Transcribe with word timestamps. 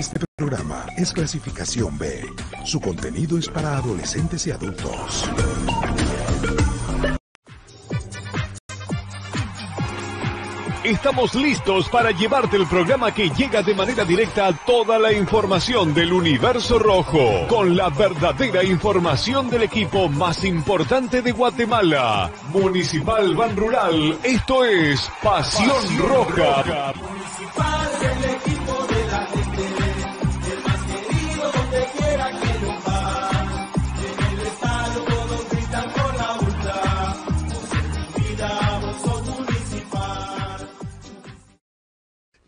Este 0.00 0.18
programa 0.34 0.86
es 0.96 1.12
clasificación 1.12 1.98
B. 1.98 2.24
Su 2.64 2.80
contenido 2.80 3.36
es 3.36 3.50
para 3.50 3.76
adolescentes 3.76 4.46
y 4.46 4.50
adultos. 4.50 5.28
Estamos 10.82 11.34
listos 11.34 11.90
para 11.90 12.12
llevarte 12.12 12.56
el 12.56 12.66
programa 12.66 13.12
que 13.12 13.28
llega 13.28 13.62
de 13.62 13.74
manera 13.74 14.06
directa 14.06 14.46
a 14.46 14.52
toda 14.54 14.98
la 14.98 15.12
información 15.12 15.92
del 15.92 16.14
universo 16.14 16.78
rojo, 16.78 17.46
con 17.46 17.76
la 17.76 17.90
verdadera 17.90 18.64
información 18.64 19.50
del 19.50 19.64
equipo 19.64 20.08
más 20.08 20.44
importante 20.44 21.20
de 21.20 21.32
Guatemala, 21.32 22.32
Municipal 22.54 23.36
Ban 23.36 23.54
Rural. 23.54 24.18
Esto 24.22 24.64
es 24.64 25.10
Pasión, 25.22 25.98
Roja. 25.98 26.94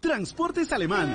Transportes 0.02 0.72
Alemán 0.72 1.14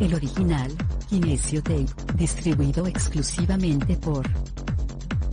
El 0.00 0.12
original, 0.12 0.76
Kinesio 1.08 1.62
Tape, 1.62 1.86
distribuido 2.14 2.84
exclusivamente 2.86 3.96
por 3.96 4.26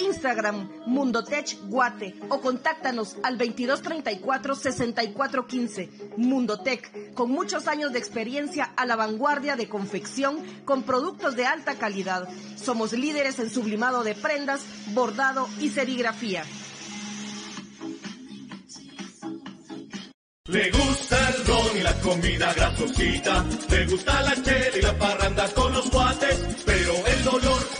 Instagram 0.00 0.68
Mundotech 0.86 1.56
Guate 1.68 2.14
o 2.28 2.40
contáctanos 2.40 3.16
al 3.22 3.38
2234-6415. 3.38 6.16
Mundotech, 6.16 7.14
con 7.14 7.30
muchos 7.30 7.68
años 7.68 7.92
de 7.92 7.98
experiencia 7.98 8.72
a 8.76 8.86
la 8.86 8.96
vanguardia 8.96 9.54
de 9.56 9.68
confección 9.68 10.42
con 10.64 10.82
productos 10.82 11.36
de 11.36 11.46
alta 11.46 11.76
calidad. 11.76 12.28
Somos 12.56 12.92
líderes 12.92 13.38
en 13.38 13.50
sublimado 13.50 14.02
de 14.02 14.14
prendas, 14.14 14.62
bordado 14.92 15.48
y 15.60 15.68
serigrafía. 15.70 16.44
Le 20.46 20.70
gusta 20.70 21.28
el 21.28 21.46
ron 21.46 21.76
y 21.76 21.80
la 21.80 21.94
comida 22.00 22.54
grasosita, 22.54 23.44
le 23.70 23.86
gusta 23.86 24.22
la 24.22 24.42
chela 24.42 24.76
y 24.76 24.82
la 24.82 24.98
parranda 24.98 25.48
con 25.54 25.72
los 25.72 25.88
guates, 25.90 26.40
pero 26.66 26.92
el 27.06 27.24
dolor 27.24 27.79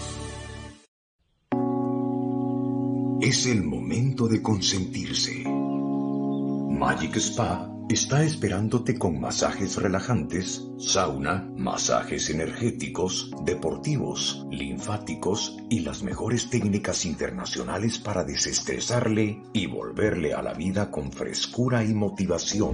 Es 3.21 3.45
el 3.45 3.61
momento 3.61 4.27
de 4.27 4.41
consentirse. 4.41 5.43
Magic 5.45 7.17
Spa 7.17 7.71
está 7.87 8.23
esperándote 8.23 8.97
con 8.97 9.21
masajes 9.21 9.75
relajantes, 9.75 10.67
sauna, 10.79 11.47
masajes 11.55 12.31
energéticos, 12.31 13.29
deportivos, 13.45 14.47
linfáticos 14.49 15.55
y 15.69 15.81
las 15.81 16.01
mejores 16.01 16.49
técnicas 16.49 17.05
internacionales 17.05 17.99
para 17.99 18.23
desestresarle 18.23 19.43
y 19.53 19.67
volverle 19.67 20.33
a 20.33 20.41
la 20.41 20.55
vida 20.55 20.89
con 20.89 21.11
frescura 21.11 21.83
y 21.83 21.93
motivación. 21.93 22.73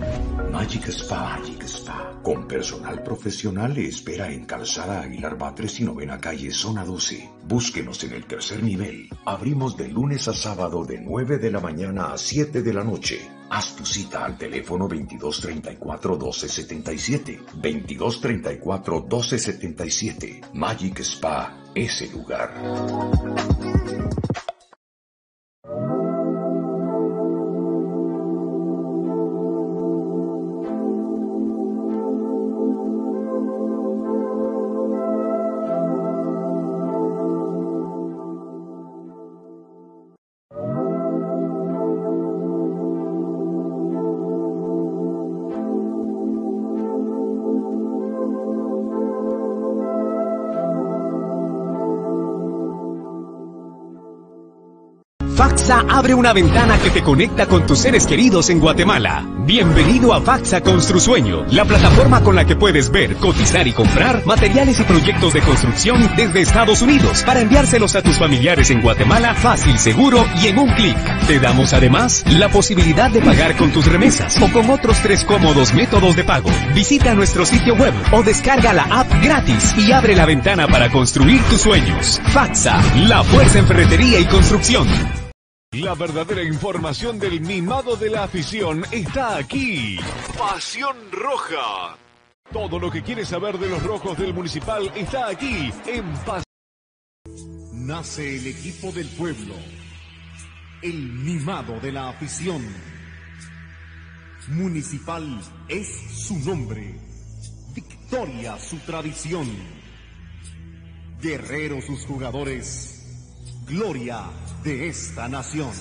Magic 0.49 0.87
Spa, 0.87 1.39
Magic 1.39 1.63
Spa, 1.63 2.21
con 2.23 2.47
personal 2.47 3.03
profesional 3.03 3.77
espera 3.77 4.31
en 4.31 4.45
Calzada 4.45 5.01
Aguilar 5.01 5.37
Batres 5.37 5.81
y 5.81 5.83
Novena 5.83 6.19
Calle, 6.19 6.51
Zona 6.51 6.85
12. 6.85 7.36
Búsquenos 7.47 8.03
en 8.03 8.11
el 8.11 8.25
tercer 8.25 8.61
nivel. 8.61 9.09
Abrimos 9.25 9.77
de 9.77 9.87
lunes 9.87 10.27
a 10.27 10.33
sábado 10.33 10.83
de 10.83 10.99
9 10.99 11.37
de 11.37 11.49
la 11.49 11.61
mañana 11.61 12.11
a 12.11 12.17
7 12.17 12.61
de 12.61 12.73
la 12.73 12.83
noche. 12.83 13.21
Haz 13.49 13.77
tu 13.77 13.85
cita 13.85 14.25
al 14.25 14.37
teléfono 14.37 14.89
2234-1277. 14.89 17.39
2234-1277. 17.61 20.41
Magic 20.53 20.99
Spa, 20.99 21.57
ese 21.73 22.11
lugar. 22.11 22.53
Faxa 55.67 55.85
abre 55.89 56.13
una 56.13 56.31
ventana 56.31 56.77
que 56.77 56.89
te 56.91 57.03
conecta 57.03 57.45
con 57.45 57.65
tus 57.65 57.79
seres 57.79 58.07
queridos 58.07 58.49
en 58.49 58.61
Guatemala. 58.61 59.25
Bienvenido 59.39 60.13
a 60.13 60.21
Faxa 60.21 60.61
Construsueño, 60.61 61.45
la 61.51 61.65
plataforma 61.65 62.23
con 62.23 62.37
la 62.37 62.45
que 62.45 62.55
puedes 62.55 62.89
ver, 62.89 63.17
cotizar 63.17 63.67
y 63.67 63.73
comprar 63.73 64.25
materiales 64.25 64.79
y 64.79 64.83
proyectos 64.83 65.33
de 65.33 65.41
construcción 65.41 66.09
desde 66.15 66.39
Estados 66.39 66.81
Unidos 66.81 67.21
para 67.25 67.41
enviárselos 67.41 67.97
a 67.97 68.01
tus 68.01 68.17
familiares 68.17 68.69
en 68.71 68.81
Guatemala 68.81 69.35
fácil, 69.35 69.77
seguro 69.77 70.25
y 70.41 70.47
en 70.47 70.57
un 70.57 70.69
clic. 70.69 70.97
Te 71.27 71.37
damos 71.37 71.73
además 71.73 72.23
la 72.29 72.47
posibilidad 72.47 73.11
de 73.11 73.19
pagar 73.19 73.57
con 73.57 73.71
tus 73.71 73.87
remesas 73.87 74.41
o 74.41 74.49
con 74.53 74.69
otros 74.69 74.97
tres 75.03 75.25
cómodos 75.25 75.73
métodos 75.73 76.15
de 76.15 76.23
pago. 76.23 76.49
Visita 76.75 77.13
nuestro 77.13 77.45
sitio 77.45 77.75
web 77.75 77.93
o 78.13 78.23
descarga 78.23 78.71
la 78.71 78.83
app 78.83 79.11
gratis 79.21 79.75
y 79.77 79.91
abre 79.91 80.15
la 80.15 80.25
ventana 80.25 80.65
para 80.69 80.89
construir 80.89 81.41
tus 81.49 81.59
sueños. 81.59 82.21
Faxa, 82.27 82.81
la 83.05 83.21
fuerza 83.21 83.59
en 83.59 83.67
ferretería 83.67 84.21
y 84.21 84.25
construcción. 84.27 85.26
La 85.81 85.93
verdadera 85.93 86.41
información 86.41 87.19
del 87.19 87.39
mimado 87.39 87.95
de 87.95 88.09
la 88.09 88.23
afición 88.23 88.83
está 88.91 89.37
aquí. 89.37 89.99
Pasión 90.35 90.97
Roja. 91.11 91.95
Todo 92.51 92.79
lo 92.79 92.89
que 92.89 93.03
quieres 93.03 93.27
saber 93.27 93.59
de 93.59 93.69
los 93.69 93.83
rojos 93.83 94.17
del 94.17 94.33
municipal 94.33 94.91
está 94.95 95.27
aquí 95.27 95.71
en 95.85 96.11
Pasión. 96.25 96.43
Nace 97.73 98.37
el 98.37 98.47
equipo 98.47 98.91
del 98.91 99.07
pueblo. 99.09 99.53
El 100.81 101.11
mimado 101.13 101.79
de 101.79 101.91
la 101.91 102.09
afición. 102.09 102.65
Municipal 104.47 105.41
es 105.67 105.87
su 106.25 106.39
nombre. 106.39 106.99
Victoria 107.75 108.57
su 108.57 108.77
tradición. 108.79 109.47
Guerrero 111.21 111.81
sus 111.83 112.03
jugadores. 112.03 113.05
Gloria 113.67 114.23
de 114.67 114.89
esta 114.89 115.29
nación. 115.29 115.71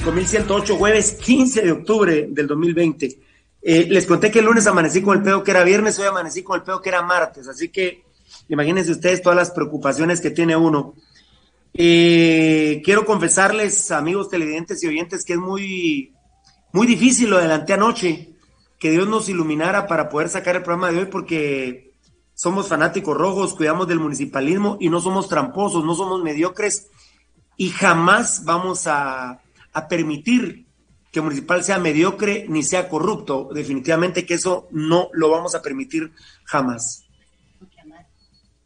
5108, 0.00 0.76
jueves 0.76 1.12
15 1.12 1.60
de 1.60 1.72
octubre 1.72 2.26
del 2.30 2.46
2020. 2.46 3.18
Eh, 3.60 3.86
les 3.90 4.06
conté 4.06 4.30
que 4.30 4.38
el 4.38 4.46
lunes 4.46 4.66
amanecí 4.66 5.02
con 5.02 5.18
el 5.18 5.22
pedo 5.22 5.44
que 5.44 5.50
era 5.50 5.64
viernes, 5.64 5.98
hoy 5.98 6.06
amanecí 6.06 6.42
con 6.42 6.56
el 6.56 6.62
pedo 6.62 6.80
que 6.80 6.88
era 6.88 7.02
martes, 7.02 7.46
así 7.46 7.68
que 7.68 8.02
imagínense 8.48 8.90
ustedes 8.90 9.20
todas 9.20 9.36
las 9.36 9.50
preocupaciones 9.50 10.22
que 10.22 10.30
tiene 10.30 10.56
uno. 10.56 10.94
Eh, 11.74 12.80
quiero 12.82 13.04
confesarles, 13.04 13.90
amigos 13.90 14.30
televidentes 14.30 14.82
y 14.82 14.88
oyentes, 14.88 15.26
que 15.26 15.34
es 15.34 15.38
muy, 15.38 16.14
muy 16.72 16.86
difícil 16.86 17.28
lo 17.28 17.36
adelanté 17.36 17.74
anoche, 17.74 18.30
que 18.78 18.90
Dios 18.90 19.06
nos 19.06 19.28
iluminara 19.28 19.86
para 19.86 20.08
poder 20.08 20.30
sacar 20.30 20.56
el 20.56 20.62
programa 20.62 20.90
de 20.90 21.00
hoy, 21.00 21.06
porque 21.06 21.92
somos 22.32 22.66
fanáticos 22.66 23.14
rojos, 23.14 23.54
cuidamos 23.54 23.86
del 23.88 24.00
municipalismo 24.00 24.78
y 24.80 24.88
no 24.88 25.02
somos 25.02 25.28
tramposos, 25.28 25.84
no 25.84 25.94
somos 25.94 26.22
mediocres 26.22 26.88
y 27.58 27.68
jamás 27.68 28.44
vamos 28.44 28.86
a, 28.86 29.41
a 29.72 29.88
permitir 29.88 30.66
que 31.10 31.20
Municipal 31.20 31.62
sea 31.62 31.78
mediocre 31.78 32.46
ni 32.48 32.62
sea 32.62 32.88
corrupto. 32.88 33.50
Definitivamente 33.52 34.24
que 34.24 34.34
eso 34.34 34.68
no 34.70 35.08
lo 35.12 35.30
vamos 35.30 35.54
a 35.54 35.62
permitir 35.62 36.12
jamás. 36.44 37.06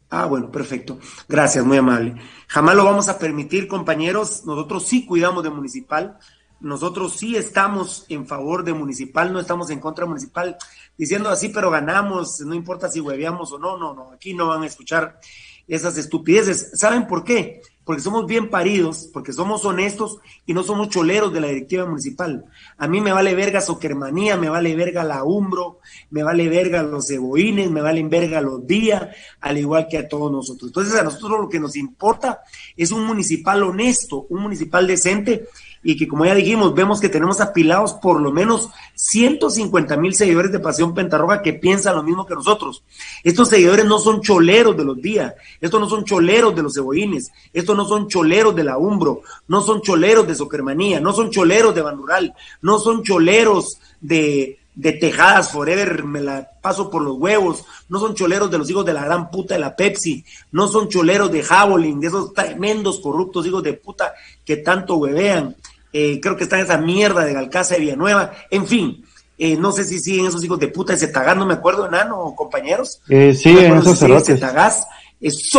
Ah, 0.09 0.25
bueno, 0.25 0.49
perfecto. 0.49 0.99
Gracias, 1.27 1.65
muy 1.65 1.77
amable. 1.77 2.15
Jamás 2.47 2.75
lo 2.75 2.85
vamos 2.85 3.09
a 3.09 3.19
permitir, 3.19 3.67
compañeros. 3.67 4.45
Nosotros 4.45 4.87
sí 4.87 5.05
cuidamos 5.05 5.43
de 5.43 5.49
Municipal. 5.49 6.17
Nosotros 6.59 7.17
sí 7.17 7.35
estamos 7.35 8.05
en 8.09 8.25
favor 8.25 8.63
de 8.63 8.73
Municipal, 8.73 9.31
no 9.31 9.39
estamos 9.39 9.69
en 9.69 9.79
contra 9.79 10.05
de 10.05 10.09
Municipal, 10.09 10.57
diciendo 10.97 11.29
así, 11.29 11.49
pero 11.49 11.69
ganamos, 11.69 12.39
no 12.39 12.55
importa 12.55 12.89
si 12.89 12.99
hueveamos 12.99 13.51
o 13.51 13.59
no, 13.59 13.77
no, 13.77 13.93
no, 13.93 14.11
aquí 14.11 14.33
no 14.33 14.47
van 14.47 14.63
a 14.63 14.65
escuchar 14.65 15.19
esas 15.67 15.97
estupideces. 15.99 16.71
¿Saben 16.73 17.05
por 17.05 17.23
qué? 17.23 17.61
Porque 17.87 18.01
somos 18.01 18.25
bien 18.27 18.49
paridos, 18.49 19.09
porque 19.13 19.31
somos 19.31 19.63
honestos 19.63 20.19
y 20.45 20.53
no 20.53 20.61
somos 20.61 20.89
choleros 20.89 21.31
de 21.31 21.39
la 21.39 21.47
directiva 21.47 21.85
municipal. 21.85 22.43
A 22.77 22.85
mí 22.85 22.99
me 22.99 23.13
vale 23.13 23.33
verga 23.33 23.61
Soquermanía, 23.61 24.35
me 24.35 24.49
vale 24.49 24.75
verga 24.75 25.05
la 25.05 25.23
Umbro, 25.23 25.79
me 26.09 26.21
vale 26.21 26.49
verga 26.49 26.83
los 26.83 27.07
ceboines, 27.07 27.71
me 27.71 27.79
valen 27.79 28.09
verga 28.09 28.41
los 28.41 28.67
días, 28.67 29.07
al 29.39 29.57
igual 29.57 29.87
que 29.89 29.99
a 29.99 30.07
todos 30.09 30.29
nosotros. 30.29 30.67
Entonces 30.67 30.99
a 30.99 31.03
nosotros 31.03 31.39
lo 31.39 31.47
que 31.47 31.61
nos 31.61 31.77
importa 31.77 32.41
es 32.75 32.91
un 32.91 33.05
municipal 33.05 33.63
honesto, 33.63 34.27
un 34.31 34.41
municipal 34.41 34.85
decente 34.85 35.47
y 35.83 35.95
que 35.95 36.07
como 36.07 36.25
ya 36.25 36.35
dijimos, 36.35 36.73
vemos 36.73 36.99
que 36.99 37.09
tenemos 37.09 37.39
apilados 37.41 37.93
por 37.93 38.21
lo 38.21 38.31
menos 38.31 38.69
150 38.95 39.97
mil 39.97 40.13
seguidores 40.13 40.51
de 40.51 40.59
Pasión 40.59 40.93
Pentarroja 40.93 41.41
que 41.41 41.53
piensan 41.53 41.95
lo 41.95 42.03
mismo 42.03 42.25
que 42.25 42.35
nosotros. 42.35 42.83
Estos 43.23 43.49
seguidores 43.49 43.85
no 43.85 43.99
son 43.99 44.21
choleros 44.21 44.75
de 44.75 44.83
los 44.83 45.01
días, 45.01 45.33
estos 45.61 45.79
no 45.79 45.89
son 45.89 46.03
choleros 46.03 46.55
de 46.55 46.63
los 46.63 46.73
cebollines, 46.73 47.31
estos 47.53 47.75
no 47.75 47.85
son 47.85 48.07
choleros 48.07 48.55
de 48.55 48.63
la 48.63 48.77
Umbro, 48.77 49.21
no 49.47 49.61
son 49.61 49.81
choleros 49.81 50.27
de 50.27 50.35
Soquermanía, 50.35 50.99
no 50.99 51.13
son 51.13 51.31
choleros 51.31 51.73
de 51.73 51.81
Bandural, 51.81 52.33
no 52.61 52.79
son 52.79 53.03
choleros 53.03 53.79
de, 54.01 54.59
de 54.77 54.91
Tejadas 54.91 55.51
Forever, 55.51 56.03
me 56.03 56.21
la 56.21 56.51
paso 56.61 56.91
por 56.91 57.01
los 57.01 57.17
huevos, 57.17 57.65
no 57.89 57.99
son 57.99 58.13
choleros 58.13 58.51
de 58.51 58.59
los 58.59 58.69
hijos 58.69 58.85
de 58.85 58.93
la 58.93 59.03
gran 59.03 59.31
puta 59.31 59.55
de 59.55 59.59
la 59.59 59.75
Pepsi, 59.75 60.23
no 60.51 60.67
son 60.67 60.87
choleros 60.87 61.31
de 61.31 61.41
Javelin, 61.41 61.99
de 61.99 62.07
esos 62.07 62.31
tremendos 62.31 62.99
corruptos 62.99 63.47
hijos 63.47 63.63
de 63.63 63.73
puta 63.73 64.13
que 64.45 64.57
tanto 64.57 64.97
huevean. 64.97 65.55
Eh, 65.91 66.19
creo 66.21 66.37
que 66.37 66.43
está 66.43 66.59
en 66.59 66.65
esa 66.65 66.77
mierda 66.77 67.25
de 67.25 67.33
Galcaza 67.33 67.73
de 67.73 67.79
Villanueva, 67.79 68.33
en 68.51 68.67
fin, 68.67 69.03
eh, 69.39 69.57
no 69.57 69.71
sé 69.71 69.83
si 69.83 69.97
siguen 69.97 70.27
esos 70.27 70.43
hijos 70.43 70.59
de 70.59 70.67
puta 70.67 70.93
de 70.93 70.99
Zetagás, 70.99 71.35
no 71.35 71.47
me 71.47 71.55
acuerdo, 71.55 71.87
enano, 71.87 72.35
compañeros. 72.35 73.01
Eh, 73.09 73.33
sí, 73.33 73.57
en 73.57 73.77
esos 73.77 73.97
si 73.97 74.33
Zetagás, 74.33 74.85
es 75.19 75.49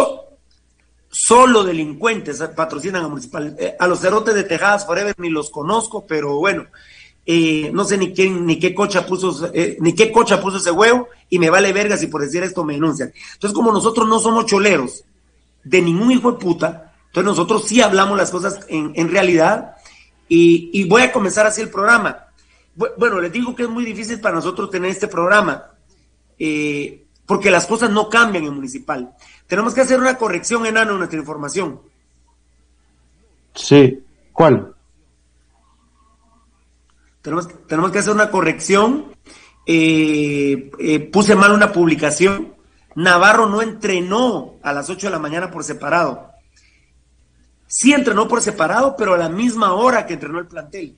solo 1.10 1.64
delincuentes 1.64 2.40
patrocinan 2.54 3.04
a 3.04 3.08
Municipal. 3.08 3.56
a 3.80 3.86
los 3.88 3.98
cerotes 3.98 4.36
de 4.36 4.44
Tejadas 4.44 4.86
Forever 4.86 5.16
ni 5.18 5.28
los 5.28 5.50
conozco, 5.50 6.06
pero 6.06 6.36
bueno, 6.36 6.66
no 7.72 7.84
sé 7.84 7.98
ni 7.98 8.12
quién, 8.14 8.46
ni 8.46 8.58
qué 8.58 8.74
cocha 8.74 9.06
puso, 9.06 9.50
ni 9.80 9.94
qué 9.94 10.10
cocha 10.10 10.40
puso 10.40 10.56
ese 10.56 10.70
huevo, 10.70 11.08
y 11.28 11.38
me 11.38 11.50
vale 11.50 11.72
verga 11.72 11.96
si 11.96 12.06
por 12.06 12.22
decir 12.22 12.42
esto 12.42 12.64
me 12.64 12.74
denuncian. 12.74 13.12
Entonces, 13.34 13.54
como 13.54 13.70
nosotros 13.70 14.08
no 14.08 14.18
somos 14.18 14.46
choleros 14.46 15.04
de 15.62 15.82
ningún 15.82 16.10
hijo 16.12 16.32
de 16.32 16.38
puta, 16.38 16.94
entonces 17.06 17.24
nosotros 17.24 17.64
sí 17.66 17.82
hablamos 17.82 18.16
las 18.16 18.30
cosas 18.30 18.60
en, 18.68 18.92
en 18.94 19.10
realidad, 19.10 19.74
y, 20.28 20.84
voy 20.84 21.02
a 21.02 21.12
comenzar 21.12 21.46
así 21.46 21.60
el 21.60 21.70
programa. 21.70 22.26
Bueno, 22.74 23.20
les 23.20 23.32
digo 23.32 23.54
que 23.56 23.64
es 23.64 23.68
muy 23.68 23.84
difícil 23.84 24.20
para 24.20 24.36
nosotros 24.36 24.70
tener 24.70 24.90
este 24.90 25.08
programa, 25.08 25.72
eh, 26.38 27.04
porque 27.26 27.50
las 27.50 27.66
cosas 27.66 27.90
no 27.90 28.08
cambian 28.08 28.44
en 28.44 28.54
municipal. 28.54 29.14
Tenemos 29.46 29.74
que 29.74 29.80
hacer 29.80 29.98
una 29.98 30.16
corrección, 30.16 30.66
enano, 30.66 30.92
en 30.92 30.98
nuestra 30.98 31.18
información. 31.18 31.80
Sí, 33.54 34.04
¿cuál? 34.32 34.74
Tenemos, 37.28 37.66
tenemos 37.66 37.92
que 37.92 37.98
hacer 37.98 38.14
una 38.14 38.30
corrección. 38.30 39.12
Eh, 39.66 40.70
eh, 40.78 41.00
puse 41.00 41.34
mal 41.34 41.52
una 41.52 41.72
publicación. 41.72 42.54
Navarro 42.94 43.50
no 43.50 43.60
entrenó 43.60 44.54
a 44.62 44.72
las 44.72 44.88
8 44.88 45.08
de 45.08 45.10
la 45.10 45.18
mañana 45.18 45.50
por 45.50 45.62
separado. 45.62 46.30
Sí 47.66 47.92
entrenó 47.92 48.26
por 48.28 48.40
separado, 48.40 48.96
pero 48.96 49.12
a 49.12 49.18
la 49.18 49.28
misma 49.28 49.74
hora 49.74 50.06
que 50.06 50.14
entrenó 50.14 50.38
el 50.38 50.46
plantel. 50.46 50.96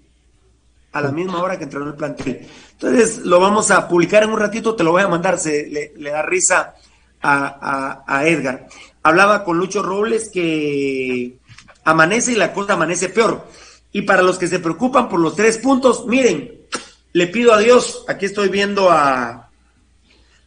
A 0.93 1.01
la 1.01 1.11
misma 1.11 1.43
hora 1.43 1.59
que 1.59 1.65
entrenó 1.65 1.89
el 1.89 1.95
plantel. 1.95 2.47
Entonces 2.75 3.19
lo 3.19 3.41
vamos 3.41 3.73
a 3.73 3.89
publicar 3.89 4.23
en 4.23 4.31
un 4.31 4.39
ratito, 4.39 4.77
te 4.77 4.85
lo 4.85 4.93
voy 4.93 5.03
a 5.03 5.09
mandar, 5.09 5.37
se 5.37 5.67
le, 5.67 6.11
da 6.11 6.23
risa 6.23 6.75
a, 7.21 8.23
Edgar. 8.25 8.69
Hablaba 9.03 9.43
con 9.43 9.59
Lucho 9.59 9.83
Robles 9.83 10.31
que 10.33 11.39
amanece 11.83 12.33
y 12.33 12.37
la 12.37 12.53
cosa 12.53 12.75
amanece 12.75 13.09
peor. 13.09 13.49
Y 13.93 14.03
para 14.03 14.23
los 14.23 14.39
que 14.39 14.47
se 14.47 14.61
preocupan 14.61 15.09
por 15.09 15.21
los 15.21 15.35
tres 15.37 15.59
puntos, 15.59 16.07
miren, 16.07 16.53
le 17.13 17.27
pido 17.27 17.53
a 17.53 17.59
Dios, 17.59 18.05
aquí 18.09 18.27
estoy 18.27 18.49
viendo 18.49 18.91
a, 18.91 19.51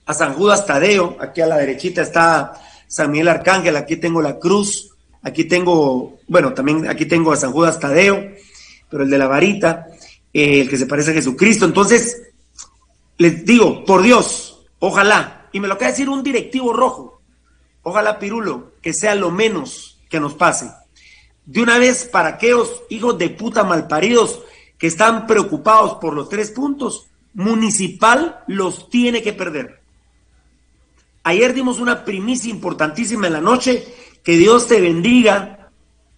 a 0.06 0.14
San 0.14 0.34
Judas 0.34 0.66
Tadeo, 0.66 1.18
aquí 1.20 1.42
a 1.42 1.48
la 1.48 1.58
derechita 1.58 2.02
está 2.02 2.54
San 2.88 3.12
Miguel 3.12 3.28
Arcángel, 3.28 3.76
aquí 3.76 3.98
tengo 3.98 4.22
la 4.22 4.40
cruz, 4.40 4.94
Aquí 5.24 5.46
tengo, 5.46 6.20
bueno, 6.28 6.54
también 6.54 6.88
aquí 6.90 7.06
tengo 7.06 7.32
a 7.32 7.38
San 7.38 7.54
Judas 7.54 7.80
Tadeo, 7.80 8.34
pero 8.90 9.04
el 9.04 9.10
de 9.10 9.18
la 9.18 9.28
varita, 9.28 9.88
eh, 10.34 10.62
el 10.62 10.70
que 10.70 10.78
se 10.78 10.86
parece 10.86 11.12
a 11.12 11.14
Jesucristo. 11.14 11.66
Entonces, 11.66 12.22
les 13.18 13.46
digo, 13.46 13.86
por 13.86 14.04
Dios, 14.04 14.66
ojalá, 14.80 15.48
y 15.54 15.62
me 15.62 15.70
lo 15.70 15.76
acaba 15.76 15.88
de 15.88 15.94
decir 15.94 16.10
un 16.10 16.24
directivo 16.24 16.74
rojo, 16.74 17.22
ojalá 17.84 18.20
Pirulo, 18.20 18.74
que 18.82 18.92
sea 18.92 19.16
lo 19.16 19.32
menos 19.32 19.98
que 20.10 20.20
nos 20.20 20.34
pase. 20.34 20.70
De 21.46 21.62
una 21.62 21.78
vez, 21.78 22.06
para 22.06 22.30
aquellos 22.30 22.84
hijos 22.90 23.18
de 23.18 23.30
puta 23.30 23.64
malparidos 23.64 24.42
que 24.78 24.88
están 24.88 25.28
preocupados 25.28 25.96
por 25.96 26.14
los 26.14 26.30
tres 26.30 26.52
puntos, 26.52 27.08
Municipal 27.34 28.44
los 28.46 28.90
tiene 28.90 29.24
que 29.24 29.34
perder. 29.34 29.82
Ayer 31.24 31.54
dimos 31.54 31.80
una 31.80 32.06
primicia 32.06 32.52
importantísima 32.52 33.28
en 33.28 33.34
la 33.34 33.42
noche 33.42 33.84
que 34.24 34.34
Dios 34.34 34.68
te 34.68 34.80
bendiga. 34.80 35.72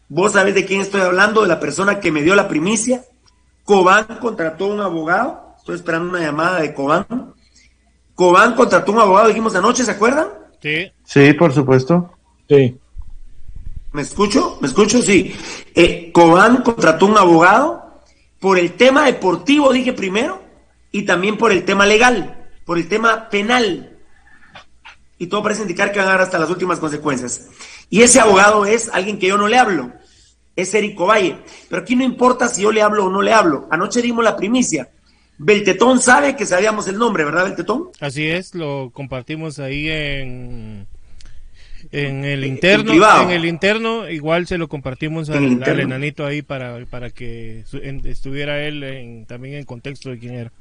Vos 0.10 0.34
sabés 0.34 0.56
de 0.56 0.66
quién 0.66 0.82
estoy 0.82 1.02
hablando, 1.02 1.42
de 1.42 1.48
la 1.48 1.60
persona 1.60 2.00
que 2.00 2.12
me 2.12 2.22
dio 2.22 2.36
la 2.36 2.48
primicia. 2.48 3.06
Cobán 3.64 4.06
contrató 4.20 4.68
un 4.68 4.82
abogado. 4.82 5.56
Estoy 5.58 5.76
esperando 5.76 6.10
una 6.10 6.20
llamada 6.20 6.60
de 6.60 6.74
Cobán. 6.74 7.34
Cobán 8.14 8.56
contrató 8.56 8.92
un 8.92 9.00
abogado, 9.00 9.30
dijimos 9.30 9.56
anoche, 9.56 9.86
¿se 9.86 9.92
acuerdan? 9.92 10.28
Sí. 10.62 10.92
Sí, 11.04 11.34
por 11.34 11.54
supuesto. 11.54 12.12
Sí. 12.50 12.78
¿Me 13.96 14.02
escucho? 14.02 14.58
¿Me 14.60 14.68
escucho? 14.68 15.02
Sí. 15.02 15.34
Eh, 15.74 16.12
Cobán 16.12 16.64
contrató 16.64 17.06
un 17.06 17.18
abogado 17.18 18.02
por 18.42 18.60
el 18.60 18.74
tema 18.74 19.06
deportivo, 19.06 19.72
dije 19.72 19.94
primero, 19.94 20.44
y 20.92 21.04
también 21.04 21.38
por 21.38 21.54
el 21.54 21.64
tema 21.64 21.86
legal, 21.86 22.50
por 22.66 22.78
el 22.78 22.90
tema 22.90 23.30
penal. 23.30 23.98
Y 25.18 25.28
todo 25.28 25.44
parece 25.44 25.62
indicar 25.62 25.94
que 25.94 26.00
van 26.00 26.10
a 26.10 26.12
dar 26.12 26.22
hasta 26.24 26.38
las 26.38 26.50
últimas 26.50 26.78
consecuencias. 26.78 27.48
Y 27.90 28.02
ese 28.02 28.20
abogado 28.20 28.66
es 28.66 28.90
alguien 28.90 29.18
que 29.18 29.28
yo 29.28 29.38
no 29.38 29.48
le 29.48 29.58
hablo, 29.58 29.94
es 30.58 30.74
Erico 30.74 31.06
Valle. 31.06 31.38
Pero 31.70 31.84
aquí 31.84 31.96
no 31.96 32.04
importa 32.04 32.50
si 32.50 32.64
yo 32.64 32.74
le 32.74 32.82
hablo 32.82 33.06
o 33.06 33.10
no 33.10 33.22
le 33.22 33.32
hablo. 33.32 33.66
Anoche 33.72 34.02
dimos 34.02 34.26
la 34.26 34.36
primicia. 34.36 34.90
Beltetón 35.38 36.02
sabe 36.02 36.36
que 36.36 36.46
sabíamos 36.46 36.90
el 36.90 36.98
nombre, 36.98 37.24
¿verdad, 37.24 37.46
Beltetón? 37.46 37.92
Así 38.02 38.28
es, 38.28 38.56
lo 38.56 38.92
compartimos 38.94 39.58
ahí 39.60 39.90
en, 39.90 40.86
en 41.96 42.26
el 42.26 42.44
interno. 42.44 42.94
En, 43.22 43.32
el 43.32 43.46
interno, 43.46 44.10
igual 44.10 44.48
se 44.48 44.58
lo 44.58 44.68
compartimos 44.68 45.30
al, 45.30 45.64
enanito 45.80 46.26
ahí 46.26 46.42
para, 46.42 46.86
para 46.86 47.10
que 47.10 47.64
estuviera 48.04 48.62
él 48.64 49.26
también 49.28 49.56
en 49.56 49.64
contexto 49.64 50.10
de 50.10 50.20
quién 50.20 50.34
era. 50.36 50.52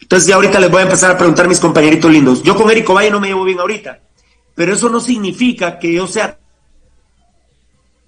Entonces 0.00 0.28
ya 0.28 0.36
ahorita 0.36 0.60
les 0.60 0.70
voy 0.70 0.80
a 0.80 0.84
empezar 0.84 1.10
a 1.10 1.18
preguntar 1.18 1.46
a 1.46 1.48
mis 1.48 1.58
compañeritos 1.58 2.10
lindos. 2.10 2.42
Yo 2.44 2.54
con 2.54 2.70
Érico 2.70 2.94
Valle 2.94 3.10
no 3.10 3.18
me 3.18 3.26
llevo 3.26 3.44
bien 3.44 3.58
ahorita, 3.58 4.00
pero 4.54 4.74
eso 4.74 4.88
no 4.88 5.00
significa 5.00 5.78
que 5.78 5.92
yo 5.92 6.06
sea 6.06 6.38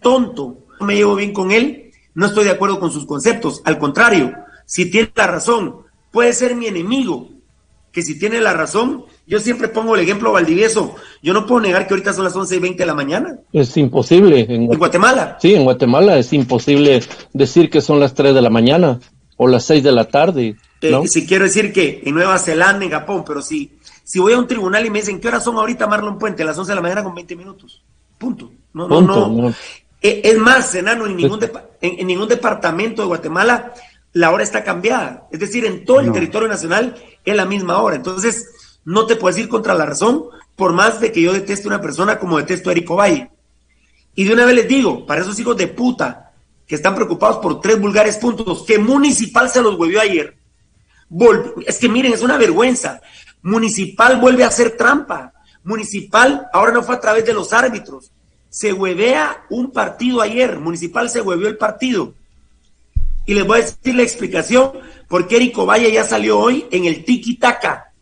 tonto. 0.00 0.58
No 0.78 0.86
me 0.86 0.94
llevo 0.94 1.16
bien 1.16 1.32
con 1.32 1.50
él, 1.50 1.90
no 2.14 2.26
estoy 2.26 2.44
de 2.44 2.50
acuerdo 2.50 2.78
con 2.78 2.92
sus 2.92 3.04
conceptos. 3.04 3.62
Al 3.64 3.78
contrario, 3.78 4.32
si 4.64 4.90
tiene 4.90 5.10
la 5.16 5.26
razón, 5.26 5.78
puede 6.12 6.32
ser 6.34 6.54
mi 6.54 6.66
enemigo, 6.66 7.30
que 7.94 8.02
si 8.02 8.18
tiene 8.18 8.40
la 8.40 8.52
razón, 8.52 9.04
yo 9.24 9.38
siempre 9.38 9.68
pongo 9.68 9.94
el 9.94 10.02
ejemplo 10.02 10.32
Valdivieso. 10.32 10.96
Yo 11.22 11.32
no 11.32 11.46
puedo 11.46 11.60
negar 11.60 11.86
que 11.86 11.94
ahorita 11.94 12.12
son 12.12 12.24
las 12.24 12.34
11 12.34 12.56
y 12.56 12.58
20 12.58 12.82
de 12.82 12.86
la 12.86 12.94
mañana. 12.94 13.38
Es 13.52 13.76
imposible. 13.76 14.40
En, 14.48 14.66
Guatemala. 14.66 15.38
Sí, 15.40 15.54
en 15.54 15.62
Guatemala 15.62 16.18
es 16.18 16.32
imposible 16.32 17.04
decir 17.32 17.70
que 17.70 17.80
son 17.80 18.00
las 18.00 18.12
3 18.12 18.34
de 18.34 18.42
la 18.42 18.50
mañana 18.50 18.98
o 19.36 19.46
las 19.46 19.64
6 19.66 19.84
de 19.84 19.92
la 19.92 20.08
tarde. 20.08 20.56
Eh, 20.80 21.00
si 21.06 21.24
quiero 21.24 21.44
decir 21.44 21.72
que 21.72 22.02
en 22.04 22.16
Nueva 22.16 22.36
Zelanda, 22.40 22.84
en 22.84 22.90
Japón, 22.90 23.22
pero 23.24 23.40
si, 23.40 23.78
si 24.02 24.18
voy 24.18 24.32
a 24.32 24.38
un 24.38 24.48
tribunal 24.48 24.84
y 24.84 24.90
me 24.90 24.98
dicen, 24.98 25.20
¿qué 25.20 25.28
horas 25.28 25.44
son 25.44 25.54
ahorita 25.54 25.86
Marlon 25.86 26.18
Puente? 26.18 26.42
A 26.42 26.46
las 26.46 26.58
11 26.58 26.72
de 26.72 26.74
la 26.74 26.82
mañana 26.82 27.04
con 27.04 27.14
20 27.14 27.36
minutos. 27.36 27.84
Punto. 28.18 28.50
No, 28.72 28.88
no, 28.88 29.00
no. 29.02 29.54
Eh, 30.02 30.20
es 30.24 30.36
más, 30.36 30.74
enano, 30.74 31.06
en 31.06 31.16
ningún, 31.16 31.38
en, 31.80 32.06
ningún 32.08 32.28
departamento 32.28 33.02
de 33.02 33.08
Guatemala 33.08 33.72
la 34.14 34.30
hora 34.30 34.42
está 34.42 34.64
cambiada. 34.64 35.28
Es 35.30 35.40
decir, 35.40 35.66
en 35.66 35.84
todo 35.84 36.00
el 36.00 36.12
territorio 36.12 36.48
nacional 36.48 36.96
es 37.24 37.36
la 37.36 37.44
misma 37.44 37.78
hora. 37.82 37.96
Entonces, 37.96 38.78
no 38.84 39.06
te 39.06 39.16
puedes 39.16 39.38
ir 39.38 39.48
contra 39.48 39.74
la 39.74 39.84
razón, 39.84 40.24
por 40.56 40.72
más 40.72 41.00
de 41.00 41.12
que 41.12 41.20
yo 41.20 41.32
deteste 41.32 41.68
a 41.68 41.72
una 41.72 41.80
persona 41.80 42.18
como 42.18 42.38
detesto 42.38 42.70
a 42.70 42.72
Erico 42.72 42.96
Valle. 42.96 43.30
Y 44.14 44.24
de 44.24 44.32
una 44.32 44.46
vez 44.46 44.54
les 44.54 44.68
digo, 44.68 45.04
para 45.04 45.20
esos 45.20 45.38
hijos 45.40 45.56
de 45.56 45.66
puta 45.66 46.32
que 46.66 46.76
están 46.76 46.94
preocupados 46.94 47.38
por 47.38 47.60
tres 47.60 47.78
vulgares 47.80 48.16
puntos, 48.16 48.64
que 48.64 48.78
Municipal 48.78 49.50
se 49.50 49.60
los 49.60 49.78
huevió 49.78 50.00
ayer, 50.00 50.36
es 51.66 51.78
que 51.78 51.88
miren, 51.88 52.12
es 52.12 52.22
una 52.22 52.38
vergüenza. 52.38 53.00
Municipal 53.42 54.20
vuelve 54.20 54.44
a 54.44 54.48
hacer 54.48 54.76
trampa. 54.76 55.32
Municipal 55.64 56.46
ahora 56.52 56.72
no 56.72 56.82
fue 56.82 56.94
a 56.94 57.00
través 57.00 57.24
de 57.24 57.34
los 57.34 57.52
árbitros. 57.52 58.10
Se 58.48 58.72
huevea 58.72 59.44
un 59.50 59.72
partido 59.72 60.20
ayer. 60.20 60.58
Municipal 60.58 61.10
se 61.10 61.20
hueveó 61.20 61.48
el 61.48 61.56
partido. 61.56 62.14
Y 63.26 63.34
les 63.34 63.46
voy 63.46 63.60
a 63.60 63.62
decir 63.62 63.94
la 63.94 64.02
explicación 64.02 64.72
por 65.08 65.26
qué 65.26 65.36
Erico 65.36 65.66
Valle 65.66 65.90
ya 65.90 66.04
salió 66.04 66.38
hoy 66.38 66.66
en 66.70 66.84
el 66.84 67.04
tiki-taka 67.04 67.92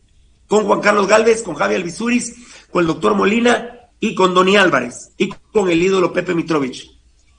con 0.47 0.65
Juan 0.65 0.81
Carlos 0.81 1.07
Galvez, 1.07 1.43
con 1.43 1.55
Javier 1.55 1.79
Alvisuris, 1.79 2.35
con 2.71 2.81
el 2.81 2.87
doctor 2.87 3.15
Molina 3.15 3.79
y 3.99 4.15
con 4.15 4.33
Doni 4.33 4.57
Álvarez 4.57 5.11
y 5.17 5.29
con 5.51 5.69
el 5.69 5.81
ídolo 5.81 6.11
Pepe 6.11 6.35
Mitrovich. 6.35 6.91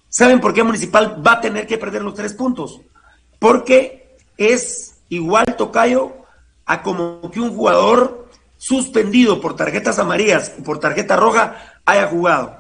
¿Saben 0.09 0.41
por 0.41 0.55
qué 0.55 0.63
Municipal 0.63 1.23
va 1.27 1.33
a 1.33 1.41
tener 1.41 1.67
que 1.67 1.77
perder 1.77 2.03
los 2.03 2.15
tres 2.15 2.33
puntos? 2.33 2.81
Porque 3.39 4.17
es 4.37 4.95
igual 5.09 5.57
Tocayo 5.57 6.13
a 6.65 6.83
como 6.83 7.31
que 7.31 7.41
un 7.41 7.55
jugador 7.55 8.29
suspendido 8.57 9.41
por 9.41 9.57
tarjetas 9.57 9.99
amarillas 9.99 10.55
y 10.59 10.63
por 10.63 10.81
tarjeta 10.81 11.17
roja 11.17 11.81
haya 11.85 12.07
jugado. 12.07 12.57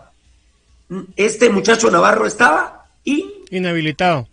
Este 1.17 1.49
muchacho 1.49 1.91
Navarro 1.91 2.27
estaba 2.27 2.87
y... 3.05 3.25
Inhabilitado. 3.51 4.29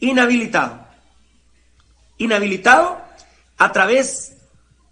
Inhabilitado. 0.00 0.86
Inhabilitado 2.18 2.98
a 3.58 3.72
través 3.72 4.36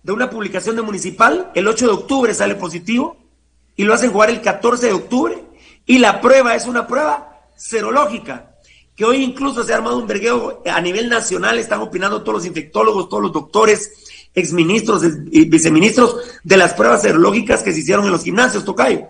de 0.02 0.12
una 0.12 0.30
publicación 0.30 0.76
de 0.76 0.82
Municipal. 0.82 1.50
El 1.54 1.68
8 1.68 1.86
de 1.86 1.92
octubre 1.92 2.34
sale 2.34 2.54
positivo 2.54 3.16
y 3.76 3.84
lo 3.84 3.94
hacen 3.94 4.12
jugar 4.12 4.30
el 4.30 4.40
14 4.40 4.86
de 4.86 4.92
octubre. 4.92 5.44
Y 5.86 5.98
la 5.98 6.20
prueba 6.20 6.54
es 6.54 6.66
una 6.66 6.86
prueba 6.86 7.48
serológica 7.56 8.50
que 8.96 9.04
hoy 9.04 9.24
incluso 9.24 9.64
se 9.64 9.72
ha 9.72 9.76
armado 9.76 9.98
un 9.98 10.06
vergueo 10.06 10.62
a 10.64 10.80
nivel 10.80 11.08
nacional, 11.08 11.58
están 11.58 11.80
opinando 11.80 12.22
todos 12.22 12.34
los 12.34 12.46
infectólogos, 12.46 13.08
todos 13.08 13.24
los 13.24 13.32
doctores, 13.32 13.90
exministros 14.32 15.02
y 15.30 15.44
viceministros 15.46 16.16
de 16.44 16.56
las 16.56 16.74
pruebas 16.74 17.02
serológicas 17.02 17.62
que 17.62 17.72
se 17.72 17.80
hicieron 17.80 18.04
en 18.04 18.12
los 18.12 18.22
gimnasios, 18.22 18.64
Tocayo. 18.64 19.08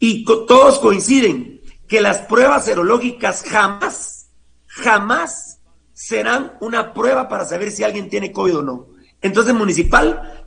Y 0.00 0.24
todos 0.24 0.80
coinciden 0.80 1.61
que 1.88 2.00
las 2.00 2.18
pruebas 2.18 2.64
serológicas 2.64 3.44
jamás, 3.48 4.30
jamás 4.66 5.60
serán 5.92 6.56
una 6.60 6.92
prueba 6.92 7.28
para 7.28 7.44
saber 7.44 7.70
si 7.70 7.84
alguien 7.84 8.08
tiene 8.08 8.32
COVID 8.32 8.58
o 8.58 8.62
no. 8.62 8.86
Entonces, 9.20 9.54
Municipal 9.54 10.46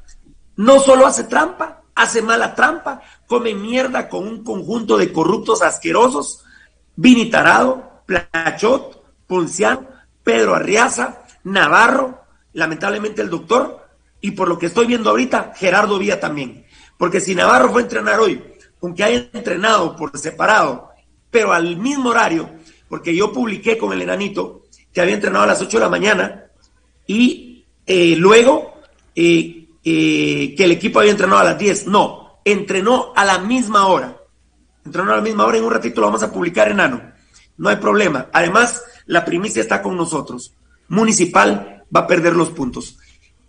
no 0.55 0.79
solo 0.79 1.05
hace 1.05 1.25
trampa, 1.25 1.83
hace 1.95 2.21
mala 2.21 2.55
trampa, 2.55 3.01
come 3.27 3.53
mierda 3.53 4.09
con 4.09 4.27
un 4.27 4.43
conjunto 4.43 4.97
de 4.97 5.11
corruptos 5.11 5.61
asquerosos 5.61 6.45
Vini 6.95 7.29
Tarado, 7.29 8.03
Plachot, 8.05 9.03
Ponciano, 9.27 9.87
Pedro 10.23 10.55
Arriaza, 10.55 11.23
Navarro, 11.43 12.23
lamentablemente 12.53 13.21
el 13.21 13.29
doctor, 13.29 13.85
y 14.21 14.31
por 14.31 14.47
lo 14.47 14.57
que 14.57 14.67
estoy 14.67 14.87
viendo 14.87 15.09
ahorita, 15.09 15.53
Gerardo 15.55 15.99
Vía 15.99 16.19
también. 16.19 16.65
Porque 16.97 17.19
si 17.19 17.35
Navarro 17.35 17.71
fue 17.71 17.81
a 17.81 17.83
entrenar 17.85 18.19
hoy, 18.19 18.41
aunque 18.81 19.03
haya 19.03 19.29
entrenado 19.33 19.95
por 19.95 20.17
separado, 20.17 20.91
pero 21.35 21.51
al 21.51 21.75
mismo 21.75 22.11
horario, 22.11 22.49
porque 22.87 23.13
yo 23.13 23.33
publiqué 23.33 23.77
con 23.77 23.91
el 23.91 24.01
enanito 24.01 24.63
que 24.93 25.01
había 25.01 25.15
entrenado 25.15 25.43
a 25.43 25.47
las 25.47 25.61
8 25.61 25.79
de 25.79 25.83
la 25.83 25.89
mañana 25.89 26.45
y 27.05 27.65
eh, 27.85 28.15
luego 28.15 28.75
eh, 29.13 29.67
eh, 29.83 30.55
que 30.55 30.63
el 30.63 30.71
equipo 30.71 30.99
había 30.99 31.11
entrenado 31.11 31.41
a 31.41 31.43
las 31.43 31.57
10. 31.57 31.87
No, 31.87 32.39
entrenó 32.45 33.11
a 33.13 33.25
la 33.25 33.39
misma 33.39 33.87
hora. 33.87 34.15
Entrenó 34.85 35.11
a 35.11 35.17
la 35.17 35.21
misma 35.21 35.45
hora, 35.45 35.57
en 35.57 35.65
un 35.65 35.71
ratito 35.71 35.99
lo 35.99 36.07
vamos 36.07 36.23
a 36.23 36.31
publicar, 36.31 36.71
enano. 36.71 37.01
No 37.57 37.67
hay 37.67 37.75
problema. 37.75 38.29
Además, 38.31 38.81
la 39.05 39.25
primicia 39.25 39.61
está 39.61 39.81
con 39.81 39.97
nosotros. 39.97 40.53
Municipal 40.87 41.83
va 41.93 41.99
a 41.99 42.07
perder 42.07 42.33
los 42.33 42.51
puntos. 42.51 42.97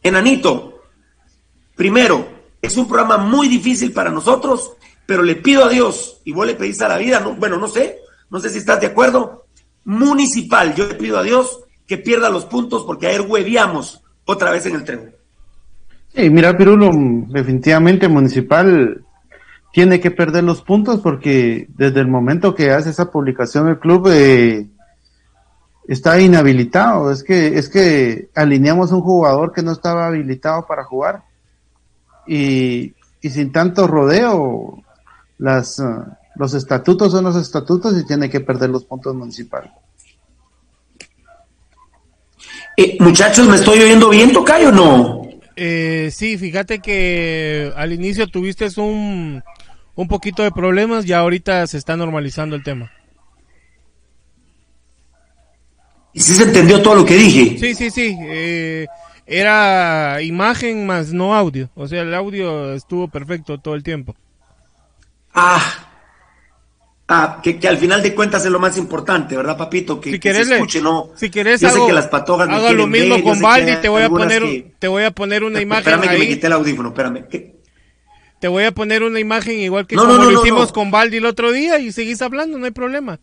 Enanito, 0.03 0.83
primero, 1.77 2.27
es 2.61 2.77
un 2.77 2.89
programa 2.89 3.17
muy 3.19 3.47
difícil 3.47 3.93
para 3.93 4.11
nosotros, 4.11 4.73
pero 5.07 5.23
le 5.23 5.37
pido 5.37 5.65
a 5.65 5.69
Dios, 5.69 6.21
y 6.25 6.33
vos 6.33 6.47
le 6.47 6.55
pedís 6.55 6.83
a 6.83 6.89
la 6.89 6.99
vida, 6.99 7.21
no, 7.21 7.35
bueno, 7.35 7.57
no 7.59 7.69
sé, 7.69 7.99
no 8.31 8.41
sé 8.41 8.51
si 8.51 8.59
estás 8.59 8.81
de 8.81 8.89
acuerdo. 8.89 9.47
Municipal, 9.85 10.75
yo 10.75 10.87
le 10.89 10.95
pido 10.95 11.19
a 11.19 11.23
Dios 11.23 11.61
que 11.87 11.99
pierda 11.99 12.29
los 12.29 12.45
puntos 12.45 12.85
porque 12.85 13.07
ayer 13.07 13.21
hueviamos 13.21 14.03
otra 14.25 14.51
vez 14.51 14.67
en 14.67 14.75
el 14.75 14.85
tren. 14.85 15.15
Sí, 16.15 16.31
mira, 16.31 16.57
Pirulo, 16.57 16.91
definitivamente 17.29 18.09
Municipal 18.09 19.05
tiene 19.73 20.01
que 20.01 20.11
perder 20.11 20.43
los 20.43 20.63
puntos 20.63 21.01
porque 21.01 21.67
desde 21.69 22.01
el 22.01 22.09
momento 22.09 22.55
que 22.55 22.71
hace 22.71 22.91
esa 22.91 23.11
publicación 23.11 23.69
el 23.69 23.79
club 23.79 24.09
eh, 24.11 24.67
está 25.87 26.19
inhabilitado. 26.19 27.11
Es 27.11 27.23
que 27.23 27.59
es 27.59 27.69
que 27.69 28.31
alineamos 28.35 28.93
un 28.93 29.03
jugador 29.03 29.53
que 29.53 29.63
no 29.63 29.73
estaba 29.73 30.07
habilitado 30.07 30.67
para 30.67 30.85
jugar 30.85 31.25
y, 32.27 32.95
sin 33.21 33.53
tanto 33.53 33.87
rodeo 33.87 34.83
las 35.39 35.79
uh, 35.79 36.05
los 36.37 36.55
estatutos 36.55 37.13
son 37.13 37.25
los 37.25 37.37
estatutos 37.37 37.99
y 37.99 38.07
tiene 38.07 38.29
que 38.29 38.41
perder 38.41 38.71
los 38.71 38.85
puntos 38.85 39.15
municipales. 39.15 39.71
Eh, 42.77 42.99
muchachos, 43.01 43.49
¿me 43.49 43.57
estoy 43.57 43.81
oyendo 43.81 44.11
bien, 44.11 44.33
Tocayo, 44.33 44.69
o 44.69 44.73
no? 44.73 45.23
Eh, 45.57 46.11
sí, 46.13 46.37
fíjate 46.37 46.81
que 46.81 47.73
al 47.75 47.95
inicio 47.95 48.27
tuviste 48.27 48.69
un, 48.77 49.43
un 49.95 50.09
poquito 50.09 50.43
de 50.43 50.51
problemas, 50.51 51.07
ya 51.07 51.21
ahorita 51.21 51.67
se 51.67 51.79
está 51.79 51.97
normalizando 51.97 52.55
el 52.55 52.63
tema. 52.63 52.93
¿Y 56.13 56.21
si 56.21 56.35
se 56.35 56.45
entendió 56.45 56.83
todo 56.83 56.97
lo 56.97 57.05
que 57.07 57.17
dije? 57.17 57.59
Sí, 57.59 57.75
sí, 57.75 57.91
sí. 57.91 58.17
Eh, 58.21 58.87
era 59.27 60.21
imagen 60.23 60.87
más 60.87 61.13
no 61.13 61.35
audio. 61.35 61.71
O 61.75 61.89
sea, 61.89 62.03
el 62.03 62.15
audio 62.15 62.75
estuvo 62.75 63.09
perfecto 63.09 63.59
todo 63.59 63.75
el 63.75 63.83
tiempo. 63.83 64.15
Ah, 65.39 65.61
ah 67.09 67.41
que, 67.43 67.61
al 67.69 67.77
final 67.77 68.03
de 68.03 68.15
cuentas 68.15 68.43
es 68.47 68.51
lo 68.51 68.59
más 68.59 68.79
importante, 68.79 69.37
¿verdad, 69.37 69.59
papito? 69.59 70.01
Que, 70.01 70.13
si 70.13 70.19
se 70.19 70.55
escuche, 70.55 70.81
¿no? 70.81 71.11
Si 71.15 71.31
quieres, 71.31 71.61
yo 71.61 71.69
sé 71.69 71.79
que 71.87 71.93
las 71.93 72.09
patogas 72.09 72.49
haga 72.49 72.73
lo 72.73 72.87
mismo 72.87 73.23
con 73.23 73.39
Baldi. 73.41 73.77
Te 73.83 73.91
voy, 73.91 74.03
a 74.03 74.09
poner, 74.09 74.73
te 74.79 74.89
voy 74.89 75.05
a 75.05 75.11
poner 75.11 75.45
una 75.45 75.61
imagen. 75.61 75.93
Espérame 75.93 76.11
que 76.11 76.19
me 76.19 76.27
quité 76.27 76.47
el 76.47 76.55
audífono, 76.55 76.89
espérame. 76.89 77.27
Te 78.41 78.49
voy 78.49 78.65
a 78.65 78.73
poner 78.73 79.03
una 79.03 79.21
imagen 79.21 79.61
igual 79.61 79.87
que 79.87 79.95
como 79.95 80.15
lo 80.15 80.41
hicimos 80.43 80.73
con 80.73 80.91
Baldi 80.91 81.19
el 81.19 81.27
otro 81.27 81.53
día 81.53 81.79
y 81.79 81.93
seguís 81.93 82.23
hablando, 82.23 82.59
no 82.59 82.65
hay 82.65 82.71
problema. 82.73 83.21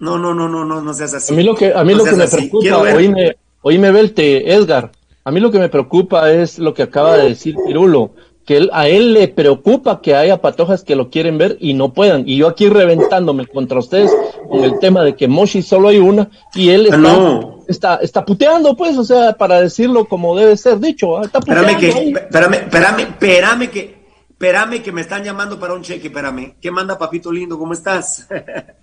No, 0.00 0.18
no, 0.18 0.34
no, 0.34 0.48
no, 0.48 0.64
no, 0.64 0.80
no 0.80 0.94
seas 0.94 1.14
así. 1.14 1.32
A 1.32 1.36
mí 1.36 1.44
lo 1.44 1.54
que, 1.54 1.72
a 1.72 1.84
mí 1.84 1.94
lo 1.94 2.02
que 2.02 2.16
me 2.16 2.26
preocupa, 2.26 2.78
oíme, 2.78 3.36
oíme, 3.62 3.92
Belte, 3.92 4.52
Edgar, 4.52 4.90
a 5.24 5.30
mí 5.30 5.38
lo 5.38 5.52
que 5.52 5.60
me 5.60 5.68
preocupa 5.68 6.32
es 6.32 6.58
lo 6.58 6.74
que 6.74 6.82
acaba 6.82 7.16
de 7.16 7.28
decir 7.28 7.54
Pirulo 7.64 8.12
que 8.44 8.56
él, 8.56 8.70
a 8.72 8.88
él 8.88 9.12
le 9.12 9.28
preocupa 9.28 10.00
que 10.00 10.14
haya 10.14 10.40
patojas 10.40 10.82
que 10.82 10.96
lo 10.96 11.10
quieren 11.10 11.38
ver 11.38 11.56
y 11.60 11.74
no 11.74 11.92
puedan. 11.92 12.28
Y 12.28 12.36
yo 12.36 12.48
aquí 12.48 12.68
reventándome 12.68 13.46
contra 13.46 13.78
ustedes 13.78 14.10
con 14.48 14.64
el 14.64 14.78
tema 14.78 15.02
de 15.02 15.14
que 15.14 15.28
Moshi 15.28 15.62
solo 15.62 15.88
hay 15.88 15.98
una 15.98 16.28
y 16.54 16.70
él 16.70 16.88
ah, 16.92 17.40
está, 17.68 17.96
está, 17.96 18.24
puteando, 18.24 18.76
pues, 18.76 18.98
o 18.98 19.04
sea, 19.04 19.34
para 19.34 19.60
decirlo 19.60 20.06
como 20.06 20.36
debe 20.36 20.56
ser 20.56 20.78
dicho. 20.78 21.18
¿ah? 21.18 21.22
espérame 21.24 21.78
que, 21.78 21.88
espérame, 21.88 22.54
espérame, 22.54 23.00
espérame 23.00 23.70
que, 23.70 24.02
espérame 24.30 24.82
que 24.82 24.92
me 24.92 25.02
están 25.02 25.22
llamando 25.22 25.58
para 25.58 25.74
un 25.74 25.82
cheque, 25.82 26.08
espérame. 26.08 26.56
¿Qué 26.60 26.70
manda, 26.70 26.98
papito 26.98 27.30
lindo? 27.30 27.58
¿Cómo 27.58 27.72
estás? 27.72 28.28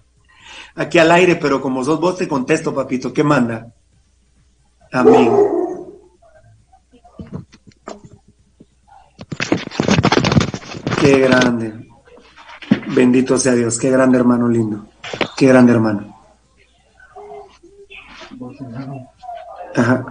aquí 0.76 0.98
al 0.98 1.12
aire, 1.12 1.36
pero 1.36 1.62
como 1.62 1.84
sos 1.84 2.00
vos 2.00 2.18
te 2.18 2.28
contesto, 2.28 2.74
papito. 2.74 3.14
¿Qué 3.14 3.24
manda? 3.24 3.74
Amén. 4.92 5.30
Qué 11.00 11.20
grande. 11.20 11.88
Bendito 12.94 13.38
sea 13.38 13.54
Dios. 13.54 13.80
Qué 13.80 13.90
grande 13.90 14.18
hermano 14.18 14.50
lindo. 14.50 14.86
Qué 15.38 15.48
grande 15.48 15.72
hermano. 15.72 16.16
Ajá. 19.76 20.06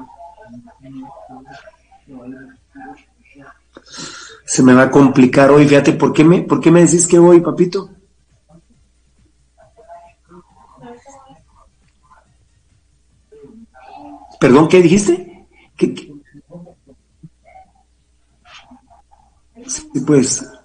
Se 4.47 4.63
me 4.63 4.73
va 4.73 4.85
a 4.85 4.91
complicar 4.91 5.51
hoy. 5.51 5.69
Fíjate, 5.69 5.93
¿por 5.93 6.13
qué 6.13 6.25
me, 6.25 6.43
por 6.43 6.61
qué 6.61 6.71
me 6.71 6.85
decís 6.85 7.07
que 7.07 7.19
voy, 7.19 7.41
papito? 7.41 7.91
Perdón, 14.41 14.69
¿qué 14.69 14.81
dijiste? 14.81 15.47
¿Qué, 15.77 15.95
Sí, 19.67 20.01
pues. 20.07 20.58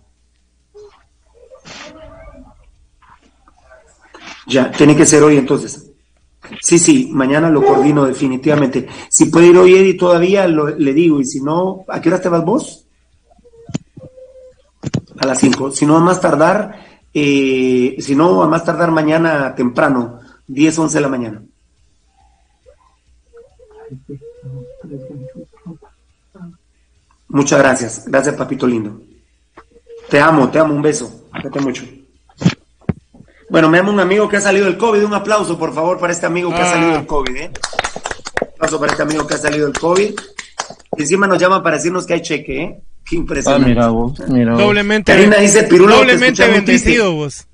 Ya, 4.53 4.69
tiene 4.69 4.95
que 4.95 5.07
ser 5.07 5.23
hoy 5.23 5.37
entonces. 5.37 5.89
Sí, 6.61 6.77
sí, 6.77 7.09
mañana 7.11 7.49
lo 7.49 7.63
coordino 7.63 8.05
definitivamente. 8.05 8.87
Si 9.09 9.25
puede 9.25 9.47
ir 9.47 9.57
hoy 9.57 9.73
Eddie 9.73 9.95
todavía, 9.95 10.47
le 10.47 10.93
digo, 10.93 11.19
y 11.19 11.25
si 11.25 11.41
no, 11.41 11.83
¿a 11.87 11.99
qué 11.99 12.09
hora 12.09 12.21
te 12.21 12.29
vas 12.29 12.45
vos? 12.45 12.85
A 15.17 15.25
las 15.25 15.39
5. 15.39 15.71
Si 15.71 15.87
no, 15.87 15.97
a 15.97 16.01
más 16.01 16.21
tardar, 16.21 16.99
eh, 17.11 17.95
si 17.97 18.15
no, 18.15 18.43
a 18.43 18.47
más 18.47 18.63
tardar 18.63 18.91
mañana 18.91 19.55
temprano, 19.55 20.19
10, 20.45 20.77
11 20.77 20.97
de 20.97 21.01
la 21.01 21.09
mañana. 21.09 21.41
Muchas 27.27 27.57
gracias. 27.57 28.03
Gracias, 28.05 28.35
papito 28.35 28.67
lindo. 28.67 29.01
Te 30.09 30.19
amo, 30.19 30.49
te 30.51 30.59
amo. 30.59 30.75
Un 30.75 30.81
beso. 30.83 31.25
Cuídate 31.31 31.59
mucho. 31.59 32.02
Bueno, 33.53 33.69
me 33.69 33.77
llama 33.77 33.91
un 33.91 33.99
amigo 33.99 34.27
que 34.27 34.37
ha 34.37 34.41
salido 34.41 34.65
del 34.65 34.79
COVID. 34.79 35.03
Un 35.03 35.13
aplauso, 35.13 35.59
por 35.59 35.75
favor, 35.75 35.99
para 35.99 36.11
este 36.11 36.25
amigo 36.25 36.49
que 36.49 36.59
ha 36.59 36.65
salido 36.65 36.93
del 36.93 37.01
ah. 37.01 37.05
COVID. 37.05 37.35
¿eh? 37.35 37.51
Un 38.41 38.47
aplauso 38.47 38.79
para 38.79 38.91
este 38.93 39.03
amigo 39.03 39.27
que 39.27 39.35
ha 39.35 39.37
salido 39.37 39.67
del 39.67 39.77
COVID. 39.77 40.15
encima 40.97 41.27
nos 41.27 41.37
llaman 41.37 41.61
para 41.61 41.75
decirnos 41.75 42.07
que 42.07 42.15
hay 42.15 42.23
cheque, 42.23 42.63
¿eh? 42.63 42.79
Qué 43.05 43.15
impresionante. 43.15 43.65
Ah, 43.65 43.69
mira 43.69 43.87
vos, 43.89 44.19
mira 44.27 44.55
Doblemente, 44.55 45.11
Karina 45.11 45.37
dice, 45.37 45.65
Pirulo, 45.65 45.97
doblemente 45.97 46.47
bendecido 46.47 47.13
vos. 47.13 47.45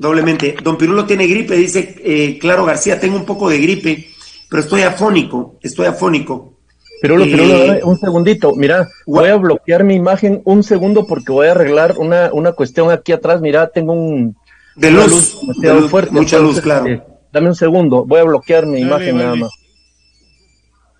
Doblemente. 0.00 0.56
Don 0.62 0.78
Pirulo 0.78 1.04
tiene 1.04 1.26
gripe, 1.26 1.54
dice 1.54 1.96
eh, 2.02 2.38
Claro 2.38 2.64
García, 2.64 2.98
tengo 2.98 3.16
un 3.16 3.26
poco 3.26 3.50
de 3.50 3.58
gripe, 3.58 4.08
pero 4.48 4.62
estoy 4.62 4.80
afónico, 4.80 5.58
estoy 5.60 5.88
afónico. 5.88 6.55
Pirulo, 7.00 7.24
Pirulo, 7.24 7.86
un 7.86 7.98
segundito. 7.98 8.54
Mira, 8.54 8.88
voy 9.06 9.28
a 9.28 9.36
bloquear 9.36 9.84
mi 9.84 9.94
imagen 9.94 10.42
un 10.44 10.62
segundo 10.62 11.06
porque 11.06 11.32
voy 11.32 11.48
a 11.48 11.52
arreglar 11.52 11.96
una, 11.98 12.32
una 12.32 12.52
cuestión 12.52 12.90
aquí 12.90 13.12
atrás. 13.12 13.40
Mira, 13.40 13.68
tengo 13.68 13.92
un... 13.92 14.36
De 14.76 14.90
luz, 14.90 15.38
fuerte, 15.88 16.12
mucha 16.12 16.38
luz, 16.38 16.60
claro. 16.60 16.86
Eh, 16.86 17.02
dame 17.32 17.48
un 17.48 17.54
segundo, 17.54 18.04
voy 18.04 18.20
a 18.20 18.24
bloquear 18.24 18.66
mi 18.66 18.80
imagen 18.80 19.16
nada 19.16 19.34
más. 19.34 19.50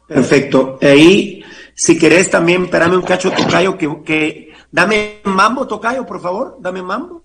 Perfecto. 0.08 0.78
Ahí, 0.80 1.42
si 1.74 1.98
querés 1.98 2.30
también, 2.30 2.64
espérame 2.64 2.94
un 2.96 3.02
cacho, 3.02 3.30
Tocayo, 3.30 3.76
que, 3.76 4.02
que... 4.04 4.48
Dame 4.70 5.20
mambo, 5.24 5.66
Tocayo, 5.66 6.04
por 6.06 6.20
favor, 6.20 6.56
dame 6.60 6.82
mambo. 6.82 7.22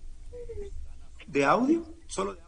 ¿De 1.27 1.45
audio? 1.45 1.83
¿Solo 2.07 2.33
de 2.33 2.40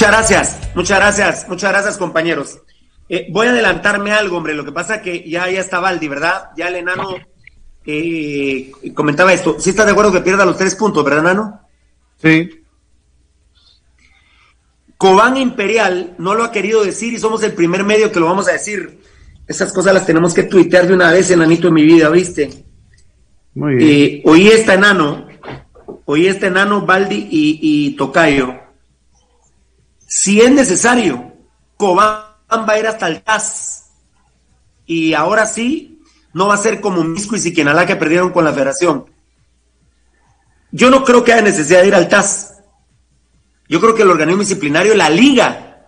Muchas 0.00 0.12
gracias, 0.16 0.58
muchas 0.74 0.98
gracias, 0.98 1.46
muchas 1.46 1.72
gracias 1.72 1.98
compañeros. 1.98 2.58
Eh, 3.06 3.26
voy 3.30 3.48
a 3.48 3.50
adelantarme 3.50 4.12
algo, 4.12 4.38
hombre. 4.38 4.54
Lo 4.54 4.64
que 4.64 4.72
pasa 4.72 5.02
que 5.02 5.28
ya, 5.28 5.50
ya 5.50 5.60
está 5.60 5.78
Valdi, 5.78 6.08
¿verdad? 6.08 6.52
Ya 6.56 6.68
el 6.68 6.76
enano 6.76 7.16
eh, 7.84 8.72
comentaba 8.94 9.34
esto. 9.34 9.56
¿Sí 9.58 9.68
estás 9.68 9.84
de 9.84 9.92
acuerdo 9.92 10.10
que 10.10 10.22
pierda 10.22 10.46
los 10.46 10.56
tres 10.56 10.74
puntos, 10.74 11.04
verdad, 11.04 11.20
enano? 11.20 11.60
Sí. 12.16 12.62
Cobán 14.96 15.36
Imperial 15.36 16.14
no 16.16 16.34
lo 16.34 16.44
ha 16.44 16.50
querido 16.50 16.82
decir 16.82 17.12
y 17.12 17.18
somos 17.18 17.42
el 17.42 17.52
primer 17.52 17.84
medio 17.84 18.10
que 18.10 18.20
lo 18.20 18.24
vamos 18.24 18.48
a 18.48 18.52
decir. 18.52 19.02
Esas 19.46 19.70
cosas 19.70 19.92
las 19.92 20.06
tenemos 20.06 20.32
que 20.32 20.44
tuitear 20.44 20.86
de 20.86 20.94
una 20.94 21.12
vez, 21.12 21.30
enanito, 21.30 21.68
en 21.68 21.74
mi 21.74 21.82
vida, 21.82 22.08
¿viste? 22.08 22.64
Muy 23.54 23.74
bien. 23.74 23.90
Eh, 23.90 24.22
oí 24.24 24.48
este 24.48 24.72
enano, 24.72 25.28
oí 26.06 26.26
este 26.26 26.46
enano, 26.46 26.86
Baldi 26.86 27.28
y, 27.30 27.58
y 27.60 27.96
Tocayo 27.96 28.59
si 30.10 30.40
es 30.40 30.50
necesario, 30.50 31.36
Cobán 31.76 32.24
va 32.50 32.72
a 32.72 32.78
ir 32.80 32.88
hasta 32.88 33.06
el 33.06 33.22
TAS. 33.22 33.92
Y 34.84 35.14
ahora 35.14 35.46
sí, 35.46 36.02
no 36.32 36.48
va 36.48 36.54
a 36.54 36.58
ser 36.58 36.80
como 36.80 37.04
Misco 37.04 37.36
y 37.36 37.38
Siquinalá 37.38 37.86
que 37.86 37.94
perdieron 37.94 38.32
con 38.32 38.44
la 38.44 38.52
federación. 38.52 39.04
Yo 40.72 40.90
no 40.90 41.04
creo 41.04 41.22
que 41.22 41.32
haya 41.32 41.42
necesidad 41.42 41.82
de 41.82 41.86
ir 41.86 41.94
al 41.94 42.08
TAS. 42.08 42.56
Yo 43.68 43.80
creo 43.80 43.94
que 43.94 44.02
el 44.02 44.10
organismo 44.10 44.40
disciplinario, 44.40 44.96
la 44.96 45.08
liga, 45.08 45.86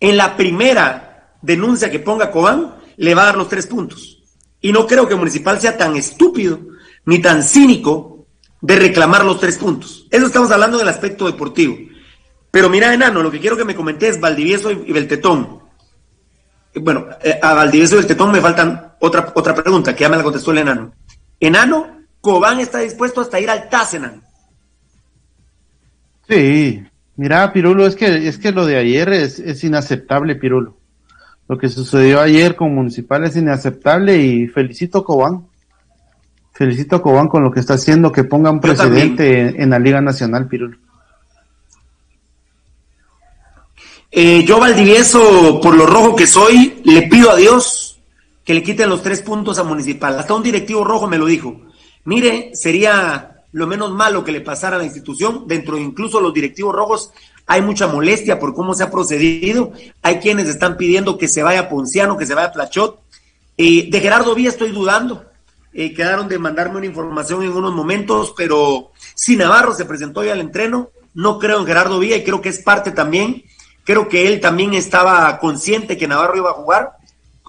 en 0.00 0.16
la 0.16 0.36
primera 0.36 1.36
denuncia 1.40 1.92
que 1.92 2.00
ponga 2.00 2.32
Cobán, 2.32 2.74
le 2.96 3.14
va 3.14 3.22
a 3.22 3.26
dar 3.26 3.36
los 3.36 3.48
tres 3.48 3.68
puntos. 3.68 4.20
Y 4.60 4.72
no 4.72 4.84
creo 4.88 5.06
que 5.06 5.14
Municipal 5.14 5.60
sea 5.60 5.78
tan 5.78 5.94
estúpido 5.94 6.58
ni 7.04 7.20
tan 7.20 7.44
cínico 7.44 8.26
de 8.60 8.74
reclamar 8.74 9.24
los 9.24 9.38
tres 9.38 9.58
puntos. 9.58 10.08
Eso 10.10 10.26
estamos 10.26 10.50
hablando 10.50 10.76
del 10.76 10.88
aspecto 10.88 11.26
deportivo. 11.26 11.89
Pero 12.50 12.68
mira, 12.68 12.92
enano, 12.92 13.22
lo 13.22 13.30
que 13.30 13.40
quiero 13.40 13.56
que 13.56 13.64
me 13.64 13.74
comentes 13.74 14.20
Valdivieso 14.20 14.70
y, 14.70 14.92
Beltetón. 14.92 15.60
Bueno, 16.74 17.06
eh, 17.22 17.38
a 17.40 17.54
Valdivieso 17.54 17.94
y 17.94 17.98
Beltetón 17.98 18.32
me 18.32 18.40
faltan 18.40 18.94
otra, 18.98 19.32
otra 19.34 19.54
pregunta, 19.54 19.94
que 19.94 20.02
ya 20.02 20.08
me 20.08 20.16
la 20.16 20.22
contestó 20.22 20.50
el 20.50 20.58
enano. 20.58 20.92
Enano, 21.38 22.00
Cobán 22.20 22.60
está 22.60 22.78
dispuesto 22.78 23.20
hasta 23.20 23.40
ir 23.40 23.48
al 23.48 23.68
TAS, 23.68 23.94
enano. 23.94 24.22
Sí, 26.28 26.84
mira, 27.16 27.52
Pirulo, 27.52 27.86
es 27.86 27.96
que, 27.96 28.28
es 28.28 28.38
que 28.38 28.52
lo 28.52 28.66
de 28.66 28.76
ayer 28.76 29.12
es, 29.12 29.38
es 29.38 29.64
inaceptable, 29.64 30.36
Pirulo. 30.36 30.76
Lo 31.48 31.58
que 31.58 31.68
sucedió 31.68 32.20
ayer 32.20 32.54
con 32.54 32.74
Municipal 32.74 33.24
es 33.24 33.36
inaceptable 33.36 34.18
y 34.18 34.46
felicito 34.46 34.98
a 34.98 35.04
Cobán. 35.04 35.46
Felicito 36.52 36.96
a 36.96 37.02
Cobán 37.02 37.26
con 37.26 37.42
lo 37.42 37.50
que 37.50 37.58
está 37.58 37.74
haciendo, 37.74 38.12
que 38.12 38.22
ponga 38.22 38.50
un 38.50 38.60
precedente 38.60 39.60
en 39.60 39.70
la 39.70 39.78
Liga 39.78 40.00
Nacional, 40.00 40.46
Pirulo. 40.46 40.76
Eh, 44.12 44.44
yo, 44.44 44.58
Valdivieso, 44.58 45.60
por 45.60 45.76
lo 45.76 45.86
rojo 45.86 46.16
que 46.16 46.26
soy, 46.26 46.80
le 46.84 47.02
pido 47.02 47.30
a 47.30 47.36
Dios 47.36 47.90
que 48.44 48.54
le 48.54 48.62
quiten 48.64 48.88
los 48.88 49.02
tres 49.02 49.22
puntos 49.22 49.60
a 49.60 49.64
Municipal. 49.64 50.18
Hasta 50.18 50.34
un 50.34 50.42
directivo 50.42 50.82
rojo 50.82 51.06
me 51.06 51.18
lo 51.18 51.26
dijo. 51.26 51.60
Mire, 52.04 52.50
sería 52.54 53.44
lo 53.52 53.66
menos 53.68 53.92
malo 53.92 54.24
que 54.24 54.32
le 54.32 54.40
pasara 54.40 54.74
a 54.74 54.78
la 54.80 54.84
institución. 54.84 55.44
Dentro 55.46 55.76
de 55.76 55.82
incluso 55.82 56.20
los 56.20 56.34
directivos 56.34 56.74
rojos 56.74 57.12
hay 57.46 57.62
mucha 57.62 57.86
molestia 57.86 58.40
por 58.40 58.52
cómo 58.52 58.74
se 58.74 58.82
ha 58.82 58.90
procedido. 58.90 59.72
Hay 60.02 60.18
quienes 60.18 60.48
están 60.48 60.76
pidiendo 60.76 61.16
que 61.16 61.28
se 61.28 61.44
vaya 61.44 61.68
Ponciano, 61.68 62.16
que 62.16 62.26
se 62.26 62.34
vaya 62.34 62.50
Plachot. 62.50 62.98
Eh, 63.56 63.88
de 63.88 64.00
Gerardo 64.00 64.34
Vía 64.34 64.48
estoy 64.48 64.72
dudando. 64.72 65.24
Eh, 65.72 65.94
quedaron 65.94 66.26
de 66.26 66.40
mandarme 66.40 66.78
una 66.78 66.86
información 66.86 67.44
en 67.44 67.52
unos 67.52 67.72
momentos, 67.72 68.34
pero 68.36 68.90
si 69.14 69.36
Navarro 69.36 69.72
se 69.72 69.84
presentó 69.84 70.24
ya 70.24 70.32
al 70.32 70.40
entreno, 70.40 70.90
no 71.14 71.38
creo 71.38 71.60
en 71.60 71.66
Gerardo 71.66 72.00
Vía 72.00 72.16
y 72.16 72.24
creo 72.24 72.40
que 72.40 72.48
es 72.48 72.58
parte 72.58 72.90
también 72.90 73.44
Creo 73.90 74.08
que 74.08 74.28
él 74.28 74.38
también 74.40 74.72
estaba 74.74 75.36
consciente 75.40 75.98
que 75.98 76.06
Navarro 76.06 76.36
iba 76.36 76.50
a 76.50 76.54
jugar 76.54 76.92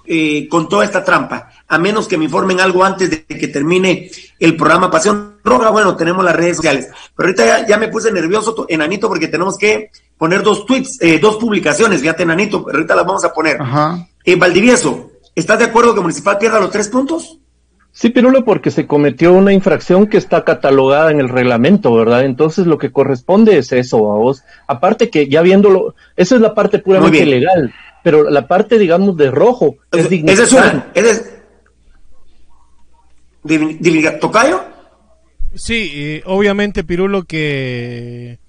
eh, 0.07 0.47
con 0.49 0.67
toda 0.67 0.83
esta 0.83 1.03
trampa, 1.03 1.51
a 1.67 1.77
menos 1.77 2.07
que 2.07 2.17
me 2.17 2.25
informen 2.25 2.59
algo 2.59 2.83
antes 2.83 3.11
de 3.11 3.23
que 3.27 3.47
termine 3.47 4.09
el 4.39 4.55
programa 4.55 4.89
Pasión 4.89 5.35
Roja. 5.43 5.69
Bueno, 5.69 5.95
tenemos 5.95 6.25
las 6.25 6.35
redes 6.35 6.57
sociales, 6.57 6.87
pero 7.15 7.27
ahorita 7.27 7.67
ya, 7.67 7.77
me 7.77 7.89
puse 7.89 8.11
nervioso, 8.11 8.65
enanito, 8.67 9.07
porque 9.07 9.27
tenemos 9.27 9.55
que 9.55 9.91
poner 10.17 10.41
dos 10.41 10.65
tweets, 10.65 10.99
eh, 11.03 11.19
dos 11.19 11.35
publicaciones, 11.35 12.01
fíjate, 12.01 12.23
enanito, 12.23 12.65
pero 12.65 12.79
ahorita 12.79 12.95
las 12.95 13.05
vamos 13.05 13.23
a 13.23 13.31
poner. 13.31 13.61
Ajá. 13.61 14.07
Eh, 14.25 14.35
Valdivieso, 14.35 15.11
¿estás 15.35 15.59
de 15.59 15.65
acuerdo 15.65 15.93
que 15.93 16.01
Municipal 16.01 16.39
pierda 16.39 16.59
los 16.59 16.71
tres 16.71 16.87
puntos? 16.87 17.37
Sí, 17.93 18.09
Pirulo, 18.09 18.45
porque 18.45 18.71
se 18.71 18.87
cometió 18.87 19.33
una 19.33 19.51
infracción 19.51 20.07
que 20.07 20.17
está 20.17 20.45
catalogada 20.45 21.11
en 21.11 21.19
el 21.19 21.27
reglamento, 21.27 21.93
¿verdad? 21.93 22.23
Entonces 22.23 22.65
lo 22.65 22.77
que 22.77 22.91
corresponde 22.91 23.57
es 23.57 23.71
eso, 23.73 24.13
a 24.13 24.17
vos. 24.17 24.43
Aparte 24.67 25.09
que 25.09 25.27
ya 25.27 25.41
viéndolo, 25.41 25.95
eso 26.15 26.35
es 26.35 26.41
la 26.41 26.53
parte 26.53 26.79
puramente 26.79 27.25
legal. 27.25 27.73
pero 28.01 28.29
la 28.29 28.47
parte, 28.47 28.79
digamos, 28.79 29.17
de 29.17 29.29
rojo 29.29 29.75
es 29.91 30.09
Esa 30.09 30.43
es 30.43 30.53
una. 30.53 30.87
Esa 30.93 31.11
es... 31.11 31.31
¿Tocayo? 34.21 34.61
Sí, 35.53 36.21
obviamente, 36.25 36.85
Pirulo, 36.85 37.23
que 37.23 38.39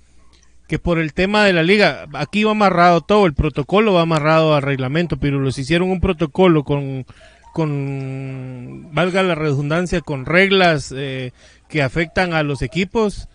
que 0.73 0.79
por 0.79 0.99
el 0.99 1.13
tema 1.13 1.45
de 1.45 1.53
la 1.53 1.63
liga, 1.63 2.07
aquí 2.15 2.45
va 2.45 2.53
amarrado 2.53 3.03
todo, 3.03 3.27
el 3.27 3.35
protocolo 3.35 3.93
va 3.93 4.01
amarrado 4.01 4.55
al 4.55 4.63
reglamento, 4.63 5.19
Pirulo. 5.19 5.53
Si 5.53 5.61
hicieron 5.61 5.91
un 5.91 6.01
protocolo 6.01 6.65
con, 6.65 7.05
con 7.53 8.89
valga 8.93 9.23
la 9.23 9.35
redundancia, 9.35 10.01
con 10.01 10.27
reglas 10.27 10.93
eh, 10.97 11.33
que 11.69 11.83
afectan 11.83 12.35
a 12.35 12.43
los 12.43 12.63
equipos, 12.63 13.29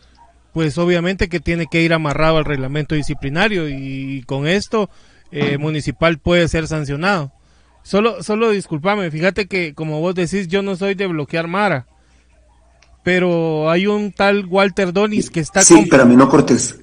pues 0.53 0.77
obviamente 0.77 1.29
que 1.29 1.39
tiene 1.39 1.67
que 1.67 1.81
ir 1.81 1.93
amarrado 1.93 2.37
al 2.37 2.45
reglamento 2.45 2.95
disciplinario 2.95 3.69
y, 3.69 4.23
con 4.23 4.47
esto 4.47 4.89
eh, 5.31 5.57
Municipal 5.57 6.17
puede 6.17 6.47
ser 6.47 6.67
sancionado. 6.67 7.31
Solo, 7.83 8.21
solo 8.21 8.49
discúlpame, 8.49 9.11
fíjate 9.11 9.47
que 9.47 9.73
como 9.73 10.01
vos 10.01 10.15
decís, 10.15 10.47
yo 10.47 10.61
no 10.61 10.75
soy 10.75 10.95
de 10.95 11.07
bloquear 11.07 11.47
Mara 11.47 11.87
pero 13.07 13.71
hay 13.71 13.87
un 13.87 14.11
tal 14.11 14.45
Walter 14.47 14.91
Donis 14.91 15.29
que 15.29 15.39
está 15.39 15.61
sí, 15.61 15.87
pero 15.89 16.03
a 16.03 16.05
mí 16.05 16.17
no 16.17 16.29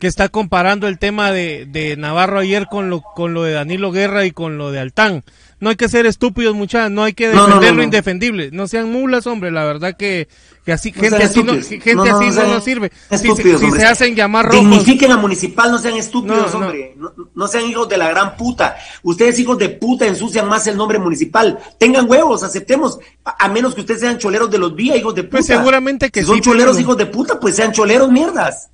que 0.00 0.06
está 0.06 0.30
comparando 0.30 0.88
el 0.88 0.98
tema 0.98 1.30
de, 1.30 1.66
de, 1.70 1.98
Navarro 1.98 2.38
ayer 2.38 2.66
con 2.66 2.88
lo 2.88 3.02
con 3.02 3.34
lo 3.34 3.42
de 3.42 3.52
Danilo 3.52 3.92
Guerra 3.92 4.24
y 4.24 4.30
con 4.30 4.56
lo 4.56 4.72
de 4.72 4.80
Altán. 4.80 5.22
No 5.60 5.70
hay 5.70 5.76
que 5.76 5.88
ser 5.88 6.06
estúpidos, 6.06 6.54
muchachos, 6.54 6.90
no 6.90 7.04
hay 7.04 7.12
que 7.12 7.28
defender 7.28 7.74
lo 7.74 7.82
indefendible. 7.82 8.50
No 8.52 8.66
sean 8.66 8.90
mulas, 8.90 9.26
hombre, 9.26 9.50
la 9.50 9.64
verdad 9.64 9.96
que 9.96 10.28
que 10.64 10.72
así, 10.72 10.92
gente 10.92 11.22
así, 11.22 11.42
no, 11.42 11.52
gente 11.52 12.10
así 12.10 12.30
no, 12.30 12.46
nos 12.46 12.64
sirve. 12.64 12.90
si, 13.10 13.70
se 13.70 13.84
hacen 13.84 14.16
llamar 14.16 14.46
rojos. 14.46 14.60
Dignifiquen 14.60 15.12
a 15.12 15.18
municipal, 15.18 15.70
no 15.70 15.78
sean 15.78 15.96
estúpidos, 15.96 16.54
hombre. 16.54 16.96
No, 17.34 17.46
sean 17.48 17.66
hijos 17.66 17.86
de 17.86 17.98
la 17.98 18.08
gran 18.08 18.34
puta. 18.34 18.76
Ustedes, 19.02 19.38
hijos 19.38 19.58
de 19.58 19.68
puta, 19.68 20.06
ensucian 20.06 20.48
más 20.48 20.66
el 20.66 20.78
nombre 20.78 20.98
municipal. 20.98 21.58
Tengan 21.78 22.08
huevos, 22.08 22.42
aceptemos. 22.42 22.98
A, 23.24 23.48
menos 23.48 23.74
que 23.74 23.82
ustedes 23.82 24.00
sean 24.00 24.16
choleros 24.16 24.50
de 24.50 24.56
los 24.56 24.74
días, 24.74 24.96
hijos 24.96 25.14
de 25.14 25.24
pues 25.24 25.42
puta. 25.42 25.54
Pues 25.54 25.58
seguramente 25.58 26.10
que 26.10 26.20
si 26.20 26.26
son 26.26 26.40
choleros, 26.40 26.80
hijos 26.80 26.96
de 26.96 27.06
puta, 27.06 27.38
pues 27.38 27.56
sean 27.56 27.72
choleros 27.72 28.10
mierdas. 28.10 28.70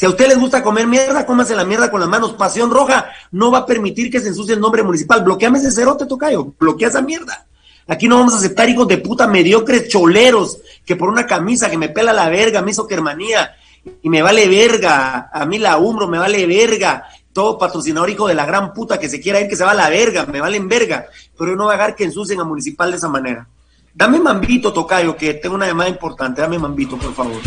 Si 0.00 0.06
a 0.06 0.08
ustedes 0.08 0.30
les 0.30 0.40
gusta 0.40 0.62
comer 0.62 0.86
mierda, 0.86 1.26
cómase 1.26 1.54
la 1.54 1.62
mierda 1.62 1.90
con 1.90 2.00
las 2.00 2.08
manos. 2.08 2.32
Pasión 2.32 2.70
Roja 2.70 3.10
no 3.32 3.50
va 3.50 3.58
a 3.58 3.66
permitir 3.66 4.10
que 4.10 4.18
se 4.18 4.28
ensucie 4.28 4.54
el 4.54 4.60
nombre 4.60 4.82
municipal. 4.82 5.22
Bloqueame 5.22 5.58
ese 5.58 5.70
cerote, 5.70 6.06
tocayo. 6.06 6.54
Bloquea 6.58 6.88
esa 6.88 7.02
mierda. 7.02 7.46
Aquí 7.86 8.08
no 8.08 8.16
vamos 8.16 8.32
a 8.32 8.38
aceptar 8.38 8.66
hijos 8.70 8.88
de 8.88 8.96
puta 8.96 9.26
mediocres 9.26 9.90
choleros 9.90 10.56
que 10.86 10.96
por 10.96 11.10
una 11.10 11.26
camisa 11.26 11.68
que 11.68 11.76
me 11.76 11.90
pela 11.90 12.14
la 12.14 12.30
verga 12.30 12.62
me 12.62 12.70
hizo 12.70 12.86
hermanía 12.88 13.54
y 14.00 14.08
me 14.08 14.22
vale 14.22 14.48
verga, 14.48 15.28
a 15.30 15.44
mí 15.44 15.58
la 15.58 15.76
umbro 15.76 16.08
me 16.08 16.18
vale 16.18 16.46
verga, 16.46 17.04
todo 17.34 17.58
patrocinador 17.58 18.08
hijo 18.08 18.26
de 18.26 18.32
la 18.32 18.46
gran 18.46 18.72
puta 18.72 18.98
que 18.98 19.10
se 19.10 19.20
quiera 19.20 19.38
ir 19.38 19.48
que 19.48 19.56
se 19.56 19.64
va 19.64 19.72
a 19.72 19.74
la 19.74 19.90
verga, 19.90 20.24
me 20.24 20.40
valen 20.40 20.66
verga, 20.66 21.08
pero 21.36 21.50
yo 21.50 21.56
no 21.56 21.64
voy 21.64 21.74
a 21.74 21.76
dejar 21.76 21.94
que 21.94 22.04
ensucien 22.04 22.40
a 22.40 22.44
municipal 22.44 22.90
de 22.90 22.96
esa 22.96 23.08
manera. 23.10 23.46
Dame 23.92 24.18
mambito, 24.18 24.72
Tocayo, 24.72 25.14
que 25.14 25.34
tengo 25.34 25.56
una 25.56 25.66
llamada 25.66 25.90
importante, 25.90 26.40
dame 26.40 26.58
mambito, 26.58 26.96
por 26.96 27.12
favor. 27.12 27.42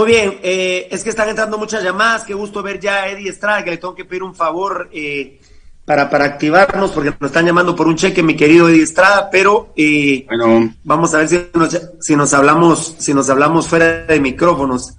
Muy 0.00 0.12
bien, 0.12 0.38
eh, 0.42 0.88
es 0.90 1.04
que 1.04 1.10
están 1.10 1.28
entrando 1.28 1.58
muchas 1.58 1.84
llamadas. 1.84 2.24
Qué 2.24 2.32
gusto 2.32 2.62
ver 2.62 2.80
ya 2.80 3.02
a 3.02 3.08
Eddie 3.10 3.28
Estrada, 3.28 3.62
que 3.62 3.68
le 3.68 3.76
tengo 3.76 3.94
que 3.94 4.06
pedir 4.06 4.22
un 4.22 4.34
favor 4.34 4.88
eh, 4.94 5.38
para, 5.84 6.08
para 6.08 6.24
activarnos, 6.24 6.92
porque 6.92 7.12
nos 7.20 7.28
están 7.28 7.44
llamando 7.44 7.76
por 7.76 7.86
un 7.86 7.96
cheque, 7.96 8.22
mi 8.22 8.34
querido 8.34 8.70
Eddie 8.70 8.84
Estrada, 8.84 9.28
pero 9.30 9.74
eh, 9.76 10.24
bueno. 10.26 10.72
vamos 10.84 11.12
a 11.12 11.18
ver 11.18 11.28
si 11.28 11.38
nos, 11.52 11.78
si 12.00 12.16
nos 12.16 12.32
hablamos, 12.32 12.94
si 12.98 13.12
nos 13.12 13.28
hablamos 13.28 13.68
fuera 13.68 14.06
de 14.06 14.20
micrófonos. 14.20 14.94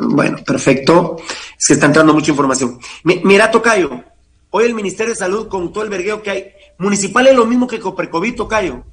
bueno, 0.00 0.36
perfecto. 0.44 1.16
Es 1.58 1.66
que 1.66 1.72
está 1.72 1.86
entrando 1.86 2.12
mucha 2.12 2.32
información. 2.32 2.78
mira, 3.04 3.50
Tocayo, 3.50 4.04
hoy 4.50 4.66
el 4.66 4.74
Ministerio 4.74 5.14
de 5.14 5.18
Salud, 5.18 5.48
con 5.48 5.72
todo 5.72 5.82
el 5.82 5.88
vergueo 5.88 6.22
que 6.22 6.30
hay, 6.30 6.52
municipal 6.76 7.26
es 7.26 7.34
lo 7.34 7.46
mismo 7.46 7.66
que 7.66 7.80
Copercovid, 7.80 8.36
Tocayo 8.36 8.84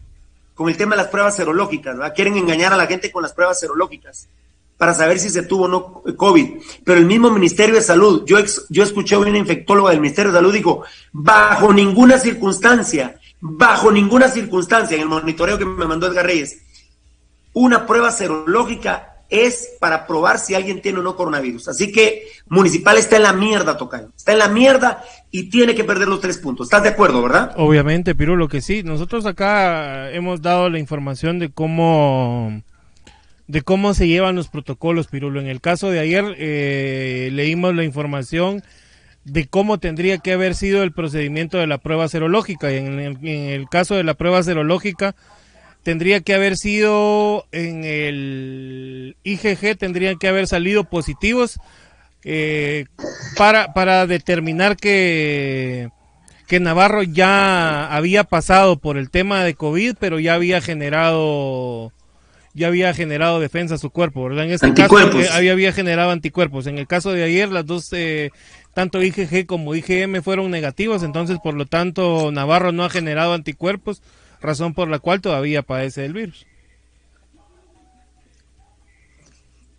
con 0.56 0.70
el 0.70 0.78
tema 0.78 0.96
de 0.96 1.04
las 1.04 1.12
pruebas 1.12 1.36
serológicas, 1.36 1.96
¿verdad? 1.98 2.16
Quieren 2.16 2.38
engañar 2.38 2.74
a 2.74 2.78
la 2.78 2.88
gente 2.88 3.12
con 3.12 3.22
las 3.22 3.34
pruebas 3.34 3.60
serológicas 3.60 4.28
para 4.78 4.94
saber 4.94 5.20
si 5.20 5.30
se 5.30 5.44
tuvo 5.44 5.66
o 5.66 5.68
no 5.68 6.04
COVID. 6.18 6.62
Pero 6.84 7.00
el 7.00 7.06
mismo 7.06 7.30
Ministerio 7.30 7.76
de 7.76 7.82
Salud, 7.82 8.24
yo, 8.26 8.38
yo 8.70 8.84
escuché 8.84 9.16
a 9.16 9.20
una 9.20 9.38
infectóloga 9.38 9.92
del 9.92 10.02
Ministerio 10.02 10.32
de 10.32 10.38
Salud, 10.38 10.54
dijo, 10.54 10.84
bajo 11.12 11.74
ninguna 11.74 12.18
circunstancia, 12.18 13.20
bajo 13.40 13.92
ninguna 13.92 14.30
circunstancia, 14.30 14.96
en 14.96 15.04
el 15.04 15.10
monitoreo 15.10 15.58
que 15.58 15.66
me 15.66 15.86
mandó 15.86 16.08
Edgar 16.08 16.26
Reyes, 16.26 16.62
una 17.54 17.86
prueba 17.86 18.12
serológica 18.12 19.15
es 19.30 19.76
para 19.80 20.06
probar 20.06 20.40
si 20.40 20.56
alguien 20.56 20.82
tiene 20.82 21.00
o 21.00 21.02
no 21.02 21.16
coronavirus. 21.16 21.70
Así 21.70 21.92
que 21.92 22.24
Municipal 22.48 22.98
está 22.98 23.16
en 23.16 23.24
la 23.24 23.34
mierda, 23.34 23.78
Tocayo. 23.78 24.12
Está 24.16 24.34
en 24.34 24.40
la 24.40 24.50
mierda 24.50 25.04
y 25.32 25.50
tiene 25.50 25.76
que 25.76 25.84
perder 25.84 26.08
los 26.08 26.22
tres 26.22 26.38
puntos. 26.38 26.68
¿Estás 26.68 26.84
de 26.84 26.90
acuerdo, 26.90 27.22
verdad? 27.22 27.54
Obviamente, 27.58 28.16
Piru, 28.16 28.36
lo 28.36 28.48
que 28.48 28.62
sí. 28.62 28.84
Nosotros 28.84 29.26
acá 29.26 30.12
hemos 30.12 30.42
dado 30.42 30.70
la 30.70 30.80
información 30.80 31.40
de 31.40 31.50
cómo 31.50 32.62
de 33.48 33.62
cómo 33.62 33.94
se 33.94 34.08
llevan 34.08 34.36
los 34.36 34.48
protocolos, 34.48 35.08
Pirulo. 35.08 35.40
En 35.40 35.48
el 35.48 35.62
caso 35.62 35.90
de 35.90 36.00
ayer 36.00 36.36
eh, 36.38 37.30
leímos 37.32 37.76
la 37.76 37.84
información 37.84 38.64
de 39.24 39.48
cómo 39.48 39.80
tendría 39.80 40.18
que 40.20 40.34
haber 40.34 40.56
sido 40.56 40.84
el 40.84 40.92
procedimiento 40.92 41.58
de 41.58 41.68
la 41.68 41.78
prueba 41.80 42.08
serológica. 42.08 42.72
Y 42.72 42.78
en 42.78 43.00
en 43.00 43.26
el 43.26 43.68
caso 43.70 43.96
de 43.96 44.04
la 44.04 44.14
prueba 44.14 44.42
serológica, 44.44 45.16
tendría 45.86 46.22
que 46.22 46.34
haber 46.34 46.58
sido 46.58 47.46
en 47.52 47.84
el 47.84 49.18
IGG, 49.24 49.78
tendrían 49.78 50.18
que 50.18 50.28
haber 50.28 50.48
salido 50.48 50.86
positivos 50.86 51.60
eh, 52.24 52.86
para, 53.38 53.72
para 53.76 54.08
determinar 54.08 54.78
que, 54.78 55.92
que 56.48 56.60
Navarro 56.60 57.04
ya 57.04 57.96
había 57.96 58.24
pasado 58.24 58.80
por 58.80 58.98
el 58.98 59.12
tema 59.12 59.44
de 59.44 59.54
COVID, 59.54 59.98
pero 60.00 60.20
ya 60.20 60.34
había 60.34 60.60
generado 60.60 61.94
ya 62.56 62.68
había 62.68 62.92
generado 62.96 63.40
defensa 63.40 63.76
a 63.76 63.78
su 63.78 63.92
cuerpo, 63.92 64.24
¿verdad? 64.24 64.46
En 64.46 64.54
este 64.54 64.74
caso 64.74 64.98
eh, 65.00 65.28
había, 65.32 65.52
había, 65.52 65.72
generado 65.72 66.10
anticuerpos. 66.10 66.66
En 66.66 66.80
el 66.80 66.88
caso 66.88 67.12
de 67.12 67.24
ayer, 67.24 67.50
las 67.50 67.66
dos, 67.68 67.94
eh, 67.94 68.32
tanto 68.74 69.04
IgG 69.04 69.46
como 69.46 69.76
IgM 69.76 70.24
fueron 70.24 70.50
negativos, 70.50 71.04
entonces 71.04 71.38
por 71.44 71.54
lo 71.54 71.68
tanto 71.68 72.32
Navarro 72.32 72.72
no 72.72 72.86
ha 72.86 72.90
generado 72.90 73.34
anticuerpos 73.34 74.02
razón 74.46 74.74
por 74.74 74.88
la 74.88 75.00
cual 75.00 75.22
todavía 75.22 75.62
padece 75.62 76.06
el 76.06 76.14
virus. 76.14 76.46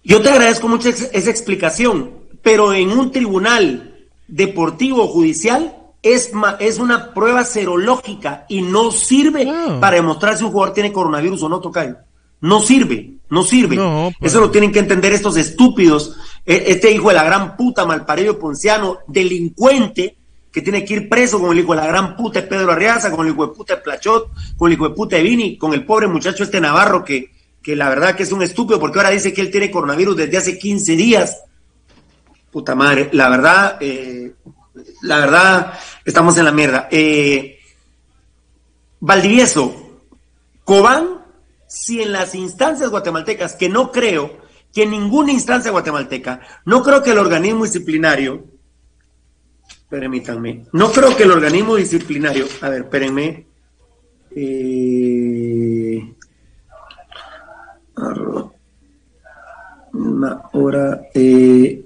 Yo 0.04 0.22
te 0.22 0.30
agradezco 0.30 0.68
mucho 0.68 0.88
esa 0.88 1.30
explicación, 1.30 2.12
pero 2.42 2.72
en 2.72 2.90
un 2.90 3.10
tribunal 3.10 4.06
deportivo 4.28 5.04
o 5.04 5.08
judicial 5.08 5.76
es, 6.02 6.30
es 6.60 6.78
una 6.78 7.12
prueba 7.12 7.44
serológica 7.44 8.46
y 8.48 8.62
no 8.62 8.92
sirve 8.92 9.46
para 9.80 9.96
demostrar 9.96 10.38
si 10.38 10.44
un 10.44 10.52
jugador 10.52 10.74
tiene 10.74 10.92
coronavirus 10.92 11.42
o 11.42 11.48
no, 11.48 11.60
Tocayo. 11.60 11.96
No 12.40 12.60
sirve, 12.60 13.14
no 13.30 13.42
sirve. 13.42 13.76
Pues. 13.76 14.32
Eso 14.32 14.40
lo 14.40 14.50
tienen 14.50 14.70
que 14.70 14.78
entender 14.78 15.12
estos 15.12 15.36
estúpidos. 15.36 16.16
E, 16.44 16.64
este 16.68 16.92
hijo 16.92 17.08
de 17.08 17.14
la 17.14 17.24
gran 17.24 17.56
puta, 17.56 17.84
malparido 17.84 18.38
ponciano, 18.38 18.98
delincuente, 19.08 20.16
que 20.56 20.62
tiene 20.62 20.86
que 20.86 20.94
ir 20.94 21.08
preso 21.10 21.38
con 21.38 21.52
el 21.52 21.58
hijo 21.58 21.74
de 21.74 21.82
la 21.82 21.86
gran 21.86 22.16
puta 22.16 22.40
de 22.40 22.46
Pedro 22.46 22.72
Arriaza, 22.72 23.10
con 23.10 23.26
el 23.26 23.34
hijo 23.34 23.46
de 23.46 23.52
puta 23.52 23.76
de 23.76 23.82
Plachot, 23.82 24.30
con 24.56 24.68
el 24.68 24.78
hijo 24.78 24.88
de 24.88 24.94
puta 24.94 25.16
de 25.16 25.22
Vini, 25.22 25.58
con 25.58 25.74
el 25.74 25.84
pobre 25.84 26.06
muchacho 26.06 26.44
este 26.44 26.62
Navarro 26.62 27.04
que, 27.04 27.30
que 27.62 27.76
la 27.76 27.90
verdad 27.90 28.16
que 28.16 28.22
es 28.22 28.32
un 28.32 28.40
estúpido 28.40 28.80
porque 28.80 28.98
ahora 28.98 29.10
dice 29.10 29.34
que 29.34 29.42
él 29.42 29.50
tiene 29.50 29.70
coronavirus 29.70 30.16
desde 30.16 30.38
hace 30.38 30.58
15 30.58 30.96
días. 30.96 31.42
Puta 32.50 32.74
madre, 32.74 33.10
la 33.12 33.28
verdad, 33.28 33.76
eh, 33.80 34.32
la 35.02 35.18
verdad, 35.18 35.74
estamos 36.06 36.38
en 36.38 36.46
la 36.46 36.52
mierda. 36.52 36.88
Eh, 36.90 37.58
Valdivieso, 39.00 40.00
Cobán, 40.64 41.20
si 41.66 42.00
en 42.00 42.12
las 42.12 42.34
instancias 42.34 42.88
guatemaltecas, 42.88 43.56
que 43.56 43.68
no 43.68 43.92
creo 43.92 44.38
que 44.72 44.84
en 44.84 44.92
ninguna 44.92 45.32
instancia 45.32 45.70
guatemalteca, 45.70 46.40
no 46.64 46.82
creo 46.82 47.02
que 47.02 47.10
el 47.10 47.18
organismo 47.18 47.64
disciplinario, 47.64 48.55
permítanme, 49.98 50.66
no 50.72 50.92
creo 50.92 51.16
que 51.16 51.22
el 51.22 51.30
organismo 51.30 51.76
disciplinario, 51.76 52.46
a 52.60 52.68
ver, 52.68 52.82
espérenme, 52.82 53.46
eh, 54.36 56.14
una 59.94 60.42
hora, 60.52 61.00
eh, 61.14 61.82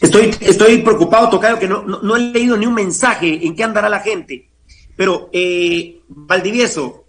Estoy, 0.00 0.36
estoy 0.40 0.82
preocupado, 0.82 1.30
Tocayo, 1.30 1.58
que 1.58 1.66
no, 1.66 1.82
no, 1.82 2.16
he 2.16 2.20
leído 2.20 2.56
ni 2.56 2.66
un 2.66 2.74
mensaje 2.74 3.46
en 3.46 3.56
qué 3.56 3.64
andará 3.64 3.88
la 3.88 4.00
gente. 4.00 4.50
Pero, 4.94 5.30
eh, 5.32 6.02
Valdivieso, 6.06 7.06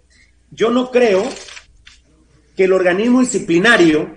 yo 0.50 0.70
no 0.70 0.90
creo 0.90 1.22
que 2.56 2.64
el 2.64 2.72
organismo 2.72 3.20
disciplinario, 3.20 4.10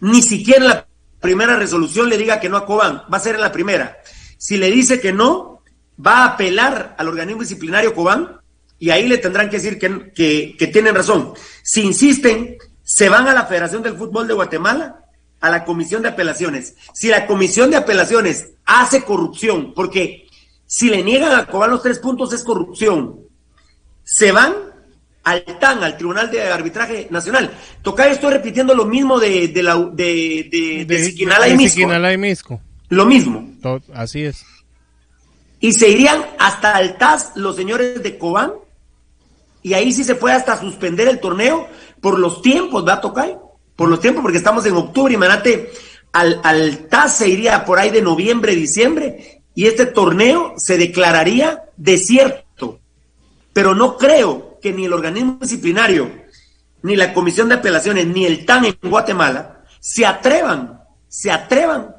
ni 0.00 0.20
siquiera 0.20 0.64
la 0.64 0.86
primera 1.20 1.56
resolución 1.56 2.10
le 2.10 2.18
diga 2.18 2.38
que 2.38 2.50
no 2.50 2.58
a 2.58 2.66
Cobán, 2.66 3.02
va 3.12 3.16
a 3.16 3.20
ser 3.20 3.36
en 3.36 3.40
la 3.40 3.50
primera. 3.50 3.96
Si 4.36 4.56
le 4.56 4.70
dice 4.70 5.00
que 5.00 5.12
no, 5.12 5.62
va 6.04 6.18
a 6.18 6.26
apelar 6.34 6.94
al 6.98 7.08
organismo 7.08 7.42
disciplinario 7.42 7.94
Cobán 7.94 8.40
y 8.78 8.90
ahí 8.90 9.08
le 9.08 9.18
tendrán 9.18 9.48
que 9.48 9.56
decir 9.56 9.78
que, 9.78 10.12
que, 10.12 10.56
que 10.58 10.66
tienen 10.66 10.94
razón. 10.94 11.32
Si 11.62 11.82
insisten, 11.82 12.58
se 12.82 13.08
van 13.08 13.26
a 13.28 13.34
la 13.34 13.46
Federación 13.46 13.82
del 13.82 13.96
Fútbol 13.96 14.28
de 14.28 14.34
Guatemala 14.34 15.00
a 15.40 15.50
la 15.50 15.64
comisión 15.64 16.02
de 16.02 16.08
apelaciones. 16.08 16.74
Si 16.92 17.08
la 17.08 17.26
comisión 17.26 17.70
de 17.70 17.76
apelaciones 17.76 18.50
hace 18.64 19.02
corrupción, 19.02 19.72
porque 19.74 20.26
si 20.66 20.90
le 20.90 21.02
niegan 21.02 21.34
a 21.34 21.46
Cobán 21.46 21.70
los 21.70 21.82
tres 21.82 21.98
puntos 21.98 22.32
es 22.32 22.42
corrupción, 22.42 23.20
se 24.04 24.32
van 24.32 24.54
al 25.24 25.44
TAN, 25.58 25.82
al 25.82 25.96
Tribunal 25.96 26.30
de 26.30 26.42
Arbitraje 26.42 27.08
Nacional. 27.10 27.50
Toca 27.82 28.08
estoy 28.08 28.32
repitiendo 28.34 28.74
lo 28.74 28.84
mismo 28.84 29.18
de, 29.18 29.48
de, 29.48 29.62
la, 29.62 29.76
de, 29.76 30.48
de, 30.50 30.84
de, 30.84 31.48
y 31.48 31.56
Misco. 32.18 32.60
Lo 32.88 33.06
mismo. 33.06 33.48
así 33.94 34.24
es. 34.24 34.44
Y 35.60 35.72
se 35.72 35.88
irían 35.88 36.24
hasta 36.38 36.78
el 36.80 36.96
TAS 36.96 37.32
los 37.34 37.56
señores 37.56 38.02
de 38.02 38.18
Cobán, 38.18 38.52
y 39.62 39.74
ahí 39.74 39.92
sí 39.92 40.04
se 40.04 40.14
puede 40.14 40.36
hasta 40.36 40.60
suspender 40.60 41.08
el 41.08 41.18
torneo 41.18 41.66
por 42.00 42.18
los 42.18 42.42
tiempos, 42.42 42.86
¿va, 42.86 43.00
Tocay? 43.00 43.36
por 43.74 43.88
los 43.88 44.00
tiempos, 44.00 44.22
porque 44.22 44.38
estamos 44.38 44.64
en 44.66 44.74
octubre, 44.74 45.12
y 45.12 45.16
manate 45.16 45.70
al, 46.12 46.40
al 46.44 46.88
TAS 46.88 47.18
se 47.18 47.28
iría 47.28 47.64
por 47.64 47.78
ahí 47.78 47.90
de 47.90 48.00
noviembre, 48.00 48.54
diciembre, 48.54 49.42
y 49.54 49.66
este 49.66 49.86
torneo 49.86 50.54
se 50.56 50.78
declararía 50.78 51.64
desierto. 51.76 52.80
Pero 53.52 53.74
no 53.74 53.96
creo 53.96 54.58
que 54.62 54.72
ni 54.72 54.84
el 54.84 54.92
organismo 54.92 55.38
disciplinario, 55.40 56.10
ni 56.82 56.96
la 56.96 57.12
comisión 57.12 57.48
de 57.48 57.56
apelaciones, 57.56 58.06
ni 58.06 58.24
el 58.24 58.46
TAN 58.46 58.64
en 58.64 58.76
Guatemala 58.82 59.64
se 59.80 60.06
atrevan, 60.06 60.80
se 61.08 61.30
atrevan 61.30 61.95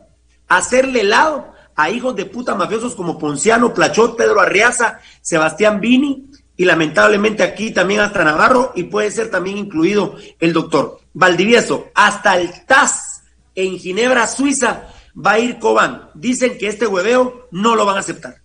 hacerle 0.47 1.03
lado 1.03 1.53
a 1.75 1.89
hijos 1.89 2.15
de 2.15 2.25
puta 2.25 2.55
mafiosos 2.55 2.95
como 2.95 3.17
Ponciano, 3.17 3.73
Plachot, 3.73 4.17
Pedro 4.17 4.41
Arriaza, 4.41 4.99
Sebastián 5.21 5.79
Vini 5.79 6.25
y 6.57 6.65
lamentablemente 6.65 7.43
aquí 7.43 7.71
también 7.71 7.99
hasta 7.99 8.23
Navarro 8.23 8.71
y 8.75 8.83
puede 8.83 9.11
ser 9.11 9.29
también 9.29 9.57
incluido 9.57 10.15
el 10.39 10.53
doctor 10.53 10.99
Valdivieso. 11.13 11.89
Hasta 11.93 12.37
el 12.37 12.49
TAS 12.65 13.23
en 13.53 13.77
Ginebra, 13.77 14.25
Suiza, 14.25 14.87
va 15.15 15.33
a 15.33 15.39
ir 15.39 15.59
Cobán. 15.59 16.09
Dicen 16.15 16.57
que 16.57 16.67
este 16.67 16.87
hueveo 16.87 17.47
no 17.51 17.75
lo 17.75 17.85
van 17.85 17.97
a 17.97 17.99
aceptar. 17.99 18.35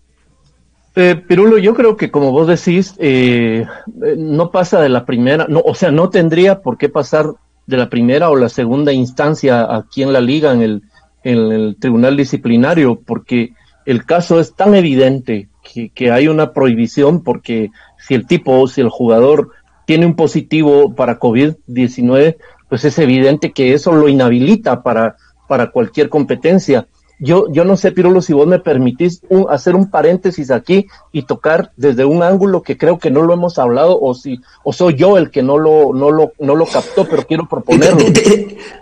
Eh, 0.94 1.16
Pirulo, 1.26 1.56
yo 1.56 1.74
creo 1.74 1.96
que 1.96 2.10
como 2.10 2.32
vos 2.32 2.46
decís, 2.46 2.94
eh, 2.98 3.64
eh, 4.04 4.14
no 4.18 4.50
pasa 4.50 4.78
de 4.82 4.90
la 4.90 5.06
primera, 5.06 5.46
no, 5.48 5.60
o 5.64 5.74
sea, 5.74 5.90
no 5.90 6.10
tendría 6.10 6.60
por 6.60 6.76
qué 6.76 6.90
pasar 6.90 7.32
de 7.66 7.76
la 7.78 7.88
primera 7.88 8.28
o 8.28 8.36
la 8.36 8.50
segunda 8.50 8.92
instancia 8.92 9.74
aquí 9.74 10.02
en 10.02 10.12
la 10.12 10.20
liga, 10.20 10.52
en 10.52 10.60
el, 10.60 10.82
en 11.24 11.52
el 11.52 11.76
tribunal 11.78 12.16
disciplinario, 12.16 13.00
porque 13.04 13.52
el 13.86 14.04
caso 14.04 14.40
es 14.40 14.54
tan 14.54 14.74
evidente 14.74 15.48
que, 15.62 15.90
que 15.90 16.10
hay 16.10 16.28
una 16.28 16.52
prohibición 16.52 17.22
porque 17.22 17.70
si 17.98 18.14
el 18.14 18.26
tipo, 18.26 18.66
si 18.68 18.80
el 18.80 18.88
jugador 18.88 19.50
tiene 19.86 20.06
un 20.06 20.16
positivo 20.16 20.94
para 20.94 21.18
COVID-19, 21.18 22.36
pues 22.68 22.84
es 22.84 22.98
evidente 22.98 23.52
que 23.52 23.74
eso 23.74 23.92
lo 23.92 24.08
inhabilita 24.08 24.82
para, 24.82 25.16
para 25.48 25.70
cualquier 25.70 26.08
competencia. 26.08 26.86
Yo, 27.24 27.46
yo 27.52 27.64
no 27.64 27.76
sé, 27.76 27.92
Pirulo, 27.92 28.20
si 28.20 28.32
vos 28.32 28.48
me 28.48 28.58
permitís 28.58 29.22
hacer 29.48 29.76
un 29.76 29.88
paréntesis 29.88 30.50
aquí 30.50 30.88
y 31.12 31.22
tocar 31.22 31.70
desde 31.76 32.04
un 32.04 32.20
ángulo 32.20 32.62
que 32.62 32.76
creo 32.76 32.98
que 32.98 33.12
no 33.12 33.22
lo 33.22 33.32
hemos 33.32 33.60
hablado 33.60 33.96
o 34.00 34.12
si 34.12 34.40
o 34.64 34.72
soy 34.72 34.96
yo 34.96 35.16
el 35.16 35.30
que 35.30 35.40
no 35.40 35.56
lo 35.56 35.94
no 35.94 36.10
lo 36.10 36.32
no 36.40 36.56
lo 36.56 36.66
captó, 36.66 37.06
pero 37.08 37.24
quiero 37.24 37.48
proponerlo. 37.48 38.00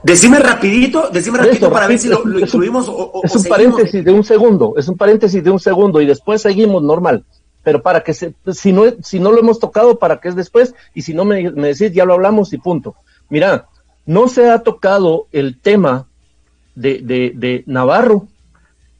decime 0.03 0.39
rapidito, 0.39 1.11
decime 1.13 1.37
rapidito 1.37 1.71
para 1.71 1.87
ver 1.87 1.99
si 1.99 2.09
lo, 2.09 2.23
incluimos 2.39 2.87
o, 2.89 3.21
Es 3.23 3.37
un 3.37 3.45
paréntesis 3.45 4.03
de 4.03 4.11
un 4.11 4.25
segundo, 4.25 4.73
es 4.79 4.89
un 4.89 4.97
paréntesis 4.97 5.45
de 5.45 5.51
un 5.51 5.61
segundo 5.61 6.01
y 6.01 6.07
después 6.07 6.41
seguimos 6.41 6.83
normal 6.83 7.23
pero 7.63 7.83
para 7.83 8.01
que 8.01 8.15
se, 8.15 8.33
si 8.55 8.73
no, 8.73 8.85
si 9.03 9.21
no 9.21 9.33
lo 9.33 9.41
hemos 9.41 9.61
tocado, 9.61 9.99
para 9.99 10.19
que 10.19 10.31
es 10.31 10.35
después, 10.35 10.75
y 10.95 11.03
si 11.03 11.13
no 11.13 11.27
me, 11.27 11.51
me 11.51 11.75
decís, 11.75 11.93
ya 11.93 12.07
lo 12.07 12.15
hablamos 12.15 12.55
y 12.55 12.57
punto. 12.57 12.95
Mira, 13.29 13.67
no 14.07 14.29
se 14.29 14.49
ha 14.49 14.61
tocado 14.61 15.27
el 15.31 15.61
tema 15.61 16.07
de, 16.75 17.01
de, 17.03 17.33
de 17.35 17.63
Navarro 17.67 18.29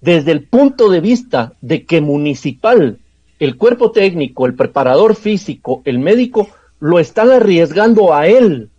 desde 0.01 0.33
el 0.33 0.45
punto 0.45 0.89
de 0.89 1.01
vista 1.01 1.55
de 1.61 1.85
que 1.85 2.01
municipal, 2.01 2.99
el 3.39 3.57
cuerpo 3.57 3.91
técnico, 3.91 4.47
el 4.47 4.55
preparador 4.55 5.15
físico, 5.15 5.83
el 5.85 5.99
médico, 5.99 6.49
lo 6.79 6.99
están 6.99 7.31
arriesgando 7.31 8.15
a 8.15 8.27
él, 8.27 8.71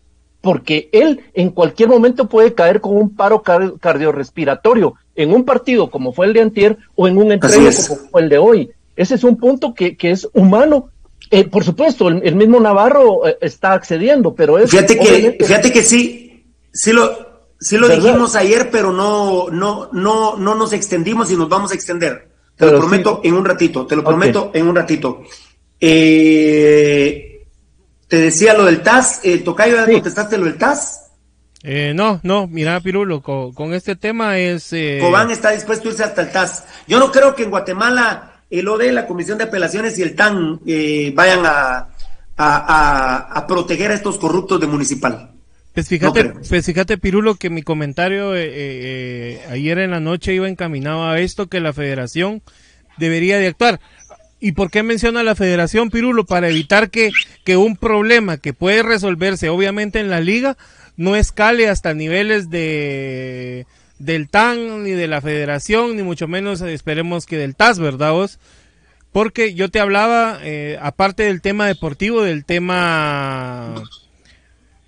porque 0.42 0.90
él 0.92 1.22
en 1.34 1.52
cualquier 1.52 1.90
momento 1.90 2.28
puede 2.28 2.54
caer 2.54 2.82
con 2.82 2.98
un 2.98 3.16
paro 3.16 3.44
cardiorrespiratorio 3.44 4.96
en 5.16 5.34
un 5.34 5.46
partido 5.46 5.92
como 5.92 6.14
fue 6.14 6.26
el 6.26 6.34
de 6.34 6.42
antier 6.42 6.78
o 6.96 7.08
en 7.08 7.18
un 7.18 7.32
entreno 7.32 7.70
como 7.88 8.10
fue 8.10 8.22
el 8.22 8.30
de 8.30 8.38
hoy. 8.40 8.70
Ese 8.96 9.16
es 9.16 9.24
un 9.24 9.38
punto 9.38 9.74
que, 9.74 9.96
que 9.96 10.12
es 10.12 10.28
humano. 10.34 10.90
Eh, 11.30 11.48
por 11.48 11.64
supuesto, 11.64 12.10
el, 12.10 12.36
mismo 12.36 12.60
Navarro 12.60 13.28
eh, 13.28 13.38
está 13.42 13.74
accediendo, 13.74 14.34
pero 14.34 14.58
es... 14.58 14.70
Fíjate 14.72 14.98
que, 14.98 15.38
fíjate 15.40 15.72
que 15.72 15.84
sí, 15.84 16.46
sí 16.74 16.92
lo, 16.92 17.31
sí 17.62 17.78
lo 17.78 17.88
dijimos 17.88 18.36
ayer, 18.36 18.70
pero 18.70 18.92
no, 18.92 19.48
no, 19.50 19.90
no, 19.94 20.36
no 20.36 20.56
nos 20.56 20.74
extendimos 20.74 21.32
y 21.32 21.38
nos 21.38 21.48
vamos 21.48 21.72
a 21.72 21.76
extender. 21.76 22.30
Te 22.58 22.66
lo 22.66 22.78
prometo 22.78 23.22
en 23.24 23.36
un 23.36 23.46
ratito, 23.46 23.88
te 23.88 23.96
lo 23.96 24.04
prometo 24.04 24.52
en 24.54 24.68
un 24.68 24.76
ratito. 24.76 25.24
Eh, 25.80 27.46
te 28.08 28.18
decía 28.18 28.54
lo 28.54 28.66
del 28.66 28.82
TAS, 28.82 29.22
eh, 29.24 29.38
Tocayo, 29.40 29.78
¿ya 29.78 29.86
contestaste 29.86 30.38
lo 30.38 30.46
del 30.46 30.58
TAS? 30.58 31.12
Eh, 31.64 31.94
no, 31.96 32.20
no, 32.24 32.48
mira, 32.48 32.80
Pirulo, 32.82 33.22
con, 33.22 33.74
este 33.74 33.96
tema 33.96 34.38
es... 34.38 34.74
Eh... 34.74 35.00
Cobán 35.00 35.32
está 35.32 35.52
dispuesto 35.52 35.88
a 35.88 35.92
irse 35.92 36.04
hasta 36.04 36.24
el 36.24 36.32
TAS. 36.32 36.66
Yo 36.88 37.00
no 37.00 37.12
creo 37.12 37.36
que 37.36 37.44
en 37.44 37.52
Guatemala 37.52 38.44
el 38.50 38.68
ODE, 38.68 38.92
la 38.92 39.08
Comisión 39.08 39.38
de 39.38 39.46
Apelaciones 39.46 39.98
y 39.98 40.02
el 40.02 40.16
TAN 40.16 40.60
eh, 40.66 41.14
vayan 41.16 41.46
a, 41.46 41.88
a, 42.38 43.46
proteger 43.48 43.92
a 43.92 43.96
estos 43.96 44.18
corruptos 44.18 44.60
de 44.60 44.68
municipal. 44.68 45.32
Pues 45.74 45.88
fíjate, 45.88 46.34
pues 46.50 46.66
fíjate 46.66 46.98
Pirulo, 46.98 47.36
que 47.36 47.50
mi 47.50 47.64
comentario 47.64 48.36
eh, 48.36 48.50
eh, 48.52 49.42
ayer 49.50 49.80
en 49.80 49.92
la 49.92 50.02
noche 50.02 50.34
iba 50.34 50.50
encaminado 50.50 51.08
a 51.08 51.20
esto, 51.20 51.48
que 51.48 51.62
la 51.62 51.72
federación 51.72 52.42
debería 52.98 53.38
de 53.38 53.48
actuar. 53.48 53.80
¿Y 54.42 54.52
por 54.52 54.70
qué 54.70 54.84
menciona 54.84 55.24
la 55.24 55.36
federación 55.36 55.90
Pirulo? 55.90 56.26
Para 56.26 56.50
evitar 56.50 56.90
que, 56.90 57.12
que 57.46 57.56
un 57.56 57.78
problema 57.78 58.38
que 58.38 58.54
puede 58.54 58.84
resolverse 58.84 59.50
obviamente 59.50 60.00
en 60.00 60.10
la 60.10 60.20
liga 60.20 60.58
no 60.98 61.16
escale 61.16 61.70
hasta 61.70 61.94
niveles 61.94 62.50
de 62.50 63.66
del 63.98 64.30
TAN, 64.30 64.84
ni 64.84 64.92
de 64.92 65.08
la 65.08 65.22
federación, 65.22 65.96
ni 65.96 66.02
mucho 66.02 66.28
menos 66.28 66.62
esperemos 66.62 67.28
que 67.28 67.38
del 67.38 67.56
TAS, 67.56 67.78
¿verdad 67.78 68.12
vos? 68.14 68.40
Porque 69.12 69.54
yo 69.54 69.70
te 69.70 69.80
hablaba, 69.80 70.40
eh, 70.42 70.80
aparte 70.82 71.24
del 71.24 71.42
tema 71.42 71.68
deportivo, 71.68 72.24
del 72.24 72.44
tema 72.44 73.76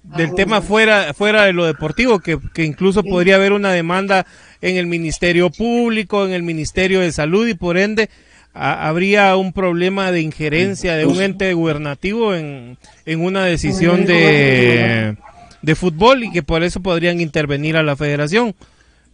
del 0.04 0.36
tema 0.36 0.62
fuera, 0.62 1.14
fuera 1.14 1.46
de 1.46 1.54
lo 1.54 1.66
deportivo, 1.66 2.20
que, 2.20 2.38
que 2.54 2.64
incluso 2.64 3.04
podría 3.04 3.36
haber 3.36 3.54
una 3.54 3.72
demanda 3.72 4.26
en 4.62 4.78
el 4.78 4.86
Ministerio 4.86 5.50
Público, 5.50 6.26
en 6.26 6.34
el 6.34 6.44
Ministerio 6.44 7.00
de 7.00 7.12
Salud 7.12 7.48
y 7.48 7.54
por 7.54 7.78
ende 7.78 8.10
habría 8.54 9.36
un 9.36 9.52
problema 9.52 10.12
de 10.12 10.22
injerencia 10.22 10.96
de 10.96 11.08
un 11.08 11.20
ente 11.22 11.52
gubernativo 11.54 12.36
en, 12.36 12.78
en 13.06 13.22
una 13.22 13.46
decisión 13.46 14.06
de, 14.06 15.16
de 15.62 15.76
fútbol 15.76 16.24
y 16.24 16.32
que 16.32 16.44
por 16.44 16.62
eso 16.64 16.82
podrían 16.82 17.20
intervenir 17.20 17.78
a 17.78 17.84
la 17.84 17.96
federación. 17.96 18.54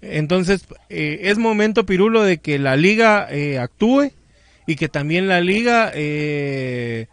Entonces, 0.01 0.65
eh, 0.89 1.19
es 1.23 1.37
momento, 1.37 1.85
Pirulo, 1.85 2.23
de 2.23 2.37
que 2.37 2.59
la 2.59 2.75
liga 2.75 3.27
eh, 3.29 3.59
actúe 3.59 4.11
y 4.67 4.75
que 4.75 4.89
también 4.89 5.27
la 5.27 5.41
liga 5.41 5.91
eh, 5.93 7.07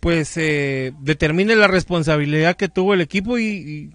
pues 0.00 0.34
determine 0.34 1.56
la 1.56 1.66
responsabilidad 1.66 2.56
que 2.56 2.68
tuvo 2.68 2.94
el 2.94 3.00
equipo 3.00 3.38
y, 3.38 3.90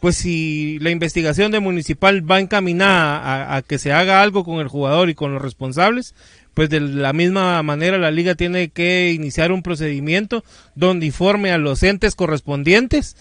pues 0.00 0.16
si 0.16 0.78
la 0.78 0.90
investigación 0.90 1.50
de 1.50 1.60
municipal 1.60 2.28
va 2.28 2.40
encaminada 2.40 3.56
a, 3.56 3.62
que 3.62 3.78
se 3.78 3.92
haga 3.92 4.22
algo 4.22 4.44
con 4.44 4.60
el 4.60 4.68
jugador 4.68 5.10
y 5.10 5.14
con 5.14 5.32
los 5.32 5.42
responsables, 5.42 6.14
pues 6.54 6.70
de 6.70 6.80
la 6.80 7.12
misma 7.12 7.62
manera 7.62 7.98
la 7.98 8.10
liga 8.10 8.34
tiene 8.34 8.68
que 8.68 9.12
iniciar 9.12 9.50
un 9.50 9.62
procedimiento 9.62 10.44
donde 10.74 11.06
informe 11.06 11.50
a 11.50 11.58
los 11.58 11.82
entes 11.82 12.14
correspondientes 12.14 13.16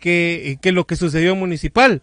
que, 0.00 0.58
que 0.62 0.72
lo 0.72 0.86
que 0.86 0.96
sucedió 0.96 1.32
en 1.32 1.38
municipal. 1.38 2.02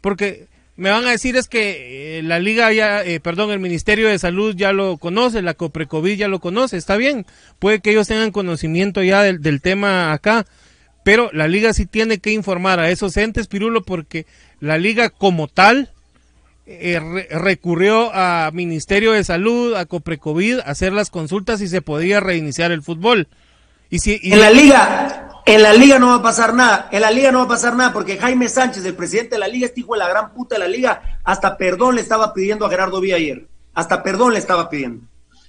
Porque 0.00 0.46
me 0.78 0.90
van 0.90 1.04
a 1.08 1.10
decir 1.10 1.36
es 1.36 1.48
que 1.48 2.18
eh, 2.18 2.22
la 2.22 2.38
liga 2.38 2.72
ya, 2.72 3.02
eh, 3.02 3.18
perdón, 3.18 3.50
el 3.50 3.58
Ministerio 3.58 4.08
de 4.08 4.18
Salud 4.20 4.54
ya 4.56 4.72
lo 4.72 4.96
conoce, 4.96 5.42
la 5.42 5.54
Coprecovid 5.54 6.16
ya 6.16 6.28
lo 6.28 6.38
conoce, 6.38 6.76
está 6.76 6.96
bien, 6.96 7.26
puede 7.58 7.80
que 7.80 7.90
ellos 7.90 8.06
tengan 8.06 8.30
conocimiento 8.30 9.02
ya 9.02 9.24
del, 9.24 9.60
tema 9.60 10.12
acá, 10.12 10.46
pero 11.02 11.30
la 11.32 11.48
liga 11.48 11.72
sí 11.72 11.84
tiene 11.84 12.18
que 12.18 12.30
informar 12.30 12.78
a 12.78 12.90
esos 12.90 13.16
entes, 13.16 13.48
Pirulo, 13.48 13.82
porque 13.82 14.24
la 14.60 14.78
liga 14.78 15.10
como 15.10 15.48
tal 15.48 15.90
eh, 16.64 17.00
recurrió 17.32 18.14
a 18.14 18.52
Ministerio 18.52 19.10
de 19.10 19.24
Salud, 19.24 19.74
a 19.74 19.84
Coprecovid, 19.84 20.60
a 20.60 20.70
hacer 20.70 20.92
las 20.92 21.10
consultas 21.10 21.60
y 21.60 21.66
se 21.66 21.82
podía 21.82 22.20
reiniciar 22.20 22.70
el 22.70 22.82
fútbol. 22.82 23.26
Y 23.90 23.98
si, 23.98 24.20
En 24.22 24.40
la 24.40 24.50
liga, 24.52 25.27
en 25.48 25.62
la 25.62 25.72
liga 25.72 25.98
no 25.98 26.08
va 26.08 26.16
a 26.16 26.22
pasar 26.22 26.52
nada, 26.52 26.90
en 26.92 27.00
la 27.00 27.10
liga 27.10 27.32
no 27.32 27.38
va 27.38 27.44
a 27.46 27.48
pasar 27.48 27.74
nada 27.74 27.90
porque 27.90 28.18
Jaime 28.18 28.50
Sánchez, 28.50 28.84
el 28.84 28.94
presidente 28.94 29.36
de 29.36 29.38
la 29.38 29.48
liga, 29.48 29.64
este 29.64 29.80
hijo 29.80 29.94
de 29.94 30.00
la 30.00 30.08
gran 30.08 30.34
puta 30.34 30.56
de 30.56 30.58
la 30.58 30.68
liga, 30.68 31.20
hasta 31.24 31.56
perdón 31.56 31.94
le 31.94 32.02
estaba 32.02 32.34
pidiendo 32.34 32.66
a 32.66 32.68
Gerardo 32.68 33.00
Villa 33.00 33.16
ayer, 33.16 33.46
hasta 33.72 34.02
perdón 34.02 34.34
le 34.34 34.40
estaba 34.40 34.68
pidiendo. 34.68 35.06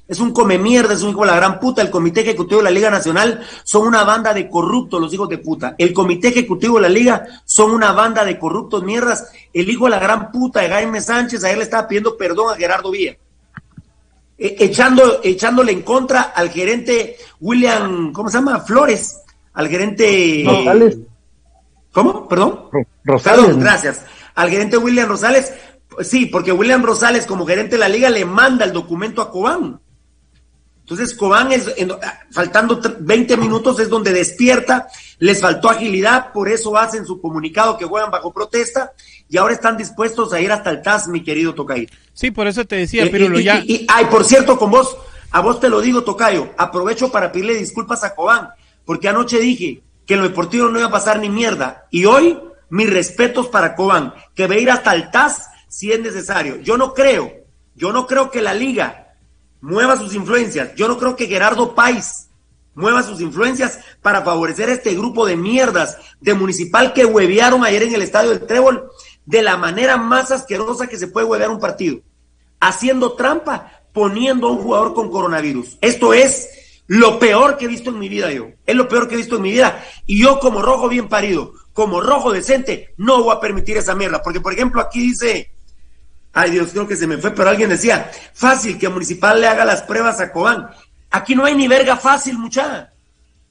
Es 0.07 0.21
un 0.21 0.31
come 0.31 0.57
mierda, 0.57 0.93
es 0.93 1.01
un 1.01 1.09
hijo 1.09 1.21
de 1.21 1.27
la 1.27 1.35
gran 1.35 1.59
puta. 1.59 1.81
El 1.81 1.91
Comité 1.91 2.21
Ejecutivo 2.21 2.61
de 2.61 2.63
la 2.63 2.71
Liga 2.71 2.89
Nacional 2.89 3.45
son 3.65 3.85
una 3.85 4.05
banda 4.05 4.33
de 4.33 4.49
corruptos, 4.49 5.01
los 5.01 5.13
hijos 5.13 5.27
de 5.27 5.37
puta. 5.37 5.75
El 5.77 5.93
Comité 5.93 6.29
Ejecutivo 6.29 6.77
de 6.77 6.83
la 6.83 6.89
Liga 6.89 7.27
son 7.43 7.71
una 7.71 7.91
banda 7.91 8.23
de 8.23 8.39
corruptos 8.39 8.83
mierdas. 8.83 9.29
El 9.53 9.69
hijo 9.69 9.83
de 9.83 9.91
la 9.91 9.99
gran 9.99 10.31
puta 10.31 10.61
de 10.61 10.69
Jaime 10.69 11.01
Sánchez 11.01 11.43
ayer 11.43 11.57
le 11.57 11.65
estaba 11.65 11.89
pidiendo 11.89 12.15
perdón 12.15 12.53
a 12.53 12.57
Gerardo 12.57 12.89
Villa. 12.89 13.17
E, 14.37 14.55
echando, 14.59 15.19
echándole 15.23 15.73
en 15.73 15.81
contra 15.81 16.21
al 16.21 16.49
gerente 16.49 17.17
William, 17.41 18.13
¿cómo 18.13 18.29
se 18.29 18.37
llama? 18.37 18.61
Flores 18.61 19.19
al 19.59 19.67
gerente. 19.67 20.43
Rosales. 20.45 20.97
¿Cómo? 21.91 22.29
¿Perdón? 22.29 22.69
Rosales. 23.03 23.57
gracias. 23.57 24.05
Al 24.33 24.49
gerente 24.49 24.77
William 24.77 25.09
Rosales. 25.09 25.51
Sí, 26.01 26.27
porque 26.27 26.53
William 26.53 26.81
Rosales, 26.81 27.25
como 27.25 27.45
gerente 27.45 27.75
de 27.75 27.79
la 27.79 27.89
liga, 27.89 28.09
le 28.09 28.23
manda 28.23 28.63
el 28.63 28.71
documento 28.71 29.21
a 29.21 29.29
Cobán. 29.29 29.81
Entonces, 30.79 31.13
Cobán, 31.13 31.51
es, 31.51 31.69
faltando 32.31 32.79
20 32.99 33.35
minutos, 33.35 33.79
es 33.81 33.89
donde 33.89 34.13
despierta. 34.13 34.87
Les 35.17 35.41
faltó 35.41 35.69
agilidad, 35.69 36.31
por 36.31 36.47
eso 36.47 36.77
hacen 36.77 37.05
su 37.05 37.19
comunicado 37.19 37.77
que 37.77 37.83
juegan 37.83 38.11
bajo 38.11 38.31
protesta 38.31 38.93
y 39.27 39.35
ahora 39.35 39.53
están 39.53 39.75
dispuestos 39.75 40.31
a 40.31 40.39
ir 40.39 40.53
hasta 40.53 40.69
el 40.69 40.81
TAS, 40.81 41.09
mi 41.09 41.21
querido 41.21 41.53
Tocayo. 41.53 41.87
Sí, 42.13 42.31
por 42.31 42.47
eso 42.47 42.63
te 42.63 42.77
decía, 42.77 43.03
eh, 43.03 43.09
pero 43.11 43.27
lo 43.27 43.41
ya. 43.41 43.61
Y, 43.65 43.85
ay, 43.89 44.05
por 44.05 44.23
cierto, 44.23 44.57
con 44.57 44.71
vos, 44.71 44.95
a 45.31 45.41
vos 45.41 45.59
te 45.59 45.67
lo 45.67 45.81
digo, 45.81 46.03
Tocayo, 46.03 46.53
aprovecho 46.57 47.11
para 47.11 47.29
pedirle 47.29 47.55
disculpas 47.55 48.05
a 48.05 48.15
Cobán 48.15 48.51
porque 48.89 49.07
anoche 49.07 49.37
dije 49.37 49.83
que 50.07 50.15
en 50.15 50.21
lo 50.21 50.29
deportivo 50.29 50.67
no 50.67 50.79
iba 50.79 50.87
a 50.87 50.91
pasar 50.91 51.19
ni 51.19 51.29
mierda. 51.29 51.85
Y 51.91 52.05
hoy, 52.05 52.39
mis 52.71 52.89
respetos 52.89 53.47
para 53.47 53.75
Cobán, 53.75 54.15
que 54.33 54.47
va 54.47 54.55
a 54.55 54.57
ir 54.57 54.71
hasta 54.71 54.95
el 54.95 55.11
TAS 55.11 55.47
si 55.67 55.91
es 55.91 55.99
necesario. 55.99 56.55
Yo 56.61 56.75
no 56.75 56.95
creo, 56.95 57.31
yo 57.75 57.93
no 57.93 58.07
creo 58.07 58.31
que 58.31 58.41
la 58.41 58.55
liga 58.55 59.13
mueva 59.61 59.95
sus 59.95 60.15
influencias. 60.15 60.73
Yo 60.73 60.87
no 60.87 60.97
creo 60.97 61.15
que 61.15 61.27
Gerardo 61.27 61.75
País 61.75 62.29
mueva 62.73 63.03
sus 63.03 63.21
influencias 63.21 63.77
para 64.01 64.23
favorecer 64.23 64.69
a 64.69 64.73
este 64.73 64.95
grupo 64.95 65.27
de 65.27 65.35
mierdas 65.35 65.99
de 66.19 66.33
municipal 66.33 66.91
que 66.91 67.05
huevearon 67.05 67.63
ayer 67.63 67.83
en 67.83 67.93
el 67.93 68.01
estadio 68.01 68.31
del 68.31 68.47
Trébol 68.47 68.89
de 69.23 69.43
la 69.43 69.55
manera 69.55 69.97
más 69.97 70.31
asquerosa 70.31 70.87
que 70.87 70.97
se 70.97 71.09
puede 71.09 71.27
huevear 71.27 71.51
un 71.51 71.59
partido. 71.59 71.99
Haciendo 72.59 73.13
trampa, 73.13 73.71
poniendo 73.93 74.47
a 74.47 74.51
un 74.51 74.63
jugador 74.63 74.95
con 74.95 75.11
coronavirus. 75.11 75.77
Esto 75.79 76.11
es 76.15 76.49
lo 76.89 77.19
peor 77.19 77.55
que 77.55 77.65
he 77.65 77.67
visto 77.67 77.91
en 77.91 77.99
mi 77.99 78.09
vida 78.09 78.31
yo. 78.31 78.47
Es 78.65 78.75
lo 78.75 78.87
peor 78.87 79.07
que 79.07 79.13
he 79.13 79.17
visto 79.17 79.35
en 79.35 79.43
mi 79.43 79.51
vida. 79.51 79.85
Y 80.07 80.23
yo 80.23 80.39
como 80.39 80.59
rojo 80.63 80.89
bien 80.89 81.07
parido, 81.07 81.53
como 81.71 82.01
rojo 82.01 82.31
decente, 82.31 82.95
no 82.97 83.23
voy 83.23 83.35
a 83.35 83.39
permitir 83.39 83.77
esa 83.77 83.93
mierda. 83.93 84.23
Porque, 84.23 84.41
por 84.41 84.53
ejemplo, 84.53 84.81
aquí 84.81 85.01
dice, 85.01 85.51
ay 86.33 86.49
Dios, 86.49 86.69
creo 86.71 86.87
que 86.87 86.95
se 86.95 87.05
me 87.05 87.19
fue, 87.19 87.29
pero 87.29 87.51
alguien 87.51 87.69
decía, 87.69 88.09
fácil 88.33 88.79
que 88.79 88.89
Municipal 88.89 89.39
le 89.39 89.47
haga 89.47 89.65
las 89.65 89.83
pruebas 89.83 90.19
a 90.19 90.31
Cobán. 90.31 90.67
Aquí 91.11 91.35
no 91.35 91.45
hay 91.45 91.53
ni 91.53 91.67
verga 91.67 91.95
fácil, 91.95 92.39
muchacha. 92.39 92.91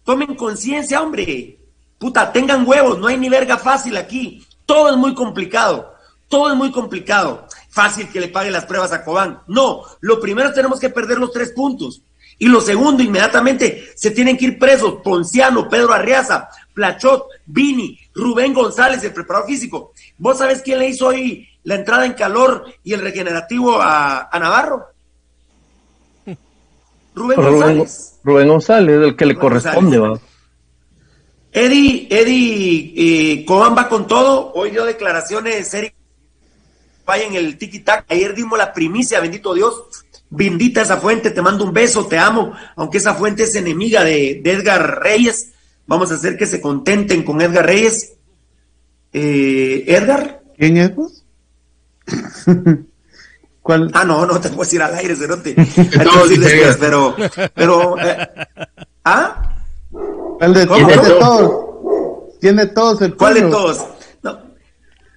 Tomen 0.02 0.34
conciencia, 0.34 1.00
hombre. 1.00 1.60
Puta, 1.96 2.32
tengan 2.32 2.66
huevos, 2.66 2.98
no 2.98 3.06
hay 3.06 3.18
ni 3.18 3.28
verga 3.28 3.56
fácil 3.56 3.96
aquí. 3.98 4.44
Todo 4.66 4.90
es 4.90 4.96
muy 4.96 5.14
complicado. 5.14 5.94
Todo 6.26 6.50
es 6.50 6.56
muy 6.56 6.72
complicado. 6.72 7.46
Fácil 7.70 8.08
que 8.08 8.18
le 8.18 8.28
pague 8.28 8.50
las 8.50 8.64
pruebas 8.64 8.90
a 8.90 9.04
Cobán. 9.04 9.42
No, 9.46 9.84
lo 10.00 10.18
primero 10.18 10.52
tenemos 10.52 10.80
que 10.80 10.90
perder 10.90 11.18
los 11.18 11.30
tres 11.30 11.52
puntos. 11.52 12.02
Y 12.38 12.46
lo 12.46 12.60
segundo, 12.60 13.02
inmediatamente 13.02 13.90
se 13.96 14.12
tienen 14.12 14.36
que 14.36 14.46
ir 14.46 14.58
presos 14.58 15.00
Ponciano, 15.02 15.68
Pedro 15.68 15.92
Arriaza, 15.92 16.48
Plachot, 16.72 17.26
Vini, 17.46 17.98
Rubén 18.14 18.54
González, 18.54 19.02
el 19.02 19.12
preparador 19.12 19.48
físico. 19.48 19.92
¿Vos 20.18 20.38
sabés 20.38 20.62
quién 20.62 20.78
le 20.78 20.88
hizo 20.88 21.08
hoy 21.08 21.48
la 21.64 21.74
entrada 21.74 22.06
en 22.06 22.12
calor 22.12 22.64
y 22.84 22.92
el 22.92 23.00
regenerativo 23.00 23.80
a, 23.80 24.30
Navarro? 24.38 24.86
Rubén, 27.14 27.42
González. 27.42 28.20
Rubén 28.22 28.48
González, 28.48 29.02
el 29.02 29.16
que 29.16 29.26
le 29.26 29.34
corresponde, 29.34 29.98
va. 29.98 30.20
Eddie, 31.50 32.06
Eddie 32.08 32.92
eh, 33.40 33.46
va 33.48 33.88
con 33.88 34.06
todo. 34.06 34.52
Hoy 34.52 34.70
dio 34.70 34.84
declaraciones, 34.84 35.74
Eric, 35.74 35.94
vaya 37.04 37.24
en 37.24 37.34
el 37.34 37.58
tiki-tac. 37.58 38.04
Ayer 38.08 38.32
dimos 38.34 38.56
la 38.56 38.72
primicia, 38.72 39.18
bendito 39.18 39.54
Dios 39.54 39.86
Bendita 40.30 40.82
esa 40.82 40.98
fuente, 40.98 41.30
te 41.30 41.40
mando 41.40 41.64
un 41.64 41.72
beso, 41.72 42.06
te 42.06 42.18
amo, 42.18 42.52
aunque 42.76 42.98
esa 42.98 43.14
fuente 43.14 43.44
es 43.44 43.54
enemiga 43.54 44.04
de, 44.04 44.42
Edgar 44.44 45.00
Reyes. 45.02 45.52
Vamos 45.86 46.10
a 46.10 46.14
hacer 46.14 46.36
que 46.36 46.46
se 46.46 46.60
contenten 46.60 47.22
con 47.22 47.40
Edgar 47.40 47.64
Reyes. 47.64 48.12
Eh, 49.12 49.84
¿Edgar? 49.86 50.42
¿Quién 50.58 50.76
es 50.76 50.94
vos? 50.94 51.24
¿Cuál? 53.62 53.90
Ah, 53.94 54.04
no, 54.04 54.26
no 54.26 54.40
te 54.40 54.48
puedo 54.48 54.62
decir 54.62 54.82
al 54.82 54.94
aire, 54.94 55.16
Cerote. 55.16 55.54
pero, 56.80 57.16
pero, 57.54 57.98
eh, 57.98 58.28
¿ah? 59.04 59.56
¿Cuál 59.90 60.54
de, 60.54 60.66
todos? 60.66 62.38
Tiene 62.40 62.66
todos 62.66 63.02
el 63.02 63.16
¿Cuál 63.16 63.34
de 63.34 63.42
todos? 63.42 63.84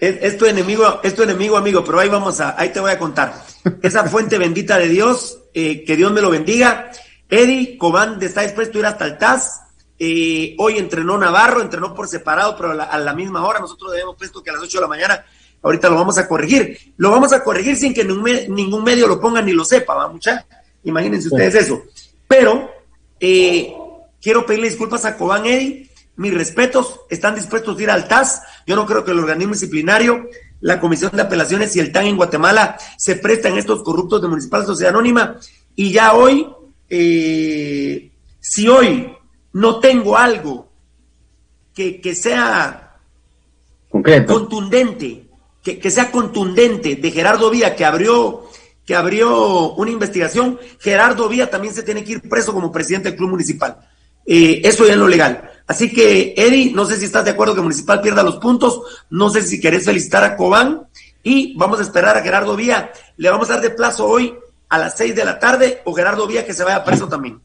Es, 0.01 0.35
tu 0.35 0.47
enemigo, 0.47 0.99
es 1.03 1.13
tu 1.13 1.21
enemigo, 1.21 1.57
amigo, 1.57 1.83
pero 1.85 1.99
ahí 1.99 2.09
vamos 2.09 2.41
a, 2.41 2.59
ahí 2.59 2.69
te 2.69 2.79
voy 2.79 2.89
a 2.89 2.97
contar. 2.97 3.45
Esa 3.83 4.03
fuente 4.05 4.39
bendita 4.39 4.79
de 4.79 4.89
Dios, 4.89 5.37
eh, 5.53 5.85
que 5.85 5.95
Dios 5.95 6.11
me 6.11 6.21
lo 6.21 6.31
bendiga. 6.31 6.91
Eddie 7.29 7.77
Cobán 7.77 8.17
está 8.19 8.41
dispuesto 8.41 8.77
a 8.77 8.81
ir 8.81 8.85
hasta 8.87 9.05
el 9.05 9.19
TAS. 9.19 9.61
Eh, 9.99 10.55
hoy 10.57 10.79
entrenó 10.79 11.19
Navarro, 11.19 11.61
entrenó 11.61 11.93
por 11.93 12.07
separado, 12.07 12.57
pero 12.57 12.71
a 12.71 12.97
la, 12.97 13.13
misma 13.13 13.45
hora. 13.45 13.59
Nosotros 13.59 13.91
debemos 13.91 14.15
puesto 14.15 14.41
que 14.41 14.49
a 14.49 14.53
las 14.53 14.63
8 14.63 14.79
de 14.79 14.81
la 14.81 14.87
mañana, 14.87 15.23
ahorita 15.61 15.87
lo 15.87 15.97
vamos 15.97 16.17
a 16.17 16.27
corregir. 16.27 16.95
Lo 16.97 17.11
vamos 17.11 17.31
a 17.31 17.43
corregir 17.43 17.75
sin 17.75 17.93
que 17.93 18.03
ningún, 18.03 18.83
medio 18.83 19.07
lo 19.07 19.21
ponga 19.21 19.39
ni 19.43 19.51
lo 19.51 19.63
sepa, 19.63 19.93
¿va, 19.93 20.07
mucha? 20.07 20.47
Imagínense 20.83 21.27
ustedes 21.27 21.53
eso. 21.53 21.83
Pero 22.27 22.71
eh, 23.19 23.71
quiero 24.19 24.47
pedirle 24.47 24.69
disculpas 24.69 25.05
a 25.05 25.15
Cobán 25.15 25.45
Eddie 25.45 25.90
mis 26.15 26.33
respetos, 26.33 27.01
están 27.09 27.35
dispuestos 27.35 27.77
a 27.77 27.81
ir 27.81 27.89
al 27.89 28.07
TAS. 28.07 28.41
Yo 28.67 28.75
no 28.75 28.85
creo 28.85 29.03
que 29.03 29.11
el 29.11 29.19
organismo 29.19 29.53
disciplinario, 29.53 30.27
la 30.59 30.79
Comisión 30.79 31.11
de 31.13 31.21
Apelaciones 31.21 31.75
y 31.75 31.79
el 31.79 31.91
TAN 31.91 32.05
en 32.05 32.17
Guatemala 32.17 32.77
se 32.97 33.15
prestan 33.15 33.57
estos 33.57 33.83
corruptos 33.83 34.21
de 34.21 34.27
Municipal 34.27 34.65
Sociedad 34.65 34.93
Anónima. 34.93 35.37
Y 35.75 35.91
ya 35.91 36.13
hoy, 36.13 36.47
eh, 36.89 38.11
si 38.39 38.67
hoy 38.67 39.15
no 39.53 39.79
tengo 39.79 40.17
algo 40.17 40.69
que, 41.73 42.15
sea 42.15 42.99
contundente, 44.27 45.27
que, 45.63 45.79
que, 45.79 45.91
sea 45.91 46.11
contundente 46.11 46.95
de 46.95 47.11
Gerardo 47.11 47.49
Vía, 47.49 47.75
que 47.75 47.85
abrió, 47.85 48.43
que 48.85 48.95
abrió 48.95 49.73
una 49.73 49.91
investigación, 49.91 50.59
Gerardo 50.79 51.27
Vía 51.27 51.49
también 51.49 51.73
se 51.73 51.83
tiene 51.83 52.03
que 52.03 52.13
ir 52.13 52.29
preso 52.29 52.53
como 52.53 52.71
presidente 52.71 53.09
del 53.09 53.17
Club 53.17 53.31
Municipal. 53.31 53.77
Eh, 54.25 54.61
eso 54.63 54.85
ya 54.85 54.93
es 54.93 54.99
lo 54.99 55.07
legal. 55.07 55.50
Así 55.71 55.89
que, 55.89 56.33
Eddie, 56.35 56.73
no 56.73 56.83
sé 56.83 56.97
si 56.97 57.05
estás 57.05 57.23
de 57.23 57.31
acuerdo 57.31 57.55
que 57.55 57.61
Municipal 57.61 58.01
pierda 58.01 58.23
los 58.23 58.39
puntos, 58.39 58.81
no 59.09 59.29
sé 59.29 59.41
si 59.41 59.61
querés 59.61 59.85
felicitar 59.85 60.21
a 60.21 60.35
Cobán 60.35 60.81
y 61.23 61.55
vamos 61.55 61.79
a 61.79 61.83
esperar 61.83 62.17
a 62.17 62.21
Gerardo 62.21 62.57
Vía. 62.57 62.91
Le 63.15 63.29
vamos 63.29 63.49
a 63.49 63.53
dar 63.53 63.61
de 63.61 63.69
plazo 63.69 64.05
hoy 64.05 64.33
a 64.67 64.77
las 64.77 64.97
seis 64.97 65.15
de 65.15 65.23
la 65.23 65.39
tarde 65.39 65.79
o 65.85 65.93
Gerardo 65.93 66.27
Vía 66.27 66.45
que 66.45 66.53
se 66.53 66.65
vaya 66.65 66.83
preso 66.83 67.07
también. 67.07 67.39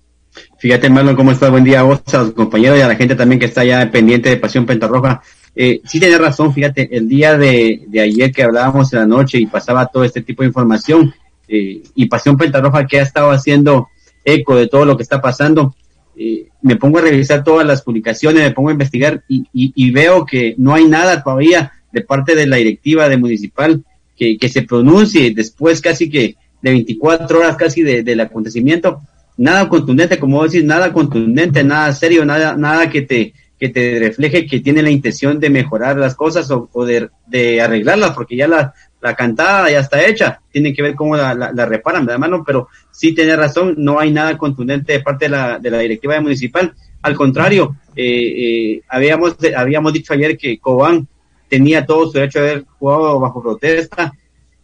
Fíjate, 0.59 0.91
Marlon, 0.91 1.15
cómo 1.15 1.31
estás. 1.31 1.53
Buen 1.53 1.63
día 1.63 1.79
a 1.79 1.83
vos, 1.85 2.03
a 2.13 2.19
los 2.19 2.33
compañeros 2.33 2.77
y 2.77 2.81
a 2.81 2.89
la 2.89 2.97
gente 2.97 3.15
también 3.15 3.39
que 3.39 3.47
está 3.47 3.63
ya 3.63 3.89
pendiente 3.93 4.29
de 4.29 4.39
Pasión 4.39 4.67
Pentarroja. 4.67 5.23
Eh, 5.55 5.81
sí 5.85 6.01
tenés 6.01 6.19
razón, 6.19 6.53
fíjate, 6.53 6.97
el 6.97 7.09
día 7.09 7.39
de, 7.39 7.85
de, 7.87 8.01
ayer 8.01 8.33
que 8.33 8.43
hablábamos 8.43 8.93
en 8.93 8.99
la 8.99 9.07
noche 9.07 9.39
y 9.39 9.47
pasaba 9.47 9.87
todo 9.87 10.03
este 10.03 10.23
tipo 10.23 10.43
de 10.43 10.49
información 10.49 11.15
eh, 11.47 11.81
y 11.95 12.07
Pasión 12.07 12.37
Pentarroja 12.37 12.89
que 12.89 12.99
ha 12.99 13.03
estado 13.03 13.31
haciendo 13.31 13.87
eco 14.25 14.57
de 14.57 14.67
todo 14.67 14.85
lo 14.85 14.97
que 14.97 15.05
está 15.05 15.21
pasando, 15.21 15.77
eh, 16.19 16.49
me 16.63 16.77
pongo 16.77 16.99
a 16.99 17.03
revisar 17.03 17.45
todas 17.45 17.67
las 17.67 17.83
publicaciones, 17.83 18.43
me 18.43 18.51
pongo 18.53 18.71
a 18.71 18.73
investigar 18.73 19.23
y, 19.29 19.47
y, 19.53 19.91
veo 19.91 20.25
que 20.25 20.55
no 20.57 20.75
hay 20.75 20.87
nada 20.87 21.23
todavía 21.23 21.73
de 21.93 22.01
parte 22.01 22.35
de 22.35 22.47
la 22.47 22.57
directiva 22.57 23.09
de 23.09 23.19
municipal 23.19 23.85
que, 24.17 24.49
se 24.49 24.63
pronuncie 24.63 25.35
después 25.35 25.83
casi 25.83 26.09
que 26.09 26.37
de 26.63 26.71
24 26.71 27.39
horas 27.39 27.57
casi 27.57 27.83
de, 27.83 28.03
del 28.03 28.21
acontecimiento, 28.21 29.03
nada 29.37 29.69
contundente, 29.69 30.19
como 30.19 30.43
decís, 30.43 30.65
nada 30.65 30.93
contundente, 30.93 31.63
nada 31.63 31.93
serio, 31.93 32.25
nada, 32.25 32.57
nada 32.57 32.89
que 32.89 33.03
te, 33.03 33.35
que 33.59 33.69
te 33.69 33.99
refleje 33.99 34.47
que 34.47 34.61
tiene 34.61 34.83
la 34.83 34.91
intención 34.91 35.39
de 35.39 35.51
mejorar 35.51 35.99
las 35.99 36.15
cosas 36.15 36.51
o, 36.51 36.85
de, 36.87 37.11
de, 37.27 37.61
arreglarlas, 37.61 38.13
porque 38.13 38.37
ya 38.37 38.49
la, 38.49 38.73
la 39.07 39.15
cantada 39.15 39.71
ya 39.71 39.79
está 39.79 40.05
hecha, 40.05 40.41
tienen 40.51 40.75
que 40.75 40.83
ver 40.83 40.97
cómo 40.97 41.17
la, 41.17 41.33
la, 41.33 41.65
reparan, 41.65 42.05
¿verdad, 42.05 42.19
mano? 42.19 42.43
Pero 42.45 42.69
sí 42.91 43.15
tiene 43.15 43.37
razón, 43.37 43.77
no 43.79 44.01
hay 44.01 44.11
nada 44.11 44.37
contundente 44.37 44.95
de 44.95 45.01
parte 45.01 45.27
de 45.27 45.29
la, 45.29 45.61
de 45.61 45.71
la 45.71 45.79
directiva 45.79 46.21
municipal. 46.21 46.75
Al 47.03 47.15
contrario, 47.15 47.77
eh, 47.95 48.05
eh, 48.05 48.83
habíamos, 48.89 49.37
habíamos 49.57 49.93
dicho 49.93 50.13
ayer 50.13 50.37
que 50.37 50.59
Cobán 50.59 51.07
tenía 51.49 51.87
todo 51.87 52.07
su 52.07 52.15
derecho 52.15 52.41
de 52.41 52.51
haber 52.51 52.65
jugado 52.81 53.21
bajo 53.21 53.41
protesta. 53.41 54.13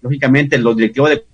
Lógicamente, 0.01 0.59
los 0.59 0.77
directivos 0.77 1.11
de 1.11 1.25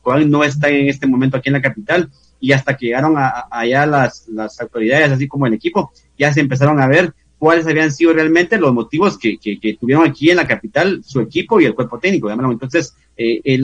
Cobán 0.00 0.30
no 0.30 0.42
están 0.42 0.72
en 0.72 0.88
este 0.88 1.06
momento 1.06 1.36
aquí 1.36 1.50
en 1.50 1.54
la 1.54 1.60
capital 1.60 2.10
y 2.40 2.52
hasta 2.52 2.74
que 2.78 2.86
llegaron 2.86 3.18
a, 3.18 3.46
allá 3.50 3.84
las, 3.84 4.26
las 4.28 4.58
autoridades, 4.58 5.12
así 5.12 5.28
como 5.28 5.46
el 5.46 5.52
equipo, 5.52 5.92
ya 6.18 6.32
se 6.32 6.40
empezaron 6.40 6.80
a 6.80 6.86
ver 6.86 7.12
cuáles 7.42 7.66
habían 7.66 7.90
sido 7.90 8.12
realmente 8.12 8.56
los 8.56 8.72
motivos 8.72 9.18
que, 9.18 9.36
tuvieron 9.80 10.06
aquí 10.06 10.30
en 10.30 10.36
la 10.36 10.46
capital 10.46 11.02
su 11.04 11.18
equipo 11.18 11.60
y 11.60 11.64
el 11.64 11.74
cuerpo 11.74 11.98
técnico. 11.98 12.30
Entonces, 12.30 12.94
eh, 13.16 13.40
eh, 13.42 13.60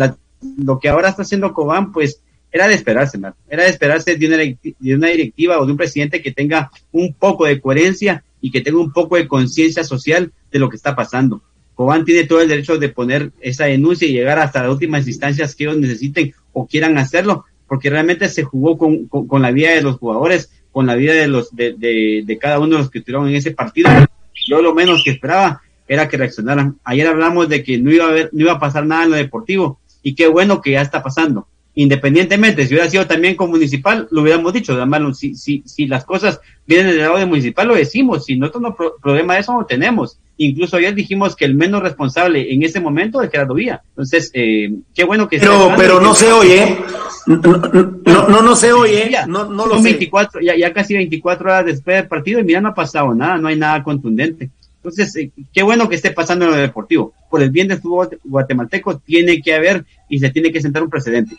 lo 0.57 0.81
que 0.81 0.89
ahora 0.89 1.11
está 1.11 1.23
haciendo 1.23 1.55
Cobán, 1.55 1.93
pues 1.93 2.21
era 2.51 2.67
de 2.67 2.75
esperarse, 2.75 3.21
era 3.49 3.63
de 3.63 3.69
esperarse 3.69 4.17
de 4.17 4.27
una, 4.27 4.37
de 4.37 4.95
una 4.97 5.07
directiva 5.07 5.61
o 5.61 5.65
de 5.65 5.71
un 5.71 5.79
presidente 5.79 6.21
que 6.21 6.33
tenga 6.33 6.73
un 6.91 7.15
poco 7.15 7.45
de 7.45 7.61
coherencia 7.61 8.25
y 8.41 8.51
que 8.51 8.63
tenga 8.63 8.81
un 8.81 8.93
poco 8.93 9.15
de 9.15 9.29
conciencia 9.29 9.85
social 9.85 10.33
de 10.51 10.59
lo 10.59 10.69
que 10.69 10.75
está 10.75 10.97
pasando. 10.97 11.41
Cobán 11.77 12.05
tiene 12.05 12.27
todo 12.27 12.41
el 12.41 12.49
derecho 12.49 12.79
de 12.79 12.89
poner 12.89 13.31
esa 13.41 13.67
denuncia 13.67 14.09
y 14.09 14.13
llegar 14.13 14.41
hasta 14.41 14.65
las 14.65 14.73
últimas 14.73 15.07
instancias 15.07 15.55
que 15.55 15.63
ellos 15.63 15.79
necesiten 15.79 16.35
o 16.53 16.67
quieran 16.67 16.99
hacerlo, 16.99 17.45
porque 17.69 17.91
realmente 17.91 18.29
se 18.29 18.43
jugó 18.43 18.77
con, 18.77 19.07
con 19.07 19.41
la 19.41 19.53
vida 19.53 19.71
de 19.71 19.83
los 19.83 19.99
jugadores, 19.99 20.51
con 20.79 20.87
la 20.87 20.95
vida 20.95 21.13
de 21.13 21.27
los 21.27 21.57
de, 21.57 21.73
de, 21.73 22.39
cada 22.39 22.61
uno 22.61 22.77
de 22.77 22.83
los 22.83 22.89
que 22.89 23.01
estuvieron 23.01 23.29
en 23.29 23.35
ese 23.35 23.51
partido. 23.51 23.91
Yo 24.47 24.63
lo 24.63 24.77
menos 24.77 25.03
que 25.03 25.11
esperaba 25.11 25.61
era 25.89 26.07
que 26.07 26.17
reaccionaran. 26.17 26.79
Ayer 26.85 27.09
hablamos 27.09 27.49
de 27.49 27.65
que 27.65 27.79
no 27.79 27.91
iba 27.91 28.05
a 28.05 28.11
haber, 28.11 28.31
no 28.33 28.43
iba 28.43 28.53
a 28.53 28.61
pasar 28.61 28.87
nada 28.87 29.03
en 29.03 29.11
lo 29.11 29.17
deportivo 29.17 29.81
y 30.05 30.15
qué 30.15 30.29
bueno 30.29 30.63
que 30.63 30.71
ya 30.71 30.81
está 30.81 31.03
pasando. 31.03 31.49
Independientemente, 31.81 32.67
si 32.67 32.75
hubiera 32.75 32.91
sido 32.91 33.07
también 33.07 33.37
con 33.37 33.51
municipal, 33.51 34.09
lo 34.11 34.23
hubiéramos 34.23 34.53
dicho, 34.53 34.73
además, 34.73 35.17
si, 35.17 35.37
si, 35.37 35.63
si 35.65 35.87
las 35.87 36.05
cosas 36.05 36.41
vienen 36.67 36.89
del 36.89 36.99
lado 36.99 37.19
de 37.19 37.25
municipal, 37.25 37.69
lo 37.69 37.77
decimos, 37.77 38.25
si 38.25 38.37
nosotros 38.37 38.63
no 38.65 38.77
problema 39.01 39.35
de 39.35 39.41
eso 39.43 39.53
no 39.53 39.65
tenemos. 39.65 40.19
Incluso 40.39 40.77
ayer 40.77 40.93
dijimos 40.93 41.37
que 41.37 41.45
el 41.45 41.55
menos 41.55 41.81
responsable 41.81 42.53
en 42.53 42.65
ese 42.65 42.81
momento 42.81 43.23
es 43.23 43.31
Gerardo 43.31 43.55
Vía. 43.55 43.81
Entonces, 43.91 44.33
eh, 44.35 44.73
qué 44.93 45.05
bueno 45.05 45.29
que... 45.29 45.39
Pero, 45.39 45.73
pero 45.77 46.01
no 46.01 46.15
se 46.15 46.33
oye, 46.33 46.79
no, 47.29 47.37
no, 47.37 48.43
no, 48.43 48.57
se 48.57 48.73
oye, 48.73 49.13
no, 49.29 49.45
no 49.45 49.67
lo 49.67 49.81
24, 49.81 50.41
Ya, 50.41 50.57
ya 50.57 50.73
casi 50.73 50.95
24 50.95 51.49
horas 51.49 51.65
después 51.65 51.99
del 51.99 52.09
partido 52.09 52.41
y 52.41 52.43
mira, 52.43 52.61
no 52.61 52.71
ha 52.71 52.75
pasado 52.75 53.15
nada, 53.15 53.39
no 53.39 53.47
hay 53.47 53.57
nada 53.57 53.85
contundente. 53.85 54.51
Entonces, 54.79 55.15
eh, 55.15 55.31
qué 55.53 55.63
bueno 55.63 55.89
que 55.89 55.95
esté 55.95 56.11
pasando 56.11 56.45
en 56.47 56.51
lo 56.51 56.57
deportivo. 56.57 57.15
Por 57.31 57.41
el 57.41 57.51
bien 57.51 57.69
del 57.69 57.81
fútbol 57.81 58.19
guatemalteco 58.25 58.99
tiene 58.99 59.41
que 59.41 59.55
haber 59.55 59.85
y 60.09 60.19
se 60.19 60.31
tiene 60.31 60.51
que 60.51 60.61
sentar 60.61 60.83
un 60.83 60.91
precedente. 60.91 61.37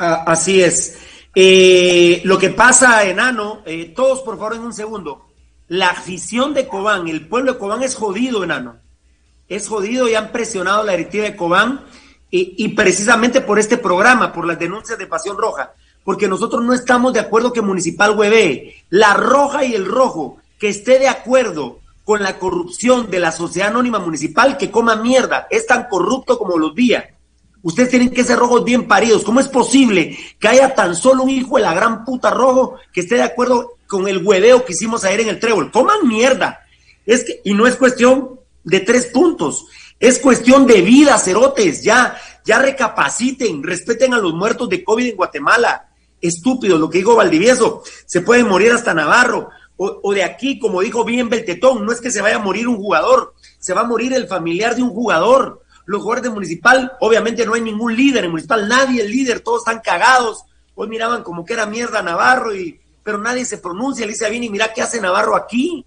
Ah, 0.00 0.24
así 0.26 0.60
es. 0.62 0.98
Eh, 1.34 2.20
lo 2.24 2.38
que 2.38 2.50
pasa, 2.50 3.04
enano, 3.04 3.62
eh, 3.64 3.92
todos 3.94 4.22
por 4.22 4.36
favor 4.36 4.56
en 4.56 4.62
un 4.62 4.72
segundo 4.72 5.30
la 5.70 5.90
afición 5.90 6.52
de 6.52 6.66
Cobán, 6.66 7.06
el 7.06 7.28
pueblo 7.28 7.52
de 7.52 7.58
Cobán 7.60 7.84
es 7.84 7.94
jodido, 7.94 8.42
enano. 8.42 8.78
Es 9.48 9.68
jodido 9.68 10.08
y 10.08 10.16
han 10.16 10.32
presionado 10.32 10.82
la 10.82 10.92
directiva 10.92 11.24
de 11.26 11.36
Cobán 11.36 11.84
y, 12.28 12.68
precisamente 12.70 13.40
por 13.40 13.60
este 13.60 13.78
programa, 13.78 14.32
por 14.32 14.48
las 14.48 14.58
denuncias 14.58 14.98
de 14.98 15.06
Pasión 15.06 15.38
Roja, 15.38 15.72
porque 16.02 16.26
nosotros 16.26 16.64
no 16.64 16.72
estamos 16.72 17.12
de 17.12 17.20
acuerdo 17.20 17.52
que 17.52 17.62
Municipal 17.62 18.18
hueve. 18.18 18.82
La 18.90 19.14
roja 19.14 19.64
y 19.64 19.74
el 19.76 19.86
rojo 19.86 20.38
que 20.58 20.68
esté 20.68 20.98
de 20.98 21.08
acuerdo 21.08 21.78
con 22.02 22.20
la 22.20 22.40
corrupción 22.40 23.08
de 23.08 23.20
la 23.20 23.30
sociedad 23.30 23.68
anónima 23.68 24.00
municipal, 24.00 24.58
que 24.58 24.72
coma 24.72 24.96
mierda, 24.96 25.46
es 25.50 25.68
tan 25.68 25.84
corrupto 25.84 26.36
como 26.36 26.58
los 26.58 26.74
días. 26.74 27.04
Ustedes 27.62 27.90
tienen 27.90 28.10
que 28.10 28.24
ser 28.24 28.38
rojos 28.38 28.64
bien 28.64 28.88
paridos. 28.88 29.22
¿Cómo 29.22 29.40
es 29.40 29.48
posible 29.48 30.18
que 30.38 30.48
haya 30.48 30.74
tan 30.74 30.94
solo 30.94 31.24
un 31.24 31.30
hijo 31.30 31.56
de 31.56 31.62
la 31.62 31.74
gran 31.74 32.04
puta 32.04 32.30
rojo 32.30 32.76
que 32.92 33.00
esté 33.00 33.16
de 33.16 33.22
acuerdo 33.22 33.76
con 33.90 34.06
el 34.06 34.24
hueveo 34.24 34.64
que 34.64 34.72
hicimos 34.72 35.04
ayer 35.04 35.22
en 35.22 35.28
el 35.28 35.40
trébol. 35.40 35.72
Coman 35.72 36.06
mierda. 36.06 36.60
Es 37.04 37.24
que, 37.24 37.40
y 37.44 37.52
no 37.54 37.66
es 37.66 37.74
cuestión 37.74 38.38
de 38.62 38.80
tres 38.80 39.06
puntos, 39.06 39.66
es 39.98 40.20
cuestión 40.20 40.64
de 40.64 40.80
vida, 40.80 41.18
cerotes. 41.18 41.82
Ya, 41.82 42.16
ya 42.44 42.60
recapaciten, 42.60 43.62
respeten 43.62 44.14
a 44.14 44.18
los 44.18 44.32
muertos 44.32 44.68
de 44.68 44.84
COVID 44.84 45.08
en 45.08 45.16
Guatemala. 45.16 45.88
Estúpido, 46.22 46.78
lo 46.78 46.88
que 46.88 46.98
dijo 46.98 47.16
Valdivieso, 47.16 47.82
se 48.06 48.20
puede 48.20 48.44
morir 48.44 48.70
hasta 48.72 48.94
Navarro. 48.94 49.50
O, 49.76 50.00
o, 50.02 50.14
de 50.14 50.22
aquí, 50.22 50.58
como 50.58 50.82
dijo 50.82 51.04
bien 51.04 51.28
Beltetón, 51.28 51.84
no 51.84 51.90
es 51.90 52.00
que 52.00 52.10
se 52.10 52.20
vaya 52.20 52.36
a 52.36 52.40
morir 52.40 52.68
un 52.68 52.76
jugador, 52.76 53.34
se 53.58 53.74
va 53.74 53.80
a 53.80 53.84
morir 53.84 54.12
el 54.12 54.28
familiar 54.28 54.76
de 54.76 54.82
un 54.82 54.90
jugador. 54.90 55.62
Los 55.86 56.02
jugadores 56.02 56.24
de 56.24 56.30
Municipal, 56.30 56.92
obviamente 57.00 57.44
no 57.44 57.54
hay 57.54 57.60
ningún 57.60 57.96
líder 57.96 58.24
en 58.24 58.30
Municipal, 58.30 58.68
nadie 58.68 59.02
el 59.02 59.10
líder, 59.10 59.40
todos 59.40 59.60
están 59.60 59.80
cagados. 59.80 60.44
Hoy 60.74 60.88
miraban 60.88 61.22
como 61.22 61.44
que 61.44 61.54
era 61.54 61.66
mierda 61.66 62.02
Navarro 62.02 62.54
y 62.54 62.80
pero 63.02 63.18
nadie 63.18 63.44
se 63.44 63.58
pronuncia, 63.58 64.04
le 64.06 64.12
dice 64.12 64.26
a 64.26 64.28
Vini, 64.28 64.48
mira 64.48 64.72
qué 64.72 64.82
hace 64.82 65.00
Navarro 65.00 65.34
aquí, 65.34 65.86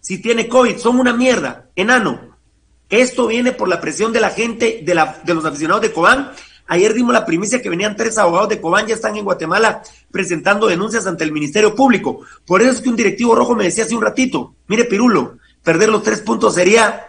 si 0.00 0.18
tiene 0.18 0.48
COVID, 0.48 0.78
son 0.78 0.98
una 0.98 1.12
mierda, 1.12 1.68
enano. 1.76 2.36
Esto 2.88 3.26
viene 3.26 3.52
por 3.52 3.68
la 3.68 3.80
presión 3.80 4.12
de 4.12 4.20
la 4.20 4.30
gente, 4.30 4.80
de, 4.84 4.94
la, 4.94 5.20
de 5.24 5.34
los 5.34 5.44
aficionados 5.44 5.82
de 5.82 5.92
Cobán. 5.92 6.30
Ayer 6.68 6.94
dimos 6.94 7.12
la 7.12 7.26
primicia 7.26 7.60
que 7.60 7.68
venían 7.68 7.96
tres 7.96 8.16
abogados 8.16 8.48
de 8.48 8.60
Cobán, 8.60 8.86
ya 8.86 8.94
están 8.94 9.16
en 9.16 9.24
Guatemala 9.24 9.82
presentando 10.10 10.66
denuncias 10.66 11.06
ante 11.06 11.24
el 11.24 11.32
Ministerio 11.32 11.74
Público. 11.74 12.20
Por 12.44 12.62
eso 12.62 12.70
es 12.72 12.80
que 12.80 12.88
un 12.88 12.96
directivo 12.96 13.34
rojo 13.34 13.54
me 13.54 13.64
decía 13.64 13.84
hace 13.84 13.94
un 13.94 14.02
ratito, 14.02 14.54
mire 14.66 14.84
Pirulo, 14.84 15.38
perder 15.62 15.88
los 15.88 16.02
tres 16.02 16.20
puntos 16.20 16.54
sería 16.54 17.06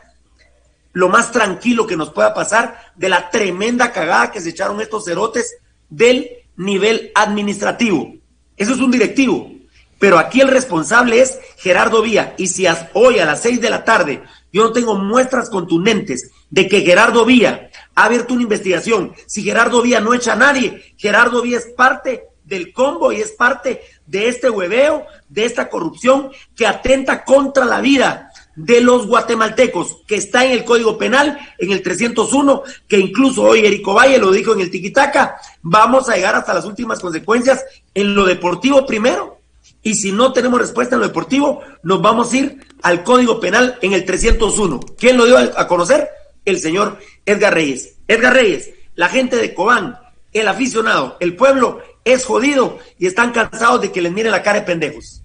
lo 0.97 1.09
más 1.09 1.31
tranquilo 1.31 1.85
que 1.85 1.95
nos 1.95 2.09
pueda 2.09 2.33
pasar 2.33 2.91
de 2.95 3.07
la 3.07 3.29
tremenda 3.29 3.91
cagada 3.91 4.31
que 4.31 4.41
se 4.41 4.49
echaron 4.49 4.81
estos 4.81 5.05
cerotes 5.05 5.57
del 5.89 6.27
nivel 6.55 7.11
administrativo. 7.13 8.15
Eso 8.55 8.73
es 8.73 8.79
un 8.79 8.89
directivo. 8.89 9.51
Pero 9.99 10.17
aquí 10.17 10.41
el 10.41 10.47
responsable 10.47 11.21
es 11.21 11.39
Gerardo 11.57 12.01
Vía. 12.01 12.33
Y 12.39 12.47
si 12.47 12.65
hoy 12.93 13.19
a 13.19 13.27
las 13.27 13.43
seis 13.43 13.61
de 13.61 13.69
la 13.69 13.83
tarde 13.83 14.23
yo 14.51 14.63
no 14.63 14.71
tengo 14.71 14.95
muestras 14.95 15.51
contundentes 15.51 16.31
de 16.49 16.67
que 16.67 16.81
Gerardo 16.81 17.25
Vía 17.25 17.69
ha 17.93 18.05
abierto 18.05 18.33
una 18.33 18.43
investigación, 18.43 19.13
si 19.27 19.43
Gerardo 19.43 19.83
Vía 19.83 19.99
no 19.99 20.15
echa 20.15 20.33
a 20.33 20.37
nadie, 20.37 20.95
Gerardo 20.97 21.43
Vía 21.43 21.59
es 21.59 21.67
parte 21.77 22.23
del 22.43 22.73
combo 22.73 23.11
y 23.11 23.21
es 23.21 23.33
parte 23.33 23.81
de 24.07 24.29
este 24.29 24.49
hueveo, 24.49 25.05
de 25.29 25.45
esta 25.45 25.69
corrupción 25.69 26.31
que 26.55 26.65
atenta 26.65 27.23
contra 27.23 27.65
la 27.65 27.81
vida 27.81 28.26
de 28.57 28.81
los 28.81 29.05
guatemaltecos, 29.05 29.99
que 30.07 30.15
está 30.15 30.43
en 30.43 30.51
el 30.51 30.65
Código 30.65 30.97
Penal, 30.97 31.37
en 31.59 31.71
el 31.71 31.83
301, 31.83 32.63
que 32.87 32.97
incluso 32.97 33.43
hoy 33.43 33.65
Erico 33.65 33.93
Valle 33.93 34.17
lo 34.17 34.31
dijo 34.31 34.51
en 34.51 34.61
el 34.61 34.71
Tiquitaca, 34.71 35.37
vamos 35.61 36.09
a 36.09 36.15
llegar 36.15 36.35
hasta 36.35 36.55
las 36.55 36.65
últimas 36.65 36.99
consecuencias 36.99 37.63
en 37.93 38.15
lo 38.15 38.25
deportivo 38.25 38.85
primero, 38.85 39.37
y 39.83 39.93
si 39.93 40.11
no 40.11 40.33
tenemos 40.33 40.59
respuesta 40.59 40.95
en 40.95 41.01
lo 41.01 41.07
deportivo, 41.07 41.61
nos 41.83 42.01
vamos 42.01 42.33
a 42.33 42.37
ir 42.37 42.65
al 42.81 43.03
Código 43.03 43.39
Penal 43.39 43.77
en 43.81 43.93
el 43.93 44.05
301. 44.05 44.79
¿Quién 44.97 45.17
lo 45.17 45.25
dio 45.25 45.37
a 45.37 45.67
conocer? 45.67 46.09
El 46.43 46.59
señor 46.59 46.97
Edgar 47.25 47.53
Reyes. 47.53 47.95
Edgar 48.07 48.33
Reyes, 48.33 48.71
la 48.95 49.07
gente 49.07 49.35
de 49.37 49.53
Cobán, 49.53 49.99
el 50.33 50.47
aficionado, 50.47 51.15
el 51.19 51.35
pueblo 51.35 51.79
es 52.03 52.25
jodido 52.25 52.79
y 52.97 53.05
están 53.05 53.31
cansados 53.31 53.81
de 53.81 53.91
que 53.91 54.01
les 54.01 54.11
miren 54.11 54.31
la 54.31 54.41
cara 54.41 54.61
de 54.61 54.65
pendejos. 54.65 55.21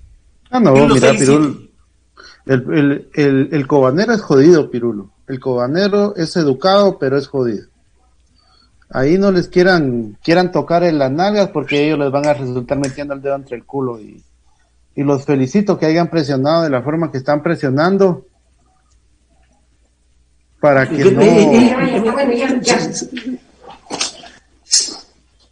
Ah, 0.51 0.61
no, 0.61 0.73
mira, 0.87 1.13
Pirul, 1.13 1.72
el, 2.47 3.09
el, 3.15 3.49
el, 3.53 3.67
cobanero 3.67 4.13
es 4.13 4.21
jodido, 4.21 4.71
Pirulo. 4.71 5.11
El 5.29 5.39
cobanero 5.39 6.15
es 6.17 6.37
educado, 6.37 6.99
pero 6.99 7.17
es 7.17 7.29
jodido. 7.29 7.67
Ahí 8.91 9.17
no 9.17 9.31
les 9.31 9.49
quieran, 9.49 10.19
quieran 10.23 10.51
tocar 10.53 10.85
en 10.85 10.99
las 10.99 11.11
nalgas 11.11 11.49
porque 11.49 11.87
ellos 11.87 11.99
les 11.99 12.11
van 12.11 12.27
a 12.27 12.35
resultar 12.35 12.79
metiendo 12.79 13.15
el 13.15 13.23
dedo 13.23 13.37
entre 13.37 13.57
el 13.57 13.65
culo 13.65 13.99
y, 14.01 14.23
y 14.95 15.03
los 15.03 15.25
felicito 15.25 15.79
que 15.79 15.87
hayan 15.87 16.11
presionado 16.11 16.63
de 16.63 16.71
la 16.71 16.83
forma 16.83 17.11
que 17.11 17.19
están 17.19 17.43
presionando 17.43 18.27
para 20.61 20.89
que 20.89 21.05
no 21.05 21.21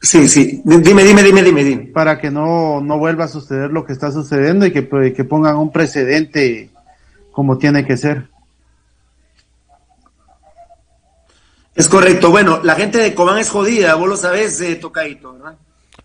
Sí, 0.02 0.28
sí, 0.28 0.62
dime, 0.64 1.04
dime, 1.04 1.22
dime, 1.22 1.42
dime, 1.42 1.62
dime. 1.64 1.86
Para 1.92 2.18
que 2.18 2.30
no, 2.30 2.80
no 2.80 2.98
vuelva 2.98 3.24
a 3.24 3.28
suceder 3.28 3.70
lo 3.70 3.84
que 3.84 3.92
está 3.92 4.10
sucediendo 4.10 4.64
y 4.64 4.72
que, 4.72 4.88
que 5.14 5.24
pongan 5.24 5.56
un 5.56 5.70
precedente 5.70 6.70
como 7.40 7.56
tiene 7.56 7.86
que 7.86 7.96
ser. 7.96 8.28
Es 11.74 11.88
correcto. 11.88 12.30
Bueno, 12.30 12.60
la 12.62 12.74
gente 12.74 12.98
de 12.98 13.14
Cobán 13.14 13.38
es 13.38 13.48
jodida, 13.48 13.94
vos 13.94 14.10
lo 14.10 14.16
sabés, 14.18 14.60
eh, 14.60 14.76
Tocadito, 14.76 15.32
¿verdad? 15.32 15.56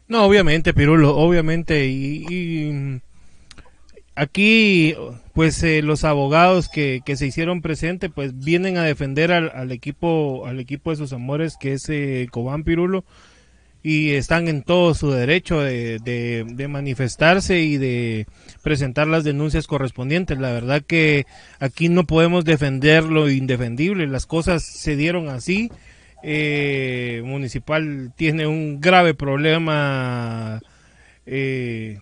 No, 0.07 0.23
obviamente, 0.23 0.73
Pirulo, 0.73 1.17
obviamente. 1.17 1.87
Y, 1.87 3.01
aquí, 4.15 4.95
pues 5.33 5.61
eh, 5.63 5.81
los 5.81 6.05
abogados 6.05 6.69
que, 6.69 7.01
que, 7.05 7.17
se 7.17 7.25
hicieron 7.25 7.61
presentes, 7.61 8.09
pues 8.15 8.39
vienen 8.39 8.77
a 8.77 8.83
defender 8.83 9.33
al, 9.33 9.51
al, 9.53 9.73
equipo, 9.73 10.45
al 10.47 10.61
equipo 10.61 10.91
de 10.91 10.95
sus 10.95 11.11
amores, 11.11 11.57
que 11.59 11.73
es 11.73 11.89
eh, 11.89 12.29
Cobán 12.31 12.63
Pirulo 12.63 13.03
y 13.87 14.13
están 14.15 14.47
en 14.47 14.63
todo 14.63 14.95
su 14.95 15.11
derecho 15.11 15.59
de, 15.59 16.67
manifestarse 16.67 17.59
y 17.59 17.77
de 17.77 18.25
presentar 18.63 19.05
las 19.05 19.23
denuncias 19.23 19.67
correspondientes. 19.67 20.39
La 20.39 20.51
verdad 20.51 20.81
que 20.81 21.27
aquí 21.59 21.87
no 21.87 22.07
podemos 22.07 22.45
defender 22.45 23.03
lo 23.03 23.29
indefendible, 23.29 24.07
las 24.07 24.25
cosas 24.25 24.63
se 24.63 24.95
dieron 24.95 25.29
así. 25.29 25.69
Eh, 26.23 27.21
municipal 27.25 28.11
tiene 28.15 28.47
un 28.47 28.81
grave 28.81 29.13
problema 29.13 30.63
eh, 31.27 31.99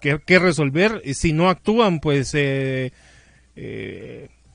que, 0.00 0.38
resolver. 0.38 1.02
Si 1.12 1.34
no 1.34 1.50
actúan, 1.50 2.00
pues 2.00 2.32
eh, 2.34 2.92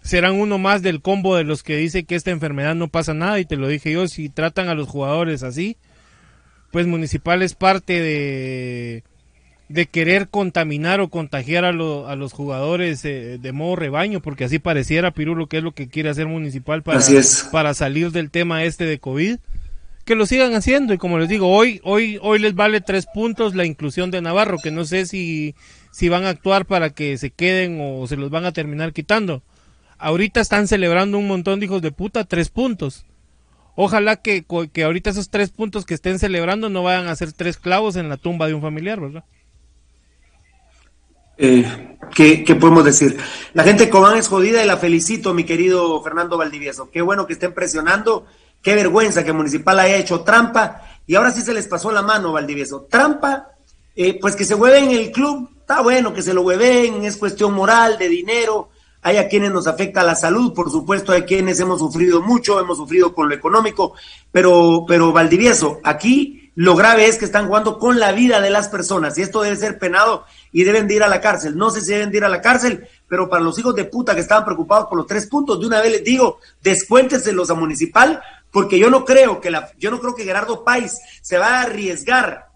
serán 0.02 0.34
uno 0.34 0.58
más 0.58 0.82
del 0.82 1.04
combo 1.04 1.36
de 1.36 1.44
los 1.44 1.62
que 1.62 1.78
dice 1.78 2.06
que 2.06 2.16
esta 2.16 2.32
enfermedad 2.32 2.74
no 2.74 2.88
pasa 2.88 3.14
nada. 3.14 3.40
Y 3.40 3.46
te 3.46 3.56
lo 3.56 3.68
dije 3.68 3.92
yo, 3.92 4.08
si 4.08 4.30
tratan 4.30 4.68
a 4.68 4.74
los 4.74 4.88
jugadores 4.88 5.44
así, 5.44 5.78
pues 6.76 6.88
Municipal 6.88 7.42
es 7.42 7.56
parte 7.56 8.02
de, 8.02 9.06
de 9.70 9.86
querer 9.86 10.28
contaminar 10.28 11.00
o 11.00 11.08
contagiar 11.08 11.64
a, 11.64 11.70
a 11.70 12.16
los 12.18 12.34
jugadores 12.34 13.06
eh, 13.06 13.38
de 13.42 13.52
modo 13.54 13.78
rebaño, 13.78 14.20
porque 14.20 14.44
así 14.44 14.60
pareciera 14.60 15.12
Pirulo 15.12 15.48
que 15.48 15.60
es 15.60 15.64
lo 15.64 15.72
que 15.72 15.88
quiere 15.88 16.10
hacer 16.10 16.28
Municipal 16.28 16.84
para, 16.84 17.00
para 17.54 17.74
salir 17.74 18.12
del 18.12 18.30
tema 18.30 18.66
este 18.66 18.84
de 18.84 19.00
COVID. 19.00 19.38
Que 20.04 20.16
lo 20.16 20.26
sigan 20.26 20.54
haciendo 20.54 20.94
y 20.94 20.98
como 20.98 21.18
les 21.18 21.30
digo, 21.30 21.48
hoy, 21.48 21.80
hoy, 21.86 22.20
hoy 22.22 22.40
les 22.40 22.56
vale 22.56 22.82
tres 22.82 23.06
puntos 23.06 23.56
la 23.56 23.64
inclusión 23.64 24.12
de 24.12 24.22
Navarro, 24.22 24.58
que 24.58 24.72
no 24.72 24.84
sé 24.84 25.06
si, 25.06 25.56
si 25.92 26.10
van 26.10 26.26
a 26.26 26.30
actuar 26.32 26.66
para 26.66 26.90
que 26.90 27.18
se 27.18 27.30
queden 27.30 27.80
o 27.80 28.06
se 28.06 28.18
los 28.18 28.30
van 28.30 28.44
a 28.44 28.52
terminar 28.52 28.92
quitando. 28.92 29.44
Ahorita 29.98 30.42
están 30.42 30.68
celebrando 30.68 31.18
un 31.20 31.28
montón 31.28 31.62
de 31.62 31.68
hijos 31.68 31.82
de 31.82 31.94
puta 31.94 32.26
tres 32.26 32.50
puntos 32.50 33.06
Ojalá 33.76 34.16
que, 34.16 34.46
que 34.72 34.84
ahorita 34.84 35.10
esos 35.10 35.30
tres 35.30 35.50
puntos 35.50 35.86
que 35.86 35.94
estén 35.94 36.18
celebrando 36.18 36.70
no 36.70 36.84
vayan 36.84 37.08
a 37.08 37.16
ser 37.16 37.34
tres 37.34 37.58
clavos 37.58 37.98
en 37.98 38.08
la 38.08 38.18
tumba 38.18 38.48
de 38.48 38.54
un 38.54 38.62
familiar, 38.62 39.02
¿verdad? 39.02 39.26
Eh, 41.38 41.98
¿qué, 42.14 42.56
podemos 42.56 42.86
decir? 42.86 43.18
La 43.54 43.64
gente 43.64 43.86
de 43.86 43.90
Cobán 43.90 44.18
es 44.18 44.30
jodida 44.30 44.64
y 44.64 44.68
la 44.68 44.78
felicito, 44.78 45.34
mi 45.34 45.44
querido 45.44 46.02
Fernando 46.02 46.38
Valdivieso. 46.38 46.90
Qué 46.90 47.02
bueno 47.02 47.28
que 47.28 47.34
estén 47.34 47.54
presionando. 47.54 48.26
Qué 48.62 48.76
vergüenza 48.76 49.26
que 49.26 49.34
Municipal 49.34 49.78
haya 49.80 49.98
hecho 49.98 50.22
trampa. 50.22 50.82
Y 51.06 51.16
ahora 51.16 51.32
sí 51.32 51.42
se 51.42 51.54
les 51.54 51.68
pasó 51.68 51.92
la 51.92 52.02
mano, 52.02 52.32
Valdivieso. 52.32 52.88
Trampa, 52.90 53.50
eh, 53.94 54.18
pues 54.20 54.38
que 54.38 54.46
se 54.46 54.56
hueven 54.56 54.86
en 54.86 54.98
el 54.98 55.12
club. 55.12 55.50
Está 55.60 55.82
bueno 55.82 56.14
que 56.14 56.22
se 56.22 56.34
lo 56.34 56.44
hueven, 56.44 57.04
es 57.04 57.18
cuestión 57.18 57.54
moral, 57.54 57.98
de 57.98 58.08
dinero 58.08 58.70
hay 59.06 59.18
a 59.18 59.28
quienes 59.28 59.52
nos 59.52 59.68
afecta 59.68 60.02
la 60.02 60.16
salud, 60.16 60.52
por 60.52 60.72
supuesto, 60.72 61.12
hay 61.12 61.26
quienes 61.26 61.60
hemos 61.60 61.78
sufrido 61.78 62.24
mucho, 62.24 62.60
hemos 62.60 62.80
sufrido 62.80 63.14
con 63.14 63.30
lo 63.30 63.36
económico, 63.36 63.94
pero, 64.32 64.84
pero 64.88 65.14
Valdivieso, 65.14 65.80
aquí 65.84 66.52
lo 66.56 66.76
grave 66.76 67.06
es 67.06 67.20
que 67.20 67.26
están 67.26 67.46
jugando 67.46 67.78
con 67.78 68.00
la 68.00 68.14
vida 68.14 68.42
de 68.42 68.50
las 68.50 68.68
personas 68.68 69.16
y 69.16 69.22
esto 69.22 69.44
debe 69.44 69.58
ser 69.58 69.78
penado 69.78 70.26
y 70.52 70.64
deben 70.64 70.88
de 70.88 70.96
ir 70.96 71.04
a 71.04 71.08
la 71.08 71.22
cárcel. 71.22 71.56
No 71.56 71.70
sé 71.70 71.82
si 71.82 71.92
deben 71.92 72.10
de 72.10 72.18
ir 72.18 72.26
a 72.26 72.30
la 72.30 72.42
cárcel, 72.42 72.88
pero 73.08 73.30
para 73.30 73.44
los 73.44 73.60
hijos 73.60 73.76
de 73.76 73.86
puta 73.86 74.16
que 74.16 74.22
estaban 74.22 74.44
preocupados 74.44 74.88
por 74.88 74.98
los 74.98 75.06
tres 75.06 75.28
puntos, 75.28 75.60
de 75.60 75.68
una 75.68 75.82
vez 75.82 75.92
les 75.92 76.04
digo, 76.04 76.40
descuénteselos 76.64 77.52
a 77.52 77.54
Municipal, 77.54 78.24
porque 78.50 78.80
yo 78.80 78.90
no 78.90 79.06
creo 79.06 79.40
que 79.40 79.52
la, 79.52 79.70
yo 79.78 79.92
no 79.92 80.00
creo 80.00 80.16
que 80.16 80.24
Gerardo 80.24 80.64
País 80.64 80.98
se 81.22 81.38
va 81.38 81.60
a 81.60 81.62
arriesgar 81.62 82.48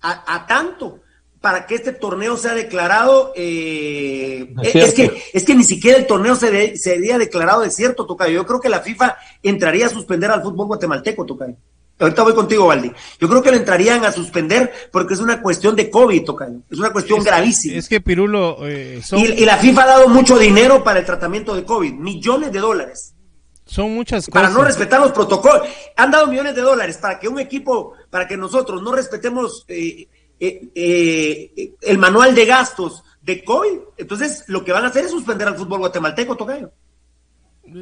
a, 0.00 0.34
a 0.34 0.46
tanto 0.46 1.00
para 1.44 1.66
que 1.66 1.74
este 1.74 1.92
torneo 1.92 2.38
sea 2.38 2.54
declarado. 2.54 3.34
Eh, 3.36 4.54
es, 4.62 4.94
que, 4.94 5.22
es 5.30 5.44
que 5.44 5.54
ni 5.54 5.62
siquiera 5.62 5.98
el 5.98 6.06
torneo 6.06 6.36
se 6.36 6.78
sería 6.78 7.18
declarado 7.18 7.60
desierto, 7.60 8.06
Tocayo. 8.06 8.32
Yo 8.32 8.46
creo 8.46 8.62
que 8.62 8.70
la 8.70 8.80
FIFA 8.80 9.18
entraría 9.42 9.84
a 9.84 9.90
suspender 9.90 10.30
al 10.30 10.42
fútbol 10.42 10.68
guatemalteco, 10.68 11.26
Tocayo. 11.26 11.56
Ahorita 11.98 12.22
voy 12.22 12.32
contigo, 12.32 12.68
Valdi. 12.68 12.90
Yo 13.20 13.28
creo 13.28 13.42
que 13.42 13.50
lo 13.50 13.58
entrarían 13.58 14.06
a 14.06 14.10
suspender 14.10 14.72
porque 14.90 15.12
es 15.12 15.20
una 15.20 15.42
cuestión 15.42 15.76
de 15.76 15.90
COVID, 15.90 16.24
Tocayo. 16.24 16.60
Es 16.70 16.78
una 16.78 16.94
cuestión 16.94 17.22
gravísima. 17.22 17.76
Es 17.76 17.90
que 17.90 18.00
Pirulo. 18.00 18.66
Eh, 18.66 19.02
y, 19.12 19.44
la 19.44 19.58
FIFA 19.58 19.82
ha 19.82 19.86
dado 19.86 20.08
mucho 20.08 20.38
dinero 20.38 20.82
para 20.82 21.00
el 21.00 21.04
tratamiento 21.04 21.54
de 21.54 21.64
COVID, 21.64 21.92
millones 21.92 22.52
de 22.52 22.58
dólares. 22.58 23.14
Son 23.66 23.92
muchas 23.92 24.28
cosas. 24.28 24.32
Para 24.32 24.48
no 24.48 24.64
respetar 24.64 24.98
los 24.98 25.12
protocolos. 25.12 25.68
Han 25.94 26.10
dado 26.10 26.26
millones 26.26 26.54
de 26.54 26.62
dólares 26.62 26.96
para 26.96 27.18
que 27.18 27.28
un 27.28 27.38
equipo, 27.38 27.92
para 28.08 28.26
que 28.26 28.38
nosotros 28.38 28.80
no 28.80 28.92
respetemos. 28.92 29.66
Eh, 29.68 30.08
eh, 30.40 30.68
eh, 30.74 31.72
el 31.82 31.98
manual 31.98 32.34
de 32.34 32.46
gastos 32.46 33.02
de 33.22 33.42
COVID. 33.44 33.78
Entonces, 33.96 34.44
lo 34.48 34.64
que 34.64 34.72
van 34.72 34.84
a 34.84 34.88
hacer 34.88 35.04
es 35.04 35.10
suspender 35.10 35.48
al 35.48 35.56
fútbol 35.56 35.78
guatemalteco, 35.80 36.36
Tocayo. 36.36 36.72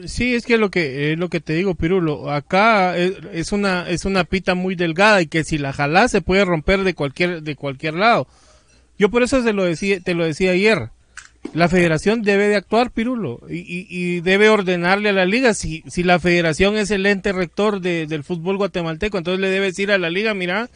Sí, 0.07 0.35
es 0.35 0.47
que 0.47 0.59
lo 0.59 0.71
que 0.71 1.13
es 1.13 1.19
lo 1.19 1.29
que 1.29 1.41
te 1.41 1.55
digo, 1.55 1.75
Pirulo, 1.75 2.31
acá 2.31 2.97
es, 2.97 3.51
una 3.51 3.89
es 3.89 4.05
una 4.05 4.23
pita 4.23 4.55
muy 4.55 4.77
delgada 4.77 5.21
y 5.21 5.27
que 5.27 5.43
si 5.43 5.59
la 5.59 5.73
jalá 5.73 6.07
se 6.07 6.21
puede 6.21 6.45
romper 6.45 6.85
de 6.85 6.95
cualquier 6.95 7.43
de 7.43 7.57
cualquier 7.57 7.95
lado. 7.95 8.29
Yo 8.97 9.11
por 9.11 9.25
eso 9.25 9.43
te 9.43 9.53
lo 9.53 9.65
decía 9.65 10.01
te 10.01 10.15
lo 10.15 10.25
decía 10.25 10.53
ayer. 10.53 10.91
La 11.55 11.69
federación 11.69 12.23
debe 12.23 12.47
de 12.47 12.55
actuar, 12.55 12.93
Pirulo, 12.93 13.41
y, 13.51 14.21
debe 14.21 14.49
ordenarle 14.49 15.09
a 15.09 15.13
la 15.13 15.25
liga. 15.25 15.55
Si, 15.55 15.83
si 15.89 16.05
la 16.05 16.21
federación 16.21 16.77
es 16.77 16.93
el 16.93 17.05
ente 17.05 17.33
rector 17.33 17.81
del 17.81 18.23
fútbol 18.23 18.59
guatemalteco, 18.59 19.19
entonces 19.19 19.41
le 19.41 19.51
debe 19.51 19.67
decir 19.67 19.91
a 19.91 19.99
la 19.99 20.09
liga, 20.09 20.35
mira, 20.35 20.71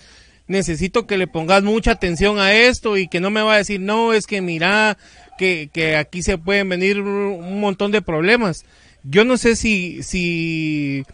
necesito 0.49 1.07
que 1.07 1.19
le 1.19 1.27
pongas 1.27 1.63
mucha 1.63 1.93
atención 1.93 2.39
a 2.39 2.53
esto 2.53 2.97
y 2.97 3.09
que 3.09 3.21
no 3.21 3.31
me 3.31 3.43
va 3.43 3.55
a 3.55 3.59
decir, 3.59 3.81
no, 3.81 4.13
es 4.13 4.27
que 4.27 4.41
mira, 4.41 4.97
que, 5.39 5.71
que 5.73 5.97
aquí 5.97 6.23
se 6.23 6.39
pueden 6.39 6.69
venir 6.69 7.01
un 7.01 7.61
montón 7.61 7.93
de 7.93 8.03
problemas. 8.03 8.65
Yo 9.03 9.25
no 9.25 9.37
sé 9.37 9.57
si, 9.57 10.03
si, 10.03 11.05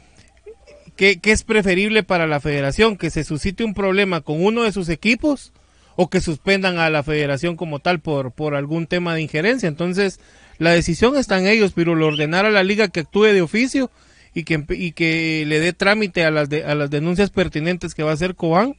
¿qué, 0.97 1.18
es 1.22 1.43
preferible 1.43 2.03
para 2.03 2.26
la 2.26 2.41
federación? 2.41 2.97
¿Que 2.97 3.11
se 3.11 3.24
suscite 3.24 3.64
un 3.64 3.74
problema 3.74 4.20
con 4.20 4.43
uno 4.45 4.62
de 4.62 4.72
sus 4.72 4.89
equipos 4.89 5.53
o 5.97 6.09
que 6.09 6.20
suspendan 6.20 6.78
a 6.78 6.91
la 6.91 7.03
federación 7.03 7.57
como 7.57 7.80
tal 7.80 8.01
por, 8.01 8.33
por 8.33 8.55
algún 8.55 8.87
tema 8.87 9.14
de 9.14 9.22
injerencia? 9.22 9.68
Entonces, 9.68 10.20
la 10.59 10.70
decisión 10.70 11.16
está 11.16 11.39
en 11.39 11.47
ellos, 11.47 11.72
pero 11.74 11.95
lo 11.95 12.07
ordenar 12.07 12.47
a 12.47 12.51
la 12.51 12.62
liga 12.64 12.89
que 12.89 13.01
actúe 13.01 13.24
de 13.24 13.43
oficio 13.43 13.91
y 14.35 14.45
que, 14.45 14.64
y 14.70 14.93
que 14.93 15.45
le 15.47 15.61
dé 15.61 15.72
trámite 15.72 16.24
a 16.24 16.30
las, 16.30 16.49
a 16.51 16.74
las 16.74 16.91
denuncias 16.91 17.30
pertinentes 17.30 17.95
que 17.95 18.03
va 18.03 18.12
a 18.12 18.14
hacer 18.14 18.35
Cobán 18.35 18.76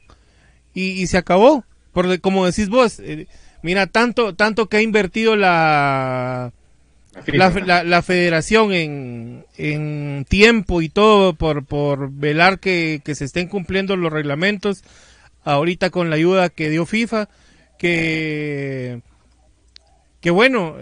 y, 0.74 1.06
se 1.06 1.16
acabó. 1.16 1.64
Porque 1.92 2.18
como 2.18 2.44
decís 2.44 2.68
vos, 2.68 2.98
eh, 3.00 3.28
mira, 3.62 3.86
tanto, 3.86 4.34
tanto 4.34 4.68
que 4.68 4.78
ha 4.78 4.82
invertido 4.82 5.36
la, 5.36 6.52
la, 7.26 8.02
federación 8.02 8.72
en, 8.72 9.46
en, 9.56 10.26
tiempo 10.28 10.82
y 10.82 10.88
todo 10.88 11.34
por, 11.34 11.64
por 11.64 12.10
velar 12.10 12.58
que, 12.58 13.00
que 13.04 13.14
se 13.14 13.24
estén 13.24 13.48
cumpliendo 13.48 13.96
los 13.96 14.12
reglamentos, 14.12 14.82
ahorita 15.44 15.90
con 15.90 16.10
la 16.10 16.16
ayuda 16.16 16.48
que 16.48 16.68
dio 16.68 16.84
FIFA, 16.84 17.28
que 17.78 19.02
que 20.24 20.30
bueno, 20.30 20.74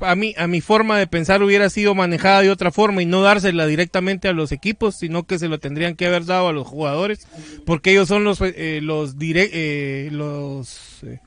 a 0.00 0.14
mí 0.16 0.34
a 0.36 0.46
mi 0.46 0.60
forma 0.60 0.98
de 0.98 1.06
pensar 1.06 1.42
hubiera 1.42 1.70
sido 1.70 1.94
manejada 1.94 2.42
de 2.42 2.50
otra 2.50 2.70
forma 2.70 3.00
y 3.00 3.06
no 3.06 3.22
dársela 3.22 3.66
directamente 3.66 4.28
a 4.28 4.34
los 4.34 4.52
equipos, 4.52 4.96
sino 4.96 5.26
que 5.26 5.38
se 5.38 5.48
lo 5.48 5.58
tendrían 5.58 5.96
que 5.96 6.04
haber 6.04 6.26
dado 6.26 6.48
a 6.48 6.52
los 6.52 6.66
jugadores, 6.66 7.26
porque 7.64 7.92
ellos 7.92 8.06
son 8.06 8.24
los 8.24 8.38
eh, 8.42 8.80
los 8.82 9.14
eh, 9.14 10.10
eh, 10.12 11.20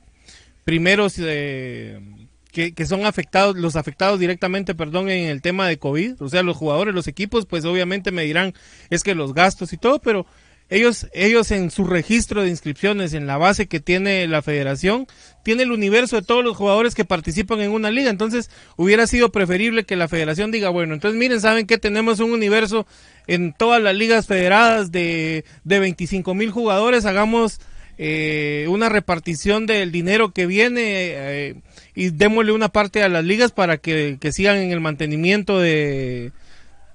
primeros 0.62 1.14
que, 1.16 2.72
que, 2.72 2.86
son 2.86 3.04
afectados, 3.04 3.56
los 3.56 3.74
afectados 3.74 4.20
directamente, 4.20 4.76
perdón, 4.76 5.10
en 5.10 5.26
el 5.26 5.42
tema 5.42 5.66
de 5.66 5.76
COVID, 5.76 6.22
o 6.22 6.28
sea, 6.28 6.44
los 6.44 6.56
jugadores, 6.56 6.94
los 6.94 7.08
equipos, 7.08 7.46
pues 7.46 7.64
obviamente 7.64 8.12
me 8.12 8.22
dirán 8.22 8.54
es 8.90 9.02
que 9.02 9.16
los 9.16 9.34
gastos 9.34 9.72
y 9.72 9.76
todo, 9.76 9.98
pero 9.98 10.24
ellos, 10.70 11.08
ellos 11.12 11.50
en 11.50 11.70
su 11.70 11.84
registro 11.84 12.42
de 12.42 12.48
inscripciones, 12.48 13.12
en 13.12 13.26
la 13.26 13.36
base 13.36 13.66
que 13.66 13.80
tiene 13.80 14.26
la 14.28 14.40
federación, 14.40 15.06
tiene 15.42 15.64
el 15.64 15.72
universo 15.72 16.16
de 16.16 16.22
todos 16.22 16.44
los 16.44 16.56
jugadores 16.56 16.94
que 16.94 17.04
participan 17.04 17.60
en 17.60 17.72
una 17.72 17.90
liga. 17.90 18.08
Entonces, 18.08 18.50
hubiera 18.76 19.06
sido 19.06 19.32
preferible 19.32 19.84
que 19.84 19.96
la 19.96 20.08
federación 20.08 20.50
diga, 20.50 20.70
bueno, 20.70 20.94
entonces 20.94 21.18
miren, 21.18 21.40
saben 21.40 21.66
que 21.66 21.76
tenemos 21.76 22.20
un 22.20 22.32
universo 22.32 22.86
en 23.26 23.52
todas 23.52 23.82
las 23.82 23.94
ligas 23.94 24.26
federadas 24.26 24.92
de, 24.92 25.44
de 25.64 25.78
25 25.80 26.34
mil 26.34 26.50
jugadores, 26.50 27.04
hagamos 27.04 27.60
eh, 28.02 28.64
una 28.70 28.88
repartición 28.88 29.66
del 29.66 29.92
dinero 29.92 30.32
que 30.32 30.46
viene 30.46 30.82
eh, 30.84 31.54
y 31.94 32.08
démosle 32.08 32.52
una 32.52 32.70
parte 32.70 33.02
a 33.02 33.10
las 33.10 33.26
ligas 33.26 33.52
para 33.52 33.76
que, 33.76 34.16
sigan 34.32 34.56
en 34.56 34.70
el 34.70 34.80
mantenimiento 34.80 35.58
de, 35.58 36.32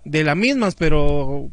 de 0.06 0.24
las 0.24 0.38
mismas, 0.38 0.76
pero 0.76 1.50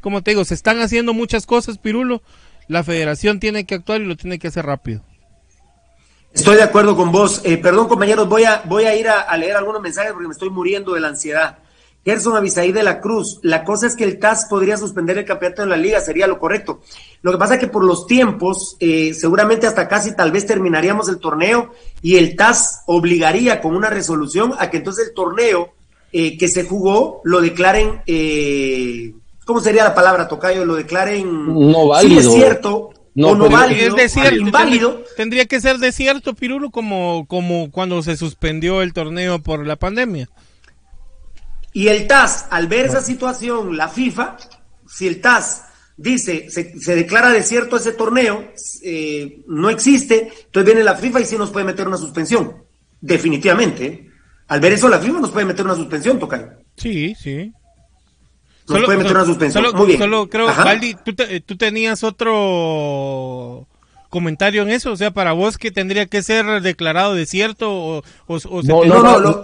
como 0.00 0.22
te 0.22 0.30
digo, 0.30 0.44
se 0.44 0.54
están 0.54 0.80
haciendo 0.80 1.12
muchas 1.12 1.44
cosas, 1.44 1.78
Pirulo. 1.78 2.22
La 2.68 2.84
federación 2.84 3.40
tiene 3.40 3.64
que 3.66 3.74
actuar 3.74 4.00
y 4.00 4.06
lo 4.06 4.16
tiene 4.16 4.38
que 4.38 4.48
hacer 4.48 4.64
rápido. 4.64 5.02
Estoy 6.32 6.56
de 6.56 6.62
acuerdo 6.62 6.96
con 6.96 7.10
vos. 7.10 7.40
Eh, 7.44 7.56
perdón, 7.56 7.88
compañeros, 7.88 8.28
voy 8.28 8.44
a, 8.44 8.62
voy 8.66 8.84
a 8.84 8.94
ir 8.94 9.08
a, 9.08 9.36
leer 9.36 9.56
algunos 9.56 9.82
mensajes 9.82 10.12
porque 10.12 10.28
me 10.28 10.32
estoy 10.32 10.50
muriendo 10.50 10.94
de 10.94 11.00
la 11.00 11.08
ansiedad. 11.08 11.58
Gerson 12.04 12.36
Avisaí 12.36 12.70
de 12.70 12.82
la 12.82 13.00
Cruz. 13.00 13.40
La 13.42 13.64
cosa 13.64 13.86
es 13.86 13.96
que 13.96 14.04
el 14.04 14.18
TAS 14.18 14.46
podría 14.48 14.76
suspender 14.76 15.18
el 15.18 15.24
campeonato 15.24 15.62
de 15.62 15.68
la 15.68 15.76
liga, 15.76 16.00
sería 16.00 16.26
lo 16.26 16.38
correcto. 16.38 16.80
Lo 17.22 17.32
que 17.32 17.38
pasa 17.38 17.54
es 17.54 17.60
que 17.60 17.66
por 17.66 17.84
los 17.84 18.06
tiempos, 18.06 18.76
eh, 18.78 19.14
seguramente 19.14 19.66
hasta 19.66 19.88
casi 19.88 20.14
tal 20.14 20.30
vez 20.30 20.46
terminaríamos 20.46 21.08
el 21.08 21.18
torneo 21.18 21.72
y 22.02 22.16
el 22.16 22.36
TAS 22.36 22.82
obligaría 22.86 23.60
con 23.60 23.74
una 23.74 23.90
resolución 23.90 24.54
a 24.58 24.70
que 24.70 24.76
entonces 24.76 25.08
el 25.08 25.14
torneo 25.14 25.74
eh, 26.12 26.38
que 26.38 26.48
se 26.48 26.64
jugó 26.64 27.20
lo 27.24 27.40
declaren, 27.40 28.02
eh, 28.06 29.12
¿cómo 29.44 29.60
sería 29.60 29.84
la 29.84 29.94
palabra, 29.94 30.28
Tocayo? 30.28 30.64
Lo 30.64 30.76
declaren 30.76 31.46
no 31.46 31.88
válido. 31.88 32.20
es 32.20 32.32
cierto, 32.32 32.90
no, 33.14 33.34
no 33.34 33.50
válido, 33.50 33.96
es 33.96 34.16
inválido. 34.16 35.02
Tendría, 35.16 35.46
que 35.46 35.60
ser 35.60 35.78
desierto, 35.78 36.34
Pirulo, 36.34 36.70
como, 36.70 37.26
como 37.26 37.70
cuando 37.70 38.02
se 38.02 38.16
suspendió 38.16 38.80
el 38.80 38.92
torneo 38.92 39.40
por 39.40 39.66
la 39.66 39.76
pandemia. 39.76 40.28
Y 41.72 41.88
el 41.88 42.06
TAS, 42.06 42.46
al 42.50 42.68
ver 42.68 42.86
esa 42.86 43.02
situación, 43.02 43.76
la 43.76 43.88
FIFA, 43.88 44.36
si 44.86 45.06
el 45.06 45.20
TAS 45.20 45.64
dice, 45.96 46.48
se, 46.48 46.78
se 46.78 46.94
declara 46.94 47.30
desierto 47.30 47.76
ese 47.76 47.92
torneo, 47.92 48.52
eh, 48.82 49.42
no 49.46 49.68
existe, 49.68 50.32
entonces 50.46 50.64
viene 50.64 50.84
la 50.84 50.96
FIFA 50.96 51.20
y 51.20 51.24
sí 51.24 51.36
nos 51.36 51.50
puede 51.50 51.66
meter 51.66 51.86
una 51.86 51.96
suspensión. 51.96 52.64
Definitivamente. 53.00 54.07
Al 54.48 54.60
ver 54.60 54.72
eso, 54.72 54.88
la 54.88 54.98
FIFA 54.98 55.20
nos 55.20 55.30
puede 55.30 55.46
meter 55.46 55.64
una 55.64 55.74
suspensión, 55.74 56.18
Tocayo. 56.18 56.48
Sí, 56.76 57.14
sí 57.14 57.52
solo, 58.68 58.86
puede 58.86 58.98
meter 58.98 59.16
una 59.16 59.24
suspensión. 59.24 59.64
Solo, 59.64 59.76
Muy 59.76 59.86
bien. 59.88 59.98
Solo 59.98 60.28
creo, 60.28 60.46
Valdi, 60.46 60.94
¿tú, 61.04 61.14
tú 61.14 61.56
tenías 61.56 62.04
otro 62.04 63.66
comentario 64.10 64.62
en 64.62 64.70
eso, 64.70 64.92
o 64.92 64.96
sea, 64.96 65.10
para 65.10 65.32
vos 65.32 65.58
que 65.58 65.70
tendría 65.70 66.06
que 66.06 66.22
ser 66.22 66.62
declarado 66.62 67.14
desierto 67.14 67.70
o, 67.70 68.02
o, 68.26 68.62
no, 68.62 68.84
no, 68.84 69.20
no, 69.20 69.42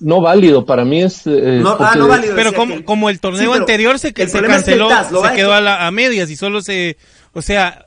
no, 0.00 0.20
válido, 0.20 0.66
para 0.66 0.84
mí 0.84 1.02
es... 1.02 1.26
Eh, 1.26 1.60
no, 1.62 1.76
ah, 1.80 1.94
no 1.96 2.08
válido, 2.08 2.34
pero 2.34 2.52
como, 2.52 2.84
como 2.84 3.08
el 3.08 3.20
torneo 3.20 3.54
anterior 3.54 3.98
se, 3.98 4.08
se 4.08 4.42
canceló, 4.42 4.90
se 4.90 5.34
quedó 5.34 5.54
a, 5.54 5.62
la, 5.62 5.86
a 5.86 5.90
medias 5.90 6.28
y 6.28 6.36
solo 6.36 6.60
se, 6.60 6.98
o 7.32 7.40
sea, 7.40 7.86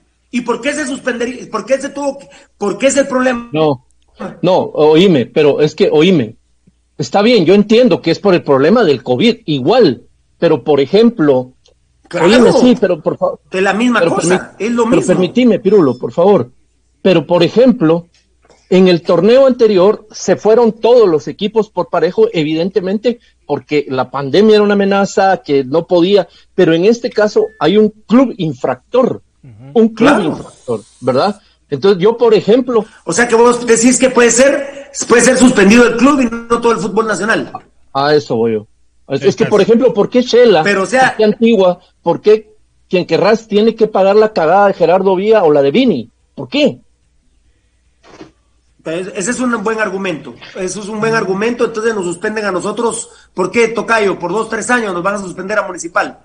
¿Y 0.31 0.41
por 0.41 0.61
qué 0.61 0.73
se 0.73 0.87
suspendería? 0.87 1.49
¿Por 1.51 1.65
qué 1.65 1.79
se 1.79 1.89
tuvo? 1.89 2.17
¿Por 2.57 2.77
qué 2.77 2.87
es 2.87 2.97
el 2.97 3.07
problema? 3.07 3.49
No, 3.51 3.85
no, 4.41 4.57
oíme, 4.57 5.25
pero 5.25 5.59
es 5.59 5.75
que 5.75 5.89
oíme. 5.91 6.37
Está 6.97 7.21
bien, 7.21 7.45
yo 7.45 7.53
entiendo 7.53 8.01
que 8.01 8.11
es 8.11 8.19
por 8.19 8.33
el 8.33 8.43
problema 8.43 8.83
del 8.83 9.03
COVID, 9.03 9.39
igual, 9.45 10.03
pero 10.37 10.63
por 10.63 10.79
ejemplo, 10.79 11.53
oíme, 12.21 12.53
sí, 12.53 12.77
pero 12.79 13.01
por 13.01 13.17
favor. 13.17 13.41
Es 13.51 13.61
la 13.61 13.73
misma 13.73 14.05
cosa, 14.05 14.55
es 14.57 14.71
lo 14.71 14.85
mismo. 14.85 15.01
Pero 15.01 15.07
permitime, 15.07 15.59
Pirulo, 15.59 15.97
por 15.97 16.13
favor. 16.13 16.51
Pero 17.01 17.25
por 17.25 17.43
ejemplo, 17.43 18.07
en 18.69 18.87
el 18.87 19.01
torneo 19.01 19.47
anterior 19.47 20.07
se 20.11 20.37
fueron 20.37 20.71
todos 20.71 21.09
los 21.09 21.27
equipos 21.27 21.69
por 21.69 21.89
parejo, 21.89 22.27
evidentemente, 22.31 23.19
porque 23.45 23.85
la 23.89 24.09
pandemia 24.09 24.55
era 24.55 24.63
una 24.63 24.75
amenaza 24.75 25.41
que 25.43 25.65
no 25.65 25.87
podía, 25.87 26.29
pero 26.55 26.73
en 26.73 26.85
este 26.85 27.09
caso 27.09 27.47
hay 27.59 27.77
un 27.77 27.89
club 27.89 28.33
infractor 28.37 29.23
un 29.73 29.89
club 29.89 30.45
¿verdad? 30.99 31.41
Entonces 31.69 32.01
yo, 32.03 32.17
por 32.17 32.33
ejemplo... 32.33 32.85
O 33.05 33.13
sea 33.13 33.27
que 33.27 33.35
vos 33.35 33.65
decís 33.65 33.97
que 33.97 34.09
puede 34.09 34.29
ser, 34.29 34.91
puede 35.07 35.21
ser 35.21 35.37
suspendido 35.37 35.87
el 35.87 35.97
club 35.97 36.21
y 36.21 36.25
no 36.25 36.59
todo 36.59 36.73
el 36.73 36.79
fútbol 36.79 37.07
nacional. 37.07 37.51
A 37.93 38.13
eso 38.13 38.35
voy 38.35 38.53
yo. 38.53 38.67
Es, 39.07 39.35
que, 39.35 39.45
por 39.45 39.61
ejemplo, 39.61 39.93
¿por 39.93 40.09
qué 40.09 40.21
Shela, 40.21 40.63
Pero, 40.63 40.83
o 40.83 40.85
sea, 40.85 41.15
Antigua, 41.23 41.79
por 42.01 42.21
qué 42.21 42.55
quien 42.89 43.05
querrás 43.05 43.47
tiene 43.47 43.75
que 43.75 43.87
pagar 43.87 44.15
la 44.15 44.31
cagada 44.31 44.67
de 44.67 44.73
Gerardo 44.73 45.15
Vía 45.15 45.43
o 45.43 45.51
la 45.51 45.61
de 45.61 45.71
Vini? 45.71 46.09
¿Por 46.35 46.47
qué? 46.47 46.79
Ese 48.83 49.31
es 49.31 49.39
un 49.39 49.63
buen 49.63 49.79
argumento. 49.79 50.33
Eso 50.55 50.81
es 50.81 50.87
un 50.87 50.99
buen 50.99 51.13
argumento. 51.13 51.65
Entonces 51.65 51.93
nos 51.93 52.05
suspenden 52.05 52.45
a 52.45 52.51
nosotros. 52.51 53.09
¿Por 53.33 53.51
qué, 53.51 53.67
Tocayo? 53.69 54.17
Por 54.17 54.31
dos, 54.31 54.49
tres 54.49 54.69
años 54.69 54.93
nos 54.93 55.03
van 55.03 55.15
a 55.15 55.19
suspender 55.19 55.59
a 55.59 55.67
Municipal. 55.67 56.19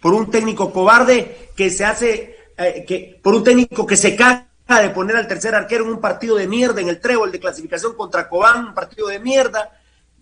Por 0.00 0.14
un 0.14 0.30
técnico 0.30 0.72
cobarde 0.72 1.50
que 1.56 1.70
se 1.70 1.84
hace 1.84 2.31
eh, 2.66 2.84
que 2.86 3.18
por 3.22 3.34
un 3.34 3.44
técnico 3.44 3.86
que 3.86 3.96
se 3.96 4.16
caga 4.16 4.46
de 4.80 4.90
poner 4.90 5.16
al 5.16 5.28
tercer 5.28 5.54
arquero 5.54 5.84
en 5.84 5.90
un 5.90 6.00
partido 6.00 6.36
de 6.36 6.46
mierda, 6.46 6.80
en 6.80 6.88
el 6.88 7.00
trébol 7.00 7.30
de 7.30 7.40
clasificación 7.40 7.94
contra 7.94 8.28
Cobán, 8.28 8.66
un 8.66 8.74
partido 8.74 9.08
de 9.08 9.18
mierda. 9.18 9.70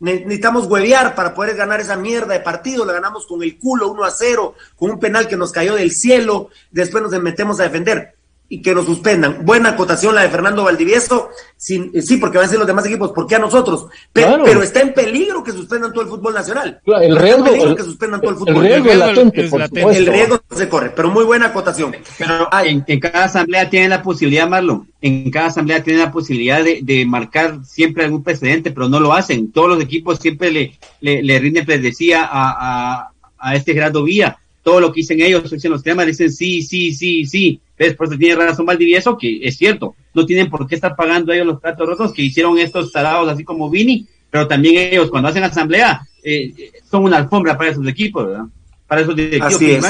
Necesitamos 0.01 0.67
huevear 0.67 1.15
para 1.15 1.35
poder 1.35 1.55
ganar 1.57 1.81
esa 1.81 1.97
mierda 1.97 2.33
de 2.33 2.41
partido. 2.41 2.87
Le 2.87 2.93
ganamos 2.93 3.27
con 3.27 3.43
el 3.43 3.59
culo 3.59 3.91
1 3.91 4.05
a 4.05 4.11
0, 4.11 4.55
con 4.77 4.91
un 4.91 4.99
penal 4.99 5.29
que 5.29 5.37
nos 5.37 5.53
cayó 5.53 5.75
del 5.75 5.93
cielo. 5.93 6.49
Después 6.71 7.03
nos 7.03 7.13
metemos 7.23 7.61
a 7.61 7.65
defender 7.65 8.15
y 8.53 8.61
que 8.61 8.75
nos 8.75 8.85
suspendan. 8.85 9.45
Buena 9.47 9.71
acotación 9.71 10.13
la 10.13 10.23
de 10.23 10.29
Fernando 10.29 10.65
Valdivieso, 10.65 11.31
sí, 11.57 11.93
sí, 12.03 12.17
porque 12.17 12.37
van 12.37 12.47
a 12.47 12.51
ser 12.51 12.59
los 12.59 12.67
demás 12.67 12.85
equipos, 12.85 13.13
¿por 13.13 13.29
qué 13.29 13.37
a 13.37 13.39
nosotros? 13.39 13.87
Pero, 14.13 14.43
pero 14.45 14.61
está 14.61 14.81
en 14.81 14.93
peligro 14.93 15.45
que 15.45 15.53
suspendan 15.53 15.93
todo 15.93 16.03
el 16.03 16.11
fútbol 16.11 16.35
nacional. 16.35 16.81
el 16.85 17.17
riesgo, 17.17 17.47
el, 17.47 17.77
que 17.77 17.85
suspendan 17.85 18.21
todo 18.21 18.33
el 18.33 18.37
fútbol. 18.39 18.67
El 18.67 18.83
riesgo, 18.83 19.89
el 19.89 20.07
riesgo 20.07 20.41
se 20.51 20.69
corre, 20.69 20.91
pero 20.91 21.11
muy 21.11 21.25
buena 21.25 21.47
acotación. 21.47 21.95
Pero 22.19 22.49
en, 22.65 22.99
cada 22.99 23.27
asamblea 23.27 23.71
tiene 23.71 23.89
la 23.89 24.03
posibilidad, 24.03 24.49
Marlon, 24.49 24.89
en 25.01 25.31
cada 25.31 25.47
asamblea 25.47 25.85
tiene 25.85 26.01
la 26.01 26.11
posibilidad 26.11 26.61
de, 26.65 27.07
marcar 27.07 27.61
siempre 27.65 28.05
algún 28.05 28.25
precedente, 28.25 28.73
pero 28.73 28.89
no 28.89 28.99
lo 28.99 29.13
hacen. 29.13 29.53
Todos 29.53 29.69
los 29.69 29.81
equipos 29.81 30.19
siempre 30.19 30.51
le, 30.51 30.77
le, 31.01 31.23
le 31.23 31.39
rinden 31.39 31.65
decía 31.67 32.25
a, 32.25 32.57
a, 32.99 33.13
a 33.39 33.55
este 33.55 33.75
grado 33.75 34.03
Vía 34.03 34.40
todo 34.63 34.81
lo 34.81 34.93
que 34.93 35.01
dicen 35.01 35.21
ellos, 35.21 35.51
dicen 35.51 35.71
los 35.71 35.83
temas, 35.83 36.07
dicen 36.07 36.31
sí, 36.31 36.63
sí, 36.63 36.93
sí, 36.93 37.25
sí. 37.27 37.61
Eso 37.77 38.19
tiene 38.19 38.37
razón 38.37 38.67
Valdivieso, 38.67 39.17
que 39.17 39.41
es 39.43 39.57
cierto, 39.57 39.95
no 40.13 40.27
tienen 40.27 40.51
por 40.51 40.67
qué 40.67 40.75
estar 40.75 40.95
pagando 40.95 41.33
ellos 41.33 41.47
los 41.47 41.61
platos 41.61 41.87
rotos 41.87 42.13
que 42.13 42.23
hicieron 42.23 42.59
estos 42.59 42.93
salados 42.93 43.29
así 43.31 43.43
como 43.43 43.71
Vini, 43.71 44.07
pero 44.29 44.47
también 44.47 44.93
ellos 44.93 45.11
cuando 45.11 45.29
hacen 45.29 45.45
asamblea 45.45 46.03
eh, 46.23 46.73
son 46.91 47.05
una 47.05 47.17
alfombra 47.17 47.57
para 47.57 47.71
esos 47.71 47.87
equipos, 47.89 48.27
¿verdad? 48.27 48.45
Para 48.87 49.01
esos 49.01 49.17
directivos. 49.17 49.55
Así 49.55 49.71
es. 49.71 49.85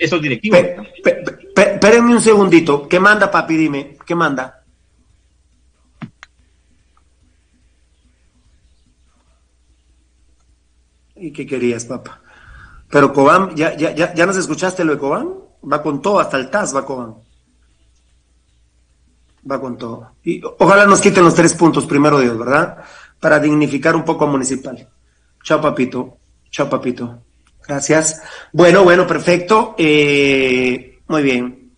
esos 0.00 0.22
directivos. 0.22 0.60
Espérenme 1.56 2.14
un 2.14 2.20
segundito. 2.20 2.86
¿Qué 2.86 3.00
manda, 3.00 3.30
papi? 3.30 3.56
Dime, 3.56 3.96
¿qué 4.06 4.14
manda? 4.14 4.62
¿Y 11.16 11.32
qué 11.32 11.46
querías, 11.46 11.86
papá? 11.86 12.20
Pero 12.90 13.12
Cobán, 13.12 13.54
¿ya, 13.56 13.76
ya, 13.76 13.94
ya, 13.94 14.14
ya 14.14 14.26
nos 14.26 14.36
escuchaste 14.36 14.84
lo 14.84 14.92
de 14.92 14.98
Cobán? 14.98 15.28
Va 15.70 15.82
con 15.82 16.00
todo, 16.00 16.20
hasta 16.20 16.36
el 16.36 16.50
TAS 16.50 16.74
va 16.74 16.86
Cobán. 16.86 17.14
Va 19.50 19.60
con 19.60 19.76
todo. 19.76 20.12
Y 20.22 20.40
ojalá 20.58 20.86
nos 20.86 21.00
quiten 21.00 21.24
los 21.24 21.34
tres 21.34 21.54
puntos, 21.54 21.86
primero 21.86 22.20
Dios, 22.20 22.38
¿verdad? 22.38 22.78
Para 23.20 23.38
dignificar 23.38 23.94
un 23.96 24.04
poco 24.04 24.24
a 24.24 24.28
Municipal. 24.28 24.88
Chao, 25.42 25.60
papito. 25.60 26.18
Chao, 26.50 26.68
papito. 26.68 27.22
Gracias. 27.66 28.20
Bueno, 28.52 28.84
bueno, 28.84 29.06
perfecto. 29.06 29.74
Eh, 29.78 31.00
muy 31.08 31.22
bien. 31.22 31.72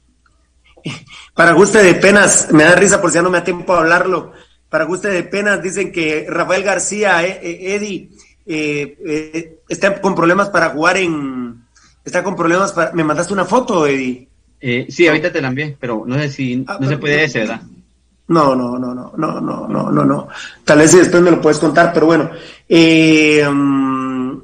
Para 1.35 1.53
gusto 1.53 1.79
de 1.79 1.95
penas, 1.95 2.49
me 2.53 2.65
da 2.65 2.75
risa 2.75 3.01
por 3.01 3.11
si 3.11 3.17
ya 3.17 3.23
no 3.23 3.31
me 3.31 3.39
da 3.39 3.45
tiempo 3.45 3.75
a 3.75 3.79
hablarlo. 3.79 4.33
Para 4.69 4.85
gusto 4.85 5.09
de 5.09 5.23
penas, 5.23 5.63
dicen 5.63 5.93
que 5.93 6.27
Rafael 6.29 6.63
García, 6.63 7.25
eh, 7.25 7.41
eh 7.43 7.75
Eddie, 7.77 8.11
eh, 8.49 8.99
eh, 9.07 9.59
está 9.69 10.01
con 10.01 10.15
problemas 10.15 10.49
para 10.49 10.71
jugar 10.71 10.97
en... 10.97 11.65
Está 12.05 12.25
con 12.25 12.35
problemas 12.35 12.73
para... 12.73 12.93
¿Me 12.93 13.05
mandaste 13.05 13.35
una 13.35 13.45
foto, 13.45 13.87
Eddie? 13.87 14.27
Eh, 14.61 14.87
sí, 14.89 15.07
ahorita 15.07 15.31
te 15.31 15.43
la 15.43 15.49
envié, 15.49 15.77
pero 15.79 16.05
no 16.07 16.17
sé 16.17 16.31
si... 16.31 16.65
Ah, 16.67 16.79
no 16.81 16.89
se 16.89 16.97
puede 16.97 17.25
ese, 17.25 17.41
¿verdad? 17.41 17.61
No, 18.29 18.55
no, 18.55 18.79
no, 18.79 18.95
no, 18.95 19.13
no, 19.17 19.41
no, 19.41 19.69
no, 19.69 19.91
no, 19.91 20.05
no. 20.05 20.29
Tal 20.65 20.79
vez 20.79 20.93
después 20.93 21.23
me 21.23 21.31
lo 21.31 21.41
puedes 21.41 21.59
contar, 21.59 21.93
pero 21.93 22.07
bueno. 22.07 22.31
Eh, 22.69 23.47
mm, 23.49 24.41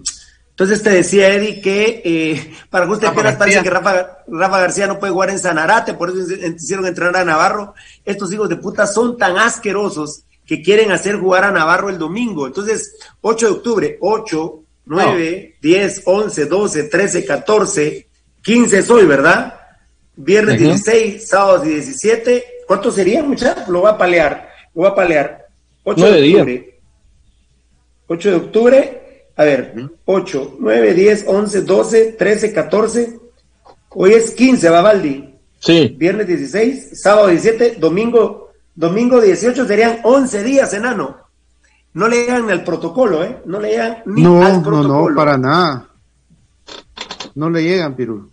Entonces 0.50 0.82
te 0.82 0.90
decía 0.90 1.34
Eddie 1.34 1.60
que 1.60 2.02
eh, 2.04 2.54
para 2.70 2.86
que 2.86 2.92
usted 2.92 3.12
parece 3.12 3.62
que 3.62 3.70
Rafa, 3.70 4.18
Rafa, 4.28 4.60
García 4.60 4.86
no 4.86 4.98
puede 4.98 5.12
jugar 5.12 5.30
en 5.30 5.38
Sanarate, 5.38 5.94
por 5.94 6.10
eso 6.10 6.32
hicieron 6.56 6.86
entrenar 6.86 7.16
a 7.16 7.24
Navarro. 7.24 7.74
Estos 8.04 8.32
hijos 8.32 8.48
de 8.48 8.56
puta 8.56 8.86
son 8.86 9.18
tan 9.18 9.36
asquerosos 9.36 10.24
que 10.46 10.62
quieren 10.62 10.92
hacer 10.92 11.16
jugar 11.16 11.44
a 11.44 11.50
Navarro 11.50 11.88
el 11.88 11.98
domingo. 11.98 12.46
Entonces, 12.46 12.96
8 13.20 13.46
de 13.46 13.52
octubre, 13.52 13.98
8, 14.00 14.60
9, 14.86 15.56
10, 15.60 16.02
11, 16.04 16.46
12, 16.46 16.82
13, 16.84 17.24
14, 17.24 18.06
15 18.42 18.78
es 18.78 18.90
hoy, 18.90 19.06
¿verdad? 19.06 19.54
Viernes 20.16 20.60
16, 20.60 21.26
sábado 21.26 21.60
17. 21.60 22.44
¿Cuántos 22.66 22.94
serían, 22.94 23.28
muchachos? 23.28 23.68
Lo 23.68 23.80
voy 23.80 23.90
a 23.90 23.98
palear. 23.98 24.48
Lo 24.74 24.82
voy 24.82 24.90
a 24.90 24.94
palear. 24.94 25.46
8 25.84 26.12
de 26.12 26.34
octubre. 26.34 26.74
8 28.06 28.30
de 28.30 28.36
octubre, 28.36 29.02
a 29.36 29.44
ver, 29.44 29.74
8, 30.04 30.56
9, 30.60 30.94
10, 30.94 31.24
11, 31.26 31.62
12, 31.62 32.12
13, 32.12 32.52
14. 32.52 33.18
Hoy 33.90 34.12
es 34.12 34.30
15, 34.32 34.68
¿va, 34.68 34.82
Valdi? 34.82 35.34
Sí. 35.58 35.94
Viernes 35.96 36.26
16, 36.26 37.00
sábado 37.00 37.28
17, 37.28 37.76
domingo, 37.78 38.43
domingo 38.74 39.20
18 39.20 39.66
serían 39.66 40.00
11 40.02 40.44
días, 40.44 40.72
enano. 40.74 41.16
No 41.92 42.08
le 42.08 42.16
llegan 42.16 42.50
al 42.50 42.64
protocolo, 42.64 43.22
¿eh? 43.22 43.40
No 43.46 43.60
le 43.60 43.70
llegan 43.70 44.02
ni 44.06 44.24
al 44.24 44.62
protocolo. 44.62 44.88
No, 44.88 45.10
no, 45.10 45.16
para 45.16 45.38
nada. 45.38 45.88
No 47.34 47.50
le 47.50 47.62
llegan, 47.62 47.94
Pirul. 47.94 48.30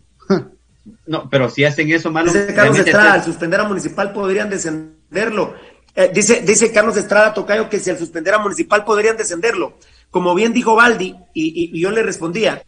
no, 1.06 1.30
pero 1.30 1.50
si 1.50 1.64
hacen 1.64 1.92
eso, 1.92 2.12
mano. 2.12 2.32
Dice 2.32 2.54
Carlos 2.54 2.80
Estrada, 2.80 3.14
al 3.14 3.24
suspender 3.24 3.60
a 3.60 3.66
Municipal 3.66 4.12
podrían 4.14 4.50
descenderlo. 4.50 5.54
Eh, 5.94 6.10
dice, 6.14 6.42
dice 6.42 6.72
Carlos 6.72 6.98
Estrada 6.98 7.34
Tocayo 7.34 7.70
que 7.70 7.80
si 7.80 7.90
al 7.90 7.98
suspender 7.98 8.34
a 8.34 8.40
Municipal 8.40 8.84
podrían 8.86 9.18
descenderlo 9.18 9.76
como 10.12 10.36
bien 10.36 10.54
dijo 10.54 10.76
Baldi, 10.76 11.16
y, 11.34 11.80
yo 11.80 11.90
le 11.90 12.04
respondía, 12.04 12.64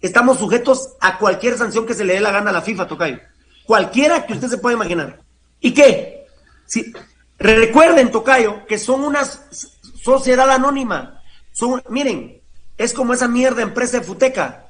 estamos 0.00 0.38
sujetos 0.38 0.96
a 1.00 1.16
cualquier 1.16 1.56
sanción 1.56 1.86
que 1.86 1.94
se 1.94 2.04
le 2.04 2.14
dé 2.14 2.20
la 2.20 2.32
gana 2.32 2.50
a 2.50 2.52
la 2.52 2.60
FIFA, 2.60 2.88
Tocayo. 2.88 3.20
Cualquiera 3.64 4.26
que 4.26 4.34
usted 4.34 4.48
se 4.48 4.58
pueda 4.58 4.74
imaginar. 4.74 5.20
¿Y 5.60 5.72
qué? 5.72 6.26
Si, 6.66 6.92
recuerden, 7.38 8.10
Tocayo, 8.10 8.66
que 8.66 8.78
son 8.78 9.04
una 9.04 9.20
sociedad 10.02 10.50
anónima. 10.50 11.22
Son, 11.52 11.82
miren, 11.88 12.40
es 12.76 12.92
como 12.92 13.14
esa 13.14 13.28
mierda 13.28 13.62
empresa 13.62 13.98
de 13.98 14.04
Futeca. 14.04 14.66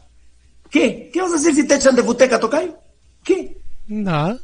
¿Qué? 0.70 1.10
¿Qué 1.12 1.22
vas 1.22 1.32
a 1.32 1.36
hacer 1.36 1.54
si 1.54 1.66
te 1.66 1.74
echan 1.76 1.96
de 1.96 2.02
Futeca, 2.02 2.38
Tocayo? 2.38 2.76
¿Qué? 3.24 3.58
Nada. 3.86 4.38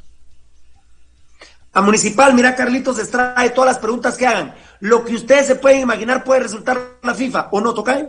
A 1.72 1.82
Municipal, 1.82 2.34
mira, 2.34 2.54
Carlitos 2.54 2.98
extrae 2.98 3.50
todas 3.50 3.72
las 3.72 3.78
preguntas 3.78 4.16
que 4.16 4.26
hagan 4.26 4.54
lo 4.84 5.02
que 5.02 5.14
ustedes 5.14 5.46
se 5.46 5.56
pueden 5.56 5.80
imaginar 5.80 6.24
puede 6.24 6.40
resultar 6.40 6.78
la 7.02 7.14
FIFA, 7.14 7.48
¿o 7.52 7.60
no, 7.62 7.72
Tocay? 7.72 8.06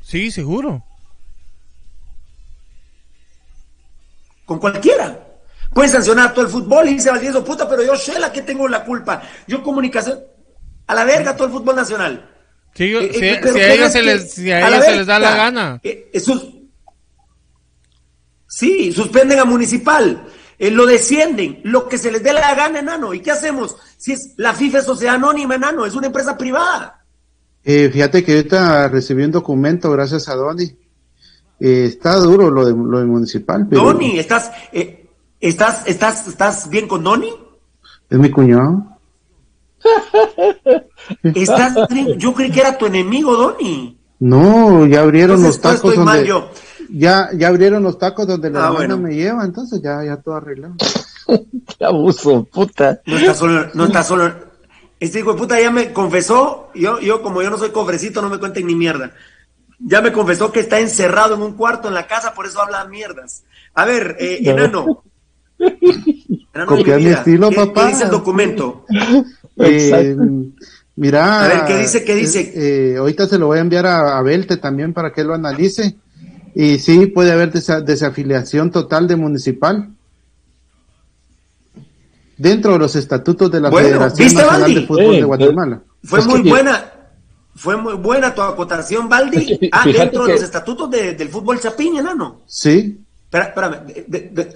Sí, 0.00 0.30
seguro. 0.30 0.80
Con 4.44 4.60
cualquiera. 4.60 5.26
Pueden 5.72 5.90
sancionar 5.90 6.28
a 6.28 6.34
todo 6.34 6.44
el 6.44 6.50
fútbol 6.50 6.88
y 6.88 6.94
dice 6.94 7.10
Valdivieso, 7.10 7.44
puta, 7.44 7.68
pero 7.68 7.82
yo 7.82 7.94
sé 7.96 8.18
la 8.18 8.32
que 8.32 8.42
tengo 8.42 8.66
la 8.68 8.84
culpa. 8.84 9.22
Yo 9.46 9.62
comunicación. 9.62 10.18
A 10.86 10.94
la 10.94 11.04
verga 11.04 11.36
todo 11.36 11.46
el 11.46 11.52
fútbol 11.52 11.76
nacional. 11.76 12.28
Sí, 12.74 12.92
eh, 12.94 13.10
si, 13.12 13.24
eh, 13.24 13.64
a 13.64 13.74
ellos 13.74 13.92
se 13.92 14.02
les, 14.02 14.32
si 14.32 14.50
a 14.50 14.68
ellos 14.68 14.84
se 14.84 14.96
les 14.96 15.06
da 15.06 15.18
la 15.18 15.36
gana. 15.36 15.80
Eh, 15.82 16.10
sí, 18.48 18.92
suspenden 18.92 19.38
a 19.38 19.44
Municipal. 19.44 20.26
Eh, 20.60 20.70
lo 20.70 20.84
descienden, 20.84 21.60
lo 21.64 21.88
que 21.88 21.96
se 21.96 22.12
les 22.12 22.22
dé 22.22 22.34
la 22.34 22.54
gana, 22.54 22.80
enano. 22.80 23.14
¿Y 23.14 23.20
qué 23.20 23.30
hacemos? 23.30 23.76
Si 23.96 24.12
es 24.12 24.34
la 24.36 24.52
FIFA 24.52 24.80
es 24.80 24.84
sociedad 24.84 25.14
anónima, 25.14 25.54
enano, 25.54 25.86
es 25.86 25.94
una 25.94 26.08
empresa 26.08 26.36
privada. 26.36 27.02
Eh, 27.64 27.88
fíjate 27.90 28.22
que 28.22 28.36
ahorita 28.36 28.88
recibí 28.88 29.24
un 29.24 29.30
documento 29.30 29.90
gracias 29.90 30.28
a 30.28 30.34
Doni. 30.34 30.76
Eh, 31.60 31.86
está 31.86 32.16
duro 32.16 32.50
lo 32.50 32.66
de, 32.66 32.74
lo 32.74 32.98
de 32.98 33.06
municipal. 33.06 33.66
Doni, 33.70 34.18
¿estás, 34.18 34.50
estás, 35.40 35.86
estás, 35.86 36.26
¿estás 36.28 36.68
bien 36.68 36.86
con 36.86 37.02
Doni? 37.02 37.32
Es 38.08 38.18
mi 38.18 38.30
cuñado. 38.30 38.86
¿Estás, 41.22 41.74
yo 42.16 42.34
creí 42.34 42.50
que 42.50 42.60
era 42.60 42.76
tu 42.76 42.86
enemigo, 42.86 43.36
Doni. 43.36 43.98
No, 44.18 44.86
ya 44.86 45.00
abrieron 45.00 45.42
los 45.42 45.60
tacos 45.60 45.96
donde, 45.96 46.30
ya, 46.90 47.30
ya 47.32 47.48
abrieron 47.48 47.82
los 47.82 47.98
tacos 47.98 48.26
donde 48.26 48.50
la 48.50 48.68
ah, 48.68 48.96
me 48.96 49.14
lleva, 49.14 49.44
entonces 49.44 49.80
ya, 49.80 50.04
ya 50.04 50.18
todo 50.18 50.34
arreglado. 50.34 50.74
Qué 51.78 51.84
abuso, 51.84 52.44
puta. 52.44 53.00
No 53.06 53.16
está 53.16 53.34
solo, 53.34 53.66
no 53.72 53.84
está 53.86 54.02
solo. 54.02 54.50
Este 54.98 55.20
hijo 55.20 55.32
de 55.32 55.38
puta 55.38 55.58
ya 55.58 55.70
me 55.70 55.94
confesó, 55.94 56.70
yo, 56.74 57.00
yo 57.00 57.22
como 57.22 57.40
yo 57.40 57.48
no 57.48 57.56
soy 57.56 57.70
cofrecito, 57.70 58.20
no 58.20 58.28
me 58.28 58.38
cuenten 58.38 58.66
ni 58.66 58.74
mierda. 58.74 59.12
Ya 59.78 60.02
me 60.02 60.12
confesó 60.12 60.52
que 60.52 60.60
está 60.60 60.78
encerrado 60.78 61.36
en 61.36 61.42
un 61.42 61.54
cuarto 61.54 61.88
en 61.88 61.94
la 61.94 62.06
casa, 62.06 62.34
por 62.34 62.44
eso 62.44 62.60
habla 62.60 62.84
mierdas. 62.84 63.44
A 63.72 63.86
ver, 63.86 64.16
eh, 64.20 64.40
enano. 64.44 65.02
Copia 66.66 66.96
mi, 66.96 67.06
estilo, 67.06 67.50
papá. 67.50 67.86
¿Qué 67.86 67.92
dice 67.92 68.04
el 68.04 68.10
documento? 68.10 68.84
Eh, 69.62 70.16
mira. 70.96 71.44
A 71.44 71.48
ver, 71.48 71.64
¿qué 71.66 71.76
dice? 71.76 72.02
¿Qué 72.02 72.14
dice? 72.14 72.40
Eh, 72.40 72.92
eh, 72.92 72.96
ahorita 72.96 73.26
se 73.26 73.36
lo 73.36 73.48
voy 73.48 73.58
a 73.58 73.60
enviar 73.60 73.84
a, 73.84 74.16
a 74.16 74.22
Belte 74.22 74.56
también 74.56 74.94
para 74.94 75.12
que 75.12 75.22
lo 75.22 75.34
analice. 75.34 75.96
Y 76.54 76.78
sí, 76.78 77.06
puede 77.06 77.32
haber 77.32 77.52
desafiliación 77.52 78.70
total 78.70 79.06
de 79.06 79.16
municipal. 79.16 79.90
Dentro 82.38 82.72
de 82.72 82.78
los 82.78 82.96
estatutos 82.96 83.50
de 83.50 83.60
la 83.60 83.70
Federación 83.70 84.32
Nacional 84.32 84.74
de 84.74 84.86
Fútbol 84.86 85.12
de 85.16 85.24
Guatemala. 85.24 85.82
Fue 86.02 86.24
muy 86.24 86.48
buena, 86.48 86.90
fue 87.54 87.76
muy 87.76 87.94
buena 87.94 88.34
tu 88.34 88.40
acotación, 88.40 89.08
Baldi. 89.08 89.68
ah, 89.72 89.84
dentro 89.84 90.24
de 90.24 90.32
los 90.32 90.42
estatutos 90.42 90.90
del 90.90 91.28
fútbol 91.28 91.60
chapín, 91.60 91.98
enano. 91.98 92.40
Sí. 92.46 92.99
Espérame, 93.32 93.76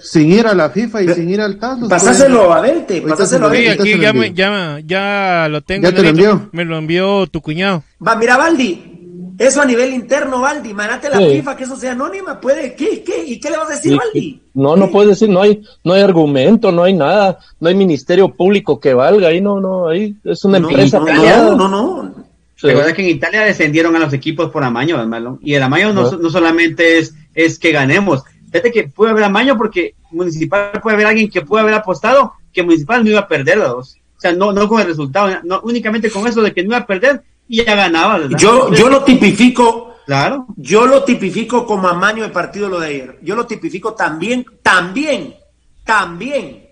sin 0.01 0.31
ir 0.33 0.47
a 0.47 0.53
la 0.53 0.69
FIFA 0.69 1.03
y 1.03 1.13
sin 1.13 1.29
ir 1.29 1.39
al 1.39 1.57
TAS. 1.57 1.79
Pasáselo 1.89 2.51
a 2.51 2.59
verte, 2.59 3.01
pasáselo 3.01 3.47
a. 3.47 3.55
Sí, 3.55 3.67
aquí 3.67 3.99
ya, 3.99 4.11
me, 4.11 4.33
ya, 4.33 4.79
ya, 4.85 5.47
lo 5.49 5.61
tengo. 5.61 5.83
Ya 5.83 5.95
te 5.95 6.01
lo 6.01 6.09
envió. 6.09 6.49
Me 6.51 6.65
lo 6.65 6.77
envió 6.77 7.25
tu 7.27 7.41
cuñado. 7.41 7.83
Va, 8.05 8.17
mira, 8.17 8.35
Baldi, 8.35 9.35
eso 9.37 9.61
a 9.61 9.65
nivel 9.65 9.93
interno, 9.93 10.41
Valdi. 10.41 10.73
Manate 10.73 11.09
la 11.09 11.19
FIFA, 11.19 11.55
que 11.55 11.63
eso 11.63 11.77
sea 11.77 11.93
anónima. 11.93 12.41
¿Puede? 12.41 12.75
¿Qué? 12.75 13.01
¿Qué? 13.01 13.23
¿Y 13.25 13.39
qué 13.39 13.49
le 13.49 13.57
vas 13.57 13.69
a 13.69 13.75
decir, 13.75 13.97
Valdi? 13.97 14.41
No, 14.53 14.75
no 14.75 14.91
puedes 14.91 15.11
decir, 15.11 15.29
no 15.29 15.41
hay, 15.41 15.61
no 15.85 15.93
hay 15.93 16.01
argumento, 16.01 16.73
no 16.73 16.83
hay 16.83 16.93
nada, 16.93 17.39
no 17.61 17.69
hay 17.69 17.75
ministerio 17.75 18.27
público 18.27 18.81
que 18.81 18.93
valga 18.93 19.29
ahí, 19.29 19.39
no, 19.39 19.61
no, 19.61 19.87
ahí 19.87 20.17
es 20.25 20.43
una 20.43 20.57
empresa. 20.57 20.99
No, 20.99 21.55
no, 21.55 21.67
no. 21.69 22.25
Recuerda 22.61 22.93
que 22.93 23.03
en 23.03 23.15
Italia 23.15 23.41
descendieron 23.41 23.95
a 23.95 23.99
los 23.99 24.13
equipos 24.13 24.49
por 24.49 24.63
amaño, 24.63 24.99
hermano. 24.99 25.39
Y 25.41 25.53
el 25.53 25.63
amaño 25.63 25.93
no, 25.93 26.11
no 26.11 26.29
solamente 26.29 26.99
es, 26.99 27.13
es 27.33 27.59
que 27.59 27.71
ganemos. 27.71 28.23
Fíjate 28.55 28.71
que 28.71 28.87
puede 28.87 29.11
haber 29.11 29.25
amaño 29.25 29.57
porque 29.57 29.95
Municipal 30.11 30.71
puede 30.81 30.93
haber 30.93 31.07
alguien 31.07 31.29
que 31.29 31.41
puede 31.41 31.63
haber 31.63 31.73
apostado 31.73 32.35
que 32.53 32.63
Municipal 32.63 33.03
no 33.03 33.09
iba 33.09 33.19
a 33.19 33.27
perder 33.27 33.59
O 33.59 33.83
sea, 34.17 34.31
no, 34.31 34.53
no 34.53 34.69
con 34.69 34.79
el 34.79 34.87
resultado, 34.87 35.41
no, 35.43 35.59
únicamente 35.63 36.09
con 36.09 36.25
eso 36.25 36.41
de 36.41 36.53
que 36.53 36.63
no 36.63 36.69
iba 36.69 36.77
a 36.77 36.87
perder, 36.87 37.21
y 37.49 37.65
ya 37.65 37.75
ganaba. 37.75 38.27
Yo, 38.37 38.71
yo 38.73 38.87
lo 38.87 39.03
tipifico, 39.03 39.97
claro. 40.05 40.47
Yo 40.55 40.87
lo 40.87 41.03
tipifico 41.03 41.65
como 41.65 41.89
amaño 41.89 42.23
de 42.23 42.29
partido 42.29 42.69
lo 42.69 42.79
de 42.79 42.87
ayer. 42.87 43.19
Yo 43.21 43.35
lo 43.35 43.45
tipifico 43.45 43.93
también, 43.93 44.45
también, 44.63 45.35
también 45.83 46.69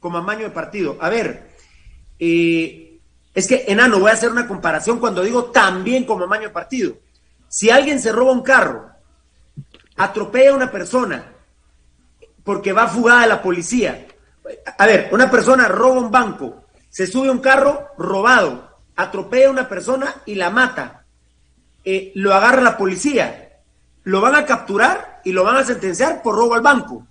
como 0.00 0.16
amaño 0.16 0.44
de 0.44 0.50
partido. 0.50 0.96
A 1.02 1.10
ver, 1.10 1.50
eh, 2.18 2.98
es 3.34 3.46
que, 3.46 3.66
enano, 3.68 4.00
voy 4.00 4.10
a 4.10 4.14
hacer 4.14 4.30
una 4.30 4.48
comparación 4.48 5.00
cuando 5.00 5.22
digo 5.22 5.44
también 5.50 6.04
como 6.04 6.24
amaño 6.24 6.44
de 6.44 6.54
partido. 6.54 6.94
Si 7.46 7.68
alguien 7.68 8.00
se 8.00 8.10
roba 8.10 8.32
un 8.32 8.42
carro, 8.42 8.95
atropella 9.96 10.50
a 10.50 10.56
una 10.56 10.70
persona 10.70 11.32
porque 12.44 12.72
va 12.72 12.86
fugada 12.86 13.22
de 13.22 13.26
la 13.28 13.42
policía. 13.42 14.06
A 14.78 14.86
ver, 14.86 15.08
una 15.12 15.30
persona 15.30 15.66
roba 15.66 16.00
un 16.00 16.10
banco, 16.10 16.64
se 16.88 17.06
sube 17.06 17.28
a 17.28 17.32
un 17.32 17.40
carro 17.40 17.88
robado, 17.98 18.70
atropella 18.94 19.48
a 19.48 19.50
una 19.50 19.68
persona 19.68 20.22
y 20.26 20.36
la 20.36 20.50
mata. 20.50 21.04
Eh, 21.84 22.12
lo 22.14 22.32
agarra 22.32 22.62
la 22.62 22.76
policía, 22.76 23.60
lo 24.04 24.20
van 24.20 24.36
a 24.36 24.46
capturar 24.46 25.20
y 25.24 25.32
lo 25.32 25.42
van 25.42 25.56
a 25.56 25.64
sentenciar 25.64 26.22
por 26.22 26.36
robo 26.36 26.54
al 26.54 26.62
banco, 26.62 27.04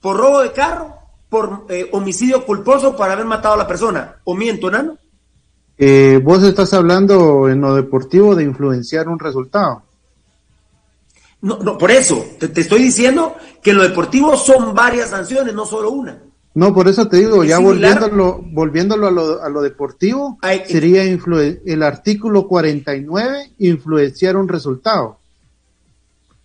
por 0.00 0.16
robo 0.16 0.42
de 0.42 0.52
carro, 0.52 0.96
por 1.28 1.66
eh, 1.68 1.88
homicidio 1.92 2.46
culposo 2.46 2.96
por 2.96 3.10
haber 3.10 3.24
matado 3.24 3.54
a 3.54 3.58
la 3.58 3.66
persona. 3.66 4.16
¿O 4.24 4.34
miento, 4.34 4.70
Nano? 4.70 4.96
Eh, 5.76 6.20
vos 6.22 6.42
estás 6.42 6.72
hablando 6.74 7.48
en 7.48 7.60
lo 7.60 7.74
deportivo 7.74 8.34
de 8.34 8.44
influenciar 8.44 9.08
un 9.08 9.18
resultado. 9.18 9.82
No, 11.40 11.58
no, 11.58 11.78
por 11.78 11.90
eso, 11.90 12.24
te, 12.38 12.48
te 12.48 12.62
estoy 12.62 12.82
diciendo 12.82 13.36
que 13.62 13.70
en 13.70 13.76
lo 13.76 13.82
deportivo 13.84 14.36
son 14.36 14.74
varias 14.74 15.10
sanciones, 15.10 15.54
no 15.54 15.64
solo 15.64 15.90
una. 15.90 16.18
No, 16.54 16.74
por 16.74 16.88
eso 16.88 17.06
te 17.06 17.18
digo, 17.18 17.44
ya 17.44 17.60
volviéndolo, 17.60 18.40
volviéndolo 18.42 19.06
a 19.06 19.10
lo, 19.12 19.42
a 19.42 19.48
lo 19.48 19.62
deportivo, 19.62 20.38
sería 20.66 21.04
el 21.04 21.82
artículo 21.84 22.48
49, 22.48 23.52
influenciar 23.58 24.36
un 24.36 24.48
resultado. 24.48 25.18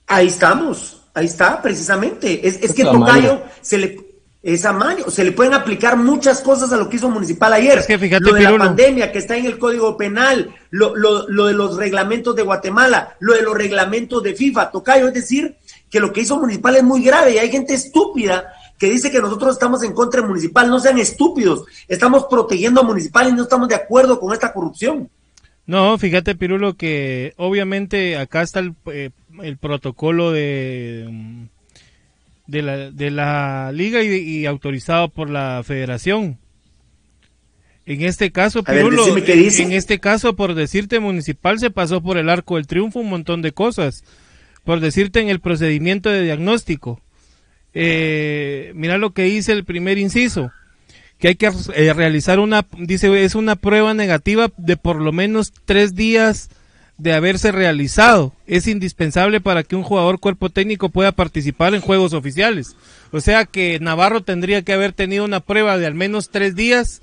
Ahí 0.06 0.28
estamos, 0.28 1.02
ahí 1.16 1.26
está, 1.26 1.60
precisamente. 1.60 2.48
Es, 2.48 2.62
es 2.62 2.74
que 2.74 2.84
Tocayo 2.84 3.42
se 3.62 3.78
le, 3.80 4.13
esa 4.44 4.74
mano. 4.74 5.10
Se 5.10 5.24
le 5.24 5.32
pueden 5.32 5.54
aplicar 5.54 5.96
muchas 5.98 6.42
cosas 6.42 6.72
a 6.74 6.78
lo 6.78 6.90
que 6.90 6.98
hizo 6.98 7.10
Municipal 7.10 7.54
ayer. 7.54 7.80
Es 7.80 7.88
que 7.88 7.98
fíjate, 7.98 8.26
lo 8.26 8.34
de 8.34 8.42
la 8.42 8.58
pandemia 8.58 9.12
que 9.12 9.20
está 9.20 9.38
en 9.38 9.46
el 9.46 9.58
Código 9.58 9.96
Penal, 9.96 10.54
lo, 10.70 10.96
lo, 10.96 11.28
lo, 11.30 11.46
de 11.48 11.54
los 11.54 11.78
reglamentos 11.78 12.36
de 12.36 12.44
Guatemala, 12.44 13.16
lo 13.20 13.34
de 13.34 13.42
los 13.42 13.56
reglamentos 13.58 14.22
de 14.22 14.36
FIFA. 14.36 14.70
Tocayo, 14.70 15.08
es 15.08 15.14
decir, 15.14 15.56
que 15.90 16.02
lo 16.02 16.12
que 16.12 16.22
hizo 16.22 16.38
Municipal 16.38 16.76
es 16.76 16.84
muy 16.84 17.02
grave 17.02 17.34
y 17.34 17.38
hay 17.38 17.50
gente 17.50 17.74
estúpida 17.74 18.54
que 18.78 18.90
dice 18.90 19.10
que 19.10 19.22
nosotros 19.22 19.54
estamos 19.54 19.82
en 19.84 19.94
contra 19.94 20.22
de 20.22 20.28
Municipal. 20.28 20.70
No 20.70 20.80
sean 20.80 21.00
estúpidos. 21.00 21.64
Estamos 21.88 22.26
protegiendo 22.30 22.82
a 22.82 22.84
Municipal 22.84 23.30
y 23.30 23.32
no 23.32 23.44
estamos 23.44 23.70
de 23.70 23.76
acuerdo 23.76 24.20
con 24.20 24.34
esta 24.34 24.52
corrupción. 24.52 25.10
No, 25.66 25.98
fíjate, 25.98 26.36
Pirulo, 26.36 26.74
que 26.76 27.34
obviamente 27.38 28.18
acá 28.18 28.42
está 28.42 28.60
el, 28.60 28.76
eh, 28.88 29.12
el 29.42 29.58
protocolo 29.58 30.32
de 30.32 31.48
de 32.48 32.62
la, 32.62 32.92
de 32.92 33.12
la 33.12 33.72
liga 33.72 34.04
y, 34.04 34.46
autorizado 34.46 35.10
por 35.10 35.30
la 35.30 35.62
federación. 35.64 36.38
En 37.86 38.02
este 38.02 38.32
caso, 38.32 38.64
en 38.66 39.72
este 39.74 40.00
caso, 40.00 40.36
por 40.36 40.56
decirte 40.56 41.00
municipal, 41.00 41.60
se 41.60 41.70
pasó 41.70 42.02
por 42.02 42.18
el 42.18 42.30
arco 42.30 42.56
del 42.56 42.68
triunfo 42.68 43.00
un 43.00 43.10
montón 43.10 43.42
de 43.42 43.52
cosas. 43.52 44.04
Por 44.64 44.80
decirte 44.80 45.20
en 45.20 45.28
el 45.28 45.42
procedimiento 45.42 46.10
de 46.10 46.24
diagnóstico. 46.24 47.02
Eh, 47.74 48.72
mira 48.76 48.98
lo 48.98 49.12
que 49.14 49.24
dice 49.24 49.52
el 49.52 49.66
primer 49.66 49.98
inciso. 49.98 50.52
Que 51.20 51.30
hay 51.30 51.36
que 51.36 51.52
eh, 51.76 51.94
realizar 51.94 52.40
una, 52.40 52.66
dice, 52.78 53.24
es 53.24 53.36
una 53.36 53.58
prueba 53.58 53.94
negativa 53.94 54.50
de 54.56 54.78
por 54.78 55.02
lo 55.02 55.12
menos 55.12 55.52
tres 55.66 55.96
días 55.96 56.50
de 56.98 57.14
haberse 57.14 57.52
realizado. 57.52 58.34
Es 58.46 58.68
indispensable 58.68 59.42
para 59.42 59.64
que 59.64 59.76
un 59.76 59.84
jugador 59.84 60.20
cuerpo 60.20 60.50
técnico 60.50 60.90
pueda 60.90 61.12
participar 61.12 61.74
en 61.74 61.82
juegos 61.82 62.14
oficiales. 62.14 62.76
O 63.12 63.22
sea 63.22 63.46
que 63.46 63.80
Navarro 63.80 64.22
tendría 64.22 64.62
que 64.62 64.74
haber 64.74 64.94
tenido 64.94 65.26
una 65.26 65.40
prueba 65.40 65.78
de 65.78 65.86
al 65.86 65.96
menos 65.96 66.30
tres 66.30 66.56
días 66.56 67.02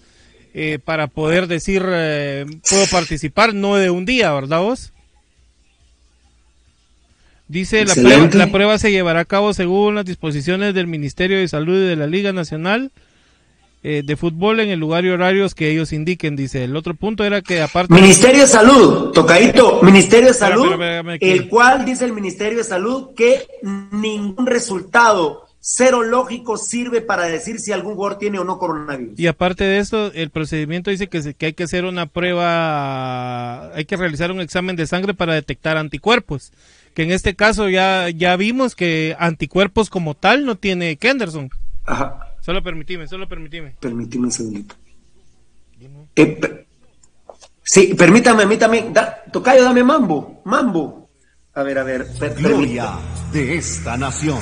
eh, 0.55 0.79
para 0.85 1.07
poder 1.07 1.47
decir 1.47 1.83
eh, 1.87 2.47
puedo 2.69 2.87
participar, 2.87 3.55
no 3.55 3.77
de 3.77 3.91
un 3.91 4.05
día, 4.05 4.33
¿verdad 4.33 4.61
vos? 4.61 4.93
Dice 7.47 7.85
la 7.85 7.95
prueba, 7.95 8.29
la 8.33 8.51
prueba 8.53 8.79
se 8.79 8.93
llevará 8.93 9.21
a 9.21 9.25
cabo 9.25 9.53
según 9.55 9.97
las 9.97 10.05
disposiciones 10.05 10.73
del 10.73 10.87
Ministerio 10.87 11.39
de 11.39 11.49
Salud 11.49 11.83
y 11.83 11.89
de 11.89 11.97
la 11.97 12.07
Liga 12.07 12.33
Nacional 12.33 12.93
eh, 13.83 14.03
de 14.05 14.17
fútbol 14.17 14.61
en 14.61 14.69
el 14.69 14.79
lugar 14.79 15.05
y 15.05 15.11
horarios 15.11 15.55
que 15.55 15.71
ellos 15.71 15.93
indiquen, 15.93 16.37
dice. 16.37 16.65
El 16.65 16.77
otro 16.77 16.95
punto 16.95 17.25
era 17.25 17.41
que 17.41 17.63
aparte... 17.63 17.95
Ministerio 17.95 18.43
de 18.43 18.47
Salud, 18.47 19.11
tocadito, 19.13 19.81
Ministerio 19.83 20.29
de 20.29 20.35
Salud, 20.35 20.73
el 21.21 21.49
cual 21.49 21.85
dice 21.85 22.05
el 22.05 22.13
Ministerio 22.13 22.59
de 22.59 22.65
Salud 22.65 23.15
que 23.17 23.47
ningún 23.91 24.47
resultado 24.47 25.47
serológico 25.61 26.57
sirve 26.57 27.03
para 27.03 27.25
decir 27.25 27.59
si 27.59 27.73
algún 27.73 27.95
jugador 27.95 28.19
tiene 28.19 28.39
o 28.39 28.45
no 28.45 28.59
coronavirus. 28.59 29.19
Y 29.19 29.27
aparte 29.27 29.65
de 29.65 29.79
eso, 29.79 30.11
el 30.15 30.31
procedimiento 30.31 30.91
dice 30.91 31.09
que, 31.09 31.35
que 31.35 31.47
hay 31.47 31.53
que 31.53 31.65
hacer 31.65 31.85
una 31.85 32.07
prueba, 32.07 33.75
hay 33.75 33.85
que 33.85 33.97
realizar 33.97 34.31
un 34.31 34.41
examen 34.41 34.77
de 34.77 34.87
sangre 34.87 35.15
para 35.15 35.35
detectar 35.35 35.77
anticuerpos. 35.77 36.53
Que 36.95 37.03
en 37.03 37.13
este 37.13 37.37
caso 37.37 37.69
ya, 37.69 38.09
ya 38.11 38.37
vimos 38.37 38.75
que 38.75 39.17
anticuerpos 39.19 39.91
como 39.91 40.15
tal 40.15 40.45
no 40.45 40.57
tiene 40.57 40.97
Kenderson. 40.97 41.51
Ajá. 41.87 42.30
Solo 42.41 42.63
permitime, 42.63 43.07
solo 43.07 43.29
permitime. 43.29 43.77
Permitime 43.81 44.25
un 44.27 44.33
segundito. 44.33 44.75
Eh, 46.17 46.67
sí, 47.63 47.95
permítame, 47.95 48.43
a 48.43 48.47
mí 48.47 48.57
también. 48.57 48.93
Da, 48.93 49.23
tocayo, 49.33 49.65
dame 49.65 49.85
mambo, 49.85 50.43
mambo. 50.45 51.11
A 51.55 51.63
ver, 51.63 51.79
a 51.79 51.85
ver. 51.85 52.07
Gloria 52.37 52.99
de 53.33 53.57
esta 53.57 53.97
nación. 53.97 54.41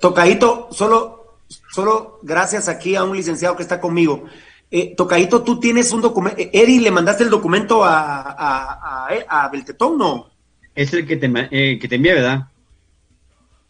Tocadito, 0.00 0.68
solo, 0.70 1.38
solo 1.72 2.20
gracias 2.22 2.68
aquí 2.68 2.94
a 2.94 3.04
un 3.04 3.16
licenciado 3.16 3.56
que 3.56 3.62
está 3.62 3.80
conmigo. 3.80 4.24
Eh, 4.70 4.94
Tocadito, 4.96 5.42
tú 5.42 5.58
tienes 5.58 5.92
un 5.92 6.00
documento. 6.00 6.40
Eh, 6.40 6.50
Eri, 6.52 6.78
¿le 6.78 6.92
mandaste 6.92 7.24
el 7.24 7.30
documento 7.30 7.84
a, 7.84 8.20
a, 8.20 9.08
a, 9.28 9.48
Beltetón, 9.48 9.98
no? 9.98 10.30
Es 10.74 10.92
el 10.92 11.06
que 11.06 11.16
te, 11.16 11.30
eh, 11.50 11.78
que 11.80 11.88
te 11.88 11.96
envía, 11.96 12.14
¿verdad? 12.14 12.46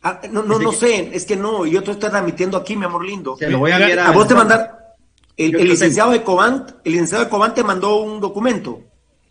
Ah, 0.02 0.20
no, 0.30 0.42
no, 0.42 0.58
no 0.58 0.72
sé, 0.72 1.10
es 1.12 1.24
que 1.24 1.36
no, 1.36 1.66
yo 1.66 1.82
te 1.82 1.92
estoy 1.92 2.10
transmitiendo 2.10 2.56
aquí, 2.56 2.76
mi 2.76 2.84
amor 2.84 3.04
lindo. 3.04 3.36
Se 3.38 3.48
lo 3.48 3.58
voy 3.58 3.70
a 3.70 3.78
enviar 3.78 3.98
a, 4.00 4.10
vos 4.12 4.28
te 4.28 4.34
mandar. 4.34 4.96
El, 5.36 5.52
licenciado 5.52 6.10
de 6.10 6.22
Cobant, 6.22 6.70
el 6.84 6.92
licenciado 6.92 7.24
de 7.24 7.30
Cobant 7.30 7.54
te 7.54 7.64
mandó 7.64 7.96
un 7.96 8.20
documento. 8.20 8.82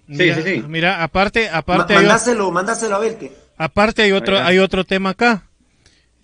Sí, 0.07 0.33
sí, 0.33 0.41
sí. 0.43 0.63
Mira, 0.67 1.03
aparte, 1.03 1.49
aparte. 1.49 1.93
mandáselo, 1.93 2.49
mándaselo 2.49 2.95
a 2.95 2.99
verte. 2.99 3.31
Aparte 3.57 4.01
hay 4.01 4.11
otro, 4.11 4.39
hay 4.39 4.57
otro 4.57 4.83
tema 4.83 5.11
acá. 5.11 5.48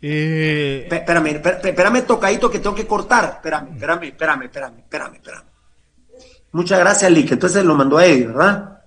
Eh... 0.01 0.87
Espérame, 0.91 1.41
espérame, 1.63 2.01
tocadito 2.05 2.49
que 2.49 2.59
tengo 2.59 2.75
que 2.75 2.87
cortar. 2.87 3.35
Espérame, 3.35 3.73
espérame, 3.73 4.03
espérame, 4.03 4.43
espérame, 4.43 4.79
espérame, 4.79 5.15
espérame. 5.15 5.45
Muchas 6.51 6.79
gracias, 6.79 7.11
Lick. 7.11 7.31
Entonces 7.31 7.65
lo 7.65 7.75
mandó 7.75 7.97
a 7.97 8.05
Eddie, 8.05 8.27
¿verdad? 8.27 8.81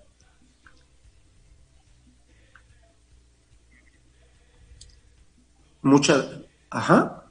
Muchas. 5.82 6.26
Ajá. 6.70 7.24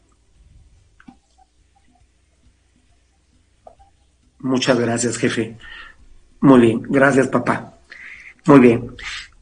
Muchas 4.40 4.80
gracias, 4.80 5.18
jefe. 5.18 5.58
Muy 6.42 6.60
bien, 6.62 6.82
gracias, 6.84 7.28
papá. 7.28 7.74
Muy 8.46 8.60
bien. 8.60 8.96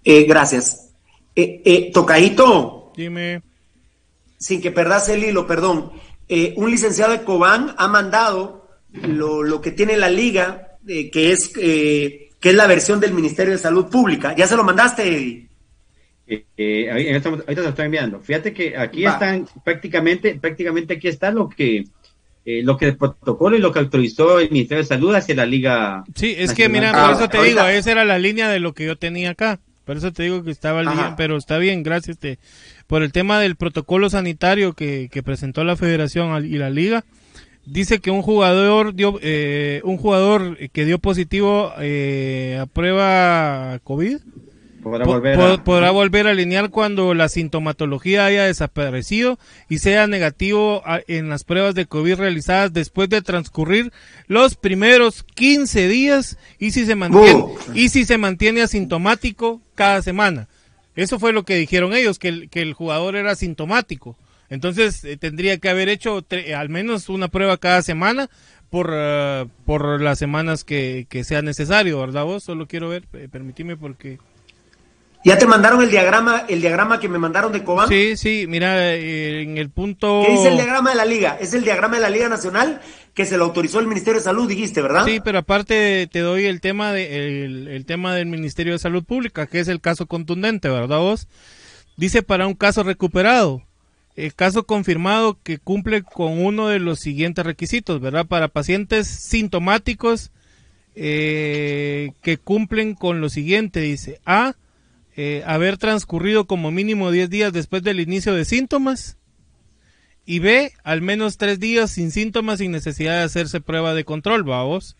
Eh, 0.03 0.23
gracias. 0.23 0.93
Eh, 1.35 1.61
eh, 1.65 1.91
tocadito. 1.93 2.93
Dime 2.95 3.41
sin 4.45 4.61
que 4.61 4.69
perdas 4.69 5.09
el 5.09 5.23
hilo, 5.23 5.47
perdón, 5.47 5.91
eh, 6.29 6.53
un 6.55 6.69
licenciado 6.69 7.13
de 7.13 7.23
Cobán 7.23 7.73
ha 7.79 7.87
mandado 7.87 8.69
lo, 8.91 9.59
que 9.59 9.71
tiene 9.71 9.97
la 9.97 10.07
liga, 10.07 10.77
eh, 10.87 11.09
que, 11.09 11.31
es, 11.31 11.51
eh, 11.59 12.29
que 12.39 12.49
es 12.49 12.55
la 12.55 12.67
versión 12.67 12.99
del 12.99 13.11
Ministerio 13.11 13.53
de 13.53 13.57
Salud 13.57 13.87
Pública. 13.89 14.35
¿Ya 14.35 14.45
se 14.45 14.55
lo 14.55 14.63
mandaste, 14.63 15.07
Eddie? 15.07 15.49
ahorita, 16.91 17.21
se 17.47 17.55
lo 17.55 17.69
estoy 17.69 17.85
enviando. 17.85 18.19
Fíjate 18.19 18.53
que 18.53 18.77
aquí 18.77 19.03
están 19.03 19.47
prácticamente, 19.63 20.35
prácticamente 20.35 20.93
aquí 20.93 21.07
está 21.07 21.31
lo 21.31 21.49
que 21.49 21.85
lo 22.45 22.77
que 22.77 22.85
el 22.85 22.97
protocolo 22.97 23.57
y 23.57 23.59
lo 23.59 23.71
que 23.71 23.79
autorizó 23.79 24.39
el 24.39 24.51
Ministerio 24.51 24.83
de 24.83 24.87
Salud 24.87 25.15
hacia 25.15 25.33
la 25.33 25.47
Liga. 25.47 26.03
Sí, 26.13 26.35
es 26.37 26.53
que 26.53 26.69
mira, 26.69 26.91
por 26.91 27.15
eso 27.15 27.27
te 27.29 27.41
digo, 27.41 27.61
esa 27.61 27.91
era 27.91 28.05
la 28.05 28.19
línea 28.19 28.47
de 28.47 28.59
lo 28.59 28.75
que 28.75 28.85
yo 28.85 28.95
tenía 28.95 29.31
acá. 29.31 29.59
Por 29.85 29.97
eso 29.97 30.11
te 30.11 30.23
digo 30.23 30.43
que 30.43 30.49
estaba 30.49 30.81
el 30.81 30.89
día, 30.89 31.13
pero 31.15 31.37
está 31.37 31.59
bien, 31.59 31.83
gracias. 31.83 32.17
Te, 32.17 32.39
por 32.87 33.03
el 33.03 33.11
tema 33.11 33.39
del 33.39 33.55
protocolo 33.55 34.09
sanitario 34.09 34.73
que, 34.73 35.09
presentó 35.23 35.63
la 35.63 35.75
federación 35.75 36.45
y 36.45 36.57
la 36.57 36.69
liga. 36.69 37.03
Dice 37.65 37.99
que 37.99 38.11
un 38.11 38.21
jugador 38.21 38.93
dio, 38.93 39.17
eh, 39.21 39.81
un 39.83 39.97
jugador 39.97 40.57
que 40.69 40.85
dio 40.85 40.99
positivo 40.99 41.71
eh, 41.79 42.59
a 42.61 42.67
prueba 42.67 43.79
COVID 43.83 44.17
podrá 44.85 45.05
volver, 45.05 45.41
a... 45.41 45.63
podrá 45.63 45.89
volver 45.89 46.27
a 46.27 46.31
alinear 46.31 46.69
cuando 46.69 47.15
la 47.15 47.27
sintomatología 47.27 48.25
haya 48.25 48.43
desaparecido 48.43 49.39
y 49.67 49.79
sea 49.79 50.05
negativo 50.05 50.83
en 51.07 51.27
las 51.27 51.43
pruebas 51.43 51.73
de 51.73 51.87
COVID 51.87 52.15
realizadas 52.15 52.71
después 52.71 53.09
de 53.09 53.23
transcurrir 53.23 53.91
los 54.27 54.53
primeros 54.55 55.23
15 55.23 55.87
días 55.87 56.37
y 56.59 56.69
si 56.69 56.85
se 56.85 56.93
mantiene, 56.93 57.45
y 57.73 57.89
si 57.89 58.05
se 58.05 58.19
mantiene 58.19 58.61
asintomático 58.61 59.59
cada 59.73 60.03
semana. 60.03 60.47
Eso 60.95 61.19
fue 61.19 61.33
lo 61.33 61.43
que 61.43 61.55
dijeron 61.55 61.93
ellos, 61.93 62.19
que 62.19 62.29
el, 62.29 62.49
que 62.49 62.61
el 62.61 62.73
jugador 62.73 63.15
era 63.15 63.35
sintomático. 63.35 64.17
Entonces 64.49 65.03
eh, 65.03 65.17
tendría 65.17 65.57
que 65.57 65.69
haber 65.69 65.89
hecho 65.89 66.23
al 66.55 66.69
menos 66.69 67.09
una 67.09 67.27
prueba 67.27 67.57
cada 67.57 67.81
semana 67.81 68.29
por, 68.69 68.91
uh, 68.91 69.49
por 69.65 70.01
las 70.01 70.19
semanas 70.19 70.63
que, 70.63 71.07
que, 71.09 71.23
sea 71.23 71.41
necesario, 71.41 71.99
¿verdad 71.99 72.25
vos? 72.25 72.43
Solo 72.43 72.67
quiero 72.67 72.89
ver, 72.89 73.05
eh, 73.13 73.27
permitime 73.31 73.77
porque... 73.77 74.19
¿Ya 75.25 75.39
te 75.39 75.47
mandaron 75.47 75.81
el 75.81 75.89
diagrama, 75.89 76.45
el 76.47 76.61
diagrama 76.61 76.99
que 76.99 77.09
me 77.09 77.17
mandaron 77.17 77.51
de 77.51 77.63
Cobán? 77.63 77.89
Sí, 77.89 78.15
sí, 78.15 78.45
mira, 78.47 78.93
eh, 78.93 79.41
en 79.41 79.57
el 79.57 79.71
punto... 79.71 80.21
¿Qué 80.23 80.33
dice 80.33 80.49
el 80.49 80.55
diagrama 80.55 80.91
de 80.91 80.95
la 80.95 81.05
liga? 81.05 81.35
Es 81.41 81.55
el 81.55 81.63
diagrama 81.63 81.95
de 81.95 82.03
la 82.03 82.11
Liga 82.11 82.29
Nacional 82.29 82.79
que 83.15 83.25
se 83.25 83.35
lo 83.35 83.45
autorizó 83.45 83.79
el 83.79 83.87
Ministerio 83.87 84.19
de 84.19 84.23
Salud, 84.23 84.47
dijiste, 84.47 84.83
¿verdad? 84.83 85.03
Sí, 85.03 85.19
pero 85.23 85.39
aparte 85.39 86.07
te 86.11 86.19
doy 86.19 86.45
el 86.45 86.61
tema, 86.61 86.93
de, 86.93 87.45
el, 87.45 87.85
tema 87.87 88.13
del 88.13 88.27
Ministerio 88.27 88.73
de 88.73 88.79
Salud 88.79 89.03
Pública, 89.03 89.47
que 89.47 89.59
es 89.59 89.67
el 89.67 89.81
caso 89.81 90.05
contundente, 90.05 90.69
¿verdad 90.69 90.99
vos? 90.99 91.27
Dice 91.97 92.21
para 92.21 92.45
un 92.45 92.53
caso 92.53 92.83
recuperado, 92.83 93.63
el 94.15 94.35
caso 94.35 94.67
confirmado 94.67 95.39
que 95.41 95.57
cumple 95.57 96.03
con 96.03 96.45
uno 96.45 96.67
de 96.67 96.77
los 96.77 96.99
siguientes 96.99 97.43
requisitos, 97.43 97.99
¿verdad? 97.99 98.27
Para 98.27 98.49
pacientes 98.49 99.07
sintomáticos 99.07 100.29
eh, 100.93 102.11
que 102.21 102.37
cumplen 102.37 102.93
con 102.93 103.21
lo 103.21 103.29
siguiente, 103.29 103.79
dice 103.79 104.19
A, 104.27 104.53
eh, 105.17 105.43
haber 105.45 105.77
transcurrido 105.77 106.45
como 106.45 106.71
mínimo 106.71 107.11
10 107.11 107.29
días 107.29 107.53
después 107.53 107.83
del 107.83 107.99
inicio 107.99 108.33
de 108.33 108.45
síntomas 108.45 109.17
y 110.25 110.39
B, 110.39 110.73
al 110.83 111.01
menos 111.01 111.37
3 111.37 111.59
días 111.59 111.91
sin 111.91 112.11
síntomas 112.11 112.59
sin 112.59 112.71
necesidad 112.71 113.19
de 113.19 113.23
hacerse 113.23 113.61
prueba 113.61 113.93
de 113.93 114.05
control, 114.05 114.43
vamos. 114.43 114.95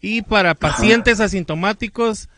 Y 0.00 0.22
para 0.22 0.54
pacientes 0.54 1.20
asintomáticos 1.20 2.28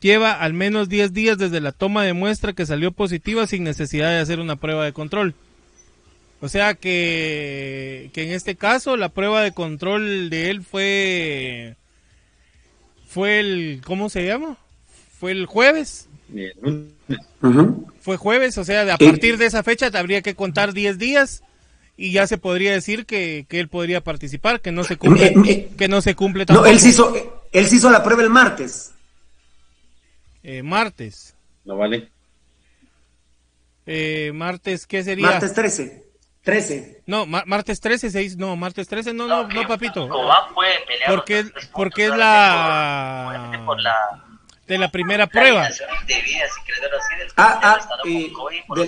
lleva 0.00 0.32
al 0.32 0.54
menos 0.54 0.88
10 0.88 1.12
días 1.12 1.38
desde 1.38 1.60
la 1.60 1.72
toma 1.72 2.02
de 2.04 2.14
muestra 2.14 2.54
que 2.54 2.66
salió 2.66 2.92
positiva 2.92 3.46
sin 3.46 3.62
necesidad 3.62 4.10
de 4.10 4.20
hacer 4.20 4.40
una 4.40 4.56
prueba 4.56 4.84
de 4.84 4.92
control. 4.92 5.34
O 6.40 6.48
sea 6.48 6.74
que, 6.74 8.10
que 8.14 8.22
en 8.24 8.32
este 8.32 8.56
caso 8.56 8.96
la 8.96 9.10
prueba 9.10 9.42
de 9.42 9.52
control 9.52 10.30
de 10.30 10.50
él 10.50 10.62
fue 10.62 11.76
fue 13.06 13.40
el 13.40 13.82
¿cómo 13.84 14.08
se 14.08 14.24
llama? 14.24 14.56
Fue 15.18 15.32
el 15.32 15.44
jueves. 15.44 16.08
Fue 18.00 18.16
jueves, 18.16 18.58
o 18.58 18.64
sea, 18.64 18.94
a 18.94 18.98
partir 18.98 19.36
de 19.38 19.46
esa 19.46 19.62
fecha 19.62 19.90
habría 19.94 20.22
que 20.22 20.34
contar 20.34 20.72
10 20.72 20.98
días 20.98 21.42
y 21.96 22.12
ya 22.12 22.26
se 22.26 22.38
podría 22.38 22.72
decir 22.72 23.04
que, 23.04 23.46
que 23.48 23.60
él 23.60 23.68
podría 23.68 24.02
participar, 24.02 24.60
que 24.60 24.72
no 24.72 24.84
se 24.84 24.96
cumple, 24.96 25.68
que 25.76 25.88
no 25.88 26.00
se 26.00 26.14
cumple 26.14 26.46
tampoco. 26.46 26.66
No, 26.66 26.72
él 26.72 26.80
se 26.80 26.88
hizo, 26.88 27.14
él 27.52 27.66
se 27.66 27.76
hizo 27.76 27.90
la 27.90 28.02
prueba 28.02 28.22
el 28.22 28.30
martes. 28.30 28.92
Eh, 30.42 30.62
martes. 30.62 31.34
No 31.64 31.76
vale. 31.76 32.08
Eh, 33.86 34.32
martes, 34.34 34.86
¿qué 34.86 35.02
sería? 35.02 35.26
Martes 35.26 35.52
13. 35.52 36.10
13. 36.42 37.02
No, 37.06 37.26
martes 37.26 37.80
13, 37.80 38.10
6, 38.10 38.36
no, 38.38 38.56
martes 38.56 38.88
13, 38.88 39.12
no, 39.12 39.26
no, 39.26 39.46
no, 39.46 39.68
papito. 39.68 40.08
Porque, 41.06 41.44
porque 41.74 42.06
es 42.06 42.16
la... 42.16 43.60
De 44.70 44.78
la 44.78 44.88
primera 44.88 45.26
prueba. 45.26 45.68
Ah, 47.36 47.60
ah, 47.60 47.78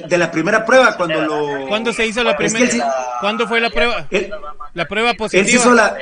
de, 0.06 0.16
la 0.16 0.30
primera 0.30 0.64
prueba, 0.64 0.96
cuando 0.96 1.20
lo... 1.22 1.66
¿Cuándo 1.66 1.92
se 1.92 2.06
hizo 2.06 2.22
la 2.22 2.36
primera? 2.36 2.68
¿Cuándo 3.20 3.48
fue 3.48 3.60
la 3.60 3.68
prueba? 3.68 4.06
la 4.74 4.86
prueba 4.86 5.14
positiva. 5.14 5.42
Él 5.42 5.50
se 5.50 5.56
hizo 5.56 5.74
la... 5.74 5.96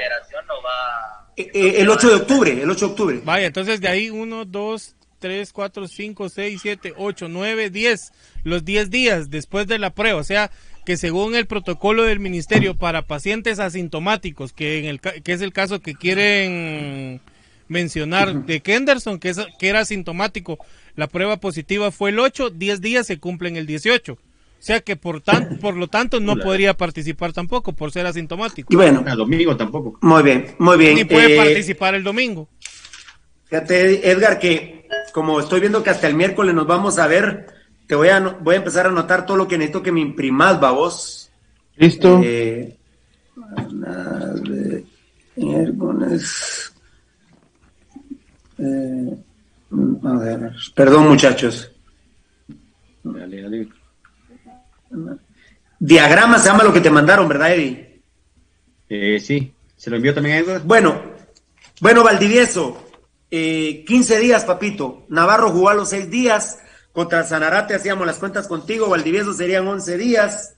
Eh, 1.34 1.50
eh, 1.54 1.74
el 1.78 1.88
8 1.88 2.08
de 2.10 2.14
octubre, 2.14 2.62
el 2.62 2.68
8 2.68 2.78
de 2.78 2.90
octubre. 2.92 3.20
Vaya, 3.24 3.46
entonces 3.46 3.80
de 3.80 3.88
ahí 3.88 4.10
1, 4.10 4.44
2, 4.44 4.96
3, 5.18 5.50
4, 5.50 5.88
5, 5.88 6.28
6, 6.28 6.60
7, 6.60 6.94
8, 6.98 7.28
9, 7.30 7.70
10. 7.70 8.12
Los 8.44 8.66
10 8.66 8.90
días 8.90 9.30
después 9.30 9.66
de 9.66 9.78
la 9.78 9.88
prueba. 9.88 10.20
O 10.20 10.24
sea, 10.24 10.50
que 10.84 10.98
según 10.98 11.34
el 11.34 11.46
protocolo 11.46 12.02
del 12.02 12.20
ministerio 12.20 12.74
para 12.74 13.00
pacientes 13.00 13.60
asintomáticos, 13.60 14.52
que, 14.52 14.80
en 14.80 14.84
el, 14.84 15.00
que 15.00 15.32
es 15.32 15.40
el 15.40 15.54
caso 15.54 15.80
que 15.80 15.94
quieren 15.94 17.22
mencionar 17.70 18.44
de 18.44 18.60
Kenderson, 18.60 19.18
que, 19.18 19.30
es, 19.30 19.38
que 19.58 19.68
era 19.68 19.80
asintomático, 19.80 20.58
la 20.96 21.06
prueba 21.06 21.38
positiva 21.38 21.90
fue 21.90 22.10
el 22.10 22.18
8, 22.18 22.50
10 22.50 22.80
días 22.80 23.06
se 23.06 23.18
cumplen 23.18 23.56
el 23.56 23.66
18. 23.66 24.12
O 24.12 24.18
sea 24.58 24.80
que 24.80 24.96
por, 24.96 25.22
tan, 25.22 25.56
por 25.58 25.74
lo 25.74 25.88
tanto 25.88 26.20
no 26.20 26.36
podría 26.36 26.74
participar 26.74 27.32
tampoco 27.32 27.72
por 27.72 27.92
ser 27.92 28.04
asintomático. 28.04 28.70
Y 28.70 28.76
bueno, 28.76 29.02
el 29.06 29.16
domingo 29.16 29.56
tampoco. 29.56 29.98
Muy 30.02 30.22
bien, 30.22 30.54
muy 30.58 30.76
bien. 30.76 30.96
Ni 30.96 31.04
puede 31.04 31.34
eh, 31.34 31.36
participar 31.38 31.94
el 31.94 32.04
domingo. 32.04 32.48
Fíjate, 33.46 34.10
Edgar, 34.10 34.38
que 34.38 34.86
como 35.12 35.40
estoy 35.40 35.60
viendo 35.60 35.82
que 35.82 35.90
hasta 35.90 36.08
el 36.08 36.14
miércoles 36.14 36.54
nos 36.54 36.66
vamos 36.66 36.98
a 36.98 37.06
ver, 37.06 37.46
te 37.86 37.94
voy 37.94 38.08
a, 38.08 38.20
voy 38.20 38.56
a 38.56 38.58
empezar 38.58 38.84
a 38.84 38.90
anotar 38.90 39.24
todo 39.24 39.36
lo 39.36 39.48
que 39.48 39.56
necesito 39.56 39.82
que 39.82 39.92
me 39.92 40.00
imprimas, 40.00 40.60
babos. 40.60 41.30
Listo. 41.76 42.20
Eh, 42.22 42.76
miércoles. 45.36 46.72
Eh, 48.60 49.16
a 50.04 50.12
ver, 50.18 50.52
perdón, 50.74 51.08
muchachos. 51.08 51.72
Diagrama 55.78 56.38
se 56.38 56.48
llama 56.48 56.64
lo 56.64 56.72
que 56.72 56.80
te 56.80 56.90
mandaron, 56.90 57.26
¿verdad, 57.26 57.54
Eddie? 57.54 58.02
Eh, 58.88 59.20
sí, 59.20 59.54
se 59.76 59.88
lo 59.88 59.96
envió 59.96 60.12
también 60.12 60.44
a. 60.48 60.58
Bueno, 60.58 61.00
bueno, 61.80 62.04
Valdivieso, 62.04 62.86
eh, 63.30 63.84
15 63.86 64.18
días, 64.18 64.44
papito. 64.44 65.06
Navarro 65.08 65.50
jugó 65.50 65.70
a 65.70 65.74
los 65.74 65.88
6 65.88 66.10
días. 66.10 66.58
Contra 66.92 67.22
Sanarate 67.22 67.74
hacíamos 67.74 68.06
las 68.06 68.18
cuentas 68.18 68.48
contigo. 68.48 68.88
Valdivieso 68.88 69.32
serían 69.32 69.66
11 69.66 69.96
días. 69.96 70.56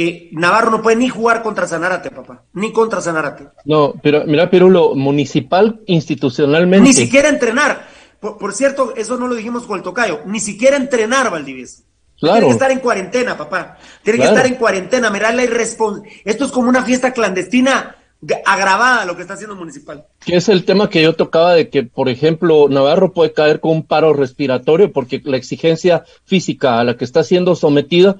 Eh, 0.00 0.28
Navarro 0.30 0.70
no 0.70 0.80
puede 0.80 0.94
ni 0.94 1.08
jugar 1.08 1.42
contra 1.42 1.66
Sanarate, 1.66 2.12
papá. 2.12 2.44
Ni 2.52 2.72
contra 2.72 3.00
Sanarate. 3.00 3.48
No, 3.64 3.94
pero 4.00 4.22
mira, 4.26 4.48
Pirulo, 4.48 4.94
municipal 4.94 5.80
institucionalmente. 5.86 6.86
Ni 6.86 6.94
siquiera 6.94 7.28
entrenar. 7.28 7.84
Por, 8.20 8.54
cierto, 8.54 8.94
eso 8.96 9.16
no 9.16 9.26
lo 9.26 9.34
dijimos 9.34 9.66
con 9.66 9.76
el 9.76 9.82
tocayo. 9.82 10.20
Ni 10.24 10.38
siquiera 10.38 10.76
entrenar, 10.76 11.32
Valdivieso. 11.32 11.82
Tiene 12.16 12.42
que 12.42 12.50
estar 12.50 12.70
en 12.70 12.78
cuarentena, 12.78 13.36
papá. 13.36 13.76
Tiene 14.04 14.20
que 14.20 14.26
estar 14.26 14.46
en 14.46 14.54
cuarentena. 14.54 15.10
Mira 15.10 15.32
la 15.32 15.42
irresponsabilidad. 15.42 16.20
Esto 16.24 16.44
es 16.44 16.52
como 16.52 16.68
una 16.68 16.84
fiesta 16.84 17.12
clandestina 17.12 17.96
agravada 18.44 19.04
lo 19.04 19.14
que 19.14 19.22
está 19.22 19.34
haciendo 19.34 19.54
Municipal. 19.54 20.06
Que 20.24 20.36
es 20.36 20.48
el 20.48 20.64
tema 20.64 20.90
que 20.90 21.02
yo 21.02 21.14
tocaba 21.14 21.54
de 21.54 21.68
que, 21.68 21.84
por 21.84 22.08
ejemplo, 22.08 22.68
Navarro 22.68 23.12
puede 23.12 23.32
caer 23.32 23.60
con 23.60 23.72
un 23.72 23.82
paro 23.84 24.12
respiratorio 24.12 24.92
porque 24.92 25.20
la 25.24 25.36
exigencia 25.36 26.04
física 26.24 26.80
a 26.80 26.84
la 26.84 26.96
que 26.96 27.04
está 27.04 27.22
siendo 27.22 27.54
sometida, 27.54 28.16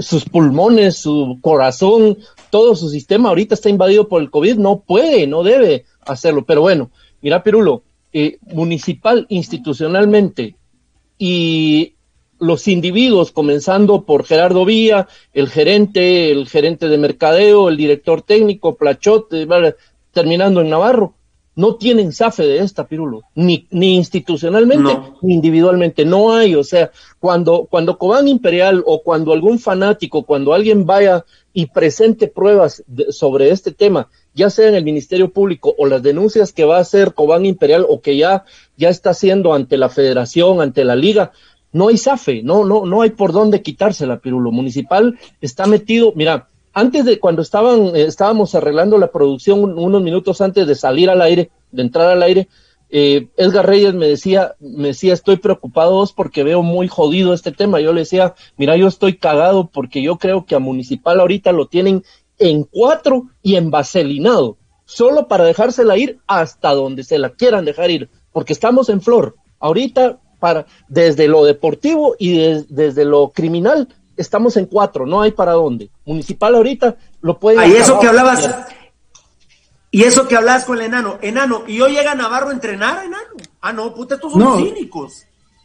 sus 0.00 0.24
pulmones, 0.24 0.98
su 0.98 1.38
corazón, 1.40 2.18
todo 2.50 2.76
su 2.76 2.90
sistema 2.90 3.30
ahorita 3.30 3.54
está 3.54 3.70
invadido 3.70 4.08
por 4.08 4.22
el 4.22 4.30
COVID, 4.30 4.56
no 4.56 4.80
puede, 4.80 5.26
no 5.26 5.42
debe 5.42 5.84
hacerlo. 6.02 6.44
Pero 6.44 6.60
bueno, 6.60 6.90
mira, 7.22 7.42
Pirulo, 7.42 7.84
eh, 8.12 8.38
municipal 8.52 9.26
institucionalmente 9.28 10.56
y 11.18 11.94
los 12.38 12.68
individuos, 12.68 13.32
comenzando 13.32 14.02
por 14.04 14.24
Gerardo 14.24 14.64
Vía, 14.64 15.08
el 15.32 15.48
gerente, 15.48 16.30
el 16.30 16.48
gerente 16.48 16.88
de 16.88 16.98
mercadeo, 16.98 17.68
el 17.68 17.76
director 17.76 18.22
técnico, 18.22 18.76
Plachote, 18.76 19.46
terminando 20.12 20.60
en 20.60 20.70
Navarro, 20.70 21.14
no 21.58 21.74
tienen 21.74 22.12
safe 22.12 22.44
de 22.44 22.58
esta, 22.58 22.86
Pirulo, 22.86 23.22
ni, 23.34 23.66
ni 23.72 23.96
institucionalmente, 23.96 24.96
ni 25.22 25.34
individualmente, 25.34 26.04
no 26.04 26.32
hay, 26.32 26.54
o 26.54 26.62
sea, 26.62 26.92
cuando, 27.18 27.66
cuando 27.68 27.98
Cobán 27.98 28.28
Imperial 28.28 28.84
o 28.86 29.02
cuando 29.02 29.32
algún 29.32 29.58
fanático, 29.58 30.22
cuando 30.22 30.54
alguien 30.54 30.86
vaya 30.86 31.24
y 31.52 31.66
presente 31.66 32.28
pruebas 32.28 32.84
sobre 33.10 33.50
este 33.50 33.72
tema, 33.72 34.08
ya 34.34 34.50
sea 34.50 34.68
en 34.68 34.76
el 34.76 34.84
Ministerio 34.84 35.32
Público 35.32 35.74
o 35.76 35.86
las 35.86 36.00
denuncias 36.00 36.52
que 36.52 36.64
va 36.64 36.76
a 36.76 36.82
hacer 36.82 37.12
Cobán 37.12 37.44
Imperial 37.44 37.84
o 37.88 38.00
que 38.00 38.16
ya, 38.16 38.44
ya 38.76 38.88
está 38.88 39.10
haciendo 39.10 39.52
ante 39.52 39.78
la 39.78 39.88
Federación, 39.88 40.60
ante 40.60 40.84
la 40.84 40.94
Liga, 40.94 41.32
no 41.72 41.88
hay 41.88 41.98
zafe, 41.98 42.42
no, 42.42 42.64
no, 42.64 42.86
no 42.86 43.02
hay 43.02 43.10
por 43.10 43.32
dónde 43.32 43.62
quitársela, 43.62 44.20
Pirulo. 44.20 44.50
Municipal 44.50 45.18
está 45.40 45.66
metido, 45.66 46.12
mira, 46.14 46.48
antes 46.72 47.04
de 47.04 47.18
cuando 47.18 47.42
estaban, 47.42 47.96
eh, 47.96 48.04
estábamos 48.04 48.54
arreglando 48.54 48.98
la 48.98 49.10
producción 49.10 49.78
unos 49.78 50.02
minutos 50.02 50.40
antes 50.40 50.66
de 50.66 50.74
salir 50.74 51.10
al 51.10 51.20
aire, 51.22 51.50
de 51.72 51.82
entrar 51.82 52.10
al 52.10 52.22
aire, 52.22 52.48
eh, 52.90 53.28
Edgar 53.36 53.66
Reyes 53.66 53.92
me 53.94 54.06
decía, 54.06 54.54
me 54.60 54.88
decía, 54.88 55.12
estoy 55.12 55.36
preocupado 55.36 56.04
porque 56.16 56.42
veo 56.42 56.62
muy 56.62 56.88
jodido 56.88 57.34
este 57.34 57.52
tema. 57.52 57.80
Yo 57.80 57.92
le 57.92 58.00
decía, 58.00 58.34
mira, 58.56 58.76
yo 58.76 58.86
estoy 58.86 59.16
cagado 59.16 59.68
porque 59.68 60.02
yo 60.02 60.16
creo 60.16 60.46
que 60.46 60.54
a 60.54 60.58
Municipal 60.58 61.20
ahorita 61.20 61.52
lo 61.52 61.66
tienen 61.66 62.02
en 62.38 62.64
cuatro 62.64 63.24
y 63.42 63.56
en 63.56 63.70
vaselinado, 63.70 64.56
solo 64.84 65.28
para 65.28 65.44
dejársela 65.44 65.98
ir 65.98 66.18
hasta 66.26 66.72
donde 66.72 67.02
se 67.04 67.18
la 67.18 67.30
quieran 67.30 67.64
dejar 67.64 67.90
ir, 67.90 68.08
porque 68.32 68.52
estamos 68.52 68.88
en 68.88 69.02
flor. 69.02 69.36
Ahorita 69.58 70.20
para, 70.38 70.66
desde 70.88 71.28
lo 71.28 71.44
deportivo 71.44 72.14
y 72.18 72.64
desde 72.68 73.04
lo 73.04 73.30
criminal, 73.30 73.88
estamos 74.16 74.56
en 74.56 74.66
cuatro, 74.66 75.06
no 75.06 75.22
hay 75.22 75.32
para 75.32 75.52
dónde. 75.52 75.90
Municipal 76.04 76.54
ahorita 76.54 76.96
lo 77.20 77.38
puede. 77.38 77.66
Y 77.68 77.72
eso 77.72 77.98
que 78.00 78.08
hablabas, 78.08 78.48
y 79.90 80.02
eso 80.04 80.28
que 80.28 80.36
hablabas 80.36 80.64
con 80.64 80.78
el 80.78 80.86
enano, 80.86 81.18
enano, 81.22 81.62
y 81.66 81.80
hoy 81.80 81.92
llega 81.92 82.14
Navarro 82.14 82.50
a 82.50 82.52
entrenar, 82.52 83.04
enano. 83.04 83.36
Ah, 83.60 83.72
no, 83.72 83.94
puta, 83.94 84.16
estos 84.16 84.32
son 84.32 84.58
cínicos. 84.58 85.24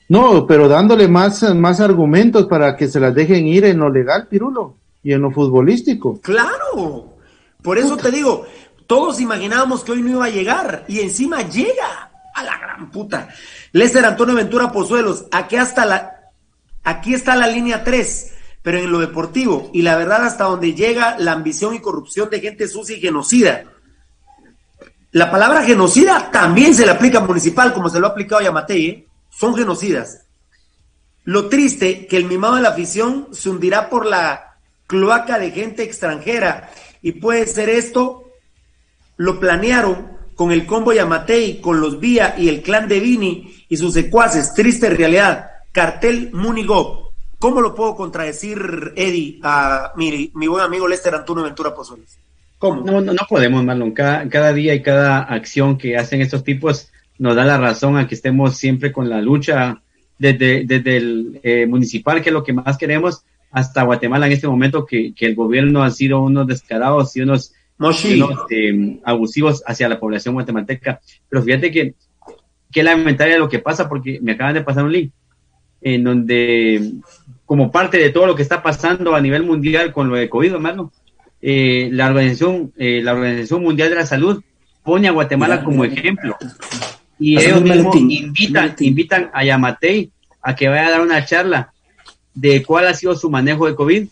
No, 0.09 0.45
pero 0.45 0.67
dándole 0.67 1.07
más, 1.07 1.43
más 1.55 1.79
argumentos 1.79 2.45
para 2.47 2.75
que 2.75 2.87
se 2.87 2.99
las 2.99 3.15
dejen 3.15 3.47
ir 3.47 3.65
en 3.65 3.79
lo 3.79 3.89
legal, 3.89 4.27
Pirulo, 4.27 4.75
y 5.01 5.13
en 5.13 5.21
lo 5.21 5.31
futbolístico. 5.31 6.19
Claro, 6.21 7.15
por 7.61 7.77
eso 7.77 7.97
te 7.97 8.11
digo, 8.11 8.45
todos 8.87 9.19
imaginábamos 9.19 9.83
que 9.83 9.93
hoy 9.93 10.01
no 10.01 10.11
iba 10.11 10.25
a 10.25 10.29
llegar, 10.29 10.85
y 10.87 10.99
encima 10.99 11.41
llega. 11.41 12.09
A 12.35 12.43
la 12.43 12.57
gran 12.57 12.89
puta. 12.89 13.29
Lester 13.73 14.05
Antonio 14.05 14.35
Ventura 14.35 14.71
Pozuelos, 14.71 15.25
aquí 15.31 15.55
hasta 15.55 15.85
la, 15.85 16.31
aquí 16.83 17.15
está 17.15 17.35
la 17.35 17.47
línea 17.47 17.83
3, 17.83 18.33
pero 18.61 18.77
en 18.77 18.91
lo 18.91 18.99
deportivo, 18.99 19.71
y 19.73 19.81
la 19.81 19.97
verdad 19.97 20.25
hasta 20.25 20.45
donde 20.45 20.75
llega 20.75 21.17
la 21.17 21.33
ambición 21.33 21.73
y 21.73 21.81
corrupción 21.81 22.29
de 22.29 22.39
gente 22.39 22.67
sucia 22.67 22.95
y 22.95 23.01
genocida. 23.01 23.65
La 25.11 25.31
palabra 25.31 25.63
genocida 25.63 26.29
también 26.31 26.75
se 26.75 26.85
le 26.85 26.91
aplica 26.91 27.17
a 27.17 27.25
municipal, 27.25 27.73
como 27.73 27.89
se 27.89 27.99
lo 27.99 28.07
ha 28.07 28.11
aplicado 28.11 28.41
a 28.41 28.43
Yamatei, 28.45 28.85
¿eh? 28.85 29.07
son 29.29 29.55
genocidas. 29.55 30.27
Lo 31.23 31.49
triste 31.49 32.05
que 32.05 32.17
el 32.17 32.25
mimado 32.25 32.55
de 32.55 32.61
la 32.61 32.69
afición 32.69 33.29
se 33.31 33.49
hundirá 33.49 33.89
por 33.89 34.05
la 34.05 34.57
cloaca 34.85 35.39
de 35.39 35.51
gente 35.51 35.83
extranjera. 35.83 36.69
Y 37.01 37.13
puede 37.13 37.47
ser 37.47 37.69
esto, 37.69 38.29
lo 39.17 39.39
planearon 39.39 40.12
con 40.35 40.51
el 40.51 40.65
combo 40.65 40.93
Yamatei, 40.93 41.61
con 41.61 41.79
los 41.79 41.99
Vía 41.99 42.35
y 42.37 42.49
el 42.49 42.61
clan 42.61 42.87
de 42.87 42.99
Vini 42.99 43.65
y 43.69 43.77
sus 43.77 43.93
secuaces. 43.93 44.53
Triste 44.53 44.89
realidad. 44.89 45.49
Cartel 45.71 46.31
Munigo. 46.33 47.11
¿Cómo 47.39 47.59
lo 47.59 47.75
puedo 47.75 47.95
contradecir, 47.95 48.93
Eddie, 48.95 49.39
a 49.43 49.91
mi, 49.97 50.31
mi 50.33 50.47
buen 50.47 50.63
amigo 50.63 50.87
Lester 50.87 51.13
Antonio 51.13 51.43
Ventura 51.43 51.75
Pozoles? 51.75 52.17
¿Cómo? 52.57 52.81
No, 52.81 53.01
no, 53.01 53.13
podemos, 53.27 53.65
Marlon. 53.65 53.91
Cada, 53.91 54.29
cada 54.29 54.53
día 54.53 54.73
y 54.73 54.81
cada 54.81 55.19
acción 55.19 55.77
que 55.77 55.97
hacen 55.97 56.21
estos 56.21 56.43
tipos 56.45 56.89
nos 57.17 57.35
da 57.35 57.43
la 57.43 57.57
razón 57.57 57.97
a 57.97 58.07
que 58.07 58.15
estemos 58.15 58.55
siempre 58.55 58.91
con 58.93 59.09
la 59.09 59.21
lucha 59.21 59.81
desde, 60.17 60.63
desde 60.65 60.97
el 60.97 61.39
eh, 61.43 61.65
municipal, 61.65 62.21
que 62.21 62.29
es 62.29 62.33
lo 62.33 62.43
que 62.43 62.53
más 62.53 62.77
queremos, 62.77 63.25
hasta 63.51 63.83
Guatemala 63.83 64.27
en 64.27 64.31
este 64.31 64.47
momento, 64.47 64.85
que, 64.85 65.13
que 65.13 65.25
el 65.25 65.35
gobierno 65.35 65.83
ha 65.83 65.91
sido 65.91 66.21
unos 66.21 66.47
descarados 66.47 67.15
y 67.17 67.21
unos, 67.21 67.53
eh, 68.49 68.99
abusivos 69.03 69.63
hacia 69.65 69.89
la 69.89 69.99
población 69.99 70.33
guatemalteca. 70.33 70.99
Pero 71.29 71.43
fíjate 71.43 71.71
que, 71.71 71.95
que 72.71 72.83
lamentable 72.83 73.37
lo 73.37 73.49
que 73.49 73.59
pasa, 73.59 73.89
porque 73.89 74.19
me 74.21 74.33
acaban 74.33 74.53
de 74.53 74.63
pasar 74.63 74.83
un 74.83 74.91
link 74.91 75.11
en 75.81 76.03
donde, 76.03 76.93
como 77.45 77.71
parte 77.71 77.97
de 77.97 78.09
todo 78.09 78.25
lo 78.25 78.35
que 78.35 78.41
está 78.41 78.63
pasando 78.63 79.15
a 79.15 79.21
nivel 79.21 79.43
mundial 79.43 79.91
con 79.91 80.09
lo 80.09 80.15
de 80.15 80.29
COVID, 80.29 80.53
hermano, 80.53 80.91
eh, 81.41 81.89
la, 81.91 82.07
organización, 82.07 82.71
eh, 82.77 83.01
la 83.03 83.13
Organización 83.13 83.63
Mundial 83.63 83.89
de 83.89 83.95
la 83.95 84.05
Salud 84.05 84.41
pone 84.81 85.09
a 85.09 85.11
Guatemala 85.11 85.63
como 85.63 85.83
ejemplo. 85.83 86.37
Y 87.19 87.37
ellos 87.37 87.61
mismos 87.61 87.95
invitan, 87.95 88.75
invitan 88.79 89.29
a 89.33 89.43
Yamatei 89.43 90.09
a 90.41 90.55
que 90.55 90.69
vaya 90.69 90.87
a 90.87 90.91
dar 90.91 91.01
una 91.01 91.25
charla 91.25 91.73
de 92.33 92.63
cuál 92.63 92.87
ha 92.87 92.93
sido 92.93 93.15
su 93.15 93.29
manejo 93.29 93.67
de 93.67 93.75
COVID 93.75 94.07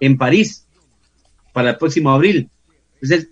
en 0.00 0.16
París 0.16 0.66
para 1.52 1.70
el 1.70 1.76
próximo 1.76 2.10
abril. 2.10 2.48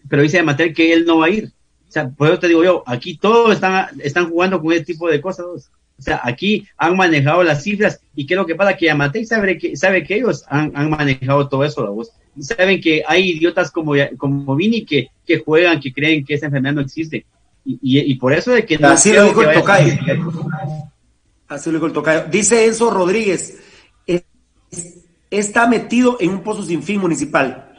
Pero 0.08 0.22
dice 0.22 0.38
Yamatei 0.38 0.72
que 0.72 0.92
él 0.92 1.04
no 1.04 1.18
va 1.18 1.26
a 1.26 1.30
ir. 1.30 1.52
O 1.88 1.92
sea, 1.92 2.08
por 2.08 2.28
eso 2.28 2.38
te 2.38 2.48
digo 2.48 2.62
yo, 2.62 2.82
aquí 2.86 3.16
todos 3.16 3.54
están, 3.54 3.88
están 4.00 4.30
jugando 4.30 4.60
con 4.60 4.72
ese 4.72 4.84
tipo 4.84 5.08
de 5.08 5.20
cosas. 5.20 5.46
O 5.46 6.02
sea, 6.02 6.20
aquí 6.22 6.66
han 6.76 6.96
manejado 6.96 7.42
las 7.42 7.62
cifras 7.62 8.00
y 8.14 8.26
qué 8.26 8.34
es 8.34 8.38
lo 8.38 8.46
que 8.46 8.54
pasa, 8.54 8.76
que 8.76 8.86
Yamatei 8.86 9.26
sabe 9.26 9.58
que, 9.58 9.76
sabe 9.76 10.04
que 10.04 10.16
ellos 10.16 10.44
han, 10.48 10.72
han 10.74 10.88
manejado 10.88 11.48
todo 11.48 11.64
eso, 11.64 11.84
la 11.84 11.90
voz 11.90 12.12
saben 12.38 12.80
que 12.80 13.02
hay 13.06 13.30
idiotas 13.30 13.70
como, 13.70 13.92
como 14.16 14.56
Vini 14.56 14.84
que, 14.84 15.08
que 15.26 15.38
juegan, 15.38 15.80
que 15.80 15.92
creen 15.92 16.24
que 16.24 16.34
esa 16.34 16.46
enfermedad 16.46 16.74
no 16.74 16.80
existe. 16.80 17.26
Y, 17.64 17.78
y, 17.82 18.14
por 18.14 18.32
eso 18.32 18.52
de 18.52 18.64
que 18.64 18.78
no 18.78 18.88
Así 18.88 19.12
lo 19.12 19.24
dijo 19.24 19.42
el 19.42 19.52
tocayo. 19.52 19.92
Así 21.46 21.70
lo 21.70 21.76
dijo 21.76 21.86
el 21.86 21.92
tocayo. 21.92 22.24
Dice 22.30 22.64
Enzo 22.64 22.90
Rodríguez, 22.90 23.58
está 25.30 25.68
metido 25.68 26.16
en 26.20 26.30
un 26.30 26.42
pozo 26.42 26.62
sin 26.62 26.82
fin 26.82 27.00
municipal. 27.00 27.69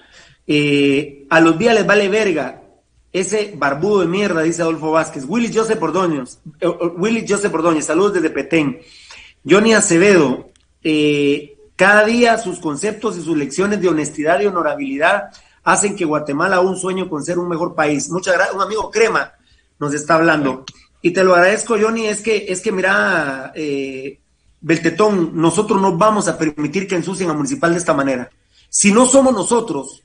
Eh, 0.54 1.28
a 1.30 1.40
los 1.40 1.58
días 1.58 1.74
les 1.74 1.88
vale 1.88 2.10
verga. 2.10 2.62
Ese 3.14 3.54
barbudo 3.56 4.02
de 4.02 4.08
mierda, 4.08 4.42
dice 4.42 4.62
Adolfo 4.62 4.92
Vázquez. 4.92 5.24
Willy 5.26 5.50
Joseph 5.54 5.82
Ordóñez. 5.82 6.40
Eh, 6.60 6.68
Willy 6.98 7.26
Joseph 7.28 7.54
Ordóñez, 7.54 7.86
saludos 7.86 8.16
desde 8.16 8.32
Petén. 8.32 8.82
Johnny 9.50 9.74
Acevedo, 9.74 10.50
eh, 10.84 11.58
cada 11.78 12.04
día 12.04 12.38
sus 12.38 12.60
conceptos 12.60 13.18
y 13.18 13.24
sus 13.24 13.38
lecciones 13.38 13.80
de 13.80 13.88
honestidad 13.88 14.42
y 14.42 14.46
honorabilidad 14.46 15.30
hacen 15.64 15.96
que 15.96 16.04
Guatemala 16.04 16.60
un 16.60 16.76
sueño 16.76 17.10
con 17.10 17.24
ser 17.24 17.40
un 17.40 17.48
mejor 17.48 17.74
país. 17.74 18.10
Muchas 18.10 18.34
gracias. 18.34 18.54
Un 18.54 18.62
amigo 18.62 18.92
Crema 18.92 19.32
nos 19.80 19.94
está 19.94 20.16
hablando. 20.16 20.66
Y 21.02 21.12
te 21.12 21.24
lo 21.24 21.34
agradezco, 21.34 21.78
Johnny, 21.82 22.08
es 22.08 22.20
que, 22.20 22.48
es 22.50 22.60
que 22.60 22.74
mira, 22.74 23.54
Beltetón, 24.60 25.32
nosotros 25.34 25.82
no 25.82 25.98
vamos 25.98 26.28
a 26.28 26.38
permitir 26.38 26.90
que 26.90 26.96
ensucien 26.96 27.30
a 27.30 27.34
Municipal 27.34 27.72
de 27.72 27.80
esta 27.80 27.94
manera. 27.94 28.30
Si 28.70 28.92
no 28.92 29.06
somos 29.06 29.34
nosotros, 29.34 30.04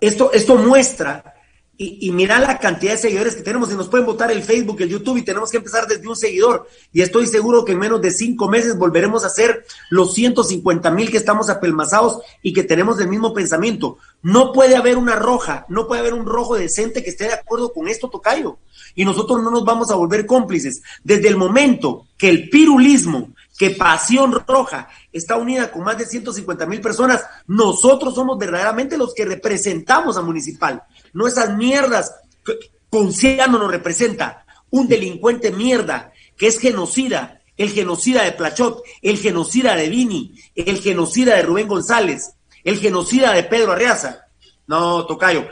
esto, 0.00 0.32
esto 0.32 0.56
muestra 0.56 1.34
y, 1.82 2.10
mira 2.10 2.38
la 2.38 2.58
cantidad 2.58 2.92
de 2.92 2.98
seguidores 2.98 3.34
que 3.34 3.42
tenemos 3.42 3.72
y 3.72 3.74
nos 3.74 3.88
pueden 3.88 4.04
votar 4.04 4.30
el 4.30 4.42
Facebook, 4.42 4.82
el 4.82 4.90
YouTube 4.90 5.16
y 5.16 5.22
tenemos 5.22 5.50
que 5.50 5.56
empezar 5.56 5.86
desde 5.86 6.06
un 6.06 6.14
seguidor. 6.14 6.68
Y 6.92 7.00
estoy 7.00 7.26
seguro 7.26 7.64
que 7.64 7.72
en 7.72 7.78
menos 7.78 8.02
de 8.02 8.10
cinco 8.10 8.50
meses 8.50 8.76
volveremos 8.76 9.24
a 9.24 9.30
ser 9.30 9.64
los 9.88 10.12
150 10.12 10.90
mil 10.90 11.10
que 11.10 11.16
estamos 11.16 11.48
apelmazados 11.48 12.20
y 12.42 12.52
que 12.52 12.64
tenemos 12.64 13.00
el 13.00 13.08
mismo 13.08 13.32
pensamiento. 13.32 13.96
No 14.20 14.52
puede 14.52 14.76
haber 14.76 14.98
una 14.98 15.16
roja, 15.16 15.64
no 15.70 15.88
puede 15.88 16.02
haber 16.02 16.12
un 16.12 16.26
rojo 16.26 16.54
decente 16.54 17.02
que 17.02 17.08
esté 17.08 17.28
de 17.28 17.32
acuerdo 17.32 17.72
con 17.72 17.88
esto, 17.88 18.10
Tocayo. 18.10 18.58
Y 18.94 19.06
nosotros 19.06 19.42
no 19.42 19.50
nos 19.50 19.64
vamos 19.64 19.90
a 19.90 19.94
volver 19.94 20.26
cómplices. 20.26 20.82
Desde 21.02 21.28
el 21.28 21.38
momento 21.38 22.08
que 22.18 22.28
el 22.28 22.50
pirulismo, 22.50 23.32
que 23.56 23.70
Pasión 23.70 24.38
Roja 24.46 24.88
está 25.14 25.36
unida 25.36 25.72
con 25.72 25.84
más 25.84 25.96
de 25.96 26.04
150 26.04 26.66
mil 26.66 26.82
personas, 26.82 27.24
nosotros 27.46 28.14
somos 28.14 28.36
verdaderamente 28.36 28.98
los 28.98 29.14
que 29.14 29.24
representamos 29.24 30.18
a 30.18 30.22
Municipal 30.22 30.82
no 31.12 31.26
esas 31.26 31.56
mierdas. 31.56 32.14
Conciano 32.88 33.58
nos 33.58 33.70
representa 33.70 34.44
un 34.70 34.88
delincuente 34.88 35.50
mierda 35.50 36.12
que 36.36 36.46
es 36.46 36.58
genocida, 36.58 37.40
el 37.56 37.70
genocida 37.70 38.24
de 38.24 38.32
Plachot, 38.32 38.82
el 39.02 39.18
genocida 39.18 39.76
de 39.76 39.88
Vini, 39.88 40.34
el 40.54 40.80
genocida 40.80 41.36
de 41.36 41.42
Rubén 41.42 41.68
González, 41.68 42.34
el 42.64 42.78
genocida 42.78 43.32
de 43.32 43.42
Pedro 43.44 43.72
Arreaza. 43.72 44.26
No, 44.66 45.06
Tocayo. 45.06 45.46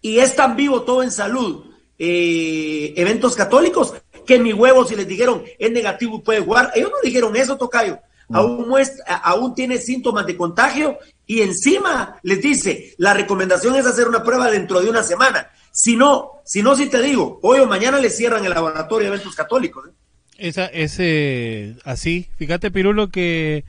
Y 0.00 0.18
es 0.18 0.36
tan 0.36 0.56
vivo 0.56 0.82
todo 0.82 1.02
en 1.02 1.10
salud, 1.10 1.64
eh, 1.98 2.92
eventos 2.96 3.34
católicos, 3.34 3.94
que 4.26 4.38
mi 4.38 4.52
huevo, 4.52 4.84
si 4.84 4.94
les 4.94 5.08
dijeron 5.08 5.42
es 5.58 5.72
negativo 5.72 6.22
puede 6.22 6.40
jugar, 6.40 6.70
ellos 6.74 6.90
no 6.90 6.98
dijeron 7.02 7.34
eso, 7.34 7.56
Tocayo. 7.56 7.98
Aún, 8.30 8.68
muestra, 8.68 9.16
aún 9.16 9.54
tiene 9.54 9.78
síntomas 9.78 10.26
de 10.26 10.36
contagio 10.36 10.98
y 11.28 11.42
encima 11.42 12.18
les 12.22 12.40
dice, 12.40 12.94
la 12.96 13.12
recomendación 13.12 13.76
es 13.76 13.84
hacer 13.84 14.08
una 14.08 14.24
prueba 14.24 14.50
dentro 14.50 14.80
de 14.80 14.88
una 14.88 15.02
semana. 15.02 15.50
Si 15.70 15.94
no, 15.94 16.40
si 16.42 16.62
no, 16.62 16.74
si 16.74 16.86
te 16.86 17.02
digo, 17.02 17.38
hoy 17.42 17.60
o 17.60 17.66
mañana 17.66 18.00
le 18.00 18.08
cierran 18.08 18.46
el 18.46 18.50
laboratorio 18.50 19.10
de 19.10 19.14
eventos 19.14 19.36
católicos. 19.36 19.88
¿eh? 19.88 19.92
Esa, 20.38 20.64
ese, 20.66 21.76
así, 21.84 22.30
fíjate 22.38 22.70
Pirulo 22.70 23.10
que, 23.10 23.64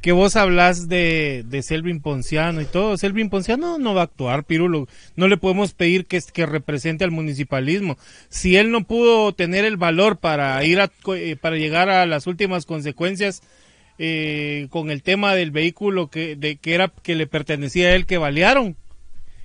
que 0.00 0.10
vos 0.10 0.34
hablas 0.34 0.88
de, 0.88 1.44
de 1.46 1.62
Selvin 1.62 2.00
Ponciano 2.00 2.60
y 2.60 2.64
todo. 2.64 2.96
Selvin 2.96 3.30
Ponciano 3.30 3.78
no 3.78 3.94
va 3.94 4.00
a 4.00 4.04
actuar, 4.04 4.42
Pirulo. 4.42 4.88
No 5.14 5.28
le 5.28 5.36
podemos 5.36 5.74
pedir 5.74 6.06
que, 6.06 6.20
que 6.20 6.44
represente 6.44 7.04
al 7.04 7.12
municipalismo. 7.12 7.98
Si 8.30 8.56
él 8.56 8.72
no 8.72 8.82
pudo 8.82 9.32
tener 9.32 9.64
el 9.64 9.76
valor 9.76 10.16
para 10.16 10.64
ir 10.64 10.80
a, 10.80 10.90
eh, 11.14 11.36
para 11.40 11.56
llegar 11.56 11.88
a 11.88 12.04
las 12.04 12.26
últimas 12.26 12.66
consecuencias, 12.66 13.42
eh, 13.98 14.68
con 14.70 14.90
el 14.90 15.02
tema 15.02 15.34
del 15.34 15.50
vehículo 15.50 16.08
que, 16.08 16.36
de, 16.36 16.56
que 16.56 16.74
era 16.74 16.92
que 17.02 17.16
le 17.16 17.26
pertenecía 17.26 17.88
a 17.88 17.94
él 17.94 18.06
que 18.06 18.18
balearon. 18.18 18.76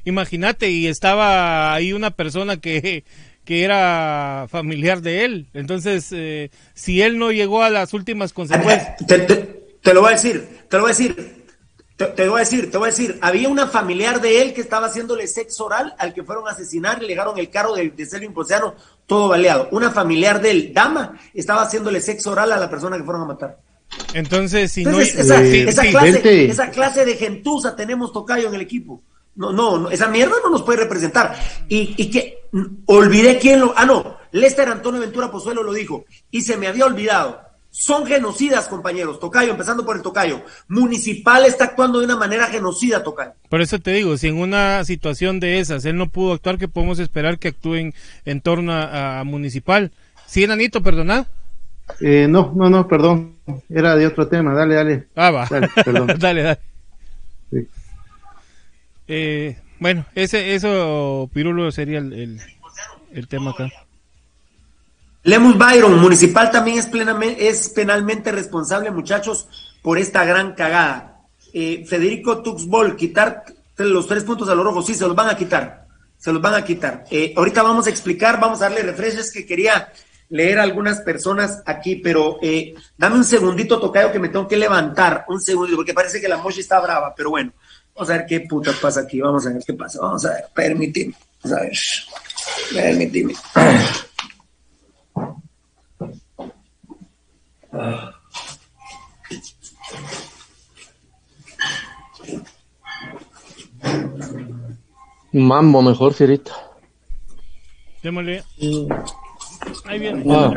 Imagínate, 0.05 0.69
y 0.69 0.87
estaba 0.87 1.73
ahí 1.73 1.93
una 1.93 2.11
persona 2.11 2.57
que, 2.57 3.03
que 3.45 3.63
era 3.63 4.47
familiar 4.49 5.01
de 5.01 5.25
él. 5.25 5.47
Entonces, 5.53 6.09
eh, 6.11 6.51
si 6.73 7.01
él 7.01 7.17
no 7.17 7.31
llegó 7.31 7.63
a 7.63 7.69
las 7.69 7.93
últimas 7.93 8.33
consecuencias. 8.33 8.95
Te, 9.83 9.93
lo 9.93 9.99
voy 9.99 10.11
a 10.11 10.15
decir, 10.15 10.47
te 10.69 10.77
lo 10.77 10.83
voy 10.83 10.91
a 10.91 10.95
decir. 10.95 11.43
Te, 11.97 12.27
voy 12.29 12.37
a 12.37 12.39
decir, 12.39 12.71
te 12.71 12.77
voy 12.77 12.87
a 12.87 12.91
decir, 12.91 13.19
había 13.21 13.49
una 13.49 13.67
familiar 13.67 14.21
de 14.21 14.41
él 14.41 14.53
que 14.53 14.61
estaba 14.61 14.87
haciéndole 14.87 15.27
sexo 15.27 15.65
oral 15.65 15.93
al 15.97 16.13
que 16.13 16.23
fueron 16.23 16.47
a 16.47 16.51
asesinar, 16.51 17.01
le 17.01 17.09
llegaron 17.09 17.37
el 17.37 17.49
carro 17.49 17.75
de, 17.75 17.89
de 17.89 18.05
Selvin 18.05 18.33
todo 19.05 19.27
baleado. 19.27 19.67
Una 19.71 19.91
familiar 19.91 20.41
de 20.41 20.51
él, 20.51 20.71
dama, 20.73 21.19
estaba 21.33 21.63
haciéndole 21.63 21.99
sexo 21.99 22.31
oral 22.31 22.53
a 22.53 22.57
la 22.57 22.69
persona 22.69 22.95
que 22.95 23.03
fueron 23.03 23.23
a 23.23 23.25
matar. 23.25 23.59
Entonces, 24.13 24.71
si 24.71 24.85
no 24.85 24.99
esa, 24.99 25.23
clase, 25.23 25.63
esa, 26.49 26.69
clase, 26.69 27.05
de 27.05 27.15
gentuza 27.15 27.75
tenemos 27.75 28.13
tocayo 28.13 28.47
en 28.47 28.55
el 28.55 28.61
equipo. 28.61 29.01
No, 29.35 29.51
no, 29.51 29.89
esa 29.89 30.07
mierda 30.07 30.35
no 30.43 30.51
nos 30.51 30.61
puede 30.61 30.83
representar. 30.83 31.35
Y, 31.67 31.95
y 31.97 32.11
que 32.11 32.43
olvidé 32.85 33.39
quién 33.39 33.59
lo. 33.59 33.73
Ah, 33.75 33.85
no, 33.85 34.17
Lester 34.31 34.69
Antonio 34.69 35.01
Ventura 35.01 35.31
Pozuelo 35.31 35.63
lo 35.63 35.73
dijo. 35.73 36.05
Y 36.29 36.41
se 36.41 36.57
me 36.57 36.67
había 36.67 36.85
olvidado. 36.85 37.41
Son 37.75 38.05
genocidas, 38.05 38.67
compañeros. 38.67 39.19
Tocayo, 39.19 39.49
empezando 39.49 39.83
por 39.83 39.95
el 39.95 40.03
Tocayo. 40.03 40.43
Municipal 40.67 41.43
está 41.45 41.63
actuando 41.63 41.97
de 41.97 42.05
una 42.05 42.15
manera 42.15 42.45
genocida, 42.45 43.03
Tocayo. 43.03 43.33
Por 43.49 43.61
eso 43.61 43.79
te 43.79 43.91
digo, 43.91 44.15
si 44.15 44.27
en 44.27 44.37
una 44.37 44.85
situación 44.85 45.39
de 45.39 45.59
esas 45.59 45.83
él 45.85 45.97
no 45.97 46.09
pudo 46.09 46.33
actuar, 46.33 46.59
¿qué 46.59 46.67
podemos 46.67 46.99
esperar 46.99 47.39
que 47.39 47.47
actúen 47.47 47.95
en 48.25 48.41
torno 48.41 48.73
a, 48.73 49.23
Municipal? 49.25 49.91
Sí, 50.27 50.45
Nanito, 50.45 50.83
perdona. 50.83 51.25
Eh, 52.01 52.27
no, 52.29 52.51
no, 52.55 52.69
no, 52.69 52.87
perdón. 52.87 53.37
Era 53.69 53.95
de 53.95 54.07
otro 54.07 54.27
tema. 54.27 54.53
Dale, 54.53 54.75
dale. 54.75 55.07
Ah, 55.15 55.31
va. 55.31 55.47
Dale, 55.49 55.69
perdón. 55.83 56.07
dale, 56.19 56.43
dale. 56.43 56.59
Eh, 59.07 59.57
bueno, 59.79 60.05
ese, 60.15 60.55
eso, 60.55 61.29
Pirulo, 61.33 61.71
sería 61.71 61.99
el, 61.99 62.39
el, 63.11 63.27
tema 63.27 63.51
acá. 63.51 63.69
Lemus 65.23 65.57
Byron, 65.57 65.99
Municipal 65.99 66.51
también 66.51 66.79
es, 66.79 66.87
plenamente, 66.87 67.47
es 67.47 67.69
penalmente 67.69 68.31
responsable, 68.31 68.91
muchachos, 68.91 69.47
por 69.81 69.97
esta 69.97 70.23
gran 70.25 70.53
cagada. 70.53 71.21
Eh, 71.53 71.85
Federico 71.87 72.41
Tuxbol, 72.41 72.95
quitar 72.95 73.43
los 73.77 74.07
tres 74.07 74.23
puntos 74.23 74.49
a 74.49 74.55
los 74.55 74.65
rojos, 74.65 74.85
sí, 74.85 74.93
se 74.93 75.05
los 75.05 75.15
van 75.15 75.29
a 75.29 75.37
quitar. 75.37 75.85
Se 76.17 76.31
los 76.31 76.41
van 76.41 76.55
a 76.55 76.63
quitar. 76.63 77.03
Eh, 77.11 77.33
ahorita 77.35 77.61
vamos 77.61 77.85
a 77.85 77.89
explicar, 77.89 78.39
vamos 78.39 78.61
a 78.61 78.69
darle 78.69 78.83
refrescos 78.83 79.31
que 79.31 79.45
quería 79.45 79.91
leer 80.33 80.57
a 80.57 80.63
algunas 80.63 80.99
personas 81.01 81.61
aquí, 81.63 81.97
pero 81.97 82.39
eh, 82.41 82.73
dame 82.97 83.17
un 83.17 83.23
segundito, 83.23 83.79
Tocayo, 83.79 84.11
que 84.11 84.17
me 84.17 84.29
tengo 84.29 84.47
que 84.47 84.57
levantar. 84.57 85.25
Un 85.27 85.39
segundito, 85.39 85.77
porque 85.77 85.93
parece 85.93 86.19
que 86.19 86.27
la 86.27 86.37
mochi 86.37 86.61
está 86.61 86.79
brava, 86.79 87.13
pero 87.15 87.29
bueno. 87.29 87.53
Vamos 87.93 88.09
a 88.09 88.17
ver 88.17 88.25
qué 88.25 88.39
puta 88.39 88.71
pasa 88.81 89.01
aquí. 89.01 89.21
Vamos 89.21 89.45
a 89.45 89.51
ver 89.51 89.61
qué 89.63 89.73
pasa. 89.73 89.99
Vamos 90.01 90.25
a 90.25 90.31
ver. 90.31 90.45
Permíteme. 90.55 91.13
Vamos 91.43 91.57
a 91.57 91.61
ver. 91.61 91.71
Permíteme. 92.73 93.35
Mambo 105.31 105.83
mejor, 105.83 106.15
Cirita. 106.15 106.53
Démosle. 108.01 108.43
Ahí 109.85 109.99
viene. 109.99 110.23
Ah, 110.29 110.53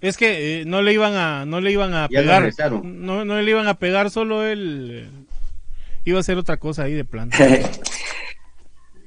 Es 0.00 0.16
que 0.16 0.60
eh, 0.60 0.64
no 0.64 0.82
le 0.82 0.92
iban 0.92 1.14
a, 1.14 1.44
no 1.46 1.60
le 1.60 1.70
iban 1.72 1.94
a 1.94 2.08
pegar. 2.08 2.52
No, 2.82 3.24
no 3.24 3.40
le 3.40 3.50
iban 3.50 3.68
a 3.68 3.74
pegar, 3.74 4.10
solo 4.10 4.44
él 4.44 4.90
eh, 4.92 5.08
iba 6.04 6.18
a 6.18 6.20
hacer 6.20 6.36
otra 6.36 6.56
cosa 6.56 6.84
ahí 6.84 6.94
de 6.94 7.04
plan. 7.04 7.30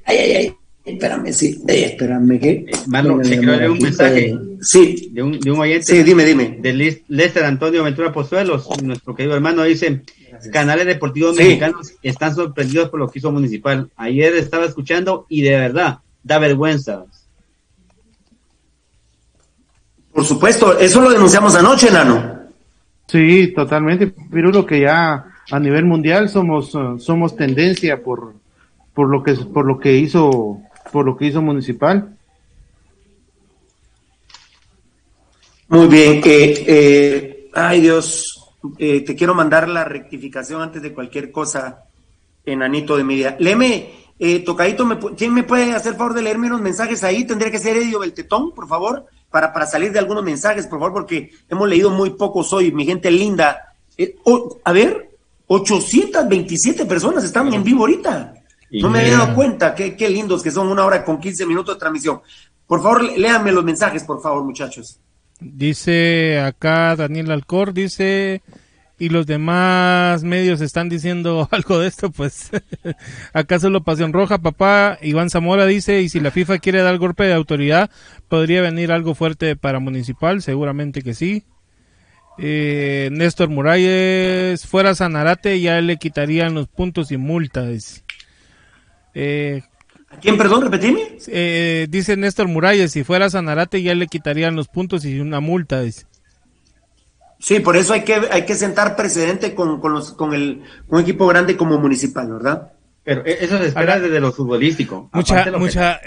ay, 0.06 0.18
ay, 0.18 0.32
ay. 0.32 0.56
Espérame, 0.88 1.34
sí. 1.34 1.62
Eh, 1.68 1.84
espérame, 1.88 2.40
¿qué? 2.40 2.66
Mano, 2.88 3.20
te 3.20 3.38
quiero 3.38 3.58
leer 3.58 3.72
un 3.72 3.80
mensaje. 3.80 4.34
Sí. 4.62 5.10
De 5.12 5.22
un, 5.22 5.38
de 5.38 5.52
un 5.52 5.60
oyente. 5.60 5.86
Sí, 5.86 6.02
dime, 6.02 6.24
dime. 6.24 6.58
De 6.62 7.02
Lester 7.10 7.44
Antonio 7.44 7.84
Ventura 7.84 8.14
Pozuelos, 8.14 8.70
nuestro 8.82 9.14
querido 9.14 9.36
hermano, 9.36 9.64
dice: 9.64 10.04
Canales 10.54 10.86
deportivos 10.86 11.36
mexicanos 11.36 11.94
están 12.02 12.34
sorprendidos 12.34 12.90
por 12.90 13.02
lo 13.02 13.10
que 13.10 13.20
hizo 13.20 13.34
Municipal. 13.34 13.90
Ayer 13.98 14.34
estaba 14.36 14.66
escuchando 14.66 15.26
y 15.28 15.42
de 15.42 15.58
verdad, 15.58 16.00
da 16.24 16.40
vergüenza. 16.40 17.04
Por 20.18 20.26
supuesto, 20.26 20.76
eso 20.80 21.00
lo 21.00 21.12
denunciamos 21.12 21.54
anoche, 21.54 21.92
Nano. 21.92 22.40
Sí, 23.06 23.54
totalmente. 23.54 24.12
Pero 24.32 24.50
lo 24.50 24.66
que 24.66 24.80
ya 24.80 25.26
a 25.52 25.60
nivel 25.60 25.86
mundial 25.86 26.28
somos, 26.28 26.74
uh, 26.74 26.98
somos 26.98 27.36
tendencia 27.36 28.02
por, 28.02 28.34
por 28.96 29.10
lo 29.10 29.22
que 29.22 29.36
por 29.36 29.68
lo 29.68 29.78
que 29.78 29.94
hizo 29.94 30.60
por 30.92 31.06
lo 31.06 31.16
que 31.16 31.28
hizo 31.28 31.44
Municipal. 31.44 32.18
Muy 35.68 35.86
bien, 35.86 36.22
eh, 36.26 36.66
eh, 36.66 37.50
ay 37.54 37.82
Dios, 37.82 38.56
eh, 38.80 39.02
te 39.02 39.16
quiero 39.16 39.36
mandar 39.36 39.70
la 39.70 39.84
rectificación 39.84 40.64
antes 40.64 40.82
de 40.82 40.96
cualquier 40.96 41.32
cosa, 41.32 41.84
enanito 42.44 42.98
de 42.98 43.04
media. 43.04 43.36
Léeme, 43.40 43.92
eh, 44.18 44.40
Tocadito, 44.40 44.84
me, 44.84 44.98
¿quién 45.16 45.32
me 45.32 45.44
puede 45.44 45.76
hacer 45.76 45.94
favor 45.94 46.16
de 46.16 46.24
leerme 46.24 46.48
unos 46.48 46.62
mensajes 46.62 47.04
ahí? 47.04 47.24
Tendría 47.24 47.52
que 47.52 47.60
ser 47.60 47.78
Edio 47.78 48.00
Beltetón, 48.00 48.56
por 48.56 48.68
favor, 48.68 49.06
para, 49.30 49.54
para 49.54 49.66
salir 49.66 49.92
de 49.92 50.00
algunos 50.00 50.24
mensajes, 50.24 50.68
por 50.68 50.80
favor, 50.80 50.94
porque 50.94 51.32
hemos 51.50 51.68
leído 51.68 51.90
muy 51.90 52.12
pocos 52.12 52.52
hoy, 52.54 52.72
mi 52.72 52.86
gente 52.86 53.12
linda. 53.12 53.74
a 54.64 54.72
ver, 54.72 55.12
827 55.48 56.86
personas 56.86 57.24
están 57.24 57.54
en 57.54 57.64
vivo 57.64 57.82
ahorita. 57.82 58.34
No 58.72 58.90
me 58.90 59.00
había 59.00 59.18
dado 59.18 59.36
cuenta, 59.36 59.74
qué, 59.74 59.96
qué 59.96 60.10
lindos 60.10 60.44
que 60.44 60.52
son 60.52 60.68
una 60.68 60.86
hora 60.86 61.04
con 61.06 61.20
15 61.20 61.46
minutos 61.46 61.76
de 61.76 61.80
transmisión. 61.80 62.22
Por 62.66 62.82
favor, 62.82 63.04
léanme 63.18 63.54
los 63.54 63.64
mensajes, 63.64 64.04
por 64.04 64.22
favor, 64.22 64.44
muchachos. 64.44 65.00
Dice 65.40 66.40
acá 66.40 66.96
Daniel 66.96 67.32
Alcor, 67.32 67.74
dice, 67.74 68.42
y 69.00 69.10
los 69.10 69.28
demás 69.28 70.24
medios 70.24 70.62
están 70.62 70.90
diciendo 70.90 71.48
algo 71.52 71.80
de 71.80 71.88
esto, 71.88 72.12
pues 72.12 72.52
acá 73.34 73.60
solo 73.60 73.84
Pasión 73.84 74.14
Roja, 74.14 74.40
papá. 74.40 74.98
Iván 75.02 75.30
Zamora 75.30 75.66
dice, 75.66 76.02
y 76.02 76.10
si 76.10 76.20
la 76.20 76.32
FIFA 76.32 76.60
quiere 76.60 76.82
dar 76.82 76.98
golpe 76.98 77.24
de 77.26 77.34
autoridad, 77.34 77.92
podría 78.28 78.62
venir 78.62 78.92
algo 78.92 79.16
fuerte 79.16 79.56
para 79.56 79.80
Municipal, 79.80 80.42
seguramente 80.42 81.02
que 81.02 81.14
sí. 81.14 81.44
Eh, 82.40 83.10
Néstor 83.12 83.50
Muralles, 83.50 84.66
fuera 84.66 84.94
Sanarate, 84.94 85.60
ya 85.60 85.82
le 85.82 85.98
quitarían 85.98 86.54
los 86.54 86.68
puntos 86.68 87.12
y 87.12 87.18
multas. 87.18 88.04
Eh, 89.14 89.64
¿A 90.10 90.18
quién, 90.18 90.38
perdón, 90.38 90.62
repetime? 90.62 91.18
Eh, 91.28 91.88
dice 91.90 92.16
Néstor 92.16 92.48
Muralles, 92.48 92.92
si 92.92 93.04
fuera 93.04 93.30
Sanarate 93.30 93.82
ya 93.82 93.96
le 93.96 94.08
quitarían 94.08 94.56
los 94.56 94.68
puntos 94.68 95.04
y 95.06 95.20
una 95.20 95.40
multa. 95.40 95.84
Sí, 97.40 97.60
por 97.60 97.78
eso 97.78 97.94
hay 97.94 98.02
que, 98.02 98.16
hay 98.32 98.46
que 98.46 98.56
sentar 98.56 98.96
precedente 98.96 99.54
con, 99.54 99.80
con, 99.80 99.94
los, 99.94 100.12
con 100.12 100.34
el, 100.34 100.64
un 100.88 101.02
equipo 101.02 101.28
grande 101.28 101.56
como 101.56 101.78
municipal, 101.78 102.32
¿verdad? 102.32 102.72
Pero 103.08 103.26
e, 103.26 103.38
eso 103.46 103.58
se 103.58 103.68
espera 103.68 104.00
desde 104.00 104.20
lo 104.20 104.34
futbolístico. 104.34 105.10
Mucha, 105.14 105.50
mucha, 105.58 106.02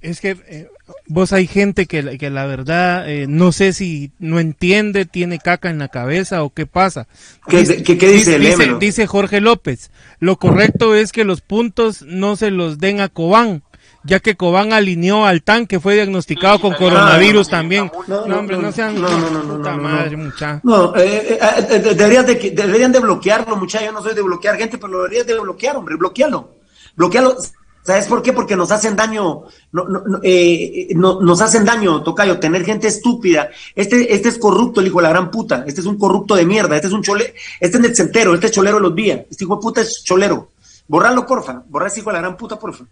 es 0.00 0.20
que 0.20 0.36
eh, 0.48 0.68
vos 1.06 1.32
hay 1.32 1.46
gente 1.46 1.86
que, 1.86 2.18
que 2.18 2.28
la 2.28 2.44
verdad 2.46 3.08
eh, 3.08 3.26
no 3.28 3.52
sé 3.52 3.72
si 3.72 4.10
no 4.18 4.40
entiende, 4.40 5.04
tiene 5.04 5.38
caca 5.38 5.70
en 5.70 5.78
la 5.78 5.86
cabeza 5.86 6.42
o 6.42 6.50
qué 6.50 6.66
pasa. 6.66 7.06
¿Qué 7.46 7.58
dice, 7.58 7.82
¿qué, 7.84 7.94
dice, 7.94 8.40
dice, 8.40 8.74
dice 8.80 9.06
Jorge 9.06 9.40
López, 9.40 9.92
lo 10.18 10.36
correcto 10.36 10.96
es 10.96 11.12
que 11.12 11.22
los 11.22 11.40
puntos 11.40 12.02
no 12.02 12.34
se 12.34 12.50
los 12.50 12.78
den 12.78 13.00
a 13.00 13.08
Cobán, 13.08 13.62
ya 14.04 14.20
que 14.20 14.36
Cobán 14.36 14.72
alineó 14.72 15.24
al 15.24 15.42
tanque, 15.42 15.80
fue 15.80 15.94
diagnosticado 15.94 16.60
con 16.60 16.74
coronavirus 16.74 17.48
también. 17.48 17.90
No, 18.06 18.20
hombre, 18.38 18.58
no 18.58 18.70
sean 18.70 19.00
no, 19.00 19.08
no, 19.08 19.42
no, 19.42 19.56
puta 19.56 19.76
madre, 19.76 20.16
mucha. 20.16 20.60
No, 20.62 20.94
eh, 20.94 21.38
eh, 21.40 21.66
eh 21.70 21.78
de, 21.78 21.94
deberían 21.94 22.92
de 22.92 23.00
bloquearlo, 23.00 23.56
muchachos. 23.56 23.86
Yo 23.86 23.92
no 23.92 24.02
soy 24.02 24.14
de 24.14 24.22
bloquear 24.22 24.56
gente, 24.56 24.76
pero 24.76 24.92
lo 24.92 25.02
deberían 25.04 25.26
de 25.26 25.40
bloquear, 25.40 25.76
hombre, 25.76 25.96
bloquearlo. 25.96 26.50
Bloquearlo. 26.94 27.36
¿Sabes 27.82 28.06
por 28.06 28.22
qué? 28.22 28.32
Porque 28.32 28.56
nos 28.56 28.70
hacen 28.70 28.96
daño, 28.96 29.42
no, 29.72 29.84
no, 29.84 30.20
eh, 30.22 30.88
no, 30.94 31.20
nos 31.20 31.42
hacen 31.42 31.66
daño, 31.66 32.02
Tocayo, 32.02 32.38
tener 32.38 32.64
gente 32.64 32.88
estúpida. 32.88 33.50
Este, 33.74 34.14
este 34.14 34.30
es 34.30 34.38
corrupto, 34.38 34.80
el 34.80 34.86
hijo 34.86 34.98
de 34.98 35.02
la 35.02 35.10
gran 35.10 35.30
puta. 35.30 35.64
Este 35.66 35.82
es 35.82 35.86
un 35.86 35.98
corrupto 35.98 36.34
de 36.34 36.46
mierda. 36.46 36.76
Este 36.76 36.88
es 36.88 36.94
un 36.94 37.02
chole, 37.02 37.34
este 37.60 37.78
es 37.86 37.96
centero, 37.96 38.34
este 38.34 38.46
es 38.46 38.52
cholero 38.52 38.76
de 38.76 38.82
los 38.82 38.94
días. 38.94 39.20
Este 39.30 39.44
hijo 39.44 39.56
de 39.56 39.62
puta 39.62 39.80
es 39.82 40.02
cholero. 40.02 40.50
Borralo, 40.88 41.26
porfa. 41.26 41.62
Borra 41.68 41.88
ese 41.88 42.00
hijo 42.00 42.10
de 42.10 42.14
la 42.14 42.20
gran 42.20 42.36
puta, 42.36 42.58
porfa. 42.58 42.84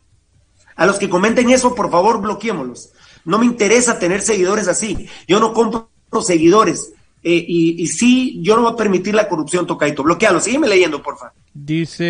A 0.77 0.87
los 0.87 0.99
que 0.99 1.09
comenten 1.09 1.51
eso, 1.51 1.75
por 1.75 1.91
favor, 1.91 2.21
bloqueémoslos. 2.21 2.93
No 3.25 3.39
me 3.39 3.47
interesa 3.47 3.99
tener 3.99 4.21
seguidores 4.21 4.69
así. 4.69 5.09
Yo 5.29 5.41
no 5.41 5.53
compro 5.53 5.89
seguidores. 6.21 6.93
Eh, 7.25 7.45
y, 7.47 7.87
sí, 7.87 8.41
yo 8.43 8.57
no 8.57 8.63
voy 8.63 8.73
a 8.73 8.77
permitir 8.77 9.15
la 9.15 9.29
corrupción, 9.29 9.67
Tocaito. 9.67 10.03
Bloquealo. 10.03 10.41
Sígueme 10.41 10.67
leyendo, 10.69 11.01
por 11.03 11.17
favor. 11.17 11.35
Dice. 11.55 12.03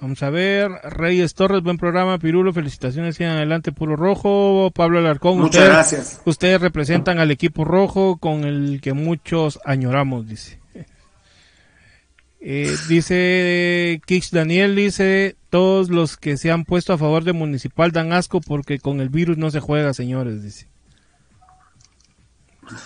Vamos 0.00 0.22
a 0.22 0.30
ver. 0.30 0.70
Reyes 0.84 1.34
Torres, 1.34 1.62
buen 1.62 1.76
programa. 1.76 2.18
Pirulo, 2.18 2.52
felicitaciones. 2.52 3.16
Sigan 3.16 3.36
adelante, 3.36 3.72
puro 3.72 3.96
rojo. 3.96 4.70
Pablo 4.74 4.98
Alarcón. 4.98 5.38
Muchas 5.38 5.66
gracias. 5.66 6.22
Ustedes 6.24 6.60
representan 6.60 7.18
al 7.18 7.30
equipo 7.30 7.64
rojo 7.64 8.16
con 8.16 8.44
el 8.44 8.80
que 8.80 8.94
muchos 8.94 9.60
añoramos, 9.64 10.26
dice. 10.26 10.63
Eh, 12.46 12.76
dice 12.90 14.02
Kix 14.04 14.30
Daniel, 14.30 14.76
dice, 14.76 15.34
todos 15.48 15.88
los 15.88 16.18
que 16.18 16.36
se 16.36 16.50
han 16.50 16.66
puesto 16.66 16.92
a 16.92 16.98
favor 16.98 17.24
de 17.24 17.32
Municipal 17.32 17.90
dan 17.90 18.12
asco 18.12 18.42
porque 18.42 18.78
con 18.78 19.00
el 19.00 19.08
virus 19.08 19.38
no 19.38 19.50
se 19.50 19.60
juega, 19.60 19.94
señores, 19.94 20.42
dice. 20.42 20.68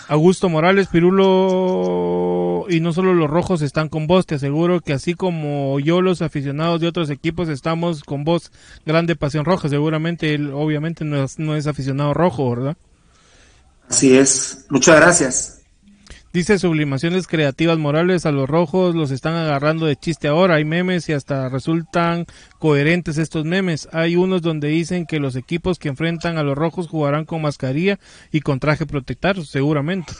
Augusto 0.07 0.47
Morales, 0.47 0.87
Pirulo 0.87 2.67
y 2.69 2.79
no 2.79 2.93
solo 2.93 3.13
los 3.13 3.29
rojos 3.29 3.61
están 3.61 3.89
con 3.89 4.07
vos, 4.07 4.25
te 4.25 4.35
aseguro 4.35 4.79
que 4.79 4.93
así 4.93 5.13
como 5.13 5.77
yo 5.81 6.01
los 6.01 6.21
aficionados 6.21 6.79
de 6.79 6.87
otros 6.87 7.09
equipos 7.09 7.49
estamos 7.49 8.03
con 8.03 8.23
vos, 8.23 8.53
grande 8.85 9.17
pasión 9.17 9.43
roja, 9.43 9.67
seguramente 9.67 10.33
él 10.35 10.53
obviamente 10.53 11.03
no 11.03 11.21
es, 11.21 11.37
no 11.37 11.57
es 11.57 11.67
aficionado 11.67 12.13
rojo, 12.13 12.49
¿verdad? 12.49 12.77
Así 13.89 14.15
es, 14.15 14.67
muchas 14.69 14.95
gracias. 14.95 15.58
Dice 16.31 16.59
Sublimaciones 16.59 17.25
Creativas 17.25 17.79
Morales 17.79 18.27
a 18.27 18.31
los 18.31 18.47
rojos 18.47 18.93
los 18.93 19.09
están 19.09 19.35
agarrando 19.35 19.87
de 19.87 19.95
chiste 19.95 20.27
ahora. 20.27 20.55
Hay 20.55 20.65
memes 20.65 21.09
y 21.09 21.13
hasta 21.13 21.49
resultan 21.49 22.27
coherentes 22.59 23.17
estos 23.17 23.45
memes. 23.45 23.89
Hay 23.93 24.15
unos 24.15 24.43
donde 24.43 24.67
dicen 24.67 25.07
que 25.07 25.19
los 25.19 25.35
equipos 25.35 25.79
que 25.79 25.89
enfrentan 25.89 26.37
a 26.37 26.43
los 26.43 26.55
rojos 26.55 26.87
jugarán 26.87 27.25
con 27.25 27.41
mascarilla 27.41 27.97
y 28.31 28.41
con 28.41 28.59
traje 28.59 28.85
protector, 28.85 29.43
seguramente. 29.43 30.13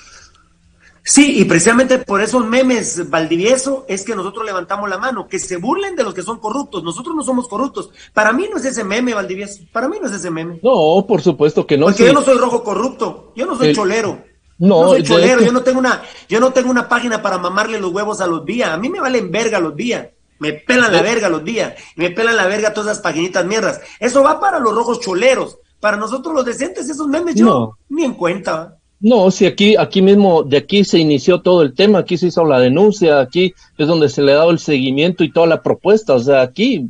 Sí, 1.03 1.39
y 1.39 1.45
precisamente 1.45 1.99
por 1.99 2.21
esos 2.21 2.43
memes, 2.43 3.07
Valdivieso, 3.07 3.85
es 3.87 4.03
que 4.03 4.15
nosotros 4.15 4.43
levantamos 4.45 4.89
la 4.89 4.97
mano, 4.97 5.27
que 5.27 5.37
se 5.37 5.57
burlen 5.57 5.95
de 5.95 6.03
los 6.03 6.15
que 6.15 6.23
son 6.23 6.39
corruptos. 6.39 6.83
Nosotros 6.83 7.15
no 7.15 7.23
somos 7.23 7.47
corruptos. 7.47 7.91
Para 8.13 8.33
mí 8.33 8.47
no 8.51 8.57
es 8.57 8.65
ese 8.65 8.83
meme, 8.83 9.13
Valdivieso. 9.13 9.61
Para 9.71 9.87
mí 9.87 9.97
no 10.01 10.07
es 10.07 10.13
ese 10.15 10.31
meme. 10.31 10.59
No, 10.63 11.05
por 11.07 11.21
supuesto 11.21 11.67
que 11.67 11.77
no. 11.77 11.85
Porque 11.85 12.05
yo 12.05 12.13
no 12.13 12.23
soy 12.23 12.39
rojo 12.39 12.63
corrupto. 12.63 13.31
Yo 13.35 13.45
no 13.45 13.55
soy 13.55 13.73
cholero. 13.73 14.28
No, 14.59 14.89
soy 14.89 15.03
cholero, 15.03 15.41
yo 15.41 15.53
no 15.53 15.63
tengo 15.63 15.79
una, 15.79 16.03
yo 16.27 16.39
no 16.39 16.51
tengo 16.51 16.69
una 16.69 16.87
página 16.89 17.21
para 17.21 17.37
mamarle 17.37 17.79
los 17.79 17.91
huevos 17.91 18.19
a 18.19 18.27
los 18.27 18.45
días. 18.45 18.69
A 18.69 18.77
mí 18.77 18.89
me 18.89 18.99
valen 18.99 19.31
verga 19.31 19.59
los 19.59 19.75
días. 19.75 20.07
Me 20.39 20.53
pelan 20.53 20.91
la 20.91 21.01
verga 21.01 21.29
los 21.29 21.43
días. 21.43 21.73
Me 21.95 22.11
pelan 22.11 22.35
la 22.35 22.47
verga 22.47 22.73
todas 22.73 22.91
esas 22.91 23.03
paginitas 23.03 23.45
mierdas. 23.45 23.81
Eso 23.99 24.23
va 24.23 24.39
para 24.39 24.59
los 24.59 24.73
rojos 24.73 24.99
choleros. 24.99 25.57
Para 25.79 25.97
nosotros 25.97 26.33
los 26.33 26.45
decentes, 26.45 26.89
esos 26.89 27.07
memes 27.07 27.35
yo 27.35 27.77
ni 27.89 28.03
en 28.03 28.13
cuenta. 28.13 28.75
No, 29.01 29.31
si 29.31 29.45
aquí, 29.45 29.77
aquí 29.77 30.01
mismo, 30.01 30.43
de 30.43 30.57
aquí 30.57 30.83
se 30.83 30.99
inició 30.99 31.41
todo 31.41 31.61
el 31.61 31.73
tema, 31.73 31.99
aquí 31.99 32.17
se 32.17 32.27
hizo 32.27 32.43
la 32.43 32.59
denuncia, 32.59 33.21
aquí 33.21 33.53
es 33.77 33.87
donde 33.87 34.09
se 34.09 34.21
le 34.21 34.33
ha 34.33 34.37
dado 34.37 34.51
el 34.51 34.59
seguimiento 34.59 35.23
y 35.23 35.31
toda 35.31 35.47
la 35.47 35.63
propuesta. 35.63 36.15
O 36.15 36.19
sea, 36.19 36.41
aquí 36.41 36.89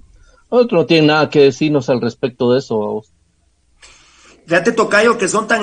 otro 0.50 0.80
no 0.80 0.86
tiene 0.88 1.08
nada 1.08 1.30
que 1.30 1.42
decirnos 1.42 1.88
al 1.90 2.02
respecto 2.02 2.52
de 2.52 2.60
eso. 2.60 3.04
Fíjate, 4.48 4.72
Tocayo, 4.72 5.20
que 5.20 5.28
son 5.28 5.48
tan 5.48 5.62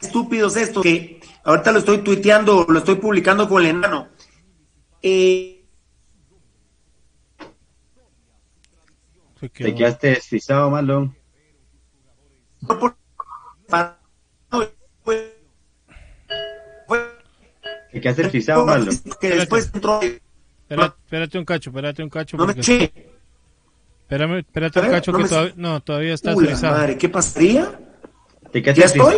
estúpidos 0.00 0.56
estos 0.56 0.82
que 0.82 1.19
ahorita 1.44 1.72
lo 1.72 1.78
estoy 1.78 1.98
tuiteando, 1.98 2.66
lo 2.68 2.78
estoy 2.78 2.96
publicando 2.96 3.48
con 3.48 3.62
el 3.62 3.70
enano. 3.70 4.08
Eh, 5.02 5.56
Te 9.40 9.74
quedaste 9.74 10.08
desfisado, 10.08 10.70
Marlon. 10.70 11.16
Te 17.90 18.00
quedaste 18.00 18.22
desfisado, 18.22 18.66
Marlon. 18.66 18.94
Que 19.20 19.30
después 19.30 19.70
entró. 19.72 20.00
Espérate, 20.02 21.38
un 21.38 21.44
cacho, 21.44 21.70
espérate 21.70 22.02
un 22.02 22.10
cacho. 22.10 22.36
No 22.36 22.46
me 22.46 22.52
eché. 22.52 22.92
Espérame, 24.02 24.38
espérate 24.40 24.80
un 24.80 24.90
cacho 24.90 25.12
que 25.12 25.24
todavía, 25.24 25.54
no, 25.56 25.80
todavía 25.82 26.14
estás 26.14 26.36
frisado. 26.36 26.76
Madre, 26.76 26.98
¿qué 26.98 27.08
pasaría? 27.08 27.78
¿Ya 28.52 28.84
estoy? 28.84 29.16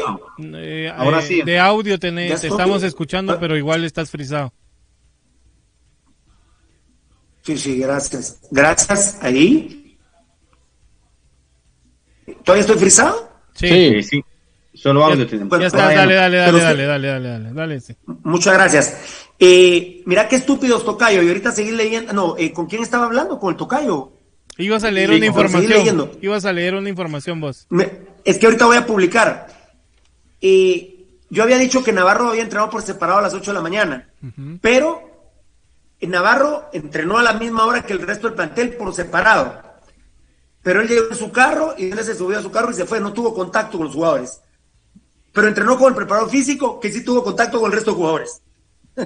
Eh, 0.55 0.93
Ahora 0.95 1.21
eh, 1.21 1.23
sí. 1.23 1.43
De 1.43 1.59
audio 1.59 1.99
te, 1.99 2.33
estamos 2.33 2.83
escuchando, 2.83 3.39
pero 3.41 3.57
igual 3.57 3.85
estás 3.85 4.11
frisado. 4.11 4.53
Sí, 7.43 7.59
sí, 7.59 7.79
gracias. 7.79 8.41
Gracias. 8.51 9.19
Ahí. 9.23 9.99
¿Todavía 12.45 12.63
estoy 12.63 12.79
frisado? 12.79 13.31
Sí, 13.55 14.03
sí. 14.03 14.25
Solo 14.75 15.05
audio 15.05 15.27
tenemos. 15.27 15.59
ya 15.59 15.67
está, 15.67 15.93
dale, 15.93 16.15
dale, 16.15 16.37
dale, 16.37 16.61
dale, 16.61 16.87
dale, 16.87 17.07
dale, 17.09 17.29
dale, 17.29 17.53
dale, 17.53 17.83
Muchas 18.23 18.55
gracias. 18.55 18.97
Eh, 19.39 20.03
mira 20.07 20.29
qué 20.29 20.37
estúpidos 20.37 20.85
Tocayo. 20.85 21.23
Y 21.23 21.29
ahorita 21.29 21.53
seguir 21.53 21.75
leyendo. 21.75 22.13
No, 22.13 22.37
eh, 22.39 22.53
¿con 22.53 22.67
quién 22.67 22.83
estaba 22.83 23.07
hablando? 23.07 23.39
Con 23.39 23.51
el 23.51 23.57
Tocayo. 23.57 24.13
Ibas 24.59 24.85
a 24.85 24.91
leer 24.91 25.11
una 25.11 25.27
información. 25.27 26.11
Ibas 26.21 26.45
a 26.45 26.53
leer 26.53 26.75
una 26.75 26.89
información 26.89 27.41
vos. 27.41 27.67
Es 28.25 28.39
que 28.39 28.47
ahorita 28.47 28.67
voy 28.67 28.77
a 28.77 28.87
publicar. 28.87 29.49
Eh, 30.41 31.07
yo 31.31 31.43
había 31.43 31.59
dicho 31.59 31.83
que 31.83 31.93
Navarro 31.93 32.29
había 32.29 32.43
entrenado 32.43 32.71
por 32.71 32.83
separado 32.83 33.19
a 33.19 33.23
las 33.23 33.35
8 33.35 33.51
de 33.51 33.55
la 33.55 33.63
mañana. 33.63 34.09
Pero 34.61 35.11
Navarro 36.01 36.69
entrenó 36.73 37.19
a 37.19 37.23
la 37.23 37.35
misma 37.35 37.65
hora 37.65 37.85
que 37.85 37.93
el 37.93 38.07
resto 38.07 38.27
del 38.27 38.37
plantel 38.37 38.77
por 38.77 38.95
separado. 38.95 39.63
Pero 40.63 40.81
él 40.81 40.89
llegó 40.89 41.09
en 41.09 41.17
su 41.17 41.33
carro 41.33 41.75
y 41.77 41.91
él 41.91 42.05
se 42.05 42.15
subió 42.15 42.39
a 42.39 42.43
su 42.43 42.51
carro 42.51 42.71
y 42.71 42.75
se 42.75 42.87
fue. 42.87 43.01
No 43.01 43.13
tuvo 43.13 43.35
contacto 43.35 43.79
con 43.79 43.87
los 43.87 43.95
jugadores 43.95 44.41
pero 45.33 45.49
entrenó 45.49 45.77
con 45.79 45.89
el 45.89 45.97
preparador 45.97 46.31
físico 46.31 46.79
que 46.79 46.93
sí 46.93 47.03
tuvo 47.05 47.25
contacto 47.25 47.59
con 47.61 47.71
el 47.71 47.77
resto 47.77 47.93
de 47.93 47.97
jugadores. 47.97 48.43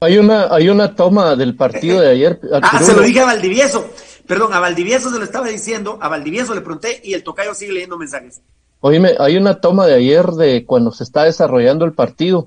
hay 0.00 0.18
una, 0.18 0.52
hay 0.52 0.68
una 0.68 0.92
toma 0.94 1.36
del 1.36 1.54
partido 1.54 2.00
de 2.00 2.10
ayer. 2.10 2.40
Ah, 2.60 2.82
se 2.82 2.92
lo 2.94 3.02
dije 3.02 3.20
a 3.20 3.26
Valdivieso. 3.26 3.88
Perdón, 4.30 4.54
a 4.54 4.60
Valdivieso 4.60 5.10
se 5.10 5.18
lo 5.18 5.24
estaba 5.24 5.48
diciendo, 5.48 5.98
a 6.00 6.06
Valdivieso 6.06 6.54
le 6.54 6.60
pregunté 6.60 7.00
y 7.02 7.14
el 7.14 7.24
tocayo 7.24 7.52
sigue 7.52 7.72
leyendo 7.72 7.98
mensajes. 7.98 8.40
Oíme, 8.78 9.16
hay 9.18 9.36
una 9.36 9.60
toma 9.60 9.86
de 9.86 9.94
ayer 9.94 10.24
de 10.24 10.64
cuando 10.64 10.92
se 10.92 11.02
está 11.02 11.24
desarrollando 11.24 11.84
el 11.84 11.94
partido. 11.94 12.46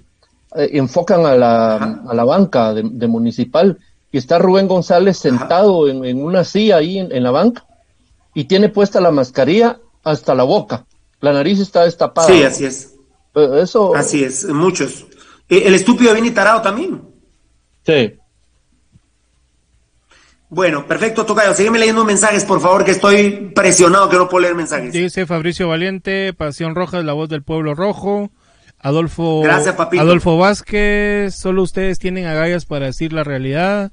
Eh, 0.56 0.70
enfocan 0.76 1.26
a 1.26 1.36
la, 1.36 1.76
a 1.76 2.14
la 2.14 2.24
banca 2.24 2.74
de, 2.74 3.08
Municipal 3.10 3.80
y 4.14 4.18
está 4.18 4.40
Rubén 4.40 4.70
González 4.70 5.18
sentado 5.18 5.90
en, 5.90 6.24
una 6.24 6.46
silla 6.46 6.78
ahí 6.78 7.00
en 7.00 7.22
la 7.22 7.32
banca 7.32 7.66
y 8.34 8.46
tiene 8.46 8.70
puesta 8.70 9.02
la 9.02 9.12
mascarilla 9.12 9.82
hasta 10.06 10.36
la 10.36 10.44
boca. 10.44 10.86
La 11.20 11.34
nariz 11.34 11.60
está 11.60 11.84
destapada. 11.84 12.30
Sí, 12.30 12.44
así 12.44 12.64
es. 12.64 12.94
Eh, 13.36 13.60
eso. 13.62 13.94
Así 13.94 14.24
es, 14.24 14.46
muchos. 14.46 15.06
Eh, 15.50 15.64
el 15.66 15.76
estúpido 15.76 16.14
viene 16.14 16.32
tarado 16.32 16.62
también. 16.62 17.02
Sí. 17.86 18.14
Bueno, 20.54 20.86
perfecto, 20.86 21.26
Tocayo. 21.26 21.54
Sígueme 21.56 21.80
leyendo 21.80 22.06
mensajes, 22.06 22.46
por 22.46 22.62
favor, 22.62 22.86
que 22.86 22.92
estoy 22.92 23.52
presionado 23.56 24.08
que 24.08 24.18
no 24.18 24.30
puedo 24.30 24.44
leer 24.44 24.56
mensajes. 24.56 24.94
Dice 24.94 25.26
Fabricio 25.26 25.68
Valiente, 25.68 26.32
Pasión 26.34 26.76
Roja 26.76 27.00
es 27.00 27.06
la 27.06 27.14
voz 27.14 27.28
del 27.28 27.42
pueblo 27.42 27.74
rojo. 27.74 28.30
Adolfo, 28.80 29.42
Gracias. 29.42 29.76
Adolfo 29.80 30.38
Vázquez, 30.38 31.34
solo 31.34 31.64
ustedes 31.64 31.98
tienen 31.98 32.28
agallas 32.28 32.66
para 32.66 32.88
decir 32.88 33.14
la 33.14 33.24
realidad 33.24 33.92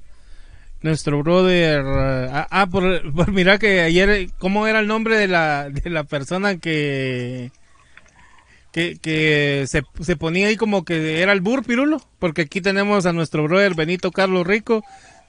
nuestro 0.81 1.21
brother 1.21 1.83
ah, 1.85 2.47
ah 2.49 2.67
por, 2.67 3.13
por 3.13 3.31
mira 3.31 3.59
que 3.59 3.81
ayer 3.81 4.29
cómo 4.39 4.67
era 4.67 4.79
el 4.79 4.87
nombre 4.87 5.17
de 5.17 5.27
la 5.27 5.69
de 5.69 5.89
la 5.89 6.03
persona 6.03 6.57
que 6.57 7.51
que, 8.71 8.97
que 8.99 9.65
se, 9.67 9.83
se 9.99 10.15
ponía 10.15 10.47
ahí 10.47 10.55
como 10.55 10.83
que 10.83 11.21
era 11.21 11.33
el 11.33 11.41
bur 11.41 11.63
pirulo 11.63 12.01
porque 12.19 12.43
aquí 12.43 12.61
tenemos 12.61 13.05
a 13.05 13.13
nuestro 13.13 13.43
brother 13.43 13.75
Benito 13.75 14.11
Carlos 14.11 14.47
Rico 14.47 14.83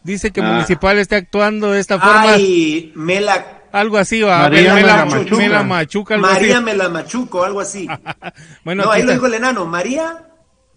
dice 0.05 0.31
que 0.31 0.41
ah. 0.41 0.45
municipal 0.45 0.99
está 0.99 1.17
actuando 1.17 1.73
de 1.73 1.81
esta 1.81 1.99
forma. 1.99 2.33
Ay, 2.35 2.93
Mela 2.95 3.63
algo 3.73 3.97
así 3.97 4.21
va. 4.21 4.41
María 4.41 4.75
Mela, 4.75 5.65
Machuca. 5.65 6.19
María 6.19 6.61
Mela 6.61 6.89
Machuco 6.89 7.43
algo 7.43 7.61
así. 7.61 7.89
Bueno 8.65 8.85
no 8.85 8.91
ahí 8.91 9.03
lo 9.03 9.13
dijo 9.13 9.27
el 9.27 9.35
enano. 9.35 9.67
María. 9.67 10.25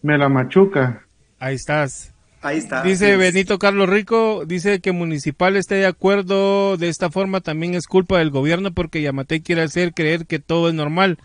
Mela 0.01 0.29
Machuca. 0.29 1.05
Ahí 1.39 1.55
estás. 1.55 2.13
Ahí 2.41 2.57
está. 2.57 2.83
Dice 2.83 3.17
Benito 3.17 3.59
Carlos 3.59 3.89
Rico, 3.89 4.43
dice 4.45 4.79
que 4.79 4.91
Municipal 4.91 5.55
esté 5.57 5.75
de 5.75 5.87
acuerdo 5.87 6.77
de 6.77 6.89
esta 6.89 7.09
forma 7.09 7.41
también 7.41 7.73
es 7.73 7.87
culpa 7.87 8.19
del 8.19 8.29
gobierno 8.29 8.71
porque 8.71 9.01
Yamate 9.01 9.41
quiere 9.41 9.63
hacer 9.63 9.93
creer 9.93 10.25
que 10.25 10.39
todo 10.39 10.69
es 10.69 10.75
normal, 10.75 11.17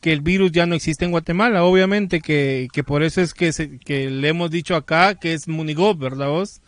que 0.00 0.12
el 0.12 0.22
virus 0.22 0.50
ya 0.50 0.66
no 0.66 0.74
existe 0.74 1.04
en 1.04 1.12
Guatemala, 1.12 1.62
obviamente 1.62 2.20
que, 2.20 2.66
que 2.72 2.82
por 2.82 3.04
eso 3.04 3.20
es 3.20 3.32
que, 3.32 3.78
que 3.84 4.10
le 4.10 4.28
hemos 4.28 4.50
dicho 4.50 4.74
acá 4.74 5.14
que 5.14 5.34
es 5.34 5.46
Munigov, 5.46 5.98
¿verdad 5.98 6.28
vos? 6.28 6.60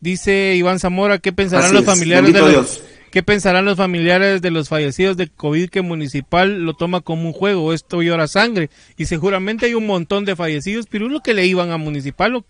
Dice 0.00 0.54
Iván 0.56 0.78
Zamora, 0.78 1.18
¿qué 1.18 1.32
pensarán 1.32 1.74
los 1.74 1.84
familiares 1.84 2.32
de 2.32 2.40
los, 2.40 2.82
¿Qué 3.10 3.22
pensarán 3.22 3.64
los 3.64 3.76
familiares 3.76 4.40
de 4.40 4.50
los 4.50 4.68
fallecidos 4.68 5.16
de 5.16 5.28
COVID 5.28 5.68
que 5.68 5.82
Municipal 5.82 6.64
lo 6.64 6.74
toma 6.74 7.00
como 7.00 7.26
un 7.26 7.32
juego? 7.32 7.72
Esto 7.72 8.02
llora 8.02 8.28
sangre. 8.28 8.70
Y 8.96 9.06
seguramente 9.06 9.66
hay 9.66 9.74
un 9.74 9.86
montón 9.86 10.24
de 10.24 10.36
fallecidos, 10.36 10.86
pero 10.86 11.08
lo 11.08 11.20
que 11.20 11.34
le 11.34 11.46
iban 11.46 11.70
a 11.70 11.76
Municipal 11.76 12.44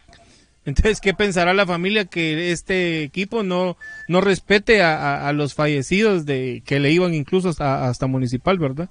entonces, 0.67 1.01
¿qué 1.01 1.15
pensará 1.15 1.55
la 1.55 1.67
familia 1.67 2.05
que 2.05 2.53
este 2.53 3.03
equipo 3.03 3.43
no, 3.43 3.79
no 4.09 4.21
respete 4.21 4.83
a, 4.83 5.33
los 5.33 5.55
fallecidos 5.55 6.27
de 6.27 6.63
que 6.67 6.81
le 6.81 6.93
iban 6.93 7.15
incluso 7.15 7.49
hasta, 7.49 8.07
municipal, 8.07 8.59
verdad? 8.59 8.91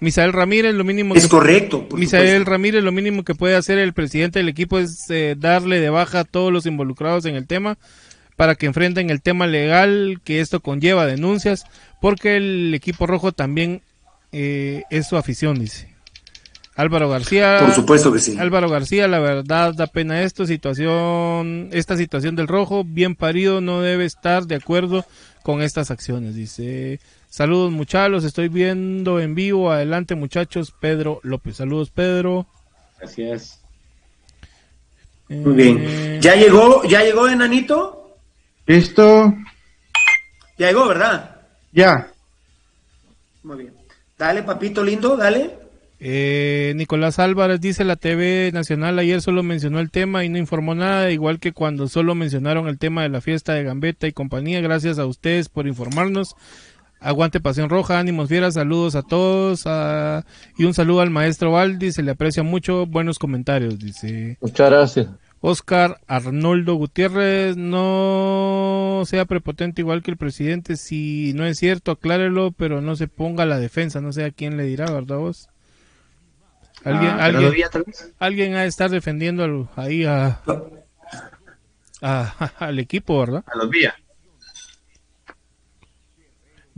Misael 0.00 0.32
Ramírez, 0.32 0.74
lo 0.74 0.84
mínimo 0.84 1.14
es 1.14 1.26
correcto. 1.26 1.88
Misael 1.92 2.46
Ramírez, 2.46 2.84
lo 2.84 2.92
mínimo 2.92 3.24
que 3.24 3.34
puede 3.34 3.56
hacer 3.56 3.78
el 3.78 3.92
presidente 3.92 4.38
del 4.38 4.48
equipo 4.48 4.78
es 4.78 5.10
eh, 5.10 5.34
darle 5.36 5.80
de 5.80 5.90
baja 5.90 6.20
a 6.20 6.24
todos 6.24 6.52
los 6.52 6.66
involucrados 6.66 7.24
en 7.24 7.34
el 7.34 7.46
tema 7.46 7.78
para 8.36 8.54
que 8.54 8.66
enfrenten 8.66 9.10
el 9.10 9.20
tema 9.20 9.48
legal 9.48 10.20
que 10.22 10.40
esto 10.40 10.60
conlleva 10.60 11.06
denuncias, 11.06 11.64
porque 12.00 12.36
el 12.36 12.72
equipo 12.72 13.08
rojo 13.08 13.32
también 13.32 13.82
eh, 14.30 14.84
es 14.90 15.08
su 15.08 15.16
afición, 15.16 15.58
dice. 15.58 15.88
Álvaro 16.76 17.08
García. 17.08 17.58
Por 17.60 17.74
supuesto 17.74 18.12
que 18.12 18.20
sí. 18.20 18.36
Álvaro 18.38 18.70
García, 18.70 19.08
la 19.08 19.18
verdad 19.18 19.74
da 19.74 19.88
pena 19.88 20.22
esto, 20.22 20.46
situación, 20.46 21.70
esta 21.72 21.96
situación 21.96 22.36
del 22.36 22.46
rojo, 22.46 22.84
bien 22.84 23.16
parido, 23.16 23.60
no 23.60 23.80
debe 23.80 24.04
estar 24.04 24.46
de 24.46 24.54
acuerdo 24.54 25.04
con 25.42 25.60
estas 25.60 25.90
acciones, 25.90 26.36
dice. 26.36 27.00
Saludos 27.28 27.70
muchachos, 27.70 28.24
estoy 28.24 28.48
viendo 28.48 29.20
en 29.20 29.34
vivo, 29.34 29.70
adelante 29.70 30.14
muchachos, 30.14 30.72
Pedro 30.80 31.20
López. 31.22 31.56
Saludos 31.56 31.90
Pedro. 31.90 32.46
Gracias. 32.98 33.62
Muy 35.28 35.52
bien. 35.52 35.78
Eh, 35.80 36.18
¿Ya 36.22 36.36
llegó, 36.36 36.82
ya 36.84 37.02
llegó 37.02 37.28
Enanito? 37.28 38.16
Listo. 38.66 39.34
Ya 40.56 40.68
llegó, 40.68 40.88
¿verdad? 40.88 41.42
Ya. 41.72 42.10
Muy 43.42 43.58
bien. 43.58 43.74
Dale, 44.16 44.42
papito 44.42 44.82
lindo, 44.82 45.16
dale. 45.16 45.58
Eh, 46.00 46.72
Nicolás 46.76 47.18
Álvarez 47.18 47.60
dice 47.60 47.82
la 47.84 47.96
TV 47.96 48.50
Nacional 48.52 48.98
ayer 49.00 49.20
solo 49.20 49.42
mencionó 49.42 49.80
el 49.80 49.90
tema 49.90 50.24
y 50.24 50.28
no 50.28 50.38
informó 50.38 50.76
nada, 50.76 51.10
igual 51.10 51.40
que 51.40 51.52
cuando 51.52 51.88
solo 51.88 52.14
mencionaron 52.14 52.68
el 52.68 52.78
tema 52.78 53.02
de 53.02 53.08
la 53.08 53.20
fiesta 53.20 53.54
de 53.54 53.64
Gambetta 53.64 54.06
y 54.06 54.12
compañía. 54.12 54.60
Gracias 54.60 54.98
a 54.98 55.06
ustedes 55.06 55.48
por 55.48 55.66
informarnos. 55.66 56.36
Aguante 57.00 57.40
Pasión 57.40 57.70
Roja, 57.70 57.98
ánimos 57.98 58.28
fieras, 58.28 58.54
saludos 58.54 58.96
a 58.96 59.02
todos 59.02 59.64
y 60.56 60.64
un 60.64 60.74
saludo 60.74 61.00
al 61.00 61.10
maestro 61.10 61.52
Valdi, 61.52 61.92
se 61.92 62.02
le 62.02 62.10
aprecia 62.10 62.42
mucho, 62.42 62.86
buenos 62.86 63.18
comentarios, 63.18 63.78
dice. 63.78 64.36
Muchas 64.40 64.70
gracias. 64.70 65.06
Oscar 65.40 66.00
Arnoldo 66.08 66.74
Gutiérrez, 66.74 67.56
no 67.56 69.02
sea 69.06 69.24
prepotente 69.24 69.82
igual 69.82 70.02
que 70.02 70.10
el 70.10 70.16
presidente, 70.16 70.76
si 70.76 71.32
no 71.34 71.46
es 71.46 71.58
cierto, 71.58 71.92
aclárelo, 71.92 72.50
pero 72.50 72.80
no 72.80 72.96
se 72.96 73.06
ponga 73.06 73.44
a 73.44 73.46
la 73.46 73.60
defensa, 73.60 74.00
no 74.00 74.12
sé 74.12 74.24
a 74.24 74.32
quién 74.32 74.56
le 74.56 74.64
dirá, 74.64 74.90
¿verdad 74.90 75.18
vos? 75.18 75.48
Alguien, 76.84 77.10
ah, 77.10 77.24
alguien, 77.24 77.52
alguien 78.18 78.54
ha 78.54 78.62
de 78.62 78.68
estar 78.68 78.90
defendiendo 78.90 79.68
ahí 79.76 80.04
a, 80.04 80.40
al 82.58 82.78
equipo, 82.78 83.18
¿verdad? 83.20 83.44
A 83.46 83.58
los 83.58 83.70
vías. 83.70 83.94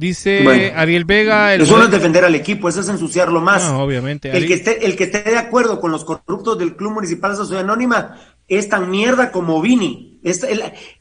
Dice 0.01 0.72
Ariel 0.74 1.05
Vega. 1.05 1.55
eso 1.55 1.77
no 1.77 1.85
es 1.85 1.90
defender 1.90 2.24
al 2.24 2.35
equipo, 2.35 2.70
eso 2.70 2.81
es 2.81 2.89
ensuciarlo 2.89 3.43
más. 3.43 3.64
obviamente. 3.64 4.35
El 4.35 4.47
que, 4.47 4.55
esté, 4.55 4.86
el 4.86 4.97
que 4.97 5.05
esté 5.05 5.22
de 5.22 5.36
acuerdo 5.36 5.78
con 5.78 5.93
los 5.93 6.06
corruptos 6.06 6.56
del 6.56 6.74
Club 6.74 6.93
Municipal 6.93 7.32
de 7.32 7.36
Sociedad 7.36 7.64
Anónima 7.64 8.18
es 8.48 8.70
tan 8.70 8.90
mierda 8.90 9.31
como 9.31 9.60
Vini. 9.60 10.18
Es, 10.22 10.43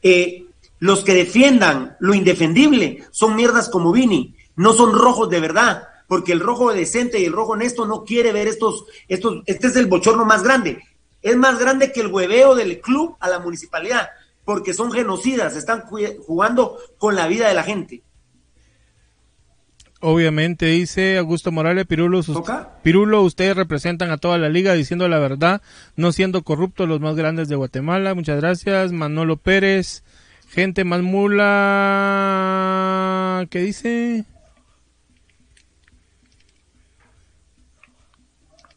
eh, 0.02 0.44
Los 0.80 1.02
que 1.02 1.14
defiendan 1.14 1.96
lo 1.98 2.12
indefendible 2.12 3.04
son 3.10 3.36
mierdas 3.36 3.70
como 3.70 3.90
Vini, 3.90 4.36
no 4.56 4.74
son 4.74 4.92
rojos 4.92 5.30
de 5.30 5.40
verdad, 5.40 5.84
porque 6.06 6.32
el 6.32 6.40
rojo 6.40 6.70
decente 6.70 7.20
y 7.20 7.24
el 7.24 7.32
rojo 7.32 7.52
honesto 7.52 7.86
no 7.86 8.04
quiere 8.04 8.32
ver 8.34 8.48
estos, 8.48 8.84
estos, 9.08 9.42
este 9.46 9.68
es 9.68 9.76
el 9.76 9.86
bochorno 9.86 10.26
más 10.26 10.42
grande. 10.42 10.82
Es 11.22 11.38
más 11.38 11.58
grande 11.58 11.90
que 11.90 12.02
el 12.02 12.08
hueveo 12.08 12.54
del 12.54 12.82
club 12.82 13.16
a 13.18 13.30
la 13.30 13.38
municipalidad, 13.38 14.10
porque 14.44 14.74
son 14.74 14.92
genocidas, 14.92 15.56
están 15.56 15.84
jugando 15.86 16.76
con 16.98 17.16
la 17.16 17.28
vida 17.28 17.48
de 17.48 17.54
la 17.54 17.62
gente. 17.62 18.02
Obviamente, 20.02 20.64
dice 20.66 21.18
Augusto 21.18 21.52
Morales, 21.52 21.86
Pirulo, 21.86 22.22
Pirulo, 22.82 23.22
ustedes 23.22 23.54
representan 23.54 24.10
a 24.10 24.16
toda 24.16 24.38
la 24.38 24.48
liga 24.48 24.72
diciendo 24.72 25.06
la 25.08 25.18
verdad, 25.18 25.60
no 25.94 26.10
siendo 26.12 26.42
corruptos 26.42 26.88
los 26.88 27.00
más 27.00 27.16
grandes 27.16 27.48
de 27.48 27.56
Guatemala. 27.56 28.14
Muchas 28.14 28.40
gracias. 28.40 28.92
Manolo 28.92 29.36
Pérez, 29.36 30.02
gente 30.48 30.84
más 30.84 31.02
mula, 31.02 31.46
¿qué 33.50 33.60
dice? 33.60 34.24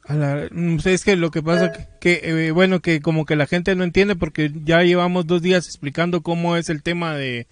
Mm, 0.10 0.78
es 0.84 1.06
que 1.06 1.16
lo 1.16 1.32
que 1.32 1.42
pasa 1.42 1.72
que, 2.02 2.20
eh, 2.24 2.52
bueno 2.52 2.82
que 2.82 3.02
como 3.02 3.26
que 3.26 3.36
la 3.38 3.48
gente 3.48 3.74
no 3.76 3.84
entiende 3.84 4.16
porque 4.16 4.52
ya 4.66 4.84
llevamos 4.84 5.26
dos 5.26 5.42
días 5.42 5.66
explicando 5.68 6.22
cómo 6.22 6.58
es 6.58 6.70
el 6.70 6.84
tema 6.84 7.16
de 7.16 7.48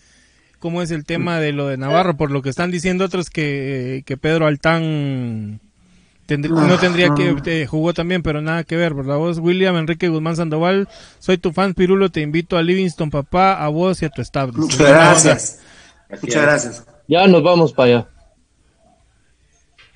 cómo 0.62 0.82
es 0.82 0.92
el 0.92 1.04
tema 1.04 1.40
de 1.40 1.52
lo 1.52 1.68
de 1.68 1.76
Navarro, 1.76 2.16
por 2.16 2.32
lo 2.32 2.42
que 2.42 2.50
están 2.50 2.72
diciendo 2.72 3.04
otros 3.04 3.30
que, 3.30 4.04
que 4.06 4.16
Pedro 4.16 4.46
Altán 4.46 5.60
no 6.38 6.78
tendría 6.80 7.10
que 7.16 7.36
eh, 7.46 7.66
jugó 7.66 7.94
también, 7.94 8.24
pero 8.24 8.42
nada 8.42 8.64
que 8.64 8.78
ver, 8.78 8.94
¿verdad? 8.94 9.18
Vos, 9.18 9.40
William 9.40 9.76
Enrique 9.76 10.08
Guzmán 10.08 10.36
Sandoval, 10.36 10.88
soy 11.20 11.38
tu 11.38 11.52
fan 11.52 11.74
Pirulo, 11.74 12.10
te 12.10 12.22
invito 12.22 12.58
a 12.58 12.62
Livingston, 12.62 13.10
papá, 13.10 13.54
a 13.54 13.68
vos 13.68 14.02
y 14.02 14.06
a 14.06 14.10
tu 14.10 14.22
staff. 14.22 14.52
Muchas 14.54 14.80
gracias. 14.80 15.60
Muchas 16.22 16.42
gracias. 16.44 16.86
Ya 17.08 17.28
nos 17.28 17.44
vamos 17.44 17.74
para 17.74 17.90
allá. 17.90 18.08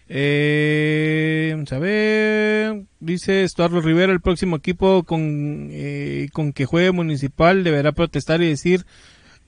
Eh, 0.07 1.49
vamos 1.53 1.71
a 1.71 1.79
ver, 1.79 2.83
dice 2.99 3.43
Estuardo 3.43 3.81
Rivera, 3.81 4.11
el 4.11 4.21
próximo 4.21 4.55
equipo 4.55 5.03
con, 5.03 5.69
eh, 5.71 6.27
con 6.33 6.53
que 6.53 6.65
juegue 6.65 6.91
Municipal 6.91 7.63
deberá 7.63 7.91
protestar 7.91 8.41
y 8.41 8.49
decir 8.49 8.85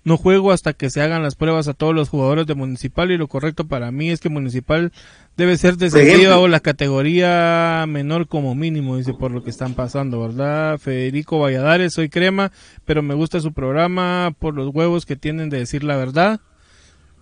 no 0.07 0.15
juego 0.15 0.53
hasta 0.53 0.71
que 0.71 0.89
se 0.89 1.01
hagan 1.01 1.21
las 1.21 1.35
pruebas 1.35 1.67
a 1.67 1.73
todos 1.73 1.93
los 1.93 2.07
jugadores 2.07 2.47
de 2.47 2.55
Municipal 2.55 3.11
y 3.11 3.17
lo 3.17 3.27
correcto 3.27 3.67
para 3.67 3.91
mí 3.91 4.09
es 4.09 4.21
que 4.21 4.29
Municipal 4.29 4.93
debe 5.35 5.57
ser 5.57 5.75
descendido 5.75 6.39
o 6.39 6.47
la 6.47 6.61
categoría 6.61 7.84
menor 7.89 8.29
como 8.29 8.55
mínimo, 8.55 8.95
dice 8.95 9.13
por 9.13 9.31
lo 9.31 9.43
que 9.43 9.49
están 9.49 9.73
pasando, 9.73 10.21
¿verdad? 10.21 10.77
Federico 10.77 11.39
Valladares, 11.39 11.93
soy 11.93 12.07
crema, 12.07 12.53
pero 12.85 13.03
me 13.03 13.15
gusta 13.15 13.41
su 13.41 13.51
programa 13.51 14.34
por 14.39 14.55
los 14.55 14.73
huevos 14.73 15.05
que 15.05 15.17
tienen 15.17 15.49
de 15.49 15.59
decir 15.59 15.84
la 15.84 15.97
verdad. 15.97 16.39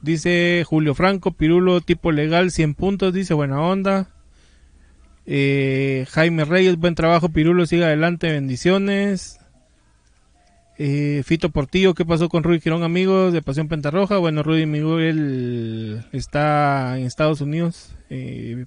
Dice 0.03 0.63
Julio 0.63 0.93
Franco, 0.93 1.31
Pirulo, 1.31 1.81
tipo 1.81 2.11
legal, 2.11 2.51
100 2.51 2.75
puntos, 2.75 3.15
dice 3.15 3.33
buena 3.33 3.61
onda. 3.61 4.09
Eh, 5.25 6.05
Jaime 6.11 6.45
Reyes, 6.45 6.77
buen 6.77 6.93
trabajo, 6.93 7.29
Pirulo, 7.29 7.65
siga 7.65 7.87
adelante, 7.87 8.31
bendiciones. 8.31 9.39
Eh, 10.77 11.23
Fito 11.25 11.51
Portillo, 11.51 11.93
¿qué 11.93 12.03
pasó 12.03 12.27
con 12.27 12.43
Rudy 12.43 12.59
Girón, 12.59 12.83
amigos 12.83 13.31
de 13.31 13.41
Pasión 13.41 13.69
Pentarroja? 13.69 14.17
Bueno, 14.17 14.43
Rudy 14.43 14.65
Miguel 14.65 16.05
está 16.11 16.97
en 16.97 17.05
Estados 17.05 17.39
Unidos. 17.39 17.95
Eh, 18.09 18.65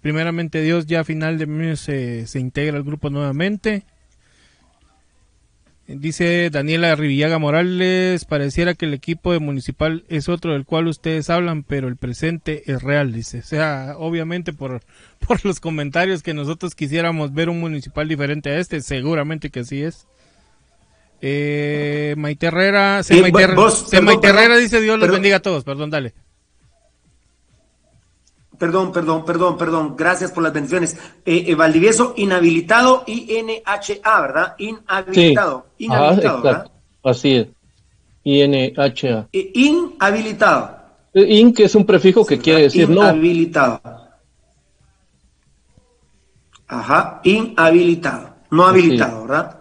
primeramente 0.00 0.60
Dios, 0.62 0.86
ya 0.86 1.00
a 1.00 1.04
final 1.04 1.38
de 1.38 1.46
mes 1.46 1.80
se, 1.80 2.26
se 2.28 2.38
integra 2.38 2.76
al 2.76 2.84
grupo 2.84 3.10
nuevamente. 3.10 3.84
Dice 5.88 6.48
Daniela 6.50 6.94
Rivillaga 6.94 7.38
Morales, 7.38 8.24
pareciera 8.24 8.74
que 8.74 8.86
el 8.86 8.94
equipo 8.94 9.32
de 9.32 9.40
Municipal 9.40 10.04
es 10.08 10.28
otro 10.28 10.52
del 10.52 10.64
cual 10.64 10.86
ustedes 10.86 11.28
hablan, 11.28 11.64
pero 11.64 11.88
el 11.88 11.96
presente 11.96 12.70
es 12.70 12.82
real, 12.82 13.12
dice. 13.12 13.40
O 13.40 13.42
sea, 13.42 13.96
obviamente 13.98 14.52
por, 14.52 14.80
por 15.26 15.44
los 15.44 15.58
comentarios 15.58 16.22
que 16.22 16.34
nosotros 16.34 16.76
quisiéramos 16.76 17.34
ver 17.34 17.48
un 17.48 17.58
Municipal 17.58 18.06
diferente 18.06 18.50
a 18.50 18.58
este, 18.58 18.80
seguramente 18.80 19.50
que 19.50 19.60
así 19.60 19.82
es. 19.82 20.06
Eh, 21.24 22.14
Maite 22.18 22.46
Herrera, 22.48 23.00
Herrera 24.28 24.56
dice 24.56 24.80
Dios 24.80 24.98
los 24.98 25.08
bendiga 25.08 25.36
a 25.36 25.40
todos, 25.40 25.62
perdón, 25.62 25.88
dale. 25.88 26.14
Perdón, 28.58 28.90
perdón, 28.90 29.24
perdón, 29.24 29.56
perdón, 29.56 29.94
gracias 29.96 30.32
por 30.32 30.42
las 30.42 30.52
bendiciones. 30.52 30.96
Eh, 31.24 31.44
eh 31.46 31.54
Valdivieso, 31.54 32.14
inhabilitado, 32.16 33.04
INHA, 33.06 34.20
¿verdad? 34.20 34.54
Inhabilitado, 34.58 35.66
inhabilitado, 35.78 36.42
¿verdad? 36.42 36.70
Así 37.04 37.36
es, 37.36 37.48
INHA. 38.24 39.28
Eh, 39.32 39.52
inhabilitado. 39.54 40.76
Eh, 41.14 41.36
in, 41.36 41.54
que 41.54 41.64
es 41.64 41.74
un 41.76 41.86
prefijo 41.86 42.26
que 42.26 42.38
quiere 42.38 42.62
decir 42.62 42.88
no. 42.88 43.02
Inhabilitado. 43.02 43.80
Ajá, 46.66 47.20
inhabilitado, 47.22 48.34
no 48.50 48.66
habilitado, 48.66 49.22
¿verdad? 49.22 49.58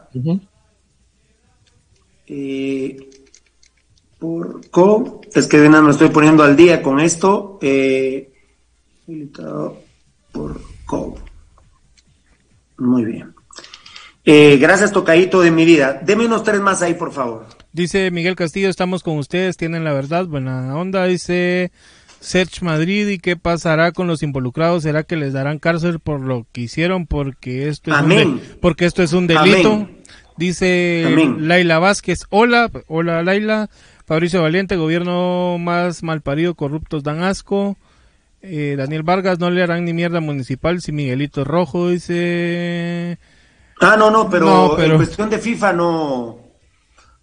Eh, 2.34 3.10
por 4.18 4.70
co, 4.70 5.20
es 5.34 5.48
que 5.48 5.58
no 5.58 5.82
me 5.82 5.92
estoy 5.92 6.10
poniendo 6.10 6.44
al 6.44 6.56
día 6.56 6.82
con 6.82 7.02
esto. 7.02 7.60
Eh, 7.62 8.32
por 10.32 10.62
co. 10.86 11.18
Muy 12.78 13.04
bien. 13.04 13.34
Eh, 14.24 14.58
gracias, 14.62 14.94
tocadito 14.94 15.42
de 15.42 15.52
mi 15.52 15.66
vida. 15.66 16.00
Deme 16.06 16.26
unos 16.26 16.44
tres 16.44 16.62
más 16.62 16.82
ahí, 16.82 16.94
por 16.94 17.12
favor. 17.12 17.48
Dice 17.74 18.10
Miguel 18.12 18.38
Castillo, 18.38 18.70
estamos 18.70 19.04
con 19.04 19.18
ustedes, 19.18 19.58
tienen 19.58 19.84
la 19.84 19.92
verdad, 19.92 20.26
buena 20.26 20.78
onda. 20.78 21.06
Dice 21.08 21.72
Search 22.22 22.62
Madrid, 22.62 23.08
¿y 23.10 23.18
qué 23.18 23.36
pasará 23.36 23.92
con 23.92 24.08
los 24.08 24.24
involucrados? 24.24 24.84
¿Será 24.84 25.04
que 25.04 25.18
les 25.18 25.34
darán 25.34 25.60
cárcel 25.60 26.00
por 26.00 26.22
lo 26.22 26.46
que 26.54 26.62
hicieron? 26.62 27.08
Porque 27.08 27.68
esto 27.68 27.92
es, 27.94 28.02
Un, 28.02 28.42
porque 28.62 28.86
esto 28.86 29.04
es 29.04 29.12
un 29.12 29.28
delito. 29.28 29.90
Dice 30.42 31.06
Laila 31.38 31.78
Vázquez, 31.78 32.22
hola, 32.32 32.72
hola 32.88 33.22
Laila. 33.22 33.70
Fabricio 34.08 34.42
Valiente, 34.42 34.76
gobierno 34.76 35.60
más 35.60 36.02
malparido, 36.02 36.56
corruptos 36.56 37.04
dan 37.04 37.22
asco. 37.22 37.78
Eh, 38.42 38.74
Daniel 38.76 39.04
Vargas, 39.04 39.38
no 39.38 39.52
le 39.52 39.62
harán 39.62 39.86
ni 39.86 39.94
mierda 39.94 40.20
municipal 40.20 40.82
si 40.82 40.92
Miguelito 40.92 41.44
Rojo 41.44 41.90
dice... 41.90 43.20
Ah, 43.82 43.96
no, 43.96 44.10
no, 44.10 44.32
pero, 44.32 44.82
en 44.82 44.96
cuestión 44.96 45.30
de 45.30 45.38
FIFA 45.38 45.74
no... 45.74 46.40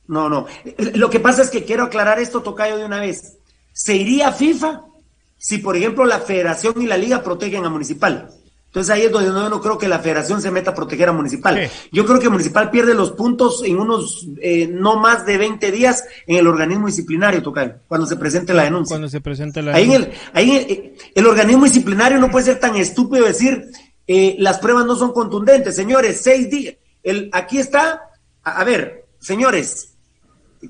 No, 0.06 0.28
no. 0.28 0.46
Lo 0.94 1.10
que 1.10 1.18
pasa 1.18 1.42
es 1.42 1.50
que 1.50 1.64
quiero 1.64 1.82
aclarar 1.82 2.20
esto, 2.20 2.42
Tocayo, 2.42 2.76
de 2.76 2.84
una 2.84 3.00
vez. 3.00 3.38
¿Se 3.72 3.96
iría 3.96 4.28
a 4.28 4.32
FIFA 4.32 4.82
si, 5.36 5.58
por 5.58 5.76
ejemplo, 5.76 6.04
la 6.04 6.20
federación 6.20 6.80
y 6.80 6.86
la 6.86 6.96
liga 6.96 7.24
protegen 7.24 7.64
a 7.64 7.68
municipal? 7.68 8.28
Entonces 8.68 8.94
ahí 8.94 9.02
es 9.02 9.10
donde 9.10 9.30
yo 9.30 9.48
no 9.48 9.60
creo 9.62 9.78
que 9.78 9.88
la 9.88 9.98
federación 9.98 10.42
se 10.42 10.50
meta 10.50 10.72
a 10.72 10.74
proteger 10.74 11.08
a 11.08 11.12
Municipal. 11.12 11.70
Yo 11.90 12.04
creo 12.04 12.20
que 12.20 12.28
Municipal 12.28 12.70
pierde 12.70 12.94
los 12.94 13.12
puntos 13.12 13.64
en 13.64 13.78
unos 13.78 14.28
eh, 14.42 14.68
no 14.70 14.98
más 14.98 15.24
de 15.24 15.38
20 15.38 15.72
días 15.72 16.04
en 16.26 16.36
el 16.36 16.46
organismo 16.46 16.86
disciplinario, 16.86 17.42
Tocayo, 17.42 17.76
cuando 17.88 18.06
se 18.06 18.16
presente 18.16 18.52
la 18.52 18.64
denuncia. 18.64 18.92
Cuando 18.92 19.08
se 19.08 19.22
presente 19.22 19.62
la 19.62 19.74
ahí 19.74 19.88
denuncia. 19.88 20.12
ahí 20.34 20.50
eh, 20.54 20.96
el, 21.14 21.26
organismo 21.26 21.64
disciplinario 21.64 22.18
no 22.18 22.30
puede 22.30 22.44
ser 22.44 22.60
tan 22.60 22.76
estúpido 22.76 23.24
decir 23.24 23.64
eh, 24.06 24.36
las 24.38 24.58
pruebas 24.58 24.84
no 24.84 24.96
son 24.96 25.12
contundentes. 25.12 25.74
Señores, 25.74 26.20
seis 26.20 26.50
días. 26.50 26.74
El, 27.02 27.30
aquí 27.32 27.58
está, 27.58 28.02
a, 28.42 28.60
a 28.60 28.64
ver, 28.64 29.06
señores, 29.18 29.94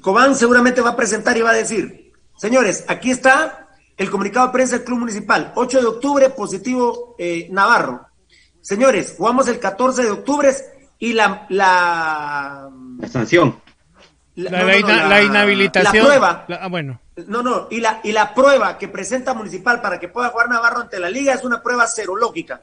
Cobán 0.00 0.36
seguramente 0.36 0.80
va 0.80 0.90
a 0.90 0.96
presentar 0.96 1.36
y 1.36 1.42
va 1.42 1.50
a 1.50 1.54
decir, 1.54 2.12
señores, 2.36 2.84
aquí 2.86 3.10
está 3.10 3.67
el 3.98 4.10
comunicado 4.10 4.46
de 4.46 4.52
prensa 4.52 4.76
del 4.76 4.84
Club 4.84 5.00
Municipal, 5.00 5.52
8 5.56 5.80
de 5.80 5.86
octubre, 5.86 6.30
positivo 6.30 7.16
eh, 7.18 7.48
Navarro. 7.50 8.06
Señores, 8.60 9.14
jugamos 9.18 9.48
el 9.48 9.58
14 9.58 10.04
de 10.04 10.10
octubre 10.10 10.54
y 11.00 11.12
la... 11.12 11.46
La, 11.48 12.70
sanción. 13.10 13.60
La, 14.36 15.22
inhabilitación. 15.22 15.94
La 15.96 16.10
prueba. 16.10 16.46
ah, 16.48 16.68
bueno. 16.68 17.00
No, 17.26 17.42
no, 17.42 17.66
y 17.70 17.80
la, 17.80 18.00
y 18.04 18.12
la 18.12 18.34
prueba 18.34 18.78
que 18.78 18.86
presenta 18.86 19.34
Municipal 19.34 19.80
para 19.80 19.98
que 19.98 20.06
pueda 20.06 20.28
jugar 20.28 20.48
Navarro 20.48 20.82
ante 20.82 21.00
la 21.00 21.10
liga 21.10 21.34
es 21.34 21.42
una 21.42 21.60
prueba 21.60 21.86
serológica. 21.88 22.62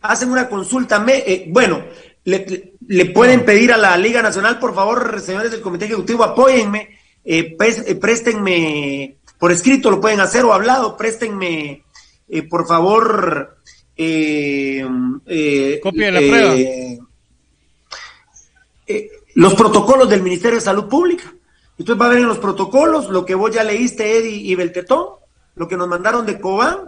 Hacen 0.00 0.30
una 0.30 0.48
consulta, 0.48 0.98
me, 0.98 1.18
eh, 1.18 1.46
bueno, 1.48 1.84
le, 2.24 2.74
le, 2.88 3.04
pueden 3.06 3.44
pedir 3.44 3.72
a 3.72 3.76
la 3.76 3.96
Liga 3.96 4.20
Nacional, 4.20 4.58
por 4.58 4.74
favor, 4.74 5.20
señores 5.20 5.52
del 5.52 5.60
Comité 5.60 5.84
Ejecutivo, 5.86 6.24
apóyenme, 6.24 6.98
eh, 7.24 7.56
préstenme 8.00 9.16
por 9.38 9.52
escrito 9.52 9.90
lo 9.90 10.00
pueden 10.00 10.20
hacer 10.20 10.44
o 10.44 10.52
hablado, 10.52 10.96
préstenme, 10.96 11.84
eh, 12.28 12.42
por 12.42 12.66
favor, 12.66 13.58
eh, 13.96 14.86
eh, 15.26 15.80
copia 15.82 16.06
de 16.06 16.12
la 16.12 16.20
prueba. 16.20 17.06
los 19.34 19.54
protocolos 19.54 20.08
del 20.08 20.22
Ministerio 20.22 20.56
de 20.56 20.64
Salud 20.64 20.86
Pública. 20.86 21.32
Entonces 21.78 22.00
va 22.00 22.06
a 22.06 22.10
ver 22.10 22.18
en 22.18 22.28
los 22.28 22.38
protocolos 22.38 23.10
lo 23.10 23.26
que 23.26 23.34
vos 23.34 23.54
ya 23.54 23.62
leíste, 23.62 24.16
Eddie 24.18 24.50
y 24.50 24.54
Beltetón, 24.54 25.06
lo 25.56 25.68
que 25.68 25.76
nos 25.76 25.88
mandaron 25.88 26.24
de 26.24 26.40
Cobán, 26.40 26.78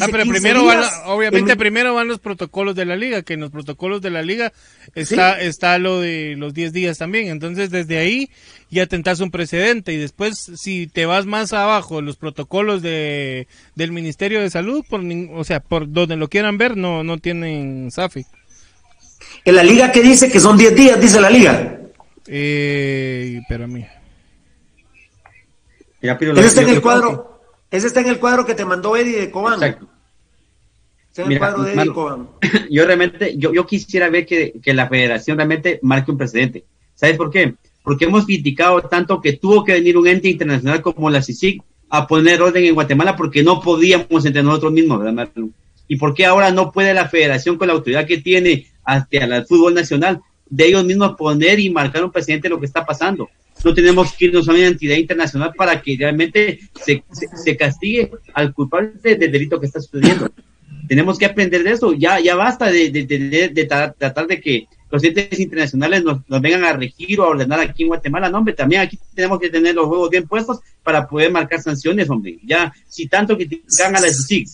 ah, 0.00 0.08
pero 0.10 0.24
primero 0.24 0.64
van, 0.64 0.82
obviamente 1.06 1.56
primero 1.56 1.94
van 1.94 2.08
los 2.08 2.18
protocolos 2.18 2.74
de 2.74 2.84
la 2.84 2.96
liga, 2.96 3.22
que 3.22 3.34
en 3.34 3.40
los 3.40 3.50
protocolos 3.50 4.02
de 4.02 4.10
la 4.10 4.22
liga 4.22 4.52
está, 4.94 5.40
está 5.40 5.78
lo 5.78 6.00
de 6.00 6.34
los 6.36 6.54
10 6.54 6.72
días 6.72 6.98
también. 6.98 7.28
Entonces, 7.28 7.70
desde 7.70 7.98
ahí 7.98 8.30
ya 8.70 8.86
tentás 8.86 9.20
un 9.20 9.30
precedente 9.30 9.92
y 9.92 9.96
después, 9.96 10.50
si 10.56 10.86
te 10.86 11.06
vas 11.06 11.26
más 11.26 11.52
abajo, 11.52 12.00
los 12.00 12.16
protocolos 12.16 12.82
de, 12.82 13.46
del 13.74 13.92
Ministerio 13.92 14.40
de 14.40 14.50
Salud, 14.50 14.84
por, 14.88 15.00
o 15.32 15.44
sea, 15.44 15.60
por 15.60 15.90
donde 15.90 16.16
lo 16.16 16.28
quieran 16.28 16.58
ver, 16.58 16.76
no, 16.76 17.04
no 17.04 17.18
tienen 17.18 17.90
SAFI. 17.90 18.26
¿En 19.44 19.56
la 19.56 19.62
liga 19.62 19.92
qué 19.92 20.02
dice? 20.02 20.30
Que 20.30 20.40
son 20.40 20.56
10 20.56 20.74
días, 20.74 21.00
dice 21.00 21.20
la 21.20 21.30
liga. 21.30 21.78
Eh, 22.26 23.40
pero 23.48 23.64
a 23.64 23.66
mí. 23.66 23.84
Está 26.00 26.62
en 26.62 26.68
el 26.68 26.82
cuadro. 26.82 27.33
Ese 27.70 27.86
está 27.86 28.00
en 28.00 28.08
el 28.08 28.18
cuadro 28.18 28.46
que 28.46 28.54
te 28.54 28.64
mandó 28.64 28.96
Eddie 28.96 29.20
de 29.20 29.30
Cobán. 29.30 29.54
Exacto. 29.54 29.88
en 31.16 31.32
el 31.32 31.38
cuadro 31.38 31.62
de 31.62 31.72
Eddie 31.74 31.92
Cobán. 31.92 32.28
Yo 32.70 32.84
realmente, 32.84 33.36
yo, 33.36 33.52
yo 33.52 33.66
quisiera 33.66 34.08
ver 34.10 34.26
que, 34.26 34.54
que, 34.62 34.74
la 34.74 34.88
federación 34.88 35.36
realmente 35.36 35.78
marque 35.82 36.10
un 36.10 36.18
precedente. 36.18 36.64
¿Sabes 36.94 37.16
por 37.16 37.30
qué? 37.30 37.54
Porque 37.82 38.04
hemos 38.04 38.24
criticado 38.24 38.80
tanto 38.82 39.20
que 39.20 39.34
tuvo 39.34 39.64
que 39.64 39.72
venir 39.72 39.96
un 39.96 40.06
ente 40.06 40.28
internacional 40.28 40.82
como 40.82 41.10
la 41.10 41.22
CICIG 41.22 41.62
a 41.90 42.06
poner 42.06 42.42
orden 42.42 42.64
en 42.64 42.74
Guatemala 42.74 43.16
porque 43.16 43.42
no 43.42 43.60
podíamos 43.60 44.24
entre 44.24 44.42
nosotros 44.42 44.72
mismos, 44.72 45.00
¿verdad, 45.00 45.28
¿Y 45.86 45.96
por 45.96 46.14
qué 46.14 46.24
ahora 46.24 46.50
no 46.50 46.72
puede 46.72 46.94
la 46.94 47.08
federación 47.08 47.58
con 47.58 47.68
la 47.68 47.74
autoridad 47.74 48.06
que 48.06 48.18
tiene 48.18 48.66
hacia 48.84 49.24
el 49.24 49.46
fútbol 49.46 49.74
nacional 49.74 50.20
de 50.48 50.66
ellos 50.66 50.84
mismos 50.84 51.14
poner 51.16 51.60
y 51.60 51.70
marcar 51.70 52.04
un 52.04 52.10
presidente 52.10 52.48
lo 52.48 52.58
que 52.58 52.66
está 52.66 52.84
pasando? 52.84 53.28
No 53.64 53.74
tenemos 53.74 54.12
que 54.12 54.26
irnos 54.26 54.48
a 54.48 54.52
una 54.52 54.66
entidad 54.66 54.96
internacional 54.96 55.52
para 55.56 55.80
que 55.80 55.96
realmente 55.98 56.60
se, 56.74 57.02
se, 57.12 57.56
castigue 57.56 58.10
al 58.34 58.52
culpable 58.52 58.92
del 59.02 59.32
delito 59.32 59.58
que 59.58 59.66
está 59.66 59.80
sucediendo. 59.80 60.30
Tenemos 60.86 61.18
que 61.18 61.26
aprender 61.26 61.62
de 61.62 61.72
eso. 61.72 61.94
Ya, 61.94 62.20
ya 62.20 62.34
basta 62.34 62.70
de, 62.70 62.90
de, 62.90 63.04
de, 63.48 63.64
tratar 63.64 64.26
de 64.26 64.40
que 64.40 64.68
los 64.90 65.02
entes 65.02 65.40
internacionales 65.40 66.04
nos, 66.04 66.28
nos, 66.28 66.40
vengan 66.40 66.64
a 66.64 66.74
regir 66.74 67.18
o 67.20 67.24
a 67.24 67.28
ordenar 67.28 67.60
aquí 67.60 67.82
en 67.82 67.88
Guatemala. 67.88 68.28
No, 68.28 68.38
hombre, 68.38 68.54
también 68.54 68.82
aquí 68.82 68.98
tenemos 69.14 69.40
que 69.40 69.48
tener 69.48 69.74
los 69.74 69.86
juegos 69.86 70.10
bien 70.10 70.28
puestos 70.28 70.60
para 70.82 71.08
poder 71.08 71.32
marcar 71.32 71.60
sanciones, 71.60 72.10
hombre. 72.10 72.38
Ya, 72.44 72.72
si 72.86 73.08
tanto 73.08 73.36
critican 73.36 73.96
a 73.96 74.00
la 74.00 74.08
SIC, 74.08 74.46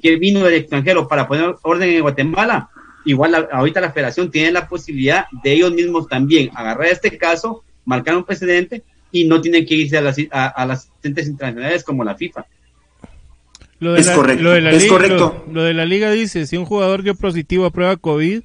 que 0.00 0.16
vino 0.16 0.44
del 0.44 0.54
extranjero 0.54 1.08
para 1.08 1.26
poner 1.26 1.56
orden 1.62 1.88
en 1.88 2.02
Guatemala, 2.02 2.68
igual 3.06 3.48
ahorita 3.50 3.80
la 3.80 3.90
federación 3.90 4.30
tiene 4.30 4.52
la 4.52 4.68
posibilidad 4.68 5.26
de 5.42 5.52
ellos 5.52 5.72
mismos 5.72 6.08
también 6.08 6.50
agarrar 6.54 6.88
este 6.88 7.16
caso, 7.16 7.64
marcar 7.84 8.16
un 8.16 8.24
precedente 8.24 8.82
y 9.12 9.24
no 9.24 9.40
tienen 9.40 9.64
que 9.64 9.74
irse 9.74 9.96
a 9.96 10.00
las, 10.00 10.16
a, 10.30 10.66
las 10.66 10.90
entes 11.02 11.28
internacionales 11.28 11.84
como 11.84 12.02
la 12.04 12.16
FIFA. 12.16 12.46
es 13.96 14.10
correcto. 14.10 14.42
Lo 14.42 14.50
de 14.50 14.60
la 14.60 14.70
es 14.72 14.82
liga, 14.82 14.92
correcto. 14.92 15.44
Lo, 15.50 15.62
de 15.62 15.74
la 15.74 15.84
liga 15.84 16.10
dice, 16.10 16.46
si 16.46 16.56
un 16.56 16.64
jugador 16.64 17.02
dio 17.02 17.14
positivo 17.14 17.64
a 17.64 17.70
prueba 17.70 17.96
COVID, 17.96 18.42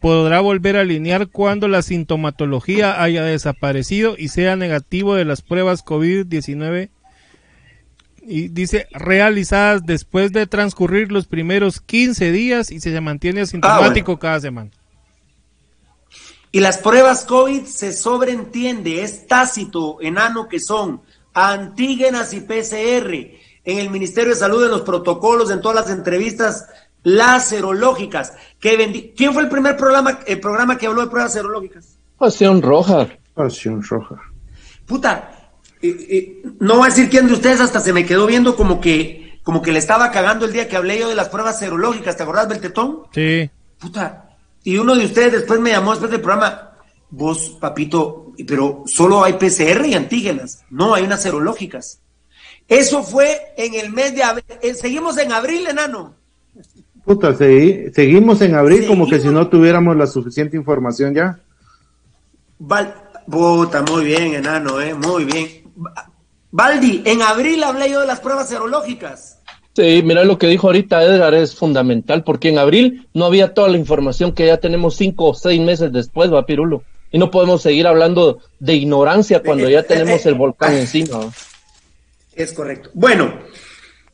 podrá 0.00 0.40
volver 0.40 0.76
a 0.76 0.80
alinear 0.80 1.28
cuando 1.28 1.68
la 1.68 1.82
sintomatología 1.82 3.02
haya 3.02 3.22
desaparecido 3.22 4.16
y 4.18 4.28
sea 4.28 4.56
negativo 4.56 5.14
de 5.14 5.24
las 5.24 5.42
pruebas 5.42 5.84
COVID-19 5.84 6.88
y 8.22 8.48
dice 8.48 8.86
realizadas 8.92 9.86
después 9.86 10.32
de 10.32 10.46
transcurrir 10.46 11.10
los 11.10 11.26
primeros 11.26 11.80
15 11.80 12.32
días 12.32 12.70
y 12.70 12.80
se 12.80 13.00
mantiene 13.00 13.42
asintomático 13.42 14.12
ah, 14.12 14.18
cada 14.18 14.40
semana. 14.40 14.70
Y 16.52 16.60
las 16.60 16.78
pruebas 16.78 17.24
COVID 17.24 17.64
se 17.64 17.92
sobreentiende, 17.92 19.02
es 19.02 19.26
tácito, 19.26 19.98
enano 20.00 20.48
que 20.48 20.58
son 20.58 21.00
antígenas 21.32 22.32
y 22.34 22.40
PCR. 22.40 23.14
En 23.62 23.78
el 23.78 23.90
Ministerio 23.90 24.30
de 24.30 24.40
Salud, 24.40 24.64
en 24.64 24.70
los 24.70 24.82
protocolos, 24.82 25.50
en 25.50 25.60
todas 25.60 25.86
las 25.86 25.96
entrevistas, 25.96 26.66
las 27.02 27.48
serológicas. 27.48 28.32
¿Quién 28.58 29.32
fue 29.32 29.42
el 29.42 29.48
primer 29.48 29.76
programa, 29.76 30.20
el 30.26 30.40
programa 30.40 30.76
que 30.76 30.86
habló 30.86 31.02
de 31.02 31.08
pruebas 31.08 31.32
serológicas? 31.32 31.98
Pasión 32.18 32.62
Roja. 32.62 33.08
Pasión 33.34 33.82
Roja. 33.82 34.16
Puta, 34.86 35.52
no 36.58 36.76
voy 36.76 36.86
a 36.86 36.88
decir 36.88 37.08
quién 37.08 37.28
de 37.28 37.34
ustedes 37.34 37.60
hasta 37.60 37.80
se 37.80 37.92
me 37.92 38.04
quedó 38.04 38.26
viendo 38.26 38.56
como 38.56 38.80
que, 38.80 39.38
como 39.44 39.62
que 39.62 39.72
le 39.72 39.78
estaba 39.78 40.10
cagando 40.10 40.46
el 40.46 40.52
día 40.52 40.68
que 40.68 40.76
hablé 40.76 40.98
yo 40.98 41.08
de 41.08 41.14
las 41.14 41.28
pruebas 41.28 41.60
serológicas. 41.60 42.16
¿Te 42.16 42.24
acordás, 42.24 42.48
Beltetón? 42.48 43.02
Sí. 43.12 43.48
Puta. 43.78 44.29
Y 44.70 44.78
uno 44.78 44.94
de 44.94 45.04
ustedes 45.04 45.32
después 45.32 45.58
me 45.58 45.70
llamó 45.70 45.90
después 45.90 46.12
del 46.12 46.20
programa. 46.20 46.70
Vos, 47.10 47.56
papito, 47.60 48.32
pero 48.46 48.84
solo 48.86 49.24
hay 49.24 49.32
PCR 49.32 49.84
y 49.84 49.94
antígenas. 49.94 50.64
No, 50.70 50.94
hay 50.94 51.02
unas 51.02 51.24
serológicas. 51.24 52.00
Eso 52.68 53.02
fue 53.02 53.52
en 53.56 53.74
el 53.74 53.90
mes 53.90 54.14
de 54.14 54.22
abril. 54.22 54.44
Eh, 54.62 54.74
seguimos 54.74 55.18
en 55.18 55.32
abril, 55.32 55.66
enano. 55.66 56.14
Puta, 57.04 57.34
seguimos 57.34 58.42
en 58.42 58.54
abril 58.54 58.86
como 58.86 59.08
que 59.08 59.18
si 59.18 59.26
no 59.26 59.48
tuviéramos 59.48 59.96
la 59.96 60.06
suficiente 60.06 60.56
información 60.56 61.14
ya. 61.14 61.40
Val, 62.60 62.94
puta, 63.28 63.82
muy 63.82 64.04
bien, 64.04 64.34
enano, 64.34 64.80
eh, 64.80 64.94
muy 64.94 65.24
bien. 65.24 65.64
Baldi, 66.52 67.02
en 67.06 67.22
abril 67.22 67.64
hablé 67.64 67.90
yo 67.90 68.02
de 68.02 68.06
las 68.06 68.20
pruebas 68.20 68.48
serológicas. 68.48 69.39
Sí, 69.76 70.02
mira 70.04 70.24
lo 70.24 70.38
que 70.38 70.48
dijo 70.48 70.66
ahorita 70.66 71.02
Edgar 71.04 71.34
es 71.34 71.54
fundamental, 71.54 72.24
porque 72.24 72.48
en 72.48 72.58
abril 72.58 73.08
no 73.14 73.24
había 73.24 73.54
toda 73.54 73.68
la 73.68 73.78
información 73.78 74.32
que 74.32 74.46
ya 74.46 74.56
tenemos 74.56 74.96
cinco 74.96 75.26
o 75.26 75.34
seis 75.34 75.60
meses 75.60 75.92
después, 75.92 76.32
va 76.32 76.46
Pirulo. 76.46 76.82
Y 77.12 77.18
no 77.18 77.30
podemos 77.30 77.62
seguir 77.62 77.86
hablando 77.86 78.40
de 78.58 78.74
ignorancia 78.74 79.42
cuando 79.42 79.68
ya 79.68 79.82
tenemos 79.82 80.24
el 80.26 80.34
volcán 80.34 80.74
encima. 80.76 81.20
Es 82.34 82.52
correcto. 82.52 82.90
Bueno, 82.94 83.32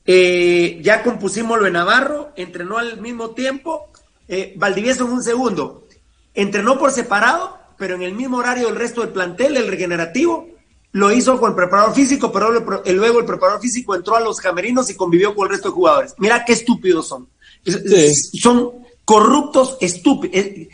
eh, 0.04 0.78
ya 0.82 1.02
compusimos 1.02 1.58
lo 1.58 1.64
de 1.64 1.70
Navarro, 1.70 2.32
entrenó 2.36 2.78
al 2.78 3.00
mismo 3.00 3.30
tiempo. 3.30 3.88
Eh, 4.28 4.54
Valdivieso 4.56 5.04
en 5.04 5.12
un 5.12 5.22
segundo. 5.22 5.86
Entrenó 6.34 6.78
por 6.78 6.90
separado, 6.90 7.58
pero 7.78 7.94
en 7.94 8.02
el 8.02 8.14
mismo 8.14 8.38
horario 8.38 8.66
del 8.66 8.76
resto 8.76 9.00
del 9.00 9.10
plantel, 9.10 9.56
el 9.56 9.68
regenerativo 9.68 10.48
lo 10.92 11.12
hizo 11.12 11.38
con 11.38 11.50
el 11.50 11.56
preparador 11.56 11.94
físico, 11.94 12.32
pero 12.32 12.52
luego 12.52 13.20
el 13.20 13.26
preparador 13.26 13.60
físico 13.60 13.94
entró 13.94 14.16
a 14.16 14.20
los 14.20 14.38
camerinos 14.38 14.88
y 14.90 14.94
convivió 14.94 15.34
con 15.34 15.46
el 15.46 15.52
resto 15.52 15.68
de 15.68 15.74
jugadores. 15.74 16.14
Mira 16.18 16.44
qué 16.44 16.54
estúpidos 16.54 17.08
son. 17.08 17.28
Son 18.40 18.72
corruptos, 19.04 19.76
estúpidos. 19.80 20.36
Eh, 20.36 20.68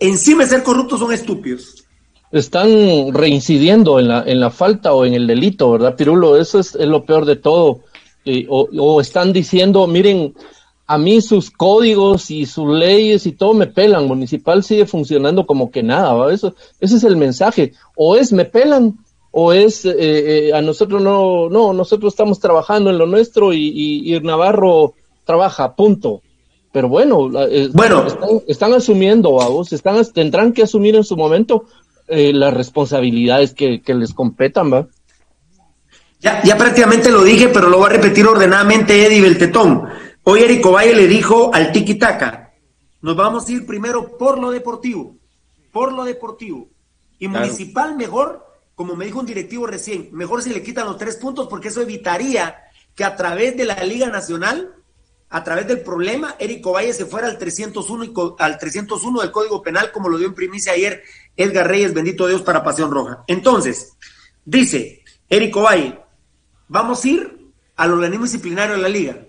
encima 0.00 0.44
de 0.44 0.50
ser 0.50 0.62
corruptos 0.62 1.00
son 1.00 1.12
estúpidos. 1.12 1.84
Están 2.32 3.14
reincidiendo 3.14 4.00
en 4.00 4.08
la, 4.08 4.24
en 4.26 4.40
la 4.40 4.50
falta 4.50 4.92
o 4.92 5.04
en 5.04 5.14
el 5.14 5.26
delito, 5.26 5.70
¿verdad, 5.70 5.94
Pirulo? 5.94 6.36
Eso 6.36 6.58
es, 6.58 6.74
lo 6.74 7.04
peor 7.04 7.26
de 7.26 7.36
todo. 7.36 7.80
Eh, 8.24 8.46
o, 8.48 9.00
están 9.00 9.32
diciendo, 9.32 9.86
miren, 9.86 10.34
a 10.86 10.98
mí 10.98 11.20
sus 11.20 11.50
códigos 11.50 12.30
y 12.30 12.46
sus 12.46 12.68
leyes 12.68 13.26
y 13.26 13.32
todo 13.32 13.54
me 13.54 13.68
pelan. 13.68 14.08
Municipal 14.08 14.64
sigue 14.64 14.86
funcionando 14.86 15.46
como 15.46 15.70
que 15.70 15.82
nada, 15.82 16.32
Eso, 16.32 16.54
ese 16.80 16.96
es 16.96 17.04
el 17.04 17.16
mensaje. 17.16 17.72
O 17.94 18.16
es 18.16 18.32
me 18.32 18.44
pelan 18.44 18.98
o 19.36 19.52
es 19.52 19.84
eh, 19.84 19.94
eh, 19.98 20.52
a 20.54 20.62
nosotros 20.62 21.02
no, 21.02 21.48
no, 21.50 21.72
nosotros 21.72 22.12
estamos 22.12 22.38
trabajando 22.38 22.90
en 22.90 22.98
lo 22.98 23.06
nuestro 23.06 23.52
y, 23.52 24.20
Navarro 24.22 24.94
trabaja, 25.24 25.74
punto. 25.74 26.22
Pero 26.70 26.88
bueno, 26.88 27.28
eh, 27.48 27.68
bueno. 27.72 28.06
Están, 28.46 28.74
asumiendo, 28.74 29.42
a 29.42 29.48
vos, 29.48 29.72
están, 29.72 30.04
tendrán 30.12 30.52
que 30.52 30.62
asumir 30.62 30.94
en 30.94 31.02
su 31.02 31.16
momento 31.16 31.64
las 32.06 32.54
responsabilidades 32.54 33.54
que, 33.54 33.82
les 33.84 34.14
competan, 34.14 34.72
¿va? 34.72 34.86
Ya, 36.20 36.40
ya 36.44 36.56
prácticamente 36.56 37.10
lo 37.10 37.24
dije, 37.24 37.48
pero 37.48 37.68
lo 37.68 37.78
voy 37.78 37.86
a 37.86 37.94
repetir 37.94 38.26
ordenadamente 38.26 39.04
Eddie 39.04 39.20
Beltetón. 39.20 39.82
Hoy 40.22 40.42
Eric 40.42 40.64
Valle 40.64 40.94
le 40.94 41.08
dijo 41.08 41.50
al 41.52 41.72
Tiki 41.72 41.96
Taka, 41.96 42.52
nos 43.02 43.16
vamos 43.16 43.48
a 43.48 43.52
ir 43.52 43.66
primero 43.66 44.16
por 44.16 44.38
lo 44.38 44.52
deportivo, 44.52 45.16
por 45.72 45.92
lo 45.92 46.04
deportivo. 46.04 46.68
Y 47.18 47.26
municipal 47.26 47.96
mejor 47.96 48.53
como 48.74 48.96
me 48.96 49.04
dijo 49.04 49.20
un 49.20 49.26
directivo 49.26 49.66
recién, 49.66 50.08
mejor 50.12 50.42
si 50.42 50.50
le 50.50 50.62
quitan 50.62 50.86
los 50.86 50.98
tres 50.98 51.16
puntos 51.16 51.46
porque 51.48 51.68
eso 51.68 51.82
evitaría 51.82 52.64
que 52.94 53.04
a 53.04 53.16
través 53.16 53.56
de 53.56 53.64
la 53.64 53.82
Liga 53.82 54.08
Nacional, 54.08 54.74
a 55.30 55.42
través 55.42 55.66
del 55.66 55.80
problema, 55.80 56.36
Eric 56.38 56.64
Valle 56.64 56.92
se 56.92 57.06
fuera 57.06 57.26
al 57.26 57.38
301, 57.38 58.04
y 58.04 58.12
al 58.38 58.58
301 58.58 59.20
del 59.20 59.32
Código 59.32 59.62
Penal, 59.62 59.90
como 59.90 60.08
lo 60.08 60.18
dio 60.18 60.28
en 60.28 60.34
primicia 60.34 60.72
ayer 60.72 61.02
Edgar 61.36 61.66
Reyes, 61.66 61.94
bendito 61.94 62.26
Dios, 62.26 62.42
para 62.42 62.62
Pasión 62.62 62.90
Roja. 62.90 63.24
Entonces, 63.26 63.96
dice 64.44 65.02
Eric 65.28 65.56
Valle, 65.56 65.98
vamos 66.68 67.04
a 67.04 67.08
ir 67.08 67.50
al 67.76 67.92
organismo 67.92 68.26
disciplinario 68.26 68.76
de 68.76 68.82
la 68.82 68.88
Liga. 68.88 69.26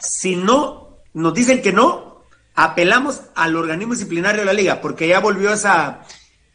Si 0.00 0.34
no, 0.34 0.98
nos 1.14 1.34
dicen 1.34 1.62
que 1.62 1.72
no, 1.72 2.24
apelamos 2.54 3.22
al 3.34 3.56
organismo 3.56 3.94
disciplinario 3.94 4.40
de 4.40 4.46
la 4.46 4.52
Liga, 4.52 4.80
porque 4.80 5.06
ya 5.06 5.20
volvió 5.20 5.52
esa 5.52 6.04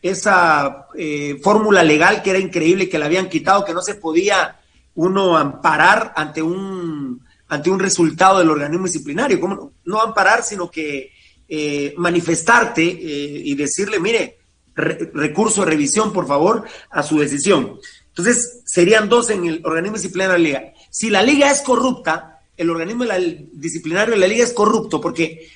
esa 0.09 0.87
eh, 0.95 1.39
fórmula 1.41 1.83
legal 1.83 2.21
que 2.21 2.31
era 2.31 2.39
increíble, 2.39 2.89
que 2.89 2.99
la 2.99 3.05
habían 3.05 3.29
quitado, 3.29 3.65
que 3.65 3.73
no 3.73 3.81
se 3.81 3.95
podía 3.95 4.59
uno 4.95 5.37
amparar 5.37 6.13
ante 6.15 6.41
un, 6.41 7.21
ante 7.47 7.69
un 7.69 7.79
resultado 7.79 8.39
del 8.39 8.49
organismo 8.49 8.85
disciplinario. 8.85 9.39
¿Cómo 9.39 9.73
no? 9.85 10.01
amparar, 10.01 10.43
sino 10.43 10.69
que 10.69 11.11
eh, 11.47 11.93
manifestarte 11.97 12.83
eh, 12.83 13.41
y 13.45 13.55
decirle, 13.55 13.99
mire, 13.99 14.37
recurso 14.75 15.65
revisión, 15.65 16.13
por 16.13 16.27
favor, 16.27 16.65
a 16.89 17.03
su 17.03 17.19
decisión. 17.19 17.79
Entonces, 18.09 18.61
serían 18.65 19.09
dos 19.09 19.29
en 19.29 19.45
el 19.45 19.61
organismo 19.63 19.97
disciplinario 19.97 20.33
de 20.33 20.39
la 20.39 20.43
liga. 20.43 20.73
Si 20.89 21.09
la 21.09 21.23
liga 21.23 21.51
es 21.51 21.61
corrupta, 21.61 22.41
el 22.57 22.69
organismo 22.69 23.05
disciplinario 23.53 24.13
de 24.13 24.19
la 24.19 24.27
liga 24.27 24.43
es 24.43 24.53
corrupto, 24.53 24.99
porque 24.99 25.47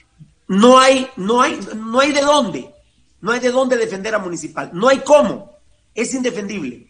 no 0.47 0.79
hay, 0.79 1.07
no 1.17 1.41
hay, 1.41 1.59
no 1.75 1.99
hay 1.99 2.11
de 2.11 2.21
dónde, 2.21 2.69
no 3.22 3.31
hay 3.31 3.39
de 3.39 3.52
dónde 3.52 3.77
defender 3.77 4.14
a 4.15 4.19
Municipal, 4.19 4.72
no 4.73 4.89
hay 4.89 4.99
cómo, 4.99 5.57
es 5.93 6.14
indefendible. 6.14 6.88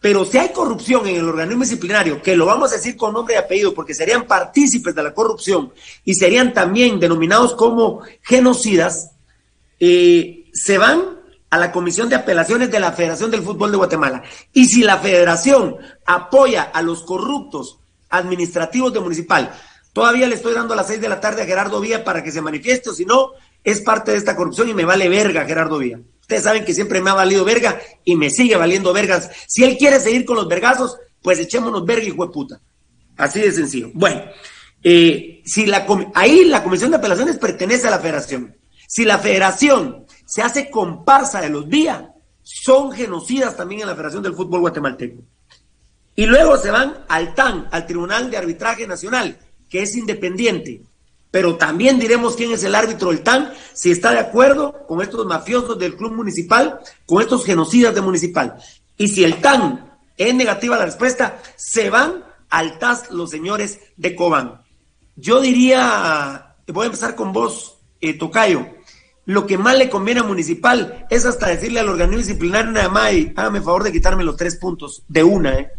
Pero 0.00 0.24
si 0.24 0.38
hay 0.38 0.50
corrupción 0.50 1.06
en 1.08 1.16
el 1.16 1.28
organismo 1.28 1.64
disciplinario, 1.64 2.22
que 2.22 2.36
lo 2.36 2.46
vamos 2.46 2.70
a 2.72 2.76
decir 2.76 2.96
con 2.96 3.12
nombre 3.12 3.34
y 3.34 3.38
apellido, 3.38 3.74
porque 3.74 3.94
serían 3.94 4.26
partícipes 4.26 4.94
de 4.94 5.02
la 5.02 5.12
corrupción 5.12 5.72
y 6.04 6.14
serían 6.14 6.54
también 6.54 7.00
denominados 7.00 7.54
como 7.54 8.02
genocidas, 8.22 9.10
eh, 9.80 10.44
se 10.52 10.78
van 10.78 11.18
a 11.50 11.58
la 11.58 11.72
Comisión 11.72 12.08
de 12.08 12.14
Apelaciones 12.14 12.70
de 12.70 12.78
la 12.78 12.92
Federación 12.92 13.30
del 13.30 13.42
Fútbol 13.42 13.70
de 13.72 13.76
Guatemala. 13.76 14.22
Y 14.52 14.66
si 14.66 14.82
la 14.82 14.98
federación 14.98 15.76
apoya 16.06 16.62
a 16.62 16.82
los 16.82 17.02
corruptos 17.02 17.80
administrativos 18.10 18.92
de 18.92 19.00
municipal, 19.00 19.52
todavía 19.92 20.28
le 20.28 20.36
estoy 20.36 20.54
dando 20.54 20.74
a 20.74 20.76
las 20.76 20.86
seis 20.86 21.00
de 21.00 21.08
la 21.08 21.20
tarde 21.20 21.42
a 21.42 21.46
Gerardo 21.46 21.80
Vía 21.80 22.04
para 22.04 22.22
que 22.22 22.30
se 22.30 22.40
manifieste, 22.40 22.90
o 22.90 22.92
si 22.92 23.04
no, 23.04 23.32
es 23.70 23.80
parte 23.80 24.12
de 24.12 24.18
esta 24.18 24.36
corrupción 24.36 24.68
y 24.68 24.74
me 24.74 24.84
vale 24.84 25.08
verga 25.08 25.44
Gerardo 25.44 25.78
Vía. 25.78 26.00
Ustedes 26.20 26.42
saben 26.42 26.64
que 26.64 26.74
siempre 26.74 27.00
me 27.00 27.10
ha 27.10 27.14
valido 27.14 27.44
verga 27.44 27.80
y 28.04 28.14
me 28.14 28.30
sigue 28.30 28.56
valiendo 28.56 28.92
vergas. 28.92 29.30
Si 29.46 29.64
él 29.64 29.78
quiere 29.78 29.98
seguir 29.98 30.24
con 30.24 30.36
los 30.36 30.48
vergazos, 30.48 30.98
pues 31.22 31.38
echémonos 31.38 31.84
verga, 31.86 32.04
hijo 32.04 32.26
de 32.26 32.32
puta. 32.32 32.60
Así 33.16 33.40
de 33.40 33.50
sencillo. 33.50 33.90
Bueno, 33.94 34.22
eh, 34.82 35.42
si 35.44 35.66
la, 35.66 35.86
ahí 36.14 36.44
la 36.44 36.62
Comisión 36.62 36.90
de 36.90 36.98
Apelaciones 36.98 37.38
pertenece 37.38 37.88
a 37.88 37.90
la 37.90 37.98
federación. 37.98 38.56
Si 38.86 39.04
la 39.04 39.18
federación 39.18 40.06
se 40.24 40.42
hace 40.42 40.70
comparsa 40.70 41.40
de 41.40 41.48
los 41.48 41.68
días, 41.68 42.04
son 42.42 42.92
genocidas 42.92 43.56
también 43.56 43.82
en 43.82 43.88
la 43.88 43.94
Federación 43.94 44.22
del 44.22 44.34
Fútbol 44.34 44.60
Guatemalteco. 44.60 45.22
Y 46.14 46.26
luego 46.26 46.56
se 46.56 46.70
van 46.70 47.04
al 47.08 47.34
TAN, 47.34 47.68
al 47.70 47.86
Tribunal 47.86 48.30
de 48.30 48.36
Arbitraje 48.36 48.86
Nacional, 48.86 49.38
que 49.68 49.82
es 49.82 49.94
independiente 49.96 50.82
pero 51.30 51.56
también 51.56 51.98
diremos 51.98 52.36
quién 52.36 52.52
es 52.52 52.64
el 52.64 52.74
árbitro 52.74 53.10
del 53.10 53.22
TAN, 53.22 53.52
si 53.74 53.90
está 53.90 54.12
de 54.12 54.18
acuerdo 54.18 54.86
con 54.86 55.02
estos 55.02 55.26
mafiosos 55.26 55.78
del 55.78 55.96
club 55.96 56.12
municipal, 56.12 56.80
con 57.06 57.20
estos 57.20 57.44
genocidas 57.44 57.94
de 57.94 58.00
municipal. 58.00 58.56
Y 58.96 59.08
si 59.08 59.24
el 59.24 59.40
TAN 59.40 59.98
es 60.16 60.34
negativa 60.34 60.78
la 60.78 60.86
respuesta, 60.86 61.40
se 61.56 61.90
van 61.90 62.24
al 62.50 62.78
TAS 62.78 63.10
los 63.10 63.30
señores 63.30 63.80
de 63.96 64.14
Cobán. 64.14 64.62
Yo 65.16 65.40
diría, 65.40 66.56
voy 66.68 66.84
a 66.84 66.86
empezar 66.86 67.14
con 67.14 67.32
vos, 67.32 67.78
eh, 68.00 68.14
Tocayo, 68.14 68.66
lo 69.26 69.46
que 69.46 69.58
más 69.58 69.76
le 69.76 69.90
conviene 69.90 70.20
a 70.20 70.24
Municipal 70.24 71.06
es 71.10 71.26
hasta 71.26 71.48
decirle 71.48 71.80
al 71.80 71.88
organismo 71.90 72.18
disciplinario 72.18 72.70
nada 72.70 72.88
más, 72.88 73.12
hágame 73.36 73.60
favor 73.60 73.82
de 73.82 73.92
quitarme 73.92 74.24
los 74.24 74.36
tres 74.36 74.56
puntos 74.56 75.02
de 75.06 75.22
una, 75.22 75.54
¿eh? 75.54 75.70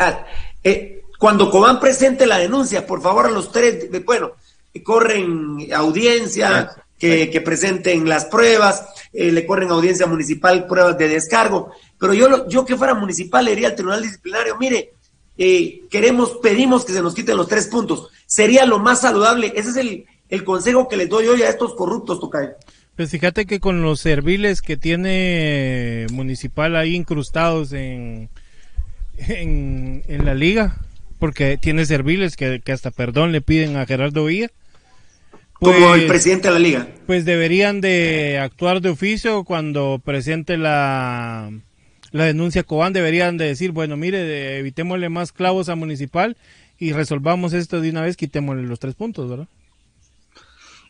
Ah, 0.00 0.24
eh 0.64 0.98
cuando 1.18 1.50
Cobán 1.50 1.80
presente 1.80 2.26
la 2.26 2.38
denuncia, 2.38 2.86
por 2.86 3.02
favor 3.02 3.26
a 3.26 3.30
los 3.30 3.50
tres, 3.50 3.88
bueno, 4.04 4.32
corren 4.82 5.68
audiencia, 5.72 6.70
que, 6.98 7.40
presenten 7.44 8.08
las 8.08 8.24
pruebas, 8.24 8.84
eh, 9.12 9.30
le 9.30 9.46
corren 9.46 9.70
audiencia 9.70 10.06
municipal 10.06 10.66
pruebas 10.66 10.98
de 10.98 11.08
descargo. 11.08 11.70
Pero 11.98 12.14
yo, 12.14 12.48
yo 12.48 12.64
que 12.64 12.76
fuera 12.76 12.94
municipal 12.94 13.44
le 13.44 13.52
diría 13.52 13.68
al 13.68 13.74
tribunal 13.74 14.02
disciplinario, 14.02 14.56
mire, 14.58 14.92
eh, 15.36 15.82
queremos, 15.88 16.38
pedimos 16.42 16.84
que 16.84 16.92
se 16.92 17.02
nos 17.02 17.14
quiten 17.14 17.36
los 17.36 17.48
tres 17.48 17.68
puntos. 17.68 18.08
Sería 18.26 18.66
lo 18.66 18.80
más 18.80 19.02
saludable. 19.02 19.52
Ese 19.54 19.70
es 19.70 19.76
el, 19.76 20.06
el 20.28 20.44
consejo 20.44 20.88
que 20.88 20.96
les 20.96 21.08
doy 21.08 21.28
hoy 21.28 21.42
a 21.42 21.48
estos 21.48 21.74
corruptos, 21.74 22.20
Tocay. 22.20 22.48
Pues 22.96 23.10
fíjate 23.10 23.46
que 23.46 23.60
con 23.60 23.82
los 23.82 24.00
serviles 24.00 24.60
que 24.60 24.76
tiene 24.76 26.06
municipal 26.10 26.74
ahí 26.74 26.96
incrustados 26.96 27.72
en, 27.72 28.28
en, 29.16 30.02
en 30.08 30.24
la 30.24 30.34
liga, 30.34 30.76
porque 31.18 31.58
tiene 31.58 31.86
serviles 31.86 32.36
que, 32.36 32.60
que, 32.64 32.72
hasta 32.72 32.90
perdón 32.90 33.32
le 33.32 33.40
piden 33.40 33.76
a 33.76 33.86
Gerardo 33.86 34.24
Villa, 34.24 34.50
como 35.54 35.94
el 35.94 36.00
pues, 36.00 36.04
presidente 36.04 36.48
de 36.48 36.54
la 36.54 36.60
liga. 36.60 36.88
Pues 37.06 37.24
deberían 37.24 37.80
de 37.80 38.38
actuar 38.38 38.80
de 38.80 38.90
oficio 38.90 39.44
cuando 39.44 40.00
presente 40.04 40.56
la, 40.56 41.50
la 42.12 42.24
denuncia 42.24 42.62
Cobán, 42.62 42.92
deberían 42.92 43.36
de 43.36 43.46
decir, 43.46 43.72
bueno, 43.72 43.96
mire, 43.96 44.58
evitémosle 44.58 45.08
más 45.08 45.32
clavos 45.32 45.68
a 45.68 45.74
Municipal 45.74 46.36
y 46.78 46.92
resolvamos 46.92 47.52
esto 47.52 47.80
de 47.80 47.90
una 47.90 48.02
vez, 48.02 48.16
quitémosle 48.16 48.62
los 48.62 48.78
tres 48.78 48.94
puntos, 48.94 49.28
¿verdad? 49.28 49.48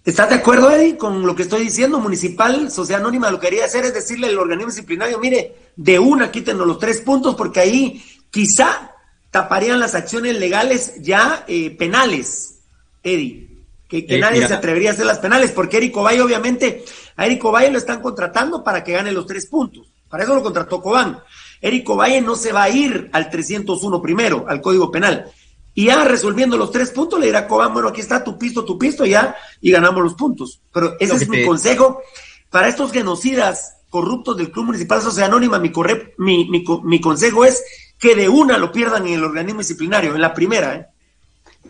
¿Estás 0.04 0.30
de 0.30 0.36
acuerdo, 0.36 0.70
Eddie, 0.70 0.96
con 0.96 1.26
lo 1.26 1.34
que 1.34 1.42
estoy 1.42 1.64
diciendo? 1.64 1.98
Municipal, 1.98 2.70
Sociedad 2.70 3.00
Anónima, 3.00 3.30
lo 3.30 3.40
que 3.40 3.48
quería 3.48 3.64
hacer 3.64 3.84
es 3.84 3.94
decirle 3.94 4.28
al 4.28 4.38
organismo 4.38 4.70
disciplinario, 4.70 5.18
mire, 5.18 5.54
de 5.76 5.98
una 5.98 6.30
quítenos 6.30 6.66
los 6.66 6.78
tres 6.78 7.00
puntos, 7.00 7.34
porque 7.34 7.60
ahí 7.60 8.02
quizá 8.30 8.92
taparían 9.30 9.80
las 9.80 9.94
acciones 9.94 10.38
legales 10.38 10.94
ya 11.00 11.44
eh, 11.46 11.70
penales, 11.70 12.60
Eddie 13.02 13.48
que, 13.88 14.04
eh, 14.06 14.18
nadie 14.18 14.46
se 14.46 14.54
atrevería 14.54 14.90
a 14.90 14.92
hacer 14.92 15.06
las 15.06 15.18
penales, 15.18 15.50
porque 15.50 15.78
Eric 15.78 15.96
Valle, 15.96 16.20
obviamente, 16.20 16.84
a 17.16 17.26
Eric 17.26 17.42
Valle 17.44 17.70
lo 17.70 17.78
están 17.78 18.02
contratando 18.02 18.62
para 18.62 18.84
que 18.84 18.92
gane 18.92 19.10
los 19.12 19.26
tres 19.26 19.46
puntos. 19.46 19.90
Para 20.08 20.24
eso 20.24 20.34
lo 20.34 20.42
contrató 20.42 20.80
Cobán. 20.80 21.18
Eric 21.60 21.88
Valle 21.88 22.20
no 22.20 22.36
se 22.36 22.52
va 22.52 22.64
a 22.64 22.70
ir 22.70 23.08
al 23.12 23.30
301 23.30 24.02
primero, 24.02 24.44
al 24.46 24.60
Código 24.60 24.90
Penal. 24.90 25.30
Y 25.74 25.86
ya 25.86 26.04
resolviendo 26.04 26.56
los 26.56 26.70
tres 26.70 26.90
puntos, 26.90 27.18
le 27.18 27.26
dirá 27.26 27.40
a 27.40 27.46
Cobán, 27.48 27.72
bueno, 27.72 27.88
aquí 27.88 28.00
está 28.00 28.22
tu 28.22 28.38
pisto, 28.38 28.64
tu 28.64 28.78
pisto, 28.78 29.06
ya, 29.06 29.34
y 29.60 29.70
ganamos 29.70 30.02
los 30.02 30.14
puntos. 30.14 30.60
Pero 30.72 30.96
ese 31.00 31.16
es 31.16 31.28
mi 31.28 31.44
consejo 31.44 32.02
para 32.50 32.68
estos 32.68 32.92
genocidas 32.92 33.76
corruptos 33.88 34.36
del 34.36 34.50
Club 34.50 34.66
Municipal 34.66 35.00
Sociedad 35.00 35.30
Anónima. 35.30 35.58
Mi, 35.58 35.72
mi, 36.18 36.48
mi, 36.50 36.64
mi 36.84 37.00
consejo 37.00 37.44
es 37.44 37.62
que 37.98 38.14
de 38.14 38.28
una 38.28 38.58
lo 38.58 38.70
pierdan 38.72 39.06
en 39.06 39.14
el 39.14 39.24
organismo 39.24 39.60
disciplinario, 39.60 40.14
en 40.14 40.20
la 40.20 40.34
primera, 40.34 40.74
¿eh? 40.76 40.86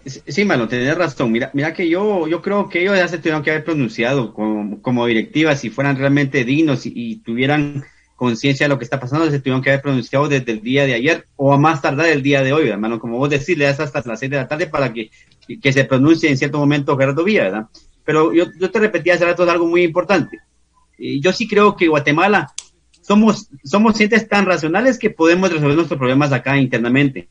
Sí, 0.04 0.44
Malo, 0.44 0.68
tenés 0.68 0.96
razón. 0.96 1.32
Mira, 1.32 1.50
mira 1.54 1.74
que 1.74 1.88
yo, 1.88 2.26
yo 2.28 2.40
creo 2.40 2.68
que 2.68 2.80
ellos 2.80 2.96
ya 2.96 3.08
se 3.08 3.18
tuvieron 3.18 3.42
que 3.42 3.50
haber 3.50 3.64
pronunciado 3.64 4.32
como, 4.32 4.80
como 4.80 5.06
directiva, 5.06 5.56
si 5.56 5.70
fueran 5.70 5.96
realmente 5.96 6.44
dignos 6.44 6.82
y, 6.84 7.16
tuvieran 7.16 7.84
conciencia 8.16 8.64
de 8.64 8.70
lo 8.70 8.78
que 8.78 8.84
está 8.84 8.98
pasando, 8.98 9.30
se 9.30 9.38
tuvieron 9.38 9.62
que 9.62 9.70
haber 9.70 9.82
pronunciado 9.82 10.28
desde 10.28 10.52
el 10.52 10.60
día 10.60 10.86
de 10.86 10.94
ayer 10.94 11.26
o 11.36 11.52
a 11.52 11.58
más 11.58 11.82
tardar 11.82 12.06
el 12.06 12.22
día 12.22 12.42
de 12.42 12.52
hoy, 12.52 12.68
hermano. 12.68 12.98
Como 12.98 13.18
vos 13.18 13.30
decís, 13.30 13.56
le 13.56 13.64
das 13.64 13.80
hasta 13.80 14.02
las 14.04 14.18
seis 14.18 14.30
de 14.30 14.38
la 14.38 14.48
tarde 14.48 14.66
para 14.66 14.92
que, 14.92 15.10
que 15.60 15.72
se 15.72 15.84
pronuncie 15.84 16.28
en 16.28 16.36
cierto 16.36 16.58
momento 16.58 16.96
Gerardo 16.96 17.24
Villa, 17.24 17.44
¿verdad? 17.44 17.66
Pero 18.04 18.32
yo, 18.32 18.46
yo 18.58 18.70
te 18.70 18.78
repetía 18.80 19.14
hace 19.14 19.24
rato 19.24 19.48
algo 19.48 19.66
muy 19.66 19.82
importante. 19.82 20.38
Y 20.96 21.20
yo 21.20 21.32
sí 21.32 21.46
creo 21.46 21.76
que 21.76 21.88
Guatemala 21.88 22.52
somos, 23.08 23.48
somos 23.64 23.96
sientes 23.96 24.28
tan 24.28 24.46
racionales 24.46 24.98
que 24.98 25.10
podemos 25.10 25.50
resolver 25.50 25.74
nuestros 25.74 25.98
problemas 25.98 26.32
acá 26.32 26.56
internamente 26.56 27.28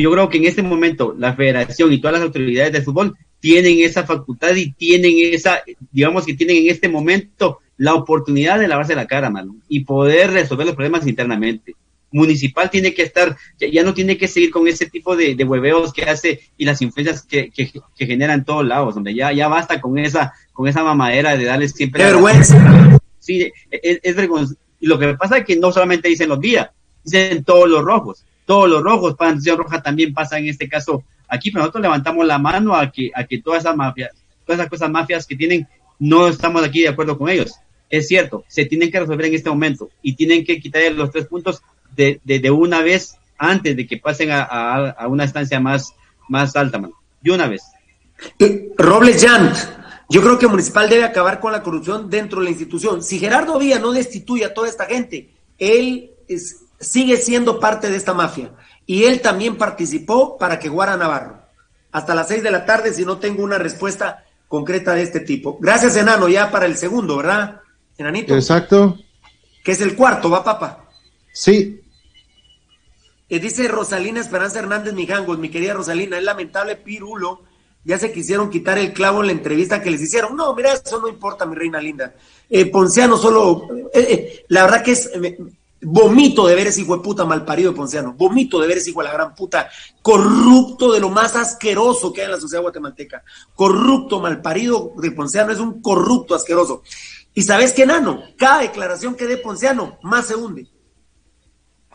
yo 0.00 0.10
creo 0.10 0.28
que 0.28 0.38
en 0.38 0.46
este 0.46 0.62
momento 0.62 1.14
la 1.18 1.34
federación 1.34 1.92
y 1.92 1.98
todas 1.98 2.14
las 2.14 2.22
autoridades 2.22 2.72
de 2.72 2.82
fútbol 2.82 3.16
tienen 3.38 3.80
esa 3.80 4.04
facultad 4.04 4.54
y 4.54 4.72
tienen 4.72 5.14
esa, 5.32 5.62
digamos 5.90 6.26
que 6.26 6.34
tienen 6.34 6.56
en 6.58 6.70
este 6.70 6.88
momento 6.88 7.58
la 7.76 7.94
oportunidad 7.94 8.58
de 8.58 8.68
lavarse 8.68 8.94
la 8.94 9.06
cara, 9.06 9.30
mano, 9.30 9.56
y 9.68 9.84
poder 9.84 10.30
resolver 10.30 10.66
los 10.66 10.74
problemas 10.74 11.06
internamente. 11.06 11.74
Municipal 12.12 12.68
tiene 12.70 12.92
que 12.92 13.02
estar, 13.02 13.36
ya, 13.58 13.82
no 13.82 13.94
tiene 13.94 14.18
que 14.18 14.26
seguir 14.26 14.50
con 14.50 14.66
ese 14.66 14.86
tipo 14.86 15.16
de, 15.16 15.34
de 15.34 15.44
hueveos 15.44 15.92
que 15.92 16.02
hace 16.02 16.40
y 16.56 16.64
las 16.64 16.82
influencias 16.82 17.22
que, 17.22 17.50
que, 17.50 17.70
que 17.96 18.06
generan 18.06 18.40
en 18.40 18.44
todos 18.44 18.66
lados, 18.66 18.94
donde 18.94 19.14
ya, 19.14 19.32
ya 19.32 19.48
basta 19.48 19.80
con 19.80 19.96
esa, 19.96 20.32
con 20.52 20.66
esa 20.66 20.82
mamadera 20.82 21.36
de 21.36 21.44
darles 21.44 21.72
siempre. 21.72 22.04
vergüenza! 22.04 22.98
Sí, 23.18 23.50
es, 23.70 24.00
es 24.02 24.16
vergonzoso. 24.16 24.58
Y 24.80 24.86
lo 24.86 24.98
que 24.98 25.14
pasa 25.14 25.38
es 25.38 25.44
que 25.44 25.56
no 25.56 25.70
solamente 25.70 26.08
dicen 26.08 26.28
los 26.28 26.40
días, 26.40 26.70
dicen 27.04 27.44
todos 27.44 27.68
los 27.68 27.82
rojos 27.82 28.24
todos 28.50 28.68
los 28.68 28.82
rojos, 28.82 29.14
Panteón 29.14 29.58
Roja 29.58 29.80
también 29.80 30.12
pasa 30.12 30.36
en 30.36 30.48
este 30.48 30.68
caso 30.68 31.04
aquí, 31.28 31.52
pero 31.52 31.62
nosotros 31.62 31.82
levantamos 31.82 32.26
la 32.26 32.36
mano 32.36 32.74
a 32.74 32.90
que, 32.90 33.12
a 33.14 33.22
que 33.22 33.40
todas 33.40 33.60
esas 33.60 33.76
mafias, 33.76 34.10
todas 34.44 34.58
esas 34.58 34.68
cosas 34.68 34.90
mafias 34.90 35.24
que 35.24 35.36
tienen, 35.36 35.68
no 36.00 36.26
estamos 36.26 36.64
aquí 36.64 36.82
de 36.82 36.88
acuerdo 36.88 37.16
con 37.16 37.30
ellos. 37.30 37.54
Es 37.88 38.08
cierto, 38.08 38.44
se 38.48 38.64
tienen 38.64 38.90
que 38.90 38.98
resolver 38.98 39.26
en 39.26 39.34
este 39.34 39.50
momento 39.50 39.90
y 40.02 40.16
tienen 40.16 40.44
que 40.44 40.58
quitar 40.58 40.82
los 40.90 41.12
tres 41.12 41.26
puntos 41.26 41.62
de, 41.94 42.20
de, 42.24 42.50
una 42.50 42.82
vez 42.82 43.16
antes 43.38 43.76
de 43.76 43.86
que 43.86 43.98
pasen 43.98 44.32
a, 44.32 44.42
a, 44.42 45.06
una 45.06 45.22
estancia 45.22 45.60
más, 45.60 45.94
más 46.28 46.56
alta, 46.56 46.80
mano. 46.80 46.94
De 47.20 47.30
una 47.30 47.46
vez. 47.46 47.62
Robles 48.76 49.24
Jant, 49.24 49.56
yo 50.10 50.20
creo 50.22 50.38
que 50.38 50.48
Municipal 50.48 50.90
debe 50.90 51.04
acabar 51.04 51.38
con 51.38 51.52
la 51.52 51.62
corrupción 51.62 52.10
dentro 52.10 52.40
de 52.40 52.46
la 52.46 52.50
institución. 52.50 53.02
Si 53.02 53.20
Gerardo 53.20 53.58
Villa 53.60 53.78
no 53.78 53.92
destituye 53.92 54.44
a 54.44 54.52
toda 54.52 54.68
esta 54.68 54.86
gente, 54.86 55.32
él 55.56 56.10
es, 56.26 56.64
sigue 56.80 57.16
siendo 57.16 57.60
parte 57.60 57.88
de 57.88 57.96
esta 57.96 58.12
mafia. 58.12 58.50
Y 58.86 59.04
él 59.04 59.20
también 59.20 59.56
participó 59.56 60.36
para 60.36 60.58
que 60.58 60.68
Guara 60.68 60.96
Navarro. 60.96 61.40
Hasta 61.92 62.16
las 62.16 62.26
seis 62.26 62.42
de 62.42 62.50
la 62.50 62.66
tarde, 62.66 62.92
si 62.92 63.04
no 63.04 63.18
tengo 63.18 63.44
una 63.44 63.58
respuesta 63.58 64.24
concreta 64.48 64.94
de 64.94 65.02
este 65.02 65.20
tipo. 65.20 65.58
Gracias, 65.60 65.96
enano, 65.96 66.28
ya 66.28 66.50
para 66.50 66.66
el 66.66 66.76
segundo, 66.76 67.16
¿verdad, 67.18 67.60
enanito? 67.96 68.34
Exacto. 68.34 68.98
Que 69.62 69.72
es 69.72 69.80
el 69.80 69.94
cuarto, 69.94 70.28
¿va, 70.28 70.42
papá? 70.42 70.88
Sí. 71.32 71.80
Eh, 73.28 73.38
dice 73.38 73.68
Rosalina 73.68 74.18
Esperanza 74.18 74.58
Hernández 74.58 74.92
Mijangos, 74.92 75.38
mi 75.38 75.50
querida 75.50 75.74
Rosalina, 75.74 76.18
es 76.18 76.24
lamentable, 76.24 76.74
Pirulo, 76.74 77.44
ya 77.84 77.98
se 77.98 78.12
quisieron 78.12 78.50
quitar 78.50 78.78
el 78.78 78.92
clavo 78.92 79.20
en 79.20 79.26
la 79.26 79.32
entrevista 79.32 79.82
que 79.82 79.90
les 79.90 80.02
hicieron. 80.02 80.36
No, 80.36 80.54
mira, 80.54 80.72
eso 80.74 81.00
no 81.00 81.08
importa, 81.08 81.46
mi 81.46 81.54
reina 81.54 81.80
linda. 81.80 82.14
Eh, 82.48 82.66
Ponciano 82.66 83.16
solo, 83.16 83.68
eh, 83.94 84.44
la 84.48 84.64
verdad 84.64 84.82
que 84.82 84.92
es, 84.92 85.10
Vomito 85.82 86.46
de 86.46 86.54
ver 86.54 86.66
ese 86.66 86.82
hijo 86.82 86.94
de 86.96 87.02
puta 87.02 87.24
malparido 87.24 87.70
de 87.70 87.76
Ponciano. 87.76 88.12
Vomito 88.12 88.60
de 88.60 88.68
ver 88.68 88.78
ese 88.78 88.90
hijo 88.90 89.00
de 89.00 89.08
la 89.08 89.14
gran 89.14 89.34
puta 89.34 89.70
corrupto 90.02 90.92
de 90.92 91.00
lo 91.00 91.08
más 91.08 91.36
asqueroso 91.36 92.12
que 92.12 92.20
hay 92.20 92.26
en 92.26 92.32
la 92.32 92.40
sociedad 92.40 92.62
guatemalteca. 92.62 93.22
Corrupto, 93.54 94.20
malparido 94.20 94.92
de 94.96 95.10
Ponciano 95.12 95.52
es 95.52 95.58
un 95.58 95.80
corrupto 95.80 96.34
asqueroso. 96.34 96.82
Y 97.32 97.42
sabes 97.42 97.72
qué, 97.72 97.86
Nano, 97.86 98.22
cada 98.36 98.60
declaración 98.60 99.14
que 99.14 99.26
dé 99.26 99.38
Ponciano 99.38 99.98
más 100.02 100.26
se 100.26 100.34
hunde. 100.36 100.66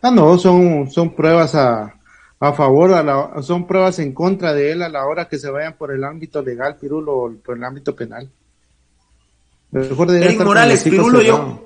Ah, 0.02 0.10
no, 0.10 0.38
son, 0.40 0.90
son 0.90 1.16
pruebas 1.16 1.54
a, 1.54 1.94
a 2.40 2.54
favor, 2.54 2.94
a 2.94 3.04
la, 3.04 3.42
son 3.42 3.66
pruebas 3.66 4.00
en 4.00 4.14
contra 4.14 4.54
de 4.54 4.72
él 4.72 4.82
a 4.82 4.90
la 4.90 5.06
hora 5.06 5.28
que 5.28 5.38
se 5.38 5.50
vayan 5.50 5.78
por 5.78 5.94
el 5.94 6.04
ámbito 6.04 6.42
legal, 6.42 6.78
Pirulo, 6.78 7.14
o 7.14 7.34
por 7.44 7.58
el 7.58 7.64
ámbito 7.64 7.96
penal. 7.96 8.30
Mejor 9.72 10.14
Eric 10.16 10.44
Morales, 10.44 10.84
Pirulo, 10.84 11.22
yo. 11.22 11.62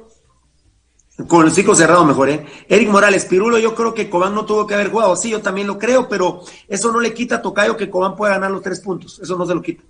Con 1.27 1.45
el 1.45 1.51
ciclo 1.51 1.75
cerrado 1.75 2.05
mejor, 2.05 2.29
¿eh? 2.29 2.45
Eric 2.67 2.89
Morales, 2.89 3.25
Pirulo, 3.25 3.59
yo 3.59 3.75
creo 3.75 3.93
que 3.93 4.09
Cobán 4.09 4.33
no 4.33 4.45
tuvo 4.45 4.65
que 4.65 4.73
haber 4.73 4.89
jugado. 4.89 5.15
Sí, 5.17 5.29
yo 5.29 5.41
también 5.41 5.67
lo 5.67 5.77
creo, 5.77 6.07
pero 6.07 6.41
eso 6.67 6.91
no 6.91 6.99
le 7.01 7.13
quita 7.13 7.35
a 7.35 7.41
Tocayo 7.41 7.75
que 7.75 7.89
Cobán 7.89 8.15
pueda 8.15 8.35
ganar 8.35 8.51
los 8.51 8.61
tres 8.61 8.79
puntos. 8.79 9.19
Eso 9.19 9.37
no 9.37 9.45
se 9.45 9.53
lo 9.53 9.61
quita. 9.61 9.83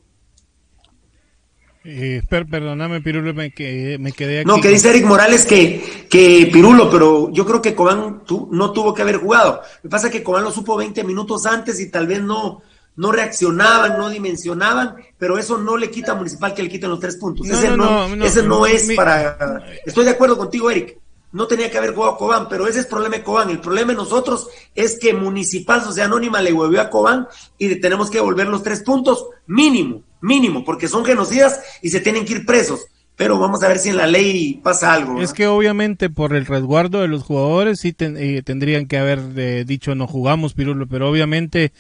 Eh, 1.86 2.22
perdóname, 2.28 3.02
Pirulo, 3.02 3.34
me, 3.34 3.52
que, 3.52 3.98
me 4.00 4.12
quedé 4.12 4.42
aquí. 4.42 4.48
No, 4.48 4.60
que 4.60 4.68
dice 4.68 4.90
Eric 4.90 5.06
Morales 5.06 5.46
que, 5.46 6.08
que 6.10 6.50
Pirulo, 6.52 6.90
pero 6.90 7.32
yo 7.32 7.46
creo 7.46 7.62
que 7.62 7.74
Cobán 7.74 8.24
no 8.52 8.72
tuvo 8.72 8.94
que 8.94 9.02
haber 9.02 9.18
jugado. 9.18 9.62
Lo 9.78 9.82
que 9.84 9.90
pasa 9.90 10.08
es 10.08 10.14
que 10.14 10.24
Cobán 10.24 10.44
lo 10.44 10.52
supo 10.52 10.76
20 10.76 11.04
minutos 11.04 11.46
antes 11.46 11.80
y 11.80 11.90
tal 11.90 12.06
vez 12.06 12.22
no, 12.22 12.62
no 13.00 13.14
reaccionaban, 13.14 13.98
no 13.98 14.10
dimensionaban, 14.10 14.96
pero 15.18 15.38
eso 15.38 15.58
no 15.58 15.78
le 15.78 15.90
quita 15.90 16.12
a 16.12 16.16
Municipal 16.16 16.54
que 16.54 16.64
le 16.64 16.70
quiten 16.70 16.90
los 16.90 17.00
tres 17.00 17.16
puntos. 17.16 17.48
ese 17.50 17.78
no, 17.78 18.08
ese 18.22 18.44
no 18.44 18.66
es 18.66 18.92
para... 18.94 19.64
Estoy 19.86 20.04
de 20.04 20.12
acuerdo 20.12 20.38
contigo, 20.38 20.70
Eric. 20.70 20.98
No 21.32 21.48
tenía 21.48 21.72
que 21.72 21.78
haber 21.78 21.94
jugado 21.94 22.18
Cobán, 22.18 22.50
pero 22.50 22.68
ese 22.68 22.80
es 22.80 22.86
el 22.86 22.90
problema 22.90 23.16
de 23.16 23.24
Cobán. 23.24 23.50
El 23.52 23.62
problema 23.62 23.94
de 23.94 23.98
nosotros 23.98 24.50
es 24.76 25.00
que 25.00 25.14
Municipal 25.14 25.82
Sociedad 25.82 26.08
Anónima 26.08 26.42
le 26.42 26.52
huevió 26.52 26.82
a 26.82 26.90
Cobán 26.90 27.26
y 27.58 27.74
tenemos 27.76 28.10
que 28.10 28.18
devolver 28.18 28.48
los 28.48 28.64
tres 28.64 28.82
puntos 28.82 29.28
mínimo, 29.48 30.04
mínimo, 30.22 30.64
porque 30.64 30.88
son 30.88 31.06
genocidas 31.06 31.60
y 31.82 31.90
se 31.90 32.00
tienen 32.00 32.26
que 32.26 32.34
ir 32.34 32.46
presos 32.46 32.88
pero 33.20 33.38
vamos 33.38 33.62
a 33.64 33.68
ver 33.68 33.80
si 33.80 33.90
en 33.90 33.98
la 33.98 34.08
ley 34.08 34.62
pasa 34.64 34.94
algo. 34.94 35.22
Es 35.22 35.34
que 35.34 35.46
obviamente 35.46 36.10
por 36.10 36.34
el 36.34 36.46
resguardo 36.46 37.02
de 37.02 37.10
los 37.10 37.24
jugadores 37.24 37.82
sí 37.82 37.94
eh, 38.00 38.42
tendrían 38.46 38.86
que 38.86 38.98
haber 38.98 39.20
eh, 39.36 39.66
dicho 39.68 39.94
no 39.94 40.08
jugamos, 40.08 40.54
Pirulo, 40.54 40.88
pero 40.88 41.10
obviamente 41.10 41.74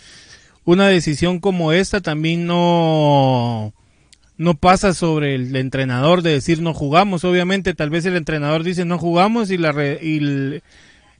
una 0.65 0.89
decisión 0.89 1.39
como 1.39 1.71
esta 1.71 2.01
también 2.01 2.45
no 2.45 3.73
no 4.35 4.53
pasa 4.55 4.93
sobre 4.93 5.35
el 5.35 5.55
entrenador 5.55 6.23
de 6.23 6.31
decir 6.31 6.61
no 6.61 6.73
jugamos. 6.73 7.23
Obviamente, 7.23 7.73
tal 7.73 7.89
vez 7.89 8.05
el 8.05 8.17
entrenador 8.17 8.63
dice 8.63 8.83
no 8.83 8.97
jugamos 8.97 9.49
y 9.49 9.57
la 9.57 9.71
y, 10.01 10.61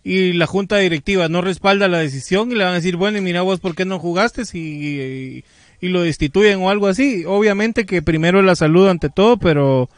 y, 0.03 0.33
la 0.33 0.47
junta 0.47 0.79
directiva 0.79 1.29
no 1.29 1.41
respalda 1.41 1.87
la 1.87 1.99
decisión 1.99 2.51
y 2.51 2.55
le 2.55 2.65
van 2.65 2.73
a 2.73 2.75
decir, 2.75 2.97
bueno, 2.97 3.19
y 3.19 3.21
mira 3.21 3.41
vos 3.41 3.61
por 3.61 3.73
qué 3.73 3.85
no 3.85 3.99
jugaste 3.99 4.43
y, 4.53 5.45
y, 5.81 5.89
lo 5.89 6.01
destituyen 6.01 6.61
o 6.61 6.69
algo 6.69 6.88
así. 6.88 7.26
Obviamente 7.26 7.85
que 7.85 8.01
primero 8.01 8.41
la 8.41 8.56
salud 8.56 8.88
ante 8.88 9.10
todo, 9.10 9.38
pero 9.38 9.89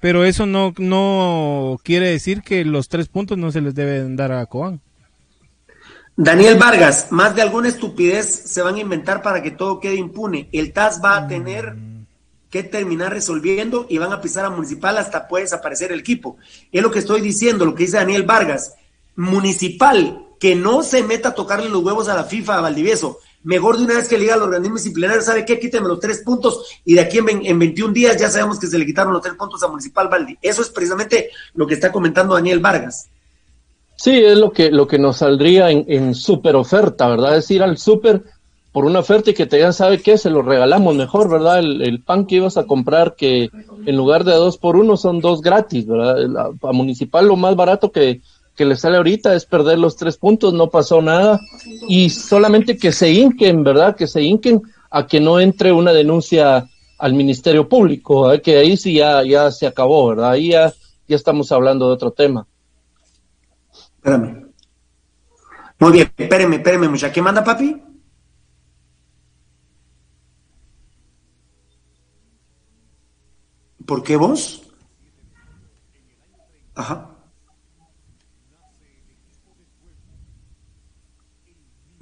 pero 0.00 0.24
eso 0.24 0.46
no 0.46 0.74
no 0.78 1.78
quiere 1.84 2.10
decir 2.10 2.42
que 2.42 2.64
los 2.64 2.88
tres 2.88 3.08
puntos 3.08 3.38
no 3.38 3.52
se 3.52 3.60
les 3.60 3.74
deben 3.74 4.16
dar 4.16 4.32
a 4.32 4.46
Coan. 4.46 4.80
Daniel 6.16 6.58
Vargas, 6.58 7.06
más 7.10 7.34
de 7.34 7.42
alguna 7.42 7.68
estupidez 7.68 8.26
se 8.26 8.60
van 8.60 8.74
a 8.74 8.80
inventar 8.80 9.22
para 9.22 9.42
que 9.42 9.50
todo 9.50 9.80
quede 9.80 9.94
impune. 9.94 10.48
El 10.52 10.72
TAS 10.72 11.00
va 11.02 11.16
a 11.16 11.26
tener 11.26 11.74
que 12.52 12.62
terminar 12.62 13.10
resolviendo 13.12 13.86
y 13.88 13.96
van 13.96 14.12
a 14.12 14.20
pisar 14.20 14.44
a 14.44 14.50
Municipal 14.50 14.98
hasta 14.98 15.26
puede 15.26 15.44
desaparecer 15.44 15.90
el 15.90 16.00
equipo. 16.00 16.36
Es 16.70 16.82
lo 16.82 16.90
que 16.90 16.98
estoy 16.98 17.22
diciendo, 17.22 17.64
lo 17.64 17.74
que 17.74 17.84
dice 17.84 17.96
Daniel 17.96 18.24
Vargas. 18.24 18.74
Municipal, 19.16 20.26
que 20.38 20.54
no 20.54 20.82
se 20.82 21.02
meta 21.02 21.30
a 21.30 21.34
tocarle 21.34 21.70
los 21.70 21.82
huevos 21.82 22.10
a 22.10 22.14
la 22.14 22.24
FIFA, 22.24 22.58
a 22.58 22.60
Valdivieso. 22.60 23.20
Mejor 23.44 23.76
de 23.76 23.84
una 23.84 23.94
vez 23.94 24.08
que 24.08 24.18
le 24.18 24.30
al 24.30 24.42
organismo 24.42 24.76
disciplinario, 24.76 25.20
¿sabe 25.22 25.44
qué? 25.44 25.58
Quíteme 25.58 25.88
los 25.88 26.00
tres 26.00 26.22
puntos 26.24 26.64
y 26.84 26.94
de 26.94 27.00
aquí 27.00 27.18
en, 27.18 27.44
en 27.44 27.58
21 27.58 27.92
días 27.92 28.16
ya 28.16 28.28
sabemos 28.30 28.58
que 28.58 28.66
se 28.66 28.78
le 28.78 28.86
quitaron 28.86 29.12
los 29.12 29.22
tres 29.22 29.34
puntos 29.34 29.62
a 29.62 29.68
Municipal 29.68 30.08
Valdi. 30.08 30.38
Eso 30.40 30.62
es 30.62 30.68
precisamente 30.68 31.30
lo 31.54 31.66
que 31.66 31.74
está 31.74 31.90
comentando 31.90 32.34
Daniel 32.34 32.60
Vargas. 32.60 33.08
Sí, 33.96 34.12
es 34.12 34.38
lo 34.38 34.52
que, 34.52 34.70
lo 34.70 34.86
que 34.86 34.98
nos 34.98 35.18
saldría 35.18 35.70
en, 35.70 35.84
en 35.88 36.14
super 36.14 36.56
oferta, 36.56 37.08
¿verdad? 37.08 37.36
Es 37.36 37.50
ir 37.50 37.62
al 37.62 37.78
super 37.78 38.22
por 38.72 38.86
una 38.86 39.00
oferta 39.00 39.30
y 39.30 39.34
que 39.34 39.46
te 39.46 39.56
digan, 39.56 39.74
¿sabe 39.74 40.00
qué? 40.00 40.16
Se 40.16 40.30
lo 40.30 40.40
regalamos 40.40 40.94
mejor, 40.94 41.28
¿verdad? 41.28 41.58
El, 41.58 42.02
pan 42.02 42.26
que 42.26 42.36
ibas 42.36 42.56
a 42.56 42.64
comprar, 42.64 43.14
que 43.16 43.50
en 43.84 43.96
lugar 43.96 44.24
de 44.24 44.32
dos 44.32 44.56
por 44.56 44.76
uno 44.76 44.96
son 44.96 45.20
dos 45.20 45.42
gratis, 45.42 45.86
¿verdad? 45.86 46.56
A 46.62 46.72
municipal 46.72 47.28
lo 47.28 47.36
más 47.36 47.54
barato 47.54 47.92
que, 47.92 48.22
que 48.54 48.64
le 48.64 48.76
sale 48.76 48.98
ahorita 48.98 49.34
es 49.34 49.46
perder 49.46 49.78
los 49.78 49.96
tres 49.96 50.16
puntos, 50.16 50.52
no 50.52 50.68
pasó 50.68 51.00
nada. 51.00 51.40
Y 51.88 52.10
solamente 52.10 52.76
que 52.76 52.92
se 52.92 53.10
hinquen, 53.10 53.64
¿verdad? 53.64 53.96
Que 53.96 54.06
se 54.06 54.22
hinquen 54.22 54.62
a 54.90 55.06
que 55.06 55.20
no 55.20 55.40
entre 55.40 55.72
una 55.72 55.92
denuncia 55.92 56.68
al 56.98 57.14
Ministerio 57.14 57.68
Público, 57.68 58.30
que 58.42 58.58
ahí 58.58 58.76
sí 58.76 58.94
ya, 58.94 59.24
ya 59.24 59.50
se 59.50 59.66
acabó, 59.66 60.08
¿verdad? 60.08 60.30
Ahí 60.32 60.50
ya, 60.50 60.72
ya 61.08 61.16
estamos 61.16 61.50
hablando 61.50 61.88
de 61.88 61.94
otro 61.94 62.12
tema. 62.12 62.46
Espérame. 63.96 64.52
Muy 65.78 65.92
bien, 65.92 66.12
espéreme, 66.16 66.56
espéreme, 66.56 66.88
mucha. 66.88 67.10
¿Qué 67.10 67.20
manda, 67.20 67.42
papi? 67.42 67.82
¿Por 73.84 74.02
qué 74.02 74.16
vos? 74.16 74.62
Ajá. 76.74 77.11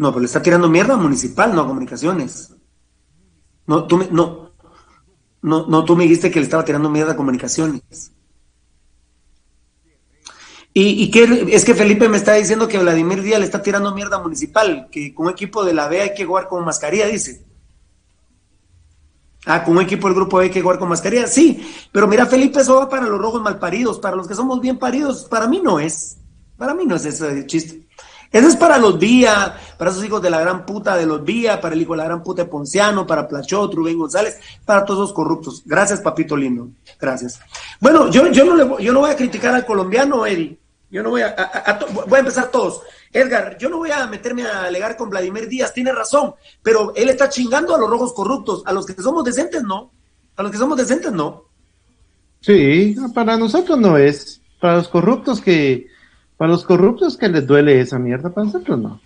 No, 0.00 0.12
pero 0.12 0.20
le 0.20 0.26
está 0.28 0.40
tirando 0.40 0.66
mierda 0.70 0.96
municipal, 0.96 1.54
no 1.54 1.60
a 1.60 1.66
comunicaciones. 1.66 2.54
No, 3.66 3.86
tú 3.86 3.98
me, 3.98 4.08
no, 4.10 4.52
no, 5.42 5.66
no, 5.66 5.84
tú 5.84 5.94
me 5.94 6.04
dijiste 6.04 6.30
que 6.30 6.40
le 6.40 6.44
estaba 6.44 6.64
tirando 6.64 6.88
mierda 6.88 7.12
a 7.12 7.16
comunicaciones. 7.16 8.10
Y, 10.72 11.02
y 11.02 11.10
que 11.10 11.48
es 11.50 11.66
que 11.66 11.74
Felipe 11.74 12.08
me 12.08 12.16
está 12.16 12.32
diciendo 12.32 12.66
que 12.66 12.78
Vladimir 12.78 13.20
Díaz 13.20 13.40
le 13.40 13.44
está 13.44 13.60
tirando 13.60 13.94
mierda 13.94 14.18
municipal, 14.18 14.88
que 14.90 15.12
con 15.12 15.26
un 15.26 15.32
equipo 15.32 15.66
de 15.66 15.74
la 15.74 15.86
B 15.86 16.00
hay 16.00 16.14
que 16.14 16.24
jugar 16.24 16.48
con 16.48 16.64
mascarilla, 16.64 17.06
dice. 17.06 17.44
Ah, 19.44 19.62
con 19.62 19.76
un 19.76 19.82
equipo 19.82 20.06
del 20.08 20.16
grupo 20.16 20.38
B 20.38 20.44
hay 20.44 20.50
que 20.50 20.62
jugar 20.62 20.78
con 20.78 20.88
mascarilla, 20.88 21.26
sí, 21.26 21.62
pero 21.92 22.08
mira 22.08 22.24
Felipe, 22.24 22.60
eso 22.60 22.76
va 22.76 22.88
para 22.88 23.06
los 23.06 23.20
rojos 23.20 23.42
malparidos, 23.42 23.98
para 23.98 24.16
los 24.16 24.26
que 24.26 24.34
somos 24.34 24.62
bien 24.62 24.78
paridos, 24.78 25.24
para 25.24 25.46
mí 25.46 25.60
no 25.62 25.78
es, 25.78 26.16
para 26.56 26.72
mí 26.72 26.86
no 26.86 26.96
es 26.96 27.04
ese 27.04 27.44
chiste. 27.44 27.86
Eso 28.32 28.46
es 28.46 28.56
para 28.56 28.78
los 28.78 28.98
Vía, 28.98 29.56
para 29.76 29.90
esos 29.90 30.04
hijos 30.04 30.22
de 30.22 30.30
la 30.30 30.40
gran 30.40 30.64
puta 30.64 30.96
de 30.96 31.04
los 31.04 31.24
Vía, 31.24 31.60
para 31.60 31.74
el 31.74 31.82
hijo 31.82 31.94
de 31.94 31.98
la 31.98 32.04
gran 32.04 32.22
puta 32.22 32.44
de 32.44 32.48
Ponciano, 32.48 33.06
para 33.06 33.26
Plachot, 33.26 33.74
Rubén 33.74 33.98
González, 33.98 34.38
para 34.64 34.84
todos 34.84 35.00
los 35.00 35.12
corruptos. 35.12 35.62
Gracias, 35.66 36.00
papito 36.00 36.36
lindo. 36.36 36.68
Gracias. 37.00 37.40
Bueno, 37.80 38.08
yo, 38.10 38.28
yo, 38.28 38.44
no, 38.44 38.54
le, 38.54 38.84
yo 38.84 38.92
no 38.92 39.00
voy 39.00 39.10
a 39.10 39.16
criticar 39.16 39.54
al 39.54 39.66
colombiano, 39.66 40.24
Eddie. 40.24 40.58
Yo 40.90 41.02
no 41.02 41.10
voy 41.10 41.22
a, 41.22 41.78
voy 42.06 42.16
a 42.16 42.20
empezar 42.20 42.50
todos. 42.50 42.82
Edgar, 43.12 43.56
yo 43.58 43.68
no 43.68 43.78
voy 43.78 43.90
a 43.90 44.06
meterme 44.06 44.44
a 44.44 44.64
alegar 44.64 44.96
con 44.96 45.10
Vladimir 45.10 45.48
Díaz, 45.48 45.72
tiene 45.72 45.92
razón, 45.92 46.34
pero 46.62 46.92
él 46.94 47.08
está 47.08 47.28
chingando 47.28 47.74
a 47.74 47.78
los 47.78 47.90
rojos 47.90 48.12
corruptos, 48.12 48.62
a 48.66 48.72
los 48.72 48.86
que 48.86 48.94
somos 48.94 49.24
decentes 49.24 49.62
no, 49.64 49.90
a 50.36 50.42
los 50.42 50.52
que 50.52 50.58
somos 50.58 50.76
decentes 50.76 51.12
no. 51.12 51.44
Sí, 52.40 52.96
para 53.14 53.36
nosotros 53.36 53.78
no 53.78 53.98
es, 53.98 54.40
para 54.60 54.76
los 54.76 54.88
corruptos 54.88 55.40
que, 55.40 55.89
para 56.40 56.52
los 56.52 56.64
corruptos 56.64 57.18
que 57.18 57.28
les 57.28 57.46
duele 57.46 57.82
esa 57.82 57.98
mierda, 57.98 58.30
para 58.30 58.46
nosotros 58.46 58.78
no. 58.78 58.98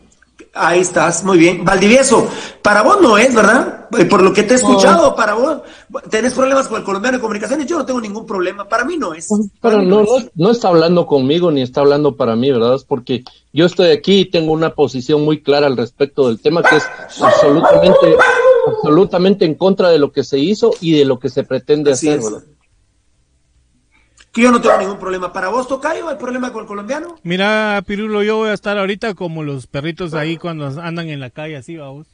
Ahí 0.55 0.79
estás, 0.79 1.25
muy 1.25 1.37
bien. 1.37 1.65
Valdivieso, 1.65 2.29
para 2.63 2.83
vos 2.83 3.01
no 3.01 3.19
es, 3.19 3.35
¿verdad? 3.35 3.89
Eh, 3.99 4.05
por 4.05 4.23
lo 4.23 4.33
que 4.33 4.45
te 4.45 4.55
he 4.55 4.57
escuchado, 4.57 5.17
para 5.17 5.35
vos, 5.35 5.63
tenés 6.11 6.33
problemas 6.33 6.69
con 6.69 6.79
el 6.79 6.85
colombiano 6.85 7.19
de 7.19 7.21
comunicaciones, 7.21 7.67
yo 7.67 7.79
no 7.79 7.85
tengo 7.85 8.01
ningún 8.01 8.25
problema, 8.25 8.69
para 8.69 8.85
mí 8.85 8.97
no 8.97 9.15
es. 9.15 9.27
Pero 9.61 9.83
no, 9.83 10.07
no, 10.37 10.51
está 10.53 10.69
hablando 10.69 11.09
conmigo 11.09 11.51
ni 11.51 11.63
está 11.63 11.81
hablando 11.81 12.15
para 12.15 12.37
mí, 12.37 12.53
¿verdad? 12.53 12.77
Es 12.77 12.85
porque 12.85 13.25
yo 13.53 13.67
estoy 13.67 13.89
aquí 13.91 14.21
y 14.21 14.31
tengo 14.31 14.53
una 14.53 14.73
posición 14.77 15.25
muy 15.25 15.43
clara 15.43 15.67
al 15.67 15.77
respecto 15.77 16.29
del 16.29 16.39
tema 16.39 16.63
que 16.63 16.77
es 16.77 16.85
absolutamente, 17.21 18.17
absolutamente 18.69 19.45
en 19.45 19.57
contra 19.57 19.89
de 19.89 19.99
lo 19.99 20.13
que 20.13 20.23
se 20.23 20.39
hizo 20.39 20.71
y 20.81 20.97
de 20.97 21.05
lo 21.05 21.19
que 21.19 21.31
se 21.31 21.43
pretende 21.43 21.91
hacer, 21.91 22.21
¿verdad? 22.21 22.45
Que 24.35 24.43
yo 24.43 24.51
no 24.51 24.61
tengo 24.61 24.77
ningún 24.79 24.99
problema. 24.99 25.33
¿Para 25.33 25.49
vos, 25.49 25.69
Tocayo, 25.69 26.09
hay 26.09 26.17
problema 26.17 26.53
con 26.53 26.63
el 26.63 26.67
colombiano? 26.67 27.17
Mira, 27.23 27.81
Pirulo, 27.87 28.25
yo 28.25 28.37
voy 28.37 28.51
a 28.51 28.53
estar 28.53 28.77
ahorita 28.77 29.15
como 29.15 29.45
los 29.45 29.69
perritos 29.69 30.13
ahí 30.13 30.37
cuando 30.37 30.67
andan 30.83 31.09
en 31.09 31.21
la 31.21 31.31
calle, 31.31 31.57
así, 31.57 31.77
vamos. 31.77 32.09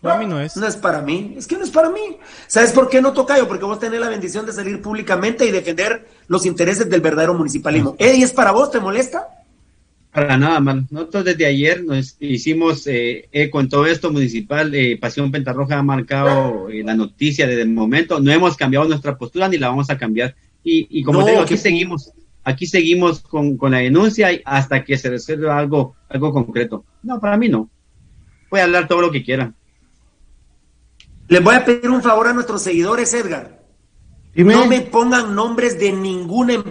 Para 0.00 0.18
mí 0.18 0.26
no 0.26 0.40
es. 0.40 0.56
No 0.56 0.64
es 0.64 0.76
para 0.76 1.02
mí, 1.02 1.34
es 1.36 1.48
que 1.48 1.56
no 1.56 1.64
es 1.64 1.70
para 1.70 1.90
mí. 1.90 2.18
¿Sabes 2.46 2.70
por 2.70 2.88
qué 2.88 3.02
no, 3.02 3.12
Tocayo? 3.12 3.48
Porque 3.48 3.64
vos 3.64 3.80
tenés 3.80 3.98
la 3.98 4.08
bendición 4.08 4.46
de 4.46 4.52
salir 4.52 4.80
públicamente 4.80 5.44
y 5.44 5.50
defender 5.50 6.06
los 6.28 6.46
intereses 6.46 6.88
del 6.88 7.00
verdadero 7.00 7.34
municipalismo. 7.34 7.96
¿Eddie 7.98 8.22
es 8.22 8.32
para 8.32 8.52
vos? 8.52 8.70
¿Te 8.70 8.78
molesta? 8.78 9.26
Para 10.12 10.36
nada, 10.38 10.60
man. 10.60 10.86
Nosotros 10.92 11.24
desde 11.24 11.46
ayer 11.46 11.82
nos 11.82 12.16
hicimos 12.20 12.86
eh, 12.86 13.28
eco 13.32 13.60
en 13.60 13.68
todo 13.68 13.86
esto 13.86 14.12
municipal. 14.12 14.72
Eh, 14.72 14.96
Pasión 14.98 15.32
Pentarroja 15.32 15.78
ha 15.78 15.82
marcado 15.82 16.68
eh, 16.70 16.84
la 16.84 16.94
noticia 16.94 17.48
desde 17.48 17.62
el 17.62 17.70
momento. 17.70 18.20
No 18.20 18.30
hemos 18.30 18.56
cambiado 18.56 18.86
nuestra 18.86 19.18
postura 19.18 19.48
ni 19.48 19.58
la 19.58 19.68
vamos 19.68 19.90
a 19.90 19.98
cambiar 19.98 20.36
y, 20.68 21.02
como 21.04 21.24
digo, 21.24 21.40
aquí 21.40 21.56
seguimos. 21.56 22.12
aquí 22.42 22.66
seguimos 22.66 23.20
con, 23.20 23.56
con 23.56 23.70
la 23.70 23.78
denuncia 23.78 24.30
hasta 24.44 24.84
que 24.84 24.98
se 24.98 25.10
resuelva 25.10 25.56
algo, 25.56 25.94
algo 26.08 26.32
concreto. 26.32 26.84
No, 27.02 27.20
para 27.20 27.36
mí 27.36 27.48
no. 27.48 27.70
Voy 28.50 28.60
a 28.60 28.64
hablar 28.64 28.88
todo 28.88 29.00
lo 29.00 29.12
que 29.12 29.22
quieran. 29.22 29.54
Les 31.28 31.42
voy 31.42 31.54
a 31.54 31.64
pedir 31.64 31.90
un 31.90 32.02
favor 32.02 32.28
a 32.28 32.32
nuestros 32.32 32.62
seguidores, 32.62 33.14
Edgar. 33.14 33.56
No 34.34 34.66
me 34.66 34.82
pongan 34.82 35.34
nombres 35.34 35.78
de 35.78 35.92
ninguna. 35.92 36.54
Em, 36.54 36.64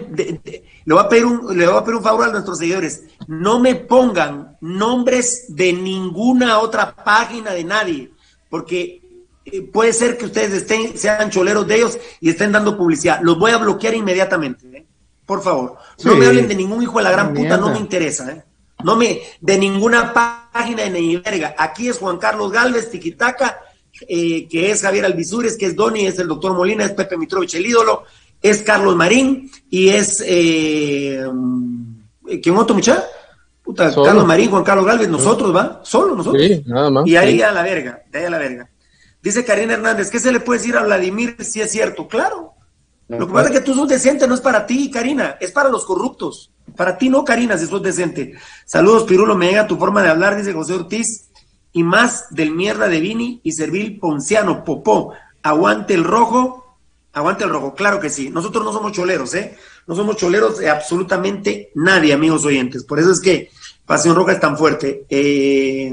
le, 0.84 0.94
voy 0.94 1.02
a 1.02 1.08
pedir 1.08 1.24
un, 1.24 1.58
le 1.58 1.66
voy 1.66 1.76
a 1.76 1.82
pedir 1.82 1.96
un 1.96 2.02
favor 2.02 2.28
a 2.28 2.32
nuestros 2.32 2.58
seguidores. 2.58 3.04
No 3.26 3.58
me 3.58 3.74
pongan 3.74 4.56
nombres 4.60 5.46
de 5.48 5.72
ninguna 5.72 6.58
otra 6.60 6.94
página 6.94 7.52
de 7.52 7.64
nadie, 7.64 8.10
porque 8.48 9.02
puede 9.72 9.92
ser 9.92 10.16
que 10.18 10.26
ustedes 10.26 10.52
estén, 10.52 10.96
sean 10.98 11.30
choleros 11.30 11.66
de 11.66 11.76
ellos 11.76 11.98
y 12.20 12.30
estén 12.30 12.52
dando 12.52 12.76
publicidad. 12.76 13.20
Los 13.22 13.38
voy 13.38 13.52
a 13.52 13.58
bloquear 13.58 13.94
inmediatamente. 13.94 14.66
¿eh? 14.76 14.86
Por 15.24 15.42
favor. 15.42 15.76
No 16.04 16.16
me 16.16 16.26
hablen 16.26 16.48
de 16.48 16.54
ningún 16.54 16.82
hijo 16.82 16.98
de 16.98 17.04
la 17.04 17.12
gran 17.12 17.34
puta, 17.34 17.56
no 17.56 17.70
me 17.70 17.78
interesa. 17.78 18.30
¿eh? 18.30 18.44
No 18.84 18.96
me. 18.96 19.20
De 19.40 19.58
ninguna 19.58 20.12
página 20.12 20.82
de 20.82 20.90
ni 20.90 21.16
verga. 21.16 21.54
Aquí 21.58 21.88
es 21.88 21.98
Juan 21.98 22.18
Carlos 22.18 22.52
Galvez, 22.52 22.90
Tiquitaca 22.90 23.60
eh, 24.08 24.46
que 24.48 24.70
es 24.70 24.82
Javier 24.82 25.06
Alvisures, 25.06 25.56
que 25.56 25.66
es 25.66 25.76
Doni, 25.76 26.06
es 26.06 26.18
el 26.18 26.28
doctor 26.28 26.54
Molina, 26.54 26.84
es 26.84 26.92
Pepe 26.92 27.16
Mitrovich 27.16 27.54
el 27.54 27.66
ídolo, 27.66 28.04
es 28.42 28.62
Carlos 28.62 28.94
Marín 28.94 29.50
y 29.70 29.88
es 29.88 30.22
eh, 30.26 31.24
¿quién 32.42 32.56
otro 32.56 32.74
muchacho? 32.74 33.02
Puta, 33.62 33.92
Carlos 33.94 34.26
Marín, 34.26 34.50
Juan 34.50 34.62
Carlos 34.62 34.86
Galvez, 34.86 35.08
nosotros, 35.08 35.54
¿va? 35.54 35.80
Solo 35.82 36.14
nosotros. 36.14 36.42
Sí, 36.42 36.62
nada 36.66 36.90
más. 36.90 37.06
Y 37.06 37.16
ahí 37.16 37.40
a 37.40 37.50
la 37.52 37.62
verga, 37.62 38.02
de 38.10 38.18
ahí 38.18 38.24
a 38.26 38.30
la 38.30 38.38
verga. 38.38 38.70
Dice 39.22 39.44
Karina 39.44 39.74
Hernández, 39.74 40.10
¿qué 40.10 40.20
se 40.20 40.32
le 40.32 40.40
puede 40.40 40.60
decir 40.60 40.76
a 40.76 40.84
Vladimir 40.84 41.36
si 41.40 41.60
es 41.60 41.70
cierto? 41.70 42.06
Claro. 42.06 42.54
Lo 43.08 43.26
que 43.26 43.32
pasa 43.32 43.48
es 43.48 43.58
que 43.58 43.64
tú 43.64 43.74
sos 43.74 43.88
decente, 43.88 44.26
no 44.26 44.34
es 44.34 44.40
para 44.40 44.66
ti, 44.66 44.90
Karina, 44.90 45.36
es 45.40 45.52
para 45.52 45.68
los 45.68 45.84
corruptos. 45.84 46.52
Para 46.76 46.98
ti 46.98 47.08
no, 47.08 47.24
Karina, 47.24 47.56
si 47.56 47.66
sos 47.66 47.82
decente. 47.82 48.34
Saludos, 48.64 49.04
Pirulo, 49.04 49.36
me 49.36 49.48
llega 49.48 49.66
tu 49.66 49.76
forma 49.76 50.02
de 50.02 50.08
hablar, 50.08 50.36
dice 50.36 50.52
José 50.52 50.74
Ortiz 50.74 51.30
y 51.72 51.82
más 51.82 52.26
del 52.30 52.50
mierda 52.50 52.88
de 52.88 53.00
Vini 53.00 53.40
y 53.44 53.52
Servil 53.52 53.98
Ponciano, 54.00 54.64
Popó. 54.64 55.12
Aguante 55.42 55.94
el 55.94 56.02
rojo, 56.02 56.78
aguante 57.12 57.44
el 57.44 57.50
rojo, 57.50 57.74
claro 57.74 58.00
que 58.00 58.10
sí. 58.10 58.30
Nosotros 58.30 58.64
no 58.64 58.72
somos 58.72 58.92
choleros, 58.92 59.34
¿eh? 59.34 59.56
No 59.86 59.94
somos 59.94 60.16
choleros 60.16 60.58
de 60.58 60.68
absolutamente 60.68 61.70
nadie, 61.76 62.12
amigos 62.12 62.44
oyentes. 62.44 62.82
Por 62.82 62.98
eso 62.98 63.12
es 63.12 63.20
que 63.20 63.50
Pasión 63.84 64.16
Roja 64.16 64.32
es 64.32 64.40
tan 64.40 64.58
fuerte. 64.58 65.06
Eh, 65.08 65.92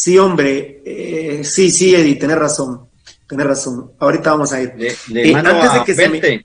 sí, 0.00 0.16
hombre, 0.18 0.80
eh, 0.82 1.44
sí, 1.44 1.70
sí, 1.70 1.94
Eddie, 1.94 2.16
tenés 2.16 2.38
razón. 2.38 2.88
Tenés 3.28 3.46
razón. 3.46 3.92
Ahorita 3.98 4.30
vamos 4.30 4.50
a 4.50 4.62
ir. 4.62 4.72
Eh, 4.78 5.34
antes 5.34 5.74
de 5.74 5.84
que 5.84 5.94
se 5.94 6.08
me... 6.08 6.44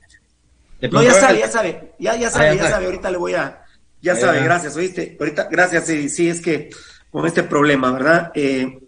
No, 0.90 1.02
ya 1.02 1.14
sabe, 1.14 1.38
ya 1.38 1.50
sabe, 1.50 1.94
ya, 1.98 2.16
ya 2.16 2.28
sabe, 2.28 2.50
ah, 2.50 2.54
ya, 2.54 2.68
sabe. 2.68 2.84
Ahorita 2.84 3.10
le 3.10 3.16
voy 3.16 3.32
a, 3.32 3.64
ya 4.02 4.14
sabe, 4.14 4.42
gracias, 4.42 4.76
oíste. 4.76 5.16
Ahorita, 5.18 5.48
gracias, 5.50 5.86
sí, 5.86 6.10
sí, 6.10 6.28
es 6.28 6.42
que 6.42 6.68
con 7.10 7.24
este 7.26 7.44
problema, 7.44 7.90
¿verdad? 7.92 8.30
Eh, 8.34 8.78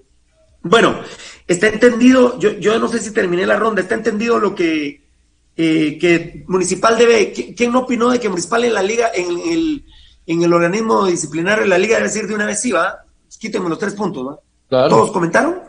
bueno, 0.60 1.00
está 1.46 1.68
entendido, 1.68 2.38
yo, 2.38 2.52
yo 2.58 2.78
no 2.78 2.88
sé 2.88 2.98
si 2.98 3.12
terminé 3.12 3.46
la 3.46 3.56
ronda, 3.56 3.80
está 3.80 3.94
entendido 3.94 4.38
lo 4.38 4.54
que, 4.54 5.08
eh, 5.56 5.98
que 5.98 6.44
Municipal 6.46 6.98
debe, 6.98 7.32
¿quién 7.32 7.72
no 7.72 7.80
opinó 7.80 8.10
de 8.10 8.20
que 8.20 8.28
Municipal 8.28 8.64
en 8.64 8.74
la 8.74 8.82
liga, 8.82 9.10
en 9.14 9.30
el, 9.50 9.86
en 10.26 10.42
el 10.42 10.52
organismo 10.52 11.06
disciplinario 11.06 11.62
de 11.62 11.70
la 11.70 11.78
liga 11.78 11.96
debe 11.96 12.08
decir 12.08 12.26
de 12.28 12.34
una 12.34 12.44
vez 12.44 12.60
sí, 12.60 12.70
va? 12.70 13.06
Quítenme 13.38 13.70
los 13.70 13.78
tres 13.78 13.94
puntos, 13.94 14.26
¿va? 14.26 14.38
¿Todos 14.68 15.10
comentaron? 15.12 15.60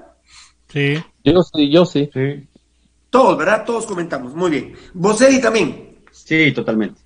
Sí. 0.67 1.01
Yo 1.23 1.41
sí, 1.41 1.71
yo 1.71 1.85
sí. 1.85 2.09
Todos, 3.09 3.37
¿verdad? 3.37 3.65
Todos 3.65 3.85
comentamos. 3.85 4.35
Muy 4.35 4.51
bien. 4.51 4.75
¿Vos, 4.93 5.21
Eddie, 5.21 5.39
también? 5.39 5.99
Sí, 6.11 6.51
totalmente. 6.51 7.01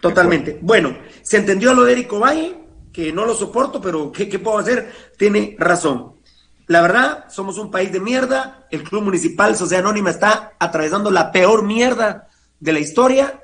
Totalmente. 0.00 0.58
Bueno, 0.60 0.96
¿se 1.22 1.36
entendió 1.36 1.72
lo 1.74 1.84
de 1.84 1.92
Eric 1.92 2.12
Valle? 2.12 2.60
que 2.92 3.12
no 3.12 3.24
lo 3.24 3.34
soporto, 3.34 3.80
pero 3.80 4.12
¿qué, 4.12 4.26
puedo 4.38 4.58
hacer? 4.58 4.92
Tiene 5.16 5.56
razón. 5.58 6.16
La 6.66 6.82
verdad, 6.82 7.26
somos 7.30 7.58
un 7.58 7.70
país 7.70 7.92
de 7.92 8.00
mierda. 8.00 8.66
El 8.70 8.82
Club 8.82 9.02
Municipal 9.02 9.56
Sociedad 9.56 9.84
Anónima 9.84 10.10
está 10.10 10.54
atravesando 10.58 11.10
la 11.10 11.32
peor 11.32 11.64
mierda 11.64 12.28
de 12.58 12.72
la 12.72 12.78
historia. 12.78 13.42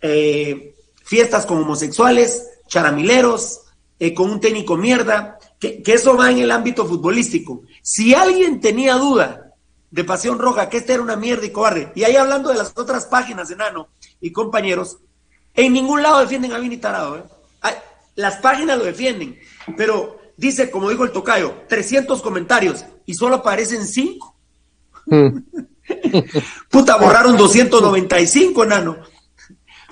Eh, 0.00 0.74
fiestas 1.04 1.46
con 1.46 1.58
homosexuales, 1.58 2.48
charamileros, 2.66 3.62
eh, 3.98 4.14
con 4.14 4.30
un 4.30 4.40
técnico 4.40 4.76
mierda, 4.76 5.38
que, 5.58 5.82
que, 5.82 5.94
eso 5.94 6.16
va 6.16 6.30
en 6.30 6.38
el 6.38 6.50
ámbito 6.50 6.86
futbolístico. 6.86 7.62
Si 7.82 8.14
alguien 8.14 8.60
tenía 8.60 8.94
duda 8.94 9.52
de 9.90 10.04
Pasión 10.04 10.38
Roja, 10.38 10.68
que 10.68 10.76
esta 10.76 10.94
era 10.94 11.02
una 11.02 11.16
mierda 11.16 11.46
y 11.46 11.50
cobarde, 11.50 11.92
y 11.94 12.04
ahí 12.04 12.16
hablando 12.16 12.50
de 12.50 12.56
las 12.56 12.72
otras 12.76 13.06
páginas, 13.06 13.50
enano 13.50 13.88
y 14.20 14.32
compañeros, 14.32 14.98
en 15.54 15.72
ningún 15.72 16.02
lado 16.02 16.20
defienden 16.20 16.52
a 16.52 16.58
Vini 16.58 16.76
Tarado. 16.76 17.18
¿eh? 17.18 17.22
Las 18.14 18.36
páginas 18.36 18.78
lo 18.78 18.84
defienden, 18.84 19.38
pero 19.76 20.18
dice, 20.36 20.70
como 20.70 20.90
dijo 20.90 21.04
el 21.04 21.12
tocayo, 21.12 21.62
300 21.68 22.20
comentarios 22.22 22.84
y 23.06 23.14
solo 23.14 23.36
aparecen 23.36 23.84
5. 23.86 24.36
Hmm. 25.06 25.38
Puta, 26.70 26.96
borraron 26.96 27.36
295, 27.38 28.64
enano. 28.64 28.98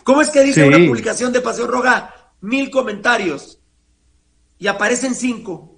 ¿Cómo 0.04 0.22
es 0.22 0.30
que 0.30 0.42
dice 0.42 0.66
una 0.66 0.78
publicación 0.78 1.32
de 1.32 1.40
Paseo 1.40 1.66
Roja? 1.66 2.14
Mil 2.40 2.70
comentarios 2.70 3.58
y 4.58 4.66
aparecen 4.66 5.14
5. 5.14 5.74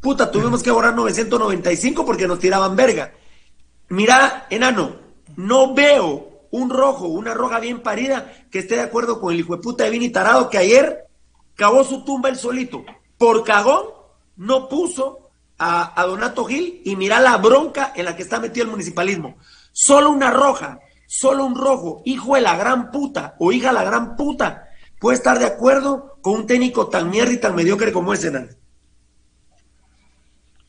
Puta, 0.00 0.30
tuvimos 0.30 0.62
que 0.62 0.70
borrar 0.70 0.94
995 0.94 2.04
porque 2.04 2.26
nos 2.26 2.38
tiraban 2.38 2.76
verga. 2.76 3.12
Mira, 3.88 4.46
enano, 4.50 4.96
no 5.36 5.74
veo 5.74 6.34
un 6.50 6.70
rojo, 6.70 7.06
una 7.06 7.34
roja 7.34 7.58
bien 7.58 7.80
parida 7.80 8.32
que 8.50 8.60
esté 8.60 8.76
de 8.76 8.82
acuerdo 8.82 9.20
con 9.20 9.32
el 9.32 9.40
hijo 9.40 9.56
de 9.56 9.62
puta 9.62 9.84
de 9.84 9.90
Vini 9.90 10.10
Tarado 10.10 10.48
que 10.50 10.58
ayer 10.58 11.06
cavó 11.54 11.84
su 11.84 12.04
tumba 12.04 12.28
el 12.28 12.36
solito. 12.36 12.84
Por 13.18 13.44
cagón 13.44 13.86
no 14.36 14.68
puso 14.68 15.30
a, 15.58 16.04
Donato 16.06 16.44
Gil 16.44 16.82
y 16.84 16.96
mira 16.96 17.20
la 17.20 17.36
bronca 17.38 17.92
en 17.96 18.04
la 18.04 18.16
que 18.16 18.22
está 18.22 18.40
metido 18.40 18.64
el 18.64 18.70
municipalismo. 18.70 19.36
Solo 19.72 20.10
una 20.10 20.30
roja, 20.30 20.80
solo 21.06 21.44
un 21.44 21.56
rojo, 21.56 22.02
hijo 22.04 22.34
de 22.34 22.40
la 22.40 22.56
gran 22.56 22.90
puta 22.90 23.34
o 23.38 23.52
hija 23.52 23.68
de 23.68 23.74
la 23.74 23.84
gran 23.84 24.16
puta, 24.16 24.68
puede 25.04 25.18
estar 25.18 25.38
de 25.38 25.44
acuerdo 25.44 26.16
con 26.22 26.32
un 26.32 26.46
técnico 26.46 26.86
tan 26.86 27.10
mierda 27.10 27.34
y 27.34 27.36
tan 27.36 27.54
mediocre 27.54 27.92
como 27.92 28.14
ese, 28.14 28.30
¿no? 28.30 28.40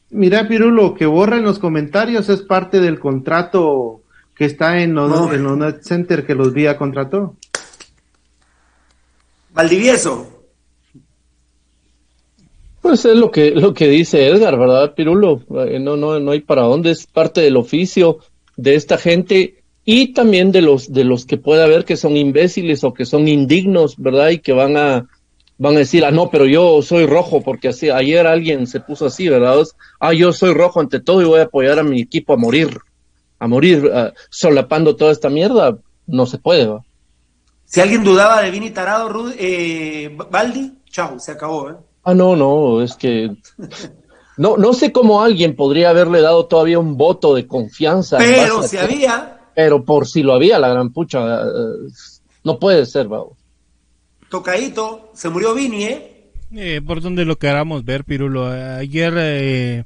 Mira, 0.09 0.45
Pirulo, 0.45 0.93
que 0.93 1.05
borra 1.05 1.37
en 1.37 1.43
los 1.43 1.57
comentarios 1.57 2.27
es 2.27 2.41
parte 2.41 2.81
del 2.81 2.99
contrato 2.99 4.01
que 4.35 4.43
está 4.43 4.81
en 4.81 4.93
los, 4.93 5.31
Net 5.39 5.83
Center 5.83 6.25
que 6.25 6.35
los 6.35 6.51
vía 6.51 6.77
contrató. 6.77 7.37
Valdivieso. 9.53 10.27
Pues 12.81 13.05
es 13.05 13.15
lo 13.15 13.31
que, 13.31 13.51
lo 13.51 13.73
que 13.73 13.87
dice 13.87 14.27
Edgar, 14.27 14.59
¿verdad, 14.59 14.95
Pirulo? 14.95 15.43
Eh, 15.65 15.79
no, 15.79 15.95
no, 15.95 16.19
no 16.19 16.31
hay 16.31 16.41
para 16.41 16.63
dónde, 16.63 16.91
es 16.91 17.07
parte 17.07 17.39
del 17.39 17.55
oficio 17.55 18.17
de 18.57 18.75
esta 18.75 18.97
gente 18.97 19.63
y 19.85 20.13
también 20.13 20.51
de 20.51 20.61
los, 20.61 20.91
de 20.91 21.03
los 21.03 21.25
que 21.25 21.37
puede 21.37 21.63
haber 21.63 21.85
que 21.85 21.95
son 21.95 22.17
imbéciles 22.17 22.83
o 22.83 22.93
que 22.93 23.05
son 23.05 23.27
indignos, 23.27 23.95
¿verdad? 23.97 24.29
Y 24.29 24.39
que 24.39 24.51
van 24.51 24.75
a, 24.77 25.07
van 25.59 25.75
a 25.75 25.79
decir, 25.79 26.03
ah, 26.03 26.11
no, 26.11 26.31
pero 26.31 26.47
yo 26.47 26.81
soy 26.81 27.05
rojo, 27.05 27.41
porque 27.41 27.67
así, 27.67 27.91
ayer 27.91 28.25
alguien 28.25 28.65
se 28.65 28.79
puso 28.79 29.05
así, 29.05 29.29
¿verdad? 29.29 29.63
Ah, 29.99 30.13
yo 30.13 30.33
soy 30.33 30.53
rojo 30.53 30.79
ante 30.79 30.99
todo 30.99 31.21
y 31.21 31.25
voy 31.25 31.39
a 31.39 31.43
apoyar 31.43 31.77
a 31.77 31.83
mi 31.83 32.01
equipo 32.01 32.33
a 32.33 32.37
morir, 32.37 32.79
a 33.37 33.47
morir, 33.47 33.91
ah, 33.93 34.11
solapando 34.31 34.95
toda 34.95 35.11
esta 35.11 35.29
mierda, 35.29 35.77
no 36.07 36.25
se 36.25 36.39
puede, 36.39 36.65
¿va? 36.65 36.83
Si 37.65 37.79
alguien 37.79 38.03
dudaba 38.03 38.41
de 38.41 38.51
Vini 38.51 38.71
Tarado, 38.71 39.31
eh, 39.37 40.15
Baldi, 40.31 40.73
chao, 40.89 41.19
se 41.19 41.31
acabó, 41.31 41.69
¿eh? 41.69 41.75
Ah, 42.03 42.13
no, 42.13 42.35
no, 42.35 42.81
es 42.81 42.95
que 42.95 43.31
no, 44.37 44.57
no 44.57 44.73
sé 44.73 44.91
cómo 44.91 45.21
alguien 45.21 45.55
podría 45.55 45.89
haberle 45.89 46.21
dado 46.21 46.45
todavía 46.45 46.77
un 46.79 46.97
voto 46.97 47.33
de 47.33 47.47
confianza. 47.47 48.17
Pero 48.17 48.63
si 48.63 48.77
había. 48.77 49.34
Pero 49.55 49.83
por 49.83 50.05
si 50.05 50.21
lo 50.21 50.33
había, 50.33 50.59
la 50.59 50.67
gran 50.67 50.91
pucha, 50.91 51.41
eh, 51.43 51.89
no 52.43 52.59
puede 52.59 52.85
ser, 52.85 53.07
vamos. 53.07 53.37
Tocadito, 54.29 55.11
se 55.13 55.29
murió 55.29 55.53
Vini, 55.53 55.85
¿eh? 55.85 56.31
¿eh? 56.53 56.81
por 56.85 57.01
donde 57.01 57.25
lo 57.25 57.37
queramos 57.37 57.85
ver, 57.85 58.03
Pirulo. 58.03 58.47
Ayer 58.47 59.13
eh, 59.17 59.83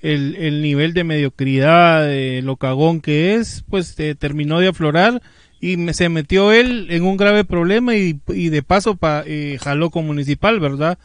el, 0.00 0.34
el, 0.36 0.60
nivel 0.60 0.92
de 0.92 1.04
mediocridad, 1.04 2.04
de 2.06 2.42
lo 2.42 2.56
cagón 2.56 3.00
que 3.00 3.36
es, 3.36 3.64
pues 3.70 3.94
terminó 4.18 4.58
de 4.58 4.68
aflorar 4.68 5.22
y 5.60 5.76
se 5.92 6.08
metió 6.08 6.50
él 6.50 6.88
en 6.90 7.04
un 7.04 7.16
grave 7.16 7.44
problema 7.44 7.94
y, 7.94 8.18
y 8.28 8.48
de 8.48 8.62
paso 8.64 8.96
pa, 8.96 9.24
jaló 9.60 9.90
con 9.90 10.06
Municipal, 10.06 10.58
¿verdad? 10.58 10.98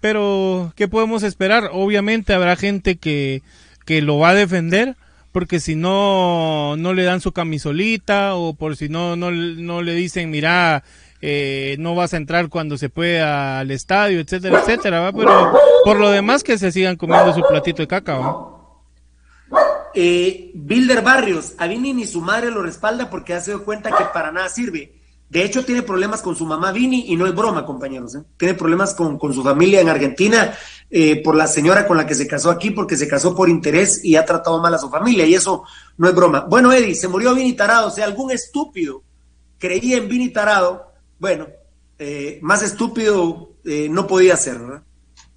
pero, 0.00 0.74
¿qué 0.76 0.88
podemos 0.88 1.22
esperar? 1.22 1.70
Obviamente 1.72 2.34
habrá 2.34 2.54
gente 2.54 2.96
que, 2.96 3.40
que 3.86 4.02
lo 4.02 4.18
va 4.18 4.30
a 4.30 4.34
defender, 4.34 4.96
porque 5.34 5.58
si 5.58 5.74
no, 5.74 6.76
no 6.76 6.94
le 6.94 7.02
dan 7.02 7.20
su 7.20 7.32
camisolita, 7.32 8.36
o 8.36 8.54
por 8.54 8.76
si 8.76 8.88
no, 8.88 9.16
no, 9.16 9.32
no 9.32 9.82
le 9.82 9.92
dicen, 9.92 10.30
mira, 10.30 10.84
eh, 11.20 11.74
no 11.80 11.96
vas 11.96 12.14
a 12.14 12.18
entrar 12.18 12.48
cuando 12.48 12.78
se 12.78 12.88
pueda 12.88 13.58
al 13.58 13.72
estadio, 13.72 14.20
etcétera, 14.20 14.60
etcétera, 14.60 15.10
pero 15.10 15.52
por 15.84 15.98
lo 15.98 16.10
demás 16.10 16.44
que 16.44 16.56
se 16.56 16.70
sigan 16.70 16.94
comiendo 16.94 17.34
su 17.34 17.42
platito 17.42 17.82
de 17.82 17.88
caca, 17.88 18.20
Eh, 19.92 20.52
Bilder 20.54 21.02
Barrios, 21.02 21.54
a 21.58 21.66
Vini 21.66 21.92
ni 21.92 22.06
su 22.06 22.20
madre 22.20 22.52
lo 22.52 22.62
respalda 22.62 23.10
porque 23.10 23.34
ha 23.34 23.40
sido 23.40 23.64
cuenta 23.64 23.90
que 23.90 24.04
para 24.14 24.30
nada 24.30 24.48
sirve. 24.48 24.93
De 25.28 25.42
hecho, 25.42 25.64
tiene 25.64 25.82
problemas 25.82 26.22
con 26.22 26.36
su 26.36 26.46
mamá 26.46 26.70
Vini 26.70 27.06
y 27.08 27.16
no 27.16 27.26
es 27.26 27.34
broma, 27.34 27.66
compañeros. 27.66 28.14
¿eh? 28.14 28.22
Tiene 28.36 28.54
problemas 28.54 28.94
con, 28.94 29.18
su 29.32 29.42
familia 29.42 29.80
en 29.80 29.88
Argentina 29.88 30.54
eh, 30.90 31.22
por 31.22 31.34
la 31.34 31.46
señora 31.46 31.86
con 31.86 31.96
la 31.96 32.06
que 32.06 32.14
se 32.14 32.26
casó 32.26 32.50
aquí, 32.50 32.70
porque 32.70 32.96
se 32.96 33.08
casó 33.08 33.34
por 33.34 33.48
interés 33.48 34.04
y 34.04 34.16
ha 34.16 34.24
tratado 34.24 34.60
mal 34.60 34.74
a 34.74 34.78
su 34.78 34.88
familia, 34.88 35.26
y 35.26 35.34
eso 35.34 35.64
no 35.96 36.08
es 36.08 36.14
broma. 36.14 36.46
Bueno, 36.48 36.72
Eddie, 36.72 36.94
se 36.94 37.08
murió 37.08 37.34
Vini 37.34 37.54
Tarado. 37.54 37.88
O 37.88 37.90
sea, 37.90 38.04
algún 38.04 38.30
estúpido 38.30 39.02
creía 39.58 39.96
en 39.96 40.08
Vini 40.08 40.28
Tarado. 40.28 40.92
Bueno, 41.18 41.48
eh, 41.98 42.38
más 42.42 42.62
estúpido 42.62 43.50
no 43.64 44.06
podía 44.06 44.36
ser, 44.36 44.58
¿verdad? 44.58 44.82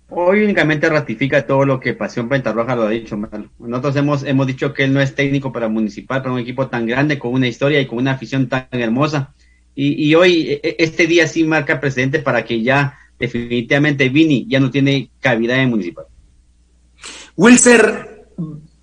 Hoy 0.09 0.43
únicamente 0.43 0.87
ratifica 0.87 1.45
todo 1.45 1.65
lo 1.65 1.79
que 1.81 1.93
Pasión 1.93 2.29
Pentarroja 2.29 2.75
lo 2.75 2.83
ha 2.83 2.89
dicho. 2.89 3.17
Nosotros 3.59 3.95
hemos, 3.97 4.23
hemos 4.23 4.47
dicho 4.47 4.73
que 4.73 4.85
él 4.85 4.93
no 4.93 5.01
es 5.01 5.15
técnico 5.15 5.51
para 5.51 5.67
Municipal, 5.67 6.21
para 6.21 6.33
un 6.33 6.39
equipo 6.39 6.67
tan 6.67 6.85
grande, 6.85 7.19
con 7.19 7.33
una 7.33 7.47
historia 7.47 7.81
y 7.81 7.87
con 7.87 7.97
una 7.97 8.13
afición 8.13 8.47
tan 8.47 8.67
hermosa. 8.71 9.33
Y, 9.79 10.15
hoy, 10.15 10.49
e, 10.49 10.59
e, 10.63 10.75
este 10.79 11.05
día 11.05 11.27
sí 11.27 11.43
marca 11.43 11.79
precedente 11.79 12.17
para 12.17 12.43
que 12.43 12.63
ya 12.63 12.97
definitivamente 13.19 14.09
Vini 14.09 14.47
ya 14.49 14.59
no 14.59 14.71
tiene 14.71 15.11
cavidad 15.19 15.59
en 15.59 15.69
Municipal. 15.69 16.05
Wilser 17.35 18.25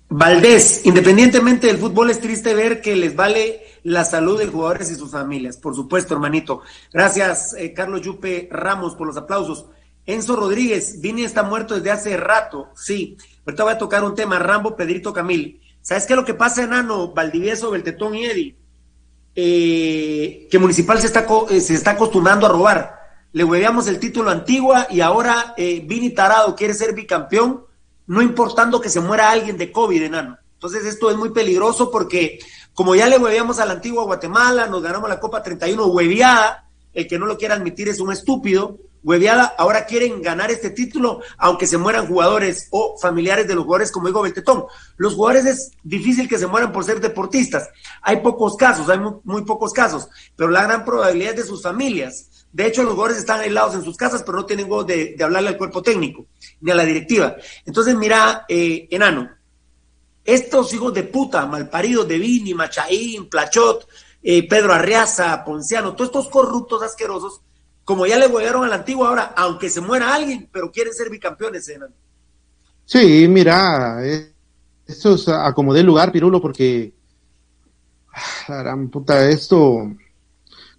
Valdés, 0.07 0.85
independientemente 0.85 1.67
del 1.67 1.77
fútbol, 1.77 2.11
es 2.11 2.21
triste 2.21 2.53
ver 2.53 2.79
que 2.79 2.95
les 2.95 3.13
vale 3.13 3.59
la 3.83 4.05
salud 4.05 4.39
de 4.39 4.47
jugadores 4.47 4.89
y 4.89 4.95
sus 4.95 5.11
familias. 5.11 5.57
Por 5.57 5.75
supuesto, 5.75 6.13
hermanito. 6.13 6.61
Gracias, 6.93 7.53
eh, 7.55 7.73
Carlos 7.73 8.01
Yupe 8.01 8.47
Ramos, 8.49 8.95
por 8.95 9.07
los 9.07 9.17
aplausos. 9.17 9.65
Enzo 10.05 10.37
Rodríguez, 10.37 11.01
Vini 11.01 11.25
está 11.25 11.43
muerto 11.43 11.75
desde 11.75 11.91
hace 11.91 12.15
rato, 12.15 12.69
sí. 12.73 13.17
Ahorita 13.45 13.63
voy 13.63 13.73
a 13.73 13.77
tocar 13.77 14.01
un 14.05 14.15
tema, 14.15 14.39
Rambo, 14.39 14.77
Pedrito 14.77 15.11
Camil. 15.11 15.59
¿Sabes 15.81 16.05
qué 16.05 16.13
es 16.13 16.17
lo 16.17 16.25
que 16.25 16.35
pasa, 16.35 16.63
enano, 16.63 17.13
Valdivieso, 17.13 17.69
Beltetón 17.69 18.15
y 18.15 18.23
Eddie? 18.23 18.55
Eh, 19.35 20.47
que 20.49 20.59
Municipal 20.59 20.99
se 21.01 21.07
está, 21.07 21.27
eh, 21.49 21.59
se 21.59 21.73
está 21.73 21.91
acostumbrando 21.91 22.45
a 22.45 22.49
robar. 22.49 22.99
Le 23.33 23.43
hueveamos 23.43 23.87
el 23.87 23.99
título 23.99 24.29
Antigua 24.31 24.87
y 24.89 25.01
ahora 25.01 25.53
eh, 25.57 25.83
Vini 25.85 26.11
Tarado 26.11 26.55
quiere 26.55 26.73
ser 26.73 26.93
bicampeón, 26.93 27.65
no 28.07 28.21
importando 28.21 28.79
que 28.79 28.89
se 28.89 29.01
muera 29.01 29.29
alguien 29.29 29.57
de 29.57 29.73
COVID, 29.73 30.03
enano. 30.03 30.37
Entonces 30.53 30.85
esto 30.85 31.11
es 31.11 31.17
muy 31.17 31.31
peligroso 31.31 31.91
porque 31.91 32.39
como 32.73 32.95
ya 32.95 33.07
le 33.07 33.17
hueveamos 33.17 33.59
a 33.59 33.65
la 33.65 33.73
Antigua 33.73 34.05
Guatemala, 34.05 34.67
nos 34.67 34.81
ganamos 34.81 35.09
la 35.09 35.19
Copa 35.19 35.43
31 35.43 35.85
hueviada, 35.87 36.69
el 36.93 37.07
que 37.07 37.19
no 37.19 37.25
lo 37.25 37.37
quiera 37.37 37.55
admitir 37.55 37.89
es 37.89 37.99
un 37.99 38.13
estúpido, 38.13 38.77
hueviada, 39.05 39.53
ahora 39.59 39.85
quieren 39.85 40.19
ganar 40.23 40.49
este 40.49 40.71
título, 40.71 41.21
aunque 41.37 41.67
se 41.67 41.77
mueran 41.77 42.07
jugadores 42.07 42.67
o 42.71 42.97
familiares 42.99 43.47
de 43.47 43.53
los 43.53 43.63
jugadores, 43.63 43.91
como 43.91 44.07
digo 44.07 44.23
Beltetón. 44.23 44.65
Los 44.97 45.13
jugadores 45.13 45.45
es 45.45 45.71
difícil 45.83 46.27
que 46.27 46.39
se 46.39 46.47
mueran 46.47 46.71
por 46.71 46.83
ser 46.83 46.99
deportistas. 46.99 47.69
Hay 48.01 48.21
pocos 48.21 48.57
casos, 48.57 48.89
hay 48.89 48.99
muy, 49.23 49.43
pocos 49.43 49.73
casos, 49.73 50.09
pero 50.35 50.49
la 50.49 50.63
gran 50.63 50.83
probabilidad 50.83 51.35
es 51.35 51.43
de 51.43 51.47
sus 51.47 51.61
familias. 51.61 52.47
De 52.51 52.65
hecho, 52.65 52.81
los 52.81 52.93
jugadores 52.93 53.19
están 53.19 53.41
aislados 53.41 53.75
en 53.75 53.83
sus 53.83 53.95
casas, 53.95 54.23
pero 54.23 54.39
no 54.39 54.45
tienen 54.47 54.67
voz 54.67 54.87
de, 54.87 55.15
hablarle 55.23 55.49
al 55.49 55.57
cuerpo 55.57 55.83
técnico 55.83 56.25
ni 56.61 56.71
a 56.71 56.75
la 56.75 56.83
directiva. 56.83 57.35
Entonces, 57.63 57.95
mira, 57.95 58.45
eh, 58.49 58.87
enano, 58.89 59.29
estos 60.23 60.73
hijos 60.73 60.91
de 60.95 61.03
puta, 61.03 61.45
malparidos 61.45 62.07
de 62.07 62.17
Vini, 62.17 62.55
Machaín, 62.55 63.29
Plachot, 63.29 63.87
eh, 64.23 64.47
Pedro 64.47 64.73
Arriaza, 64.73 65.43
Ponciano, 65.45 65.93
todos 65.93 66.09
estos 66.09 66.29
corruptos 66.29 66.81
asquerosos, 66.81 67.41
como 67.85 68.07
ya 68.07 68.17
le 68.17 68.27
huevearon 68.27 68.65
a 68.65 68.67
la 68.67 68.75
antigua 68.75 69.09
ahora, 69.09 69.33
aunque 69.37 69.69
se 69.69 69.79
muera 69.79 70.13
alguien, 70.13 70.49
pero 70.51 70.71
quieren 70.71 70.93
ser 70.93 71.09
bicampeones, 71.09 71.71
Sí, 72.83 73.27
mira, 73.27 74.05
eh, 74.05 74.33
esto 74.85 75.15
es 75.15 75.27
a 75.27 75.53
como 75.53 75.73
de 75.73 75.83
lugar, 75.83 76.11
Pirulo, 76.11 76.41
porque 76.41 76.93
ah, 78.11 78.21
la 78.49 78.57
gran 78.57 78.89
puta, 78.89 79.29
esto, 79.29 79.91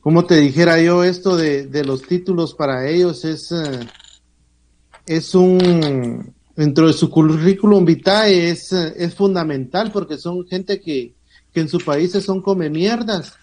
como 0.00 0.26
te 0.26 0.36
dijera 0.36 0.80
yo, 0.80 1.02
esto 1.04 1.36
de, 1.36 1.66
de 1.66 1.84
los 1.84 2.02
títulos 2.02 2.54
para 2.54 2.88
ellos 2.88 3.24
es, 3.24 3.52
eh, 3.52 3.88
es 5.06 5.34
un, 5.34 6.34
dentro 6.56 6.88
de 6.88 6.92
su 6.92 7.08
currículum 7.08 7.84
vitae 7.84 8.50
es, 8.50 8.72
es 8.72 9.14
fundamental 9.14 9.92
porque 9.92 10.18
son 10.18 10.46
gente 10.46 10.80
que, 10.80 11.14
que 11.52 11.60
en 11.60 11.68
sus 11.68 11.84
países 11.84 12.24
son 12.24 12.40
come 12.40 12.70
mierdas 12.70 13.34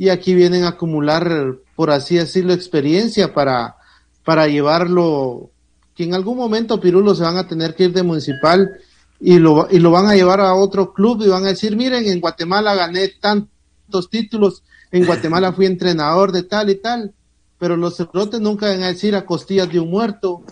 y 0.00 0.08
aquí 0.08 0.34
vienen 0.34 0.64
a 0.64 0.68
acumular, 0.68 1.58
por 1.80 1.90
así 1.90 2.16
decirlo, 2.16 2.52
experiencia 2.52 3.32
para, 3.32 3.76
para 4.22 4.46
llevarlo, 4.46 5.50
que 5.94 6.04
en 6.04 6.12
algún 6.12 6.36
momento 6.36 6.78
Pirulo 6.78 7.14
se 7.14 7.22
van 7.22 7.38
a 7.38 7.48
tener 7.48 7.74
que 7.74 7.84
ir 7.84 7.94
de 7.94 8.02
municipal 8.02 8.70
y 9.18 9.38
lo, 9.38 9.66
y 9.70 9.78
lo 9.78 9.90
van 9.90 10.04
a 10.04 10.14
llevar 10.14 10.42
a 10.42 10.52
otro 10.52 10.92
club 10.92 11.22
y 11.22 11.28
van 11.28 11.46
a 11.46 11.48
decir, 11.48 11.76
miren, 11.76 12.06
en 12.06 12.20
Guatemala 12.20 12.74
gané 12.74 13.08
tantos 13.18 14.10
títulos, 14.10 14.62
en 14.92 15.06
Guatemala 15.06 15.54
fui 15.54 15.64
entrenador 15.64 16.32
de 16.32 16.42
tal 16.42 16.68
y 16.68 16.74
tal, 16.74 17.14
pero 17.58 17.78
los 17.78 17.96
cerotes 17.96 18.42
nunca 18.42 18.68
van 18.68 18.82
a 18.82 18.88
decir 18.88 19.16
a 19.16 19.24
costillas 19.24 19.72
de 19.72 19.80
un 19.80 19.88
muerto, 19.88 20.42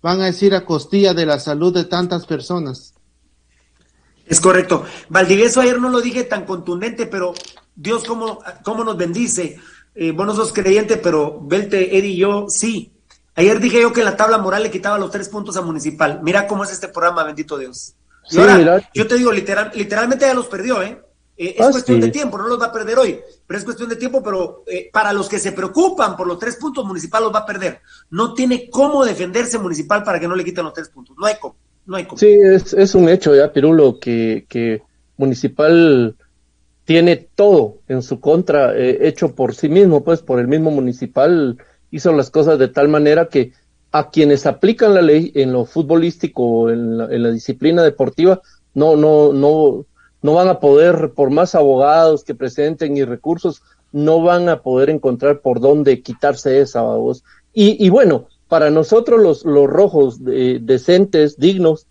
van 0.00 0.22
a 0.22 0.24
decir 0.24 0.54
a 0.54 0.64
costillas 0.64 1.14
de 1.14 1.26
la 1.26 1.40
salud 1.40 1.74
de 1.74 1.84
tantas 1.84 2.24
personas. 2.24 2.94
Es 4.26 4.40
correcto. 4.40 4.86
Valdivieso 5.10 5.60
ayer 5.60 5.78
no 5.78 5.90
lo 5.90 6.00
dije 6.00 6.24
tan 6.24 6.46
contundente, 6.46 7.04
pero 7.04 7.34
Dios 7.76 8.04
cómo, 8.04 8.38
cómo 8.62 8.82
nos 8.82 8.96
bendice. 8.96 9.58
Eh, 9.94 10.10
vos 10.10 10.26
no 10.26 10.34
sos 10.34 10.52
creyente, 10.52 10.96
pero 10.96 11.40
Belte, 11.40 11.96
Eddie 11.96 12.10
y 12.10 12.16
yo 12.16 12.46
sí. 12.48 12.92
Ayer 13.36 13.60
dije 13.60 13.80
yo 13.80 13.92
que 13.92 14.04
la 14.04 14.16
tabla 14.16 14.38
moral 14.38 14.62
le 14.62 14.70
quitaba 14.70 14.98
los 14.98 15.10
tres 15.10 15.28
puntos 15.28 15.56
a 15.56 15.62
Municipal. 15.62 16.20
Mira 16.22 16.46
cómo 16.46 16.64
es 16.64 16.72
este 16.72 16.88
programa, 16.88 17.24
bendito 17.24 17.58
Dios. 17.58 17.94
yo 18.30 19.06
te 19.06 19.16
digo, 19.16 19.32
literal, 19.32 19.70
literalmente 19.74 20.24
ya 20.24 20.34
los 20.34 20.46
perdió, 20.46 20.82
¿eh? 20.82 21.00
eh 21.36 21.56
es 21.58 21.66
ah, 21.66 21.70
cuestión 21.70 22.00
de 22.00 22.10
tiempo, 22.10 22.38
no 22.38 22.46
los 22.46 22.60
va 22.60 22.66
a 22.66 22.72
perder 22.72 22.98
hoy, 22.98 23.20
pero 23.46 23.58
es 23.58 23.64
cuestión 23.64 23.88
de 23.88 23.96
tiempo, 23.96 24.22
pero 24.22 24.62
eh, 24.66 24.88
para 24.92 25.12
los 25.12 25.28
que 25.28 25.38
se 25.38 25.52
preocupan 25.52 26.16
por 26.16 26.26
los 26.26 26.38
tres 26.38 26.56
puntos, 26.56 26.84
Municipal 26.84 27.24
los 27.24 27.34
va 27.34 27.40
a 27.40 27.46
perder. 27.46 27.80
No 28.10 28.34
tiene 28.34 28.68
cómo 28.70 29.04
defenderse 29.04 29.58
Municipal 29.58 30.02
para 30.04 30.20
que 30.20 30.28
no 30.28 30.36
le 30.36 30.44
quiten 30.44 30.64
los 30.64 30.74
tres 30.74 30.88
puntos. 30.88 31.16
No 31.18 31.26
hay 31.26 31.34
cómo, 31.40 31.56
no 31.86 31.96
hay 31.96 32.04
cómo. 32.04 32.18
Sí, 32.18 32.36
es, 32.40 32.72
es 32.72 32.94
un 32.94 33.08
hecho 33.08 33.34
ya, 33.34 33.52
Pirulo, 33.52 33.98
que, 33.98 34.46
que 34.48 34.82
Municipal 35.16 36.16
tiene 36.84 37.16
todo 37.34 37.78
en 37.88 38.02
su 38.02 38.20
contra 38.20 38.76
eh, 38.76 39.08
hecho 39.08 39.34
por 39.34 39.54
sí 39.54 39.68
mismo, 39.68 40.04
pues 40.04 40.22
por 40.22 40.38
el 40.38 40.48
mismo 40.48 40.70
municipal 40.70 41.58
hizo 41.90 42.12
las 42.12 42.30
cosas 42.30 42.58
de 42.58 42.68
tal 42.68 42.88
manera 42.88 43.28
que 43.28 43.52
a 43.92 44.10
quienes 44.10 44.46
aplican 44.46 44.94
la 44.94 45.02
ley 45.02 45.30
en 45.34 45.52
lo 45.52 45.64
futbolístico, 45.64 46.68
en 46.68 46.98
la, 46.98 47.04
en 47.04 47.22
la 47.22 47.30
disciplina 47.30 47.82
deportiva, 47.82 48.42
no, 48.74 48.96
no, 48.96 49.32
no, 49.32 49.86
no 50.20 50.34
van 50.34 50.48
a 50.48 50.58
poder, 50.58 51.12
por 51.14 51.30
más 51.30 51.54
abogados 51.54 52.24
que 52.24 52.34
presenten 52.34 52.96
y 52.96 53.04
recursos, 53.04 53.62
no 53.92 54.20
van 54.20 54.48
a 54.48 54.62
poder 54.62 54.90
encontrar 54.90 55.40
por 55.40 55.60
dónde 55.60 56.02
quitarse 56.02 56.60
esa 56.60 56.82
voz. 56.82 57.22
Y, 57.52 57.84
y 57.84 57.88
bueno, 57.88 58.26
para 58.48 58.70
nosotros 58.70 59.20
los, 59.20 59.44
los 59.44 59.68
rojos 59.68 60.18
eh, 60.26 60.58
decentes, 60.60 61.38
dignos, 61.38 61.86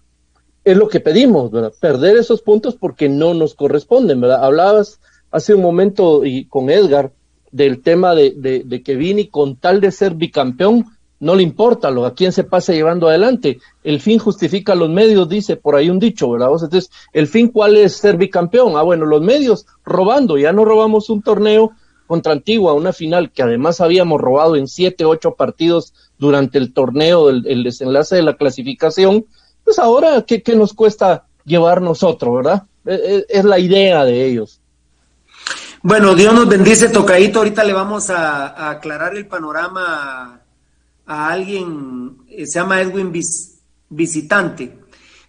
es 0.64 0.77
lo 0.77 0.88
que 0.88 0.99
pedimos, 0.99 1.52
¿verdad? 1.52 1.73
Perder 1.80 2.18
esos 2.18 2.41
puntos 2.41 2.76
porque 2.76 3.10
no 3.10 3.34
nos 3.34 3.53
corresponden, 3.53 4.22
¿verdad? 4.22 4.44
Hablabas 4.44 4.99
hace 5.31 5.53
un 5.53 5.61
momento 5.61 6.23
y 6.23 6.45
con 6.45 6.69
Edgar 6.69 7.11
del 7.52 7.81
tema 7.81 8.15
de, 8.15 8.64
de, 8.65 8.84
que 8.84 8.95
Vini 8.95 9.27
con 9.27 9.57
tal 9.57 9.81
de 9.81 9.91
ser 9.91 10.15
bicampeón 10.15 10.85
no 11.19 11.35
le 11.35 11.44
importa 11.44 11.91
lo 11.91 12.06
a 12.06 12.15
quién 12.15 12.31
se 12.31 12.44
pase 12.44 12.73
llevando 12.73 13.07
adelante. 13.07 13.60
El 13.84 13.99
fin 13.99 14.19
justifica 14.19 14.76
los 14.76 14.90
medios, 14.90 15.30
dice 15.30 15.56
por 15.56 15.76
ahí 15.76 15.90
un 15.90 15.99
dicho, 15.99 16.30
¿verdad? 16.30 16.49
Entonces, 16.52 16.90
¿el 17.14 17.27
fin 17.27 17.49
cuál 17.49 17.77
es 17.77 17.94
ser 17.94 18.18
bicampeón? 18.18 18.76
Ah, 18.76 18.81
bueno, 18.81 19.06
los 19.06 19.22
medios 19.22 19.65
robando, 19.85 20.38
ya 20.38 20.52
no 20.52 20.65
robamos 20.65 21.10
un 21.10 21.22
torneo 21.22 21.72
contra 22.07 22.34
Antigua, 22.34 22.73
una 22.73 22.91
final 22.91 23.31
que 23.31 23.44
además 23.44 23.81
habíamos 23.81 24.19
robado 24.19 24.56
en 24.56 24.68
siete, 24.68 25.06
ocho 25.06 25.35
partidos 25.35 25.94
durante 26.18 26.57
el 26.57 26.73
torneo, 26.73 27.30
el 27.30 27.64
desenlace 27.64 28.18
de 28.18 28.23
la 28.23 28.35
clasificación, 28.35 29.26
pues 29.64 29.80
ahora, 29.80 30.23
¿qué, 30.26 30.41
nos 30.56 30.73
cuesta 30.73 31.26
llevar 31.45 31.81
nosotros, 31.81 32.35
verdad? 32.35 32.64
E, 32.85 32.94
e, 32.94 33.26
es, 33.30 33.45
la 33.45 33.60
idea 33.60 34.03
de 34.03 34.26
ellos. 34.26 34.60
Bueno, 35.81 36.15
Dios 36.15 36.34
nos 36.34 36.48
bendice, 36.48 36.90
tocadito. 36.90 37.40
Ahorita 37.40 37.64
le 37.64 37.73
vamos 37.73 38.10
a, 38.10 38.69
aclarar 38.69 39.15
el 39.15 39.27
panorama 39.27 40.41
a, 41.06 41.30
alguien, 41.30 42.18
eh, 42.30 42.45
se 42.45 42.60
llama 42.60 42.81
Edwin 42.81 43.11
Visitante. 43.90 44.80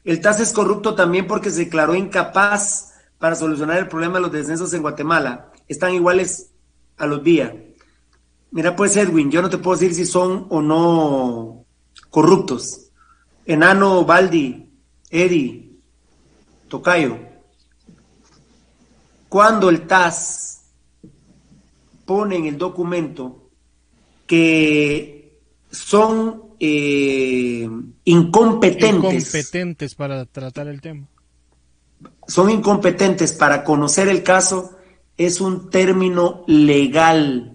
El 0.04 0.20
TAS 0.20 0.40
es 0.40 0.52
corrupto 0.52 0.94
también 0.94 1.26
porque 1.26 1.50
se 1.50 1.64
declaró 1.64 1.94
incapaz 1.94 2.92
para 3.18 3.34
solucionar 3.34 3.78
el 3.78 3.88
problema 3.88 4.16
de 4.16 4.20
los 4.20 4.32
descensos 4.32 4.72
en 4.74 4.82
Guatemala. 4.82 5.50
Están 5.66 5.94
iguales 5.94 6.50
a 6.98 7.06
los 7.06 7.22
días. 7.24 7.52
Mira, 8.50 8.76
pues 8.76 8.96
Edwin, 8.96 9.30
yo 9.30 9.42
no 9.42 9.50
te 9.50 9.58
puedo 9.58 9.76
decir 9.76 9.94
si 9.94 10.04
son 10.04 10.46
o 10.50 10.62
no 10.62 11.64
corruptos. 12.10 12.92
Enano 13.46 14.04
Baldi, 14.04 14.70
Eri, 15.10 15.80
Tocayo, 16.68 17.18
cuando 19.28 19.68
el 19.68 19.86
TAS 19.86 20.64
pone 22.04 22.36
en 22.36 22.46
el 22.46 22.58
documento 22.58 23.50
que 24.26 25.40
son 25.70 26.54
eh, 26.60 27.68
incompetentes. 28.04 28.92
Incompetentes 28.92 29.94
para 29.94 30.24
tratar 30.24 30.68
el 30.68 30.80
tema. 30.80 31.08
Son 32.26 32.50
incompetentes 32.50 33.32
para 33.32 33.64
conocer 33.64 34.08
el 34.08 34.22
caso, 34.22 34.76
es 35.16 35.40
un 35.40 35.70
término 35.70 36.44
legal. 36.46 37.53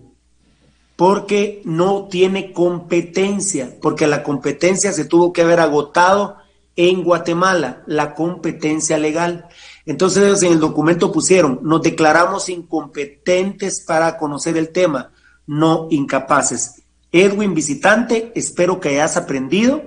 Porque 1.00 1.62
no 1.64 2.10
tiene 2.12 2.52
competencia, 2.52 3.74
porque 3.82 4.06
la 4.06 4.22
competencia 4.22 4.92
se 4.92 5.06
tuvo 5.06 5.32
que 5.32 5.44
haber 5.44 5.62
agotado 5.62 6.36
en 6.76 7.06
Guatemala, 7.06 7.84
la 7.88 8.14
competencia 8.14 8.98
legal. 8.98 9.48
Entonces 9.86 10.22
ellos 10.22 10.44
en 10.44 10.52
el 10.52 10.60
documento 10.60 11.14
pusieron, 11.14 11.62
nos 11.64 11.84
declaramos 11.84 12.50
incompetentes 12.50 13.80
para 13.88 14.18
conocer 14.18 14.58
el 14.58 14.74
tema, 14.74 15.14
no 15.48 15.88
incapaces. 15.90 16.84
Edwin 17.14 17.54
visitante, 17.54 18.34
espero 18.36 18.82
que 18.82 18.90
hayas 18.90 19.16
aprendido. 19.16 19.82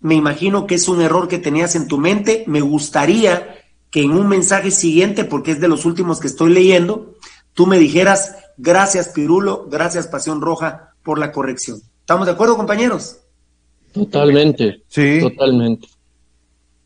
Me 0.00 0.16
imagino 0.16 0.66
que 0.66 0.74
es 0.74 0.86
un 0.86 1.00
error 1.00 1.28
que 1.28 1.38
tenías 1.38 1.74
en 1.76 1.88
tu 1.88 1.96
mente. 1.96 2.44
Me 2.46 2.60
gustaría 2.60 3.56
que 3.90 4.02
en 4.02 4.10
un 4.10 4.28
mensaje 4.28 4.70
siguiente, 4.70 5.24
porque 5.24 5.52
es 5.52 5.60
de 5.60 5.68
los 5.68 5.86
últimos 5.86 6.20
que 6.20 6.26
estoy 6.26 6.52
leyendo, 6.52 7.14
tú 7.54 7.66
me 7.66 7.78
dijeras, 7.78 8.34
gracias 8.56 9.08
Pirulo, 9.10 9.66
gracias 9.68 10.06
Pasión 10.06 10.40
Roja 10.40 10.94
por 11.02 11.18
la 11.18 11.32
corrección. 11.32 11.80
¿Estamos 12.00 12.26
de 12.26 12.32
acuerdo, 12.32 12.56
compañeros? 12.56 13.18
Totalmente. 13.92 14.82
Sí. 14.88 15.20
Totalmente. 15.20 15.88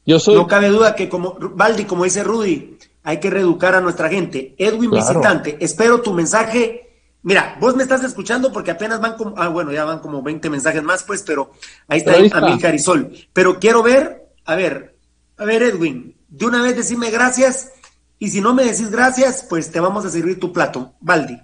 Yo 0.07 0.19
soy... 0.19 0.35
No 0.35 0.47
cabe 0.47 0.69
duda 0.69 0.95
que 0.95 1.09
como 1.09 1.37
Valdi, 1.39 1.85
como 1.85 2.05
dice 2.05 2.23
Rudy, 2.23 2.79
hay 3.03 3.19
que 3.19 3.31
reeducar 3.31 3.75
a 3.75 3.81
nuestra 3.81 4.09
gente. 4.09 4.55
Edwin 4.59 4.91
Visitante, 4.91 5.57
espero 5.61 6.01
tu 6.01 6.13
mensaje. 6.13 7.03
Mira, 7.23 7.57
vos 7.61 7.77
me 7.77 7.83
estás 7.83 8.03
escuchando 8.05 8.53
porque 8.53 8.71
apenas 8.71 9.01
van 9.01 9.17
como, 9.17 9.35
ah, 9.37 9.49
bueno, 9.49 9.73
ya 9.73 9.85
van 9.85 9.99
como 9.99 10.23
20 10.23 10.49
mensajes 10.49 10.83
más, 10.83 11.03
pues, 11.05 11.23
pero 11.23 11.51
ahí 11.89 11.99
está, 11.99 12.13
ahí 12.13 12.27
está. 12.27 13.09
Pero 13.33 13.59
quiero 13.59 13.83
ver, 13.83 14.29
a 14.45 14.55
ver, 14.55 14.97
a 15.37 15.45
ver, 15.45 15.63
Edwin, 15.63 16.17
de 16.29 16.47
una 16.47 16.63
vez 16.63 16.77
decime 16.77 17.11
gracias 17.11 17.73
y 18.19 18.31
si 18.31 18.41
no 18.41 18.55
me 18.55 18.65
decís 18.65 18.91
gracias, 18.91 19.45
pues 19.49 19.71
te 19.71 19.81
vamos 19.81 20.05
a 20.05 20.11
servir 20.11 20.39
tu 20.41 20.53
plato. 20.53 20.95
Valdi. 21.01 21.39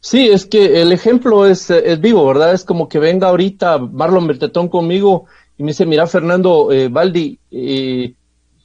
Sí, 0.00 0.28
es 0.28 0.46
que 0.46 0.82
el 0.82 0.92
ejemplo 0.92 1.46
es, 1.46 1.70
es 1.70 2.00
vivo, 2.00 2.26
¿verdad? 2.26 2.52
Es 2.52 2.64
como 2.64 2.88
que 2.88 2.98
venga 2.98 3.28
ahorita 3.28 3.78
Marlon 3.78 4.26
Bertetón 4.26 4.68
conmigo 4.68 5.26
y 5.56 5.62
me 5.62 5.70
dice, 5.70 5.86
mira 5.86 6.06
Fernando 6.06 6.72
eh, 6.72 6.88
Valdi, 6.88 7.38
eh, 7.50 8.14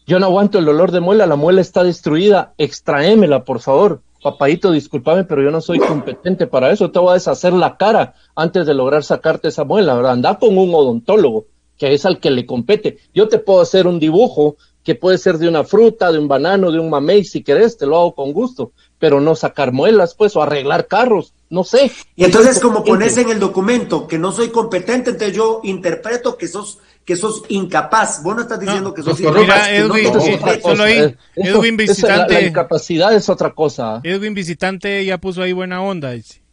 yo 0.06 0.20
no 0.20 0.26
aguanto 0.26 0.58
el 0.58 0.66
dolor 0.66 0.92
de 0.92 1.02
muela, 1.02 1.28
la 1.28 1.36
muela 1.36 1.62
está 1.62 1.84
destruida, 1.84 2.54
extraémela, 2.58 3.44
por 3.44 3.60
favor. 3.60 4.02
Papadito, 4.22 4.72
discúlpame, 4.72 5.24
pero 5.24 5.42
yo 5.42 5.52
no 5.52 5.62
soy 5.62 5.80
competente 5.80 6.46
para 6.48 6.72
eso, 6.72 6.92
te 6.92 7.00
voy 7.00 7.12
a 7.12 7.14
deshacer 7.14 7.54
la 7.54 7.78
cara 7.78 8.16
antes 8.36 8.66
de 8.66 8.74
lograr 8.74 9.04
sacarte 9.04 9.48
esa 9.48 9.64
muela, 9.64 9.94
¿verdad? 9.96 10.14
Anda 10.14 10.38
con 10.38 10.58
un 10.58 10.74
odontólogo, 10.74 11.46
que 11.78 11.94
es 11.94 12.06
al 12.06 12.20
que 12.20 12.32
le 12.32 12.46
compete. 12.46 12.98
Yo 13.14 13.30
te 13.30 13.40
puedo 13.40 13.62
hacer 13.62 13.88
un 13.88 14.00
dibujo 14.00 14.58
que 14.84 14.96
puede 14.96 15.18
ser 15.20 15.38
de 15.38 15.48
una 15.48 15.64
fruta, 15.64 16.12
de 16.12 16.20
un 16.20 16.28
banano, 16.28 16.72
de 16.72 16.80
un 16.80 16.90
mamey, 16.90 17.24
si 17.24 17.44
querés, 17.44 17.78
te 17.78 17.86
lo 17.86 17.98
hago 17.98 18.16
con 18.16 18.34
gusto, 18.34 18.72
pero 19.00 19.22
no 19.22 19.34
sacar 19.34 19.72
muelas, 19.72 20.14
pues, 20.14 20.36
o 20.36 20.44
arreglar 20.44 20.88
carros, 20.88 21.34
no 21.50 21.64
sé. 21.64 21.92
Y 22.16 22.26
entonces, 22.26 22.60
como 22.60 22.84
pones 22.84 23.18
en 23.18 23.30
el 23.30 23.40
documento 23.40 24.08
que 24.08 24.20
no 24.20 24.32
soy 24.32 24.50
competente, 24.50 25.12
entonces 25.12 25.36
yo 25.36 25.62
interpreto 25.64 26.38
que 26.38 26.48
sos 26.48 26.80
que 27.06 27.16
sos 27.16 27.42
incapaz. 27.48 28.22
Vos 28.22 28.36
no 28.36 28.44
estás 28.44 28.60
diciendo 28.60 28.94
que 28.94 29.02
sos 29.02 29.20
incapaz. 29.20 29.42
Mira, 29.42 29.74
Edwin, 29.74 30.62
solo 30.62 30.84
ahí, 30.84 31.16
Edwin 31.36 31.76
Visitante. 31.76 32.34
La, 32.34 32.42
incapacidad 32.42 33.16
es 33.16 33.30
otra 33.30 33.52
cosa. 33.56 34.02
Edwin 34.04 34.36
Visitante 34.36 35.04
ya 35.04 35.18
puso 35.18 35.42
ahí 35.42 35.54
buena 35.54 35.82
onda. 35.82 36.12
Dice. 36.12 36.44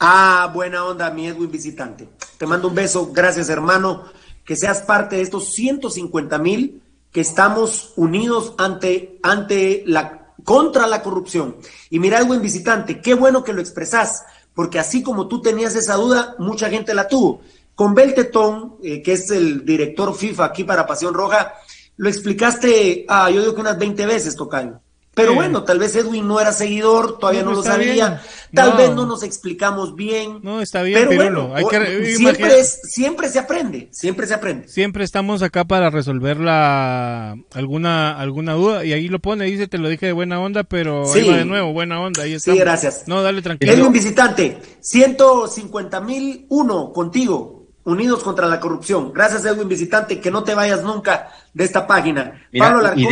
Ah, 0.00 0.50
buena 0.52 0.84
onda, 0.84 1.10
mi 1.10 1.28
Edwin 1.28 1.50
Visitante. 1.50 2.08
Te 2.36 2.46
mando 2.46 2.68
un 2.68 2.74
beso, 2.74 3.12
gracias 3.12 3.48
hermano. 3.48 4.04
Que 4.44 4.56
seas 4.56 4.82
parte 4.82 5.16
de 5.16 5.22
estos 5.22 5.52
150 5.54 6.38
mil 6.38 6.82
que 7.12 7.20
estamos 7.20 7.92
unidos 7.96 8.54
ante, 8.58 9.18
ante 9.22 9.84
la, 9.86 10.25
contra 10.46 10.86
la 10.86 11.02
corrupción. 11.02 11.56
Y 11.90 11.98
mira, 11.98 12.22
buen 12.22 12.40
visitante, 12.40 13.00
qué 13.00 13.14
bueno 13.14 13.42
que 13.42 13.52
lo 13.52 13.60
expresás, 13.60 14.24
porque 14.54 14.78
así 14.78 15.02
como 15.02 15.26
tú 15.26 15.42
tenías 15.42 15.74
esa 15.74 15.96
duda, 15.96 16.36
mucha 16.38 16.70
gente 16.70 16.94
la 16.94 17.08
tuvo. 17.08 17.40
Con 17.74 17.94
Beltetón, 17.94 18.76
eh, 18.80 19.02
que 19.02 19.14
es 19.14 19.30
el 19.32 19.64
director 19.66 20.14
FIFA 20.14 20.44
aquí 20.44 20.62
para 20.62 20.86
Pasión 20.86 21.14
Roja, 21.14 21.52
lo 21.96 22.08
explicaste, 22.08 23.04
ah, 23.08 23.28
yo 23.28 23.40
digo 23.40 23.56
que 23.56 23.60
unas 23.60 23.76
20 23.76 24.06
veces, 24.06 24.36
Tocayo. 24.36 24.80
Pero 25.16 25.34
bueno, 25.34 25.64
tal 25.64 25.78
vez 25.78 25.96
Edwin 25.96 26.28
no 26.28 26.38
era 26.38 26.52
seguidor, 26.52 27.18
todavía 27.18 27.42
no, 27.42 27.52
lo 27.52 27.62
sabía, 27.62 28.20
tal 28.52 28.76
vez 28.76 28.90
no 28.90 29.06
nos 29.06 29.22
explicamos 29.22 29.96
bien. 29.96 30.40
No, 30.42 30.60
está 30.60 30.82
bien, 30.82 31.06
pero 31.08 31.22
bueno, 31.22 31.52
hay 31.54 31.64
que, 31.64 32.14
siempre, 32.16 32.64
siempre 32.64 33.30
se 33.30 33.38
aprende, 33.38 33.88
siempre 33.92 34.26
se 34.26 34.34
aprende. 34.34 34.68
Siempre 34.68 35.04
estamos 35.04 35.40
acá 35.40 35.64
para 35.64 35.88
resolver 35.88 36.36
la, 36.36 37.34
alguna, 37.54 38.20
alguna 38.20 38.52
duda, 38.52 38.84
y 38.84 38.92
ahí 38.92 39.08
lo 39.08 39.18
pone, 39.18 39.46
dice, 39.46 39.68
te 39.68 39.78
lo 39.78 39.88
dije 39.88 40.04
de 40.04 40.12
buena 40.12 40.38
onda, 40.38 40.64
pero 40.64 41.10
ahí 41.10 41.26
va 41.26 41.38
de 41.38 41.46
nuevo, 41.46 41.72
buena 41.72 41.98
onda, 41.98 42.24
ahí 42.24 42.34
está. 42.34 42.52
Sí, 42.52 42.58
gracias. 42.58 43.04
No, 43.06 43.22
dale 43.22 43.40
tranquilo. 43.40 43.72
Edwin 43.72 43.92
Visitante, 43.92 44.58
150 44.80 45.98
mil 46.02 46.44
uno 46.50 46.92
contigo. 46.92 47.55
Unidos 47.86 48.24
contra 48.24 48.48
la 48.48 48.58
corrupción. 48.58 49.12
Gracias, 49.12 49.44
Edwin 49.44 49.68
Visitante, 49.68 50.20
que 50.20 50.32
no 50.32 50.42
te 50.42 50.56
vayas 50.56 50.82
nunca 50.82 51.28
de 51.54 51.62
esta 51.62 51.86
página. 51.86 52.44
Pablo 52.58 52.90
y, 52.96 53.06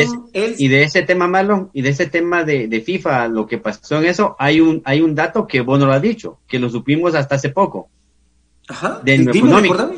de, 0.69 0.83
ese 0.83 1.03
tema, 1.03 1.29
malo 1.29 1.71
y 1.73 1.81
de 1.81 1.91
ese 1.91 2.07
tema 2.07 2.43
de, 2.43 2.83
FIFA, 2.85 3.29
lo 3.29 3.47
que 3.47 3.59
pasó 3.59 3.99
en 3.99 4.07
eso, 4.07 4.35
hay 4.37 4.61
un, 4.61 4.83
hay 4.85 5.01
un 5.01 5.15
dato 5.15 5.47
que 5.47 5.61
vos 5.61 5.79
no 5.79 5.87
lo 5.87 5.93
has 5.93 6.03
dicho, 6.03 6.41
que 6.49 6.59
lo 6.59 6.69
supimos 6.69 7.15
hasta 7.15 7.37
hace 7.37 7.51
poco. 7.51 7.89
Ajá. 8.67 9.01
De 9.05 9.19
lo 9.19 9.33
económico. 9.33 9.91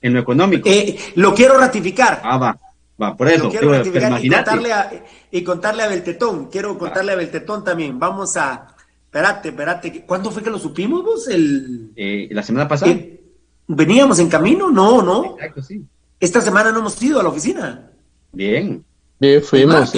En 0.00 0.14
lo 0.14 0.20
económico. 0.20 0.68
Eh, 0.68 0.96
lo 1.16 1.34
quiero 1.34 1.58
ratificar. 1.58 2.20
Ah, 2.22 2.38
va. 2.38 2.60
Va, 3.02 3.16
por 3.16 3.26
eso. 3.26 3.50
quiero 3.50 3.72
ratificar 3.72 4.24
y 4.24 4.30
contarle, 4.30 4.72
a, 4.72 5.04
y 5.32 5.42
contarle 5.42 5.82
a 5.82 5.88
Beltetón. 5.88 6.48
Quiero 6.48 6.78
contarle 6.78 7.10
a 7.10 7.16
Beltetón 7.16 7.64
también. 7.64 7.98
Vamos 7.98 8.36
a. 8.36 8.68
Espérate, 9.04 9.48
espérate. 9.48 10.04
¿Cuándo 10.06 10.30
fue 10.30 10.44
que 10.44 10.50
lo 10.50 10.60
supimos 10.60 11.02
vos? 11.02 11.26
El... 11.26 11.90
Eh, 11.96 12.28
la 12.30 12.44
semana 12.44 12.68
pasada. 12.68 12.94
¿Veníamos 13.66 14.18
en 14.18 14.28
camino? 14.28 14.70
No, 14.70 15.02
no. 15.02 15.36
Exacto, 15.36 15.62
sí. 15.62 15.84
Esta 16.20 16.40
semana 16.40 16.70
no 16.70 16.80
hemos 16.80 17.00
ido 17.02 17.20
a 17.20 17.22
la 17.22 17.28
oficina. 17.30 17.90
Bien. 18.32 18.84
Bien, 19.18 19.42
fuimos. 19.42 19.94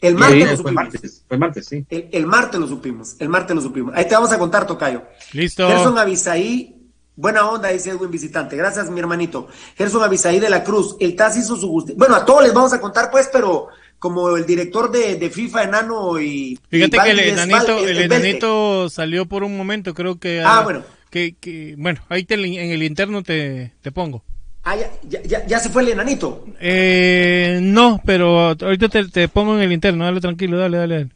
El 0.00 0.14
martes, 0.14 0.50
lo 0.50 0.56
supimos. 0.56 0.62
Fue 0.62 0.72
martes, 0.72 1.24
fue 1.28 1.38
martes 1.38 1.66
sí. 1.66 1.86
El, 1.90 2.26
martes 2.26 2.60
lo 2.60 2.66
supimos. 2.66 3.16
El 3.18 3.28
martes 3.28 3.54
lo 3.54 3.62
supimos. 3.62 3.94
Ahí 3.94 4.06
te 4.06 4.14
vamos 4.14 4.32
a 4.32 4.38
contar, 4.38 4.66
Tocayo. 4.66 5.02
Listo. 5.32 5.68
Gerson 5.68 5.98
Avisaí, 5.98 6.74
buena 7.16 7.48
onda, 7.48 7.68
dice 7.68 7.90
Edwin 7.90 8.10
Visitante. 8.10 8.56
Gracias, 8.56 8.90
mi 8.90 8.98
hermanito. 8.98 9.48
Gerson 9.76 10.02
Avisaí 10.02 10.40
de 10.40 10.48
la 10.48 10.64
Cruz. 10.64 10.96
El 11.00 11.14
TAS 11.14 11.36
hizo 11.36 11.56
su 11.56 11.68
justicia. 11.68 11.98
Bueno, 11.98 12.14
a 12.14 12.24
todos 12.24 12.42
les 12.44 12.54
vamos 12.54 12.72
a 12.72 12.80
contar, 12.80 13.10
pues, 13.10 13.28
pero 13.30 13.68
como 13.98 14.36
el 14.36 14.46
director 14.46 14.90
de, 14.90 15.30
FIFA 15.30 15.64
enano 15.64 16.18
y. 16.18 16.58
Fíjate 16.70 16.98
que 16.98 17.10
el 17.10 17.20
enanito, 17.20 17.78
el 17.86 17.98
enanito 17.98 18.88
salió 18.88 19.26
por 19.26 19.44
un 19.44 19.56
momento, 19.56 19.92
creo 19.94 20.18
que. 20.18 20.42
Ah, 20.42 20.62
bueno 20.62 20.82
que, 21.10 21.74
bueno, 21.76 22.00
ahí 22.08 22.24
te, 22.24 22.34
en 22.34 22.70
el 22.70 22.82
interno 22.82 23.22
te, 23.22 23.72
te 23.82 23.92
pongo. 23.92 24.22
Ah, 24.62 24.76
ya, 24.76 25.22
ya, 25.22 25.46
ya, 25.46 25.58
se 25.58 25.70
fue 25.70 25.82
el 25.82 25.88
enanito. 25.88 26.44
Eh, 26.60 27.58
no, 27.62 28.00
pero 28.04 28.50
ahorita 28.50 28.88
te, 28.88 29.28
pongo 29.28 29.56
en 29.56 29.62
el 29.62 29.72
interno, 29.72 30.04
dale 30.04 30.20
tranquilo, 30.20 30.58
dale, 30.58 30.76
dale. 30.78 31.08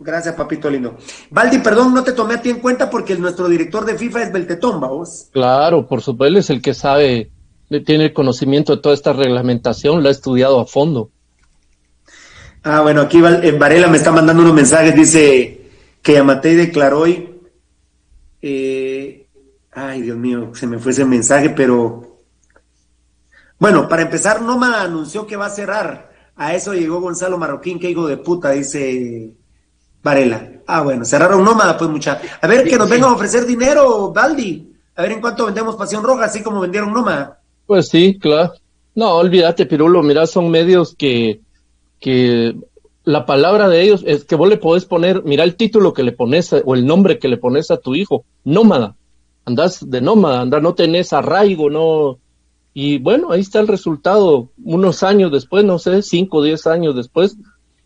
Gracias, 0.00 0.34
papito 0.34 0.70
lindo. 0.70 0.96
Valdi, 1.30 1.58
perdón, 1.58 1.94
no 1.94 2.04
te 2.04 2.12
tomé 2.12 2.34
a 2.34 2.42
ti 2.42 2.50
en 2.50 2.60
cuenta 2.60 2.90
porque 2.90 3.16
nuestro 3.16 3.48
director 3.48 3.84
de 3.84 3.96
FIFA 3.96 4.22
es 4.24 4.32
Beltetón, 4.32 4.80
vamos. 4.80 5.28
Claro, 5.32 5.86
por 5.86 6.02
supuesto, 6.02 6.28
él 6.28 6.36
es 6.36 6.50
el 6.50 6.60
que 6.60 6.74
sabe, 6.74 7.30
tiene 7.84 8.06
el 8.06 8.12
conocimiento 8.12 8.74
de 8.74 8.82
toda 8.82 8.94
esta 8.94 9.12
reglamentación, 9.12 10.02
lo 10.02 10.08
ha 10.08 10.12
estudiado 10.12 10.60
a 10.60 10.66
fondo. 10.66 11.10
Ah, 12.62 12.80
bueno, 12.82 13.02
aquí 13.02 13.20
Varela 13.20 13.88
me 13.88 13.96
está 13.96 14.12
mandando 14.12 14.42
unos 14.42 14.54
mensajes, 14.54 14.94
dice 14.94 15.60
que 16.02 16.14
Yamatei 16.14 16.54
declaró 16.54 17.00
hoy 17.00 17.28
eh, 18.42 19.27
Ay, 19.80 20.02
Dios 20.02 20.16
mío, 20.16 20.50
se 20.54 20.66
me 20.66 20.80
fue 20.80 20.90
ese 20.90 21.04
mensaje, 21.04 21.50
pero 21.50 22.18
bueno, 23.60 23.88
para 23.88 24.02
empezar, 24.02 24.42
Nómada 24.42 24.82
anunció 24.82 25.24
que 25.24 25.36
va 25.36 25.46
a 25.46 25.50
cerrar. 25.50 26.10
A 26.34 26.52
eso 26.52 26.74
llegó 26.74 27.00
Gonzalo 27.00 27.38
Marroquín, 27.38 27.78
que 27.78 27.88
hijo 27.88 28.08
de 28.08 28.16
puta, 28.16 28.50
dice 28.50 29.34
Varela. 30.02 30.50
Ah, 30.66 30.82
bueno, 30.82 31.04
cerraron 31.04 31.44
Nómada, 31.44 31.78
pues 31.78 31.88
mucha. 31.90 32.20
A 32.40 32.46
ver, 32.48 32.68
que 32.68 32.76
nos 32.76 32.90
vengan 32.90 33.10
a 33.10 33.14
ofrecer 33.14 33.46
dinero, 33.46 34.12
Baldi. 34.12 34.68
A 34.96 35.02
ver 35.02 35.12
en 35.12 35.20
cuánto 35.20 35.46
vendemos 35.46 35.76
Pasión 35.76 36.02
Roja, 36.02 36.24
así 36.24 36.42
como 36.42 36.60
vendieron 36.60 36.92
Nómada. 36.92 37.40
Pues 37.64 37.88
sí, 37.88 38.18
claro. 38.18 38.54
No, 38.96 39.12
olvídate, 39.12 39.66
Pirulo, 39.66 40.02
mira, 40.02 40.26
son 40.26 40.50
medios 40.50 40.96
que, 40.96 41.40
que 42.00 42.56
la 43.04 43.26
palabra 43.26 43.68
de 43.68 43.80
ellos 43.80 44.02
es 44.04 44.24
que 44.24 44.34
vos 44.34 44.48
le 44.48 44.56
podés 44.56 44.86
poner, 44.86 45.22
mira 45.22 45.44
el 45.44 45.54
título 45.54 45.92
que 45.94 46.02
le 46.02 46.10
pones 46.10 46.52
o 46.52 46.74
el 46.74 46.84
nombre 46.84 47.20
que 47.20 47.28
le 47.28 47.36
pones 47.36 47.70
a 47.70 47.76
tu 47.76 47.94
hijo, 47.94 48.24
nómada 48.42 48.96
andás 49.48 49.88
de 49.88 50.00
nómada, 50.00 50.42
andás, 50.42 50.62
no 50.62 50.74
tenés 50.74 51.12
arraigo, 51.12 51.68
no. 51.68 52.18
Y 52.72 52.98
bueno, 52.98 53.32
ahí 53.32 53.40
está 53.40 53.58
el 53.58 53.68
resultado. 53.68 54.50
Unos 54.62 55.02
años 55.02 55.32
después, 55.32 55.64
no 55.64 55.78
sé, 55.78 56.02
cinco 56.02 56.38
o 56.38 56.42
diez 56.42 56.66
años 56.66 56.94
después, 56.94 57.36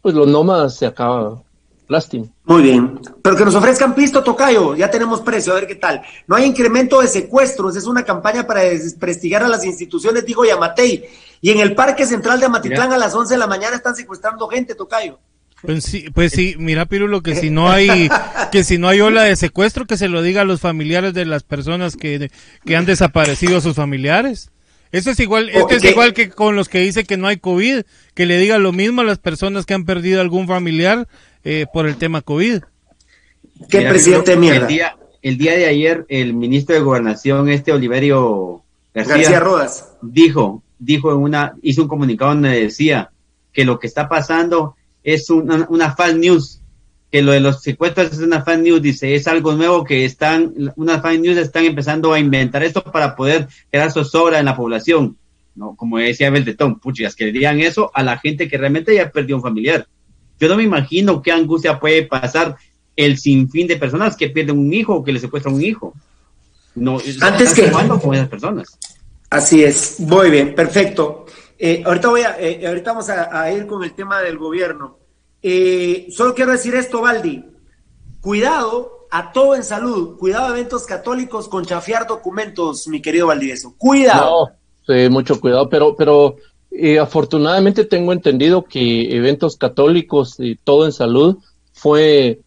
pues 0.03 0.15
los 0.15 0.29
nómadas 0.29 0.77
se 0.77 0.87
acaban. 0.87 1.43
Lástima. 1.89 2.27
Muy 2.45 2.63
bien. 2.63 3.01
Pero 3.23 3.37
que 3.37 3.45
nos 3.45 3.55
ofrezcan 3.55 3.95
pisto, 3.95 4.23
Tocayo, 4.23 4.75
ya 4.75 4.91
tenemos 4.91 5.21
precio, 5.21 5.53
a 5.53 5.57
ver 5.57 5.67
qué 5.67 5.75
tal. 5.75 6.03
No 6.27 6.37
hay 6.37 6.45
incremento 6.45 7.01
de 7.01 7.09
secuestros, 7.09 7.77
es 7.77 7.87
una 7.87 8.05
campaña 8.05 8.47
para 8.47 8.63
desprestigiar 8.63 9.43
a 9.43 9.49
las 9.49 9.65
instituciones, 9.65 10.25
digo 10.25 10.45
Yamatei. 10.45 11.05
Y 11.41 11.51
en 11.51 11.61
el 11.61 11.75
Parque 11.75 12.07
Central 12.07 12.41
de 12.41 12.47
Amatitlán 12.47 12.93
a 12.93 12.99
las 12.99 13.15
11 13.15 13.35
de 13.35 13.39
la 13.39 13.47
mañana 13.47 13.77
están 13.77 13.95
secuestrando 13.95 14.49
gente, 14.49 14.75
Tocayo. 14.75 15.19
Pues 15.63 15.85
sí, 15.85 16.07
pues 16.13 16.33
sí, 16.33 16.57
mira 16.59 16.87
Pirulo 16.87 17.23
que 17.23 17.37
si 17.37 17.51
no 17.51 17.71
hay 17.71 18.09
que 18.51 18.65
si 18.65 18.79
no 18.79 18.89
hay 18.89 19.01
ola 19.01 19.23
de 19.23 19.37
secuestro 19.37 19.87
que 19.87 19.97
se 19.97 20.09
lo 20.09 20.21
diga 20.21 20.43
a 20.43 20.45
los 20.45 20.61
familiares 20.61 21.15
de 21.15 21.25
las 21.25 21.45
personas 21.45 21.97
que, 21.97 22.31
que 22.67 22.77
han 22.77 22.85
desaparecido 22.85 23.61
sus 23.61 23.77
familiares. 23.77 24.51
Eso 24.91 25.11
es 25.11 25.21
igual, 25.21 25.49
esto 25.49 25.71
es 25.71 25.85
igual 25.85 26.13
que 26.13 26.29
con 26.29 26.55
los 26.55 26.69
que 26.69 26.81
dice 26.81 27.05
que 27.05 27.17
no 27.17 27.27
hay 27.27 27.39
COVID, 27.39 27.83
que 28.15 28.27
le 28.27 28.39
diga 28.39 28.59
lo 28.59 28.73
mismo 28.73 29.01
a 29.01 29.05
las 29.05 29.19
personas 29.19 29.65
que 29.65 29.73
han 29.73 29.87
perdido 29.87 30.21
algún 30.21 30.47
familiar 30.47 31.09
eh, 31.45 31.65
por 31.73 31.87
el 31.87 31.97
tema 31.97 32.21
COVID. 32.21 32.63
¿Qué 33.71 33.83
presidente 33.83 34.37
mierda? 34.37 34.61
El 34.61 34.67
día, 34.67 34.97
el 35.23 35.39
día 35.39 35.53
de 35.53 35.67
ayer, 35.67 36.05
el 36.11 36.35
ministro 36.35 36.75
de 36.75 36.83
Gobernación, 36.83 37.49
este 37.49 37.73
Oliverio 37.73 38.63
García, 38.93 39.41
Rodas, 39.41 39.95
dijo, 40.03 40.63
dijo 40.79 41.11
en 41.11 41.19
una, 41.19 41.55
hizo 41.63 41.83
un 41.83 41.89
comunicado 41.89 42.33
donde 42.33 42.65
decía 42.65 43.13
que 43.53 43.65
lo 43.65 43.79
que 43.79 43.87
está 43.87 44.11
pasando 44.11 44.77
es 45.03 45.31
una, 45.31 45.67
una 45.69 45.95
false 45.95 46.19
news, 46.19 46.63
que 47.13 47.21
lo 47.21 47.33
de 47.33 47.41
los 47.41 47.63
secuestros 47.63 48.13
es 48.13 48.19
una 48.21 48.43
fan 48.43 48.63
news, 48.63 48.81
dice, 48.81 49.15
es 49.15 49.29
algo 49.29 49.53
nuevo 49.53 49.85
que 49.85 50.07
están, 50.07 50.55
unas 50.77 51.03
fan 51.03 51.21
news 51.21 51.37
están 51.37 51.67
empezando 51.67 52.13
a 52.15 52.19
inventar 52.19 52.63
esto 52.63 52.83
para 52.83 53.15
poder 53.15 53.49
crear 53.71 53.93
zozobra 53.93 54.39
en 54.39 54.47
la 54.47 54.57
población. 54.57 55.19
No, 55.55 55.77
como 55.77 55.99
decía 55.99 56.31
Beltetón, 56.31 56.81
puchas, 56.81 57.15
que 57.15 57.27
digan 57.27 57.61
eso 57.61 57.91
a 57.93 58.03
la 58.03 58.17
gente 58.17 58.49
que 58.49 58.57
realmente 58.57 58.95
ya 58.95 59.11
perdió 59.11 59.37
un 59.37 59.43
familiar. 59.43 59.87
Yo 60.41 60.49
no 60.49 60.57
me 60.57 60.63
imagino 60.63 61.21
qué 61.21 61.33
angustia 61.33 61.79
puede 61.79 62.05
pasar 62.05 62.57
el 62.97 63.19
sinfín 63.19 63.67
de 63.67 63.77
personas 63.77 64.17
que 64.17 64.31
pierden 64.31 64.59
un 64.59 64.73
hijo 64.73 64.95
o 64.95 65.05
que 65.05 65.13
le 65.13 65.21
secuestran 65.21 65.55
un 65.55 65.63
hijo. 65.63 65.95
No, 66.75 66.99
Antes 67.21 67.53
que 67.53 67.71
con 67.71 68.15
esas 68.15 68.29
personas. 68.29 68.79
Así 69.29 69.63
es, 69.63 70.01
muy 70.01 70.31
bien, 70.31 70.55
perfecto. 70.55 71.22
Eh, 71.65 71.81
ahorita 71.87 72.09
voy 72.09 72.23
a, 72.23 72.41
eh, 72.41 72.67
ahorita 72.67 72.91
vamos 72.91 73.09
a, 73.09 73.53
ir 73.53 73.69
con 73.69 73.85
el 73.85 73.93
tema 73.93 74.21
del 74.21 74.37
gobierno. 74.37 74.99
Eh, 75.41 76.09
solo 76.11 76.35
quiero 76.35 76.51
decir 76.51 76.75
esto, 76.75 77.01
Baldi. 77.01 77.45
Cuidado 78.21 79.07
a 79.13 79.31
todo 79.31 79.55
en 79.55 79.63
salud. 79.63 80.19
Cuidado 80.19 80.47
a 80.47 80.59
eventos 80.59 80.87
católicos 80.87 81.47
con 81.47 81.65
chafiar 81.65 82.09
documentos, 82.09 82.89
mi 82.89 83.01
querido 83.01 83.29
Valdivieso. 83.29 83.77
Cuidado. 83.79 84.51
sí, 84.85 85.09
mucho 85.09 85.41
cuidado, 85.41 85.69
pero, 85.69 85.95
pero 85.95 86.35
eh, 86.73 86.99
afortunadamente 86.99 87.85
tengo 87.85 88.13
entendido 88.13 88.65
que 88.65 89.17
eventos 89.17 89.57
católicos 89.57 90.35
y 90.41 90.57
todo 90.57 90.85
en 90.85 90.93
salud 90.93 91.39
fue 91.73 92.41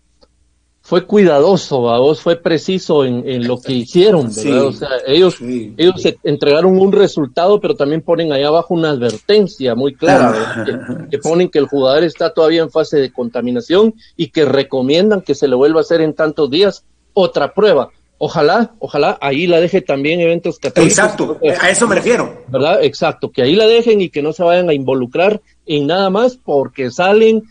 fue 0.86 1.04
cuidadoso, 1.04 1.80
vos 1.80 2.22
fue 2.22 2.36
preciso 2.36 3.06
en, 3.06 3.48
lo 3.48 3.60
que 3.60 3.74
hicieron, 3.74 4.30
¿verdad? 4.36 4.66
o 4.68 4.72
sea, 4.72 4.90
ellos, 5.08 5.38
ellos 5.42 5.96
entregaron 6.24 6.78
un 6.78 6.92
resultado, 6.92 7.60
pero 7.60 7.76
también 7.76 8.04
ponen 8.04 8.32
ahí 8.32 8.44
abajo 8.44 8.76
una 8.76 8.92
advertencia 8.92 9.74
muy 9.74 9.96
clara, 9.96 10.64
que, 11.10 11.18
ponen 11.18 11.50
que 11.50 11.58
el 11.58 11.66
jugador 11.66 12.04
está 12.04 12.36
todavía 12.36 12.62
en 12.62 12.70
fase 12.70 12.98
de 12.98 13.12
contaminación 13.12 13.96
y 14.16 14.28
que 14.28 14.46
recomiendan 14.46 15.22
que 15.22 15.34
se 15.34 15.48
le 15.48 15.56
vuelva 15.56 15.80
a 15.80 15.82
hacer 15.82 16.02
en 16.02 16.14
tantos 16.14 16.52
días 16.52 16.86
otra 17.14 17.52
prueba. 17.56 17.90
Ojalá, 18.20 18.76
ojalá 18.78 19.18
ahí 19.22 19.48
la 19.48 19.60
deje 19.60 19.82
también 19.82 20.20
eventos 20.20 20.60
católicos. 20.60 21.00
Exacto, 21.00 21.40
a 21.62 21.70
eso 21.72 21.88
me 21.88 21.96
refiero. 21.96 22.44
¿Verdad? 22.48 22.84
Exacto, 22.84 23.32
que 23.32 23.42
ahí 23.42 23.56
la 23.56 23.66
dejen 23.66 24.02
y 24.02 24.10
que 24.10 24.22
no 24.22 24.34
se 24.34 24.44
vayan 24.44 24.70
a 24.70 24.74
involucrar 24.76 25.42
en 25.66 25.88
nada 25.88 26.12
más 26.12 26.38
porque 26.38 26.92
salen, 26.92 27.42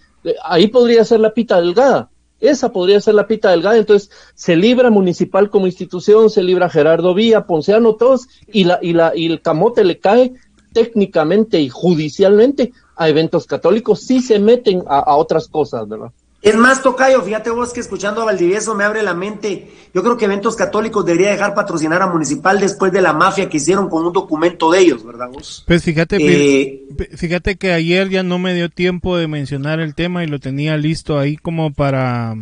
ahí 0.44 0.68
podría 0.68 1.04
ser 1.04 1.18
la 1.18 1.34
pita 1.34 1.60
delgada 1.60 2.10
esa 2.48 2.72
podría 2.72 3.00
ser 3.00 3.14
la 3.14 3.26
pita 3.26 3.50
delgada. 3.50 3.76
Entonces, 3.76 4.10
se 4.34 4.56
libra 4.56 4.90
municipal 4.90 5.50
como 5.50 5.66
institución, 5.66 6.30
se 6.30 6.42
libra 6.42 6.70
Gerardo 6.70 7.14
Vía, 7.14 7.46
Ponciano, 7.46 7.94
todos, 7.94 8.28
y, 8.52 8.64
la, 8.64 8.78
y, 8.82 8.92
la, 8.92 9.12
y 9.14 9.26
el 9.26 9.42
camote 9.42 9.84
le 9.84 9.98
cae 9.98 10.34
técnicamente 10.72 11.60
y 11.60 11.68
judicialmente 11.68 12.72
a 12.96 13.08
eventos 13.08 13.46
católicos, 13.46 14.00
si 14.00 14.20
se 14.20 14.38
meten 14.38 14.82
a, 14.86 14.98
a 14.98 15.16
otras 15.16 15.48
cosas, 15.48 15.88
¿verdad? 15.88 16.10
Es 16.44 16.56
más, 16.56 16.82
Tocayo, 16.82 17.22
fíjate 17.22 17.48
vos 17.48 17.72
que 17.72 17.80
escuchando 17.80 18.20
a 18.20 18.26
Valdivieso 18.26 18.74
me 18.74 18.84
abre 18.84 19.02
la 19.02 19.14
mente. 19.14 19.66
Yo 19.94 20.02
creo 20.02 20.18
que 20.18 20.26
Eventos 20.26 20.56
Católicos 20.56 21.02
debería 21.06 21.30
dejar 21.30 21.54
patrocinar 21.54 22.02
a 22.02 22.06
Municipal 22.06 22.60
después 22.60 22.92
de 22.92 23.00
la 23.00 23.14
mafia 23.14 23.48
que 23.48 23.56
hicieron 23.56 23.88
con 23.88 24.04
un 24.04 24.12
documento 24.12 24.70
de 24.70 24.80
ellos, 24.80 25.06
¿verdad 25.06 25.30
vos? 25.32 25.64
Pues 25.66 25.82
fíjate, 25.82 26.18
eh, 26.20 26.82
fíjate 27.16 27.56
que 27.56 27.72
ayer 27.72 28.10
ya 28.10 28.22
no 28.22 28.38
me 28.38 28.52
dio 28.52 28.68
tiempo 28.68 29.16
de 29.16 29.26
mencionar 29.26 29.80
el 29.80 29.94
tema 29.94 30.22
y 30.22 30.26
lo 30.26 30.38
tenía 30.38 30.76
listo 30.76 31.18
ahí 31.18 31.38
como 31.38 31.72
para, 31.72 32.36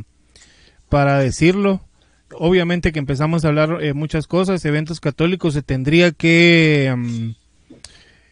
para 0.89 1.21
decirlo. 1.21 1.81
Obviamente 2.33 2.91
que 2.91 2.99
empezamos 2.99 3.45
a 3.45 3.49
hablar 3.49 3.79
eh, 3.83 3.95
muchas 3.95 4.27
cosas, 4.27 4.65
Eventos 4.65 4.99
Católicos 4.99 5.55
se 5.55 5.63
tendría 5.63 6.11
que... 6.11 6.93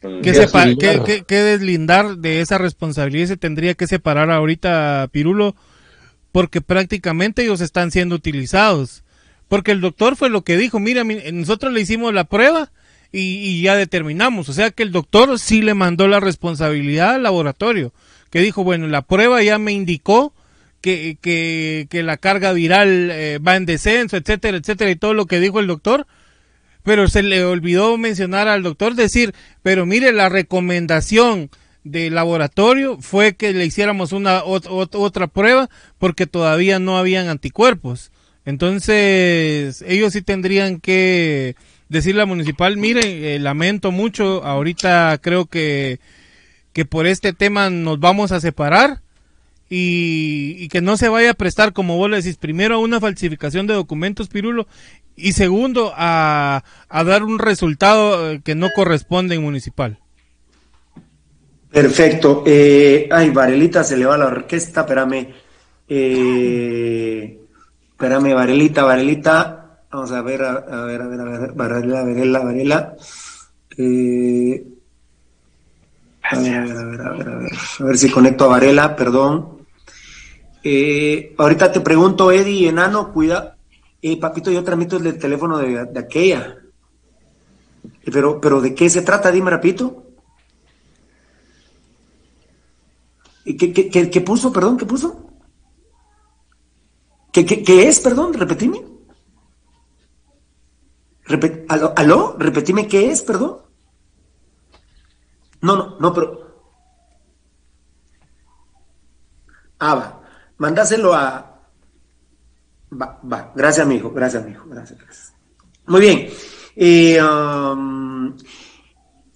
Que, 0.01 1.25
que, 1.27 1.37
deslindar 1.37 2.17
de 2.17 2.41
esa 2.41 2.57
responsabilidad 2.57 3.27
se 3.27 3.37
tendría 3.37 3.75
que 3.75 3.87
separar 3.87 4.31
ahorita 4.31 5.09
Pirulo 5.13 5.55
porque 6.33 6.61
prácticamente 6.61 7.43
ellos 7.43 7.61
están 7.61 7.91
siendo 7.91 8.15
utilizados. 8.15 9.03
Porque 9.49 9.73
el 9.73 9.81
doctor 9.81 10.17
fue 10.17 10.31
lo 10.31 10.43
que 10.43 10.57
dijo, 10.57 10.79
mira, 10.79 11.05
nosotros 11.05 11.73
le 11.73 11.81
hicimos 11.81 12.15
la 12.15 12.25
prueba 12.25 12.71
y, 13.13 13.61
ya 13.63 13.77
determinamos. 13.77 14.49
O 14.49 14.53
sea 14.53 14.71
que 14.71 14.85
el 14.85 14.93
doctor 14.93 15.39
sí 15.39 15.61
le 15.61 15.75
mandó 15.75 16.09
la 16.09 16.21
responsabilidad 16.21 17.15
al 17.15 17.25
laboratorio, 17.25 17.93
que 18.31 18.41
dijo, 18.41 18.65
bueno, 18.65 18.87
la 18.87 19.03
prueba 19.03 19.43
ya 19.43 19.59
me 19.59 19.73
indicó 19.73 20.33
que, 20.81 21.19
que, 21.21 21.89
que 21.91 22.03
la 22.03 22.17
carga 22.17 22.53
viral 22.53 23.11
eh, 23.11 23.39
va 23.39 23.57
en 23.57 23.67
descenso, 23.67 24.17
etcétera, 24.17 24.57
etcétera, 24.57 24.91
y 24.91 24.97
todo 24.97 25.15
lo 25.15 25.27
que 25.27 25.41
dijo 25.41 25.61
el 25.61 25.67
doctor 25.67 26.07
pero 26.83 27.09
se 27.09 27.23
le 27.23 27.45
olvidó 27.45 27.97
mencionar 27.99 28.49
al 28.49 28.63
doctor 28.63 28.95
decir, 28.95 29.35
pero 29.63 29.87
mire, 29.87 30.13
la 30.13 30.29
recomendación 30.29 31.51
del 31.85 32.15
laboratorio 32.15 32.99
fue 33.01 33.35
que 33.35 33.53
le 33.53 33.65
hiciéramos 33.65 34.13
una 34.13 34.43
otra 34.45 35.27
prueba 35.27 35.71
porque 35.99 36.27
todavía 36.27 36.79
no 36.79 36.99
habían 36.99 37.29
anticuerpos. 37.29 38.11
Entonces, 38.45 39.83
ellos 39.87 40.13
sí 40.13 40.23
tendrían 40.23 40.81
que 40.81 41.57
decirle 41.89 42.23
a 42.23 42.27
municipal, 42.27 42.77
mire, 42.77 43.35
eh, 43.35 43.39
lamento 43.39 43.91
mucho, 43.91 44.45
ahorita 44.45 45.19
creo 45.21 45.47
que, 45.47 45.99
que 46.73 46.85
por 46.85 47.07
este 47.07 47.33
tema 47.33 47.69
nos 47.69 48.01
vamos 48.01 48.33
a 48.33 48.41
separar 48.41 49.01
y, 49.69 50.57
y, 50.59 50.69
que 50.69 50.81
no 50.81 50.97
se 50.97 51.09
vaya 51.09 51.31
a 51.31 51.35
prestar, 51.35 51.73
como 51.73 51.97
vos 51.97 52.11
le 52.11 52.17
decís, 52.17 52.37
primero 52.37 52.77
a 52.77 52.79
una 52.79 52.99
falsificación 52.99 53.69
de 53.69 53.75
documentos, 53.75 54.29
Pirulo, 54.29 54.67
y 55.21 55.33
segundo, 55.33 55.93
a, 55.97 56.65
a 56.89 57.05
dar 57.05 57.25
un 57.25 57.39
resultado 57.39 58.33
eh, 58.33 58.41
que 58.43 58.55
no 58.55 58.69
corresponde 58.75 59.35
en 59.35 59.43
municipal. 59.43 59.99
Perfecto. 61.71 62.43
Eh, 62.47 63.09
ay, 63.13 63.31
Varelita 63.31 63.85
se 63.85 63.97
le 63.97 64.07
va 64.07 64.19
la 64.19 64.27
orquesta, 64.27 64.81
espérame. 64.81 65.29
Eh, 65.89 67.39
espérame, 67.91 68.35
Varelita, 68.35 68.83
Varelita. 68.83 69.57
Vamos 69.93 70.13
a 70.13 70.23
ver, 70.23 70.43
a, 70.43 70.85
ver, 70.85 71.03
a 71.03 71.07
ver, 71.09 71.21
a 71.21 71.25
ver, 71.25 71.53
Varela, 71.53 72.03
Varela, 72.03 72.39
Varela. 72.41 72.97
Eh, 73.77 74.65
a 76.23 76.39
ver, 76.39 76.55
a 76.55 76.65
ver, 76.65 76.77
a 76.77 76.85
ver, 76.85 77.01
a 77.01 77.11
ver, 77.11 77.29
a 77.29 77.37
ver, 77.37 77.53
a 77.81 77.85
ver 77.85 77.99
si 77.99 78.11
conecto 78.11 78.45
a 78.45 78.49
Varela, 78.49 78.97
perdón. 78.97 79.61
Eh, 80.63 81.35
ahorita 81.39 81.73
te 81.73 81.81
pregunto, 81.81 82.31
Eddie, 82.31 82.69
enano, 82.69 83.13
cuida, 83.13 83.57
y 84.01 84.17
papito, 84.17 84.51
yo 84.51 84.65
transmito 84.65 84.97
el 84.97 85.19
teléfono 85.19 85.59
de, 85.59 85.99
aquella. 85.99 86.59
Pero, 88.05 88.41
pero 88.41 88.61
¿de 88.61 88.75
qué 88.75 88.89
se 88.89 89.03
trata? 89.03 89.31
Dime, 89.31 89.51
rapito. 89.51 90.07
¿Y 93.45 93.57
qué, 93.57 93.73
qué, 93.73 94.11
qué, 94.11 94.21
puso? 94.21 94.53
Perdón, 94.53 94.77
¿qué 94.79 94.87
puso? 94.87 95.31
¿Qué, 97.33 97.45
qué, 97.45 97.89
es? 97.89 98.01
Perdón, 98.01 98.33
repetime. 98.35 98.83
¿aló, 101.69 101.93
¿Aló? 101.97 102.37
Repetime 102.39 102.89
qué 102.89 103.11
es, 103.11 103.23
perdón. 103.23 103.59
No, 105.61 105.77
no, 105.77 105.99
no, 106.01 106.15
pero. 106.15 106.41
Ah, 109.79 109.95
va. 109.95 110.23
Mandáselo 110.59 111.15
a, 111.15 111.50
Va, 112.93 113.21
va. 113.31 113.53
Gracias, 113.55 113.87
amigo. 113.87 114.11
Gracias, 114.11 114.43
amigo. 114.43 114.65
Gracias, 114.67 114.99
gracias. 114.99 115.33
Muy 115.87 116.01
bien. 116.01 116.29
Eh, 116.77 117.21
um, 117.23 118.37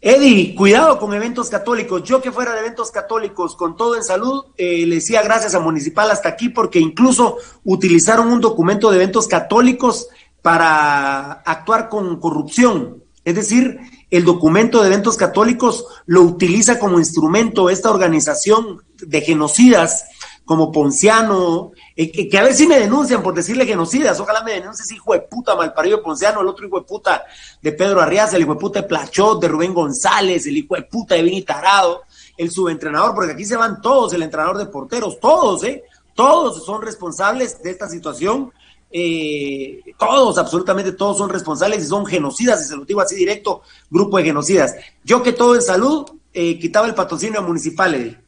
Eddie, 0.00 0.54
cuidado 0.54 0.98
con 0.98 1.14
eventos 1.14 1.48
católicos. 1.48 2.02
Yo 2.02 2.20
que 2.20 2.30
fuera 2.30 2.52
de 2.52 2.60
eventos 2.60 2.90
católicos 2.90 3.56
con 3.56 3.76
todo 3.76 3.96
en 3.96 4.04
salud, 4.04 4.44
eh, 4.56 4.84
le 4.86 4.96
decía 4.96 5.22
gracias 5.22 5.54
a 5.54 5.60
Municipal 5.60 6.10
hasta 6.10 6.28
aquí 6.28 6.50
porque 6.50 6.78
incluso 6.78 7.38
utilizaron 7.64 8.28
un 8.28 8.40
documento 8.40 8.90
de 8.90 8.96
eventos 8.96 9.26
católicos 9.26 10.08
para 10.42 11.32
actuar 11.32 11.88
con 11.88 12.20
corrupción. 12.20 13.02
Es 13.24 13.34
decir, 13.34 13.80
el 14.10 14.24
documento 14.24 14.82
de 14.82 14.88
eventos 14.88 15.16
católicos 15.16 15.86
lo 16.04 16.20
utiliza 16.20 16.78
como 16.78 16.98
instrumento 16.98 17.70
esta 17.70 17.90
organización 17.90 18.82
de 18.98 19.22
genocidas 19.22 20.04
como 20.44 20.70
Ponciano, 20.70 21.72
eh, 21.96 22.28
que, 22.28 22.38
a 22.38 22.42
ver 22.42 22.54
si 22.54 22.66
me 22.66 22.78
denuncian 22.78 23.22
por 23.22 23.34
decirle 23.34 23.64
genocidas, 23.66 24.20
ojalá 24.20 24.42
me 24.42 24.52
denuncies 24.52 24.92
hijo 24.92 25.14
de 25.14 25.20
puta 25.20 25.56
malparido 25.56 26.02
Ponciano, 26.02 26.42
el 26.42 26.48
otro 26.48 26.66
hijo 26.66 26.80
de 26.80 26.86
puta 26.86 27.24
de 27.62 27.72
Pedro 27.72 28.00
Arriaza, 28.00 28.36
el 28.36 28.42
hijo 28.42 28.54
de 28.54 28.60
puta 28.60 28.82
de 28.82 28.88
Plachot, 28.88 29.40
de 29.40 29.48
Rubén 29.48 29.72
González, 29.72 30.46
el 30.46 30.58
hijo 30.58 30.74
de 30.74 30.82
puta 30.82 31.14
de 31.14 31.22
Vini 31.22 31.42
Tarado, 31.42 32.02
el 32.36 32.50
subentrenador, 32.50 33.14
porque 33.14 33.32
aquí 33.32 33.44
se 33.44 33.56
van 33.56 33.80
todos, 33.80 34.12
el 34.12 34.22
entrenador 34.22 34.58
de 34.58 34.66
porteros, 34.66 35.18
todos, 35.18 35.64
¿eh? 35.64 35.82
Todos 36.14 36.64
son 36.64 36.82
responsables 36.82 37.62
de 37.62 37.70
esta 37.70 37.88
situación. 37.88 38.52
Eh, 38.96 39.80
todos, 39.98 40.38
absolutamente 40.38 40.92
todos 40.92 41.18
son 41.18 41.28
responsables 41.28 41.82
y 41.82 41.86
son 41.86 42.06
genocidas, 42.06 42.62
y 42.64 42.68
se 42.68 42.76
lo 42.76 42.84
digo 42.84 43.00
así 43.00 43.16
directo, 43.16 43.62
grupo 43.90 44.18
de 44.18 44.24
genocidas. 44.24 44.76
Yo 45.02 45.22
que 45.22 45.32
todo 45.32 45.56
en 45.56 45.62
salud, 45.62 46.06
eh, 46.32 46.58
quitaba 46.58 46.86
el 46.86 46.94
patrocinio 46.94 47.42
municipal, 47.42 47.94
Eddie. 47.94 48.23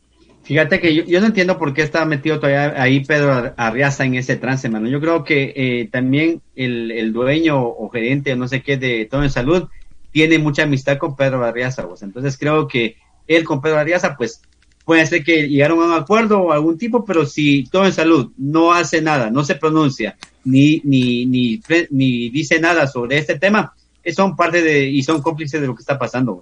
Fíjate 0.47 0.79
que 0.79 0.95
yo, 0.95 1.21
no 1.21 1.27
entiendo 1.27 1.59
por 1.59 1.75
qué 1.75 1.83
está 1.83 2.05
metido 2.05 2.39
todavía 2.39 2.81
ahí 2.81 3.05
Pedro 3.05 3.53
Arriaza 3.57 4.05
en 4.05 4.15
ese 4.15 4.37
trance, 4.37 4.69
mano. 4.69 4.89
Yo 4.89 5.01
creo 5.01 5.25
que 5.25 5.53
eh, 5.57 5.89
también 5.91 6.41
el, 6.55 7.13
dueño 7.13 7.61
o 7.61 7.89
gerente 7.91 8.33
o 8.33 8.37
no 8.37 8.47
sé 8.47 8.63
qué 8.63 8.77
de 8.77 9.07
todo 9.11 9.25
en 9.25 9.31
salud 9.31 9.69
tiene 10.13 10.39
mucha 10.39 10.63
amistad 10.63 10.99
con 10.99 11.17
Pedro 11.17 11.45
Arriaza. 11.45 11.85
Entonces 12.01 12.39
creo 12.39 12.69
que 12.69 12.97
él 13.27 13.43
con 13.43 13.61
Pedro 13.61 13.79
Arriaza, 13.79 14.17
pues 14.17 14.41
puede 14.85 15.05
ser 15.07 15.25
que 15.25 15.49
llegaron 15.49 15.81
a 15.81 15.87
un 15.87 15.93
acuerdo 15.95 16.39
o 16.39 16.53
algún 16.53 16.79
tipo, 16.79 17.05
pero 17.05 17.27
si 17.27 17.65
todo 17.65 17.85
en 17.85 17.93
salud 17.93 18.31
no 18.39 18.73
hace 18.73 19.03
nada, 19.03 19.31
no 19.31 19.45
se 19.45 19.57
pronuncia, 19.57 20.17
ni, 20.45 20.81
ni, 20.85 21.27
ni, 21.27 21.61
ni 21.91 22.29
dice 22.31 22.61
nada 22.61 22.87
sobre 22.87 23.19
este 23.19 23.37
tema, 23.37 23.75
son 24.15 24.37
parte 24.37 24.63
de 24.63 24.87
y 24.87 25.03
son 25.03 25.21
cómplices 25.21 25.61
de 25.61 25.67
lo 25.67 25.75
que 25.75 25.83
está 25.83 25.99
pasando. 25.99 26.41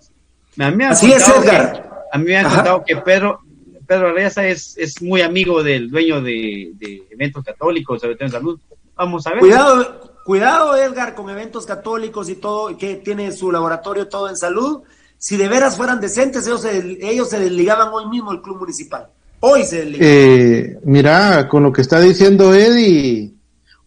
A 0.58 0.70
mí 0.70 0.76
me 0.76 0.84
Así 0.84 1.10
es, 1.10 1.26
Edgar. 1.26 2.04
a 2.12 2.18
mí 2.18 2.26
me 2.26 2.36
han 2.36 2.50
contado 2.50 2.84
que 2.86 2.96
Pedro, 2.98 3.40
Pedro 3.86 4.08
Arreza 4.08 4.46
es, 4.46 4.76
es 4.78 5.00
muy 5.02 5.22
amigo 5.22 5.62
del 5.62 5.90
dueño 5.90 6.22
de, 6.22 6.72
eventos 7.10 7.44
católicos, 7.44 8.00
sobre 8.00 8.14
todo 8.16 8.26
en 8.26 8.32
salud. 8.32 8.60
Vamos 8.96 9.26
a 9.26 9.30
ver. 9.30 9.40
Cuidado, 9.40 10.00
cuidado, 10.24 10.76
Edgar, 10.76 11.14
con 11.14 11.28
eventos 11.30 11.66
católicos 11.66 12.28
y 12.28 12.36
todo, 12.36 12.76
que 12.76 12.96
tiene 12.96 13.32
su 13.32 13.50
laboratorio 13.50 14.08
todo 14.08 14.28
en 14.28 14.36
salud. 14.36 14.82
Si 15.18 15.36
de 15.36 15.48
veras 15.48 15.76
fueran 15.76 16.00
decentes, 16.00 16.46
ellos 16.46 16.62
se, 16.62 16.98
ellos 17.00 17.28
se 17.28 17.38
desligaban 17.38 17.88
hoy 17.92 18.08
mismo 18.08 18.32
el 18.32 18.42
club 18.42 18.58
municipal. 18.58 19.08
Hoy 19.40 19.64
se 19.64 19.84
desligaban. 19.84 20.08
Eh, 20.08 20.78
mira, 20.84 21.48
con 21.48 21.62
lo 21.62 21.72
que 21.72 21.82
está 21.82 22.00
diciendo 22.00 22.54
Eddie, 22.54 23.34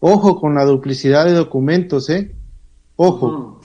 ojo 0.00 0.40
con 0.40 0.54
la 0.54 0.64
duplicidad 0.64 1.24
de 1.24 1.32
documentos, 1.32 2.10
¿eh? 2.10 2.34
Ojo. 2.96 3.57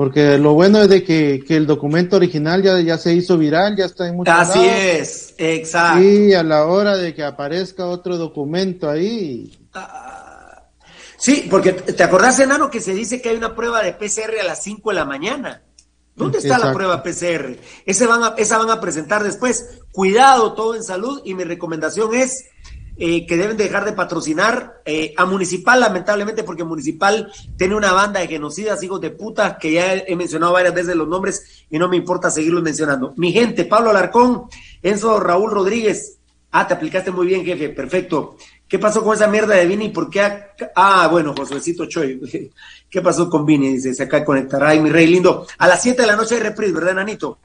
Porque 0.00 0.38
lo 0.38 0.54
bueno 0.54 0.80
es 0.80 0.88
de 0.88 1.04
que, 1.04 1.44
el 1.46 1.66
documento 1.66 2.16
original 2.16 2.62
ya, 2.62 2.80
ya 2.80 2.96
se 2.96 3.12
hizo 3.12 3.36
viral, 3.36 3.76
ya 3.76 3.84
está 3.84 4.08
en 4.08 4.16
muchos 4.16 4.34
Así 4.34 4.64
es, 4.64 5.34
exacto. 5.36 6.02
Y 6.02 6.32
a 6.32 6.42
la 6.42 6.64
hora 6.64 6.96
de 6.96 7.14
que 7.14 7.22
aparezca 7.22 7.84
otro 7.84 8.16
documento 8.16 8.88
ahí. 8.88 9.60
Ah, 9.74 10.62
sí, 11.18 11.48
porque 11.50 11.74
te 11.74 12.02
acordás, 12.02 12.40
enano, 12.40 12.70
que 12.70 12.80
se 12.80 12.94
dice 12.94 13.20
que 13.20 13.28
hay 13.28 13.36
una 13.36 13.54
prueba 13.54 13.82
de 13.82 13.92
PCR 13.92 14.40
a 14.40 14.44
las 14.44 14.62
5 14.62 14.88
de 14.88 14.96
la 14.96 15.04
mañana. 15.04 15.64
¿Dónde 16.14 16.38
está 16.38 16.58
la 16.58 16.72
prueba 16.72 17.02
PCR? 17.02 17.58
Ese 17.84 18.06
van 18.06 18.22
a, 18.22 18.34
esa 18.38 18.56
van 18.56 18.70
a 18.70 18.80
presentar 18.80 19.22
después. 19.22 19.80
Cuidado 19.92 20.54
todo 20.54 20.76
en 20.76 20.82
salud 20.82 21.20
y 21.26 21.34
mi 21.34 21.44
recomendación 21.44 22.14
es 22.14 22.46
eh, 23.02 23.24
que 23.24 23.38
deben 23.38 23.56
dejar 23.56 23.86
de 23.86 23.94
patrocinar 23.94 24.82
eh, 24.84 25.14
a 25.16 25.24
Municipal, 25.24 25.80
lamentablemente, 25.80 26.44
porque 26.44 26.64
Municipal 26.64 27.32
tiene 27.56 27.74
una 27.74 27.92
banda 27.92 28.20
de 28.20 28.28
genocidas, 28.28 28.82
hijos 28.82 29.00
de 29.00 29.08
puta, 29.08 29.56
que 29.56 29.72
ya 29.72 29.94
he, 29.94 30.14
mencionado 30.16 30.52
varias 30.52 30.74
veces 30.74 30.94
los 30.96 31.08
nombres 31.08 31.64
y 31.70 31.78
no 31.78 31.88
me 31.88 31.96
importa 31.96 32.30
seguirlos 32.30 32.62
mencionando. 32.62 33.14
Mi 33.16 33.32
gente, 33.32 33.64
Pablo 33.64 33.88
Alarcón, 33.88 34.42
Enzo 34.82 35.18
Raúl 35.18 35.50
Rodríguez. 35.50 36.18
Ah, 36.50 36.68
te 36.68 36.74
aplicaste 36.74 37.10
muy 37.10 37.26
bien, 37.26 37.42
jefe, 37.42 37.70
perfecto. 37.70 38.36
¿Qué 38.68 38.78
pasó 38.78 39.02
con 39.02 39.14
esa 39.14 39.28
mierda 39.28 39.54
de 39.54 39.64
Vini? 39.64 39.88
¿Por 39.88 40.10
qué? 40.10 40.20
Ah, 40.76 41.08
bueno, 41.10 41.32
Josuecito 41.34 41.86
Choy. 41.86 42.20
¿Qué 42.90 43.00
pasó 43.00 43.30
con 43.30 43.46
Vini? 43.46 43.72
Dice, 43.72 43.94
se 43.94 44.02
acá 44.02 44.22
conectará. 44.22 44.68
Ay, 44.68 44.80
mi 44.80 44.90
rey 44.90 45.06
lindo. 45.06 45.46
A 45.56 45.66
las 45.66 45.80
7 45.80 46.02
de 46.02 46.06
la 46.06 46.16
noche 46.16 46.34
hay 46.34 46.42
reprise, 46.42 46.74
¿verdad, 46.74 46.96
Nanito? 46.96 47.38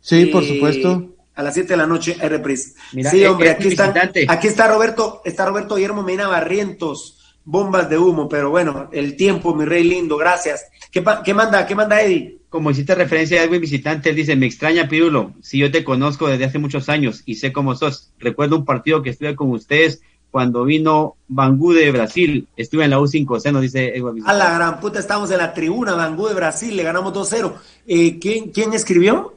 Sí, 0.00 0.26
por 0.26 0.42
eh, 0.42 0.48
supuesto 0.48 1.15
a 1.36 1.42
las 1.42 1.54
7 1.54 1.68
de 1.68 1.76
la 1.76 1.86
noche 1.86 2.16
hay 2.20 2.28
reprise. 2.28 2.72
sí, 2.90 3.22
eh, 3.22 3.28
hombre, 3.28 3.50
aquí 3.50 3.68
está, 3.68 3.94
aquí 4.28 4.48
está 4.48 4.68
Roberto, 4.68 5.20
está 5.24 5.44
Roberto 5.44 5.76
Guillermo 5.76 6.02
Medina 6.02 6.26
Barrientos, 6.26 7.36
bombas 7.44 7.88
de 7.90 7.98
humo, 7.98 8.28
pero 8.28 8.50
bueno, 8.50 8.88
el 8.90 9.16
tiempo, 9.16 9.54
mi 9.54 9.66
rey 9.66 9.84
lindo, 9.84 10.16
gracias. 10.16 10.64
¿Qué, 10.90 11.04
qué 11.24 11.34
manda, 11.34 11.66
qué 11.66 11.74
manda 11.74 12.00
Eddie? 12.00 12.38
Como 12.48 12.70
hiciste 12.70 12.94
referencia 12.94 13.40
a 13.40 13.44
Edwin 13.44 13.60
Visitante, 13.60 14.10
él 14.10 14.16
dice, 14.16 14.34
me 14.34 14.46
extraña 14.46 14.88
Pirulo, 14.88 15.34
si 15.42 15.58
yo 15.58 15.70
te 15.70 15.84
conozco 15.84 16.26
desde 16.26 16.46
hace 16.46 16.58
muchos 16.58 16.88
años 16.88 17.22
y 17.26 17.34
sé 17.34 17.52
cómo 17.52 17.74
sos. 17.74 18.12
Recuerdo 18.18 18.56
un 18.56 18.64
partido 18.64 19.02
que 19.02 19.10
estuve 19.10 19.36
con 19.36 19.50
ustedes 19.50 20.00
cuando 20.30 20.64
vino 20.64 21.16
Bangú 21.28 21.74
de 21.74 21.90
Brasil. 21.90 22.48
Estuve 22.56 22.84
en 22.84 22.90
la 22.90 22.98
U5C, 22.98 23.52
nos 23.52 23.62
dice 23.62 23.88
Edwin 23.96 24.14
Visitante. 24.14 24.42
A 24.42 24.44
la 24.44 24.54
gran 24.54 24.80
puta, 24.80 24.98
estamos 24.98 25.30
en 25.30 25.38
la 25.38 25.52
tribuna, 25.52 25.94
Bangú 25.94 26.28
de 26.28 26.34
Brasil, 26.34 26.74
le 26.74 26.82
ganamos 26.82 27.12
2-0. 27.12 27.52
Eh, 27.86 28.18
¿quién, 28.18 28.50
¿Quién 28.50 28.72
escribió? 28.72 29.35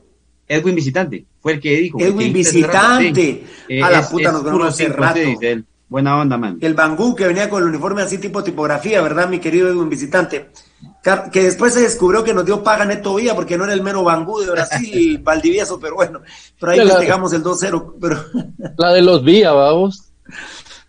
Edwin 0.50 0.76
Visitante, 0.76 1.26
fue 1.40 1.54
el 1.54 1.60
que 1.62 1.78
dijo. 1.78 2.00
Edwin 2.00 2.34
Visitante. 2.34 3.46
a 3.82 3.90
la 3.90 4.10
puta 4.10 4.32
nos 4.32 4.44
ganó 4.44 4.64
hace 4.66 4.90
rato. 4.90 5.20
Buena 5.88 6.18
onda, 6.20 6.38
man. 6.38 6.60
El 6.62 6.76
Bangú 6.76 7.16
que 7.16 7.26
venía 7.26 7.50
con 7.50 7.64
el 7.64 7.70
uniforme 7.70 8.04
así 8.04 8.20
tipo 8.20 8.44
tipografía, 8.44 9.02
¿verdad, 9.02 9.28
mi 9.28 9.40
querido 9.40 9.68
Edwin 9.70 9.90
Visitante? 9.90 10.50
Que 11.32 11.44
después 11.44 11.74
se 11.74 11.82
descubrió 11.82 12.24
que 12.24 12.34
nos 12.34 12.46
dio 12.46 12.64
paga 12.64 12.86
Neto 12.86 13.16
Vía 13.16 13.34
porque 13.34 13.58
no 13.58 13.64
era 13.64 13.74
el 13.74 13.82
mero 13.82 14.04
Bangú 14.04 14.40
de 14.40 14.52
Brasil, 14.52 15.18
Valdivieso, 15.24 15.80
pero 15.80 15.96
bueno, 15.96 16.22
pero 16.60 16.72
ahí 16.74 16.80
dejamos 17.00 17.34
el 17.34 17.44
2-0. 17.44 17.94
Pero... 18.00 18.24
La 18.78 18.94
de 18.94 19.02
los 19.02 19.24
Vía, 19.24 19.52
vamos. 19.52 20.12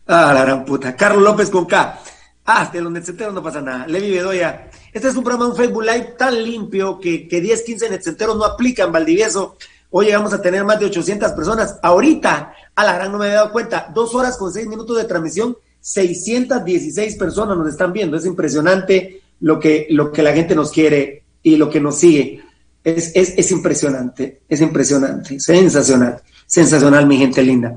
Ah, 0.07 0.33
la 0.35 0.43
gran 0.43 0.65
puta. 0.65 0.97
Carlos 0.97 1.23
López 1.23 1.49
con 1.51 1.67
K. 1.67 1.99
Ah, 2.45 2.69
de 2.71 2.81
los 2.81 2.93
netcenteros 2.93 3.33
no 3.33 3.43
pasa 3.43 3.61
nada. 3.61 3.87
Levi 3.87 4.11
Bedoya. 4.11 4.70
Este 4.93 5.09
es 5.09 5.15
un 5.15 5.23
programa, 5.23 5.49
un 5.49 5.57
Facebook 5.57 5.85
Live 5.85 6.15
tan 6.19 6.43
limpio 6.43 6.99
que, 6.99 7.29
que 7.29 7.41
10, 7.41 7.63
15 7.63 7.91
netcenteros 7.91 8.37
no 8.37 8.45
aplican, 8.45 8.91
Valdivieso. 8.91 9.57
Hoy 9.91 10.07
llegamos 10.07 10.33
a 10.33 10.43
tener 10.43 10.65
más 10.65 10.81
de 10.81 10.87
800 10.87 11.33
personas. 11.33 11.79
Ahorita, 11.83 12.53
a 12.75 12.85
la 12.85 12.95
gran 12.95 13.13
no 13.13 13.19
me 13.19 13.27
había 13.27 13.37
dado 13.39 13.53
cuenta, 13.53 13.91
dos 13.95 14.15
horas 14.15 14.37
con 14.37 14.53
seis 14.53 14.67
minutos 14.67 14.97
de 14.97 15.05
transmisión, 15.05 15.57
616 15.81 17.17
personas 17.17 17.57
nos 17.57 17.69
están 17.69 17.93
viendo. 17.93 18.17
Es 18.17 18.27
impresionante 18.27 19.23
lo 19.41 19.61
que, 19.61 19.87
lo 19.91 20.11
que 20.11 20.23
la 20.23 20.33
gente 20.33 20.55
nos 20.55 20.73
quiere 20.73 21.25
y 21.43 21.57
lo 21.57 21.71
que 21.71 21.81
nos 21.81 21.99
sigue. 21.99 22.43
Es, 22.83 23.13
es, 23.15 23.35
es 23.37 23.51
impresionante, 23.53 24.43
es 24.49 24.61
impresionante, 24.61 25.39
sensacional, 25.39 26.21
sensacional, 26.47 27.07
mi 27.07 27.19
gente 27.19 27.43
linda. 27.43 27.77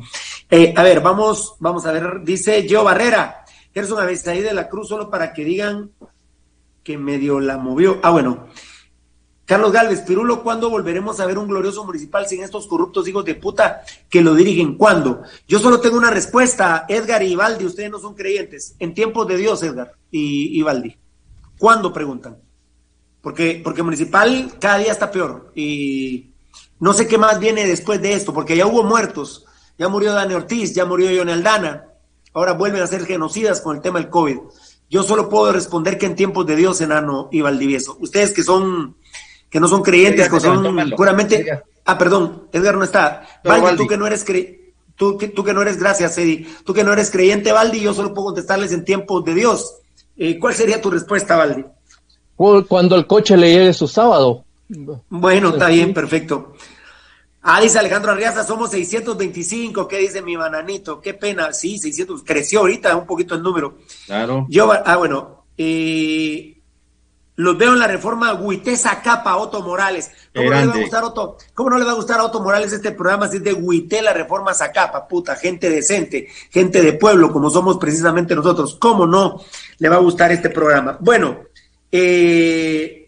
Eh, 0.49 0.73
a 0.75 0.81
ver, 0.81 1.01
vamos, 1.01 1.55
vamos 1.59 1.85
a 1.85 1.91
ver, 1.91 2.21
dice 2.23 2.65
Joe 2.69 2.83
Barrera. 2.83 3.39
Vez 3.73 4.27
ahí 4.27 4.41
de 4.41 4.53
la 4.53 4.69
cruz 4.69 4.87
solo 4.87 5.09
para 5.09 5.33
que 5.33 5.43
digan 5.43 5.89
que 6.83 6.97
medio 6.97 7.39
la 7.39 7.57
movió. 7.57 7.99
Ah, 8.03 8.11
bueno. 8.11 8.47
Carlos 9.45 9.73
Galvez, 9.73 10.01
Pirulo, 10.01 10.41
¿cuándo 10.41 10.69
volveremos 10.69 11.19
a 11.19 11.25
ver 11.25 11.37
un 11.37 11.47
glorioso 11.47 11.83
municipal 11.83 12.25
sin 12.27 12.43
estos 12.43 12.65
corruptos 12.65 13.07
hijos 13.09 13.25
de 13.25 13.35
puta 13.35 13.83
que 14.09 14.21
lo 14.21 14.35
dirigen? 14.35 14.77
¿Cuándo? 14.77 15.21
Yo 15.47 15.59
solo 15.59 15.81
tengo 15.81 15.97
una 15.97 16.09
respuesta, 16.09 16.85
Edgar 16.87 17.21
y 17.23 17.33
Ivaldi, 17.33 17.65
ustedes 17.65 17.91
no 17.91 17.99
son 17.99 18.15
creyentes. 18.15 18.75
En 18.79 18.93
tiempos 18.93 19.27
de 19.27 19.35
Dios, 19.35 19.61
Edgar 19.61 19.93
y 20.09 20.57
Ivaldi. 20.57 20.97
¿Cuándo 21.59 21.91
preguntan? 21.91 22.37
Porque, 23.21 23.61
porque 23.61 23.83
municipal 23.83 24.53
cada 24.59 24.77
día 24.77 24.93
está 24.93 25.11
peor. 25.11 25.51
Y 25.55 26.31
no 26.79 26.93
sé 26.93 27.07
qué 27.07 27.17
más 27.17 27.37
viene 27.37 27.67
después 27.67 28.01
de 28.01 28.13
esto, 28.13 28.33
porque 28.33 28.55
ya 28.55 28.65
hubo 28.65 28.83
muertos. 28.83 29.45
Ya 29.77 29.89
murió 29.89 30.13
Dani 30.13 30.35
Ortiz, 30.35 30.73
ya 30.73 30.85
murió 30.85 31.09
John 31.17 31.29
Aldana 31.29 31.93
ahora 32.33 32.53
vuelven 32.53 32.81
a 32.81 32.87
ser 32.87 33.05
genocidas 33.05 33.61
con 33.61 33.75
el 33.75 33.81
tema 33.81 33.99
del 33.99 34.09
COVID. 34.09 34.37
Yo 34.89 35.03
solo 35.03 35.29
puedo 35.29 35.51
responder 35.51 35.97
que 35.97 36.05
en 36.05 36.15
tiempos 36.15 36.45
de 36.45 36.55
Dios, 36.55 36.81
enano 36.81 37.29
y 37.31 37.41
Valdivieso. 37.41 37.97
Ustedes 37.99 38.31
que 38.31 38.43
son, 38.43 38.95
que 39.49 39.59
no 39.59 39.67
son 39.67 39.81
creyentes, 39.81 40.29
que 40.29 40.39
son 40.39 40.91
puramente. 40.95 41.63
Ah, 41.85 41.97
perdón, 41.97 42.47
Edgar 42.53 42.75
no 42.75 42.83
está. 42.83 43.27
Valdi, 43.43 43.75
tú 43.75 43.87
que 43.87 43.97
no 43.97 44.07
eres 44.07 44.25
tú, 44.95 45.17
que, 45.17 45.27
tú 45.27 45.43
que 45.43 45.53
no 45.53 45.61
eres, 45.61 45.77
gracias, 45.77 46.17
Eddie, 46.17 46.47
tú 46.65 46.73
que 46.73 46.83
no 46.83 46.93
eres 46.93 47.11
creyente, 47.11 47.51
Valdi, 47.51 47.81
yo 47.81 47.93
solo 47.93 48.13
puedo 48.13 48.27
contestarles 48.27 48.71
en 48.71 48.85
tiempos 48.85 49.23
de 49.25 49.33
Dios. 49.33 49.79
Eh, 50.15 50.39
¿Cuál 50.39 50.53
sería 50.53 50.81
tu 50.81 50.91
respuesta, 50.91 51.35
Valdi? 51.35 51.65
Cuando 52.35 52.95
el 52.95 53.07
coche 53.07 53.35
le 53.37 53.51
llegue 53.51 53.73
su 53.73 53.87
sábado. 53.87 54.45
Bueno, 55.09 55.49
está 55.49 55.67
bien, 55.67 55.93
perfecto. 55.93 56.53
Ah, 57.43 57.59
dice 57.59 57.77
Alejandro 57.77 58.13
Arriaza, 58.13 58.45
somos 58.45 58.71
625. 58.71 59.87
¿Qué 59.87 59.97
dice 59.99 60.21
mi 60.21 60.35
bananito? 60.37 61.01
Qué 61.01 61.13
pena. 61.13 61.51
Sí, 61.51 61.77
600. 61.77 62.23
Creció 62.23 62.61
ahorita 62.61 62.95
un 62.95 63.05
poquito 63.05 63.35
el 63.35 63.43
número. 63.43 63.77
Claro. 64.05 64.45
Yo, 64.49 64.71
ah, 64.71 64.95
bueno. 64.95 65.43
Eh, 65.57 66.53
los 67.35 67.57
veo 67.57 67.73
en 67.73 67.79
la 67.79 67.87
reforma 67.87 68.33
Huitesa 68.33 69.01
Capa, 69.01 69.37
Otto 69.37 69.61
Morales. 69.61 70.11
¿Cómo 70.33 70.51
no, 70.51 70.59
le 70.59 70.67
va 70.67 70.73
a 70.73 70.77
gustar 70.77 71.03
Otto, 71.03 71.37
¿Cómo 71.53 71.69
no 71.71 71.77
le 71.79 71.85
va 71.85 71.91
a 71.91 71.95
gustar 71.95 72.19
a 72.19 72.25
Otto 72.25 72.39
Morales 72.39 72.71
este 72.71 72.91
programa 72.91 73.27
si 73.27 73.37
es 73.37 73.43
de 73.43 73.53
Huité 73.53 74.01
la 74.01 74.13
reforma 74.13 74.53
Zacapa? 74.53 75.07
Puta, 75.07 75.35
gente 75.35 75.69
decente, 75.69 76.27
gente 76.51 76.81
de 76.81 76.93
pueblo, 76.93 77.31
como 77.31 77.49
somos 77.49 77.77
precisamente 77.77 78.35
nosotros. 78.35 78.77
¿Cómo 78.79 79.07
no 79.07 79.41
le 79.79 79.89
va 79.89 79.95
a 79.95 79.99
gustar 79.99 80.31
este 80.31 80.51
programa? 80.51 80.97
Bueno, 80.99 81.39
eh, 81.91 83.02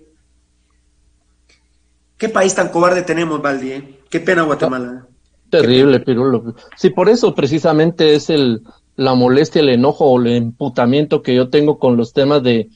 ¿qué 2.25 2.29
país 2.29 2.55
tan 2.55 2.69
cobarde 2.69 3.03
tenemos, 3.03 3.39
Valdi? 3.39 3.71
Eh? 3.71 3.99
Qué 4.09 4.19
pena 4.19 4.41
Guatemala. 4.41 5.05
Terrible, 5.51 5.99
Pirulo. 5.99 6.55
Sí, 6.75 6.89
por 6.89 7.07
eso 7.07 7.35
precisamente 7.35 8.15
es 8.15 8.31
el 8.31 8.63
la 8.95 9.13
molestia, 9.13 9.61
el 9.61 9.69
enojo 9.69 10.05
o 10.05 10.19
el 10.19 10.27
emputamiento 10.27 11.21
que 11.21 11.35
yo 11.35 11.49
tengo 11.49 11.77
con 11.77 11.97
los 11.97 12.13
temas 12.13 12.41
de 12.41 12.69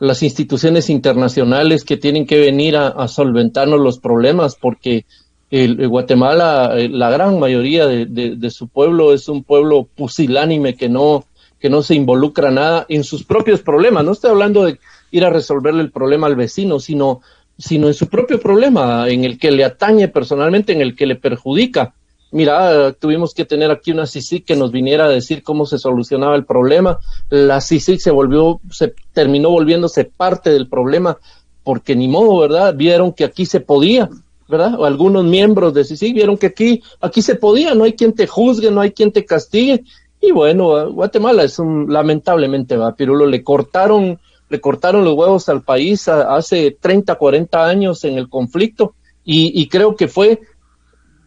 las 0.00 0.22
instituciones 0.22 0.90
internacionales 0.90 1.84
que 1.84 1.96
tienen 1.96 2.26
que 2.26 2.40
venir 2.40 2.76
a, 2.76 3.06
solventarnos 3.06 3.78
los 3.78 3.98
problemas, 3.98 4.56
porque 4.56 5.04
el, 5.50 5.86
Guatemala, 5.86 6.72
eh, 6.76 6.88
la 6.88 7.10
gran 7.10 7.38
mayoría 7.38 7.86
de, 7.86 8.50
su 8.50 8.68
pueblo 8.68 9.12
es 9.12 9.28
un 9.28 9.44
pueblo 9.44 9.86
pusilánime 9.94 10.74
que 10.74 10.88
no, 10.88 11.24
que 11.60 11.68
no 11.70 11.82
se 11.82 11.94
involucra 11.94 12.50
nada 12.50 12.86
en 12.88 13.04
sus 13.04 13.24
propios 13.24 13.60
problemas. 13.60 14.04
No 14.04 14.12
estoy 14.12 14.30
hablando 14.30 14.64
de 14.64 14.78
ir 15.10 15.24
a 15.24 15.30
resolverle 15.30 15.82
el 15.82 15.92
problema 15.92 16.26
al 16.26 16.36
vecino, 16.36 16.80
sino, 16.80 17.20
sino 17.58 17.88
en 17.88 17.94
su 17.94 18.08
propio 18.08 18.40
problema, 18.40 19.08
en 19.08 19.24
el 19.24 19.38
que 19.38 19.50
le 19.50 19.64
atañe 19.64 20.08
personalmente, 20.08 20.72
en 20.72 20.80
el 20.80 20.94
que 20.94 21.06
le 21.06 21.16
perjudica. 21.16 21.94
Mira, 22.30 22.92
tuvimos 22.92 23.34
que 23.34 23.44
tener 23.44 23.70
aquí 23.70 23.90
una 23.90 24.06
CICIC 24.06 24.44
que 24.44 24.56
nos 24.56 24.70
viniera 24.70 25.06
a 25.06 25.10
decir 25.10 25.42
cómo 25.42 25.66
se 25.66 25.78
solucionaba 25.78 26.36
el 26.36 26.44
problema. 26.44 26.98
La 27.30 27.60
CICIC 27.60 28.00
se 28.00 28.10
volvió, 28.10 28.60
se 28.70 28.94
terminó 29.12 29.50
volviéndose 29.50 30.04
parte 30.04 30.50
del 30.50 30.68
problema 30.68 31.18
porque 31.64 31.96
ni 31.96 32.06
modo, 32.06 32.38
¿verdad? 32.38 32.74
Vieron 32.74 33.12
que 33.12 33.24
aquí 33.24 33.44
se 33.44 33.60
podía 33.60 34.08
¿verdad? 34.48 34.82
Algunos 34.82 35.24
miembros 35.24 35.74
de 35.74 35.84
CICIG 35.84 36.14
vieron 36.14 36.38
que 36.38 36.46
aquí, 36.46 36.82
aquí 37.00 37.20
se 37.20 37.34
podía, 37.34 37.74
no 37.74 37.84
hay 37.84 37.92
quien 37.92 38.14
te 38.14 38.26
juzgue, 38.26 38.70
no 38.70 38.80
hay 38.80 38.92
quien 38.92 39.12
te 39.12 39.24
castigue. 39.24 39.84
Y 40.20 40.32
bueno, 40.32 40.90
Guatemala 40.90 41.44
es 41.44 41.58
un, 41.58 41.92
lamentablemente, 41.92 42.76
va, 42.76 42.96
Pirulo, 42.96 43.26
le 43.26 43.44
cortaron, 43.44 44.18
le 44.48 44.60
cortaron 44.60 45.04
los 45.04 45.14
huevos 45.14 45.48
al 45.48 45.62
país 45.62 46.08
hace 46.08 46.76
30, 46.80 47.14
40 47.14 47.66
años 47.66 48.04
en 48.04 48.18
el 48.18 48.28
conflicto 48.28 48.94
y, 49.24 49.68
creo 49.68 49.94
que 49.94 50.08
fue 50.08 50.40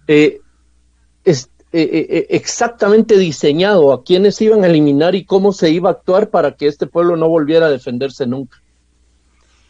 eh, 0.08 0.42
eh, 1.24 1.38
eh, 1.74 2.28
exactamente 2.32 3.18
diseñado 3.18 3.94
a 3.94 4.04
quienes 4.04 4.42
iban 4.42 4.64
a 4.64 4.68
eliminar 4.68 5.16
y 5.16 5.24
cómo 5.24 5.54
se 5.54 5.70
iba 5.70 5.90
a 5.90 5.94
actuar 5.94 6.30
para 6.30 6.56
que 6.56 6.68
este 6.68 6.88
pueblo 6.88 7.16
no 7.16 7.30
volviera 7.30 7.68
a 7.68 7.70
defenderse 7.70 8.28
nunca. 8.28 8.62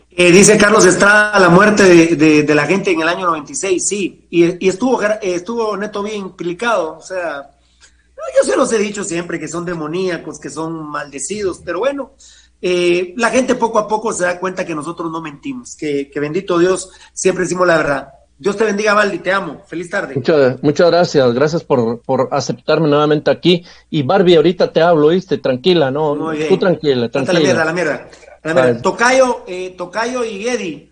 Eh, 0.10 0.32
dice 0.32 0.58
Carlos 0.58 0.86
Estrada 0.86 1.40
la 1.40 1.50
muerte 1.50 2.16
de, 2.16 2.56
la 2.56 2.66
gente 2.66 2.92
en 2.92 3.02
el 3.02 3.08
año 3.08 3.28
96, 3.28 3.88
sí, 3.88 4.28
y, 4.30 4.68
estuvo, 4.68 5.00
estuvo 5.22 5.78
Neto 5.78 6.04
bien 6.04 6.18
implicado, 6.18 6.98
o 6.98 7.02
sea, 7.02 7.52
yo 8.36 8.50
se 8.50 8.58
los 8.58 8.74
he 8.74 8.78
dicho 8.78 9.04
siempre 9.04 9.40
que 9.40 9.48
son 9.48 9.64
demoníacos, 9.64 10.40
que 10.40 10.50
son 10.50 10.90
maldecidos, 10.90 11.62
pero 11.64 11.80
bueno, 11.80 12.12
eh, 12.62 13.14
la 13.18 13.30
gente 13.30 13.56
poco 13.56 13.80
a 13.80 13.88
poco 13.88 14.14
se 14.14 14.24
da 14.24 14.40
cuenta 14.40 14.66
que 14.66 14.76
nosotros 14.76 15.12
no 15.12 15.22
mentimos, 15.22 15.76
que, 15.76 16.12
bendito 16.16 16.60
Dios, 16.60 16.92
siempre 17.14 17.44
decimos 17.44 17.66
la 17.68 17.78
verdad. 17.78 18.14
Dios 18.38 18.58
te 18.58 18.64
bendiga, 18.64 18.96
Valdi, 18.96 19.20
te 19.20 19.32
amo. 19.32 19.62
Feliz 19.68 19.90
tarde. 19.90 20.16
Muchas, 20.16 20.64
muchas 20.64 20.90
gracias, 20.90 21.34
gracias 21.34 21.64
por, 21.64 22.02
por 22.02 22.28
aceptarme 22.32 22.88
nuevamente 22.88 23.30
aquí. 23.30 23.64
Y 23.92 24.02
Barbie, 24.02 24.36
ahorita 24.36 24.74
te 24.74 24.82
hablo, 24.82 25.10
¿viste? 25.10 25.38
Tranquila, 25.38 25.92
¿no? 25.92 26.16
Tú 26.50 26.58
tranquila, 26.58 27.10
tranquila. 27.10 27.40
la 27.40 27.40
mierda, 27.40 27.66
la 27.66 27.74
mierda. 27.74 28.82
Tocayo, 28.82 29.44
eh, 29.48 29.76
Tocayo 29.78 30.24
y 30.24 30.48
Eddie. 30.48 30.92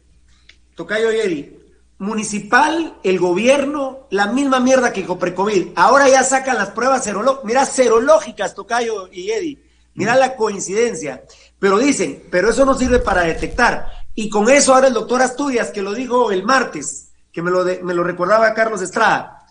Tocayo 0.75 1.11
y 1.11 1.19
Eddie. 1.19 1.59
Municipal, 1.97 2.97
el 3.03 3.19
gobierno, 3.19 4.07
la 4.11 4.27
misma 4.27 4.59
mierda 4.59 4.93
que 4.93 5.03
Coprecovid. 5.03 5.69
Ahora 5.75 6.07
ya 6.07 6.23
sacan 6.23 6.55
las 6.55 6.69
pruebas 6.69 7.03
serológicas. 7.03 7.45
Mira, 7.45 7.65
serológicas, 7.65 8.53
Tocayo 8.53 9.09
y 9.11 9.31
Eddie. 9.31 9.57
Mira 9.95 10.15
la 10.15 10.35
coincidencia. 10.35 11.23
Pero 11.59 11.77
dicen, 11.77 12.23
pero 12.31 12.49
eso 12.49 12.65
no 12.65 12.73
sirve 12.73 12.99
para 12.99 13.23
detectar. 13.23 13.87
Y 14.15 14.29
con 14.29 14.49
eso 14.49 14.73
ahora 14.73 14.87
el 14.87 14.93
doctor 14.93 15.21
Asturias, 15.21 15.71
que 15.71 15.81
lo 15.81 15.93
dijo 15.93 16.31
el 16.31 16.43
martes, 16.43 17.11
que 17.31 17.41
me 17.41 17.51
lo, 17.51 17.63
me 17.63 17.93
lo 17.93 18.03
recordaba 18.03 18.53
Carlos 18.53 18.81
Estrada, 18.81 19.45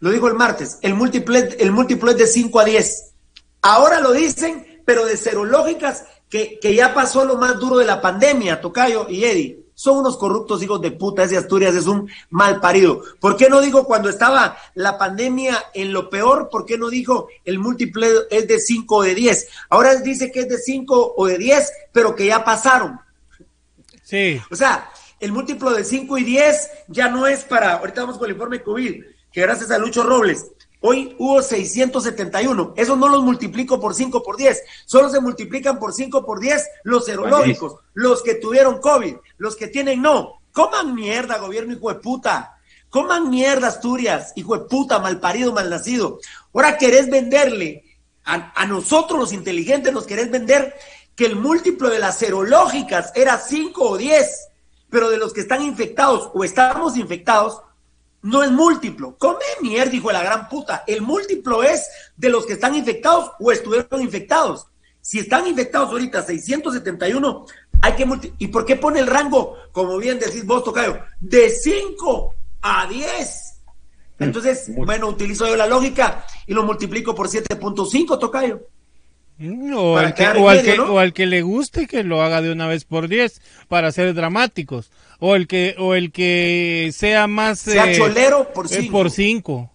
lo 0.00 0.10
dijo 0.10 0.28
el 0.28 0.34
martes, 0.34 0.78
el 0.82 0.94
múltiplo, 0.94 1.36
el 1.36 1.70
múltiplo 1.70 2.10
es 2.10 2.18
de 2.18 2.26
5 2.26 2.60
a 2.60 2.64
10. 2.64 3.12
Ahora 3.62 4.00
lo 4.00 4.12
dicen, 4.12 4.82
pero 4.84 5.06
de 5.06 5.16
serológicas 5.16 6.04
que, 6.28 6.74
ya 6.74 6.94
pasó 6.94 7.24
lo 7.24 7.36
más 7.36 7.58
duro 7.58 7.76
de 7.76 7.84
la 7.84 8.00
pandemia, 8.00 8.60
Tocayo 8.60 9.06
y 9.08 9.24
Eddie. 9.24 9.61
Son 9.82 9.98
unos 9.98 10.16
corruptos 10.16 10.62
hijos 10.62 10.80
de 10.80 10.92
puta, 10.92 11.24
ese 11.24 11.36
Asturias 11.36 11.74
es 11.74 11.88
un 11.88 12.08
mal 12.30 12.60
parido. 12.60 13.02
¿Por 13.18 13.36
qué 13.36 13.48
no 13.48 13.60
digo 13.60 13.84
cuando 13.84 14.08
estaba 14.08 14.56
la 14.74 14.96
pandemia 14.96 15.60
en 15.74 15.92
lo 15.92 16.08
peor? 16.08 16.50
¿Por 16.52 16.64
qué 16.64 16.78
no 16.78 16.88
dijo 16.88 17.26
el 17.44 17.58
múltiple 17.58 18.08
es 18.30 18.46
de 18.46 18.60
5 18.60 18.94
o 18.94 19.02
de 19.02 19.16
10? 19.16 19.48
Ahora 19.70 19.96
dice 19.96 20.30
que 20.30 20.42
es 20.42 20.48
de 20.48 20.58
5 20.58 21.14
o 21.16 21.26
de 21.26 21.36
10, 21.36 21.72
pero 21.90 22.14
que 22.14 22.26
ya 22.26 22.44
pasaron. 22.44 23.00
Sí. 24.04 24.40
O 24.52 24.54
sea, 24.54 24.88
el 25.18 25.32
múltiplo 25.32 25.72
de 25.72 25.82
5 25.82 26.16
y 26.16 26.22
10 26.22 26.70
ya 26.86 27.08
no 27.08 27.26
es 27.26 27.42
para, 27.42 27.78
ahorita 27.78 28.02
vamos 28.02 28.18
con 28.18 28.26
el 28.26 28.36
informe 28.36 28.62
COVID, 28.62 29.02
que 29.32 29.40
gracias 29.40 29.72
a 29.72 29.78
Lucho 29.78 30.04
Robles, 30.04 30.46
Hoy 30.82 31.14
hubo 31.18 31.40
671. 31.40 32.74
Eso 32.76 32.96
no 32.96 33.08
los 33.08 33.22
multiplico 33.22 33.80
por 33.80 33.94
5 33.94 34.22
por 34.22 34.36
10. 34.36 34.62
Solo 34.84 35.08
se 35.08 35.20
multiplican 35.20 35.78
por 35.78 35.92
5 35.92 36.26
por 36.26 36.40
10 36.40 36.68
los 36.82 37.04
serológicos, 37.04 37.76
los 37.94 38.22
que 38.22 38.34
tuvieron 38.34 38.80
COVID, 38.80 39.14
los 39.38 39.56
que 39.56 39.68
tienen 39.68 40.02
no. 40.02 40.40
Coman 40.52 40.94
mierda, 40.94 41.38
gobierno 41.38 41.72
hijo 41.72 41.88
de 41.88 42.00
puta. 42.00 42.58
Coman 42.90 43.30
mierda, 43.30 43.68
Asturias, 43.68 44.32
hijo 44.34 44.58
de 44.58 44.64
puta, 44.66 44.98
mal 44.98 45.20
parido, 45.20 45.52
mal 45.52 45.70
nacido. 45.70 46.18
Ahora 46.52 46.76
querés 46.76 47.08
venderle 47.08 47.84
a, 48.24 48.52
a 48.60 48.66
nosotros 48.66 49.18
los 49.18 49.32
inteligentes, 49.32 49.92
nos 49.92 50.06
querés 50.06 50.30
vender 50.30 50.74
que 51.14 51.26
el 51.26 51.36
múltiplo 51.36 51.90
de 51.90 52.00
las 52.00 52.18
serológicas 52.18 53.12
era 53.14 53.38
5 53.38 53.88
o 53.88 53.96
10, 53.96 54.48
pero 54.90 55.10
de 55.10 55.16
los 55.16 55.32
que 55.32 55.42
están 55.42 55.62
infectados 55.62 56.30
o 56.34 56.42
estamos 56.42 56.96
infectados, 56.96 57.62
no 58.22 58.42
es 58.42 58.50
múltiplo. 58.50 59.16
Come 59.18 59.44
mierda, 59.60 59.94
hijo 59.94 60.08
de 60.08 60.14
la 60.14 60.22
gran 60.22 60.48
puta. 60.48 60.84
El 60.86 61.02
múltiplo 61.02 61.62
es 61.62 61.86
de 62.16 62.28
los 62.28 62.46
que 62.46 62.54
están 62.54 62.74
infectados 62.74 63.32
o 63.38 63.52
estuvieron 63.52 64.00
infectados. 64.00 64.66
Si 65.00 65.18
están 65.18 65.46
infectados 65.46 65.90
ahorita 65.90 66.22
671, 66.22 67.46
hay 67.80 67.92
que 67.94 68.06
multiplicar. 68.06 68.36
¿Y 68.40 68.48
por 68.48 68.64
qué 68.64 68.76
pone 68.76 69.00
el 69.00 69.08
rango, 69.08 69.56
como 69.72 69.98
bien 69.98 70.18
decís 70.18 70.46
vos, 70.46 70.62
Tocayo, 70.62 71.00
de 71.20 71.50
5 71.50 72.34
a 72.62 72.86
10? 72.86 73.48
Entonces, 74.20 74.70
bueno, 74.76 75.08
utilizo 75.08 75.48
yo 75.48 75.56
la 75.56 75.66
lógica 75.66 76.24
y 76.46 76.54
lo 76.54 76.62
multiplico 76.62 77.14
por 77.14 77.28
7.5, 77.28 78.20
Tocayo. 78.20 78.60
O, 79.74 79.96
al 79.96 80.14
que, 80.14 80.28
o, 80.28 80.48
al 80.48 80.62
que, 80.62 80.78
o, 80.78 80.98
al 81.00 81.12
que, 81.12 81.26
le 81.26 81.42
guste 81.42 81.88
que 81.88 82.04
lo 82.04 82.22
haga 82.22 82.40
de 82.40 82.52
una 82.52 82.68
vez 82.68 82.84
por 82.84 83.08
10 83.08 83.40
para 83.66 83.90
ser 83.90 84.14
dramáticos 84.14 84.92
o 85.24 85.36
el 85.36 85.46
que 85.46 85.76
o 85.78 85.94
el 85.94 86.10
que 86.10 86.90
sea 86.92 87.28
más 87.28 87.60
sea 87.60 87.92
eh, 87.92 87.96
cholero 87.96 88.52
por 88.52 88.68
5 88.68 88.82
eh, 88.82 88.90
por 88.90 89.08
cinco. 89.08 89.70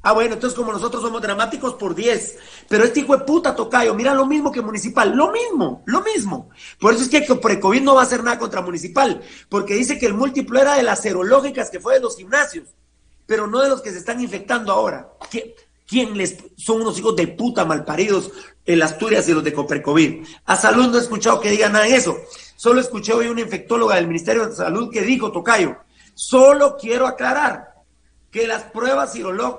Ah, 0.00 0.12
bueno, 0.12 0.34
entonces 0.34 0.56
como 0.56 0.72
nosotros 0.72 1.02
somos 1.02 1.20
dramáticos 1.20 1.74
por 1.74 1.94
10, 1.94 2.38
pero 2.68 2.84
este 2.84 3.00
hijo 3.00 3.16
de 3.18 3.24
puta 3.24 3.54
tocayo, 3.54 3.92
mira 3.92 4.14
lo 4.14 4.24
mismo 4.24 4.52
que 4.52 4.62
municipal, 4.62 5.14
lo 5.14 5.30
mismo, 5.32 5.82
lo 5.84 6.00
mismo. 6.00 6.48
Por 6.80 6.94
eso 6.94 7.02
es 7.02 7.08
que 7.08 7.22
pre-COVID 7.22 7.82
no 7.82 7.96
va 7.96 8.02
a 8.02 8.04
hacer 8.04 8.22
nada 8.22 8.38
contra 8.38 8.62
municipal, 8.62 9.20
porque 9.48 9.74
dice 9.74 9.98
que 9.98 10.06
el 10.06 10.14
múltiplo 10.14 10.60
era 10.60 10.76
de 10.76 10.84
las 10.84 11.02
serológicas 11.02 11.70
que 11.70 11.80
fue 11.80 11.94
de 11.94 12.00
los 12.00 12.16
gimnasios, 12.16 12.68
pero 13.26 13.48
no 13.48 13.60
de 13.60 13.68
los 13.68 13.82
que 13.82 13.90
se 13.90 13.98
están 13.98 14.20
infectando 14.20 14.72
ahora. 14.72 15.10
¿Quién 15.86 16.16
les 16.16 16.38
son 16.56 16.82
unos 16.82 16.98
hijos 16.98 17.14
de 17.14 17.28
puta 17.28 17.64
malparidos 17.64 18.32
en 18.64 18.82
Asturias 18.82 19.28
y 19.28 19.32
los 19.32 19.44
de 19.44 19.52
Coprecovid? 19.52 20.24
A 20.44 20.56
salud 20.56 20.88
no 20.88 20.98
he 20.98 21.00
escuchado 21.00 21.40
que 21.40 21.50
digan 21.50 21.72
nada 21.72 21.84
de 21.84 21.94
eso. 21.94 22.16
Solo 22.56 22.80
escuché 22.80 23.12
hoy 23.12 23.28
una 23.28 23.42
infectóloga 23.42 23.96
del 23.96 24.08
Ministerio 24.08 24.46
de 24.46 24.54
Salud 24.54 24.90
que 24.90 25.02
dijo, 25.02 25.30
Tocayo, 25.30 25.76
solo 26.14 26.76
quiero 26.80 27.06
aclarar 27.06 27.74
que 28.30 28.46
las 28.46 28.64
pruebas 28.64 29.14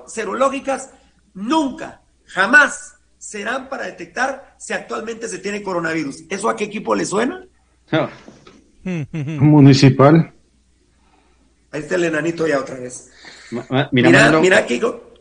serológicas 0.06 0.90
nunca, 1.34 2.02
jamás 2.26 2.96
serán 3.18 3.68
para 3.68 3.86
detectar 3.86 4.54
si 4.58 4.72
actualmente 4.72 5.28
se 5.28 5.38
tiene 5.38 5.62
coronavirus. 5.62 6.24
¿Eso 6.28 6.48
a 6.48 6.56
qué 6.56 6.64
equipo 6.64 6.94
le 6.94 7.04
suena? 7.04 7.46
Municipal. 8.82 10.32
Ahí 11.70 11.80
está 11.80 11.96
el 11.96 12.04
enanito 12.04 12.46
ya 12.46 12.58
otra 12.58 12.76
vez. 12.76 13.10
Mira, 13.50 13.88
mira, 13.92 14.40
mira, 14.40 14.66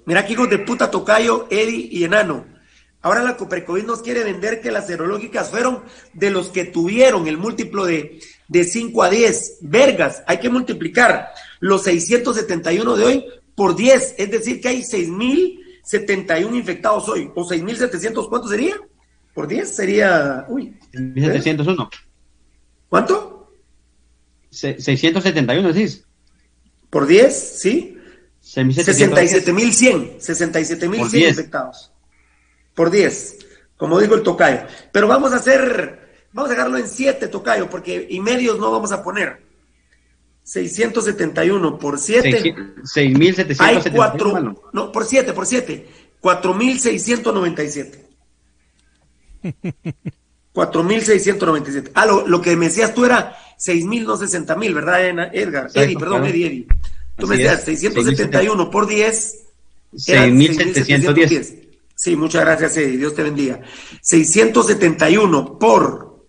Mira 0.08 0.22
aquí 0.22 0.34
hijos 0.34 0.50
de 0.50 0.60
puta 0.60 0.90
Tocayo, 0.90 1.48
Eddie 1.50 1.90
y 1.92 2.06
Enano. 2.06 2.46
Ahora 3.02 3.22
la 3.24 3.36
Coprecovid 3.36 3.84
nos 3.84 4.02
quiere 4.02 4.24
vender 4.24 4.62
que 4.62 4.72
las 4.72 4.88
serológicas 4.88 5.50
fueron 5.50 5.84
de 6.14 6.30
los 6.32 6.48
que 6.48 6.64
tuvieron 6.64 7.28
el 7.28 7.38
múltiplo 7.38 7.86
de, 7.86 8.22
de 8.48 8.64
5 8.64 9.04
a 9.04 9.10
10. 9.10 9.58
Vergas, 9.64 10.24
hay 10.26 10.40
que 10.40 10.50
multiplicar 10.50 11.28
los 11.60 11.84
671 11.84 12.96
de 12.96 13.04
hoy 13.04 13.26
por 13.54 13.76
10. 13.76 14.16
Es 14.18 14.32
decir, 14.32 14.62
que 14.62 14.70
hay 14.70 14.82
6.071 14.82 16.56
infectados 16.56 17.10
hoy. 17.10 17.30
¿O 17.36 17.46
6.700 17.46 18.30
cuánto 18.30 18.48
sería? 18.48 18.78
Por 19.34 19.46
10 19.50 19.76
sería... 19.76 20.46
Uy. 20.48 20.74
1.701. 20.94 21.90
¿Cuánto? 22.88 23.52
671, 24.52 25.74
decís. 25.74 26.06
Por 26.90 27.08
10, 27.08 27.60
sí. 27.60 27.97
67.100, 28.56 30.20
67.100 30.20 31.30
infectados. 31.30 31.92
Por 32.74 32.90
10, 32.92 33.40
como 33.76 34.00
dijo 34.00 34.16
el 34.16 34.24
tocayo. 34.24 34.62
Pero 34.92 35.08
vamos 35.08 35.34
a 35.34 35.38
hacer, 35.38 36.28
vamos 36.32 36.50
a 36.50 36.54
dejarlo 36.54 36.78
en 36.78 36.88
7, 36.88 37.28
tocayo, 37.28 37.70
porque 37.70 38.08
y 38.10 38.20
medios 38.20 38.58
no 38.60 38.72
vamos 38.72 38.92
a 38.92 39.04
poner. 39.04 39.46
671 40.44 41.78
por 41.78 42.00
7. 42.00 42.56
6.777. 42.96 43.56
Hay 43.60 43.82
4, 43.94 44.70
no, 44.72 44.92
por 44.92 45.06
7, 45.06 45.34
por 45.34 45.46
7. 45.46 45.88
4.697. 46.22 48.08
4.697. 50.54 51.92
Ah, 51.94 52.06
lo, 52.06 52.26
lo, 52.28 52.42
que 52.42 52.56
me 52.56 52.68
decías 52.68 52.94
tú 52.94 53.04
era 53.06 53.38
6.000, 53.60 54.04
no 54.06 54.18
60.000, 54.18 54.74
¿verdad, 54.74 55.36
Edgar? 55.36 55.70
Eddie, 55.74 55.98
perdón, 55.98 56.26
Eddie, 56.26 56.48
Eddie. 56.48 56.68
Tú 57.18 57.28
me 57.28 57.38
decías 57.38 57.64
671 57.64 58.70
por 58.70 58.88
10. 58.88 59.44
6.710. 59.94 61.68
Sí, 61.96 62.16
muchas 62.16 62.42
gracias, 62.42 62.78
Eddie. 62.78 62.98
Dios 62.98 63.16
te 63.16 63.24
bendiga. 63.24 63.62
671 64.02 65.58
por 65.58 66.26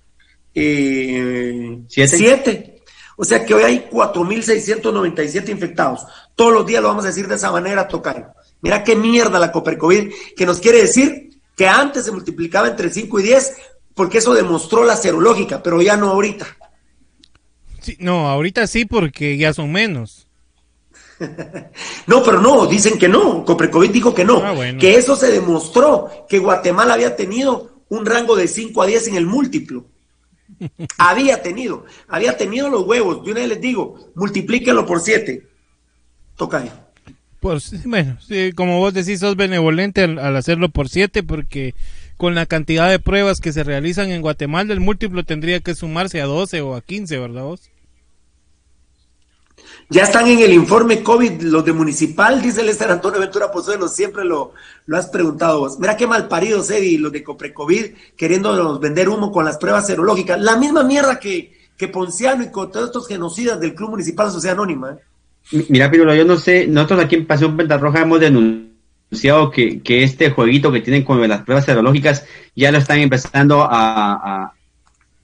eh, 0.55 1.79
7. 1.89 2.83
O 3.17 3.25
sea 3.25 3.45
que 3.45 3.53
hoy 3.53 3.65
hay 3.65 3.89
4.697 3.91 5.51
infectados. 5.51 6.07
Todos 6.35 6.53
los 6.53 6.67
días 6.67 6.81
lo 6.81 6.89
vamos 6.89 7.05
a 7.05 7.09
decir 7.09 7.27
de 7.27 7.35
esa 7.35 7.51
manera, 7.51 7.89
Tocayo. 7.89 8.29
Mira 8.61 8.83
qué 8.85 8.97
mierda 8.97 9.39
la 9.39 9.53
Copercovid, 9.53 10.13
que 10.37 10.47
nos 10.47 10.61
quiere 10.61 10.79
decir 10.83 11.41
que 11.57 11.67
antes 11.67 12.05
se 12.05 12.13
multiplicaba 12.13 12.69
entre 12.69 12.91
5 12.91 13.19
y 13.21 13.23
10, 13.25 13.57
porque 13.95 14.19
eso 14.19 14.35
demostró 14.35 14.85
la 14.85 14.97
serológica, 14.97 15.63
pero 15.63 15.83
ya 15.83 15.97
no 15.97 16.11
ahorita. 16.11 16.47
Sí, 17.81 17.97
no, 17.99 18.29
ahorita 18.29 18.67
sí, 18.69 18.85
porque 18.85 19.37
ya 19.37 19.53
son 19.53 19.73
menos. 19.73 20.28
No, 22.07 22.23
pero 22.23 22.41
no, 22.41 22.67
dicen 22.67 22.99
que 22.99 23.09
no. 23.09 23.45
Coprecovid 23.45 23.91
dijo 23.91 24.15
que 24.15 24.25
no. 24.25 24.39
Ah, 24.39 24.55
que 24.79 24.97
eso 24.97 25.17
se 25.17 25.31
demostró 25.31 26.09
que 26.29 26.39
Guatemala 26.39 26.95
había 26.95 27.17
tenido 27.17 27.83
un 27.89 28.07
rango 28.07 28.37
de 28.37 28.49
5 28.49 28.83
a 28.83 28.87
10 28.87 29.09
en 29.09 29.15
el 29.17 29.27
múltiplo. 29.27 29.87
había 30.99 31.43
tenido, 31.43 31.85
había 32.09 32.37
tenido 32.37 32.69
los 32.69 32.87
huevos. 32.87 33.19
Yo 33.25 33.33
una 33.33 33.41
vez 33.41 33.49
les 33.49 33.61
digo, 33.61 34.11
multiplíquenlo 34.15 34.87
por 34.87 35.01
7. 35.01 35.47
Toca 36.37 36.59
ahí. 36.59 36.73
Pues, 37.41 37.85
bueno, 37.85 38.19
como 38.57 38.79
vos 38.79 38.95
decís, 38.95 39.21
sos 39.21 39.37
benevolente 39.37 40.03
al, 40.03 40.37
hacerlo 40.37 40.71
por 40.71 40.89
7 40.89 41.23
porque 41.23 41.75
con 42.17 42.35
la 42.35 42.47
cantidad 42.47 42.91
de 42.91 42.99
pruebas 42.99 43.41
que 43.41 43.53
se 43.53 43.63
realizan 43.63 44.11
en 44.11 44.23
Guatemala, 44.23 44.73
el 44.73 44.81
múltiplo 44.81 45.23
tendría 45.23 45.61
que 45.61 45.77
sumarse 45.77 46.21
a 46.21 46.27
12 46.27 46.61
o 46.63 46.75
a 46.75 46.81
15, 46.81 47.19
¿verdad 47.19 47.45
vos? 47.45 47.71
Ya 49.91 50.03
están 50.03 50.27
en 50.27 50.41
el 50.41 50.53
informe 50.53 51.03
COVID 51.03 51.41
los 51.45 51.65
de 51.65 51.73
Municipal, 51.73 52.43
dice 52.43 52.61
el 52.61 52.69
Esther 52.69 52.91
Antonio 52.91 53.21
Ventura 53.21 53.51
Pozuelo, 53.51 53.89
siempre 53.89 54.23
lo, 54.23 54.53
lo 54.85 54.97
has 54.99 55.07
preguntado 55.07 55.61
vos. 55.61 55.79
Mira 55.79 55.97
qué 55.97 56.07
mal 56.07 56.29
paridos, 56.29 56.71
Eddie, 56.71 56.99
los 56.99 57.11
de 57.11 57.25
Coprecovid, 57.25 57.95
queriéndonos 58.15 58.81
vender 58.81 59.09
humo 59.09 59.33
con 59.33 59.47
las 59.47 59.57
pruebas 59.57 59.87
serológicas. 59.87 60.39
La 60.39 60.57
misma 60.57 60.85
mierda 60.85 61.19
que, 61.19 61.55
que 61.79 61.89
Ponciano 61.89 62.45
y 62.45 62.51
con 62.51 62.71
todos 62.71 62.89
estos 62.89 63.09
genocidas 63.09 63.59
del 63.61 63.75
Club 63.75 63.91
Municipal 63.91 64.31
Sociedad 64.31 64.57
Anónima. 64.57 64.99
¿eh? 65.53 65.65
Mira, 65.71 65.91
Pirulo, 65.91 66.15
yo 66.15 66.27
no 66.27 66.37
sé, 66.37 66.67
nosotros 66.67 67.01
aquí 67.01 67.15
en 67.15 67.27
Pasión 67.27 67.57
Pentarroja 67.57 68.03
hemos 68.03 68.21
denunciado 68.21 69.51
que, 69.51 69.81
que 69.81 70.03
este 70.03 70.31
jueguito 70.31 70.71
que 70.71 70.83
tienen 70.83 71.03
con 71.03 71.27
las 71.27 71.45
pruebas 71.45 71.65
serológicas 71.65 72.27
ya 72.55 72.71
lo 72.71 72.77
están 72.77 72.99
empezando 72.99 73.63
a, 73.63 73.73
a, 73.73 74.53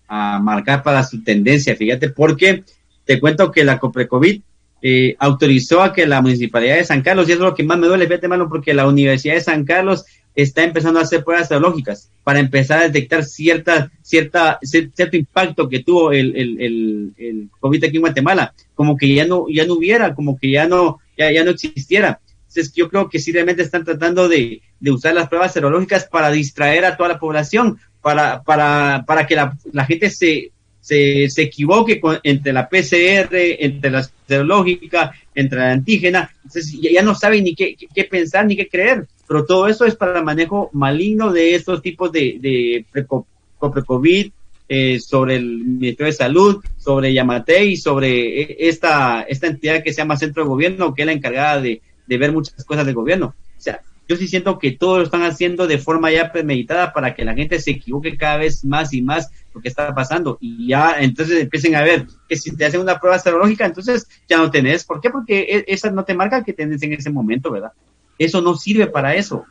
a 0.08 0.38
marcar 0.38 0.82
para 0.82 1.04
su 1.04 1.22
tendencia, 1.22 1.76
fíjate, 1.76 2.08
porque 2.08 2.64
te 3.04 3.20
cuento 3.20 3.52
que 3.52 3.62
la 3.62 3.78
Coprecovid 3.78 4.40
eh, 4.86 5.16
autorizó 5.18 5.80
a 5.80 5.94
que 5.94 6.06
la 6.06 6.20
Municipalidad 6.20 6.76
de 6.76 6.84
San 6.84 7.00
Carlos, 7.00 7.26
y 7.26 7.32
eso 7.32 7.40
es 7.40 7.48
lo 7.48 7.54
que 7.54 7.62
más 7.62 7.78
me 7.78 7.86
duele, 7.86 8.06
fíjate, 8.06 8.28
malo, 8.28 8.50
porque 8.50 8.74
la 8.74 8.86
Universidad 8.86 9.32
de 9.32 9.40
San 9.40 9.64
Carlos 9.64 10.04
está 10.34 10.62
empezando 10.62 11.00
a 11.00 11.04
hacer 11.04 11.24
pruebas 11.24 11.48
serológicas 11.48 12.10
para 12.22 12.38
empezar 12.38 12.80
a 12.80 12.82
detectar 12.82 13.24
cierta, 13.24 13.90
cierta, 14.02 14.58
cierto 14.60 15.16
impacto 15.16 15.70
que 15.70 15.82
tuvo 15.82 16.12
el, 16.12 16.36
el, 16.36 17.14
el, 17.16 17.48
COVID 17.60 17.82
aquí 17.82 17.96
en 17.96 18.02
Guatemala, 18.02 18.52
como 18.74 18.98
que 18.98 19.14
ya 19.14 19.24
no, 19.26 19.46
ya 19.48 19.64
no 19.64 19.72
hubiera, 19.72 20.14
como 20.14 20.38
que 20.38 20.50
ya 20.50 20.68
no, 20.68 20.98
ya, 21.16 21.32
ya 21.32 21.44
no 21.44 21.52
existiera. 21.52 22.20
Entonces 22.48 22.74
yo 22.74 22.90
creo 22.90 23.08
que 23.08 23.20
sí 23.20 23.32
realmente 23.32 23.62
están 23.62 23.84
tratando 23.84 24.28
de, 24.28 24.60
de 24.80 24.90
usar 24.90 25.14
las 25.14 25.28
pruebas 25.28 25.54
serológicas 25.54 26.04
para 26.04 26.30
distraer 26.30 26.84
a 26.84 26.98
toda 26.98 27.08
la 27.08 27.18
población, 27.18 27.78
para, 28.02 28.42
para, 28.42 29.04
para 29.06 29.26
que 29.26 29.34
la 29.34 29.86
gente 29.86 30.10
se, 30.10 30.52
se, 30.84 31.30
se 31.30 31.42
equivoque 31.42 31.98
entre 32.22 32.52
la 32.52 32.68
PCR, 32.68 33.30
entre 33.32 33.90
la 33.90 34.06
serológica, 34.28 35.14
entre 35.34 35.58
la 35.58 35.72
antígena, 35.72 36.30
entonces 36.44 36.78
ya, 36.78 37.02
no 37.02 37.14
sabe 37.14 37.40
ni 37.40 37.54
qué, 37.54 37.74
qué, 37.74 38.04
pensar 38.04 38.44
ni 38.44 38.54
qué 38.54 38.68
creer, 38.68 39.06
pero 39.26 39.46
todo 39.46 39.66
eso 39.66 39.86
es 39.86 39.96
para 39.96 40.22
manejo 40.22 40.68
maligno 40.74 41.32
de 41.32 41.54
estos 41.54 41.80
tipos 41.80 42.12
de, 42.12 42.36
de 42.38 42.84
pre-COVID, 42.92 44.30
eh, 44.68 45.00
sobre 45.00 45.36
el 45.36 45.64
Ministerio 45.64 46.12
de 46.12 46.18
Salud, 46.18 46.62
sobre 46.76 47.14
Yamate 47.14 47.64
y 47.64 47.78
sobre 47.78 48.42
eh, 48.42 48.56
esta, 48.60 49.22
esta 49.22 49.46
entidad 49.46 49.82
que 49.82 49.92
se 49.92 50.02
llama 50.02 50.18
Centro 50.18 50.42
de 50.42 50.48
Gobierno, 50.50 50.94
que 50.94 51.02
es 51.02 51.06
la 51.06 51.12
encargada 51.12 51.62
de, 51.62 51.80
de 52.06 52.18
ver 52.18 52.30
muchas 52.32 52.62
cosas 52.64 52.84
del 52.84 52.94
gobierno. 52.94 53.34
O 53.56 53.60
sea, 53.60 53.80
yo 54.08 54.16
sí 54.16 54.28
siento 54.28 54.58
que 54.58 54.72
todos 54.72 54.98
lo 54.98 55.04
están 55.04 55.22
haciendo 55.22 55.66
de 55.66 55.78
forma 55.78 56.10
ya 56.10 56.30
premeditada 56.30 56.92
para 56.92 57.14
que 57.14 57.24
la 57.24 57.34
gente 57.34 57.58
se 57.58 57.72
equivoque 57.72 58.16
cada 58.16 58.36
vez 58.36 58.64
más 58.64 58.92
y 58.92 59.02
más 59.02 59.30
lo 59.54 59.60
que 59.60 59.68
está 59.68 59.94
pasando 59.94 60.36
y 60.40 60.68
ya 60.68 60.96
entonces 60.98 61.40
empiecen 61.40 61.74
a 61.74 61.82
ver 61.82 62.06
que 62.28 62.36
si 62.36 62.54
te 62.54 62.64
hacen 62.64 62.80
una 62.80 62.98
prueba 62.98 63.18
serológica 63.18 63.64
entonces 63.64 64.06
ya 64.28 64.36
no 64.38 64.50
tenés. 64.50 64.84
¿Por 64.84 65.00
qué? 65.00 65.10
Porque 65.10 65.40
e, 65.40 65.64
esa 65.68 65.90
no 65.90 66.04
te 66.04 66.14
marca 66.14 66.44
que 66.44 66.52
tenés 66.52 66.82
en 66.82 66.92
ese 66.92 67.10
momento, 67.10 67.50
¿verdad? 67.50 67.72
Eso 68.18 68.40
no 68.40 68.56
sirve 68.56 68.86
para 68.86 69.14
eso. 69.14 69.44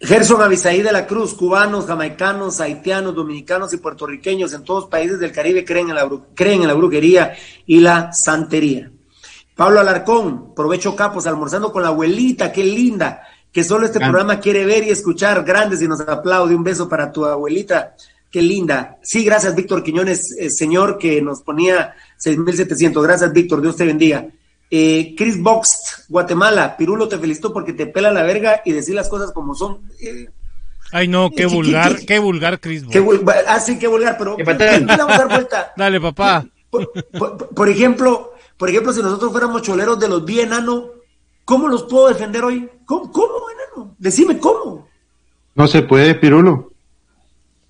Gerson 0.00 0.40
Avisaí 0.40 0.82
de 0.82 0.92
la 0.92 1.06
Cruz, 1.06 1.34
cubanos, 1.34 1.86
jamaicanos, 1.86 2.60
haitianos, 2.60 3.16
dominicanos 3.16 3.72
y 3.74 3.78
puertorriqueños 3.78 4.52
en 4.52 4.62
todos 4.62 4.84
los 4.84 4.90
países 4.90 5.18
del 5.18 5.32
Caribe 5.32 5.64
creen 5.64 5.88
en 5.88 5.96
la, 5.96 6.08
creen 6.34 6.62
en 6.62 6.68
la 6.68 6.74
brujería 6.74 7.34
y 7.66 7.80
la 7.80 8.12
santería. 8.12 8.92
Pablo 9.58 9.80
Alarcón, 9.80 10.54
provecho 10.54 10.94
capos, 10.94 11.26
almorzando 11.26 11.72
con 11.72 11.82
la 11.82 11.88
abuelita, 11.88 12.52
qué 12.52 12.62
linda, 12.62 13.22
que 13.50 13.64
solo 13.64 13.86
este 13.86 13.98
programa 13.98 14.38
quiere 14.38 14.64
ver 14.64 14.84
y 14.84 14.90
escuchar. 14.90 15.42
Grandes 15.42 15.82
y 15.82 15.88
nos 15.88 16.00
aplaude. 16.00 16.54
Un 16.54 16.62
beso 16.62 16.88
para 16.88 17.10
tu 17.10 17.26
abuelita, 17.26 17.96
qué 18.30 18.40
linda. 18.40 18.98
Sí, 19.02 19.24
gracias, 19.24 19.56
Víctor 19.56 19.82
Quiñones, 19.82 20.30
eh, 20.38 20.48
señor, 20.48 20.96
que 20.96 21.20
nos 21.20 21.42
ponía 21.42 21.92
6.700. 22.24 23.02
Gracias, 23.02 23.32
Víctor, 23.32 23.60
Dios 23.60 23.74
te 23.74 23.84
bendiga. 23.84 24.28
Eh, 24.70 25.16
Chris 25.16 25.42
Box, 25.42 26.04
Guatemala, 26.08 26.76
Pirulo, 26.76 27.08
te 27.08 27.18
felicito 27.18 27.52
porque 27.52 27.72
te 27.72 27.88
pela 27.88 28.12
la 28.12 28.22
verga 28.22 28.62
y 28.64 28.70
decir 28.70 28.94
las 28.94 29.08
cosas 29.08 29.32
como 29.32 29.56
son. 29.56 29.80
Eh, 30.00 30.28
Ay, 30.92 31.08
no, 31.08 31.32
qué 31.32 31.46
vulgar, 31.46 31.96
qué, 32.06 32.20
vulgar, 32.20 32.60
Chris 32.60 32.84
Box. 32.84 32.96
ah, 33.48 33.58
sí, 33.58 33.76
qué 33.76 33.88
vulgar, 33.88 34.16
pero 34.18 34.36
Dale, 35.76 36.00
papá. 36.00 36.46
por 36.70 37.68
ejemplo, 37.68 38.34
por 38.58 38.68
ejemplo, 38.68 38.92
si 38.92 39.00
nosotros 39.00 39.30
fuéramos 39.30 39.62
choleros 39.62 39.98
de 39.98 40.08
los 40.08 40.24
bien 40.24 40.48
enano, 40.48 40.88
¿cómo 41.44 41.68
los 41.68 41.84
puedo 41.84 42.08
defender 42.08 42.44
hoy? 42.44 42.68
¿Cómo, 42.84 43.10
cómo 43.12 43.34
enano? 43.50 43.94
Decime 43.98 44.38
cómo. 44.38 44.88
No 45.54 45.68
se 45.68 45.82
puede, 45.82 46.16
Pirulo. 46.16 46.72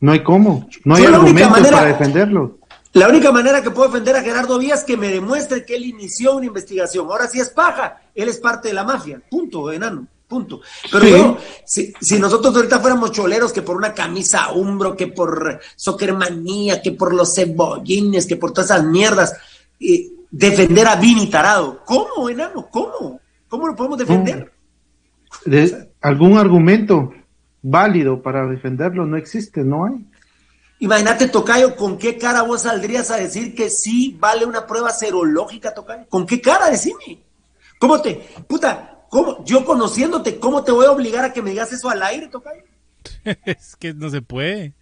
No 0.01 0.13
hay 0.13 0.23
cómo. 0.23 0.67
No 0.85 0.95
hay 0.95 1.05
argumentos 1.05 1.69
para 1.69 1.87
defenderlo. 1.87 2.59
La 2.95 3.09
única 3.09 3.31
manera 3.31 3.63
que 3.63 3.71
puedo 3.71 3.89
defender 3.89 4.17
a 4.17 4.23
Gerardo 4.23 4.59
Díaz 4.59 4.81
es 4.81 4.85
que 4.87 4.97
me 4.97 5.09
demuestre 5.09 5.65
que 5.65 5.77
él 5.77 5.85
inició 5.85 6.37
una 6.37 6.47
investigación. 6.47 7.07
Ahora 7.07 7.29
sí 7.29 7.39
es 7.39 7.51
paja. 7.51 8.01
Él 8.15 8.29
es 8.29 8.39
parte 8.39 8.69
de 8.69 8.75
la 8.75 8.85
mafia. 8.85 9.21
Punto, 9.31 9.71
enano. 9.71 10.07
Punto. 10.27 10.61
Pero 10.91 11.39
si, 11.65 11.93
si, 12.01 12.19
nosotros 12.19 12.55
ahorita 12.55 12.81
fuéramos 12.81 13.13
choleros, 13.13 13.53
que 13.53 13.63
por 13.63 13.77
una 13.77 13.95
camisa 13.95 14.53
umbro, 14.53 14.95
que 14.95 15.07
por 15.07 15.61
soccermanía, 15.75 16.83
que 16.83 16.93
por 16.93 17.15
los 17.15 17.35
cebollines, 17.35 18.27
que 18.27 18.37
por 18.37 18.53
todas 18.53 18.71
esas 18.71 18.85
mierdas, 18.85 19.35
y 19.79 20.18
defender 20.31 20.87
a 20.87 20.97
Vini 20.97 21.29
Tarado. 21.29 21.83
¿Cómo, 21.85 22.29
enano? 22.29 22.69
¿Cómo? 22.71 23.21
¿Cómo 23.49 23.67
lo 23.67 23.75
podemos 23.75 23.99
defender? 23.99 24.53
De, 25.45 25.91
¿Algún 26.01 26.39
argumento 26.39 27.13
válido 27.63 28.23
para 28.23 28.47
defenderlo 28.47 29.07
no 29.07 29.17
existe? 29.17 29.65
No 29.65 29.87
hay. 29.87 30.07
Imagínate, 30.81 31.29
Tocayo, 31.29 31.75
¿con 31.75 31.99
qué 31.99 32.19
cara 32.19 32.43
vos 32.43 32.63
saldrías 32.63 33.11
a 33.11 33.17
decir 33.17 33.55
que 33.55 33.69
sí 33.69 34.17
vale 34.19 34.45
una 34.45 34.67
prueba 34.67 34.91
serológica, 34.91 35.75
Tocayo? 35.75 36.07
¿Con 36.09 36.27
qué 36.27 36.41
cara? 36.41 36.71
Decime. 36.71 37.25
¿Cómo 37.79 38.01
te, 38.01 38.15
puta, 38.47 39.05
cómo, 39.09 39.45
yo 39.45 39.65
conociéndote, 39.65 40.39
¿cómo 40.39 40.63
te 40.63 40.73
voy 40.73 40.87
a 40.87 40.93
obligar 40.93 41.25
a 41.25 41.33
que 41.33 41.43
me 41.43 41.51
digas 41.51 41.73
eso 41.73 41.89
al 41.91 42.03
aire, 42.03 42.29
Tocayo? 42.29 42.63
es 43.45 43.77
que 43.77 43.95
no 43.95 44.11
se 44.11 44.23
puede. 44.23 44.75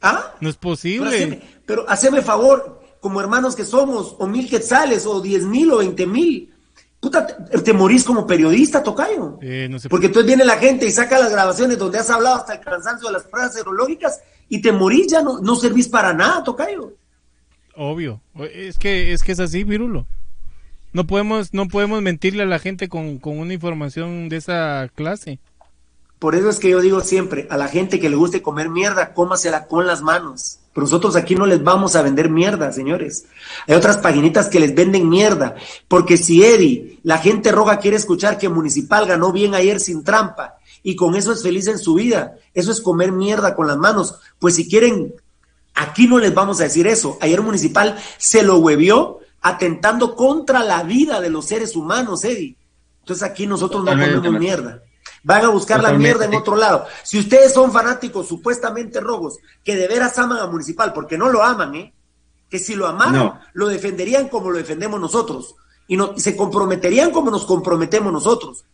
¿Ah? 0.00 0.34
No 0.40 0.48
es 0.48 0.56
posible. 0.56 1.42
Pero 1.66 1.88
haceme 1.88 2.22
favor, 2.22 2.79
como 3.00 3.20
hermanos 3.20 3.56
que 3.56 3.64
somos, 3.64 4.16
o 4.18 4.26
mil 4.26 4.48
quetzales, 4.48 5.06
o 5.06 5.20
diez 5.20 5.44
mil, 5.44 5.72
o 5.72 5.78
veinte 5.78 6.06
mil. 6.06 6.52
Puta, 7.00 7.26
te, 7.26 7.72
morís 7.72 8.04
como 8.04 8.26
periodista, 8.26 8.82
Tocayo. 8.82 9.38
Eh, 9.40 9.70
Porque 9.88 10.06
entonces 10.06 10.26
viene 10.26 10.44
la 10.44 10.58
gente 10.58 10.86
y 10.86 10.90
saca 10.90 11.18
las 11.18 11.32
grabaciones 11.32 11.78
donde 11.78 11.98
has 11.98 12.10
hablado 12.10 12.36
hasta 12.36 12.54
el 12.54 12.60
cansancio 12.60 13.08
de 13.08 13.14
las 13.14 13.24
pruebas 13.24 13.54
serológicas 13.54 14.20
y 14.50 14.60
te 14.60 14.70
morís, 14.70 15.06
ya 15.10 15.22
no, 15.22 15.40
no 15.40 15.56
servís 15.56 15.88
para 15.88 16.12
nada, 16.12 16.44
Tocayo. 16.44 16.92
Obvio. 17.74 18.20
Es 18.52 18.78
que, 18.78 19.12
es 19.12 19.22
que 19.22 19.32
es 19.32 19.40
así, 19.40 19.64
Virulo. 19.64 20.06
No 20.92 21.06
podemos, 21.06 21.54
no 21.54 21.68
podemos 21.68 22.02
mentirle 22.02 22.42
a 22.42 22.46
la 22.46 22.58
gente 22.58 22.90
con, 22.90 23.18
con 23.18 23.38
una 23.38 23.54
información 23.54 24.28
de 24.28 24.36
esa 24.36 24.90
clase. 24.94 25.38
Por 26.18 26.34
eso 26.34 26.50
es 26.50 26.58
que 26.58 26.68
yo 26.68 26.82
digo 26.82 27.00
siempre, 27.00 27.46
a 27.48 27.56
la 27.56 27.68
gente 27.68 27.98
que 27.98 28.10
le 28.10 28.16
guste 28.16 28.42
comer 28.42 28.68
mierda, 28.68 29.14
cómasela 29.14 29.66
con 29.66 29.86
las 29.86 30.02
manos. 30.02 30.59
Pero 30.72 30.84
nosotros 30.84 31.16
aquí 31.16 31.34
no 31.34 31.46
les 31.46 31.62
vamos 31.62 31.96
a 31.96 32.02
vender 32.02 32.30
mierda, 32.30 32.72
señores. 32.72 33.24
Hay 33.66 33.74
otras 33.74 33.98
paginitas 33.98 34.48
que 34.48 34.60
les 34.60 34.74
venden 34.74 35.08
mierda. 35.08 35.56
Porque 35.88 36.16
si 36.16 36.44
Eddie, 36.44 37.00
la 37.02 37.18
gente 37.18 37.50
roja 37.50 37.78
quiere 37.78 37.96
escuchar 37.96 38.38
que 38.38 38.48
Municipal 38.48 39.06
ganó 39.06 39.32
bien 39.32 39.54
ayer 39.54 39.80
sin 39.80 40.04
trampa 40.04 40.60
y 40.82 40.96
con 40.96 41.14
eso 41.14 41.32
es 41.32 41.42
feliz 41.42 41.66
en 41.66 41.78
su 41.78 41.94
vida, 41.94 42.36
eso 42.54 42.72
es 42.72 42.80
comer 42.80 43.12
mierda 43.12 43.54
con 43.54 43.66
las 43.66 43.76
manos. 43.76 44.14
Pues 44.38 44.54
si 44.56 44.68
quieren, 44.68 45.14
aquí 45.74 46.06
no 46.06 46.18
les 46.18 46.32
vamos 46.32 46.60
a 46.60 46.64
decir 46.64 46.86
eso. 46.86 47.18
Ayer 47.20 47.42
Municipal 47.42 47.98
se 48.18 48.42
lo 48.42 48.58
huevió 48.58 49.18
atentando 49.42 50.14
contra 50.14 50.62
la 50.62 50.82
vida 50.82 51.20
de 51.20 51.30
los 51.30 51.46
seres 51.46 51.76
humanos, 51.76 52.24
Eddie. 52.24 52.56
Entonces 53.00 53.22
aquí 53.28 53.46
nosotros 53.46 53.84
no 53.84 53.90
ponemos 53.90 54.32
mierda. 54.40 54.82
Van 55.22 55.44
a 55.44 55.48
buscar 55.48 55.82
la 55.82 55.92
mierda 55.92 56.24
en 56.24 56.34
otro 56.34 56.56
lado. 56.56 56.86
Si 57.02 57.18
ustedes 57.18 57.52
son 57.52 57.72
fanáticos 57.72 58.26
supuestamente 58.26 59.00
rojos, 59.00 59.38
que 59.64 59.76
de 59.76 59.88
veras 59.88 60.18
aman 60.18 60.38
a 60.38 60.46
Municipal, 60.46 60.92
porque 60.92 61.18
no 61.18 61.28
lo 61.28 61.42
aman, 61.42 61.74
¿eh? 61.74 61.94
Que 62.48 62.58
si 62.58 62.74
lo 62.74 62.86
amaran, 62.86 63.40
lo 63.52 63.68
defenderían 63.68 64.28
como 64.28 64.50
lo 64.50 64.58
defendemos 64.58 65.00
nosotros. 65.00 65.54
Y, 65.86 65.96
no, 65.96 66.16
se 66.16 66.36
comprometerían 66.36 67.10
como 67.10 67.30
nos 67.30 67.44
comprometemos 67.44 68.12
nosotros. 68.12 68.64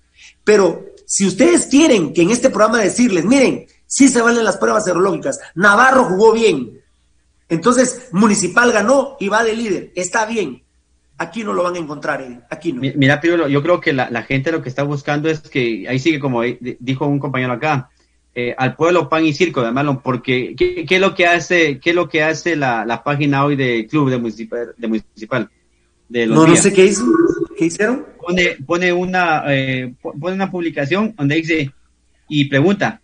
Pero 0.45 0.85
si 1.07 1.27
ustedes 1.27 1.67
quieren 1.67 2.13
que 2.13 2.23
en 2.23 2.31
este 2.31 2.51
programa 2.51 2.79
decirles, 2.79 3.25
miren, 3.25 3.67
sí 3.87 4.09
se 4.09 4.23
valen 4.23 4.45
las 4.45 4.57
pruebas 4.57 4.85
serológicas, 4.85 5.39
Navarro 5.55 6.05
jugó 6.05 6.33
bien, 6.33 6.83
entonces 7.49 8.09
Municipal 8.13 8.73
ganó 8.73 9.17
y 9.21 9.29
va 9.29 9.45
de 9.45 9.55
líder, 9.55 9.93
está 9.95 10.27
bien, 10.27 10.65
Aquí 11.19 11.43
no 11.45 11.53
lo 11.53 11.63
van 11.63 11.77
a 11.77 11.79
encontrar, 11.79 12.21
eh, 12.21 12.41
aquí 12.51 12.73
no. 12.73 12.83
Mira, 12.83 13.21
Piro, 13.21 13.49
yo 13.49 13.63
creo 13.63 13.81
que 13.81 13.93
la, 13.93 14.23
gente 14.23 14.53
lo 14.53 14.63
que 14.63 14.69
está 14.69 14.83
buscando 14.83 15.31
es 15.31 15.41
que, 15.41 15.87
ahí 15.89 15.99
sigue 15.99 16.21
como 16.21 16.43
dijo 16.43 17.07
un 17.07 17.19
compañero 17.19 17.55
acá, 17.55 17.89
eh, 18.35 18.55
al 18.59 18.77
pueblo 18.77 19.09
pan 19.09 19.25
y 19.25 19.33
circo, 19.33 19.63
de 19.63 19.95
porque 20.03 20.55
¿qué, 20.55 20.85
es 20.89 21.01
lo 21.01 21.15
que 21.15 21.27
hace, 21.27 21.79
qué 21.81 21.91
es 21.91 21.97
lo 21.97 22.09
que 22.09 22.23
hace 22.23 22.55
la, 22.55 23.03
página 23.03 23.45
hoy 23.45 23.57
del 23.57 23.87
club 23.87 24.11
de 24.11 24.19
municipal? 24.19 24.75
De 24.77 24.89
municipal 24.89 25.51
no, 26.09 26.47
no 26.47 26.57
sé 26.57 26.73
qué 26.73 26.87
hizo, 26.87 27.05
qué 27.57 27.67
hicieron. 27.67 28.07
Pone, 28.21 28.57
pone 28.67 28.93
una, 28.93 29.45
eh, 29.49 29.95
pone 30.01 30.35
una 30.35 30.51
publicación 30.51 31.15
donde 31.17 31.37
dice 31.37 31.73
y 32.29 32.45
pregunta, 32.47 33.01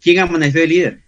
¿quién 0.00 0.18
amaneció 0.18 0.60
de 0.60 0.66
líder? 0.66 1.00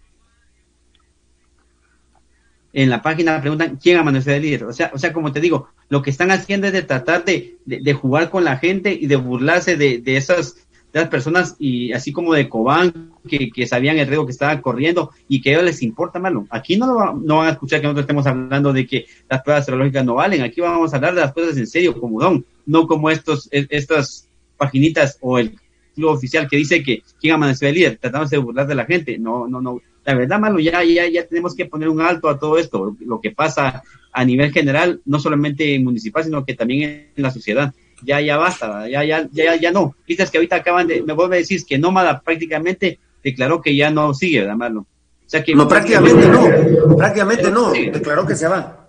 En 2.76 2.90
la 2.90 3.00
página 3.00 3.40
preguntan, 3.40 3.78
¿quién 3.82 3.96
amaneció 3.96 4.32
de 4.34 4.40
líder? 4.40 4.64
O 4.64 4.72
sea, 4.74 4.90
o 4.92 4.98
sea, 4.98 5.10
como 5.14 5.32
te 5.32 5.40
digo, 5.40 5.68
lo 5.88 6.02
que 6.02 6.10
están 6.10 6.30
haciendo 6.30 6.66
es 6.66 6.74
de 6.74 6.82
tratar 6.82 7.24
de, 7.24 7.56
de, 7.64 7.92
jugar 7.94 8.28
con 8.28 8.44
la 8.44 8.58
gente 8.58 8.92
y 8.92 9.06
de 9.06 9.16
burlarse 9.16 9.76
de, 9.76 9.96
de 9.96 10.18
esas 10.18 10.66
las 10.92 11.08
personas 11.08 11.56
y 11.58 11.92
así 11.92 12.12
como 12.12 12.34
de 12.34 12.50
Cobán 12.50 13.12
que, 13.26 13.50
que, 13.50 13.66
sabían 13.66 13.98
el 13.98 14.06
riesgo 14.06 14.26
que 14.26 14.32
estaba 14.32 14.60
corriendo 14.60 15.10
y 15.26 15.40
que 15.40 15.50
a 15.50 15.52
ellos 15.54 15.64
les 15.64 15.82
importa 15.82 16.18
malo. 16.18 16.46
Aquí 16.50 16.76
no, 16.76 16.86
lo, 16.86 17.14
no 17.14 17.38
van 17.38 17.48
a 17.48 17.52
escuchar 17.52 17.80
que 17.80 17.86
nosotros 17.86 18.04
estemos 18.04 18.26
hablando 18.26 18.72
de 18.74 18.86
que 18.86 19.06
las 19.28 19.42
pruebas 19.42 19.64
serológicas 19.64 20.04
no 20.04 20.14
valen. 20.14 20.42
Aquí 20.42 20.60
vamos 20.60 20.92
a 20.92 20.96
hablar 20.96 21.14
de 21.14 21.22
las 21.22 21.32
cosas 21.32 21.56
en 21.56 21.66
serio, 21.66 21.98
como 21.98 22.20
don, 22.20 22.44
no 22.66 22.86
como 22.86 23.10
estos, 23.10 23.48
estas 23.50 24.28
paginitas 24.56 25.18
o 25.22 25.38
el 25.38 25.58
club 25.94 26.10
oficial 26.10 26.46
que 26.48 26.56
dice 26.56 26.82
que 26.82 27.02
quién 27.20 27.34
amaneció 27.34 27.68
el 27.68 27.74
líder, 27.74 27.98
tratamos 27.98 28.30
de 28.30 28.38
burlar 28.38 28.66
de 28.66 28.74
la 28.74 28.84
gente. 28.84 29.18
No, 29.18 29.48
no, 29.48 29.60
no. 29.60 29.80
La 30.06 30.14
verdad, 30.14 30.38
malo, 30.38 30.60
ya, 30.60 30.84
ya, 30.84 31.08
ya 31.08 31.26
tenemos 31.26 31.56
que 31.56 31.66
poner 31.66 31.88
un 31.88 32.00
alto 32.00 32.28
a 32.28 32.38
todo 32.38 32.58
esto, 32.58 32.96
lo 33.00 33.20
que 33.20 33.32
pasa 33.32 33.82
a 34.12 34.24
nivel 34.24 34.52
general, 34.52 35.00
no 35.04 35.18
solamente 35.18 35.78
municipal, 35.80 36.22
sino 36.22 36.44
que 36.44 36.54
también 36.54 37.10
en 37.16 37.22
la 37.22 37.32
sociedad. 37.32 37.74
Ya, 38.04 38.20
ya 38.20 38.36
basta, 38.36 38.88
ya, 38.88 39.02
ya, 39.02 39.28
ya, 39.32 39.56
ya 39.56 39.72
no. 39.72 39.96
Viste 40.06 40.24
que 40.30 40.38
ahorita 40.38 40.56
acaban 40.56 40.86
de, 40.86 41.02
me 41.02 41.12
vuelve 41.12 41.36
a 41.36 41.38
decir 41.40 41.60
que 41.66 41.76
Nómada 41.76 42.20
prácticamente 42.20 43.00
declaró 43.24 43.60
que 43.60 43.74
ya 43.74 43.90
no 43.90 44.14
sigue, 44.14 44.42
¿verdad, 44.42 44.54
Marlon? 44.54 44.84
O 44.84 45.28
sea 45.28 45.42
que 45.42 45.56
no, 45.56 45.66
prácticamente 45.66 46.28
no, 46.86 46.96
prácticamente 46.96 47.50
no, 47.50 47.72
declaró 47.72 48.24
que 48.24 48.36
se 48.36 48.46
va. 48.46 48.85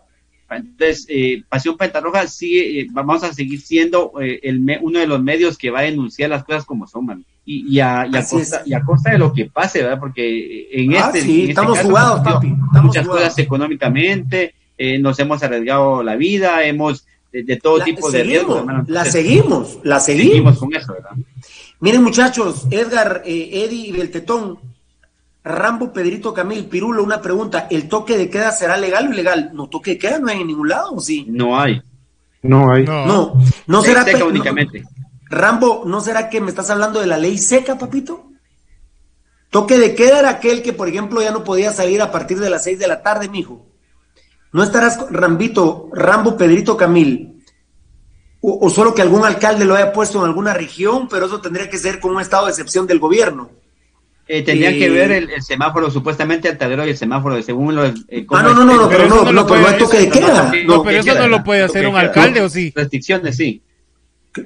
Entonces, 0.50 1.06
eh, 1.10 1.44
Pasión 1.50 1.76
Pentarroja 1.76 2.28
sigue, 2.28 2.82
eh, 2.82 2.88
vamos 2.92 3.24
a 3.24 3.34
seguir 3.34 3.60
siendo 3.62 4.14
eh, 4.22 4.40
el 4.44 4.80
uno 4.82 5.00
de 5.00 5.08
los 5.08 5.22
medios 5.22 5.58
que 5.58 5.70
va 5.70 5.80
a 5.80 5.84
denunciar 5.84 6.30
las 6.30 6.44
cosas 6.44 6.66
como 6.66 6.88
son, 6.88 7.06
man. 7.06 7.26
Y, 7.46 7.76
y, 7.76 7.80
a, 7.80 8.08
y, 8.12 8.16
a 8.16 8.26
costa, 8.26 8.62
y, 8.66 8.74
a, 8.74 8.82
costa, 8.82 9.12
de 9.12 9.18
lo 9.18 9.34
que 9.34 9.46
pase, 9.46 9.82
¿verdad? 9.82 10.00
Porque 10.00 10.68
en 10.72 10.96
ah, 10.96 11.08
este. 11.08 11.22
Sí, 11.22 11.40
este 11.40 11.52
estamos 11.52 11.80
jugados, 11.80 12.22
papi. 12.22 12.54
muchas 12.82 13.08
cosas 13.08 13.38
económicamente, 13.40 14.54
eh, 14.78 15.00
nos 15.00 15.18
hemos 15.20 15.42
arriesgado 15.44 16.04
la 16.04 16.16
vida, 16.16 16.64
hemos 16.64 17.06
de, 17.32 17.58
todo 17.58 17.84
tipo 17.84 18.10
de 18.12 18.24
riesgos. 18.24 18.66
La 18.88 19.06
seguimos, 19.06 19.80
la 19.84 20.00
seguimos. 20.00 20.58
con 20.58 20.76
eso, 20.76 20.94
¿verdad? 20.94 21.12
Miren 21.80 22.04
muchachos, 22.04 22.68
Edgar, 22.72 23.22
eh, 23.26 23.66
Eddie 23.66 23.88
y 23.88 23.92
Beltetón, 23.92 24.60
Rambo, 25.48 25.92
Pedrito, 25.92 26.34
Camil, 26.34 26.66
Pirulo, 26.66 27.04
una 27.04 27.22
pregunta, 27.22 27.68
¿el 27.70 27.88
toque 27.88 28.18
de 28.18 28.30
queda 28.30 28.52
será 28.52 28.78
legal 28.78 29.08
o 29.08 29.14
ilegal? 29.14 29.52
No, 29.54 29.68
toque 29.68 29.92
de 29.92 29.98
queda 29.98 30.20
no 30.20 30.30
hay 30.30 30.42
en 30.42 30.48
ningún 30.48 30.70
lado, 30.70 30.94
¿o 30.94 31.00
sí? 31.00 31.26
No 31.28 31.60
hay. 31.60 31.82
No 32.42 32.72
hay. 32.72 32.86
No, 32.86 33.42
no, 33.66 33.82
será... 33.82 34.04
Seca 34.04 34.26
únicamente. 34.26 34.84
Rambo, 35.30 35.84
¿no 35.86 36.00
será 36.02 36.30
que 36.30 36.40
me 36.40 36.50
estás 36.50 36.70
hablando 36.70 37.00
de 37.00 37.08
la 37.08 37.18
ley 37.18 37.38
seca, 37.38 37.78
papito? 37.78 38.32
Toque 39.50 39.78
de 39.78 39.96
queda 39.96 40.20
era 40.20 40.30
aquel 40.30 40.62
que, 40.62 40.74
por 40.74 40.88
ejemplo, 40.88 41.22
ya 41.22 41.32
no 41.32 41.44
podía 41.44 41.72
salir 41.72 42.02
a 42.02 42.12
partir 42.12 42.40
de 42.40 42.50
las 42.50 42.64
seis 42.64 42.80
de 42.80 42.88
la 42.88 43.02
tarde, 43.02 43.30
mijo. 43.30 43.66
¿No 44.52 44.64
estarás, 44.64 45.00
Rambito, 45.12 45.90
Rambo, 45.94 46.38
Pedrito, 46.38 46.78
Camil? 46.78 47.44
O, 48.40 48.70
solo 48.70 48.94
que 48.94 49.02
algún 49.02 49.26
alcalde 49.26 49.66
lo 49.66 49.76
haya 49.76 49.92
puesto 49.92 50.20
en 50.20 50.26
alguna 50.26 50.54
región, 50.54 51.08
pero 51.10 51.26
eso 51.26 51.42
tendría 51.42 51.70
que 51.70 51.78
ser 51.78 52.00
con 52.00 52.16
un 52.16 52.22
estado 52.22 52.46
de 52.46 52.52
excepción 52.52 52.88
del 52.88 53.00
gobierno. 53.00 53.50
Eh, 54.30 54.42
tendrían 54.42 54.74
que 54.74 54.90
ver 54.90 55.12
el, 55.12 55.42
semáforo, 55.42 55.90
supuestamente 55.90 56.50
al 56.50 56.58
tablero 56.58 56.86
y 56.86 56.90
el 56.90 56.98
semáforo, 56.98 57.42
según 57.42 57.76
los. 57.76 57.94
Eh, 58.10 58.26
ah, 58.30 58.44
no, 58.44 58.54
no, 58.54 58.66
no, 58.66 58.76
no, 58.76 58.90
pero 58.90 59.08
no, 59.08 59.32
no, 59.32 59.48
pero 59.48 59.62
no 59.62 59.78
toque 59.78 60.00
de 60.00 60.10
queda. 60.10 60.52
No, 60.66 60.84
pero 60.84 61.00
eso 61.00 61.16
no 61.16 61.28
lo 61.28 61.44
puede 61.44 61.64
hacer 61.64 61.88
un 61.88 61.96
alcalde, 61.96 62.42
¿o 62.42 62.50
sí? 62.50 62.74
Restricciones, 62.76 63.38
sí. 63.38 63.62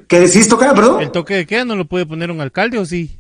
¿Qué 0.07 0.19
decís, 0.19 0.47
toca, 0.47 0.73
perdón? 0.73 1.01
¿El 1.01 1.11
toque 1.11 1.33
de 1.33 1.45
queda 1.45 1.65
no 1.65 1.75
lo 1.75 1.85
puede 1.85 2.05
poner 2.05 2.29
un 2.29 2.41
alcalde, 2.41 2.77
o 2.77 2.85
sí? 2.85 3.17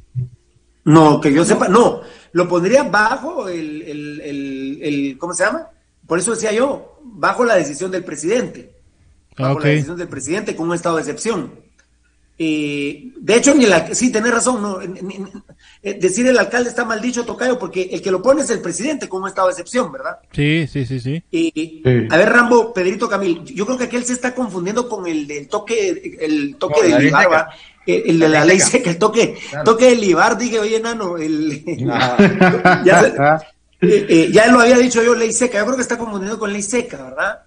No, 0.83 1.19
que 1.19 1.33
yo 1.33 1.43
sepa, 1.43 1.67
no. 1.67 2.01
Lo 2.31 2.47
pondría 2.47 2.83
bajo 2.83 3.49
el, 3.49 3.81
el, 3.81 4.21
el, 4.21 4.79
el 4.81 5.17
¿cómo 5.17 5.33
se 5.33 5.43
llama? 5.43 5.67
Por 6.07 6.19
eso 6.19 6.31
decía 6.31 6.51
yo, 6.51 6.99
bajo 7.03 7.43
la 7.43 7.55
decisión 7.55 7.91
del 7.91 8.03
presidente. 8.03 8.71
Bajo 9.37 9.59
la 9.59 9.67
decisión 9.67 9.97
del 9.97 10.07
presidente 10.07 10.55
con 10.55 10.67
un 10.67 10.75
estado 10.75 10.95
de 10.97 11.01
excepción. 11.01 11.51
De 12.43 13.35
hecho, 13.35 13.53
ni 13.53 13.65
la, 13.65 13.93
sí, 13.93 14.11
tenés 14.11 14.31
razón, 14.31 14.61
no, 14.61 14.79
eh, 14.81 15.97
decir 15.99 16.25
el 16.27 16.37
alcalde 16.39 16.69
está 16.69 16.85
mal 16.85 17.01
dicho, 17.01 17.25
Tocayo, 17.25 17.59
porque 17.59 17.89
el 17.91 18.01
que 18.01 18.09
lo 18.09 18.21
pone 18.21 18.41
es 18.41 18.49
el 18.49 18.61
presidente 18.61 19.07
con 19.07 19.21
un 19.21 19.27
estado 19.27 19.47
de 19.47 19.51
excepción, 19.51 19.91
¿verdad? 19.91 20.19
Sí, 20.31 20.65
sí, 20.67 20.85
sí, 20.85 20.99
sí. 20.99 21.23
Y, 21.29 21.83
A 22.09 22.17
ver, 22.17 22.29
Rambo, 22.29 22.73
Pedrito 22.73 23.07
Camil, 23.07 23.43
yo 23.43 23.65
creo 23.65 23.77
que 23.77 23.83
aquel 23.85 24.05
se 24.05 24.13
está 24.13 24.33
confundiendo 24.33 24.89
con 24.89 25.05
el 25.07 25.27
del 25.27 25.47
toque, 25.47 26.17
el 26.19 26.55
toque 26.55 26.87
de 26.87 26.99
Libar, 26.99 27.49
el, 27.85 28.19
de 28.19 28.29
la, 28.29 28.45
ley 28.45 28.59
seca, 28.59 28.89
el 28.89 28.97
toque, 28.97 29.37
toque 29.63 29.85
de 29.85 29.95
Libar, 29.95 30.37
dije, 30.37 30.59
oye, 30.59 30.77
enano, 30.77 31.17
el... 31.17 31.63
ya, 32.85 33.39
eh, 33.81 34.05
eh, 34.09 34.29
ya 34.31 34.47
lo 34.47 34.59
había 34.59 34.77
dicho 34.77 35.03
yo, 35.03 35.15
ley 35.15 35.33
seca. 35.33 35.57
Yo 35.57 35.65
creo 35.65 35.75
que 35.75 35.81
está 35.81 35.97
confundiendo 35.97 36.37
con 36.37 36.53
ley 36.53 36.61
seca, 36.61 37.03
¿verdad? 37.03 37.43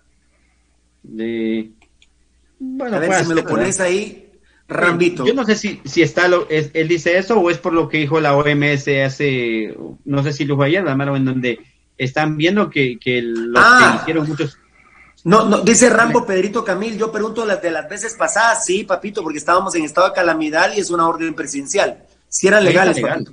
Bueno, 2.59 2.97
a 2.97 3.01
ver 3.01 3.15
si 3.15 3.27
me 3.27 3.35
lo 3.35 3.45
pones 3.45 3.79
ahí, 3.81 4.24
Rambito. 4.67 5.27
Yo 5.27 5.35
no 5.35 5.45
sé 5.45 5.57
si, 5.57 5.81
si 5.85 6.03
está, 6.03 6.27
lo, 6.29 6.49
él 6.49 6.89
dice 6.89 7.19
eso 7.19 7.39
o 7.39 7.51
es 7.51 7.59
por 7.59 7.73
lo 7.73 7.89
que 7.89 7.99
dijo 7.99 8.21
la 8.21 8.37
OMS 8.37 8.89
hace, 9.05 9.77
no 10.05 10.23
sé 10.23 10.33
si 10.33 10.45
lo 10.45 10.57
fue 10.57 10.67
ayer, 10.67 10.83
mano, 10.83 11.17
en 11.17 11.25
donde 11.25 11.61
están 11.99 12.37
viendo 12.37 12.71
que, 12.71 12.99
que 12.99 13.21
los 13.23 13.63
ah. 13.63 13.97
que 13.97 14.03
hicieron 14.03 14.29
muchos 14.29 14.59
no, 15.25 15.47
no, 15.49 15.61
dice 15.63 15.89
Rambo 15.89 16.27
Pedrito 16.27 16.63
Camil, 16.63 16.99
yo 16.99 17.11
pregunto 17.11 17.47
las 17.47 17.63
de 17.63 17.71
las 17.71 17.89
veces 17.89 18.15
pasadas, 18.15 18.65
sí, 18.67 18.85
papito, 18.85 19.23
porque 19.23 19.39
estábamos 19.39 19.75
en 19.75 19.85
estado 19.85 20.09
de 20.09 20.15
calamidad 20.15 20.75
y 20.77 20.81
es 20.81 20.91
una 20.91 21.09
orden 21.09 21.35
presidencial. 21.35 22.05
Si 22.29 22.47
eran 22.47 22.63
legales, 22.63 23.01
papito. 23.01 23.33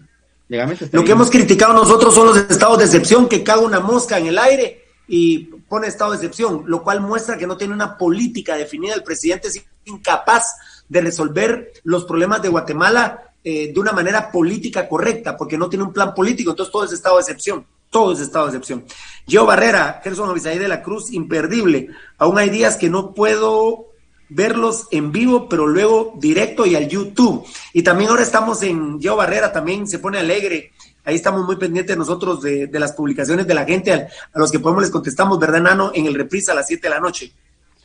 Lo 0.91 1.03
que 1.03 1.11
hemos 1.11 1.29
criticado 1.29 1.73
nosotros 1.73 2.15
son 2.15 2.27
los 2.27 2.37
estados 2.37 2.77
de 2.77 2.85
excepción, 2.85 3.27
que 3.27 3.43
caga 3.43 3.61
una 3.61 3.81
mosca 3.81 4.17
en 4.17 4.27
el 4.27 4.37
aire 4.37 4.85
y 5.07 5.39
pone 5.67 5.87
estado 5.87 6.11
de 6.11 6.17
excepción, 6.17 6.63
lo 6.65 6.81
cual 6.81 7.01
muestra 7.01 7.37
que 7.37 7.47
no 7.47 7.57
tiene 7.57 7.73
una 7.73 7.97
política 7.97 8.55
definida. 8.55 8.93
El 8.93 9.03
presidente 9.03 9.49
es 9.49 9.61
incapaz 9.83 10.55
de 10.91 10.99
resolver 10.99 11.71
los 11.85 12.03
problemas 12.03 12.41
de 12.41 12.49
Guatemala 12.49 13.31
eh, 13.45 13.71
de 13.73 13.79
una 13.79 13.93
manera 13.93 14.29
política 14.29 14.89
correcta, 14.89 15.37
porque 15.37 15.57
no 15.57 15.69
tiene 15.69 15.85
un 15.85 15.93
plan 15.93 16.13
político, 16.13 16.51
entonces 16.51 16.71
todo 16.71 16.83
es 16.83 16.91
estado 16.91 17.15
de 17.15 17.21
excepción. 17.21 17.65
Todo 17.89 18.11
es 18.11 18.19
estado 18.19 18.45
de 18.45 18.51
excepción. 18.51 18.83
Yo 19.25 19.45
Barrera, 19.45 20.01
Gerson 20.03 20.29
Abisaí 20.29 20.59
de 20.59 20.67
la 20.67 20.83
Cruz, 20.83 21.11
imperdible. 21.13 21.87
Aún 22.17 22.37
hay 22.37 22.49
días 22.49 22.75
que 22.75 22.89
no 22.89 23.13
puedo 23.13 23.87
verlos 24.27 24.87
en 24.91 25.13
vivo, 25.13 25.47
pero 25.47 25.65
luego 25.65 26.13
directo 26.19 26.65
y 26.65 26.75
al 26.75 26.89
YouTube. 26.89 27.45
Y 27.73 27.83
también 27.83 28.09
ahora 28.09 28.23
estamos 28.23 28.61
en 28.61 28.99
Geo 28.99 29.15
Barrera, 29.15 29.53
también 29.53 29.87
se 29.87 29.99
pone 29.99 30.19
alegre. 30.19 30.73
Ahí 31.05 31.15
estamos 31.15 31.45
muy 31.45 31.55
pendientes 31.55 31.95
nosotros 31.95 32.41
de, 32.41 32.69
las 32.73 32.91
publicaciones 32.91 33.47
de 33.47 33.53
la 33.53 33.63
gente, 33.63 33.93
a, 33.93 34.07
los 34.35 34.51
que 34.51 34.59
podemos 34.59 34.83
les 34.83 34.91
contestamos, 34.91 35.39
¿verdad, 35.39 35.61
Nano? 35.61 35.91
En 35.95 36.05
el 36.05 36.15
reprise 36.15 36.51
a 36.51 36.55
las 36.55 36.67
7 36.67 36.81
de 36.85 36.89
la 36.89 36.99
noche. 36.99 37.31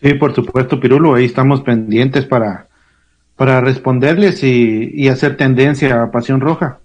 Sí, 0.02 0.14
por 0.14 0.34
supuesto, 0.34 0.80
Pirulo, 0.80 1.14
ahí 1.14 1.24
estamos 1.24 1.62
pendientes 1.62 2.26
para, 2.26 2.68
para 3.36 3.60
responderles 3.60 4.42
y, 4.42 5.08
hacer 5.08 5.36
tendencia 5.36 6.02
a 6.02 6.10
Pasión 6.10 6.40
Roja. 6.40 6.80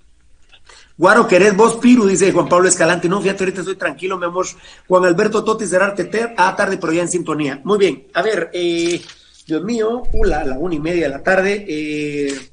Guaro, 0.98 1.28
¿querés 1.28 1.56
vos, 1.56 1.78
Piru? 1.78 2.06
Dice 2.06 2.32
Juan 2.32 2.50
Pablo 2.50 2.68
Escalante. 2.68 3.10
No, 3.10 3.22
fíjate, 3.22 3.44
ahorita 3.44 3.62
estoy 3.62 3.78
tranquilo, 3.78 4.18
mi 4.18 4.26
amor. 4.26 4.46
Juan 4.88 5.06
Alberto 5.06 5.44
Totti 5.44 5.66
Cerarte, 5.66 6.36
ah, 6.38 6.56
tarde, 6.56 6.78
pero 6.78 6.94
ya 6.94 7.02
en 7.02 7.08
sintonía. 7.08 7.62
Muy 7.64 7.80
bien, 7.80 8.08
a 8.14 8.22
ver, 8.22 8.52
eh, 8.54 9.02
Dios 9.48 9.64
mío, 9.64 10.04
ula, 10.14 10.42
a 10.42 10.46
la 10.46 10.60
una 10.60 10.76
y 10.76 10.80
media 10.80 11.04
de 11.04 11.10
la 11.10 11.24
tarde. 11.24 11.66
Eh, 11.68 12.52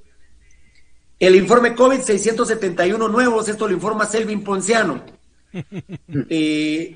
el 1.19 1.35
informe 1.35 1.75
COVID, 1.75 2.01
671 2.01 3.09
nuevos, 3.09 3.49
esto 3.49 3.67
lo 3.67 3.75
informa 3.75 4.07
Selvin 4.07 4.43
Ponciano. 4.43 5.03
Eh, 6.31 6.95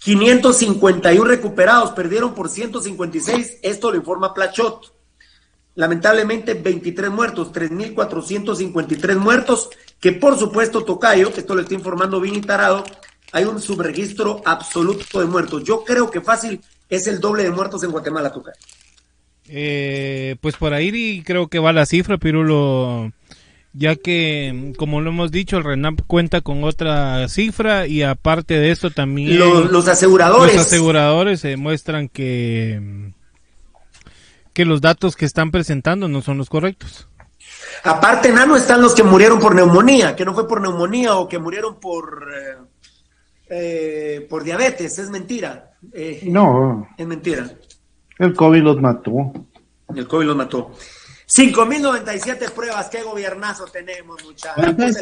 551 0.00 1.24
recuperados, 1.24 1.90
perdieron 1.90 2.34
por 2.34 2.48
156, 2.48 3.58
esto 3.62 3.90
lo 3.90 3.96
informa 3.96 4.32
Plachot. 4.32 4.97
Lamentablemente 5.78 6.54
23 6.54 7.08
muertos, 7.08 7.52
3.453 7.52 9.16
muertos, 9.16 9.70
que 10.00 10.10
por 10.10 10.36
supuesto 10.36 10.82
Tocayo, 10.82 11.28
esto 11.28 11.54
lo 11.54 11.60
está 11.60 11.74
informando 11.74 12.20
Vini 12.20 12.40
Tarado, 12.40 12.82
hay 13.30 13.44
un 13.44 13.62
subregistro 13.62 14.42
absoluto 14.44 15.20
de 15.20 15.26
muertos. 15.26 15.62
Yo 15.62 15.84
creo 15.84 16.10
que 16.10 16.20
fácil 16.20 16.60
es 16.88 17.06
el 17.06 17.20
doble 17.20 17.44
de 17.44 17.52
muertos 17.52 17.84
en 17.84 17.92
Guatemala, 17.92 18.32
Tocayo. 18.32 18.58
Eh, 19.46 20.34
pues 20.40 20.56
por 20.56 20.74
ahí 20.74 21.22
creo 21.24 21.46
que 21.46 21.60
va 21.60 21.72
la 21.72 21.86
cifra, 21.86 22.18
Pirulo, 22.18 23.12
ya 23.72 23.94
que, 23.94 24.72
como 24.78 25.00
lo 25.00 25.10
hemos 25.10 25.30
dicho, 25.30 25.58
el 25.58 25.64
RENAP 25.64 26.00
cuenta 26.08 26.40
con 26.40 26.64
otra 26.64 27.28
cifra 27.28 27.86
y 27.86 28.02
aparte 28.02 28.58
de 28.58 28.72
eso 28.72 28.90
también... 28.90 29.38
Los, 29.38 29.86
aseguradores. 29.86 30.56
Los 30.56 30.66
aseguradores 30.66 31.42
demuestran 31.42 32.08
que, 32.08 33.12
que 34.58 34.64
los 34.64 34.80
datos 34.80 35.14
que 35.14 35.24
están 35.24 35.52
presentando 35.52 36.08
no 36.08 36.20
son 36.20 36.36
los 36.36 36.50
correctos. 36.50 37.08
Aparte, 37.84 38.32
Nano, 38.32 38.56
están 38.56 38.82
los 38.82 38.92
que 38.92 39.04
murieron 39.04 39.38
por 39.38 39.54
neumonía, 39.54 40.16
que 40.16 40.24
no 40.24 40.34
fue 40.34 40.48
por 40.48 40.60
neumonía 40.60 41.14
o 41.14 41.28
que 41.28 41.38
murieron 41.38 41.78
por... 41.78 42.28
Eh, 42.36 42.56
eh, 43.50 44.26
por 44.28 44.42
diabetes, 44.42 44.98
es 44.98 45.10
mentira. 45.10 45.74
no. 46.24 46.88
Es 46.98 47.06
mentira. 47.06 47.48
El 48.18 48.34
COVID 48.34 48.62
los 48.64 48.80
mató. 48.80 49.32
El 49.94 50.08
COVID 50.08 50.26
los 50.26 50.36
mató. 50.36 50.72
5.097 51.28 52.52
pruebas, 52.52 52.88
qué 52.88 53.02
gobiernazo 53.02 53.66
tenemos, 53.66 54.24
muchachos. 54.24 54.74
Pues 54.74 54.96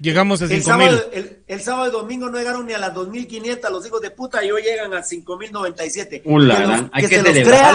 llegamos 0.00 0.40
a 0.40 0.46
5.000. 0.46 0.52
El 0.54 0.62
sábado, 0.62 1.10
el, 1.46 1.60
sábado 1.60 1.88
y 1.88 1.92
domingo 1.92 2.30
no 2.30 2.38
llegaron 2.38 2.66
ni 2.66 2.72
a 2.72 2.78
las 2.78 2.94
2.500 2.94 3.70
los 3.70 3.86
hijos 3.86 4.00
de 4.00 4.10
puta 4.10 4.42
y 4.42 4.50
hoy 4.50 4.62
llegan 4.62 4.94
a 4.94 5.02
5.097. 5.02 6.22
Que, 6.92 7.08
que, 7.08 7.08
se 7.08 7.22
los 7.22 7.46
crea 7.46 7.74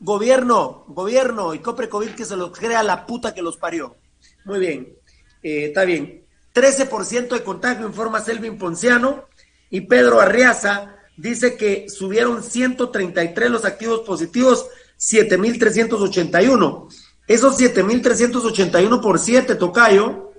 gobierno, 0.00 0.84
gobierno 0.88 1.54
y 1.54 1.60
Copre 1.60 1.88
COVID 1.88 2.10
que 2.10 2.26
se 2.26 2.36
los 2.36 2.56
crea 2.56 2.82
la 2.82 3.06
puta 3.06 3.32
que 3.32 3.40
los 3.40 3.56
parió. 3.56 3.96
Muy 4.44 4.60
bien, 4.60 4.94
eh, 5.42 5.66
está 5.68 5.84
bien. 5.84 6.24
13% 6.54 7.28
de 7.28 7.42
contagio 7.42 7.86
informa 7.86 8.20
Selvin 8.20 8.58
Ponciano 8.58 9.24
y 9.70 9.80
Pedro 9.82 10.20
Arriaza 10.20 10.96
dice 11.16 11.56
que 11.56 11.88
subieron 11.88 12.42
133 12.42 13.50
los 13.50 13.64
activos 13.64 14.00
positivos, 14.00 14.66
7.381. 15.02 16.88
Esos 17.26 17.58
7.381 17.58 19.00
por 19.00 19.18
7, 19.18 19.56
Tocayo, 19.56 20.32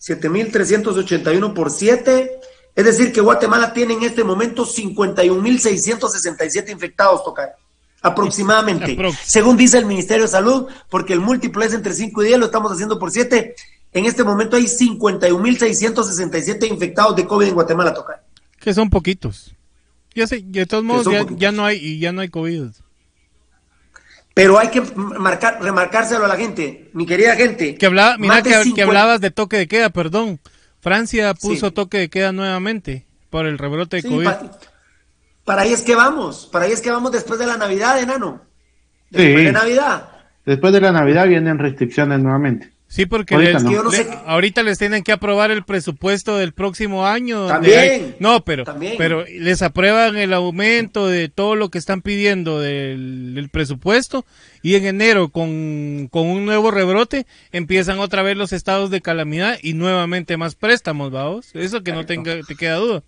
7.381 0.00 1.52
por 1.52 1.70
7, 1.70 2.40
es 2.74 2.84
decir, 2.84 3.12
que 3.12 3.20
Guatemala 3.20 3.72
tiene 3.72 3.94
en 3.94 4.02
este 4.04 4.24
momento 4.24 4.64
51.667 4.64 6.70
infectados, 6.70 7.22
Tocayo, 7.24 7.52
aproximadamente, 8.00 8.96
según 9.24 9.56
dice 9.56 9.78
el 9.78 9.86
Ministerio 9.86 10.22
de 10.24 10.30
Salud, 10.30 10.68
porque 10.88 11.12
el 11.12 11.20
múltiplo 11.20 11.64
es 11.64 11.74
entre 11.74 11.94
5 11.94 12.22
y 12.22 12.26
10, 12.26 12.38
lo 12.38 12.46
estamos 12.46 12.70
haciendo 12.72 12.98
por 12.98 13.10
7. 13.10 13.54
En 13.92 14.04
este 14.04 14.24
momento 14.24 14.56
hay 14.56 14.64
51.667 14.64 16.70
infectados 16.70 17.16
de 17.16 17.26
COVID 17.26 17.48
en 17.48 17.54
Guatemala, 17.54 17.94
Tocayo. 17.94 18.20
Que 18.60 18.74
son 18.74 18.90
poquitos. 18.90 19.54
Ya 20.14 20.26
sé, 20.26 20.42
de 20.44 20.66
todos 20.66 20.84
modos 20.84 21.06
ya, 21.36 21.52
no 21.52 21.64
hay 21.64 21.78
y 21.78 21.98
ya 21.98 22.12
no 22.12 22.20
hay 22.20 22.28
COVID. 22.28 22.66
Pero 24.38 24.56
hay 24.56 24.68
que 24.68 24.80
marcar, 24.94 25.58
remarcárselo 25.60 26.24
a 26.24 26.28
la 26.28 26.36
gente, 26.36 26.90
mi 26.92 27.06
querida 27.06 27.34
gente. 27.34 27.74
Que 27.74 27.86
hablaba, 27.86 28.16
mira 28.18 28.40
que, 28.40 28.82
hablabas 28.82 29.20
de 29.20 29.32
toque 29.32 29.56
de 29.56 29.66
queda, 29.66 29.90
perdón. 29.90 30.38
Francia 30.78 31.34
puso 31.34 31.72
toque 31.72 31.98
de 31.98 32.08
queda 32.08 32.30
nuevamente 32.30 33.04
por 33.30 33.46
el 33.46 33.58
rebrote 33.58 33.96
de 33.96 34.08
COVID. 34.08 34.28
para 35.44 35.62
ahí 35.62 35.72
es 35.72 35.82
que 35.82 35.96
vamos, 35.96 36.48
para 36.52 36.66
ahí 36.66 36.70
es 36.70 36.80
que 36.80 36.92
vamos 36.92 37.10
después 37.10 37.40
de 37.40 37.46
la 37.46 37.56
Navidad, 37.56 38.00
enano. 38.00 38.40
Después 39.10 39.44
de 39.44 39.52
Navidad. 39.52 40.08
Después 40.46 40.72
de 40.72 40.82
la 40.82 40.92
Navidad 40.92 41.26
vienen 41.26 41.58
restricciones 41.58 42.20
nuevamente. 42.20 42.70
Sí, 42.88 43.04
porque 43.04 43.34
ahorita, 44.26 44.62
les 44.62 44.78
tienen 44.78 45.04
que 45.04 45.12
aprobar 45.12 45.50
el 45.50 45.62
presupuesto 45.62 46.38
del 46.38 46.54
próximo 46.54 47.06
año. 47.06 47.46
También. 47.46 48.16
no, 48.18 48.42
pero, 48.44 48.64
pero 48.96 49.26
les 49.26 49.60
aprueban 49.60 50.16
el 50.16 50.32
aumento 50.32 51.06
de 51.06 51.28
todo 51.28 51.54
lo 51.54 51.68
que 51.68 51.76
están 51.76 52.00
pidiendo 52.00 52.60
del, 52.60 53.48
presupuesto 53.52 54.24
y 54.62 54.74
en 54.74 54.86
enero 54.86 55.28
con, 55.28 55.48
un 55.48 56.44
nuevo 56.46 56.70
rebrote 56.70 57.26
empiezan 57.52 57.98
otra 57.98 58.22
vez 58.22 58.36
los 58.36 58.52
estados 58.52 58.90
de 58.90 59.02
calamidad 59.02 59.58
y 59.62 59.74
nuevamente 59.74 60.38
más 60.38 60.54
préstamos, 60.54 61.12
vamos. 61.12 61.50
Eso 61.54 61.82
que 61.82 61.92
no 61.92 62.06
tenga, 62.06 62.40
te 62.42 62.56
queda 62.56 62.76
duda. 62.76 63.02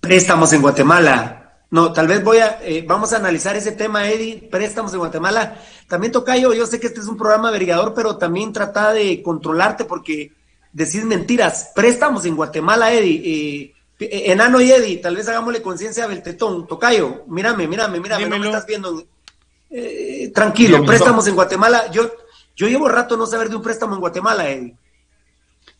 Préstamos 0.00 0.52
en 0.52 0.62
Guatemala. 0.62 1.45
No, 1.76 1.92
tal 1.92 2.08
vez 2.08 2.24
voy 2.24 2.38
a, 2.38 2.58
eh, 2.62 2.82
vamos 2.88 3.12
a 3.12 3.18
analizar 3.18 3.54
ese 3.54 3.70
tema, 3.70 4.08
Eddie, 4.08 4.48
préstamos 4.50 4.94
en 4.94 4.98
Guatemala. 4.98 5.60
También 5.86 6.10
toca 6.10 6.34
yo, 6.38 6.54
yo 6.54 6.64
sé 6.64 6.80
que 6.80 6.86
este 6.86 7.00
es 7.00 7.06
un 7.06 7.18
programa 7.18 7.48
averiguador, 7.48 7.92
pero 7.92 8.16
también 8.16 8.50
trata 8.50 8.94
de 8.94 9.22
controlarte 9.22 9.84
porque 9.84 10.32
decís 10.72 11.04
mentiras. 11.04 11.72
Préstamos 11.74 12.24
en 12.24 12.34
Guatemala, 12.34 12.94
Eddie. 12.94 13.74
Eh, 14.00 14.32
Enano 14.32 14.58
y 14.62 14.72
Eddie, 14.72 14.96
tal 14.96 15.16
vez 15.16 15.28
hagámosle 15.28 15.60
conciencia 15.60 16.04
a 16.04 16.06
Beltetón. 16.06 16.66
Tocayo, 16.66 17.24
mírame, 17.26 17.68
mírame, 17.68 18.00
mírame, 18.00 18.26
no 18.26 18.38
me 18.38 18.46
estás 18.46 18.64
viendo. 18.64 19.04
Eh, 19.68 20.32
tranquilo, 20.34 20.82
préstamos 20.82 21.26
en 21.26 21.34
Guatemala. 21.34 21.90
Yo, 21.90 22.10
yo 22.56 22.68
llevo 22.68 22.88
rato 22.88 23.18
no 23.18 23.26
saber 23.26 23.50
de 23.50 23.56
un 23.56 23.62
préstamo 23.62 23.92
en 23.96 24.00
Guatemala, 24.00 24.48
Eddie. 24.48 24.74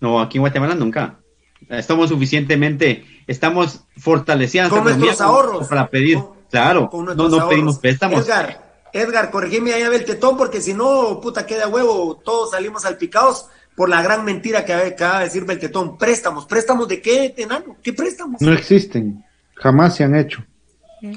No, 0.00 0.20
aquí 0.20 0.36
en 0.36 0.42
Guatemala 0.42 0.74
nunca. 0.74 1.20
Estamos 1.68 2.10
suficientemente, 2.10 3.04
estamos 3.26 3.80
fortaleciendo 3.96 4.70
con 4.70 4.84
nuestros 4.84 5.20
ahorros 5.20 5.68
para 5.68 5.88
pedir. 5.88 6.18
claro, 6.50 6.90
no, 6.92 7.14
no 7.14 7.48
pedimos 7.48 7.78
préstamos. 7.78 8.24
Edgar, 8.24 8.66
Edgar, 8.92 9.30
corregime 9.30 9.74
ahí 9.74 9.82
a 9.82 9.90
tetón 10.04 10.36
porque 10.36 10.60
si 10.60 10.74
no, 10.74 11.20
puta, 11.20 11.46
queda 11.46 11.68
huevo, 11.68 12.16
todos 12.24 12.52
salimos 12.52 12.82
salpicados 12.82 13.46
por 13.74 13.88
la 13.88 14.02
gran 14.02 14.24
mentira 14.24 14.64
que 14.64 14.72
acaba 14.72 15.18
de 15.18 15.24
decir 15.26 15.44
Beltetón. 15.44 15.98
Préstamos, 15.98 16.46
préstamos 16.46 16.88
de 16.88 17.00
qué, 17.00 17.34
enano? 17.36 17.76
¿Qué 17.82 17.92
préstamos? 17.92 18.40
No 18.40 18.52
existen, 18.52 19.24
jamás 19.54 19.96
se 19.96 20.04
han 20.04 20.16
hecho. 20.16 20.42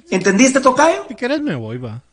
¿Entendiste, 0.09 0.59
Tocayo? 0.59 1.05
Si 1.07 1.15
querés 1.15 1.41
me 1.41 1.55
voy, 1.55 1.77
va. 1.77 2.03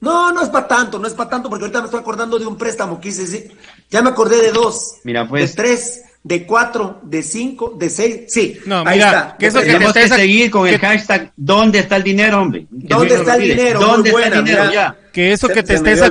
No, 0.00 0.30
no 0.32 0.42
es 0.42 0.48
para 0.48 0.68
tanto, 0.68 0.98
no 0.98 1.06
es 1.06 1.14
para 1.14 1.30
tanto, 1.30 1.48
porque 1.48 1.64
ahorita 1.64 1.80
me 1.80 1.86
estoy 1.86 2.00
acordando 2.00 2.38
de 2.38 2.46
un 2.46 2.56
préstamo 2.56 3.00
que 3.00 3.08
hice, 3.08 3.50
ya 3.88 4.02
me 4.02 4.10
acordé 4.10 4.42
de 4.42 4.52
dos, 4.52 4.96
Mira, 5.04 5.26
pues, 5.26 5.56
de 5.56 5.62
tres, 5.62 6.02
de 6.26 6.44
cuatro, 6.44 6.98
de 7.04 7.22
cinco, 7.22 7.76
de 7.78 7.88
seis, 7.88 8.22
sí. 8.26 8.58
No, 8.66 8.82
ahí 8.84 8.98
está. 8.98 9.36
Que 9.38 9.46
eso 9.46 9.60
que 9.60 9.66
Tenemos 9.66 9.92
que 9.92 10.08
seguir 10.08 10.50
con 10.50 10.66
el 10.66 10.76
hashtag 10.76 11.32
¿Dónde 11.36 11.78
está 11.78 11.94
el 11.94 12.02
dinero, 12.02 12.42
hombre? 12.42 12.66
¿Dónde 12.68 13.14
está 13.14 13.36
el 13.36 13.42
dinero? 13.42 13.78
¿Dónde 13.78 14.10
está 14.10 14.26
el 14.26 14.44
dinero? 14.44 14.72
Ya. 14.72 14.96
Que 15.12 15.30
eso 15.30 15.46
que 15.46 15.62
te 15.62 15.74
estés 15.74 16.02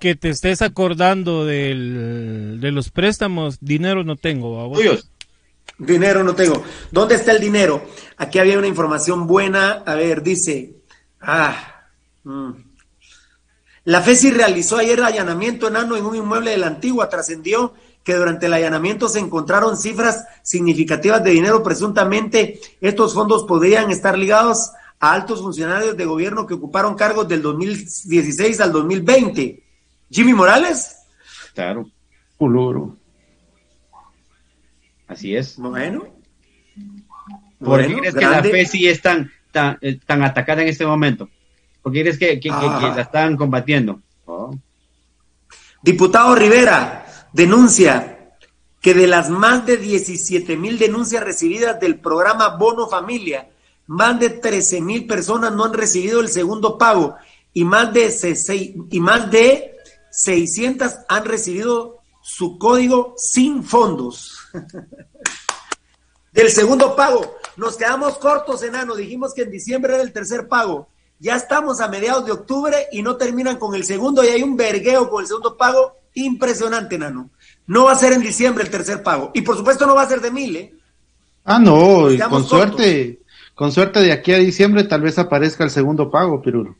que 0.00 0.14
te 0.14 0.30
estés 0.30 0.62
acordando 0.62 1.44
del, 1.44 2.58
de 2.58 2.72
los 2.72 2.90
préstamos, 2.90 3.58
dinero 3.60 4.02
no 4.02 4.16
tengo. 4.16 4.74
Dinero 5.76 6.24
no 6.24 6.34
tengo. 6.34 6.64
¿Dónde 6.90 7.16
está 7.16 7.32
el 7.32 7.40
dinero? 7.40 7.86
Aquí 8.16 8.38
había 8.38 8.58
una 8.58 8.66
información 8.66 9.26
buena. 9.26 9.82
A 9.84 9.94
ver, 9.94 10.22
dice. 10.22 10.76
Ah. 11.20 11.82
Mm. 12.24 12.52
La 13.84 14.00
FESI 14.00 14.30
realizó 14.30 14.78
ayer 14.78 15.02
allanamiento 15.02 15.68
enano 15.68 15.96
en 15.98 16.06
un 16.06 16.16
inmueble 16.16 16.52
de 16.52 16.56
la 16.56 16.68
antigua. 16.68 17.10
Trascendió 17.10 17.74
que 18.04 18.14
durante 18.14 18.46
el 18.46 18.52
allanamiento 18.52 19.08
se 19.08 19.18
encontraron 19.18 19.76
cifras 19.76 20.26
significativas 20.42 21.24
de 21.24 21.30
dinero. 21.30 21.62
Presuntamente, 21.62 22.60
estos 22.80 23.14
fondos 23.14 23.44
podrían 23.44 23.90
estar 23.90 24.16
ligados 24.18 24.70
a 25.00 25.12
altos 25.12 25.40
funcionarios 25.40 25.96
de 25.96 26.04
gobierno 26.04 26.46
que 26.46 26.54
ocuparon 26.54 26.94
cargos 26.94 27.26
del 27.26 27.40
2016 27.40 28.60
al 28.60 28.72
2020. 28.72 29.62
Jimmy 30.10 30.34
Morales. 30.34 30.98
Claro. 31.54 31.90
Puluro. 32.36 32.96
Así 35.08 35.34
es. 35.34 35.56
Bueno. 35.56 36.06
¿Por 37.58 37.86
qué 37.86 37.94
crees 37.96 38.14
que 38.14 38.26
la 38.26 38.42
fe 38.42 38.66
sí 38.66 38.86
es 38.86 39.00
tan, 39.00 39.30
tan, 39.50 39.78
eh, 39.80 39.98
atacada 40.06 40.60
en 40.60 40.68
este 40.68 40.84
momento? 40.84 41.30
¿Por 41.82 41.92
qué 41.92 42.02
crees 42.02 42.18
que, 42.18 42.50
ah. 42.50 42.92
la 42.94 43.02
están 43.02 43.36
combatiendo? 43.36 44.02
Oh. 44.26 44.54
Diputado 45.82 46.34
Rivera, 46.34 47.03
denuncia 47.34 48.30
que 48.80 48.94
de 48.94 49.06
las 49.06 49.28
más 49.28 49.66
de 49.66 49.76
17 49.76 50.56
mil 50.56 50.78
denuncias 50.78 51.22
recibidas 51.22 51.80
del 51.80 51.98
programa 51.98 52.56
Bono 52.56 52.88
Familia, 52.88 53.50
más 53.86 54.18
de 54.20 54.30
13 54.30 54.80
mil 54.80 55.06
personas 55.06 55.52
no 55.52 55.64
han 55.64 55.72
recibido 55.72 56.20
el 56.20 56.28
segundo 56.28 56.78
pago 56.78 57.16
y 57.52 57.64
más 57.64 57.92
de, 57.92 58.14
más 59.00 59.30
de 59.30 59.76
600 60.10 60.92
han 61.08 61.24
recibido 61.24 61.98
su 62.22 62.56
código 62.56 63.14
sin 63.18 63.64
fondos. 63.64 64.38
del 66.32 66.50
segundo 66.50 66.94
pago. 66.94 67.36
Nos 67.56 67.76
quedamos 67.76 68.18
cortos, 68.18 68.62
enano. 68.62 68.94
Dijimos 68.94 69.34
que 69.34 69.42
en 69.42 69.50
diciembre 69.50 69.94
era 69.94 70.02
el 70.02 70.12
tercer 70.12 70.48
pago. 70.48 70.88
Ya 71.18 71.36
estamos 71.36 71.80
a 71.80 71.88
mediados 71.88 72.26
de 72.26 72.32
octubre 72.32 72.88
y 72.92 73.02
no 73.02 73.16
terminan 73.16 73.56
con 73.56 73.74
el 73.74 73.84
segundo 73.84 74.24
y 74.24 74.28
hay 74.28 74.42
un 74.42 74.56
vergueo 74.56 75.08
con 75.08 75.22
el 75.22 75.28
segundo 75.28 75.56
pago 75.56 76.03
Impresionante, 76.14 76.98
Nano. 76.98 77.30
No 77.66 77.84
va 77.84 77.92
a 77.92 77.96
ser 77.96 78.12
en 78.12 78.22
diciembre 78.22 78.64
el 78.64 78.70
tercer 78.70 79.02
pago. 79.02 79.30
Y 79.34 79.42
por 79.42 79.56
supuesto 79.56 79.86
no 79.86 79.94
va 79.94 80.02
a 80.02 80.08
ser 80.08 80.20
de 80.20 80.30
mil, 80.30 80.56
¿eh? 80.56 80.74
Ah, 81.44 81.58
no, 81.58 82.10
y 82.10 82.18
con 82.18 82.44
suerte, 82.44 83.20
con 83.54 83.70
suerte 83.70 84.00
de 84.00 84.12
aquí 84.12 84.32
a 84.32 84.38
diciembre 84.38 84.84
tal 84.84 85.02
vez 85.02 85.18
aparezca 85.18 85.64
el 85.64 85.70
segundo 85.70 86.10
pago, 86.10 86.40
Pirulo. 86.40 86.76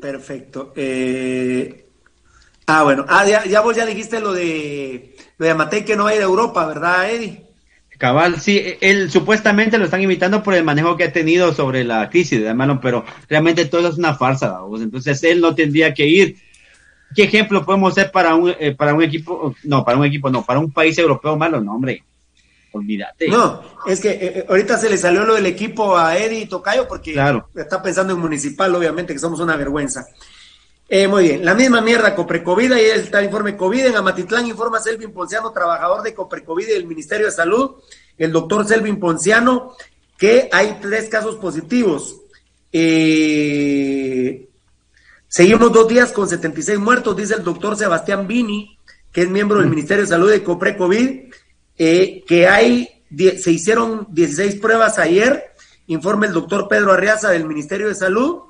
Perfecto. 0.00 0.72
Eh, 0.76 1.86
ah, 2.66 2.82
bueno. 2.84 3.04
Ah, 3.08 3.26
ya, 3.26 3.60
vos 3.60 3.76
ya 3.76 3.84
dijiste 3.84 4.20
lo 4.20 4.32
de 4.32 5.16
lo 5.36 5.46
de 5.46 5.52
Amatei 5.52 5.84
que 5.84 5.96
no 5.96 6.04
va 6.04 6.10
a 6.10 6.14
ir 6.14 6.20
a 6.22 6.24
Europa, 6.24 6.66
¿verdad, 6.66 7.10
Eddie? 7.10 7.44
Cabal, 7.98 8.40
sí, 8.40 8.60
él 8.80 9.10
supuestamente 9.10 9.78
lo 9.78 9.84
están 9.84 10.02
invitando 10.02 10.42
por 10.42 10.54
el 10.54 10.64
manejo 10.64 10.96
que 10.96 11.04
ha 11.04 11.12
tenido 11.12 11.54
sobre 11.54 11.84
la 11.84 12.10
crisis, 12.10 12.40
hermano, 12.40 12.80
pero 12.80 13.04
realmente 13.28 13.66
todo 13.66 13.88
es 13.88 13.96
una 13.96 14.14
farsa, 14.14 14.58
entonces 14.78 15.22
él 15.22 15.40
no 15.40 15.54
tendría 15.54 15.94
que 15.94 16.06
ir. 16.06 16.36
¿Qué 17.14 17.24
ejemplo 17.24 17.64
podemos 17.64 17.94
ser 17.94 18.10
para 18.10 18.34
un, 18.34 18.54
eh, 18.58 18.74
para 18.74 18.94
un 18.94 19.02
equipo, 19.02 19.54
no, 19.64 19.84
para 19.84 19.98
un 19.98 20.04
equipo, 20.04 20.30
no, 20.30 20.44
para 20.44 20.60
un 20.60 20.72
país 20.72 20.98
europeo 20.98 21.36
malo, 21.36 21.60
no, 21.60 21.74
hombre? 21.74 22.02
Olvídate. 22.72 23.28
No, 23.28 23.62
es 23.86 24.00
que 24.00 24.10
eh, 24.10 24.18
eh, 24.22 24.46
ahorita 24.48 24.76
se 24.78 24.90
le 24.90 24.98
salió 24.98 25.24
lo 25.24 25.34
del 25.34 25.46
equipo 25.46 25.96
a 25.96 26.18
Eddie 26.18 26.46
Tocayo 26.46 26.88
porque 26.88 27.14
está 27.54 27.80
pensando 27.82 28.14
en 28.14 28.18
municipal, 28.18 28.74
obviamente, 28.74 29.12
que 29.12 29.18
somos 29.18 29.38
una 29.40 29.56
vergüenza. 29.56 30.06
muy 31.08 31.24
bien, 31.24 31.44
la 31.44 31.54
misma 31.54 31.80
mierda, 31.80 32.14
Coprecovid, 32.14 32.72
ahí 32.72 32.84
está 32.84 33.20
el 33.20 33.26
informe 33.26 33.56
COVID. 33.56 33.86
En 33.86 33.96
Amatitlán 33.96 34.46
informa 34.46 34.80
Selvin 34.80 35.12
Ponciano, 35.12 35.52
trabajador 35.52 36.02
de 36.02 36.14
Coprecovid 36.14 36.66
del 36.66 36.86
Ministerio 36.86 37.26
de 37.26 37.32
Salud, 37.32 37.76
el 38.18 38.32
doctor 38.32 38.66
Selvin 38.66 38.98
Ponciano, 38.98 39.76
que 40.18 40.48
hay 40.52 40.78
tres 40.80 41.08
casos 41.08 41.36
positivos. 41.36 42.16
Seguimos 45.34 45.72
dos 45.72 45.88
días 45.88 46.12
con 46.12 46.28
76 46.28 46.78
muertos, 46.78 47.16
dice 47.16 47.34
el 47.34 47.42
doctor 47.42 47.76
Sebastián 47.76 48.28
Vini, 48.28 48.78
que 49.10 49.22
es 49.22 49.28
miembro 49.28 49.58
del 49.58 49.66
mm. 49.66 49.70
Ministerio 49.70 50.04
de 50.04 50.08
Salud 50.08 50.30
de 50.30 50.44
Coprecovid 50.44 51.32
eh, 51.76 52.22
que 52.24 52.46
hay, 52.46 53.02
se 53.40 53.50
hicieron 53.50 54.06
16 54.10 54.60
pruebas 54.60 54.96
ayer, 55.00 55.42
informa 55.88 56.26
el 56.26 56.32
doctor 56.32 56.68
Pedro 56.68 56.92
Arriaza 56.92 57.30
del 57.30 57.46
Ministerio 57.46 57.88
de 57.88 57.96
Salud, 57.96 58.42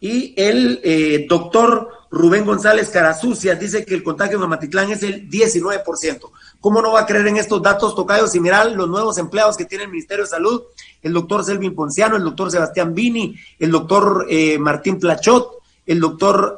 y 0.00 0.34
el 0.36 0.80
eh, 0.82 1.26
doctor 1.28 1.88
Rubén 2.10 2.44
González 2.44 2.90
Carazucia 2.90 3.54
dice 3.54 3.84
que 3.84 3.94
el 3.94 4.02
contagio 4.02 4.36
en 4.36 4.42
Amatitlán 4.42 4.90
es 4.90 5.04
el 5.04 5.30
19%. 5.30 6.28
¿Cómo 6.58 6.82
no 6.82 6.90
va 6.90 7.02
a 7.02 7.06
creer 7.06 7.28
en 7.28 7.36
estos 7.36 7.62
datos 7.62 7.94
tocados 7.94 8.34
y 8.34 8.40
mirar 8.40 8.72
los 8.72 8.88
nuevos 8.88 9.16
empleados 9.18 9.56
que 9.56 9.64
tiene 9.64 9.84
el 9.84 9.90
Ministerio 9.92 10.24
de 10.24 10.30
Salud? 10.30 10.62
El 11.00 11.12
doctor 11.12 11.44
Selvin 11.44 11.76
Ponciano, 11.76 12.16
el 12.16 12.24
doctor 12.24 12.50
Sebastián 12.50 12.92
Vini, 12.96 13.36
el 13.60 13.70
doctor 13.70 14.26
eh, 14.28 14.58
Martín 14.58 14.98
Plachot, 14.98 15.61
el 15.92 16.00
doctor 16.00 16.56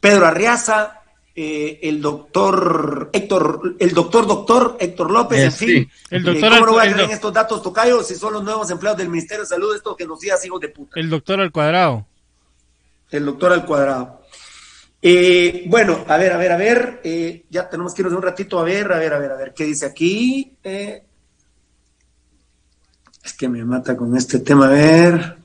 Pedro 0.00 0.26
Arriaza, 0.26 1.00
eh, 1.42 1.78
el 1.84 2.02
doctor 2.02 3.08
Héctor, 3.12 3.76
el 3.78 3.94
doctor 3.94 4.26
doctor 4.26 4.76
Héctor 4.80 5.10
López, 5.10 5.44
en 5.44 5.52
fin. 5.52 5.90
El 6.10 6.24
doctor 6.24 6.50
¿Cómo 6.50 6.66
no 6.66 6.74
va 6.74 6.82
a 6.82 6.90
creer 6.90 7.06
en 7.06 7.12
estos 7.12 7.32
datos 7.32 7.62
tocayo 7.62 8.02
si 8.02 8.14
son 8.14 8.32
los 8.32 8.42
nuevos 8.42 8.70
empleados 8.70 8.98
del 8.98 9.08
Ministerio 9.08 9.44
de 9.44 9.48
Salud, 9.48 9.76
esto 9.76 9.94
que 9.94 10.06
nos 10.06 10.18
diga 10.20 10.36
hijos 10.44 10.60
de 10.60 10.70
puta? 10.70 10.98
El 10.98 11.08
doctor 11.08 11.40
al 11.40 11.52
cuadrado. 11.52 12.06
El 13.10 13.26
doctor 13.26 13.52
al 13.52 13.64
cuadrado. 13.64 14.22
Eh, 15.02 15.64
bueno, 15.66 16.04
a 16.08 16.16
ver, 16.16 16.32
a 16.32 16.36
ver, 16.36 16.52
a 16.52 16.56
ver, 16.56 17.00
eh, 17.04 17.44
ya 17.48 17.70
tenemos 17.70 17.94
que 17.94 18.02
irnos 18.02 18.12
de 18.12 18.16
un 18.16 18.22
ratito 18.22 18.58
a 18.58 18.64
ver, 18.64 18.92
a 18.92 18.98
ver, 18.98 19.14
a 19.14 19.18
ver, 19.18 19.30
a 19.30 19.36
ver, 19.36 19.54
¿qué 19.54 19.64
dice 19.64 19.86
aquí? 19.86 20.56
es 20.62 21.02
que 23.34 23.48
me 23.48 23.64
mata 23.64 23.96
con 23.96 24.16
este 24.16 24.40
tema, 24.40 24.66
a 24.66 24.70
ver. 24.70 25.39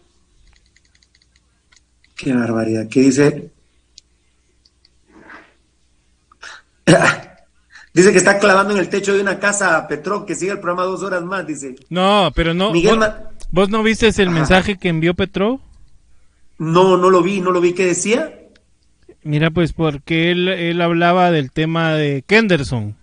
Qué 2.16 2.34
barbaridad, 2.34 2.88
¿qué 2.90 3.02
dice? 3.02 3.52
dice 7.94 8.12
que 8.12 8.18
está 8.18 8.40
clavando 8.40 8.74
en 8.74 8.80
el 8.80 8.90
techo 8.90 9.14
de 9.14 9.22
una 9.22 9.40
casa 9.40 9.78
a 9.78 9.88
Petro, 9.88 10.26
que 10.26 10.36
sigue 10.36 10.52
el 10.52 10.60
programa 10.60 10.84
dos 10.84 11.04
horas 11.04 11.24
más, 11.24 11.46
dice. 11.46 11.76
No, 11.90 12.32
pero 12.36 12.54
no. 12.54 12.72
¿Vos, 13.52 13.70
no 13.70 13.84
viste 13.84 14.10
el 14.22 14.30
mensaje 14.30 14.78
que 14.78 14.90
envió 14.90 15.14
Petro? 15.14 15.60
No, 16.58 16.98
no 16.98 17.10
lo 17.10 17.22
vi, 17.22 17.42
no 17.42 17.52
lo 17.52 17.60
vi. 17.60 17.74
¿Qué 17.74 17.86
decía? 17.86 18.34
Mira, 19.24 19.52
pues 19.52 19.74
porque 19.74 20.32
él, 20.32 20.48
él 20.48 20.82
hablaba 20.82 21.32
del 21.32 21.52
tema 21.52 21.94
de 21.96 22.24
Kenderson. 22.26 22.96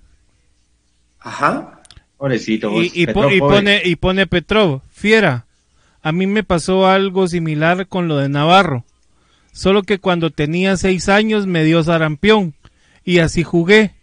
Ajá. 1.21 1.81
Pobrecito. 2.17 2.71
y, 2.81 3.07
pone, 3.09 3.83
y 3.85 3.97
pone 3.97 4.27
Petrov, 4.27 4.81
fiera. 4.91 5.47
A 6.03 6.13
mí 6.13 6.27
me 6.27 6.45
pasó 6.45 6.87
algo 6.87 7.27
similar 7.27 7.89
con 7.89 8.09
lo 8.09 8.17
de 8.17 8.29
Navarro. 8.29 8.85
Solo 9.53 9.83
que 9.83 9.99
cuando 9.99 10.31
tenía 10.31 10.77
seis 10.77 11.09
años 11.09 11.47
me 11.47 11.65
dio 11.65 11.83
sarampión 11.85 12.55
y 13.05 13.19
así 13.19 13.43
jugué. 13.43 13.95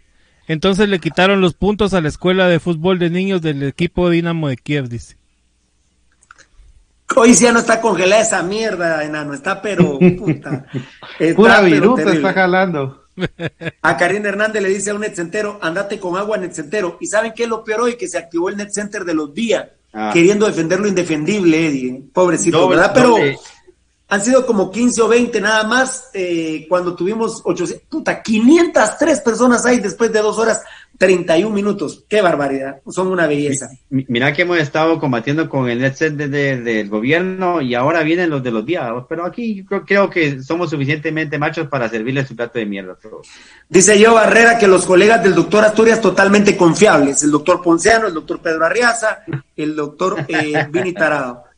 Entonces 0.48 0.90
le 0.90 1.00
quitaron 1.00 1.42
los 1.42 1.53
puntos 1.53 1.94
a 1.94 2.02
la 2.02 2.08
escuela 2.08 2.48
de 2.48 2.60
fútbol 2.60 3.00
de 3.00 3.10
niños 3.10 3.42
del 3.42 3.64
equipo 3.64 4.10
Dinamo 4.10 4.48
de 4.48 4.58
Kiev, 4.58 4.88
dice. 4.90 5.18
Hoy 7.16 7.34
ya 7.34 7.52
no 7.52 7.60
está 7.60 7.82
congelada 7.82 8.22
esa 8.22 8.44
mierda, 8.44 9.03
enano, 9.03 9.34
está 9.34 9.61
pero 9.61 9.98
puta. 10.00 10.66
Pura 11.36 11.61
viruta 11.61 12.14
está 12.14 12.34
jalando. 12.34 13.03
A 13.82 13.98
Karina 13.98 14.30
Hernández 14.30 14.61
le 14.61 14.69
dice 14.69 14.92
a 14.92 14.95
un 14.95 15.02
net 15.02 15.16
centero, 15.16 15.60
andate 15.61 16.00
con 16.00 16.18
agua 16.18 16.38
net 16.38 16.53
centero. 16.53 16.98
¿Y 17.00 17.08
saben 17.08 17.34
qué 17.36 17.44
es 17.44 17.50
lo 17.50 17.64
peor 17.64 17.82
hoy? 17.82 17.95
Que 17.95 18.08
se 18.08 18.18
activó 18.18 18.50
el 18.50 18.58
net 18.58 18.69
center 18.72 19.06
de 19.06 19.14
los 19.14 19.34
días, 19.34 19.68
ah. 19.94 20.11
queriendo 20.14 20.45
defender 20.45 20.80
lo 20.80 20.88
indefendible, 20.88 21.68
Eddie. 21.68 22.03
Pobrecito, 22.14 22.68
¿verdad? 22.68 22.92
Pero 22.94 23.18
han 24.11 24.23
sido 24.23 24.45
como 24.45 24.71
15 24.71 25.03
o 25.03 25.07
20 25.07 25.39
nada 25.39 25.63
más 25.65 26.09
eh, 26.15 26.65
cuando 26.67 26.95
tuvimos 26.95 27.41
800, 27.43 27.88
puta, 27.88 28.23
503 28.23 29.21
personas 29.21 29.65
ahí 29.67 29.79
después 29.79 30.11
de 30.11 30.19
dos 30.19 30.39
horas, 30.39 30.63
31 30.97 31.53
minutos. 31.53 32.03
Qué 32.09 32.19
barbaridad, 32.19 32.81
son 32.89 33.07
una 33.09 33.27
belleza. 33.27 33.69
Mira 33.89 34.33
que 34.33 34.41
hemos 34.41 34.57
estado 34.57 34.99
combatiendo 34.99 35.47
con 35.47 35.69
el 35.69 35.79
net 35.79 35.93
set 35.93 36.15
del 36.15 36.89
gobierno 36.89 37.61
y 37.61 37.75
ahora 37.75 38.01
vienen 38.01 38.31
los 38.31 38.41
de 38.41 38.49
los 38.49 38.65
días, 38.65 38.91
pero 39.07 39.25
aquí 39.25 39.63
creo, 39.85 40.09
que 40.09 40.41
somos 40.41 40.71
suficientemente 40.71 41.38
machos 41.38 41.67
para 41.67 41.88
servirle 41.88 42.25
su 42.25 42.35
plato 42.35 42.57
de 42.57 42.65
mierda. 42.65 42.97
Dice 43.69 43.99
yo 43.99 44.15
Barrera 44.15 44.57
que 44.57 44.67
los 44.67 44.88
colegas 44.88 45.21
del 45.23 45.35
doctor 45.35 45.63
Asturias 45.63 46.01
totalmente 46.01 46.57
confiables, 46.57 47.21
el 47.21 47.29
doctor 47.29 47.61
Ponciano, 47.61 48.07
el 48.07 48.13
doctor 48.15 48.39
Pedro 48.39 48.65
Arriaza, 48.65 49.19
el 49.55 49.75
doctor 49.75 50.25
eh, 50.27 50.67
Vini 50.71 50.93
Tarado. 50.93 51.49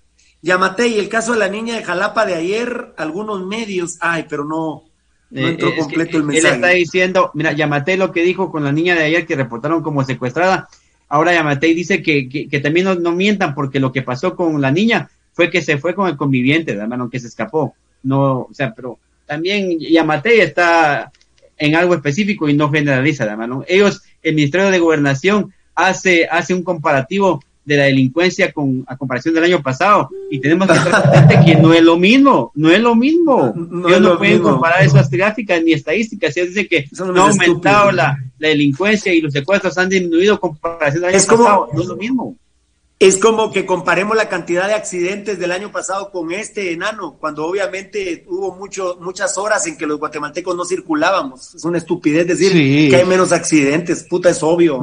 Yamate, 0.42 0.88
y 0.88 0.98
el 1.00 1.10
caso 1.10 1.34
de 1.34 1.40
la 1.40 1.48
niña 1.48 1.76
de 1.76 1.84
Jalapa 1.84 2.26
de 2.26 2.36
ayer, 2.36 2.94
algunos 2.98 3.46
medios, 3.46 3.98
ay, 4.00 4.26
pero 4.28 4.44
no, 4.44 4.84
no 5.30 5.48
entró 5.48 5.70
eh, 5.70 5.78
completo 5.78 6.18
el 6.18 6.24
mensaje. 6.24 6.56
Él 6.56 6.56
está 6.56 6.68
diciendo, 6.70 7.32
mira, 7.34 7.52
Yamate 7.52 7.98
lo 7.98 8.12
que 8.12 8.24
dijo 8.24 8.52
con 8.52 8.64
la 8.64 8.72
niña 8.72 8.96
de 8.96 9.04
ayer 9.04 9.26
que 9.28 9.36
reportaron 9.36 9.84
como 9.84 10.04
secuestrada, 10.04 10.68
ahora 11.08 11.34
Yamate 11.34 11.68
dice 11.68 12.02
que, 12.02 12.28
que, 12.28 12.60
también 12.60 13.02
no, 13.02 13.12
mientan 13.12 13.54
porque 13.54 13.80
lo 13.80 13.92
que 13.92 14.02
pasó 14.02 14.36
con 14.36 14.60
la 14.62 14.72
niña 14.72 15.10
fue 15.34 15.50
que 15.50 15.62
se 15.62 15.78
fue 15.78 15.94
con 15.94 16.08
el 16.08 16.18
conviviente, 16.18 16.74
hermano, 16.74 17.10
que 17.10 17.20
se 17.20 17.28
escapó. 17.28 17.76
No, 18.04 18.42
o 18.42 18.54
sea, 18.54 18.74
pero 18.74 18.98
también 19.28 19.80
Yamate 19.80 20.42
está 20.42 21.12
en 21.58 21.76
algo 21.76 21.94
específico 21.94 22.50
y 22.50 22.54
no 22.54 22.72
generaliza, 22.72 23.26
hermano. 23.26 23.64
Ellos, 23.68 24.02
el 24.24 24.34
Ministerio 24.34 24.72
de 24.72 24.80
Gobernación 24.80 25.54
hace, 25.76 26.26
hace 26.26 26.56
un 26.56 26.64
comparativo 26.64 27.44
de 27.64 27.78
la 27.78 27.84
delincuencia 27.84 28.52
con 28.52 28.84
a 28.88 28.98
comparación 28.98 29.34
del 29.36 29.44
año 29.44 29.62
pasado 29.62 30.10
y 30.30 30.40
tenemos 30.40 30.68
que 30.72 30.74
estar 30.74 31.46
que 31.46 31.56
no 31.56 31.74
es 31.74 31.84
lo 31.84 31.98
mismo, 31.98 32.52
no 32.56 32.72
es 32.72 32.80
lo 32.80 32.96
mismo. 32.96 33.54
No, 33.56 33.88
Ellos 33.88 34.02
no 34.02 34.18
pueden 34.18 34.42
comparar 34.42 34.84
esas 34.84 35.10
gráficas 35.10 35.62
ni 35.64 35.74
estadísticas. 35.74 36.36
Ellos 36.38 36.50
dicen 36.50 36.68
que 36.70 36.86
no 36.98 37.24
ha 37.24 37.30
aumentado 37.30 37.92
la, 37.92 38.18
la, 38.40 38.48
delincuencia 38.50 39.14
y 39.14 39.22
los 39.22 39.34
secuestros 39.34 39.78
han 39.78 39.90
disminuido 39.90 40.40
con 40.40 40.56
comparación 40.56 41.04
del 41.04 41.16
año 41.16 41.26
pasado. 41.26 41.70
No 41.74 41.82
es 41.82 41.88
lo 41.88 41.96
mismo. 41.96 42.36
Es 43.02 43.18
como 43.18 43.52
que 43.52 43.66
comparemos 43.66 44.16
la 44.16 44.30
cantidad 44.30 44.68
de 44.68 44.76
accidentes 44.76 45.40
del 45.40 45.52
año 45.52 45.72
pasado 45.72 46.12
con 46.12 46.32
este 46.32 46.72
enano, 46.72 47.18
cuando 47.20 47.48
obviamente 47.48 48.26
hubo 48.28 48.56
mucho, 48.56 49.00
muchas 49.02 49.40
horas 49.40 49.66
en 49.66 49.76
que 49.76 49.88
los 49.88 49.98
guatemaltecos 49.98 50.56
no 50.56 50.66
circulábamos. 50.66 51.56
Es 51.56 51.66
una 51.66 51.80
estupidez 51.80 52.28
decir 52.28 52.52
que 52.52 52.96
hay 52.96 53.06
menos 53.06 53.32
accidentes, 53.32 54.04
puta, 54.08 54.30
es 54.30 54.44
obvio 54.44 54.80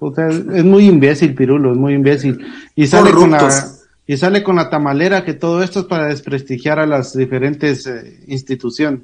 es 0.00 0.64
muy 0.64 0.86
imbécil, 0.86 1.34
Pirulo, 1.34 1.72
es 1.72 1.78
muy 1.78 1.94
imbécil. 1.94 2.38
Y 2.74 2.86
sale, 2.86 3.10
con 3.12 3.30
la, 3.30 3.68
y 4.06 4.16
sale 4.16 4.42
con 4.42 4.56
la 4.56 4.70
tamalera 4.70 5.24
que 5.24 5.34
todo 5.34 5.62
esto 5.62 5.80
es 5.80 5.86
para 5.86 6.06
desprestigiar 6.06 6.78
a 6.78 6.86
las 6.86 7.14
diferentes 7.14 7.86
eh, 7.86 8.20
instituciones. 8.26 9.02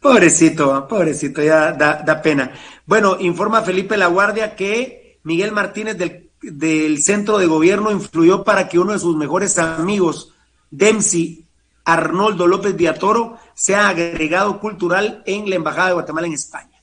Pobrecito, 0.00 0.86
pobrecito, 0.86 1.42
ya 1.42 1.72
da, 1.72 2.02
da, 2.04 2.22
pena. 2.22 2.52
Bueno, 2.86 3.16
informa 3.18 3.62
Felipe 3.62 3.96
La 3.96 4.06
Guardia 4.06 4.54
que 4.54 5.18
Miguel 5.24 5.50
Martínez 5.50 5.98
del, 5.98 6.30
del 6.40 7.02
centro 7.02 7.38
de 7.38 7.46
gobierno 7.46 7.90
influyó 7.90 8.44
para 8.44 8.68
que 8.68 8.78
uno 8.78 8.92
de 8.92 9.00
sus 9.00 9.16
mejores 9.16 9.58
amigos, 9.58 10.34
Dempsey 10.70 11.46
Arnoldo 11.84 12.46
López 12.46 12.76
Viatoro, 12.76 13.38
sea 13.54 13.88
agregado 13.88 14.60
cultural 14.60 15.22
en 15.26 15.50
la 15.50 15.56
Embajada 15.56 15.88
de 15.88 15.94
Guatemala 15.94 16.26
en 16.28 16.34
España 16.34 16.77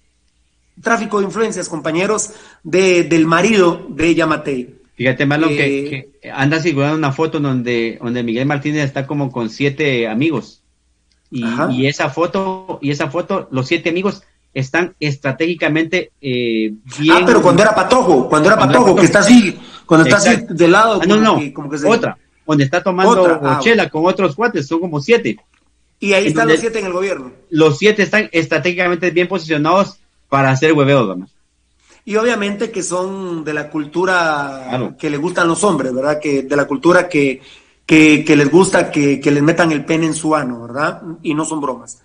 tráfico 0.81 1.19
de 1.19 1.25
influencias, 1.25 1.69
compañeros, 1.69 2.31
de, 2.63 3.03
del 3.03 3.25
marido 3.25 3.85
de 3.89 4.15
Yamatei. 4.15 4.75
Fíjate, 4.95 5.25
Marlon, 5.25 5.49
que, 5.49 5.65
eh, 5.65 6.09
que, 6.21 6.31
anda 6.31 6.61
circulando 6.61 6.97
una 6.97 7.11
foto 7.11 7.39
donde, 7.39 7.99
donde 8.01 8.23
Miguel 8.23 8.45
Martínez 8.45 8.85
está 8.85 9.05
como 9.05 9.31
con 9.31 9.49
siete 9.49 10.07
amigos. 10.07 10.61
Y, 11.31 11.85
esa 11.87 12.09
foto, 12.09 12.79
y 12.81 12.91
esa 12.91 13.09
foto, 13.09 13.49
los 13.51 13.67
siete 13.67 13.89
amigos 13.89 14.23
están 14.53 14.95
estratégicamente 15.01 16.11
eh, 16.21 16.73
bien. 16.97 17.11
Ah, 17.11 17.23
pero 17.25 17.41
cuando 17.41 17.61
era 17.61 17.75
Patojo, 17.75 18.29
cuando 18.29 18.47
era 18.47 18.57
Patojo, 18.57 18.95
que 18.95 19.05
está 19.05 19.19
así, 19.19 19.59
cuando 19.85 20.07
está 20.07 20.17
así 20.17 20.45
de 20.47 20.67
lado. 20.69 21.01
Ah, 21.01 21.05
no, 21.05 21.17
no, 21.17 21.41
otra, 21.87 22.17
donde 22.45 22.63
está 22.63 22.81
tomando 22.81 23.39
ah, 23.43 23.59
chela 23.61 23.89
con 23.89 24.05
otros 24.05 24.33
cuates, 24.33 24.65
son 24.65 24.79
como 24.79 25.01
siete. 25.01 25.37
Y 25.99 26.13
ahí 26.13 26.27
están 26.27 26.47
los 26.47 26.59
siete 26.59 26.79
en 26.79 26.85
el 26.85 26.93
gobierno. 26.93 27.33
Los 27.49 27.79
siete 27.79 28.03
están 28.03 28.29
estratégicamente 28.31 29.11
bien 29.11 29.27
posicionados 29.27 29.99
para 30.35 30.51
hacer 30.51 30.73
hueveo, 30.73 30.99
además. 30.99 31.29
Y 32.03 32.17
obviamente 32.17 32.69
que 32.69 32.83
son 32.83 33.45
de 33.45 33.53
la 33.53 33.69
cultura 33.69 34.93
que 34.99 35.09
le 35.09 35.15
gustan 35.15 35.47
los 35.47 35.63
hombres, 35.63 35.93
¿verdad? 35.93 36.19
Que 36.19 36.43
de 36.43 36.55
la 36.57 36.65
cultura 36.65 37.07
que, 37.07 37.41
que, 37.85 38.25
que 38.25 38.35
les 38.35 38.51
gusta 38.51 38.91
que, 38.91 39.21
que 39.21 39.31
les 39.31 39.41
metan 39.41 39.71
el 39.71 39.85
pene 39.85 40.07
en 40.07 40.13
su 40.13 40.35
ano, 40.35 40.61
¿verdad? 40.63 41.01
Y 41.21 41.33
no 41.33 41.45
son 41.45 41.61
bromas. 41.61 42.01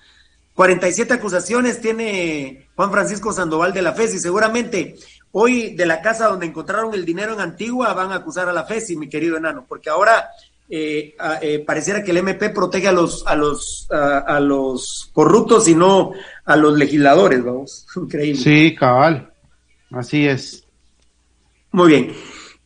47 0.54 1.12
acusaciones 1.12 1.80
tiene 1.80 2.68
Juan 2.76 2.92
Francisco 2.92 3.32
Sandoval 3.32 3.72
de 3.72 3.82
la 3.82 3.94
FESI. 3.94 4.20
Seguramente 4.20 4.94
hoy 5.32 5.74
de 5.74 5.86
la 5.86 6.00
casa 6.00 6.28
donde 6.28 6.46
encontraron 6.46 6.94
el 6.94 7.04
dinero 7.04 7.32
en 7.32 7.40
Antigua 7.40 7.92
van 7.94 8.12
a 8.12 8.16
acusar 8.16 8.48
a 8.48 8.52
la 8.52 8.62
FESI, 8.62 8.94
mi 8.96 9.08
querido 9.08 9.38
enano, 9.38 9.64
porque 9.68 9.90
ahora 9.90 10.28
eh, 10.70 11.16
eh, 11.42 11.58
pareciera 11.66 12.02
que 12.02 12.12
el 12.12 12.18
MP 12.18 12.50
protege 12.50 12.88
a 12.88 12.92
los, 12.92 13.26
a 13.26 13.34
los, 13.34 13.88
a, 13.90 14.38
los 14.40 15.10
corruptos 15.12 15.68
y 15.68 15.74
no 15.74 16.12
a 16.44 16.56
los 16.56 16.78
legisladores, 16.78 17.44
vamos. 17.44 17.86
Increíble. 17.96 18.40
Sí, 18.40 18.74
cabal. 18.74 19.32
Así 19.90 20.26
es. 20.26 20.64
Muy 21.72 21.88
bien. 21.88 22.12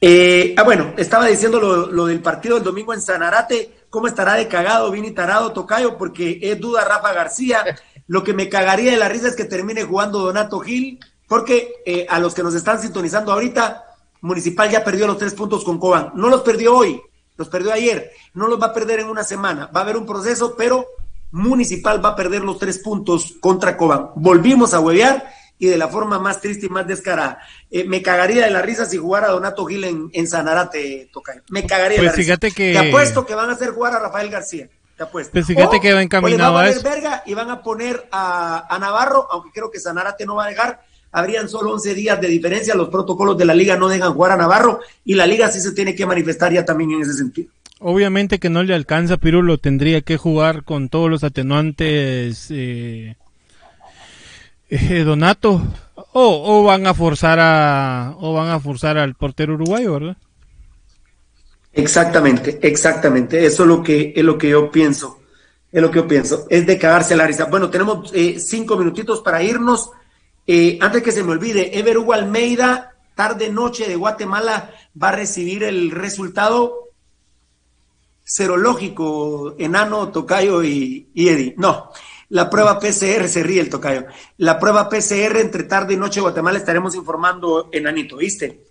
Eh, 0.00 0.54
ah, 0.58 0.64
bueno, 0.64 0.92
estaba 0.98 1.26
diciendo 1.26 1.58
lo, 1.58 1.90
lo, 1.90 2.06
del 2.06 2.20
partido 2.20 2.56
del 2.56 2.64
domingo 2.64 2.92
en 2.92 3.00
Sanarate 3.00 3.84
cómo 3.94 4.08
estará 4.08 4.34
de 4.34 4.48
cagado 4.48 4.90
Vini 4.90 5.12
Tarado 5.12 5.52
Tocayo, 5.52 5.96
porque 5.96 6.40
es 6.42 6.58
duda 6.58 6.84
Rafa 6.84 7.12
García. 7.12 7.64
Lo 8.08 8.24
que 8.24 8.34
me 8.34 8.48
cagaría 8.48 8.90
de 8.90 8.98
la 8.98 9.08
risa 9.08 9.28
es 9.28 9.36
que 9.36 9.44
termine 9.44 9.84
jugando 9.84 10.18
Donato 10.18 10.58
Gil, 10.58 10.98
porque 11.28 11.74
eh, 11.86 12.04
a 12.10 12.18
los 12.18 12.34
que 12.34 12.42
nos 12.42 12.56
están 12.56 12.80
sintonizando 12.80 13.30
ahorita, 13.30 13.84
Municipal 14.20 14.68
ya 14.68 14.82
perdió 14.82 15.06
los 15.06 15.18
tres 15.18 15.34
puntos 15.34 15.62
con 15.62 15.78
Cobán. 15.78 16.10
No 16.16 16.28
los 16.28 16.40
perdió 16.40 16.76
hoy, 16.76 17.00
los 17.36 17.48
perdió 17.48 17.72
ayer. 17.72 18.12
No 18.34 18.48
los 18.48 18.60
va 18.60 18.66
a 18.66 18.72
perder 18.74 19.00
en 19.00 19.08
una 19.08 19.24
semana. 19.24 19.66
Va 19.74 19.80
a 19.80 19.82
haber 19.82 19.96
un 19.96 20.06
proceso, 20.06 20.54
pero 20.56 20.86
Municipal 21.30 22.04
va 22.04 22.10
a 22.10 22.16
perder 22.16 22.42
los 22.42 22.58
tres 22.58 22.78
puntos 22.78 23.34
contra 23.40 23.76
Cobán. 23.76 24.10
Volvimos 24.14 24.72
a 24.72 24.80
huevear 24.80 25.32
y 25.58 25.66
de 25.66 25.76
la 25.76 25.88
forma 25.88 26.18
más 26.18 26.40
triste 26.40 26.66
y 26.66 26.68
más 26.68 26.86
descarada. 26.86 27.40
Eh, 27.70 27.84
me 27.84 28.02
cagaría 28.02 28.44
de 28.44 28.50
la 28.50 28.62
risa 28.62 28.86
si 28.86 28.98
jugara 28.98 29.28
Donato 29.28 29.64
Gil 29.66 29.84
en, 29.84 30.10
en 30.12 30.28
Sanarate, 30.28 31.10
Tocayo. 31.12 31.42
Me 31.48 31.66
cagaría 31.66 31.98
de 31.98 32.04
pues 32.04 32.12
la 32.12 32.16
fíjate 32.16 32.46
risa. 32.48 32.56
Que... 32.56 32.72
Te 32.72 32.88
apuesto 32.88 33.26
que 33.26 33.34
van 33.34 33.50
a 33.50 33.54
hacer 33.54 33.70
jugar 33.70 33.94
a 33.94 33.98
Rafael 33.98 34.30
García. 34.30 34.68
Te 34.96 35.02
apuesto. 35.02 35.32
Pues 35.32 35.46
fíjate 35.46 35.80
que 35.80 35.92
va 35.92 36.02
encaminado 36.02 36.56
a, 36.56 36.68
eso. 36.68 36.82
verga 36.82 37.24
y 37.26 37.34
van 37.34 37.50
a 37.50 37.62
poner 37.62 38.08
a, 38.12 38.72
a, 38.72 38.78
Navarro, 38.78 39.26
aunque 39.30 39.50
creo 39.52 39.70
que 39.70 39.80
Sanarate 39.80 40.24
no 40.24 40.36
va 40.36 40.44
a 40.44 40.48
dejar. 40.48 40.84
Habrían 41.14 41.48
solo 41.48 41.70
11 41.74 41.94
días 41.94 42.20
de 42.20 42.26
diferencia. 42.26 42.74
Los 42.74 42.88
protocolos 42.88 43.38
de 43.38 43.44
la 43.44 43.54
liga 43.54 43.76
no 43.76 43.88
dejan 43.88 44.12
jugar 44.14 44.32
a 44.32 44.36
Navarro 44.36 44.80
y 45.04 45.14
la 45.14 45.28
liga 45.28 45.48
sí 45.48 45.60
se 45.60 45.70
tiene 45.70 45.94
que 45.94 46.04
manifestar 46.04 46.52
ya 46.52 46.64
también 46.64 46.90
en 46.90 47.02
ese 47.02 47.14
sentido. 47.14 47.50
Obviamente 47.78 48.40
que 48.40 48.50
no 48.50 48.64
le 48.64 48.74
alcanza, 48.74 49.16
Pirulo 49.16 49.58
tendría 49.58 50.00
que 50.00 50.16
jugar 50.16 50.64
con 50.64 50.88
todos 50.88 51.08
los 51.08 51.22
atenuantes 51.22 52.48
eh, 52.50 53.16
eh, 54.70 55.04
Donato 55.04 55.62
o, 55.94 56.60
o, 56.60 56.64
van 56.64 56.86
a 56.88 56.94
forzar 56.94 57.38
a 57.40 58.14
o 58.18 58.32
van 58.32 58.48
a 58.48 58.58
forzar 58.58 58.98
al 58.98 59.14
portero 59.14 59.54
uruguayo, 59.54 59.92
¿verdad? 59.92 60.16
Exactamente, 61.72 62.58
exactamente. 62.62 63.46
Eso 63.46 63.62
es 63.62 63.68
lo 63.68 63.82
que 63.82 64.12
es 64.16 64.24
lo 64.24 64.36
que 64.36 64.48
yo 64.48 64.70
pienso. 64.70 65.20
Es 65.70 65.80
lo 65.80 65.90
que 65.90 66.00
yo 66.00 66.08
pienso. 66.08 66.46
Es 66.50 66.66
de 66.66 66.78
cagarse 66.78 67.14
la 67.14 67.26
risa. 67.26 67.44
Bueno, 67.46 67.70
tenemos 67.70 68.10
eh, 68.14 68.38
cinco 68.38 68.76
minutitos 68.76 69.20
para 69.20 69.42
irnos. 69.42 69.90
Eh, 70.46 70.78
antes 70.80 71.02
que 71.02 71.12
se 71.12 71.22
me 71.22 71.32
olvide, 71.32 71.78
Ever 71.78 71.98
Hugo 71.98 72.12
Almeida, 72.12 72.94
tarde 73.14 73.50
noche 73.50 73.88
de 73.88 73.96
Guatemala, 73.96 74.70
va 75.00 75.08
a 75.08 75.16
recibir 75.16 75.62
el 75.64 75.90
resultado 75.90 76.90
serológico, 78.24 79.54
enano, 79.58 80.08
tocayo 80.08 80.62
y, 80.62 81.08
y 81.14 81.28
Eddie. 81.28 81.54
No, 81.56 81.90
la 82.30 82.50
prueba 82.50 82.78
PCR, 82.78 83.28
se 83.28 83.42
ríe 83.42 83.60
el 83.60 83.70
tocayo. 83.70 84.06
La 84.38 84.58
prueba 84.58 84.88
PCR 84.88 85.38
entre 85.38 85.64
tarde 85.64 85.94
y 85.94 85.96
noche 85.96 86.16
de 86.16 86.22
Guatemala 86.22 86.58
estaremos 86.58 86.94
informando 86.94 87.68
en 87.72 87.86
Anito, 87.86 88.16
¿viste? 88.16 88.64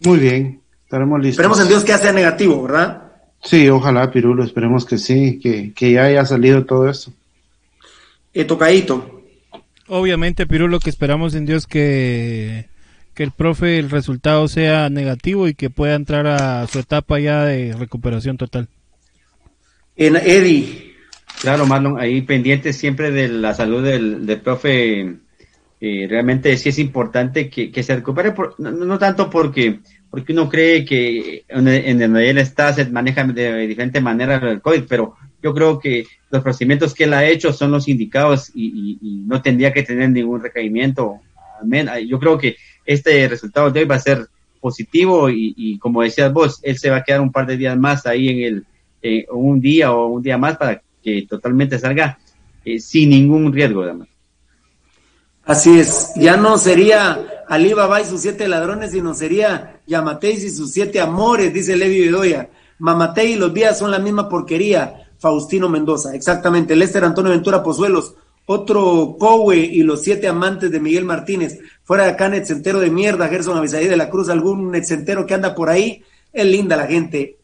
Muy 0.00 0.18
bien, 0.18 0.60
estaremos 0.84 1.18
listos. 1.18 1.38
Esperemos 1.38 1.60
en 1.60 1.68
Dios 1.68 1.84
que 1.84 1.96
sea 1.96 2.12
negativo, 2.12 2.62
¿verdad? 2.62 3.04
Sí, 3.42 3.68
ojalá, 3.68 4.10
Pirulo, 4.10 4.44
esperemos 4.44 4.84
que 4.84 4.98
sí, 4.98 5.38
que, 5.40 5.72
que 5.72 5.92
ya 5.92 6.04
haya 6.04 6.26
salido 6.26 6.64
todo 6.64 6.88
esto. 6.88 7.12
Eh, 8.34 8.44
tocadito. 8.44 9.17
Obviamente, 9.88 10.46
Pirulo, 10.46 10.80
que 10.80 10.90
esperamos 10.90 11.34
en 11.34 11.46
Dios 11.46 11.66
que, 11.66 12.66
que 13.14 13.22
el 13.22 13.32
profe, 13.32 13.78
el 13.78 13.90
resultado 13.90 14.48
sea 14.48 14.90
negativo 14.90 15.48
y 15.48 15.54
que 15.54 15.70
pueda 15.70 15.94
entrar 15.94 16.26
a 16.26 16.66
su 16.66 16.78
etapa 16.78 17.18
ya 17.18 17.44
de 17.44 17.74
recuperación 17.74 18.36
total. 18.36 18.68
En 19.96 20.16
Eddie, 20.16 20.88
Claro, 21.40 21.66
Marlon, 21.66 22.00
ahí 22.00 22.22
pendiente 22.22 22.72
siempre 22.72 23.10
de 23.12 23.28
la 23.28 23.54
salud 23.54 23.84
del, 23.84 24.26
del 24.26 24.40
profe. 24.40 25.16
Eh, 25.80 26.06
realmente 26.10 26.56
sí 26.56 26.70
es 26.70 26.78
importante 26.80 27.48
que, 27.48 27.70
que 27.70 27.84
se 27.84 27.94
recupere, 27.94 28.32
por, 28.32 28.58
no, 28.58 28.72
no, 28.72 28.98
tanto 28.98 29.30
porque 29.30 29.78
porque 30.10 30.32
uno 30.32 30.48
cree 30.48 30.84
que 30.84 31.44
en, 31.46 31.68
en 31.68 31.98
donde 32.00 32.30
él 32.30 32.38
está 32.38 32.72
se 32.72 32.86
maneja 32.86 33.22
de 33.22 33.66
diferente 33.68 34.00
manera 34.00 34.36
el 34.36 34.60
COVID, 34.60 34.84
pero 34.88 35.14
yo 35.40 35.54
creo 35.54 35.78
que 35.78 36.04
los 36.30 36.42
procedimientos 36.42 36.94
que 36.94 37.04
él 37.04 37.14
ha 37.14 37.24
hecho 37.24 37.52
son 37.52 37.70
los 37.70 37.88
indicados 37.88 38.50
y, 38.54 38.98
no 39.26 39.42
tendría 39.42 39.72
que 39.72 39.82
tener 39.82 40.10
ningún 40.10 40.40
recaimiento. 40.40 41.20
Yo 42.06 42.18
creo 42.18 42.38
que 42.38 42.56
este 42.84 43.28
resultado 43.28 43.70
de 43.70 43.80
hoy 43.80 43.86
va 43.86 43.96
a 43.96 44.00
ser 44.00 44.26
positivo 44.60 45.28
y, 45.30 45.54
y 45.56 45.78
como 45.78 46.02
decías 46.02 46.32
vos, 46.32 46.60
él 46.62 46.78
se 46.78 46.90
va 46.90 46.96
a 46.96 47.04
quedar 47.04 47.20
un 47.20 47.32
par 47.32 47.46
de 47.46 47.56
días 47.56 47.76
más 47.76 48.06
ahí 48.06 48.28
en 48.28 48.40
el, 48.42 48.66
eh, 49.00 49.26
un 49.30 49.60
día 49.60 49.92
o 49.92 50.06
un 50.08 50.22
día 50.22 50.36
más 50.38 50.56
para 50.56 50.82
que 51.02 51.24
totalmente 51.28 51.78
salga 51.78 52.18
eh, 52.64 52.80
sin 52.80 53.10
ningún 53.10 53.52
riesgo, 53.52 53.82
además. 53.82 54.08
Así 55.44 55.78
es, 55.78 56.12
ya 56.16 56.36
no 56.36 56.58
sería 56.58 57.44
Ali 57.48 57.72
Baba 57.72 58.00
y 58.00 58.04
sus 58.04 58.20
siete 58.20 58.48
ladrones, 58.48 58.90
sino 58.90 59.14
sería 59.14 59.80
Yamateis 59.86 60.44
y 60.44 60.50
sus 60.50 60.72
siete 60.72 61.00
amores, 61.00 61.54
dice 61.54 61.76
Levi 61.76 62.00
Bedoya. 62.00 62.50
Mamatei 62.80 63.32
y 63.32 63.36
los 63.36 63.52
días 63.52 63.78
son 63.78 63.90
la 63.90 63.98
misma 63.98 64.28
porquería. 64.28 65.07
Faustino 65.18 65.68
Mendoza, 65.68 66.14
exactamente. 66.14 66.76
Lester 66.76 67.04
Antonio 67.04 67.32
Ventura 67.32 67.62
Pozuelos, 67.62 68.14
otro 68.46 69.16
Cowe 69.18 69.56
y 69.56 69.82
los 69.82 70.02
siete 70.02 70.28
amantes 70.28 70.70
de 70.70 70.80
Miguel 70.80 71.04
Martínez. 71.04 71.58
Fuera 71.84 72.04
de 72.04 72.10
acá, 72.10 72.28
netcentero 72.28 72.80
de 72.80 72.90
mierda, 72.90 73.28
Gerson 73.28 73.58
Avisadí 73.58 73.88
de 73.88 73.96
la 73.96 74.08
Cruz, 74.08 74.28
algún 74.28 74.70
netcentero 74.70 75.26
que 75.26 75.34
anda 75.34 75.54
por 75.54 75.68
ahí. 75.68 76.02
Es 76.32 76.46
linda 76.46 76.76
la 76.76 76.86
gente. 76.86 77.36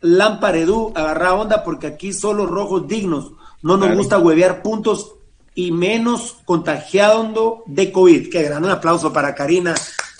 Lamparedú, 0.00 0.92
agarra 0.94 1.34
onda 1.34 1.64
porque 1.64 1.86
aquí 1.86 2.12
solo 2.12 2.46
rojos 2.46 2.86
dignos. 2.86 3.32
No 3.62 3.76
nos 3.78 3.96
gusta 3.96 4.18
huevear 4.18 4.62
puntos 4.62 5.14
y 5.54 5.72
menos 5.72 6.36
contagiando 6.44 7.62
de 7.66 7.90
COVID. 7.90 8.30
Qué 8.30 8.42
gran 8.42 8.64
un 8.64 8.70
aplauso 8.70 9.12
para 9.12 9.34
Karina, 9.34 9.74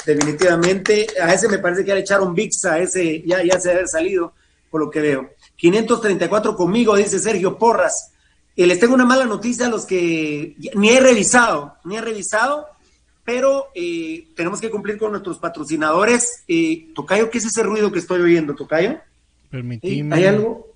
definitivamente. 0.06 1.06
A 1.22 1.34
ese 1.34 1.48
me 1.48 1.58
parece 1.58 1.82
que 1.82 1.88
ya 1.88 1.94
le 1.94 2.00
echaron 2.00 2.34
VIX, 2.34 2.64
a 2.64 2.78
ese 2.78 3.22
ya, 3.26 3.44
ya 3.44 3.60
se 3.60 3.68
debe 3.68 3.80
haber 3.80 3.88
salido, 3.88 4.32
por 4.70 4.80
lo 4.80 4.90
que 4.90 5.00
veo. 5.00 5.30
534 5.70 6.56
conmigo, 6.56 6.94
dice 6.96 7.18
Sergio 7.18 7.56
Porras. 7.56 8.12
Eh, 8.54 8.66
les 8.66 8.78
tengo 8.78 8.94
una 8.94 9.06
mala 9.06 9.24
noticia 9.24 9.66
a 9.66 9.70
los 9.70 9.86
que 9.86 10.56
ni 10.74 10.90
he 10.90 11.00
revisado, 11.00 11.76
ni 11.84 11.96
he 11.96 12.00
revisado, 12.02 12.66
pero 13.24 13.68
eh, 13.74 14.28
tenemos 14.36 14.60
que 14.60 14.70
cumplir 14.70 14.98
con 14.98 15.12
nuestros 15.12 15.38
patrocinadores. 15.38 16.44
Eh, 16.48 16.88
Tocayo, 16.94 17.30
¿qué 17.30 17.38
es 17.38 17.46
ese 17.46 17.62
ruido 17.62 17.90
que 17.90 17.98
estoy 17.98 18.20
oyendo, 18.20 18.54
Tocayo? 18.54 18.98
Permitime. 19.50 20.14
¿Hay 20.14 20.26
algo? 20.26 20.74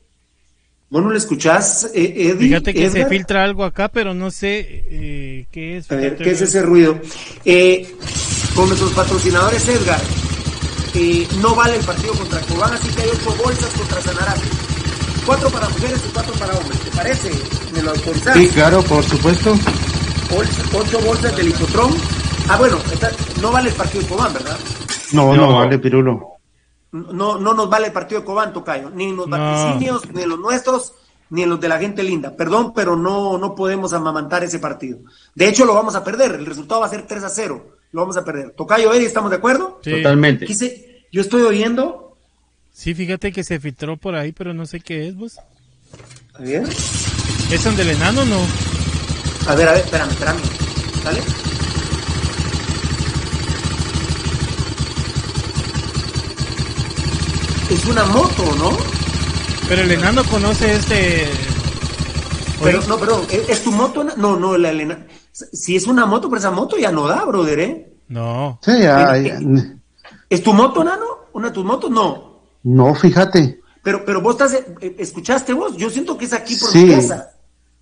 ¿Vos 0.89 1.03
no 1.03 1.11
lo 1.11 1.19
escuchás, 1.19 1.91
eh, 1.95 2.31
Eddie? 2.31 2.49
Fíjate 2.49 2.73
que 2.73 2.87
Edgar? 2.87 3.03
se 3.03 3.07
filtra 3.11 3.45
algo 3.45 3.65
acá, 3.65 3.91
pero 3.91 4.15
no 4.15 4.31
sé 4.31 4.87
eh, 4.91 5.47
qué 5.53 5.77
es. 5.77 5.93
A 5.93 5.97
ver, 5.97 6.17
¿qué 6.17 6.31
es 6.31 6.41
ese 6.41 6.63
ruido? 6.63 6.99
Eh, 7.45 7.95
con 8.55 8.69
nuestros 8.69 8.93
patrocinadores, 8.95 9.69
Edgar, 9.69 10.01
eh, 10.95 11.29
no 11.43 11.55
vale 11.55 11.77
el 11.77 11.85
partido 11.85 12.15
contra 12.15 12.41
Cobán, 12.41 12.73
así 12.73 12.89
que 12.89 13.03
hay 13.03 13.09
ocho 13.13 13.37
bolsas 13.37 13.71
contra 13.75 14.01
Sanarate. 14.01 14.68
Cuatro 15.29 15.51
para 15.51 15.69
mujeres 15.69 16.03
y 16.09 16.13
cuatro 16.15 16.33
para 16.37 16.57
hombres, 16.57 16.81
¿te 16.81 16.91
parece? 16.91 17.31
¿Me 17.75 17.83
lo 17.83 17.91
autorizás? 17.91 18.35
Sí, 18.35 18.49
claro, 18.49 18.83
por 18.83 19.05
supuesto. 19.05 19.53
Ocho, 20.35 20.79
ocho 20.79 21.01
bolsas 21.01 21.37
del 21.37 21.49
hipotrón. 21.49 21.91
Ah, 22.49 22.57
bueno, 22.57 22.79
esta, 22.91 23.11
no 23.43 23.53
vale 23.53 23.69
el 23.69 23.75
partido 23.75 24.05
de 24.05 24.09
Cobán, 24.09 24.33
¿verdad? 24.33 24.59
No, 25.13 25.35
no, 25.35 25.49
no 25.49 25.53
vale, 25.59 25.79
Pirulo 25.79 26.39
no, 26.93 27.39
no 27.39 27.53
nos 27.53 27.69
vale 27.69 27.89
el 27.89 27.93
partido 27.93 28.23
de 28.23 28.27
Cobán, 28.27 28.55
Tocayo, 28.55 28.89
ni 28.89 29.09
en 29.09 29.17
los 29.17 29.29
vaticinios, 29.29 30.07
no. 30.07 30.13
ni 30.15 30.23
en 30.23 30.29
los 30.31 30.39
nuestros, 30.39 30.95
ni 31.29 31.43
en 31.43 31.51
los 31.51 31.61
de 31.61 31.69
la 31.69 31.79
gente 31.79 32.03
linda. 32.03 32.35
Perdón, 32.35 32.73
pero 32.75 32.97
no, 32.97 33.37
no 33.37 33.55
podemos 33.55 33.93
amamantar 33.93 34.45
ese 34.45 34.59
partido. 34.59 35.01
De 35.35 35.47
hecho, 35.47 35.67
lo 35.67 35.75
vamos 35.75 35.95
a 35.95 36.03
perder. 36.03 36.37
El 36.37 36.47
resultado 36.47 36.81
va 36.81 36.87
a 36.87 36.91
ser 36.91 37.07
3 37.07 37.25
a 37.25 37.29
0. 37.29 37.67
Lo 37.93 38.01
vamos 38.01 38.17
a 38.17 38.25
perder. 38.25 38.53
Tocayo, 38.53 38.95
Eddie, 38.95 39.07
¿estamos 39.07 39.29
de 39.31 39.37
acuerdo? 39.37 39.79
Sí. 39.83 39.91
Totalmente. 39.91 40.47
Quise, 40.47 41.05
yo 41.13 41.21
estoy 41.21 41.43
oyendo. 41.43 42.08
Sí, 42.79 42.95
fíjate 42.95 43.33
que 43.33 43.43
se 43.43 43.59
filtró 43.59 43.97
por 43.97 44.15
ahí, 44.15 44.31
pero 44.31 44.55
no 44.55 44.65
sé 44.65 44.79
qué 44.79 45.09
es, 45.09 45.17
vos. 45.17 45.41
A 46.35 46.43
ver. 46.43 46.63
¿Es 47.51 47.65
donde 47.65 47.83
el 47.83 47.91
enano 47.91 48.25
no? 48.25 48.39
A 49.49 49.57
ver, 49.57 49.69
a 49.69 49.73
ver, 49.73 49.85
espérame, 49.85 50.11
espérame. 50.11 50.39
¿Sale? 51.03 51.21
Es 57.69 57.85
una 57.87 58.05
moto, 58.05 58.45
¿no? 58.59 58.71
Pero 59.69 59.83
el 59.83 59.91
enano 59.91 60.23
conoce 60.31 60.77
este. 60.77 61.27
Pero, 62.63 62.81
no, 62.87 62.97
perdón, 62.97 63.27
¿es, 63.29 63.65
tu 63.65 63.73
moto? 63.73 64.05
No, 64.05 64.39
no, 64.39 64.57
la 64.57 64.71
Elena. 64.71 65.05
Si 65.33 65.75
es 65.75 65.89
una 65.89 66.07
moto, 66.07 66.29
pero 66.29 66.39
esa 66.39 66.53
moto 66.53 66.79
ya 66.79 66.93
no 66.93 67.09
da, 67.09 67.25
brother, 67.25 67.59
¿eh? 67.59 67.93
No. 68.07 68.61
Sí, 68.63 68.71
ya, 68.79 69.17
¿Es 70.31 70.45
tu 70.45 70.53
moto, 70.53 70.85
Nano? 70.85 71.07
¿Una 71.33 71.49
de 71.49 71.55
tus 71.55 71.65
motos? 71.65 71.91
No. 71.91 72.28
No, 72.63 72.95
fíjate. 72.95 73.61
Pero, 73.83 74.05
pero 74.05 74.21
vos 74.21 74.35
estás, 74.35 74.55
eh, 74.81 74.97
¿escuchaste 74.99 75.53
vos? 75.53 75.77
Yo 75.77 75.89
siento 75.91 76.19
que 76.19 76.27
es 76.27 76.33
aquí 76.33 76.57
por 76.57 76.75
mi 76.75 76.95
casa. 76.95 77.31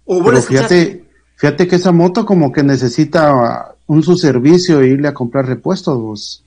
¿O 0.04 0.20
vos 0.20 0.26
pero 0.26 0.42
fíjate, 0.42 1.04
fíjate 1.36 1.66
que 1.66 1.76
esa 1.76 1.92
moto 1.92 2.24
como 2.24 2.52
que 2.52 2.62
necesita 2.62 3.74
un 3.86 4.02
su 4.02 4.16
servicio 4.16 4.80
e 4.80 4.88
irle 4.88 5.08
a 5.08 5.14
comprar 5.14 5.46
repuestos 5.46 6.00
vos. 6.00 6.42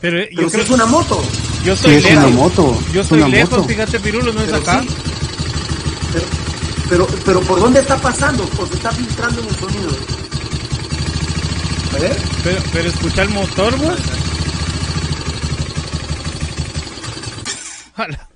Pero, 0.00 0.18
yo 0.30 0.48
creo... 0.48 0.64
es 0.64 0.70
una 0.70 0.86
moto. 0.86 1.20
Yo 1.64 1.72
estoy 1.72 2.00
sí, 2.00 2.08
es 2.08 2.16
una 2.16 2.28
moto. 2.28 2.76
Yo 2.92 3.00
estoy 3.00 3.30
lejos, 3.30 3.66
fíjate, 3.66 4.00
Pirulo, 4.00 4.32
no 4.32 4.42
es 4.42 4.52
acá. 4.52 4.82
Pero, 6.12 6.26
pero, 6.88 7.06
pero, 7.24 7.40
¿por 7.40 7.60
dónde 7.60 7.80
está 7.80 7.96
pasando? 7.96 8.48
¿O 8.58 8.66
se 8.66 8.74
está 8.74 8.90
filtrando 8.90 9.40
en 9.40 9.48
el 9.48 9.54
sonido? 9.54 9.90
A 11.94 11.98
ver. 11.98 12.16
Pero, 12.42 12.62
pero 12.72 12.88
escucha 12.88 13.22
el 13.22 13.30
motor, 13.30 13.76
vos. 13.78 13.98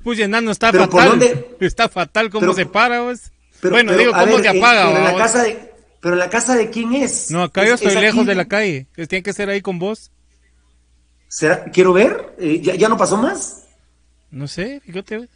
Pues 0.03 0.19
enano 0.21 0.51
está 0.51 0.73
fatal. 0.73 1.21
Está 1.61 1.89
fatal 1.89 2.31
cómo 2.31 2.55
se 2.55 2.67
para, 2.67 3.01
vos. 3.03 3.33
bueno, 3.63 3.95
digo, 3.97 4.13
cómo 4.13 4.39
se 4.39 4.49
apaga. 4.49 4.87
pero, 4.87 4.99
en 4.99 5.05
la 5.05 5.17
casa 5.17 5.43
de, 5.43 5.73
pero 6.01 6.17
la 6.17 6.31
casa 6.31 6.57
de 6.57 6.71
quién 6.71 6.95
es. 6.95 7.31
No, 7.31 7.43
acá 7.43 7.67
yo 7.67 7.75
estoy 7.75 7.95
lejos 7.97 8.27
de 8.27 8.35
la 8.35 8.47
calle. 8.47 8.87
Tiene 8.95 9.23
que 9.23 9.33
ser 9.33 9.49
ahí 9.49 9.61
con 9.61 9.79
vos. 9.79 10.11
¿Será? 11.29 11.65
Quiero 11.65 11.93
ver. 11.93 12.35
Eh, 12.39 12.61
¿ya, 12.63 12.75
¿ya, 12.75 12.89
no 12.89 12.97
pasó 12.97 13.17
más? 13.17 13.65
No 14.31 14.49
sé, 14.49 14.81
fíjate. 14.85 15.29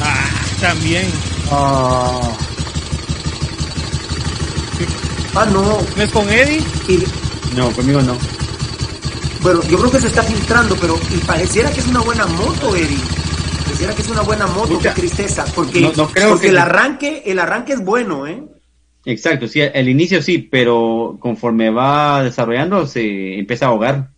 Ah, 0.00 0.30
también. 0.60 1.06
Ah. 1.50 2.36
Ah, 5.34 5.44
no. 5.52 5.82
¿No 5.96 6.02
es 6.02 6.10
con 6.10 6.28
Eddie? 6.30 6.62
No, 7.54 7.70
conmigo 7.72 8.00
no. 8.00 8.16
Bueno, 9.42 9.62
yo 9.64 9.78
creo 9.78 9.90
que 9.90 10.00
se 10.00 10.08
está 10.08 10.22
filtrando, 10.22 10.76
pero 10.80 10.98
y 11.10 11.18
pareciera 11.18 11.70
que 11.70 11.80
es 11.80 11.86
una 11.86 12.00
buena 12.00 12.26
moto, 12.26 12.74
Eddie. 12.74 12.98
Pareciera 13.64 13.94
que 13.94 14.02
es 14.02 14.08
una 14.08 14.22
buena 14.22 14.46
moto, 14.46 14.78
qué 14.78 14.90
tristeza. 14.90 15.44
Porque, 15.54 15.92
porque 16.28 16.48
el 16.48 16.58
arranque, 16.58 17.22
el 17.26 17.38
arranque 17.38 17.74
es 17.74 17.84
bueno, 17.84 18.26
¿eh? 18.26 18.42
Exacto, 19.04 19.46
sí, 19.46 19.60
el 19.60 19.88
inicio 19.88 20.20
sí, 20.20 20.38
pero 20.38 21.16
conforme 21.20 21.70
va 21.70 22.24
desarrollando 22.24 22.86
se 22.86 23.38
empieza 23.38 23.66
a 23.66 23.68
ahogar. 23.68 24.10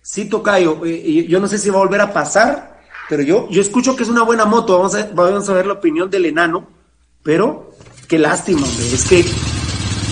Sí, 0.00 0.26
Tocayo, 0.26 0.84
eh, 0.84 1.26
yo 1.28 1.40
no 1.40 1.48
sé 1.48 1.58
si 1.58 1.70
va 1.70 1.76
a 1.76 1.80
volver 1.80 2.00
a 2.00 2.12
pasar, 2.12 2.80
pero 3.08 3.22
yo, 3.22 3.48
yo 3.50 3.60
escucho 3.60 3.96
que 3.96 4.04
es 4.04 4.08
una 4.08 4.22
buena 4.22 4.44
moto, 4.44 4.78
vamos 4.78 4.94
a, 4.94 5.08
vamos 5.12 5.48
a 5.48 5.54
ver 5.54 5.66
la 5.66 5.72
opinión 5.72 6.08
del 6.08 6.26
enano, 6.26 6.68
pero 7.24 7.72
qué 8.06 8.18
lástima, 8.18 8.64
hombre, 8.64 8.86
es 8.86 9.04
que 9.08 9.24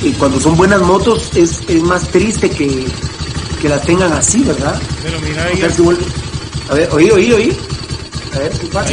y 0.02 0.12
cuando 0.14 0.40
son 0.40 0.56
buenas 0.56 0.82
motos 0.82 1.36
es, 1.36 1.60
es 1.68 1.82
más 1.82 2.08
triste 2.08 2.50
que, 2.50 2.86
que 3.62 3.68
las 3.68 3.82
tengan 3.82 4.12
así, 4.12 4.42
¿verdad? 4.42 4.80
Pero 5.04 5.20
mira 5.20 5.44
ahí. 5.44 5.62
A 6.68 6.74
ver, 6.74 6.88
oí, 6.92 7.10
oí, 7.10 7.32
oí. 7.32 7.56
A 8.34 8.38
ver, 8.40 8.52
¿qué 8.58 8.66
pasa? 8.66 8.92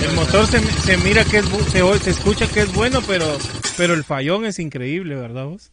El 0.00 0.14
motor 0.14 0.46
se, 0.46 0.60
se 0.60 0.96
mira 0.98 1.24
que 1.24 1.38
es 1.38 1.46
se, 1.72 1.98
se, 1.98 2.10
escucha 2.10 2.46
que 2.46 2.60
es 2.60 2.72
bueno, 2.72 3.00
pero 3.04 3.26
pero 3.76 3.94
el 3.94 4.04
fallón 4.04 4.44
es 4.44 4.60
increíble, 4.60 5.16
¿verdad 5.16 5.46
vos? 5.46 5.72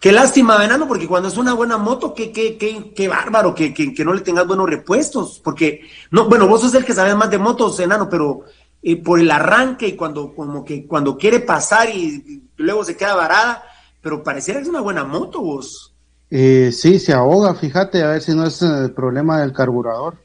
Qué 0.00 0.12
lástima, 0.12 0.56
Venano, 0.56 0.88
porque 0.88 1.06
cuando 1.06 1.28
es 1.28 1.36
una 1.36 1.52
buena 1.52 1.76
moto, 1.76 2.14
qué, 2.14 2.32
qué, 2.32 2.56
qué, 2.56 2.92
qué 2.96 3.08
bárbaro 3.08 3.54
que, 3.54 3.74
que, 3.74 3.92
que, 3.92 4.02
no 4.02 4.14
le 4.14 4.22
tengas 4.22 4.46
buenos 4.46 4.68
repuestos. 4.68 5.42
Porque, 5.44 5.82
no, 6.10 6.26
bueno, 6.26 6.48
vos 6.48 6.62
sos 6.62 6.72
el 6.74 6.86
que 6.86 6.94
sabes 6.94 7.14
más 7.16 7.30
de 7.30 7.36
motos, 7.36 7.78
Enano, 7.80 8.08
pero 8.08 8.44
y 8.82 8.96
por 8.96 9.20
el 9.20 9.30
arranque 9.30 9.88
y 9.88 9.96
cuando, 9.96 10.34
como 10.34 10.64
que 10.64 10.86
cuando 10.86 11.18
quiere 11.18 11.40
pasar 11.40 11.90
y, 11.90 12.44
luego 12.56 12.84
se 12.84 12.96
queda 12.96 13.14
varada, 13.14 13.62
pero 14.00 14.22
pareciera 14.22 14.60
que 14.60 14.64
es 14.64 14.68
una 14.68 14.80
buena 14.80 15.04
moto 15.04 15.40
vos. 15.40 15.94
Eh, 16.30 16.70
sí, 16.72 16.98
se 16.98 17.12
ahoga, 17.12 17.54
fíjate, 17.54 18.02
a 18.02 18.08
ver 18.08 18.22
si 18.22 18.34
no 18.34 18.46
es 18.46 18.62
el 18.62 18.92
problema 18.92 19.40
del 19.40 19.52
carburador. 19.52 20.16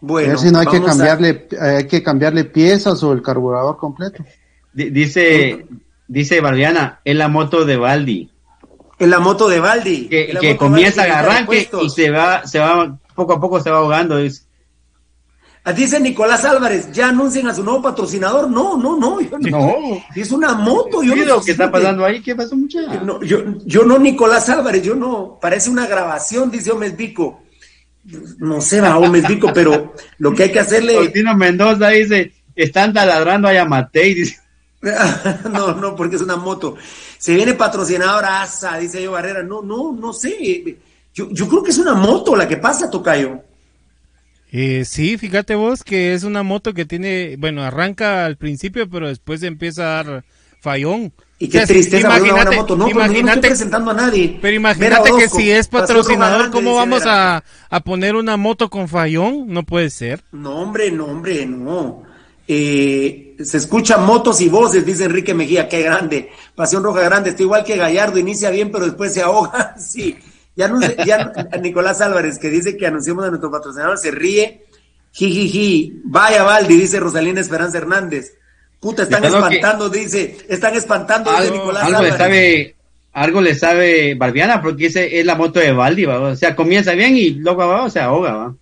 Bueno, 0.00 0.28
a 0.28 0.30
ver 0.30 0.38
si 0.38 0.50
no 0.50 0.60
hay 0.60 0.66
que 0.66 0.82
cambiarle, 0.82 1.48
hay 1.60 1.86
que 1.86 2.02
cambiarle 2.02 2.44
piezas 2.44 3.02
o 3.02 3.12
el 3.12 3.22
carburador 3.22 3.76
completo. 3.76 4.24
dice, 4.72 5.66
dice 6.06 6.40
Barbiana, 6.40 7.00
es 7.04 7.16
la 7.16 7.28
moto 7.28 7.64
de 7.64 7.76
Baldi. 7.76 8.30
Es 8.98 9.08
la 9.08 9.18
moto 9.18 9.48
de 9.48 9.60
Baldi. 9.60 10.08
Que, 10.08 10.56
comienza 10.56 11.04
a 11.04 11.18
arranque 11.18 11.68
y 11.82 11.90
se 11.90 12.10
va, 12.10 12.46
se 12.46 12.58
va, 12.58 12.98
poco 13.14 13.34
a 13.34 13.40
poco 13.40 13.60
se 13.60 13.70
va 13.70 13.78
ahogando. 13.78 14.18
Es, 14.18 14.46
dice 15.76 16.00
Nicolás 16.00 16.44
Álvarez, 16.44 16.90
ya 16.92 17.08
anuncien 17.08 17.46
a 17.46 17.54
su 17.54 17.62
nuevo 17.62 17.82
patrocinador. 17.82 18.50
No, 18.50 18.76
no, 18.76 18.96
no. 18.96 19.18
no. 19.20 20.04
Es 20.14 20.32
una 20.32 20.54
moto. 20.54 21.02
Yo 21.02 21.14
no 21.14 21.42
¿Qué 21.42 21.52
está 21.52 21.70
pasando 21.70 22.04
ahí? 22.04 22.22
¿Qué 22.22 22.34
pasó, 22.34 22.56
muchacho? 22.56 23.04
No, 23.04 23.22
yo, 23.22 23.42
yo 23.64 23.84
no, 23.84 23.98
Nicolás 23.98 24.48
Álvarez, 24.48 24.82
yo 24.82 24.94
no. 24.94 25.38
Parece 25.40 25.70
una 25.70 25.86
grabación, 25.86 26.50
dice 26.50 26.72
Vico. 26.96 27.42
No 28.38 28.60
sé, 28.60 28.80
va 28.80 28.98
Vico, 29.28 29.52
pero 29.52 29.94
lo 30.18 30.34
que 30.34 30.44
hay 30.44 30.52
que 30.52 30.60
hacerle. 30.60 30.94
Cortino 30.94 31.36
Mendoza 31.36 31.88
dice: 31.88 32.32
están 32.56 32.92
taladrando 32.92 33.48
a 33.48 33.52
Yamatei. 33.52 34.14
Dice. 34.14 34.38
no, 35.50 35.74
no, 35.74 35.94
porque 35.94 36.16
es 36.16 36.22
una 36.22 36.36
moto. 36.36 36.76
Se 37.18 37.34
viene 37.34 37.52
patrocinador 37.52 38.24
ASA, 38.24 38.78
dice 38.78 39.02
yo 39.02 39.12
Barrera. 39.12 39.42
No, 39.42 39.60
no, 39.60 39.92
no 39.92 40.12
sé. 40.14 40.78
Yo, 41.12 41.28
yo 41.30 41.48
creo 41.48 41.62
que 41.62 41.70
es 41.70 41.78
una 41.78 41.94
moto 41.94 42.34
la 42.34 42.48
que 42.48 42.56
pasa, 42.56 42.90
Tocayo. 42.90 43.42
Eh, 44.52 44.84
sí, 44.84 45.16
fíjate 45.16 45.54
vos 45.54 45.84
que 45.84 46.12
es 46.12 46.24
una 46.24 46.42
moto 46.42 46.74
que 46.74 46.84
tiene, 46.84 47.36
bueno, 47.38 47.62
arranca 47.62 48.24
al 48.24 48.36
principio, 48.36 48.88
pero 48.90 49.08
después 49.08 49.42
empieza 49.42 49.82
a 49.82 50.04
dar 50.04 50.24
fallón. 50.60 51.12
Y 51.38 51.48
qué 51.48 51.64
tristeza 51.64 52.06
imagínate, 52.06 52.48
una 52.48 52.56
moto. 52.58 52.76
No, 52.76 52.88
imagínate, 52.88 53.22
no 53.22 53.32
estoy 53.32 53.50
presentando 53.50 53.90
a 53.92 53.94
nadie. 53.94 54.38
Pero 54.42 54.56
imagínate 54.56 55.10
que 55.16 55.28
si 55.28 55.50
es 55.50 55.68
patrocinador, 55.68 56.50
¿cómo 56.50 56.74
vamos 56.74 57.04
a, 57.06 57.44
a, 57.70 57.80
poner 57.80 58.14
una 58.14 58.36
moto 58.36 58.68
con 58.68 58.88
fallón? 58.88 59.46
No 59.48 59.62
puede 59.62 59.88
ser. 59.88 60.22
No, 60.32 60.56
hombre, 60.56 60.90
no, 60.90 61.06
hombre, 61.06 61.46
no. 61.46 62.02
Eh, 62.52 63.36
se 63.44 63.56
escuchan 63.58 64.04
motos 64.04 64.40
y 64.40 64.48
voces, 64.48 64.84
dice 64.84 65.04
Enrique 65.04 65.32
Mejía, 65.32 65.68
qué 65.68 65.82
grande. 65.82 66.30
Pasión 66.56 66.82
Roja 66.82 67.02
Grande, 67.02 67.30
está 67.30 67.42
igual 67.42 67.64
que 67.64 67.76
Gallardo, 67.76 68.18
inicia 68.18 68.50
bien, 68.50 68.72
pero 68.72 68.86
después 68.86 69.14
se 69.14 69.22
ahoga. 69.22 69.76
sí. 69.78 70.16
Ya, 70.56 70.70
ya 71.06 71.32
Nicolás 71.60 72.00
Álvarez, 72.00 72.38
que 72.38 72.50
dice 72.50 72.76
que 72.76 72.86
anunciamos 72.86 73.24
a 73.24 73.28
nuestro 73.28 73.50
patrocinador, 73.50 73.98
se 73.98 74.10
ríe. 74.10 74.64
Jijiji, 75.12 76.00
vaya 76.04 76.42
Valdi, 76.42 76.76
dice 76.76 77.00
Rosalina 77.00 77.40
Esperanza 77.40 77.78
Hernández. 77.78 78.34
Puta, 78.78 79.02
están 79.02 79.24
espantando, 79.24 79.88
dice, 79.88 80.38
están 80.48 80.74
espantando, 80.74 81.30
dice 81.32 81.50
Nicolás 81.50 81.84
algo 81.84 81.98
Álvarez. 81.98 82.12
Le 82.12 82.18
sabe, 82.18 82.76
algo 83.12 83.40
le 83.40 83.54
sabe 83.54 84.14
Barbiana, 84.14 84.62
porque 84.62 84.86
ese 84.86 85.18
es 85.18 85.26
la 85.26 85.34
moto 85.34 85.60
de 85.60 85.72
Valdi, 85.72 86.06
o 86.06 86.36
sea, 86.36 86.56
comienza 86.56 86.92
bien 86.92 87.16
y 87.16 87.30
luego 87.30 87.66
va, 87.66 87.90
se 87.90 88.00
ahoga, 88.00 88.32
¿va? 88.32 88.54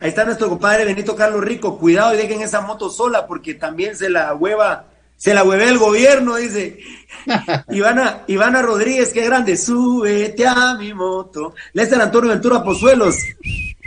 Ahí 0.00 0.08
está 0.08 0.24
nuestro 0.24 0.48
compadre 0.48 0.84
Benito 0.84 1.14
Carlos 1.14 1.44
Rico, 1.44 1.78
cuidado 1.78 2.12
y 2.12 2.16
dejen 2.16 2.42
esa 2.42 2.60
moto 2.60 2.90
sola, 2.90 3.26
porque 3.26 3.54
también 3.54 3.96
se 3.96 4.10
la 4.10 4.34
hueva 4.34 4.86
se 5.22 5.32
la 5.32 5.44
hueve 5.44 5.68
el 5.68 5.78
gobierno, 5.78 6.34
dice. 6.34 6.80
Ivana, 7.70 8.24
Ivana 8.26 8.60
Rodríguez, 8.60 9.12
qué 9.12 9.24
grande, 9.24 9.56
súbete 9.56 10.48
a 10.48 10.74
mi 10.74 10.92
moto. 10.92 11.54
Lester 11.74 12.00
Antonio 12.00 12.30
Ventura 12.30 12.64
Pozuelos, 12.64 13.14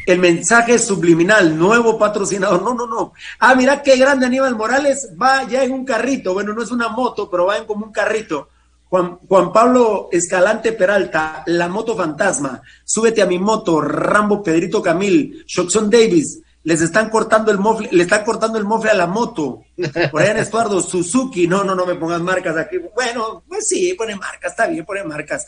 el 0.05 0.19
mensaje 0.19 0.79
subliminal, 0.79 1.57
nuevo 1.57 1.99
patrocinador. 1.99 2.61
No, 2.61 2.73
no, 2.73 2.87
no. 2.87 3.11
Ah, 3.37 3.53
mira 3.53 3.83
qué 3.83 3.97
grande 3.97 4.27
Aníbal 4.27 4.55
Morales, 4.55 5.09
va 5.21 5.43
ya 5.43 5.65
en 5.65 5.73
un 5.73 5.83
carrito. 5.83 6.33
Bueno, 6.33 6.53
no 6.53 6.63
es 6.63 6.71
una 6.71 6.87
moto, 6.87 7.29
pero 7.29 7.47
va 7.47 7.57
en 7.57 7.65
como 7.65 7.85
un 7.85 7.91
carrito. 7.91 8.47
Juan, 8.85 9.17
Juan 9.27 9.51
Pablo 9.51 10.07
Escalante 10.13 10.71
Peralta, 10.71 11.43
la 11.47 11.67
moto 11.67 11.97
fantasma, 11.97 12.61
súbete 12.85 13.21
a 13.21 13.25
mi 13.25 13.39
moto, 13.39 13.81
Rambo 13.81 14.41
Pedrito 14.41 14.81
Camil, 14.81 15.43
Shoxon 15.45 15.89
Davis, 15.89 16.39
les 16.65 16.81
están 16.81 17.09
cortando 17.09 17.51
el 17.51 17.59
mofle, 17.59 17.89
le 17.91 18.03
están 18.03 18.25
cortando 18.25 18.57
el 18.57 18.65
mofle 18.65 18.89
a 18.89 18.95
la 18.95 19.05
moto. 19.05 19.63
Por 20.11 20.21
allá 20.21 20.31
en 20.31 20.37
Estuardo, 20.37 20.81
Suzuki, 20.81 21.47
no, 21.47 21.63
no, 21.63 21.75
no 21.75 21.85
me 21.85 21.93
pongas 21.93 22.19
marcas 22.21 22.57
aquí. 22.57 22.77
Bueno, 22.95 23.43
pues 23.47 23.67
sí, 23.67 23.93
pone 23.93 24.15
marcas, 24.15 24.51
está 24.51 24.65
bien, 24.65 24.83
pone 24.83 25.03
marcas. 25.03 25.47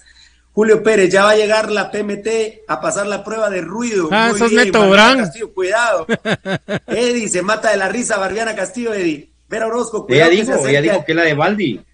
Julio 0.54 0.82
Pérez, 0.84 1.12
ya 1.12 1.24
va 1.24 1.32
a 1.32 1.36
llegar 1.36 1.72
la 1.72 1.90
PMT 1.90 2.62
a 2.68 2.80
pasar 2.80 3.08
la 3.08 3.24
prueba 3.24 3.50
de 3.50 3.62
ruido. 3.62 4.10
Ah, 4.12 4.32
eso 4.34 4.46
es 4.46 4.52
Neto 4.52 4.88
Brand. 4.90 5.22
Castillo, 5.22 5.54
cuidado. 5.54 6.06
Eddie, 6.88 7.28
se 7.30 7.42
mata 7.42 7.72
de 7.72 7.78
la 7.78 7.90
risa, 7.90 8.18
Barbiana 8.18 8.56
Castillo, 8.56 8.94
Eddie. 8.94 9.32
Vera 9.50 9.66
Orozco, 9.66 10.06
cuidado. 10.06 10.32
Ella 10.32 10.44
dijo, 10.44 10.68
ella 10.68 10.82
dijo 10.82 11.04
que 11.04 11.12
es 11.14 11.16
la 11.16 11.24
de 11.24 11.34
Baldi. 11.34 11.86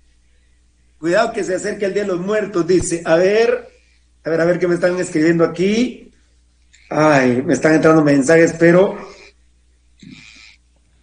Cuidado 1.00 1.32
que 1.32 1.46
se 1.46 1.56
acerque 1.56 1.86
el 1.86 1.94
Día 1.94 2.04
de 2.04 2.10
los 2.10 2.20
Muertos, 2.20 2.68
dice. 2.68 3.02
A 3.06 3.16
ver, 3.16 3.70
a 4.26 4.30
ver, 4.30 4.42
a 4.42 4.46
ver 4.46 4.60
qué 4.60 4.68
me 4.68 4.76
están 4.76 5.00
escribiendo 5.00 5.46
aquí. 5.46 6.13
Ay, 6.90 7.42
me 7.46 7.54
están 7.54 7.74
entrando 7.74 8.04
mensajes, 8.04 8.54
pero 8.60 8.98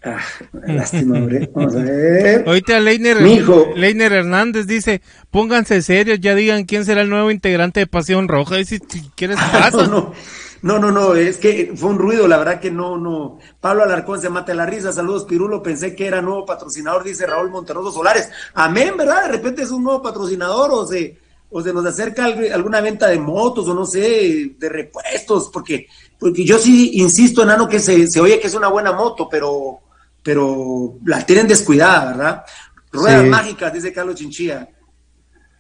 Ah, 0.02 0.18
lástima, 0.66 1.18
hombre. 1.18 1.50
Vamos 1.54 1.76
a 1.76 1.82
ver. 1.82 2.44
Ahorita 2.46 2.80
Leiner, 2.80 3.20
Leiner 3.20 4.12
Hernández 4.12 4.66
dice, 4.66 5.02
pónganse 5.30 5.82
serios, 5.82 6.20
ya 6.20 6.34
digan 6.34 6.64
quién 6.64 6.84
será 6.84 7.02
el 7.02 7.10
nuevo 7.10 7.30
integrante 7.30 7.80
de 7.80 7.86
Pasión 7.86 8.28
Roja. 8.28 8.58
Y 8.58 8.64
si, 8.64 8.80
quieres 9.14 9.36
pasa. 9.36 9.86
no, 9.86 10.12
no, 10.62 10.78
no, 10.78 10.90
no, 10.90 11.14
es 11.14 11.36
que 11.36 11.72
fue 11.74 11.90
un 11.90 11.98
ruido, 11.98 12.28
la 12.28 12.38
verdad 12.38 12.60
que 12.60 12.70
no, 12.70 12.96
no. 12.96 13.38
Pablo 13.60 13.82
Alarcón 13.82 14.20
se 14.20 14.30
mata 14.30 14.54
la 14.54 14.66
risa, 14.66 14.92
saludos 14.92 15.24
Pirulo, 15.24 15.62
pensé 15.62 15.94
que 15.94 16.06
era 16.06 16.22
nuevo 16.22 16.46
patrocinador, 16.46 17.04
dice 17.04 17.26
Raúl 17.26 17.50
Monterroso 17.50 17.92
Solares. 17.92 18.30
Amén, 18.54 18.94
¿verdad? 18.96 19.24
De 19.24 19.32
repente 19.32 19.62
es 19.62 19.70
un 19.70 19.84
nuevo 19.84 20.02
patrocinador 20.02 20.70
o 20.72 20.86
se, 20.86 21.18
o 21.50 21.62
se 21.62 21.72
nos 21.72 21.84
acerca 21.84 22.24
alguna 22.26 22.80
venta 22.80 23.08
de 23.08 23.18
motos 23.18 23.68
o 23.68 23.74
no 23.74 23.84
sé, 23.84 24.54
de 24.58 24.68
repuestos, 24.68 25.50
porque, 25.52 25.88
porque 26.18 26.44
yo 26.44 26.58
sí 26.58 26.92
insisto, 26.94 27.42
enano, 27.42 27.68
que 27.68 27.80
se, 27.80 28.06
se 28.06 28.20
oye 28.20 28.38
que 28.38 28.46
es 28.46 28.54
una 28.54 28.68
buena 28.68 28.92
moto, 28.92 29.28
pero 29.28 29.80
pero 30.22 30.98
la 31.04 31.24
tienen 31.24 31.48
descuidada, 31.48 32.12
¿verdad? 32.12 32.44
Ruedas 32.92 33.24
mágicas, 33.26 33.72
dice 33.72 33.92
Carlos 33.92 34.16
Chinchilla. 34.16 34.68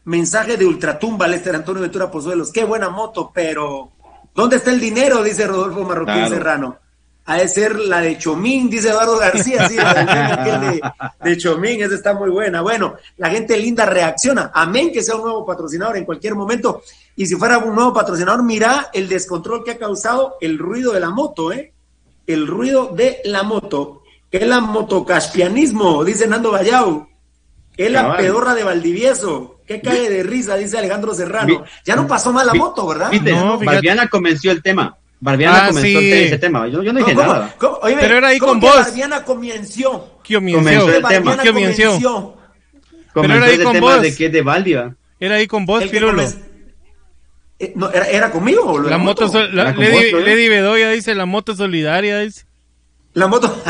Mensaje 0.04 0.56
de 0.56 0.66
Ultratumba, 0.66 1.28
Lester 1.28 1.54
Antonio 1.54 1.82
Ventura 1.82 2.10
Pozuelos. 2.10 2.52
Qué 2.52 2.64
buena 2.64 2.90
moto, 2.90 3.30
pero 3.32 3.92
¿dónde 4.34 4.56
está 4.56 4.70
el 4.70 4.80
dinero? 4.80 5.22
Dice 5.22 5.46
Rodolfo 5.46 5.84
Marroquín 5.84 6.28
Serrano. 6.28 6.78
Ha 7.26 7.36
de 7.36 7.48
ser 7.48 7.78
la 7.78 8.00
de 8.00 8.18
Chomín, 8.18 8.68
dice 8.68 8.88
Eduardo 8.88 9.16
García, 9.18 9.68
sí, 9.68 9.76
la 9.76 9.94
de, 10.58 10.80
de, 11.22 11.36
Chomín, 11.36 11.82
esa 11.82 11.94
está 11.94 12.14
muy 12.14 12.30
buena. 12.30 12.60
Bueno, 12.60 12.96
la 13.18 13.30
gente 13.30 13.56
linda 13.56 13.86
reacciona. 13.86 14.50
Amén 14.52 14.90
que 14.92 15.02
sea 15.02 15.14
un 15.14 15.22
nuevo 15.22 15.46
patrocinador 15.46 15.96
en 15.96 16.04
cualquier 16.04 16.34
momento. 16.34 16.82
Y 17.14 17.26
si 17.26 17.36
fuera 17.36 17.58
un 17.58 17.74
nuevo 17.74 17.92
patrocinador, 17.92 18.42
mira 18.42 18.90
el 18.92 19.08
descontrol 19.08 19.62
que 19.62 19.72
ha 19.72 19.78
causado 19.78 20.36
el 20.40 20.58
ruido 20.58 20.92
de 20.92 21.00
la 21.00 21.10
moto, 21.10 21.52
¿eh? 21.52 21.72
El 22.26 22.46
ruido 22.46 22.88
de 22.94 23.20
la 23.24 23.42
moto. 23.42 24.02
Es 24.30 24.46
la 24.46 24.60
motocaspianismo, 24.60 26.04
dice 26.04 26.26
Nando 26.26 26.52
Vallao. 26.52 27.08
Es 27.76 27.90
la 27.90 28.16
pedorra 28.16 28.54
de 28.54 28.64
Valdivieso. 28.64 29.60
¿Qué 29.66 29.80
cae 29.80 30.10
de 30.10 30.22
risa? 30.22 30.56
Dice 30.56 30.78
Alejandro 30.78 31.14
Serrano. 31.14 31.64
Ya 31.84 31.94
no 31.94 32.06
pasó 32.06 32.32
mal 32.32 32.46
la 32.46 32.54
moto, 32.54 32.86
¿verdad? 32.86 33.12
No, 33.12 33.58
Barbiana 33.58 34.08
convenció 34.08 34.50
el 34.52 34.62
tema. 34.62 34.96
Barbiana 35.20 35.64
ah, 35.64 35.68
comenzó 35.68 35.98
ese 35.98 36.38
tema. 36.38 36.66
Yo, 36.68 36.82
no 36.82 36.98
dije 36.98 37.14
nada. 37.14 37.54
Pero 37.82 38.16
era 38.16 38.28
ahí 38.28 38.38
con 38.38 38.58
vos. 38.58 38.74
Barbiana 38.74 39.22
convenció. 39.22 40.18
Comenzó 40.26 40.90
el 40.90 41.04
tema. 41.04 41.36
Comenzó. 41.36 42.36
Pero 43.12 43.34
era 43.34 43.46
ahí 43.46 43.58
con 43.58 43.80
vos. 43.80 44.02
de 44.02 44.14
que 44.16 44.26
es 44.26 44.32
de 44.32 44.42
Valdiva. 44.42 44.94
Era 45.18 45.34
ahí 45.36 45.46
con 45.46 45.66
vos, 45.66 45.84
Pirulo. 45.84 46.22
Eh, 47.58 47.72
no, 47.76 47.90
era, 47.90 48.06
¿Era 48.08 48.30
conmigo? 48.30 48.80
La, 48.80 48.96
moto, 48.96 49.30
Lady, 49.52 50.48
Bedoya 50.48 50.90
dice 50.92 51.14
la 51.14 51.26
moto 51.26 51.54
solidaria. 51.54 52.20
Dice. 52.20 52.46
La 53.12 53.26
moto. 53.26 53.54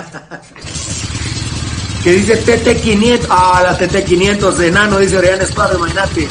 que 2.04 2.12
dice 2.12 2.40
TT500. 2.40 3.26
Ah, 3.28 3.60
la 3.64 3.76
TT500 3.76 4.52
de 4.52 4.68
enano, 4.68 5.00
dice 5.00 5.18
Oriana 5.18 5.42
Espada, 5.42 5.74
imagínate. 5.76 6.28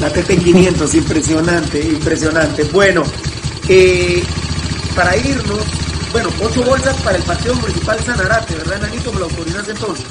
La 0.00 0.12
TT500, 0.12 0.94
impresionante, 0.96 1.80
impresionante. 1.80 2.64
Bueno, 2.64 3.04
eh, 3.72 4.22
para 4.96 5.16
irnos, 5.16 5.64
bueno, 6.10 6.28
ocho 6.42 6.64
bolsas 6.64 7.00
para 7.02 7.16
el 7.16 7.22
Partido 7.22 7.54
Municipal 7.54 8.00
Sanarate, 8.00 8.56
¿verdad, 8.56 8.80
Nanito? 8.80 9.12
¿Me 9.12 9.20
lo 9.20 9.26
autorizas 9.26 9.68
entonces? 9.68 10.06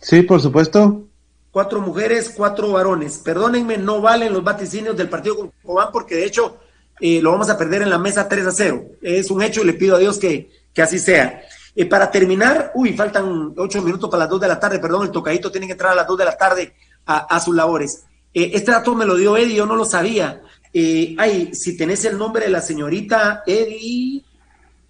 Sí, 0.00 0.22
por 0.22 0.40
supuesto. 0.40 1.02
Cuatro 1.50 1.82
mujeres, 1.82 2.32
cuatro 2.34 2.72
varones. 2.72 3.18
Perdónenme, 3.18 3.76
no 3.76 4.00
valen 4.00 4.32
los 4.32 4.42
vaticinios 4.42 4.96
del 4.96 5.10
Partido 5.10 5.52
Cobán 5.62 5.88
porque 5.92 6.14
de 6.14 6.24
hecho 6.24 6.56
eh, 6.98 7.20
lo 7.20 7.32
vamos 7.32 7.50
a 7.50 7.58
perder 7.58 7.82
en 7.82 7.90
la 7.90 7.98
mesa 7.98 8.26
3 8.26 8.46
a 8.46 8.52
0. 8.52 8.84
Es 9.02 9.30
un 9.30 9.42
hecho 9.42 9.62
y 9.62 9.66
le 9.66 9.74
pido 9.74 9.96
a 9.96 9.98
Dios 9.98 10.18
que, 10.18 10.50
que 10.72 10.80
así 10.82 10.98
sea. 10.98 11.42
Y 11.74 11.84
para 11.84 12.10
terminar, 12.10 12.72
uy, 12.74 12.94
faltan 12.94 13.52
ocho 13.58 13.82
minutos 13.82 14.08
para 14.08 14.24
las 14.24 14.30
dos 14.30 14.40
de 14.40 14.48
la 14.48 14.58
tarde, 14.58 14.78
perdón, 14.78 15.04
el 15.04 15.12
tocadito 15.12 15.50
tiene 15.50 15.66
que 15.66 15.72
entrar 15.72 15.92
a 15.92 15.96
las 15.96 16.06
dos 16.06 16.16
de 16.16 16.24
la 16.24 16.38
tarde 16.38 16.74
a, 17.04 17.38
sus 17.38 17.54
labores. 17.54 18.04
Eh, 18.32 18.52
este 18.54 18.70
dato 18.70 18.94
me 18.94 19.04
lo 19.04 19.16
dio 19.16 19.36
Eddie, 19.36 19.56
yo 19.56 19.66
no 19.66 19.76
lo 19.76 19.84
sabía. 19.84 20.40
Eh, 20.76 21.14
ay, 21.16 21.54
si 21.54 21.76
tenés 21.76 22.04
el 22.04 22.18
nombre 22.18 22.46
de 22.46 22.50
la 22.50 22.60
señorita 22.60 23.44
Eddie. 23.46 24.24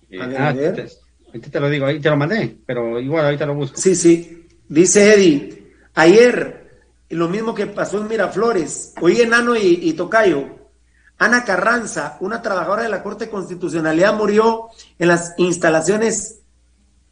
Eh, 0.08 0.20
a 0.20 0.26
ver, 0.26 0.40
a 0.40 0.48
ah. 0.48 0.54
Te, 0.54 1.38
te, 1.38 1.60
lo 1.60 1.68
digo, 1.68 1.84
ahí 1.84 2.00
te 2.00 2.08
lo 2.08 2.16
mandé, 2.16 2.56
pero 2.64 2.98
igual 2.98 3.26
ahorita 3.26 3.44
lo 3.44 3.54
busco. 3.54 3.76
Sí, 3.76 3.94
sí. 3.94 4.46
Dice 4.66 5.12
Eddie, 5.12 5.74
ayer, 5.92 6.86
lo 7.10 7.28
mismo 7.28 7.54
que 7.54 7.66
pasó 7.66 8.00
en 8.00 8.08
Miraflores, 8.08 8.94
oí 9.02 9.20
Enano 9.20 9.56
y, 9.56 9.78
y 9.82 9.92
Tocayo, 9.92 10.70
Ana 11.18 11.44
Carranza, 11.44 12.16
una 12.20 12.40
trabajadora 12.40 12.84
de 12.84 12.88
la 12.88 13.02
Corte 13.02 13.26
de 13.26 13.30
Constitucionalidad, 13.30 14.14
murió 14.14 14.68
en 14.98 15.08
las 15.08 15.34
instalaciones 15.36 16.40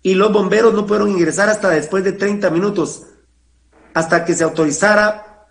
y 0.03 0.15
los 0.15 0.33
bomberos 0.33 0.73
no 0.73 0.87
pudieron 0.87 1.11
ingresar 1.11 1.51
hasta 1.51 1.69
después 1.69 2.05
de 2.05 2.13
30 2.13 2.49
minutos, 2.51 3.07
hasta 3.93 4.25
que 4.25 4.35
se 4.35 4.45
autorizara, 4.45 5.47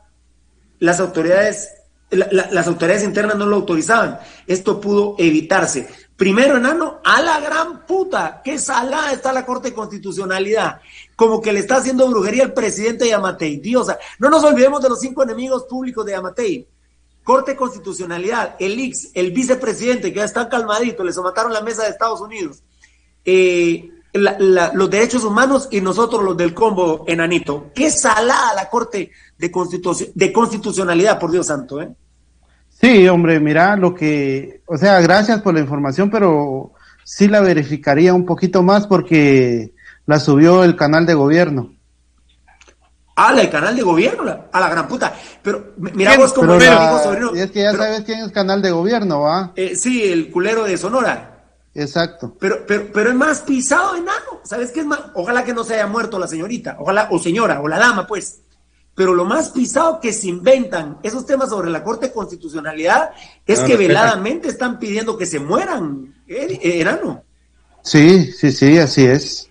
las 0.80 1.00
autoridades, 1.00 1.81
las 2.12 2.68
autoridades 2.68 3.04
internas 3.04 3.38
no 3.38 3.46
lo 3.46 3.56
autorizaban. 3.56 4.20
Esto 4.46 4.80
pudo 4.80 5.16
evitarse. 5.18 5.88
Primero, 6.16 6.58
enano, 6.58 7.00
a 7.04 7.20
la 7.22 7.40
gran 7.40 7.86
puta, 7.88 8.42
qué 8.44 8.60
salada 8.60 9.12
está 9.12 9.34
la 9.34 9.44
Corte 9.44 9.70
de 9.70 9.74
Constitucionalidad, 9.74 10.80
como 11.16 11.42
que 11.42 11.52
le 11.52 11.62
está 11.62 11.78
haciendo 11.78 12.08
brujería 12.08 12.44
al 12.44 12.54
presidente 12.54 13.06
de 13.06 13.14
Amatei. 13.16 13.58
Dios, 13.58 13.88
no 14.20 14.30
nos 14.30 14.44
olvidemos 14.44 14.84
de 14.84 14.90
los 14.90 15.00
cinco 15.00 15.24
enemigos 15.24 15.64
públicos 15.64 16.06
de 16.06 16.14
Amatei. 16.14 16.68
Corte 17.24 17.56
Constitucionalidad, 17.56 18.56
el 18.60 18.80
ex, 18.80 19.10
el 19.14 19.32
vicepresidente, 19.32 20.12
que 20.12 20.20
ya 20.20 20.26
está 20.26 20.48
calmadito, 20.48 21.04
le 21.04 21.14
somataron 21.14 21.54
la 21.54 21.62
mesa 21.62 21.84
de 21.84 21.90
Estados 21.90 22.22
Unidos, 22.22 22.62
eh, 23.26 23.90
los 24.14 24.90
derechos 24.90 25.24
humanos 25.24 25.70
y 25.72 25.82
nosotros 25.82 26.24
los 26.24 26.38
del 26.38 26.54
combo 26.54 27.04
enanito. 27.08 27.72
Qué 27.74 27.90
salada 27.90 28.54
la 28.54 28.70
Corte 28.70 29.12
de, 29.38 29.52
de 30.14 30.34
Constitucionalidad, 30.34 31.20
por 31.20 31.32
Dios 31.32 31.48
santo, 31.48 31.82
¿eh? 31.82 31.96
Sí, 32.82 33.08
hombre, 33.08 33.40
mira 33.40 33.76
lo 33.77 33.93
que, 33.93 34.61
o 34.66 34.76
sea, 34.76 35.00
gracias 35.01 35.42
por 35.42 35.53
la 35.53 35.60
información, 35.60 36.10
pero 36.10 36.74
sí 37.03 37.27
la 37.27 37.40
verificaría 37.40 38.14
un 38.14 38.26
poquito 38.26 38.64
más 38.64 38.88
porque 38.88 39.74
la 40.08 40.19
subió 40.19 40.64
el 40.64 40.76
canal 40.76 41.06
de 41.06 41.14
gobierno. 41.14 41.76
Ah, 43.16 43.35
el 43.40 43.50
canal 43.51 43.76
de 43.76 43.84
gobierno, 43.84 44.45
a 44.51 44.60
la 44.60 44.69
gran 44.69 44.88
puta. 44.88 45.14
Pero 45.43 45.74
mira 45.77 46.18
vos 46.18 46.34
como 46.34 46.60
sobrino. 46.60 47.35
Es 47.35 47.51
que 47.51 47.61
ya 47.61 47.74
sabes 47.74 48.01
quién 48.01 48.19
es 48.24 48.32
canal 48.32 48.64
de 48.64 48.72
gobierno, 48.72 49.22
¿va? 49.22 49.51
Eh, 49.56 49.76
sí, 49.76 50.03
el 50.03 50.32
culero 50.32 50.64
de 50.64 50.76
Sonora. 50.77 51.27
Exacto. 51.76 52.35
Pero, 52.40 52.66
pero, 52.66 52.88
pero 52.92 53.10
es 53.10 53.16
más 53.16 53.42
pisado 53.42 53.95
enano. 53.95 54.42
¿Sabes 54.43 54.72
qué 54.72 54.80
es 54.80 54.85
más? 54.88 55.00
Ojalá 55.14 55.43
que 55.43 55.53
no 55.53 55.64
se 55.64 55.76
haya 55.76 55.88
muerto 55.88 56.18
la 56.18 56.27
señorita, 56.27 56.77
ojalá, 56.80 57.10
o 57.11 57.19
señora, 57.19 57.61
o 57.61 57.68
la 57.68 57.77
dama, 57.77 58.08
pues. 58.08 58.42
Pero 58.95 59.14
lo 59.16 59.26
más 59.26 59.50
pisado 59.50 60.00
que 60.00 60.11
se 60.11 60.28
inventan 60.28 60.98
esos 61.02 61.26
temas 61.26 61.50
sobre 61.50 61.70
la 61.70 61.84
Corte 61.84 62.08
de 62.08 62.14
Constitucionalidad 62.14 63.11
es 63.45 63.60
que 63.61 63.78
veladamente 63.78 64.50
están 64.50 64.80
pidiendo 64.80 65.18
que 65.18 65.26
se 65.26 65.40
mueran, 65.40 66.14
eh, 66.28 66.60
enano. 66.82 67.24
Sí, 67.84 68.32
sí, 68.32 68.52
sí, 68.52 68.78
así 68.78 69.06
es. 69.06 69.50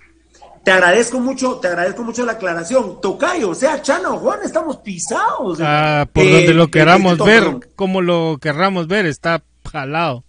Te 0.63 0.71
agradezco 0.73 1.19
mucho, 1.21 1.57
te 1.57 1.69
agradezco 1.69 2.03
mucho 2.03 2.25
la 2.27 2.33
aclaración. 2.33 3.01
Tocayo, 3.01 3.51
o 3.51 3.55
sea, 3.55 3.81
Chano, 3.81 4.19
Juan, 4.19 4.41
estamos 4.45 4.77
pisados. 4.79 5.59
Ah, 5.63 6.07
por 6.13 6.23
donde 6.23 6.53
lo 6.53 6.69
queramos 6.71 7.19
ver, 7.19 7.71
como 7.77 8.03
lo 8.03 8.39
querramos 8.41 8.87
ver, 8.87 9.07
está 9.07 9.43
jalado. 9.71 10.25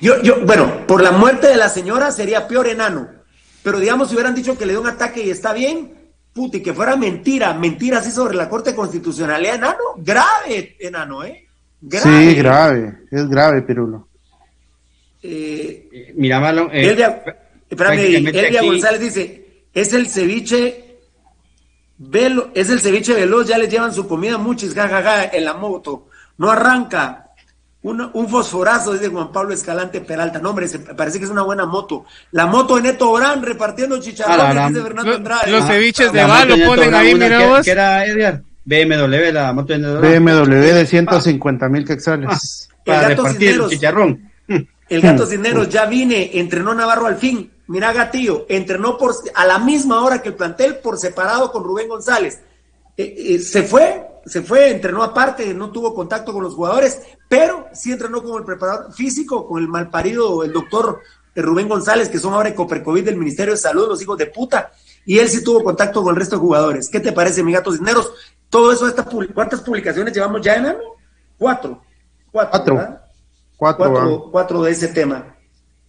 Yo, 0.00 0.20
yo, 0.22 0.44
bueno, 0.44 0.86
por 0.86 1.02
la 1.02 1.12
muerte 1.12 1.46
de 1.46 1.56
la 1.56 1.68
señora 1.68 2.10
sería 2.10 2.48
peor 2.48 2.66
enano. 2.66 3.08
Pero 3.62 3.78
digamos, 3.78 4.08
si 4.08 4.14
hubieran 4.14 4.34
dicho 4.34 4.56
que 4.56 4.66
le 4.66 4.72
dio 4.72 4.80
un 4.80 4.88
ataque 4.88 5.24
y 5.24 5.30
está 5.30 5.52
bien, 5.52 5.99
puti, 6.40 6.62
que 6.62 6.72
fuera 6.72 6.96
mentira, 6.96 7.52
mentira 7.52 7.98
así 7.98 8.10
sobre 8.10 8.34
la 8.34 8.48
Corte 8.48 8.74
Constitucionalidad, 8.74 9.56
enano, 9.56 9.84
grave, 9.98 10.74
enano, 10.80 11.22
¿eh? 11.22 11.46
Sí, 11.90 12.34
grave, 12.34 13.00
es 13.10 13.28
grave, 13.28 13.60
Pirulo. 13.60 14.08
Eh, 15.22 16.14
Mira, 16.14 16.40
Malo. 16.40 16.70
Eh, 16.72 16.96
Espérame, 17.68 18.26
Elvia 18.26 18.62
González 18.62 19.00
dice, 19.00 19.64
es 19.74 19.92
el 19.92 20.08
ceviche 20.08 20.96
velo, 21.98 22.50
es 22.54 22.70
el 22.70 22.80
ceviche 22.80 23.12
veloz, 23.12 23.46
ya 23.46 23.58
le 23.58 23.68
llevan 23.68 23.92
su 23.92 24.08
comida 24.08 24.38
muchis, 24.38 24.74
jajaja, 24.74 25.26
en 25.26 25.44
la 25.44 25.52
moto. 25.52 26.08
No 26.38 26.50
arranca. 26.50 27.19
Un 27.82 28.28
fosforazo, 28.28 28.92
dice 28.92 29.08
Juan 29.08 29.32
Pablo 29.32 29.54
Escalante 29.54 30.00
Peralta. 30.00 30.38
No, 30.38 30.50
hombre, 30.50 30.68
parece 30.96 31.18
que 31.18 31.24
es 31.24 31.30
una 31.30 31.42
buena 31.42 31.66
moto. 31.66 32.04
La 32.32 32.46
moto 32.46 32.76
de 32.76 32.82
Neto 32.82 33.10
Orán 33.10 33.42
repartiendo 33.42 33.98
chicharrones, 34.00 34.68
dice 34.68 34.82
Fernando 34.82 35.14
Andrade. 35.14 35.50
Los, 35.50 35.64
ceviches 35.66 36.12
de 36.12 36.24
balo 36.24 36.56
ponen 36.66 36.94
ahí, 36.94 37.14
mira 37.14 37.46
vos. 37.46 37.64
¿Qué 37.64 37.70
era, 37.70 38.04
Edgar? 38.04 38.42
BMW, 38.64 39.32
la 39.32 39.52
moto 39.52 39.72
de 39.72 39.78
Neto 39.78 40.00
BMW 40.00 40.74
de 40.74 40.86
150 40.86 41.68
mil 41.68 41.86
quetzales. 41.86 42.28
Ah, 42.30 42.38
para 42.84 43.08
repartir 43.08 43.60
el 43.60 43.68
chicharrón. 43.68 44.30
El 44.90 45.00
gato 45.00 45.24
Cineros 45.24 45.68
ya 45.68 45.86
vine, 45.86 46.30
entrenó 46.34 46.74
Navarro 46.74 47.06
al 47.06 47.16
fin. 47.16 47.48
Mira, 47.68 47.92
Gatillo, 47.92 48.46
entrenó 48.48 48.98
por, 48.98 49.14
a 49.36 49.46
la 49.46 49.60
misma 49.60 50.02
hora 50.02 50.20
que 50.20 50.30
el 50.30 50.34
plantel 50.34 50.78
por 50.78 50.98
separado 50.98 51.52
con 51.52 51.62
Rubén 51.62 51.88
González. 51.88 52.40
Eh, 52.96 53.14
eh, 53.16 53.38
se 53.38 53.62
fue, 53.62 54.06
se 54.26 54.42
fue, 54.42 54.70
entrenó 54.70 55.02
aparte, 55.02 55.54
no 55.54 55.70
tuvo 55.70 55.94
contacto 55.94 56.32
con 56.32 56.42
los 56.42 56.54
jugadores, 56.54 57.00
pero 57.28 57.66
sí 57.72 57.92
entrenó 57.92 58.22
con 58.22 58.38
el 58.38 58.44
preparador 58.44 58.92
físico, 58.92 59.46
con 59.46 59.62
el 59.62 59.68
malparido, 59.68 60.42
el 60.44 60.52
doctor 60.52 61.00
Rubén 61.34 61.68
González, 61.68 62.08
que 62.08 62.18
son 62.18 62.34
ahora 62.34 62.54
Coprecovid 62.54 63.04
del 63.04 63.16
Ministerio 63.16 63.54
de 63.54 63.58
Salud, 63.58 63.88
los 63.88 64.02
hijos 64.02 64.18
de 64.18 64.26
puta. 64.26 64.72
Y 65.06 65.18
él 65.18 65.28
sí 65.28 65.42
tuvo 65.42 65.64
contacto 65.64 66.02
con 66.02 66.14
el 66.14 66.20
resto 66.20 66.36
de 66.36 66.40
jugadores. 66.40 66.88
¿Qué 66.88 67.00
te 67.00 67.12
parece, 67.12 67.42
mi 67.42 67.52
gato 67.52 67.72
Cisneros? 67.72 68.12
Todo 68.48 68.72
eso, 68.72 68.86
esta, 68.86 69.06
¿cuántas 69.34 69.60
publicaciones 69.62 70.12
llevamos 70.12 70.42
ya, 70.42 70.56
en 70.56 70.76
Cuatro. 71.38 71.82
Cuatro. 72.30 72.74
Cuatro. 72.76 73.00
Cuatro, 73.56 74.28
cuatro, 74.30 74.62
de 74.62 74.72
ese 74.72 74.88
tema. 74.88 75.36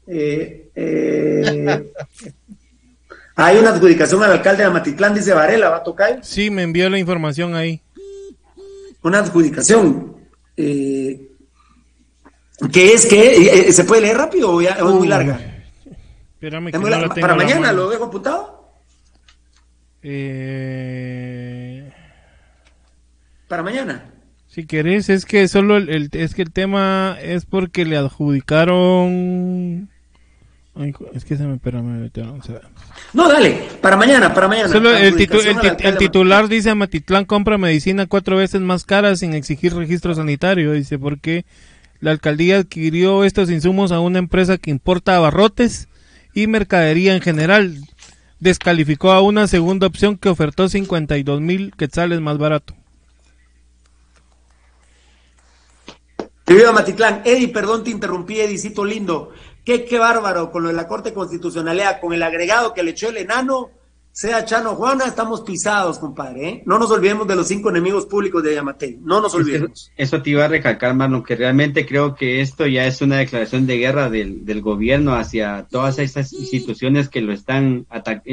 Eh, 0.07 0.69
eh, 0.75 1.91
hay 3.35 3.57
una 3.57 3.69
adjudicación 3.69 4.23
al 4.23 4.31
alcalde 4.31 4.63
de 4.63 4.69
Amatitlán, 4.69 5.13
dice 5.13 5.33
Varela, 5.33 5.69
¿va 5.69 5.77
a 5.77 5.83
tocar? 5.83 6.19
Sí, 6.23 6.49
me 6.49 6.63
envió 6.63 6.89
la 6.89 6.99
información 6.99 7.55
ahí. 7.55 7.81
Una 9.01 9.19
adjudicación. 9.19 10.15
Eh, 10.57 11.27
¿Qué 12.71 12.93
es 12.93 13.05
que 13.05 13.71
se 13.71 13.83
puede 13.83 14.01
leer 14.01 14.17
rápido 14.17 14.51
o 14.51 14.61
es 14.61 14.81
muy 14.81 15.07
larga? 15.07 15.39
Espérame 16.33 16.71
que 16.71 17.21
para 17.21 17.35
mañana 17.35 17.71
lo 17.71 17.89
dejo 17.89 18.05
apuntado. 18.05 18.61
Para 23.47 23.63
mañana. 23.63 24.05
Si 24.47 24.65
querés, 24.65 25.09
es 25.09 25.25
que 25.25 25.47
solo 25.47 25.77
el, 25.77 26.09
es 26.11 26.33
que 26.33 26.41
el 26.41 26.51
tema 26.51 27.17
es 27.21 27.45
porque 27.45 27.85
le 27.85 27.97
adjudicaron 27.97 29.90
es 31.13 31.25
que 31.25 31.35
se 31.35 31.43
me 31.43 31.59
No, 33.13 33.27
dale, 33.27 33.67
para 33.81 33.97
mañana, 33.97 34.33
para 34.33 34.47
mañana. 34.47 34.69
Solo 34.69 34.95
el, 34.95 35.19
el, 35.19 35.97
titular 35.97 36.47
dice 36.47 36.73
Matitlán 36.73 37.25
compra 37.25 37.57
medicina 37.57 38.05
cuatro 38.05 38.37
veces 38.37 38.61
más 38.61 38.85
cara 38.85 39.15
sin 39.17 39.33
exigir 39.33 39.75
registro 39.75 40.15
sanitario, 40.15 40.71
dice, 40.71 40.97
porque 40.97 41.45
la 41.99 42.11
alcaldía 42.11 42.57
adquirió 42.57 43.25
estos 43.25 43.51
insumos 43.51 43.91
a 43.91 43.99
una 43.99 44.19
empresa 44.19 44.57
que 44.57 44.71
importa 44.71 45.17
abarrotes 45.17 45.89
y 46.33 46.47
mercadería 46.47 47.15
en 47.15 47.21
general. 47.21 47.77
Descalificó 48.39 49.11
a 49.11 49.21
una 49.21 49.47
segunda 49.47 49.87
opción 49.87 50.17
que 50.17 50.29
ofertó 50.29 50.69
52 50.69 51.41
mil 51.41 51.73
quetzales 51.77 52.21
más 52.21 52.37
barato. 52.37 52.75
Viva 56.47 56.71
Matitlán. 56.71 57.21
Eddie, 57.23 57.49
perdón, 57.49 57.83
te 57.83 57.91
interrumpí, 57.91 58.39
Edicito 58.39 58.83
lindo. 58.83 59.31
Qué, 59.63 59.85
qué 59.85 59.99
bárbaro 59.99 60.51
con 60.51 60.63
lo 60.63 60.69
de 60.69 60.75
la 60.75 60.87
Corte 60.87 61.13
Constitucionalidad, 61.13 62.01
con 62.01 62.13
el 62.13 62.23
agregado 62.23 62.73
que 62.73 62.83
le 62.83 62.91
echó 62.91 63.09
el 63.09 63.17
enano, 63.17 63.69
sea 64.13 64.43
Chano 64.43 64.75
Juana, 64.75 65.05
estamos 65.05 65.41
pisados, 65.41 65.97
compadre. 65.97 66.49
¿eh? 66.49 66.63
No 66.65 66.77
nos 66.77 66.91
olvidemos 66.91 67.25
de 67.27 67.35
los 67.35 67.47
cinco 67.47 67.69
enemigos 67.69 68.05
públicos 68.05 68.43
de 68.43 68.53
Yamate. 68.53 68.99
No 69.01 69.21
nos 69.21 69.33
olvidemos. 69.33 69.89
Eso, 69.95 70.21
te 70.21 70.31
iba 70.31 70.43
a 70.43 70.49
recalcar, 70.49 70.93
Marlon, 70.93 71.23
que 71.23 71.37
realmente 71.37 71.85
creo 71.85 72.13
que 72.13 72.41
esto 72.41 72.67
ya 72.67 72.85
es 72.85 73.01
una 73.01 73.17
declaración 73.17 73.65
de 73.65 73.77
guerra 73.77 74.09
del, 74.09 74.45
del 74.45 74.61
gobierno 74.61 75.15
hacia 75.15 75.65
todas 75.69 75.97
esas 75.99 76.33
instituciones 76.33 77.07
que 77.07 77.21
lo 77.21 77.31
están 77.31 77.85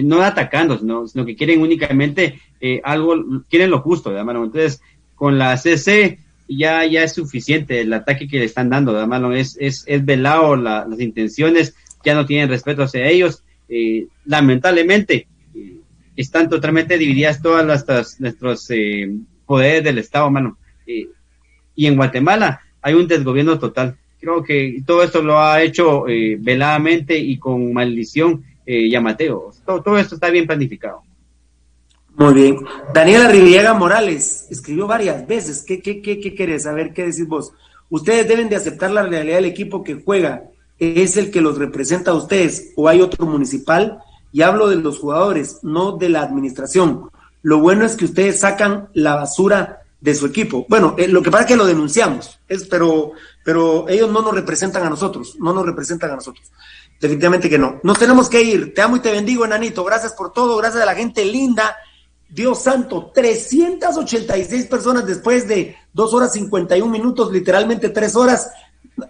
no 0.02 0.22
atacando, 0.22 0.78
sino, 0.78 1.06
sino, 1.06 1.24
que 1.24 1.36
quieren 1.36 1.60
únicamente 1.60 2.40
eh, 2.60 2.80
algo, 2.82 3.14
quieren 3.48 3.70
lo 3.70 3.80
justo, 3.80 4.10
¿verdad, 4.10 4.34
Entonces, 4.34 4.80
con 5.14 5.38
la 5.38 5.56
CC 5.56 6.18
ya, 6.48 6.84
ya 6.86 7.04
es 7.04 7.12
suficiente 7.12 7.80
el 7.80 7.92
ataque 7.92 8.26
que 8.26 8.38
le 8.38 8.46
están 8.46 8.70
dando, 8.70 8.92
¿verdad, 8.92 9.36
Es, 9.36 9.56
es, 9.60 9.84
es 9.86 10.04
velado 10.04 10.56
las 10.56 11.00
intenciones, 11.00 11.74
ya 12.04 12.14
no 12.14 12.26
tienen 12.26 12.48
respeto 12.48 12.82
hacia 12.82 13.06
ellos. 13.06 13.44
Eh, 13.68 14.06
lamentablemente, 14.24 15.28
eh, 15.54 15.76
están 16.16 16.48
totalmente 16.48 16.96
divididas 16.96 17.42
todas 17.42 17.66
las, 17.66 18.20
nuestros 18.20 18.70
eh, 18.70 19.10
poderes 19.46 19.84
del 19.84 19.98
Estado, 19.98 20.30
mano. 20.30 20.58
y 20.86 21.86
en 21.86 21.96
Guatemala 21.96 22.60
hay 22.80 22.94
un 22.94 23.06
desgobierno 23.06 23.58
total. 23.58 23.96
Creo 24.20 24.42
que 24.42 24.82
todo 24.86 25.02
esto 25.02 25.22
lo 25.22 25.38
ha 25.38 25.62
hecho 25.62 26.04
veladamente 26.40 27.16
y 27.16 27.38
con 27.38 27.72
maldición 27.72 28.42
llamateo. 28.66 29.52
Todo, 29.64 29.82
todo 29.82 29.98
esto 29.98 30.16
está 30.16 30.28
bien 30.30 30.46
planificado. 30.46 31.02
Muy 32.18 32.34
bien. 32.34 32.66
Daniela 32.92 33.28
Riviega 33.28 33.74
Morales 33.74 34.48
escribió 34.50 34.88
varias 34.88 35.24
veces. 35.24 35.62
¿Qué, 35.62 35.80
qué, 35.80 36.02
qué, 36.02 36.18
qué 36.18 36.34
querés? 36.34 36.66
A 36.66 36.72
ver, 36.72 36.92
¿qué 36.92 37.04
decís 37.04 37.28
vos? 37.28 37.52
Ustedes 37.90 38.26
deben 38.26 38.48
de 38.48 38.56
aceptar 38.56 38.90
la 38.90 39.04
realidad 39.04 39.36
del 39.36 39.44
equipo 39.44 39.84
que 39.84 40.02
juega. 40.04 40.42
Es 40.80 41.16
el 41.16 41.30
que 41.30 41.40
los 41.40 41.58
representa 41.58 42.10
a 42.10 42.14
ustedes. 42.14 42.72
O 42.74 42.88
hay 42.88 43.02
otro 43.02 43.24
municipal. 43.24 44.00
Y 44.32 44.42
hablo 44.42 44.68
de 44.68 44.76
los 44.76 44.98
jugadores, 44.98 45.60
no 45.62 45.92
de 45.92 46.08
la 46.08 46.22
administración. 46.22 47.08
Lo 47.42 47.60
bueno 47.60 47.84
es 47.84 47.94
que 47.94 48.06
ustedes 48.06 48.40
sacan 48.40 48.88
la 48.94 49.14
basura 49.14 49.82
de 50.00 50.12
su 50.16 50.26
equipo. 50.26 50.66
Bueno, 50.68 50.96
eh, 50.98 51.06
lo 51.06 51.22
que 51.22 51.30
pasa 51.30 51.44
es 51.44 51.48
que 51.48 51.56
lo 51.56 51.66
denunciamos, 51.66 52.38
es, 52.48 52.66
pero, 52.66 53.12
pero 53.44 53.88
ellos 53.88 54.10
no 54.10 54.22
nos 54.22 54.34
representan 54.34 54.84
a 54.84 54.90
nosotros, 54.90 55.36
no 55.40 55.52
nos 55.52 55.64
representan 55.64 56.10
a 56.10 56.16
nosotros. 56.16 56.50
Definitivamente 57.00 57.48
que 57.48 57.58
no. 57.58 57.80
Nos 57.82 57.98
tenemos 57.98 58.28
que 58.28 58.42
ir. 58.42 58.74
Te 58.74 58.82
amo 58.82 58.96
y 58.96 59.00
te 59.00 59.10
bendigo, 59.10 59.44
enanito. 59.44 59.82
Gracias 59.84 60.12
por 60.12 60.32
todo, 60.32 60.56
gracias 60.56 60.82
a 60.82 60.86
la 60.86 60.94
gente 60.94 61.24
linda 61.24 61.76
Dios 62.28 62.62
santo, 62.62 63.10
386 63.14 64.66
personas 64.66 65.06
después 65.06 65.48
de 65.48 65.76
2 65.94 66.14
horas 66.14 66.32
51 66.32 66.90
minutos, 66.90 67.32
literalmente 67.32 67.88
3 67.88 68.16
horas. 68.16 68.50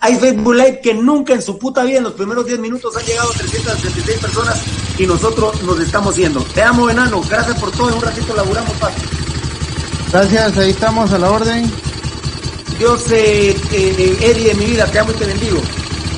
Hay 0.01 0.17
Facebook 0.17 0.55
Live 0.55 0.81
que 0.81 0.95
nunca 0.95 1.33
en 1.33 1.43
su 1.43 1.59
puta 1.59 1.83
vida, 1.83 1.99
en 1.99 2.05
los 2.05 2.13
primeros 2.13 2.47
10 2.47 2.61
minutos, 2.61 2.97
han 2.97 3.05
llegado 3.05 3.31
386 3.31 4.19
personas 4.19 4.63
y 4.99 5.07
nosotros 5.07 5.63
nos 5.63 5.81
estamos 5.81 6.17
yendo. 6.17 6.45
Te 6.55 6.63
amo, 6.63 6.89
enano. 6.89 7.21
Gracias 7.29 7.59
por 7.59 7.73
todo. 7.73 7.89
En 7.89 7.95
un 7.97 8.03
ratito 8.03 8.35
laburamos, 8.37 8.73
fácil. 8.77 9.09
Gracias, 10.13 10.59
ahí 10.59 10.71
estamos 10.71 11.13
a 11.13 11.19
la 11.19 11.31
orden. 11.31 11.71
Dios, 12.79 13.11
eh, 13.11 13.57
eh, 13.73 14.17
Eddie 14.21 14.49
de 14.49 14.55
mi 14.55 14.67
vida, 14.67 14.87
te 14.87 15.01
amo 15.01 15.11
y 15.11 15.15
te 15.15 15.27
bendigo. 15.27 15.61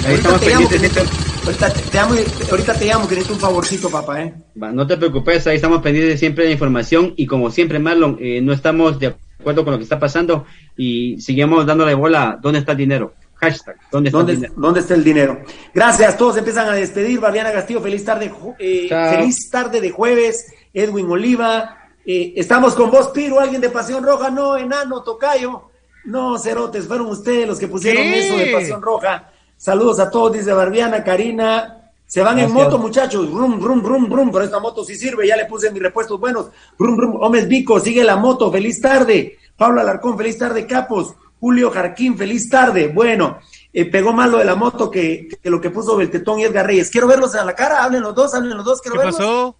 Ahí 0.04 0.14
estamos 0.14 0.40
pendientes. 0.40 1.29
Ahorita 1.44 1.72
te, 1.72 1.98
amo, 1.98 2.14
ahorita 2.50 2.74
te 2.74 2.84
llamo 2.84 3.08
que 3.08 3.14
necesito 3.14 3.34
un 3.34 3.40
favorcito, 3.40 3.90
papá, 3.90 4.22
¿eh? 4.22 4.34
no 4.54 4.86
te 4.86 4.96
preocupes, 4.96 5.46
ahí 5.46 5.56
estamos 5.56 5.80
pendientes 5.82 6.20
siempre 6.20 6.44
de 6.44 6.52
información 6.52 7.14
y 7.16 7.26
como 7.26 7.50
siempre, 7.50 7.78
Marlon, 7.78 8.18
eh, 8.20 8.40
no 8.42 8.52
estamos 8.52 8.98
de 8.98 9.16
acuerdo 9.38 9.64
con 9.64 9.72
lo 9.72 9.78
que 9.78 9.84
está 9.84 9.98
pasando 9.98 10.44
y 10.76 11.20
seguimos 11.20 11.66
dándole 11.66 11.94
bola, 11.94 12.38
¿dónde 12.40 12.60
está 12.60 12.72
el 12.72 12.78
dinero? 12.78 13.14
Hashtag, 13.36 13.76
¿dónde 13.90 14.10
está, 14.10 14.20
el, 14.20 14.26
dinero? 14.26 14.52
¿dónde 14.56 14.80
está 14.80 14.94
el 14.94 15.02
dinero? 15.02 15.40
Gracias, 15.74 16.16
todos 16.18 16.36
empiezan 16.36 16.68
a 16.68 16.74
despedir. 16.74 17.18
Barbiana 17.18 17.50
Castillo, 17.52 17.80
feliz 17.80 18.04
tarde, 18.04 18.30
eh, 18.58 18.88
feliz 18.88 19.50
tarde 19.50 19.80
de 19.80 19.90
jueves. 19.90 20.52
Edwin 20.74 21.06
Oliva, 21.10 21.88
eh, 22.04 22.34
estamos 22.36 22.74
con 22.74 22.90
vos, 22.90 23.08
Piro, 23.08 23.40
alguien 23.40 23.62
de 23.62 23.70
Pasión 23.70 24.04
Roja, 24.04 24.30
no, 24.30 24.58
enano, 24.58 25.02
tocayo. 25.02 25.70
No, 26.04 26.38
cerotes, 26.38 26.86
fueron 26.86 27.06
ustedes 27.06 27.48
los 27.48 27.58
que 27.58 27.66
pusieron 27.66 28.04
eso 28.04 28.36
de 28.36 28.52
Pasión 28.52 28.82
Roja. 28.82 29.29
Saludos 29.60 30.00
a 30.00 30.08
todos, 30.08 30.32
dice 30.32 30.54
Barbiana, 30.54 31.04
Karina. 31.04 31.92
Se 32.06 32.22
van 32.22 32.38
en 32.38 32.50
moto, 32.50 32.78
muchachos. 32.78 33.30
Rum, 33.30 33.60
rum, 33.60 33.82
rum, 33.82 34.10
rum. 34.10 34.32
Pero 34.32 34.44
esta 34.46 34.58
moto 34.58 34.82
sí 34.82 34.96
sirve. 34.96 35.28
Ya 35.28 35.36
le 35.36 35.44
puse 35.44 35.70
mis 35.70 35.82
repuestos 35.82 36.18
buenos. 36.18 36.46
Rum, 36.78 36.98
rum. 36.98 37.18
Gómez 37.18 37.46
Vico, 37.46 37.78
sigue 37.78 38.02
la 38.02 38.16
moto. 38.16 38.50
Feliz 38.50 38.80
tarde. 38.80 39.36
Pablo 39.58 39.82
Alarcón, 39.82 40.16
feliz 40.16 40.38
tarde. 40.38 40.66
Capos. 40.66 41.14
Julio 41.38 41.70
Jarquín, 41.70 42.16
feliz 42.16 42.48
tarde. 42.48 42.88
Bueno, 42.88 43.38
eh, 43.70 43.84
pegó 43.84 44.14
más 44.14 44.30
lo 44.30 44.38
de 44.38 44.46
la 44.46 44.54
moto 44.54 44.90
que, 44.90 45.28
lo 45.42 45.60
que 45.60 45.68
puso 45.68 45.94
Beltetón 45.94 46.40
y 46.40 46.44
Edgar 46.44 46.66
Reyes. 46.66 46.88
Quiero 46.88 47.06
verlos 47.06 47.34
a 47.34 47.44
la 47.44 47.54
cara. 47.54 47.84
Hablen 47.84 48.02
los 48.02 48.14
dos, 48.14 48.32
hablen 48.32 48.56
los 48.56 48.64
dos. 48.64 48.80
Quiero 48.80 48.98
¿Qué 48.98 49.04
pasó? 49.04 49.58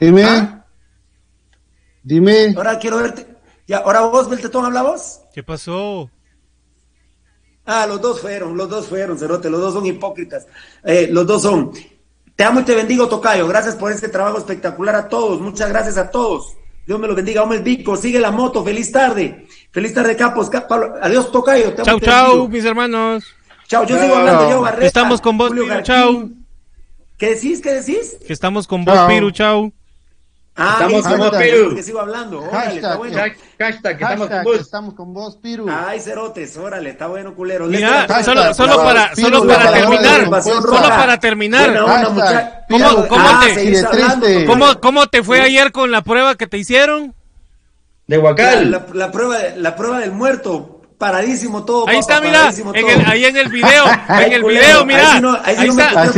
Dime. 0.00 0.24
¿Ah? 0.24 0.64
Dime. 2.02 2.54
Ahora 2.56 2.78
quiero 2.78 2.96
verte. 2.96 3.26
Ya, 3.66 3.78
ahora 3.78 4.00
vos, 4.00 4.30
Beltetón, 4.30 4.64
habla 4.64 4.82
vos. 4.82 5.20
¿Qué 5.34 5.42
pasó? 5.42 6.10
Ah, 7.66 7.86
los 7.86 8.00
dos 8.00 8.20
fueron, 8.20 8.56
los 8.56 8.68
dos 8.68 8.86
fueron, 8.86 9.18
Cerote, 9.18 9.48
los 9.48 9.60
dos 9.60 9.74
son 9.74 9.86
hipócritas. 9.86 10.46
Eh, 10.84 11.08
los 11.10 11.26
dos 11.26 11.42
son. 11.42 11.72
Te 12.36 12.44
amo 12.44 12.60
y 12.60 12.64
te 12.64 12.74
bendigo, 12.74 13.08
Tocayo. 13.08 13.46
Gracias 13.46 13.76
por 13.76 13.92
este 13.92 14.08
trabajo 14.08 14.38
espectacular 14.38 14.94
a 14.96 15.08
todos. 15.08 15.40
Muchas 15.40 15.68
gracias 15.70 15.96
a 15.96 16.10
todos. 16.10 16.56
Dios 16.86 16.98
me 16.98 17.06
lo 17.06 17.14
bendiga. 17.14 17.42
Hombre 17.42 17.60
Vico, 17.60 17.96
sigue 17.96 18.18
la 18.18 18.30
moto. 18.30 18.62
Feliz 18.64 18.92
tarde. 18.92 19.46
Feliz 19.70 19.94
tarde, 19.94 20.16
Capos. 20.16 20.50
Adiós, 21.00 21.32
Tocayo. 21.32 21.74
chau, 21.82 22.00
chau, 22.00 22.48
mis 22.48 22.64
hermanos. 22.64 23.24
Chau, 23.66 23.86
yo 23.86 23.98
sigo 23.98 24.16
hablando. 24.16 24.50
Yo, 24.50 24.60
Barreta, 24.60 24.86
Estamos 24.86 25.20
con 25.20 25.38
vos, 25.38 25.50
Piru. 25.50 25.66
Chau. 25.82 26.30
¿Qué 27.16 27.34
decís? 27.34 27.62
¿Qué 27.62 27.72
decís? 27.74 28.16
Que 28.26 28.32
estamos 28.32 28.66
con 28.66 28.84
vos, 28.84 28.98
Piru. 29.08 29.30
Chau. 29.30 29.72
Ah, 30.56 30.78
estamos 30.88 31.06
con 31.06 31.18
vos, 31.18 31.36
Piru. 31.36 31.74
Que 31.74 31.82
sigo 31.82 32.00
hablando. 32.00 32.40
Órale, 32.40 32.76
está 32.76 32.96
bueno. 32.96 33.18
Hashtag, 33.58 33.98
que 33.98 34.04
estamos 34.04 34.28
con 34.28 34.44
vos. 34.44 34.60
Estamos 34.60 34.94
con 34.94 35.14
vos, 35.14 35.36
Piru. 35.36 35.66
Ay, 35.68 35.98
cerotes, 36.00 36.56
órale, 36.56 36.90
está 36.90 37.08
bueno, 37.08 37.34
culero. 37.34 37.66
Mira, 37.66 38.06
solo, 38.22 38.54
solo, 38.54 38.76
para, 38.76 39.14
solo 39.16 39.46
para 39.46 39.72
terminar, 39.72 40.42
solo 40.42 40.88
para 40.88 41.18
terminar. 41.18 41.78
¿Cómo, 42.68 43.08
cómo, 43.08 43.28
ah, 43.28 43.40
te, 44.20 44.46
¿cómo, 44.46 44.80
¿Cómo 44.80 45.06
te 45.08 45.22
fue 45.22 45.40
ayer 45.40 45.72
con 45.72 45.90
la 45.90 46.02
prueba 46.02 46.36
que 46.36 46.46
te 46.46 46.56
hicieron? 46.56 47.14
De 48.06 48.18
Huacal. 48.18 48.70
La, 48.70 48.86
la, 48.92 49.10
prueba, 49.10 49.38
la 49.56 49.76
prueba 49.76 49.98
del 49.98 50.12
muerto 50.12 50.73
paradísimo 50.98 51.64
todo. 51.64 51.88
Ahí 51.88 51.98
está, 51.98 52.20
mira, 52.20 52.50
en 52.50 52.88
el, 52.88 53.06
ahí 53.06 53.24
en 53.24 53.36
el 53.36 53.48
video, 53.48 53.84
en 54.08 54.32
el 54.32 54.44
video, 54.44 54.84
mira, 54.84 55.40
ahí, 55.44 55.68
está, 55.68 56.12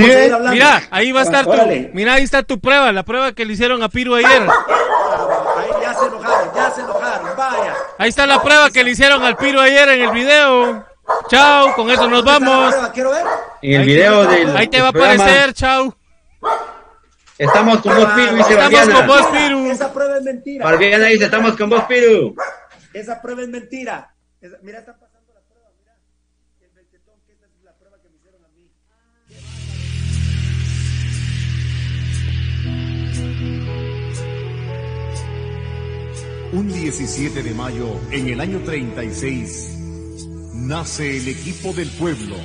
mira, 0.50 0.82
ahí 0.90 1.12
va 1.12 1.20
a 1.20 1.22
estar 1.24 1.44
tu, 1.44 1.52
mira, 1.92 2.14
ahí 2.14 2.22
está 2.22 2.42
tu 2.42 2.60
prueba, 2.60 2.92
la 2.92 3.02
prueba 3.02 3.32
que 3.32 3.44
le 3.44 3.54
hicieron 3.54 3.82
a 3.82 3.88
Piru 3.88 4.14
ayer. 4.14 4.42
Ahí 4.42 5.68
ya 5.82 5.94
se 5.94 6.06
enojaron, 6.06 6.54
ya 6.54 6.70
se 6.70 6.80
enojaron, 6.82 7.36
vaya. 7.36 7.74
Ahí 7.98 8.08
está 8.08 8.26
la 8.26 8.42
prueba 8.42 8.70
que 8.70 8.84
le 8.84 8.90
hicieron 8.90 9.24
al 9.24 9.36
Piru 9.36 9.60
ayer 9.60 9.88
en 9.88 10.02
el 10.02 10.10
video. 10.10 10.84
Chao, 11.28 11.74
con 11.74 11.90
eso 11.90 12.08
nos 12.08 12.24
vamos. 12.24 12.74
Quiero 12.92 13.10
ver. 13.10 13.24
en 13.62 13.80
el 13.80 13.86
video 13.86 14.26
del. 14.26 14.56
Ahí 14.56 14.68
te 14.68 14.80
va 14.80 14.88
a 14.88 14.90
aparecer, 14.90 15.52
chau. 15.54 15.94
Estamos 17.38 17.80
con 17.82 17.94
vos, 17.94 18.08
Piru, 18.14 18.36
dice 18.36 18.52
Estamos 18.54 18.88
con 18.88 19.06
vos, 19.06 19.26
Piru. 19.26 19.70
Esa 19.70 19.92
prueba 19.92 20.16
es 20.16 20.22
mentira. 20.22 20.64
Barbiana 20.64 21.06
dice, 21.06 21.24
estamos 21.26 21.56
con 21.56 21.68
vos, 21.68 21.84
Piru. 21.84 22.34
Esa 22.92 23.20
prueba 23.20 23.42
es 23.42 23.48
mentira. 23.48 24.15
Mira, 24.62 24.80
está 24.80 24.98
pasando 24.98 25.32
la 25.32 25.40
prueba, 25.40 25.70
mira. 25.78 25.96
El 26.60 26.70
beltetón, 26.70 27.20
que 27.26 27.32
esta 27.32 27.46
es 27.46 27.64
la 27.64 27.72
prueba 27.74 28.00
que 28.02 28.08
me 28.08 28.16
hicieron 28.16 28.44
a 28.44 28.48
mí. 28.48 28.70
Un 36.52 36.72
17 36.72 37.42
de 37.42 37.54
mayo, 37.54 38.00
en 38.10 38.28
el 38.28 38.40
año 38.40 38.60
36, 38.60 39.78
nace 40.54 41.18
el 41.18 41.28
equipo 41.28 41.72
del 41.72 41.90
pueblo, 41.90 42.36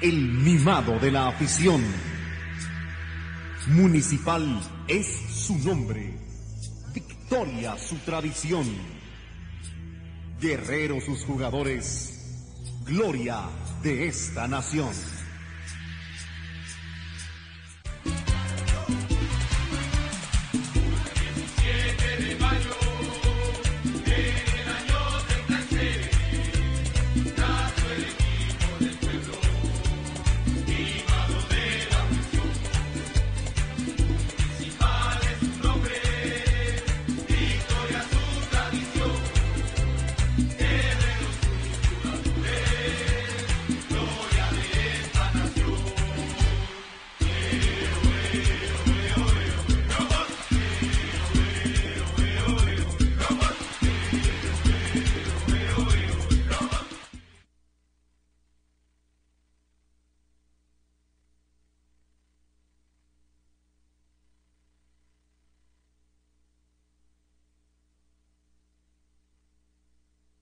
el 0.00 0.20
mimado 0.20 0.98
de 0.98 1.10
la 1.10 1.28
afición. 1.28 1.82
Municipal 3.68 4.60
es 4.86 5.06
su 5.06 5.56
nombre, 5.58 6.14
victoria 6.92 7.76
su 7.78 7.96
tradición, 7.98 8.66
guerrero 10.40 11.00
sus 11.00 11.24
jugadores, 11.24 12.80
gloria 12.86 13.40
de 13.82 14.08
esta 14.08 14.46
nación. 14.48 14.90